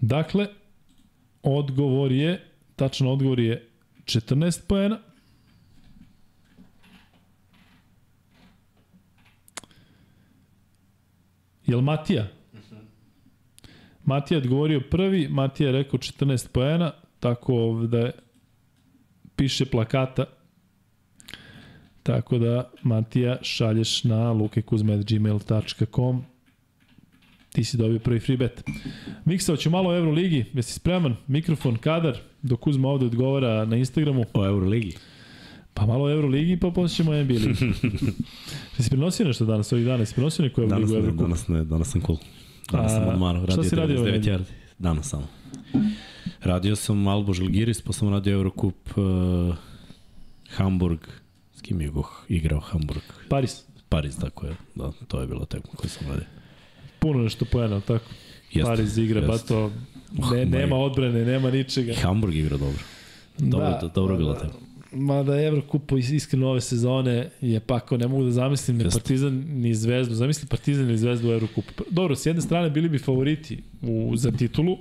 Dakle, 0.00 0.46
odgovor 1.42 2.12
je, 2.12 2.44
tačan 2.76 3.06
odgovor 3.06 3.40
je 3.40 3.68
14 4.04 4.66
poena. 4.66 4.98
Jel 11.66 11.80
Matija? 11.80 12.41
Matija 14.04 14.38
odgovorio 14.38 14.80
prvi, 14.90 15.28
Matija 15.28 15.66
je 15.66 15.72
rekao 15.72 15.98
14 15.98 16.48
poena, 16.48 16.92
tako 17.20 17.86
je, 17.92 18.12
piše 19.36 19.64
plakata. 19.64 20.24
Tako 22.02 22.38
da, 22.38 22.70
Matija, 22.82 23.38
šalješ 23.42 24.04
na 24.04 24.32
lukekuzme.gmail.com 24.32 26.24
ti 27.52 27.64
si 27.64 27.76
dobio 27.76 27.98
prvi 27.98 28.20
free 28.20 28.36
bet. 28.36 28.64
Miksa, 29.24 29.52
hoću 29.52 29.70
malo 29.70 29.90
o 29.90 29.96
Euroligi, 29.96 30.44
jesi 30.54 30.72
spreman? 30.72 31.16
Mikrofon, 31.26 31.76
kadar, 31.76 32.18
dok 32.42 32.60
Kuzma 32.60 32.88
ovde 32.88 33.06
odgovara 33.06 33.64
na 33.64 33.76
Instagramu. 33.76 34.24
O 34.34 34.46
Euroligi? 34.46 34.96
Pa 35.74 35.86
malo 35.86 36.04
o 36.04 36.10
Euroligi, 36.10 36.56
pa 36.56 36.70
posle 36.70 36.96
ćemo 36.96 37.12
NBA 37.12 37.34
ligi. 37.34 37.72
Jesi 38.78 38.90
prenosio 38.90 39.26
nešto 39.26 39.44
danas, 39.44 39.72
ovih 39.72 39.84
dana? 39.84 39.98
Jesi 39.98 40.14
prenosio 40.14 40.42
neku 40.42 40.60
Euroligu? 40.60 40.92
Danas 40.92 41.08
ne, 41.14 41.22
danas 41.22 41.48
ne, 41.48 41.64
danas 41.64 41.90
sam 41.90 42.00
cool. 42.00 42.18
Danas 42.72 42.92
sam 42.92 43.08
odmarao, 43.08 43.46
radio 43.46 43.62
šta 43.62 43.70
si 43.70 43.76
radio 43.76 43.98
99 43.98 44.22
yardi. 44.24 44.50
Danas 44.78 45.08
samo. 45.08 45.26
Radio 46.40 46.76
sam 46.76 47.08
Albo 47.08 47.32
Žilgiris, 47.32 47.80
pa 47.80 47.92
sam 47.92 48.08
radio 48.08 48.32
Eurocup 48.32 48.88
uh, 48.96 49.54
Hamburg. 50.50 50.98
S 51.54 51.60
kim 51.60 51.80
je 51.80 51.88
go 51.88 52.04
igrao 52.28 52.60
Hamburg? 52.60 53.02
Paris. 53.28 53.64
Paris, 53.88 54.16
tako 54.16 54.46
je. 54.46 54.56
Da, 54.74 54.92
to 55.08 55.20
je 55.20 55.26
bilo 55.26 55.44
tekmo 55.44 55.72
koju 55.76 55.90
sam 55.90 56.08
radio. 56.08 56.26
Puno 56.98 57.22
nešto 57.22 57.44
pojena, 57.44 57.80
tako? 57.80 58.04
Jeste, 58.52 58.70
Paris 58.70 58.96
igra, 58.96 59.20
ba 59.20 59.38
to 59.38 59.70
ne, 60.32 60.46
nema 60.46 60.76
odbrane, 60.76 61.24
nema 61.24 61.50
ničega. 61.50 61.94
Hamburg 62.02 62.34
igra 62.36 62.56
dobro. 62.56 62.82
Dobro, 63.38 63.78
da, 63.80 63.90
dobro 63.94 64.16
bilo 64.16 64.34
tekmo. 64.34 64.60
Mada 64.94 65.42
Evrokup 65.42 65.92
iskreno 65.92 66.48
ove 66.48 66.60
sezone 66.60 67.30
je 67.40 67.60
pa 67.60 67.76
ako 67.76 67.96
ne 67.96 68.08
mogu 68.08 68.24
da 68.24 68.30
zamislim 68.30 68.76
ni 68.76 68.84
Partizan 68.84 69.44
ni 69.48 69.74
Zvezdu. 69.74 70.14
Zamisli 70.14 70.48
Partizan 70.48 70.88
ili 70.88 70.98
Zvezdu 70.98 71.28
u 71.28 71.32
Evrokupu. 71.32 71.84
Dobro, 71.90 72.16
s 72.16 72.26
jedne 72.26 72.42
strane 72.42 72.70
bili 72.70 72.88
bi 72.88 72.98
favoriti 72.98 73.62
u, 73.82 74.12
za 74.16 74.30
titulu, 74.30 74.78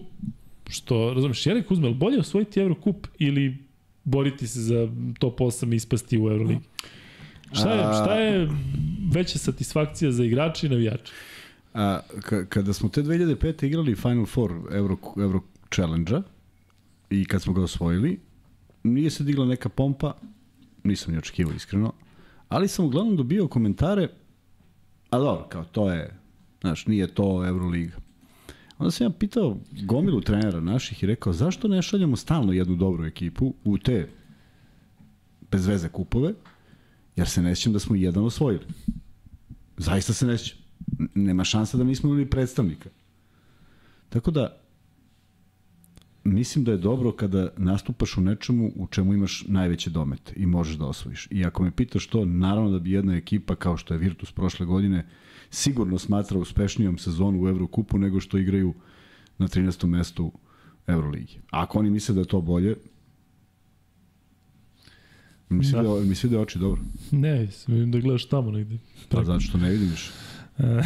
što, 0.69 1.14
razumiješ, 1.14 1.45
Jelek 1.45 1.67
Kuzmel, 1.67 1.93
bolje 1.93 2.19
osvojiti 2.19 2.59
Evrokup 2.59 3.07
ili 3.19 3.57
boriti 4.03 4.48
se 4.48 4.61
za 4.61 4.88
top 5.19 5.40
8 5.40 5.73
i 5.73 5.75
ispasti 5.75 6.17
u 6.17 6.30
Euroligi? 6.30 6.61
Šta 7.53 7.73
je, 7.73 8.03
šta 8.03 8.15
je 8.15 8.49
veća 9.11 9.40
satisfakcija 9.40 10.11
za 10.11 10.23
igrače 10.23 10.67
i 10.67 10.69
navijače? 10.69 11.14
A, 11.73 11.99
kada 12.49 12.73
smo 12.73 12.90
te 12.90 13.03
2005. 13.03 13.65
igrali 13.65 13.95
Final 13.95 14.25
Four 14.25 14.51
Euro, 14.72 14.98
Euro 15.17 15.41
Challenge-a 15.75 16.22
i 17.09 17.25
kad 17.25 17.41
smo 17.41 17.53
ga 17.53 17.61
osvojili, 17.61 18.19
nije 18.83 19.09
se 19.09 19.23
digla 19.23 19.45
neka 19.45 19.69
pompa, 19.69 20.13
nisam 20.83 21.13
ni 21.13 21.17
očekivao 21.17 21.53
iskreno, 21.53 21.93
ali 22.49 22.67
sam 22.67 22.85
uglavnom 22.85 23.15
dobio 23.15 23.47
komentare, 23.47 24.09
a 25.09 25.17
dobro, 25.17 25.47
kao 25.49 25.63
to 25.63 25.91
je, 25.91 26.19
znaš, 26.61 26.85
nije 26.85 27.07
to 27.07 27.45
Euroliga. 27.47 27.95
Onda 28.77 28.91
sam 28.91 29.05
ja 29.05 29.09
pitao 29.09 29.57
gomilu 29.83 30.21
trenera 30.21 30.59
naših 30.59 31.03
i 31.03 31.07
rekao, 31.07 31.33
zašto 31.33 31.67
ne 31.67 31.81
šaljamo 31.81 32.15
stalno 32.15 32.53
jednu 32.53 32.75
dobru 32.75 33.05
ekipu 33.05 33.53
u 33.63 33.77
te 33.77 34.09
bez 35.51 35.67
veze 35.67 35.89
kupove, 35.89 36.33
jer 37.15 37.29
se 37.29 37.41
ne 37.41 37.53
da 37.67 37.79
smo 37.79 37.95
jedan 37.95 38.25
osvojili. 38.25 38.65
Zaista 39.77 40.13
se 40.13 40.25
ne 40.25 40.37
Nema 41.15 41.43
šansa 41.43 41.77
da 41.77 41.83
nismo 41.83 42.09
imali 42.09 42.29
predstavnika. 42.29 42.89
Tako 44.09 44.31
da, 44.31 44.60
mislim 46.24 46.66
da 46.66 46.72
je 46.72 46.77
dobro 46.77 47.11
kada 47.11 47.50
nastupaš 47.58 48.17
u 48.17 48.22
nečemu 48.22 48.72
u 48.75 48.88
čemu 48.88 49.14
imaš 49.14 49.45
najveće 49.48 49.90
domete 49.90 50.33
i 50.35 50.45
možeš 50.45 50.75
da 50.75 50.85
osvojiš. 50.85 51.27
I 51.32 51.45
ako 51.45 51.64
me 51.64 51.72
pitaš 51.72 52.08
to, 52.08 52.25
naravno 52.25 52.72
da 52.72 52.80
bi 52.80 52.91
jedna 52.91 53.16
ekipa 53.16 53.56
kao 53.56 53.77
što 53.77 53.93
je 53.93 53.98
Virtus 53.98 54.32
prošle 54.32 54.66
godine 54.66 55.08
sigurno 55.50 56.00
smatra 56.00 56.38
uspešnijom 56.40 56.98
sezonu 56.98 57.43
u 57.43 57.48
Evrokupu 57.48 57.98
nego 57.98 58.19
što 58.19 58.38
igraju 58.38 58.74
na 59.38 59.48
13. 59.48 59.85
mestu 59.88 60.32
Euroligi. 60.88 61.40
Ako 61.50 61.80
oni 61.80 61.90
misle 61.90 62.16
da 62.16 62.22
je 62.22 62.27
to 62.27 62.41
bolje, 62.41 62.75
mi 65.50 65.66
se 65.66 65.75
Da. 65.75 65.83
da. 65.83 66.00
mi 66.00 66.16
se 66.16 66.27
vide 66.27 66.40
oči 66.40 66.59
dobro. 66.59 66.82
Ne, 67.11 67.48
vidim 67.67 67.91
da 67.91 68.00
gledaš 68.00 68.25
tamo 68.25 68.51
negde. 68.51 68.77
Pa 69.09 69.24
zato 69.24 69.40
što 69.40 69.58
ne 69.58 69.69
vidim 69.69 69.90
više. 69.90 70.11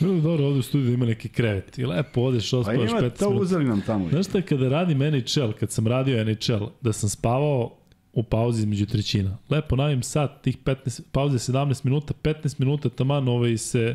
Bilo 0.00 0.14
bi 0.14 0.20
dobro 0.20 0.46
ovde 0.46 0.58
u 0.58 0.62
studiju 0.62 0.88
da 0.88 0.94
ima 0.94 1.06
neki 1.06 1.28
krevet. 1.28 1.78
I 1.78 1.86
lepo 1.86 2.20
odeš, 2.20 2.50
Pa 2.50 2.56
ospavaš 2.58 2.90
ima, 2.90 3.00
15 3.00 3.18
to 3.18 3.28
minuta. 3.28 3.42
uzeli 3.42 3.64
nam 3.64 3.80
tamo. 3.80 4.08
Znaš 4.08 4.26
šta, 4.26 4.42
kada 4.42 4.68
radim 4.68 4.98
NHL, 4.98 5.50
kad 5.60 5.70
sam 5.70 5.86
radio 5.86 6.24
NHL, 6.24 6.64
da 6.80 6.92
sam 6.92 7.08
spavao 7.08 7.76
u 8.12 8.22
pauzi 8.22 8.60
između 8.60 8.86
trećina. 8.86 9.38
Lepo 9.50 9.76
navim 9.76 10.02
sat, 10.02 10.42
tih 10.42 10.58
15, 10.58 11.02
pauze 11.12 11.52
17 11.52 11.84
minuta, 11.84 12.14
15 12.22 12.60
minuta 12.60 12.88
taman 12.88 13.28
ovaj 13.28 13.56
se 13.56 13.94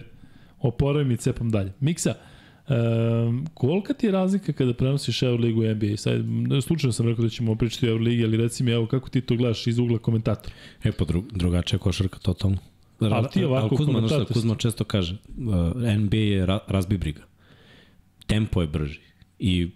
oporavim 0.60 1.12
i 1.12 1.18
cepam 1.18 1.50
dalje. 1.50 1.74
Miksa, 1.80 2.14
Um, 2.70 3.46
kolika 3.54 3.94
ti 3.94 4.06
je 4.06 4.12
razlika 4.12 4.54
kada 4.54 4.74
prenosiš 4.74 5.24
Euroligu 5.24 5.64
i 5.64 5.76
NBA? 5.76 5.98
Sad, 5.98 6.22
slučajno 6.64 6.92
sam 6.92 7.08
rekao 7.08 7.24
da 7.24 7.30
ćemo 7.30 7.56
pričati 7.56 7.88
o 7.88 7.90
Euroligi, 7.90 8.24
ali 8.24 8.38
reci 8.38 8.64
mi, 8.64 8.72
evo, 8.72 8.88
kako 8.88 9.10
ti 9.10 9.22
to 9.22 9.36
gledaš 9.36 9.68
iz 9.68 9.80
ugla 9.80 9.98
komentatora? 10.00 10.56
E, 10.84 10.92
pa 10.92 11.06
dru, 11.06 11.24
drugačija 11.32 11.80
košarka 11.80 12.20
totalno. 12.20 12.58
Ali 13.12 13.28
ti 13.34 13.44
ovako 13.44 13.68
ali 13.72 13.78
Kuzma, 13.78 14.08
šta, 14.08 14.26
Kuzma 14.26 14.56
često 14.56 14.84
kaže, 14.84 15.18
uh, 15.38 15.98
NBA 15.98 16.18
je 16.18 16.46
ra, 16.46 16.60
razbi 16.68 16.98
briga. 16.98 17.22
Tempo 18.26 18.62
je 18.62 18.68
brži 18.68 19.00
i 19.40 19.70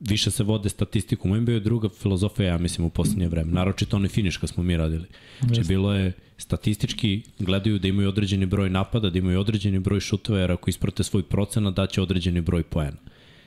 više 0.00 0.30
se 0.30 0.44
vode 0.44 0.68
statistikom. 0.68 1.40
NBA 1.40 1.52
je 1.52 1.60
druga 1.60 1.88
filozofija, 1.88 2.48
ja 2.48 2.58
mislim, 2.58 2.86
u 2.86 2.90
poslednje 2.90 3.28
vreme. 3.28 3.52
Naročito 3.52 3.96
onaj 3.96 4.08
finiš 4.08 4.36
kad 4.36 4.48
smo 4.48 4.62
mi 4.62 4.76
radili. 4.76 5.06
Znači, 5.40 5.62
bilo 5.68 5.94
je 5.94 6.12
statistički, 6.38 7.22
gledaju 7.38 7.78
da 7.78 7.88
imaju 7.88 8.08
određeni 8.08 8.46
broj 8.46 8.70
napada, 8.70 9.10
da 9.10 9.18
imaju 9.18 9.40
određeni 9.40 9.78
broj 9.78 10.00
šutova, 10.00 10.38
jer 10.38 10.52
ako 10.52 10.70
isprate 10.70 11.02
svoj 11.02 11.22
procenat, 11.22 11.74
daće 11.74 12.02
određeni 12.02 12.40
broj 12.40 12.62
poena. 12.62 12.96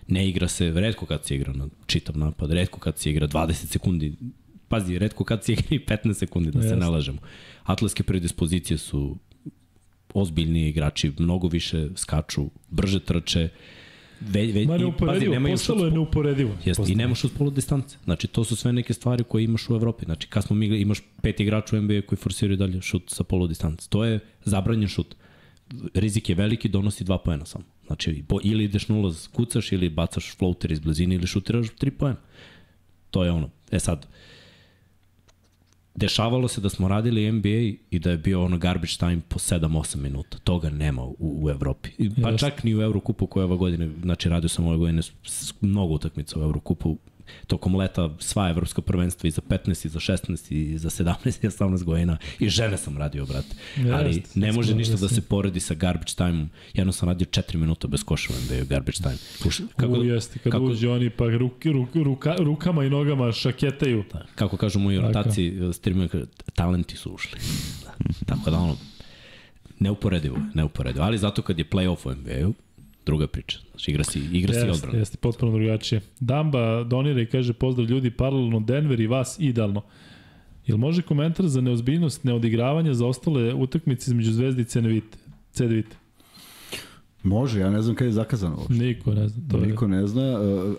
Ne 0.07 0.29
igra 0.29 0.47
se, 0.47 0.71
redko 0.71 1.05
kad 1.05 1.25
se 1.25 1.35
igra 1.35 1.53
na 1.53 1.67
čitav 1.85 2.17
napad, 2.17 2.51
redko 2.51 2.79
kad 2.79 2.97
se 2.97 3.09
igra 3.09 3.27
20 3.27 3.53
sekundi, 3.53 4.15
pazi, 4.67 4.99
redko 4.99 5.23
kad 5.23 5.43
se 5.43 5.53
igra 5.53 5.65
i 5.69 5.79
15 5.79 6.13
sekundi, 6.13 6.51
da 6.51 6.61
se 6.61 6.67
Jeste. 6.67 6.79
ne 6.79 6.87
lažemo. 6.87 7.19
Atletske 7.69 8.03
predispozicije 8.03 8.77
su 8.77 9.17
ozbiljniji 10.13 10.69
igrači, 10.69 11.11
mnogo 11.19 11.47
više 11.47 11.89
skaču, 11.95 12.49
brže 12.69 12.99
trče, 12.99 13.49
ve, 14.21 14.45
ve, 14.45 14.65
Ma 14.65 14.75
i, 14.75 14.77
pazi, 14.77 14.83
neuporedivo, 14.83 15.33
nemaju 15.33 15.53
postalo 15.53 15.85
je 15.85 15.91
neuporedivo. 15.91 16.55
Jeste, 16.65 16.83
i 16.87 16.95
nemaš 16.95 17.21
s 17.21 17.33
polu 17.37 17.51
distance. 17.51 17.97
Znači, 18.03 18.27
to 18.27 18.43
su 18.43 18.55
sve 18.55 18.73
neke 18.73 18.93
stvari 18.93 19.23
koje 19.23 19.43
imaš 19.43 19.69
u 19.69 19.75
Evropi. 19.75 20.05
Znači, 20.05 20.27
kad 20.27 20.43
smo 20.43 20.55
mi, 20.55 20.65
imaš 20.65 21.01
pet 21.21 21.39
igrača 21.39 21.77
u 21.77 21.81
NBA 21.81 22.01
koji 22.07 22.17
forsiraju 22.17 22.57
dalje 22.57 22.81
šut 22.81 23.03
sa 23.07 23.23
polu 23.23 23.47
distance. 23.47 23.89
To 23.89 24.05
je 24.05 24.19
zabranjen 24.45 24.87
šut. 24.87 25.15
Rizik 25.93 26.29
je 26.29 26.35
veliki, 26.35 26.69
donosi 26.69 27.03
dva 27.03 27.17
poena 27.17 27.45
samo. 27.45 27.65
Znači, 27.87 28.23
bo, 28.29 28.39
ili 28.43 28.63
ideš 28.63 28.87
na 28.87 28.95
ulaz, 28.95 29.27
kucaš, 29.27 29.71
ili 29.71 29.89
bacaš 29.89 30.35
floater 30.37 30.71
iz 30.71 30.79
blizine, 30.79 31.15
ili 31.15 31.27
šutiraš 31.27 31.69
tri 31.77 31.91
poena. 31.91 32.19
To 33.11 33.23
je 33.23 33.31
ono. 33.31 33.49
E 33.71 33.79
sad, 33.79 34.07
dešavalo 35.99 36.47
se 36.47 36.61
da 36.61 36.69
smo 36.69 36.87
radili 36.87 37.31
NBA 37.31 37.77
i 37.91 37.99
da 37.99 38.11
je 38.11 38.17
bio 38.17 38.43
ono 38.43 38.57
garbage 38.57 38.93
time 38.99 39.21
po 39.27 39.39
7-8 39.39 39.95
minuta. 39.95 40.37
Toga 40.37 40.69
nema 40.69 41.03
u, 41.03 41.15
u 41.19 41.49
Evropi. 41.49 41.89
Pa 42.21 42.29
Jeste. 42.29 42.37
čak 42.37 42.63
ni 42.63 42.75
u 42.75 42.81
Eurokupu 42.81 43.27
koje 43.27 43.43
ove 43.43 43.57
godine, 43.57 43.89
znači 44.01 44.29
radio 44.29 44.49
sam 44.49 44.67
ove 44.67 44.77
godine 44.77 45.01
mnogo 45.61 45.93
utakmica 45.93 46.39
u 46.39 46.43
Eurokupu, 46.43 46.97
tokom 47.47 47.75
leta 47.75 48.09
sva 48.19 48.49
evropska 48.49 48.81
prvenstva 48.81 49.27
i 49.27 49.31
za 49.31 49.41
15 49.41 49.85
i 49.85 49.89
za 49.89 49.99
16 49.99 50.53
i 50.53 50.77
za 50.77 50.89
17 50.89 51.45
i 51.45 51.47
18 51.47 51.83
godina 51.83 52.17
i 52.39 52.49
žene 52.49 52.77
sam 52.77 52.97
radio, 52.97 53.25
brate. 53.25 53.55
Ali 53.93 54.15
Jeste, 54.15 54.39
ne 54.39 54.51
može 54.51 54.75
ništa 54.75 54.95
da 54.95 55.07
se 55.07 55.21
poredi 55.21 55.59
sa 55.59 55.73
garbage 55.73 56.13
time-om. 56.15 56.49
Jedno 56.73 56.93
sam 56.93 57.09
radio 57.09 57.25
4 57.25 57.57
minuta 57.57 57.87
bez 57.87 58.03
koša 58.03 58.33
u 58.33 58.35
NBA 58.45 58.63
garbage 58.65 58.97
time. 58.97 59.17
Uš, 59.45 59.57
Kako, 59.75 59.93
U, 59.93 60.03
jeste, 60.03 60.39
kad 60.39 60.51
kako- 60.51 60.63
uđe 60.65 60.89
oni 60.89 61.09
pa 61.09 61.25
ruk, 61.25 61.65
ruk, 61.65 61.95
ruka, 61.95 62.35
rukama 62.39 62.85
i 62.85 62.89
nogama 62.89 63.31
šaketaju. 63.31 64.03
Da, 64.13 64.25
kako 64.35 64.57
kažu 64.57 64.79
moji 64.79 64.99
rotaciji, 64.99 65.73
streamuju, 65.73 66.09
kaže, 66.09 66.25
talenti 66.55 66.97
su 66.97 67.13
ušli. 67.13 67.39
Da. 67.85 67.93
Tako 68.25 68.51
da 68.51 68.57
ono, 68.57 68.77
neuporedivo, 69.79 70.37
je, 70.37 70.43
neuporedivo. 70.53 71.05
Ali 71.05 71.17
zato 71.17 71.41
kad 71.41 71.59
je 71.59 71.65
playoff 71.69 72.07
u 72.07 72.11
NBA-u, 72.15 72.53
druga 73.09 73.27
priča. 73.27 73.59
Znači, 73.71 73.91
igra 73.91 74.03
si, 74.03 74.19
igra 74.31 74.53
si 74.53 74.59
Jeste, 74.59 74.71
odbranu. 74.71 74.97
jeste, 74.99 75.17
potpuno 75.17 75.51
drugačije. 75.51 76.01
Damba 76.19 76.83
donira 76.83 77.21
i 77.21 77.25
kaže 77.25 77.53
pozdrav 77.53 77.89
ljudi, 77.89 78.11
paralelno 78.11 78.59
Denver 78.59 78.99
i 78.99 79.07
vas 79.07 79.37
idealno. 79.39 79.81
Jel 80.67 80.77
može 80.77 81.01
komentar 81.01 81.47
za 81.47 81.61
neozbiljnost 81.61 82.23
neodigravanja 82.23 82.93
za 82.93 83.05
ostale 83.05 83.53
utakmice 83.53 84.11
između 84.11 84.31
Zvezde 84.31 84.61
i 84.61 84.65
Cenevite? 84.65 85.17
Cedevite. 85.51 85.95
Može, 87.23 87.59
ja 87.59 87.69
ne 87.69 87.81
znam 87.81 87.95
kada 87.95 88.05
je 88.07 88.13
zakazano 88.13 88.55
uopšte. 88.55 88.73
Niko 88.73 89.13
ne 89.13 89.27
zna. 89.27 89.41
To 89.51 89.57
je. 89.57 89.67
Niko 89.67 89.87
ne 89.87 90.07
zna, 90.07 90.21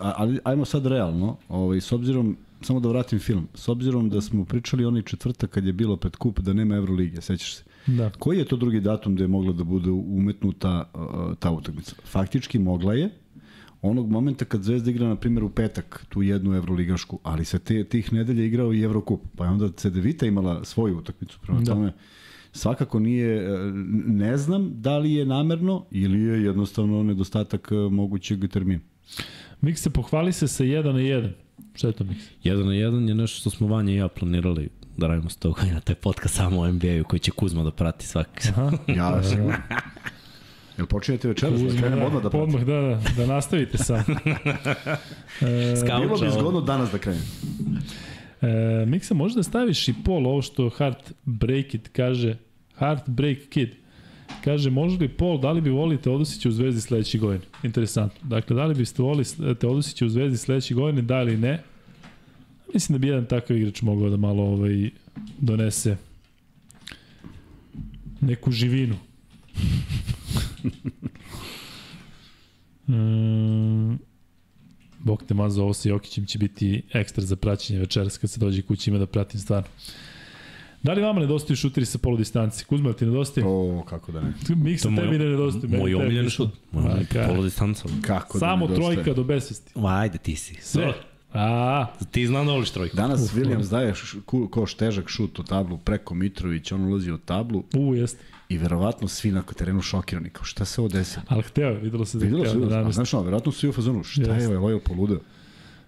a- 0.00 0.14
ali 0.16 0.38
ajmo 0.44 0.64
sad 0.64 0.86
realno, 0.86 1.36
ovaj, 1.48 1.80
s 1.80 1.92
obzirom, 1.92 2.36
samo 2.62 2.80
da 2.80 2.88
vratim 2.88 3.18
film, 3.18 3.48
s 3.54 3.68
obzirom 3.68 4.10
da 4.10 4.20
smo 4.20 4.44
pričali 4.44 4.84
onaj 4.84 5.02
četvrtak 5.02 5.50
kad 5.50 5.64
je 5.66 5.72
bilo 5.72 5.96
pred 5.96 6.16
kup 6.16 6.40
da 6.40 6.52
nema 6.52 6.76
Evrolige, 6.76 7.20
sećaš 7.20 7.54
se? 7.56 7.64
Da. 7.86 8.10
Koji 8.18 8.38
je 8.38 8.44
to 8.44 8.56
drugi 8.56 8.80
datum 8.80 9.16
da 9.16 9.24
je 9.24 9.28
mogla 9.28 9.52
da 9.52 9.64
bude 9.64 9.90
umetnuta 9.90 10.90
uh, 10.94 11.36
ta 11.38 11.50
utakmica? 11.50 11.94
Faktički 12.04 12.58
mogla 12.58 12.94
je, 12.94 13.10
onog 13.82 14.10
momenta 14.10 14.44
kad 14.44 14.62
Zvezda 14.62 14.90
igra, 14.90 15.08
na 15.08 15.16
primjer, 15.16 15.44
u 15.44 15.50
petak 15.50 16.06
tu 16.08 16.22
jednu 16.22 16.54
evroligašku, 16.54 17.18
ali 17.22 17.44
se 17.44 17.58
te, 17.58 17.84
tih 17.84 18.12
nedelja 18.12 18.44
igrao 18.44 18.74
i 18.74 18.82
Evrokup, 18.82 19.20
pa 19.36 19.44
je 19.44 19.50
onda 19.50 19.72
Cedevita 19.72 20.26
imala 20.26 20.64
svoju 20.64 20.98
utakmicu, 20.98 21.38
prema 21.40 21.60
Da. 21.60 21.72
tome 21.72 21.92
svakako 22.52 22.98
nije, 22.98 23.36
e, 23.36 23.72
ne 24.06 24.36
znam 24.36 24.70
da 24.74 24.98
li 24.98 25.12
je 25.12 25.24
namerno 25.24 25.84
ili 25.90 26.20
je 26.20 26.42
jednostavno 26.44 27.02
nedostatak 27.02 27.68
e, 27.72 27.74
mogućeg 27.74 28.48
termina. 28.48 28.80
Mik 29.60 29.78
se 29.78 29.90
pohvali 29.90 30.32
se 30.32 30.48
sa 30.48 30.64
1 30.64 30.84
na 30.84 30.98
1. 30.98 31.30
Šta 31.74 31.86
je 31.86 31.92
to 31.92 32.04
Mik? 32.04 32.18
Jedan 32.42 32.66
na 32.66 32.74
jedan 32.74 33.08
je 33.08 33.14
nešto 33.14 33.40
što 33.40 33.50
smo 33.50 33.66
Vanja 33.66 33.92
i 33.92 33.96
ja 33.96 34.08
planirali 34.08 34.68
da 35.00 35.06
radimo 35.06 35.30
s 35.30 35.36
toga 35.36 35.62
i 35.62 35.70
na 35.70 35.80
taj 35.80 35.94
podcast 35.94 36.34
samo 36.34 36.60
o 36.60 36.72
NBA-u 36.72 37.04
koji 37.04 37.20
će 37.20 37.30
Kuzma 37.30 37.62
da 37.62 37.70
prati 37.70 38.06
svaki. 38.06 38.48
Aha. 38.48 38.70
Ja 38.96 39.22
sigurno. 39.22 39.52
Jel 40.76 40.86
počinjete 40.86 41.28
večeras? 41.28 41.60
Da 41.60 41.78
krenemo 41.80 42.06
odmah 42.06 42.22
da 42.22 42.30
pratimo. 42.30 42.42
odmah, 42.42 42.62
da, 42.62 42.80
da, 42.80 43.00
da 43.16 43.26
nastavite 43.26 43.78
sam. 43.78 44.00
e, 45.40 45.74
Bilo 46.00 46.18
bi 46.18 46.30
zgodno 46.30 46.60
danas 46.60 46.90
da 46.90 46.98
krenemo. 46.98 47.24
e, 48.42 48.86
Miksa, 48.86 49.14
može 49.14 49.34
da 49.34 49.42
staviš 49.42 49.88
i 49.88 49.94
pol 50.04 50.26
ovo 50.26 50.42
što 50.42 50.70
Heart 50.70 51.12
Break 51.24 51.74
It 51.74 51.88
kaže, 51.92 52.36
Heart 52.78 53.08
Break 53.08 53.38
Kid, 53.50 53.70
kaže, 54.44 54.70
može 54.70 54.98
li 54.98 55.08
Pol, 55.08 55.38
da 55.40 55.52
li 55.52 55.60
bi 55.60 55.70
volili 55.70 56.02
Teodosića 56.02 56.48
u 56.48 56.52
Zvezdi 56.52 56.80
sledeće 56.80 57.18
godine? 57.18 57.44
Interesantno. 57.62 58.20
Dakle, 58.22 58.56
da 58.56 58.64
li 58.64 58.74
biste 58.74 59.02
volili 59.02 59.24
Teodosića 59.60 60.06
u 60.06 60.08
Zvezdi 60.08 60.38
sledeće 60.38 60.74
godine, 60.74 61.02
da 61.02 61.22
ili 61.22 61.36
ne? 61.36 61.62
Mislim 62.74 62.94
da 62.94 62.98
bi 62.98 63.06
jedan 63.06 63.26
takav 63.26 63.56
igrač 63.56 63.82
mogao 63.82 64.10
da 64.10 64.16
malo 64.16 64.42
ovaj, 64.42 64.90
donese 65.38 65.96
neku 68.20 68.50
živinu. 68.52 68.96
mm, 72.88 73.98
Bog 74.98 75.22
te 75.24 75.34
mazo, 75.34 75.62
ovo 75.62 75.74
sa 75.74 75.88
Jokićem 75.88 76.26
će 76.26 76.38
biti 76.38 76.82
ekstra 76.92 77.24
za 77.24 77.36
praćenje 77.36 77.78
večeras 77.78 78.18
kad 78.18 78.30
se 78.30 78.40
dođe 78.40 78.62
kući 78.62 78.90
ima 78.90 78.98
da 78.98 79.06
pratim 79.06 79.40
stvarno. 79.40 79.68
Da 80.82 80.92
li 80.92 81.02
vama 81.02 81.20
nedostaju 81.20 81.56
šuteri 81.56 81.86
sa 81.86 81.98
polu 81.98 82.16
distanci? 82.16 82.64
Kuzma, 82.64 82.92
ti 82.92 83.06
nedostaje? 83.06 83.46
O, 83.46 83.82
kako 83.82 84.12
da 84.12 84.20
ne. 84.20 84.32
Miksa 84.50 84.88
tebi 84.88 85.00
moj- 85.02 85.18
ne 85.18 85.24
nedostaje. 85.24 85.78
Moj 85.78 85.94
omiljen 85.94 86.30
šut. 86.30 86.50
Moj 86.72 86.82
Ma, 86.82 86.90
omiljen 86.90 87.06
polu 87.28 87.42
distanca. 87.42 87.84
Kako 88.02 88.38
Samo 88.38 88.66
da 88.66 88.72
nedostaje. 88.72 88.94
trojka 88.94 89.14
do 89.14 89.24
besvesti. 89.24 89.72
Ajde 89.76 90.18
ti 90.18 90.36
si. 90.36 90.54
Sve. 90.54 90.94
A, 91.34 91.86
Ti 92.10 92.26
znam 92.26 92.46
da 92.46 92.52
voliš 92.52 92.70
trojku. 92.70 92.96
Danas 92.96 93.20
Uf, 93.24 93.34
Williams 93.34 93.70
daje 93.70 93.94
š, 93.94 94.16
ku, 94.26 94.48
ko 94.48 94.66
štežak 94.66 95.08
šut 95.08 95.38
u 95.38 95.42
tablu 95.42 95.78
preko 95.78 96.14
Mitrović, 96.14 96.72
on 96.72 96.84
ulazi 96.84 97.10
u 97.12 97.18
tablu 97.18 97.64
u, 97.74 97.94
jeste. 97.94 98.24
i 98.48 98.58
verovatno 98.58 99.08
svi 99.08 99.30
na 99.32 99.42
terenu 99.42 99.82
šokirani. 99.82 100.30
Kao 100.30 100.44
šta 100.44 100.64
se 100.64 100.80
ovo 100.80 100.88
desilo? 100.88 101.24
Ali 101.28 101.42
hteo, 101.42 101.74
videlo 101.74 102.04
se 102.04 102.18
da 102.18 102.24
je 102.24 102.30
Videlo 102.30 102.44
se, 102.44 102.50
hteo 102.50 102.60
da 102.60 102.68
se. 102.68 102.74
A 102.74 102.78
namesti. 102.78 102.94
znaš, 102.94 103.12
no, 103.12 103.22
verovatno 103.22 103.52
su 103.52 103.66
i 103.66 103.68
u 103.68 103.72
fazonu, 103.72 104.02
šta 104.04 104.22
Jeste. 104.22 104.52
je, 104.52 104.58
ovo 104.58 104.70
je 104.70 104.80
poludeo. 104.80 105.20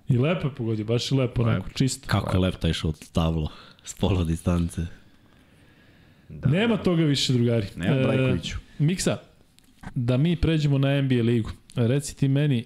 I 0.08 0.18
lepo 0.18 0.48
je 0.48 0.54
pogodio, 0.54 0.84
baš 0.84 1.12
je 1.12 1.18
lepo, 1.18 1.42
onako, 1.42 1.68
čisto. 1.74 2.08
Kako 2.08 2.36
je 2.36 2.40
lep 2.40 2.56
taj 2.56 2.72
šut 2.72 2.96
tablo 3.12 3.48
s 3.84 3.94
pola 3.94 4.24
distance. 4.24 4.82
Da, 6.28 6.48
Nema 6.48 6.76
toga 6.76 7.02
više, 7.04 7.32
drugari. 7.32 7.66
Nema 7.76 8.02
Brajkoviću. 8.02 8.56
Miksa, 8.78 9.18
da 9.94 10.16
mi 10.16 10.36
pređemo 10.36 10.78
na 10.78 11.02
NBA 11.02 11.22
ligu. 11.22 11.50
Reci 11.76 12.16
ti 12.16 12.28
meni, 12.28 12.58
e, 12.58 12.64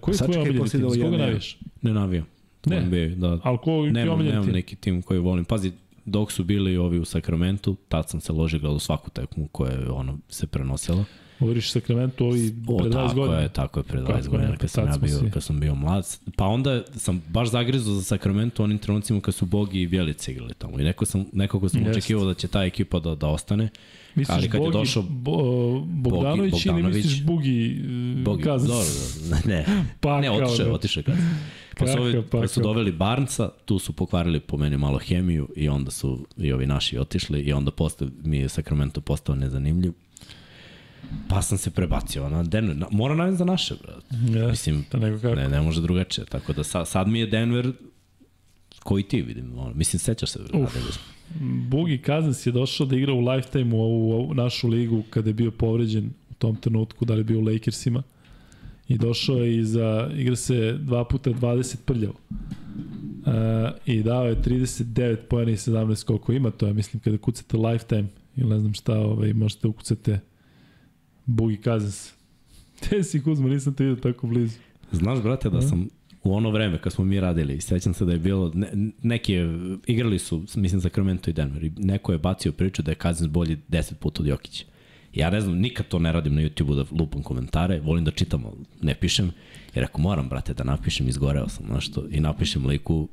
koji 0.00 0.14
je 0.14 0.18
tvoj 0.18 0.36
omiljeni 0.38 0.68
tim? 0.68 0.80
da 0.80 0.88
koga 0.88 1.16
navijaš? 1.16 1.58
Ne 1.82 1.92
navijam. 1.94 2.26
Ne. 2.66 2.80
NBA, 2.80 3.28
da. 3.28 3.38
Ali 3.42 3.58
ko 3.58 3.70
je 3.84 3.92
Nemam, 3.92 4.14
omiljeni 4.14 4.32
nemam 4.32 4.44
tim? 4.46 4.54
neki 4.54 4.76
tim 4.76 5.02
koji 5.02 5.20
volim. 5.20 5.44
Pazi, 5.44 5.72
dok 6.04 6.32
su 6.32 6.44
bili 6.44 6.76
ovi 6.76 6.98
u 6.98 7.04
Sakramentu, 7.04 7.76
tad 7.88 8.08
sam 8.08 8.20
se 8.20 8.32
ložio 8.32 8.60
gledao 8.60 8.78
svaku 8.78 9.10
tekmu 9.10 9.48
koja 9.52 9.72
je 9.72 9.90
ono, 9.90 10.18
se 10.28 10.46
prenosila. 10.46 11.04
Govoriš 11.40 11.72
Sacramento 11.72 12.24
ovi 12.26 12.54
O, 12.68 12.78
pre 12.78 12.88
20 12.88 12.92
tako 12.92 13.14
godina. 13.14 13.38
je, 13.38 13.48
tako 13.48 13.80
je, 13.80 13.84
pre 13.84 14.00
20 14.00 14.06
Tako 14.06 14.18
je, 14.18 14.28
godina 14.28 14.56
kad 14.56 14.70
sam 14.70 14.86
ja 14.88 14.96
bio, 14.98 15.18
svi. 15.18 15.30
kad 15.30 15.42
sam 15.42 15.60
bio 15.60 15.74
mlad. 15.74 16.06
Pa 16.36 16.46
onda 16.46 16.82
sam 16.96 17.22
baš 17.28 17.50
zagrizao 17.50 17.94
za 17.94 18.02
Sacramento 18.02 18.62
u 18.62 18.64
onim 18.64 18.78
trenucima 18.78 19.20
kad 19.20 19.34
su 19.34 19.46
Bogi 19.46 19.80
i 19.82 19.86
Bjelica 19.86 20.30
igrali 20.30 20.54
tamo. 20.54 20.80
I 20.80 20.84
neko 20.84 21.04
sam, 21.04 21.24
nekako 21.32 21.68
sam 21.68 21.80
Jest. 21.80 21.90
očekivao 21.90 22.24
da 22.24 22.34
će 22.34 22.48
ta 22.48 22.64
ekipa 22.64 22.98
da, 23.00 23.14
da 23.14 23.28
ostane. 23.28 23.68
Misliš 24.14 24.36
ali 24.36 24.48
kad 24.48 24.60
je 24.60 24.66
Bogi, 24.66 24.72
došao 24.72 25.02
Bo, 25.02 25.36
Bogdanović, 25.80 26.66
ili 26.66 26.72
Bogdanović. 26.72 26.96
misliš 26.96 27.22
Bugi, 27.22 27.80
Bogi, 28.24 28.42
Kazas? 28.42 28.68
dobro, 28.68 28.86
da, 29.30 29.48
ne, 29.48 29.66
Pa 30.00 30.20
ne, 30.20 30.30
otišao, 30.30 30.64
je, 30.64 30.68
da. 30.68 30.74
otišao 30.74 31.00
je 31.00 31.04
kad. 31.08 31.14
Pa 31.78 31.86
su, 31.86 31.98
ovi, 31.98 32.22
pa 32.30 32.48
su 32.48 32.60
doveli 32.60 32.92
Barnca, 32.92 33.48
tu 33.64 33.78
su 33.78 33.92
pokvarili 33.92 34.40
po 34.40 34.56
meni 34.56 34.76
malo 34.76 34.98
hemiju 34.98 35.48
i 35.56 35.68
onda 35.68 35.90
su 35.90 36.26
i 36.36 36.52
ovi 36.52 36.66
naši 36.66 36.98
otišli 36.98 37.40
i 37.40 37.52
onda 37.52 37.70
posle 37.70 38.06
mi 38.22 38.38
je 38.38 38.48
Sacramento 38.48 39.00
postao 39.00 39.34
nezanimljiv. 39.34 39.92
Pa 41.28 41.42
sam 41.42 41.58
se 41.58 41.70
prebacio 41.70 42.28
na 42.28 42.42
Denver. 42.42 42.76
Na, 42.76 42.86
mora 42.90 43.14
navesti 43.14 43.38
za 43.38 43.44
naše, 43.44 43.74
brate. 43.82 44.38
Ja, 44.38 44.48
Mislim, 44.48 44.84
da 44.92 44.98
nego 44.98 45.18
kako. 45.18 45.34
ne, 45.34 45.48
ne 45.48 45.60
može 45.60 45.80
drugačije. 45.82 46.24
Tako 46.24 46.52
da 46.52 46.64
sad, 46.64 46.88
sad 46.88 47.08
mi 47.08 47.20
je 47.20 47.26
Denver 47.26 47.72
koji 48.82 49.02
ti 49.02 49.22
vidim. 49.22 49.58
Ono, 49.58 49.74
mislim, 49.74 50.00
sećaš 50.00 50.30
se. 50.30 50.38
Uf. 50.52 50.76
Bugi 51.68 51.98
Kazans 51.98 52.46
je 52.46 52.52
došao 52.52 52.86
da 52.86 52.96
igra 52.96 53.12
u 53.12 53.20
lifetime 53.20 53.74
u 53.74 53.80
ovu, 53.80 54.12
ovu 54.12 54.34
našu 54.34 54.68
ligu 54.68 55.02
kada 55.10 55.30
je 55.30 55.34
bio 55.34 55.50
povređen 55.50 56.10
u 56.30 56.34
tom 56.34 56.56
trenutku, 56.56 57.04
da 57.04 57.14
li 57.14 57.20
je 57.20 57.24
bio 57.24 57.38
u 57.38 57.44
Lakersima. 57.44 58.02
I 58.88 58.98
došao 58.98 59.36
je 59.36 59.58
i 59.58 59.64
za, 59.64 60.10
igra 60.16 60.36
se 60.36 60.72
dva 60.72 61.04
puta 61.04 61.30
20 61.30 61.76
prljavo. 61.84 62.14
Uh, 62.30 63.26
I 63.86 64.02
dao 64.02 64.26
je 64.26 64.36
39 64.36 65.16
pojena 65.16 65.52
i 65.52 65.56
17 65.56 66.04
koliko 66.04 66.32
ima 66.32 66.50
to, 66.50 66.66
ja 66.66 66.72
mislim 66.72 67.00
kada 67.00 67.18
kucate 67.18 67.56
lifetime 67.56 68.08
ili 68.36 68.50
ne 68.50 68.60
znam 68.60 68.74
šta, 68.74 68.98
ovaj, 68.98 69.32
možete 69.32 69.68
ukucate 69.68 70.20
Bugi 71.26 71.56
Kazans. 71.56 72.12
Te 72.88 73.02
si 73.02 73.22
Kuzma, 73.22 73.48
nisam 73.48 73.74
te 73.74 73.84
vidio 73.84 74.02
tako 74.02 74.26
blizu. 74.26 74.58
Znaš, 74.92 75.22
brate, 75.22 75.50
da 75.50 75.62
sam 75.62 75.88
u 76.22 76.34
ono 76.34 76.50
vreme 76.50 76.78
kad 76.78 76.92
smo 76.92 77.04
mi 77.04 77.20
radili, 77.20 77.60
sećam 77.60 77.94
se 77.94 78.04
da 78.04 78.12
je 78.12 78.18
bilo, 78.18 78.52
ne, 78.54 78.68
neki 79.02 79.32
je, 79.32 79.58
igrali 79.86 80.18
su, 80.18 80.44
mislim, 80.54 80.80
Sacramento 80.80 81.30
i 81.30 81.32
Denver, 81.32 81.64
i 81.64 81.72
neko 81.76 82.12
je 82.12 82.18
bacio 82.18 82.52
priču 82.52 82.82
da 82.82 82.90
je 82.90 82.96
Cousins 83.02 83.30
bolji 83.30 83.58
10 83.68 83.94
puta 83.94 84.22
od 84.22 84.26
Jokića. 84.26 84.64
Ja 85.14 85.30
ne 85.30 85.40
znam, 85.40 85.58
nikad 85.58 85.88
to 85.88 85.98
ne 85.98 86.12
radim 86.12 86.34
na 86.34 86.40
YouTube-u 86.40 86.74
da 86.74 86.84
lupam 86.90 87.22
komentare, 87.22 87.80
volim 87.80 88.04
da 88.04 88.10
čitam, 88.10 88.44
ali 88.46 88.56
ne 88.82 88.94
pišem, 88.94 89.32
jer 89.74 89.84
ako 89.84 90.00
moram, 90.00 90.28
brate, 90.28 90.54
da 90.54 90.64
napišem, 90.64 91.08
izgoreo 91.08 91.48
sam 91.48 91.66
nešto 91.74 92.04
i 92.10 92.20
napišem 92.20 92.66
liku, 92.66 93.08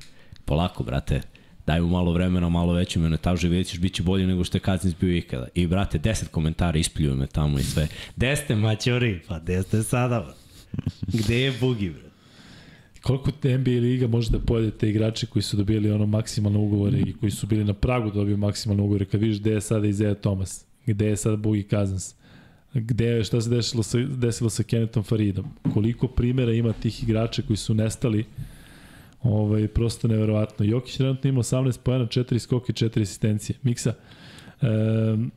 polako, 0.46 0.84
brate, 0.84 1.22
daj 1.68 1.82
mu 1.82 1.88
malo 1.88 2.12
vremena, 2.12 2.50
malo 2.50 2.74
veću 2.74 3.00
minutažu 3.00 3.48
i 3.48 3.50
vidjet 3.50 3.68
ćeš 3.68 3.80
bit 3.80 3.94
će 3.94 4.04
bolje 4.04 4.28
nego 4.28 4.44
što 4.44 4.58
je 4.58 4.62
Cousins 4.62 4.96
bio 5.00 5.18
ikada. 5.18 5.48
I 5.56 5.68
brate, 5.68 6.00
10 6.00 6.28
komentara 6.28 6.78
ispljuju 6.78 7.16
me 7.16 7.28
tamo 7.28 7.60
i 7.60 7.64
sve. 7.64 7.88
Gde 8.16 8.36
ste 8.36 8.56
maćori? 8.56 9.20
Pa 9.28 9.40
gde 9.40 9.64
ste 9.64 9.84
sada? 9.84 10.20
bro? 10.20 10.34
Gde 11.14 11.42
je 11.42 11.54
Bugi, 11.60 11.90
bre? 11.90 12.07
Koliko 13.08 13.32
NBA 13.44 13.72
liga 13.72 14.08
može 14.08 14.32
da 14.32 14.40
pojede 14.40 14.72
te 14.72 14.90
igrače 14.90 15.26
koji 15.26 15.44
su 15.44 15.58
dobili 15.58 15.92
ono 15.92 16.06
maksimalne 16.06 16.60
ugovore 16.60 17.00
i 17.00 17.14
koji 17.14 17.32
su 17.32 17.48
bili 17.48 17.64
na 17.64 17.74
pragu 17.74 18.10
da 18.10 18.16
dobiju 18.16 18.38
maksimalne 18.38 18.84
ugovore, 18.84 19.06
kad 19.06 19.22
vidiš 19.22 19.40
gde 19.40 19.52
je 19.52 19.62
sada 19.62 19.88
Izea 19.88 20.14
Thomas, 20.14 20.66
gde 20.86 21.08
je 21.08 21.18
sada 21.18 21.36
Bugi 21.36 21.64
Cousins, 21.70 22.16
gde 22.74 23.06
je, 23.06 23.24
šta 23.24 23.42
se 23.42 23.50
desilo 23.50 23.84
sa, 23.84 23.98
desilo 23.98 24.50
sa 24.50 24.64
Kennethom 24.64 25.04
Faridom, 25.04 25.46
koliko 25.74 26.08
primera 26.08 26.52
ima 26.52 26.74
tih 26.74 27.04
igrača 27.04 27.42
koji 27.42 27.58
su 27.58 27.74
nestali, 27.74 28.26
ovaj, 29.24 29.68
prosto 29.68 30.08
neverovatno. 30.08 30.66
Jokić 30.66 30.98
trenutno 30.98 31.30
ima 31.30 31.40
18 31.40 31.80
pojena, 31.84 32.06
4 32.06 32.40
skoke, 32.40 32.74
4 32.74 33.02
asistencije. 33.02 33.56
Miksa, 33.64 33.94
um, 34.62 35.32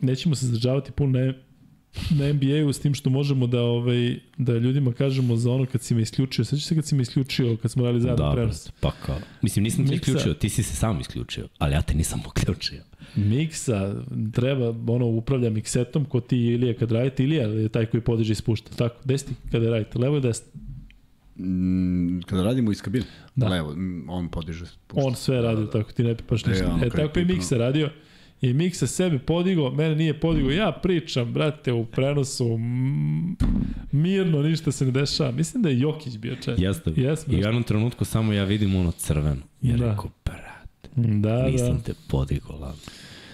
nećemo 0.00 0.34
se 0.34 0.46
zadržavati 0.46 0.92
puno 0.92 1.18
na, 1.18 1.34
na 2.10 2.32
NBA-u 2.32 2.72
s 2.72 2.78
tim 2.78 2.94
što 2.94 3.10
možemo 3.10 3.46
da 3.46 3.60
ovaj 3.62 4.18
da 4.38 4.52
ljudima 4.54 4.92
kažemo 4.92 5.36
za 5.36 5.50
ono 5.50 5.66
kad 5.66 5.82
si 5.82 5.94
me 5.94 6.02
isključio. 6.02 6.44
Sećaš 6.44 6.64
se 6.64 6.74
kad 6.74 6.86
si 6.86 6.94
me 6.94 7.02
isključio 7.02 7.56
kad 7.56 7.70
smo 7.70 7.84
radili 7.84 8.00
zajedno 8.02 8.26
Da, 8.26 8.32
prenos? 8.32 8.64
brate, 8.64 8.76
pa 8.80 9.06
kao. 9.06 9.18
Mislim, 9.42 9.62
nisam 9.62 9.86
te 9.86 9.90
Miksa- 9.90 9.94
isključio, 10.08 10.34
ti 10.34 10.48
si 10.48 10.62
se 10.62 10.76
sam 10.76 11.00
isključio, 11.00 11.48
ali 11.58 11.72
ja 11.72 11.82
te 11.82 11.94
nisam 11.94 12.20
uključio. 12.26 12.82
Miksa 13.16 13.94
treba 14.32 14.68
ono 14.88 15.06
upravlja 15.06 15.50
miksetom 15.50 16.04
ko 16.04 16.20
ti 16.20 16.36
Ilija 16.38 16.74
kad 16.74 16.92
radite. 16.92 17.24
Ilija 17.24 17.42
je 17.44 17.68
taj 17.68 17.86
koji 17.86 18.00
podiže 18.00 18.32
i 18.32 18.36
spušta. 18.36 18.70
Tako, 18.70 18.96
desni 19.04 19.34
kada 19.50 19.70
radite, 19.70 19.98
levo 19.98 20.16
i 20.16 20.20
desno. 20.20 20.46
Mm, 21.36 22.20
kada 22.20 22.42
radimo 22.42 22.72
iz 22.72 22.82
kabine, 22.82 23.04
Da. 23.26 23.46
da. 23.46 23.48
levo, 23.48 23.70
mm, 23.70 24.04
on 24.08 24.28
podiže. 24.28 24.64
pušta. 24.86 25.06
On 25.06 25.14
sve 25.14 25.40
radio 25.42 25.66
tako, 25.66 25.92
ti 25.92 26.02
ne 26.02 26.14
pipaš 26.16 26.42
je 26.42 26.50
ništa. 26.50 26.66
ono 26.66 26.82
E, 26.82 26.86
je 26.86 26.90
tako 26.90 27.18
i. 27.20 27.24
Miksa 27.24 27.56
radio. 27.56 27.90
I 28.42 28.52
Miksa 28.52 28.86
sebe 28.86 29.18
podigao, 29.18 29.70
mene 29.70 29.96
nije 29.96 30.20
podigao. 30.20 30.50
Ja 30.50 30.72
pričam, 30.72 31.32
brate, 31.32 31.72
u 31.72 31.84
prenosu 31.86 32.58
mm, 32.58 33.36
mirno, 33.92 34.42
ništa 34.42 34.72
se 34.72 34.84
ne 34.84 34.90
dešava. 34.90 35.30
Mislim 35.30 35.62
da 35.62 35.68
je 35.68 35.80
Jokić 35.80 36.16
bio 36.16 36.36
čet. 36.36 36.58
Jeste. 36.58 36.92
Jesmo. 36.96 37.32
I 37.32 37.36
u 37.36 37.40
jednom 37.40 37.62
trenutku 37.62 38.04
samo 38.04 38.32
ja 38.32 38.44
vidim 38.44 38.74
ono 38.76 38.90
crveno. 38.90 39.42
Ja 39.62 39.76
Da. 39.76 39.90
rekao, 39.90 40.10
brate, 40.24 40.88
Da, 40.96 41.46
nisam 41.48 41.76
da. 41.76 41.82
te 41.82 41.94
podigao, 42.08 42.52
ladno. 42.56 42.82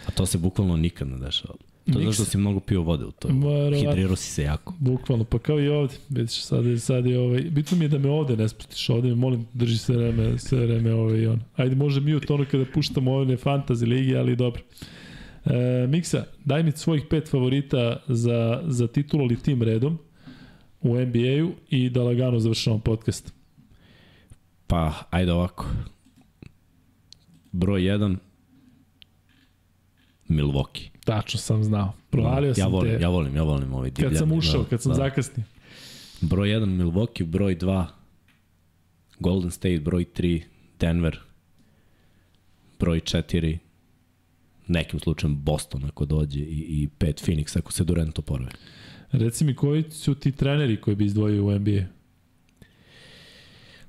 A 0.07 0.11
to 0.11 0.27
se 0.27 0.39
bukvalno 0.39 0.77
nikad 0.77 1.09
ne 1.09 1.19
dešava. 1.19 1.55
To 1.93 1.99
je 1.99 2.07
zašto 2.07 2.25
si 2.25 2.39
mnogo 2.39 2.61
pio 2.61 2.83
vode 2.83 3.05
u 3.05 3.11
to. 3.11 3.29
Verovatno. 3.29 3.79
Hidrirao 3.79 4.17
si 4.17 4.31
se 4.31 4.43
jako. 4.43 4.75
Bukvalno, 4.79 5.25
pa 5.25 5.39
kao 5.39 5.61
i 5.61 5.69
ovde, 5.69 5.95
vidiš, 6.09 6.43
sad, 6.43 6.65
je, 6.65 6.79
sad 6.79 7.07
je 7.07 7.19
ovaj, 7.19 7.41
bitno 7.41 7.79
mi 7.79 7.85
je 7.85 7.89
da 7.89 7.99
me 7.99 8.11
ovde 8.11 8.37
ne 8.37 8.49
spustiš, 8.49 8.89
ovde 8.91 9.09
me 9.09 9.15
molim, 9.15 9.47
drži 9.53 9.79
sve 9.79 9.97
vreme, 9.97 10.39
sve 10.39 10.67
vreme 10.67 10.95
ovaj, 10.95 11.27
on. 11.27 11.41
Ajde, 11.57 11.75
može 11.77 12.01
mute 12.01 12.33
ono 12.33 12.45
kada 12.51 12.65
puštamo 12.75 13.13
ove 13.13 13.37
fantasy 13.37 13.89
ligi, 13.89 14.17
ali 14.17 14.37
dobro. 14.37 14.63
E, 15.51 15.87
Miksa, 15.87 16.25
daj 16.45 16.63
mi 16.63 16.73
svojih 16.73 17.05
pet 17.11 17.29
favorita 17.31 17.97
za, 18.09 18.63
za 18.67 18.89
titulu 18.89 19.23
ali 19.23 19.37
tim 19.37 19.63
redom 19.63 19.99
u 20.81 20.95
NBA-u 20.97 21.53
i 21.71 21.91
da 21.91 22.03
lagano 22.03 22.39
završamo 22.39 22.79
podcast. 22.79 23.33
Pa, 24.67 24.95
ajde 25.11 25.33
ovako. 25.33 25.67
Broj 27.53 27.81
1, 27.81 28.17
Milwaukee. 30.29 30.89
Tačno 31.05 31.41
sam 31.41 31.65
znao. 31.65 31.93
Provalio 32.11 32.49
ja 32.49 32.55
sam 32.55 32.73
volim, 32.73 32.97
te 32.97 33.03
Ja 33.03 33.09
volim, 33.09 33.37
ja 33.37 33.43
volim 33.43 33.75
ovaj 33.75 33.91
divljani. 33.91 34.15
kad 34.15 34.19
sam 34.19 34.33
ušao, 34.33 34.63
da, 34.63 34.69
kad 34.69 34.83
sam 34.83 34.93
da. 34.93 34.97
zakasnio. 34.97 35.45
Broj 36.21 36.49
1 36.49 36.65
Milwaukee, 36.67 37.25
broj 37.27 37.57
2 37.59 37.87
Golden 39.19 39.51
State, 39.51 39.79
broj 39.81 40.05
3 40.17 40.43
Denver, 40.81 41.19
broj 42.79 43.01
4 43.01 43.59
nekim 44.69 45.01
slučajem 45.01 45.37
Boston 45.37 45.85
ako 45.85 46.05
dođe 46.05 46.41
i, 46.41 46.65
i 46.69 46.89
5 46.99 47.27
Phoenix 47.27 47.59
ako 47.59 47.73
se 47.73 47.85
Durant 47.85 48.19
oporavi. 48.19 48.51
Reci 49.13 49.45
mi 49.45 49.55
koji 49.55 49.85
su 49.91 50.15
ti 50.15 50.33
treneri 50.33 50.77
koji 50.77 50.97
bi 50.97 51.05
izdvojio 51.05 51.47
u 51.47 51.59
NBA? 51.59 51.81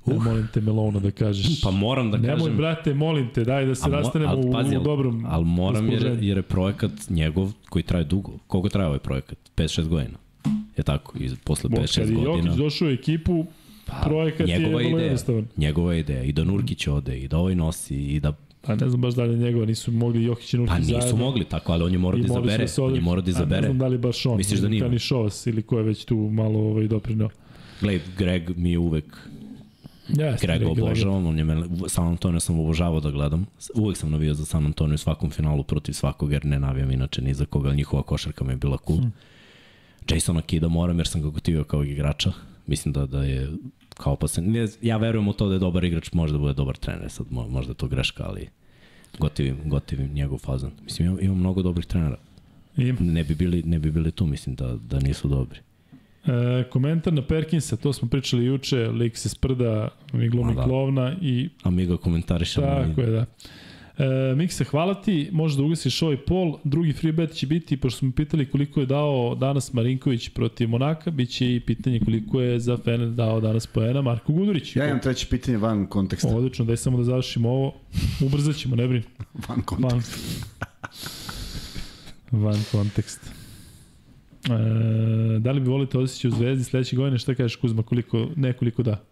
Uh. 0.04 0.16
Uh. 0.16 0.24
molim 0.24 0.48
te 0.52 0.60
Melona 0.60 1.00
da 1.00 1.10
kažeš. 1.10 1.60
Pa 1.62 1.70
moram 1.70 2.10
da 2.10 2.18
Nemoj, 2.18 2.38
kažem... 2.38 2.56
brate, 2.56 2.94
molim 2.94 3.28
te, 3.34 3.44
daj 3.44 3.66
da 3.66 3.74
se 3.74 3.82
A 3.84 3.88
mo- 3.88 3.92
rastanemo 3.92 4.32
al, 4.32 4.48
u, 4.48 4.52
pazi, 4.52 4.76
u 4.76 4.80
dobrom 4.80 5.26
Ali 5.28 5.44
moram 5.44 5.90
jer, 5.90 6.18
jer 6.20 6.36
je 6.36 6.42
projekat 6.42 6.90
njegov 7.08 7.52
koji 7.68 7.82
traje 7.82 8.04
dugo. 8.04 8.38
Koliko 8.46 8.68
traje 8.68 8.86
ovaj 8.86 8.98
projekat? 8.98 9.38
5-6 9.56 9.88
godina. 9.88 10.18
Je 10.76 10.84
tako? 10.84 11.18
I 11.18 11.30
posle 11.44 11.70
Bo, 11.70 11.76
5-6 11.76 11.98
Kad 11.98 12.08
je 12.08 12.14
godina. 12.14 12.36
Jokić 12.36 12.58
došao 12.58 12.88
u 12.88 12.90
ekipu, 12.90 13.46
Pa, 13.86 13.96
projekat 14.04 14.48
je 14.48 14.58
vrlo 14.58 14.80
jednostavan. 14.80 15.46
Njegova 15.56 15.94
ideja. 15.94 16.22
I 16.22 16.32
da 16.32 16.44
Nurkić 16.44 16.86
ode, 16.86 17.18
i 17.18 17.28
da 17.28 17.38
ovaj 17.38 17.54
nosi, 17.54 17.96
i 17.96 18.20
da... 18.20 18.32
Pa 18.62 18.74
ne 18.74 18.88
znam 18.88 19.00
baš 19.00 19.14
da 19.14 19.24
li 19.24 19.32
je 19.32 19.38
njegova, 19.38 19.66
nisu 19.66 19.92
mogli 19.92 20.24
Jokić 20.24 20.54
i 20.54 20.56
Nurkić 20.56 20.72
Pa 20.72 20.78
nisu 20.78 20.90
zajedno. 20.90 21.16
mogli 21.16 21.44
tako, 21.44 21.72
ali 21.72 21.84
on 21.84 21.92
je 21.92 21.98
morao 21.98 22.20
da 22.20 22.26
izabere. 22.26 22.68
se 22.68 22.82
On 22.82 22.94
je 22.94 23.00
morao 23.00 23.22
da 23.22 23.30
A 23.30 23.32
Ne 23.32 23.36
izabere. 23.36 23.66
znam 23.66 23.78
da 23.78 23.86
li 23.86 23.98
baš 23.98 24.26
on. 24.26 24.36
Misliš 24.36 24.60
da 24.60 24.68
nije? 24.68 24.82
Kani 24.82 24.98
Šovas 24.98 25.46
ili 25.46 25.62
ko 25.62 25.78
je 25.78 25.82
već 25.84 26.04
tu 26.04 26.16
malo 26.16 26.58
ovaj, 26.60 26.88
doprinao. 26.88 27.28
Glej, 27.80 28.00
Greg 28.18 28.56
mi 28.56 28.70
je 28.70 28.78
uvek 28.78 29.04
Ja, 30.18 30.36
Grega 30.40 30.68
obožavam, 30.68 31.26
on 31.26 31.38
je 31.38 31.44
mene, 31.44 31.62
San 31.88 32.06
Antonio 32.06 32.40
sam 32.40 32.60
obožavao 32.60 33.00
da 33.00 33.10
gledam. 33.10 33.46
Uvek 33.74 33.96
sam 33.96 34.10
navijao 34.10 34.34
za 34.34 34.44
San 34.44 34.66
Antonio 34.66 34.94
u 34.94 34.98
svakom 34.98 35.30
finalu 35.30 35.62
protiv 35.62 35.92
svakog, 35.92 36.32
jer 36.32 36.44
ne 36.44 36.58
navijam 36.60 36.90
inače 36.90 37.22
ni 37.22 37.34
za 37.34 37.44
koga, 37.44 37.74
njihova 37.74 38.02
košarka 38.02 38.44
mi 38.44 38.52
je 38.52 38.56
bila 38.56 38.78
cool. 38.86 38.98
Hmm. 38.98 39.12
Jasona 40.10 40.42
Kida 40.42 40.68
moram 40.68 40.98
jer 40.98 41.08
sam 41.08 41.22
ga 41.22 41.28
gotivio 41.28 41.64
kao 41.64 41.84
igrača. 41.84 42.32
Mislim 42.66 42.92
da, 42.92 43.06
da 43.06 43.22
je 43.24 43.48
kao 43.94 44.16
pa 44.16 44.28
se, 44.28 44.42
ne, 44.42 44.66
ja 44.82 44.96
verujem 44.96 45.28
u 45.28 45.32
to 45.32 45.48
da 45.48 45.54
je 45.54 45.58
dobar 45.58 45.84
igrač, 45.84 46.12
može 46.12 46.32
da 46.32 46.38
bude 46.38 46.54
dobar 46.54 46.76
trener, 46.76 47.10
sad 47.10 47.26
mo- 47.30 47.48
možda 47.48 47.70
je 47.70 47.76
to 47.76 47.88
greška, 47.88 48.24
ali 48.26 48.48
gotivim, 49.18 49.56
gotivim 49.64 50.12
njegov 50.12 50.38
fazan. 50.38 50.70
Mislim, 50.84 51.08
ima, 51.08 51.20
ima 51.20 51.34
mnogo 51.34 51.62
dobrih 51.62 51.86
trenera. 51.86 52.16
Ima. 52.76 52.98
Ne 53.00 53.24
bi 53.24 53.34
bili, 53.34 53.62
ne 53.62 53.78
bi 53.78 53.90
bili 53.90 54.10
tu, 54.12 54.26
mislim 54.26 54.54
da, 54.54 54.76
da 54.88 54.98
nisu 54.98 55.28
dobri. 55.28 55.58
E, 56.26 56.64
komentar 56.70 57.12
na 57.12 57.22
Perkinsa, 57.22 57.76
to 57.76 57.92
smo 57.92 58.08
pričali 58.08 58.44
juče, 58.44 58.76
lik 58.76 59.16
se 59.16 59.28
sprda, 59.28 59.88
mi 60.12 60.28
glumi 60.28 60.54
da. 60.54 60.62
klovna 60.62 61.16
i 61.20 61.48
A 61.62 61.70
mi 61.70 61.86
ga 61.86 61.96
komentarišemo. 61.96 62.66
Tako 62.66 63.00
je, 63.00 63.10
da. 63.10 63.26
E, 64.00 64.34
Mikse, 64.34 64.64
hvala 64.64 64.94
ti, 64.94 65.28
možeš 65.32 65.56
da 65.56 65.62
ugasiš 65.62 66.02
ovaj 66.02 66.16
pol. 66.16 66.58
Drugi 66.64 66.92
free 66.92 67.12
bet 67.12 67.32
će 67.32 67.46
biti, 67.46 67.76
pošto 67.76 67.98
smo 67.98 68.12
pitali 68.12 68.50
koliko 68.50 68.80
je 68.80 68.86
dao 68.86 69.34
danas 69.34 69.72
Marinković 69.72 70.28
protiv 70.28 70.68
Monaka, 70.68 71.10
bit 71.10 71.30
će 71.30 71.54
i 71.54 71.60
pitanje 71.60 72.00
koliko 72.00 72.40
je 72.40 72.60
za 72.60 72.76
Fener 72.76 73.10
dao 73.10 73.40
danas 73.40 73.66
poena 73.66 74.02
Marko 74.02 74.32
Gudurić. 74.32 74.76
Ja 74.76 74.86
imam 74.86 75.00
treće 75.00 75.26
pitanje 75.30 75.58
van 75.58 75.86
konteksta. 75.86 76.28
Odlično, 76.28 76.64
daj 76.64 76.76
samo 76.76 76.98
da 76.98 77.04
završimo 77.04 77.48
ovo. 77.48 77.74
Ubrzat 78.26 78.56
ćemo, 78.56 78.76
ne 78.76 78.88
brini. 78.88 79.04
Van 79.48 79.62
konteksta. 79.62 80.16
Van, 82.30 82.42
van 82.42 82.62
kontekst. 82.72 83.20
E, 84.44 85.38
da 85.38 85.52
li 85.52 85.60
bi 85.60 85.68
volite 85.68 85.98
osjeći 85.98 86.28
u 86.28 86.30
Zvezdi 86.30 86.64
sledeće 86.64 86.96
godine? 86.96 87.18
Šta 87.18 87.34
kažeš 87.34 87.56
Kuzma? 87.56 87.82
Koliko, 87.82 88.28
nekoliko 88.36 88.82
da? 88.82 89.04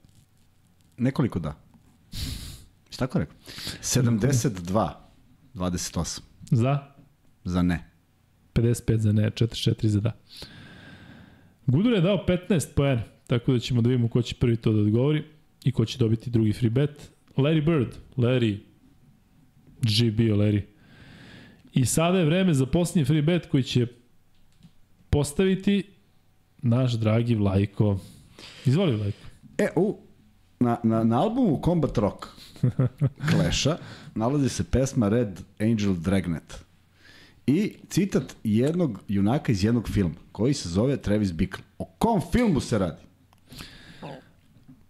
Nekoliko 0.97 1.39
da. 1.39 1.55
Šta 2.99 3.07
tako 3.07 3.18
rekao? 3.18 3.36
72, 3.83 4.91
28 5.55 6.20
Za? 6.51 6.78
za 7.44 7.62
ne. 7.62 7.85
55 8.55 8.97
za 8.97 9.12
ne, 9.12 9.31
44 9.31 9.86
za 9.86 10.01
da. 10.01 10.12
Gudur 11.67 11.93
je 11.93 12.01
dao 12.01 12.25
15 12.28 12.75
poena, 12.75 13.02
tako 13.27 13.52
da 13.52 13.59
ćemo 13.59 13.83
da 13.83 13.89
vidimo 13.89 14.09
ko 14.09 14.23
će 14.23 14.35
prvi 14.35 14.57
to 14.57 14.73
da 14.73 14.81
odgovori 14.81 15.25
i 15.65 15.73
ko 15.73 15.85
će 15.85 15.99
dobiti 15.99 16.31
drugi 16.31 16.52
free 16.52 16.70
bet. 16.70 17.10
Larry 17.36 17.65
Bird, 17.65 17.94
Larry, 18.17 18.59
G 19.83 20.10
bio 20.10 20.36
Larry. 20.36 20.62
I 21.73 21.86
sada 21.86 22.18
je 22.18 22.25
vreme 22.25 22.55
za 22.55 22.67
posljednji 22.67 23.05
free 23.05 23.23
bet 23.23 23.47
koji 23.47 23.62
će 23.62 23.86
postaviti 25.10 25.83
naš 26.59 26.93
dragi 26.93 27.35
Vlajko. 27.35 27.99
Izvoli 28.67 28.97
Vlajko. 28.97 29.18
E, 29.59 29.68
u, 29.77 29.99
na, 30.60 30.78
na, 30.85 31.05
na 31.05 31.20
albumu 31.20 31.60
Combat 31.65 31.99
Rock 31.99 32.38
Clash-a 33.31 33.78
nalazi 34.15 34.49
se 34.49 34.65
pesma 34.65 35.09
Red 35.09 35.41
Angel 35.61 35.95
Dragnet. 35.95 36.65
I 37.47 37.73
citat 37.89 38.37
jednog 38.45 39.01
junaka 39.09 39.53
iz 39.53 39.65
jednog 39.65 39.89
filma, 39.89 40.15
koji 40.33 40.55
se 40.55 40.69
zove 40.69 40.97
Travis 40.97 41.33
Bickle. 41.33 41.65
O 41.78 41.85
kom 41.85 42.20
filmu 42.33 42.61
se 42.61 42.78
radi? 42.78 43.03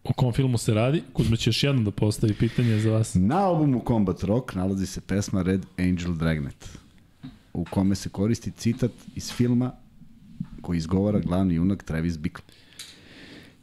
O 0.05 0.13
kom 0.13 0.33
filmu 0.33 0.59
se 0.59 0.75
radi? 0.75 1.03
Kuzma 1.13 1.37
će 1.37 1.51
još 1.51 1.63
jednom 1.63 1.85
da 1.85 1.91
postavi 1.91 2.35
pitanje 2.35 2.81
za 2.81 2.91
vas. 2.91 3.15
Na 3.15 3.37
albumu 3.37 3.83
Combat 3.89 4.23
Rock 4.23 4.55
nalazi 4.55 4.87
se 4.87 5.01
pesma 5.01 5.43
Red 5.43 5.67
Angel 5.79 6.15
Dragnet, 6.15 6.69
u 7.53 7.65
kome 7.65 7.95
se 7.95 8.09
koristi 8.09 8.51
citat 8.51 8.91
iz 9.15 9.33
filma 9.33 9.73
koji 10.61 10.79
izgovara 10.79 11.19
glavni 11.19 11.55
junak 11.55 11.83
Travis 11.83 12.19
Bickle. 12.19 12.45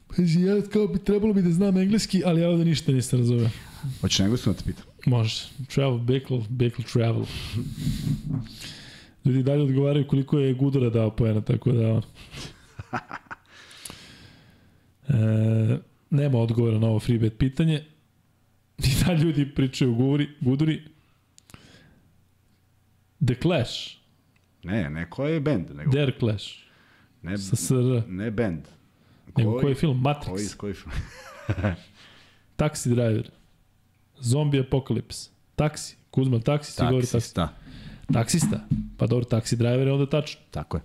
Pazi, 0.07 0.41
ja 0.41 0.61
kao 0.61 0.87
bi 0.87 0.99
trebalo 0.99 1.33
bi 1.33 1.41
da 1.41 1.51
znam 1.51 1.77
engleski, 1.77 2.21
ali 2.25 2.41
ja 2.41 2.49
ovde 2.49 2.65
ništa 2.65 2.91
nisam 2.91 3.19
razumeo. 3.19 3.49
Hoćeš 4.01 4.19
engleskom 4.19 4.53
da 4.53 4.59
te 4.59 4.65
pitam? 4.65 4.85
Može. 5.05 5.43
Travel, 5.73 5.97
Bickle, 5.97 6.41
Bickle 6.49 6.85
Travel. 6.93 7.25
Ljudi 9.25 9.43
dalje 9.43 9.61
odgovaraju 9.63 10.07
koliko 10.07 10.39
je 10.39 10.53
Gudora 10.53 10.89
dao 10.89 11.15
poena, 11.15 11.41
tako 11.41 11.71
da... 11.71 11.93
on. 11.93 12.01
E, 15.07 15.77
nema 16.09 16.37
odgovora 16.39 16.79
na 16.79 16.87
ovo 16.87 16.99
free 16.99 17.17
bet 17.19 17.37
pitanje. 17.37 17.85
I 18.77 18.87
da 19.05 19.13
ljudi 19.13 19.55
pričaju 19.55 19.91
o 19.93 20.17
Guduri. 20.41 20.81
The 23.27 23.35
Clash. 23.41 23.71
Ne, 24.63 24.89
ne, 24.89 25.09
koji 25.09 25.33
je 25.33 25.39
band? 25.39 25.71
Nego, 25.75 25.91
Their 25.91 26.13
Clash. 26.19 26.45
ne, 27.21 27.37
Sa 27.37 27.55
SR. 27.55 28.03
ne 28.07 28.31
band. 28.31 28.61
Nego 29.37 29.59
koji 29.59 29.71
je 29.71 29.75
film? 29.75 30.01
Matrix. 30.03 30.29
Koji, 30.29 30.47
koji 30.57 30.73
film? 30.73 30.91
Taxi 32.57 32.89
Driver. 32.89 33.29
Zombie 34.21 34.59
Apocalypse. 34.59 35.29
Taksi. 35.55 35.97
Kuzma, 36.11 36.39
taksi, 36.39 36.71
si 36.71 36.81
govori 36.81 37.01
taksi. 37.01 37.11
Taksista. 37.11 37.49
Taksista. 38.13 38.59
Pa 38.97 39.07
dobro, 39.07 39.25
taksi 39.25 39.55
driver 39.55 39.87
je 39.87 39.93
onda 39.93 40.05
tačno. 40.09 40.41
Tako 40.51 40.77
je. 40.77 40.83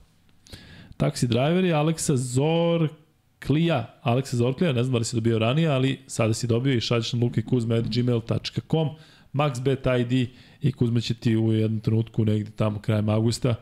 Taksi 0.97 1.26
driver 1.26 1.65
je 1.65 1.73
Aleksa 1.73 2.17
Zorklija. 2.17 3.99
Aleksa 4.02 4.36
Zorklija, 4.36 4.73
ne 4.73 4.84
znam 4.84 4.92
da 4.92 4.99
li 4.99 5.05
si 5.05 5.17
dobio 5.17 5.39
ranije, 5.39 5.68
ali 5.68 6.00
sada 6.07 6.34
si 6.34 6.47
dobio 6.47 6.75
i 6.75 6.81
šalješ 6.81 7.12
na 7.12 7.20
lukajkuzma.gmail.com 7.25 8.89
maxbet 9.33 9.86
ID 10.00 10.28
i 10.60 10.73
Kuzma 10.73 11.00
će 11.00 11.15
ti 11.15 11.36
u 11.36 11.52
jednom 11.52 11.81
trenutku 11.81 12.25
negde 12.25 12.50
tamo 12.50 12.81
krajem 12.81 13.09
augusta 13.09 13.55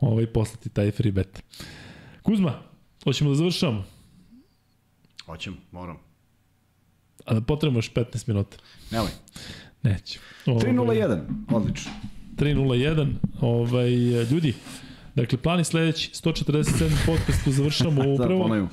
ovaj, 0.00 0.26
poslati 0.26 0.68
taj 0.68 0.90
free 0.90 1.12
bet. 1.12 1.42
Kuzma, 2.22 2.62
hoćemo 3.04 3.30
da 3.30 3.36
završamo, 3.36 3.84
Hoćemo, 5.26 5.56
moram. 5.72 6.11
A 7.24 7.34
da 7.34 7.40
potrebno 7.40 7.78
još 7.78 7.92
15 7.92 8.28
minuta. 8.28 8.56
Nemoj. 8.90 9.10
Neću. 9.82 10.18
Ovaj, 10.46 10.60
301, 10.62 11.20
odlično. 11.52 11.90
301. 12.36 13.14
Ovaj, 13.40 13.90
ljudi, 14.30 14.54
dakle, 15.14 15.38
plan 15.38 15.58
je 15.58 15.64
sledeći. 15.64 16.10
147. 16.10 17.06
podcastu 17.06 17.52
završamo 17.52 18.02
Da, 18.02 18.08
upravo. 18.08 18.68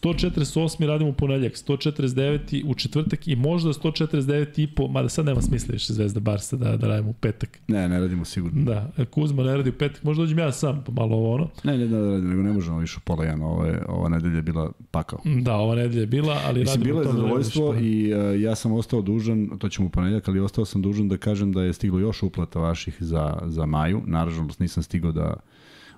Ponovim. 0.00 0.22
148. 0.42 0.86
radimo 0.86 1.10
u 1.10 1.12
ponedljak, 1.12 1.52
149. 1.52 2.62
u 2.66 2.74
četvrtak 2.74 3.28
i 3.28 3.36
možda 3.36 3.72
149. 3.72 4.62
i 4.62 4.66
po, 4.66 4.88
mada 4.88 5.08
sad 5.08 5.24
nema 5.24 5.42
smisla 5.42 5.72
više 5.72 5.92
Zvezda 5.92 6.20
Barsa 6.20 6.56
da, 6.56 6.76
da 6.76 6.88
radimo 6.88 7.10
u 7.10 7.12
petak. 7.12 7.60
Ne, 7.68 7.88
ne 7.88 8.00
radimo 8.00 8.24
sigurno. 8.24 8.64
Da, 8.64 9.04
Kuzma 9.10 9.42
ne 9.42 9.56
radi 9.56 9.70
u 9.70 9.72
petak, 9.72 10.02
možda 10.02 10.22
dođem 10.22 10.38
ja 10.38 10.52
sam, 10.52 10.82
pa 10.86 10.92
malo 10.92 11.16
ovo 11.16 11.34
ono. 11.34 11.48
Ne, 11.64 11.78
ne, 11.78 11.88
ne, 11.88 11.98
ne, 11.98 12.18
nego 12.18 12.42
ne 12.42 12.52
možemo 12.52 12.78
više 12.78 12.96
u 12.96 13.00
pola. 13.00 13.22
Ovo 13.42 13.64
je, 13.64 13.82
ova 13.88 14.08
nedelja 14.08 14.36
je 14.36 14.42
bila 14.42 14.72
pakao. 14.90 15.20
Da, 15.24 15.56
ova 15.56 15.74
nedelja 15.74 16.00
je 16.00 16.06
bila, 16.06 16.40
ali 16.46 16.60
Mislim, 16.60 16.82
radimo 16.82 16.84
bilo 16.84 17.00
je 17.00 17.06
da 17.06 17.12
zadovoljstvo 17.12 17.72
radimo 17.72 17.88
i 17.88 18.14
uh, 18.14 18.40
ja 18.40 18.54
sam 18.54 18.72
ostao 18.72 19.02
dužan, 19.02 19.50
to 19.58 19.68
ćemo 19.68 19.86
u 19.86 19.90
ponedljak, 19.90 20.28
ali 20.28 20.40
ostao 20.40 20.64
sam 20.64 20.82
dužan 20.82 21.08
da 21.08 21.16
kažem 21.16 21.52
da 21.52 21.62
je 21.62 21.72
stiglo 21.72 21.98
još 21.98 22.22
uplata 22.22 22.58
vaših 22.58 22.96
za, 23.00 23.38
za 23.46 23.66
maju. 23.66 24.02
Naravno, 24.06 24.48
nisam 24.58 24.82
stigao 24.82 25.12
da 25.12 25.34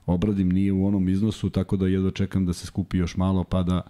obradim, 0.07 0.49
nije 0.49 0.73
u 0.73 0.87
onom 0.87 1.09
iznosu, 1.09 1.51
tako 1.51 1.77
da 1.77 1.87
jedva 1.87 2.11
čekam 2.11 2.47
da 2.47 2.53
se 2.53 2.67
skupi 2.67 2.99
još 2.99 3.17
malo 3.17 3.45
pa 3.45 3.63
da 3.63 3.83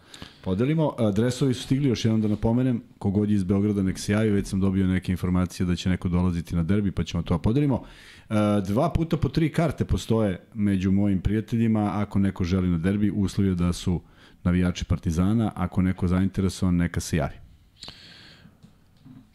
podelimo. 0.44 0.92
Dresovi 1.14 1.54
su 1.54 1.62
stigli, 1.62 1.88
još 1.88 2.04
jednom 2.04 2.20
da 2.20 2.28
napomenem, 2.28 2.82
kogod 2.98 3.30
je 3.30 3.34
iz 3.34 3.44
Beograda 3.44 3.82
nek 3.82 3.98
se 3.98 4.12
javi, 4.12 4.30
već 4.30 4.46
sam 4.46 4.60
dobio 4.60 4.86
neke 4.86 5.12
informacije 5.12 5.66
da 5.66 5.76
će 5.76 5.88
neko 5.88 6.08
dolaziti 6.08 6.56
na 6.56 6.62
derbi, 6.62 6.90
pa 6.90 7.04
ćemo 7.04 7.22
to 7.22 7.38
podelimo. 7.38 7.82
A, 8.28 8.60
Dva 8.60 8.90
puta 8.90 9.16
po 9.16 9.28
tri 9.28 9.52
karte 9.52 9.84
postoje 9.84 10.40
među 10.54 10.92
mojim 10.92 11.20
prijateljima, 11.20 11.90
ako 11.94 12.18
neko 12.18 12.44
želi 12.44 12.68
na 12.68 12.78
derbi, 12.78 13.10
uslov 13.10 13.54
da 13.54 13.72
su 13.72 14.00
navijači 14.44 14.84
Partizana, 14.84 15.52
ako 15.54 15.82
neko 15.82 16.08
zainteresovan, 16.08 16.76
neka 16.76 17.00
se 17.00 17.16
javi. 17.16 17.34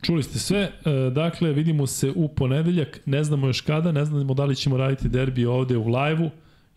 Čuli 0.01 0.23
ste 0.23 0.39
sve, 0.39 0.59
e, 0.59 0.71
dakle 1.09 1.53
vidimo 1.53 1.87
se 1.87 2.11
u 2.15 2.27
ponedeljak, 2.27 2.99
ne 3.05 3.23
znamo 3.23 3.47
još 3.47 3.61
kada, 3.61 3.91
ne 3.91 4.05
znamo 4.05 4.33
da 4.33 4.45
li 4.45 4.55
ćemo 4.55 4.77
raditi 4.77 5.09
derbi 5.09 5.45
ovde 5.45 5.77
u 5.77 5.87
live-u, 5.87 6.29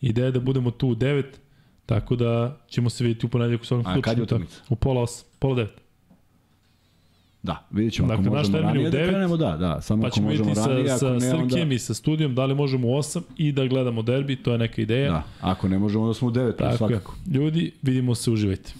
ideja 0.02 0.24
je 0.24 0.32
da 0.32 0.40
budemo 0.40 0.70
tu 0.70 0.88
u 0.88 0.94
9, 0.94 1.24
tako 1.86 2.16
da 2.16 2.56
ćemo 2.68 2.90
se 2.90 3.04
vidjeti 3.04 3.26
u 3.26 3.28
ponedeljak 3.28 3.62
u 3.62 3.64
svakom 3.64 3.86
A 3.86 3.92
slučaju. 3.94 4.02
kad 4.02 4.16
je 4.18 4.22
utakmica? 4.22 4.60
U 4.68 4.76
pola 4.76 5.02
8, 5.02 5.24
pola 5.38 5.56
9. 5.56 5.68
Da, 7.42 7.66
vidjet 7.70 7.94
ćemo 7.94 8.08
Dakle, 8.08 8.24
ako 8.26 8.36
možemo 8.36 8.58
ranije 8.58 8.84
da 8.84 8.90
devet, 8.90 9.08
krenemo, 9.10 9.36
da, 9.36 9.56
da, 9.56 9.80
samo 9.80 10.02
Pa 10.02 10.08
ako 10.08 10.20
možemo 10.20 10.54
ranije, 10.54 10.88
sa, 10.88 10.94
ako 10.94 10.98
sa 10.98 11.26
ne 11.26 11.34
onda... 11.34 11.48
Srkijem 11.48 11.72
i 11.72 11.78
sa 11.78 11.94
studijom, 11.94 12.34
da 12.34 12.44
li 12.44 12.54
možemo 12.54 12.88
u 12.88 12.90
8 12.90 13.22
i 13.36 13.52
da 13.52 13.66
gledamo 13.66 14.02
derbi, 14.02 14.36
to 14.36 14.52
je 14.52 14.58
neka 14.58 14.82
ideja. 14.82 15.10
Da, 15.12 15.22
ako 15.40 15.68
ne 15.68 15.78
možemo 15.78 16.06
da 16.06 16.14
smo 16.14 16.28
u 16.28 16.30
9, 16.30 16.56
Tako 16.56 16.70
je. 16.70 16.76
svakako. 16.76 17.14
Ljudi, 17.34 17.72
vidimo 17.82 18.14
se, 18.14 18.30
uživajte. 18.30 18.74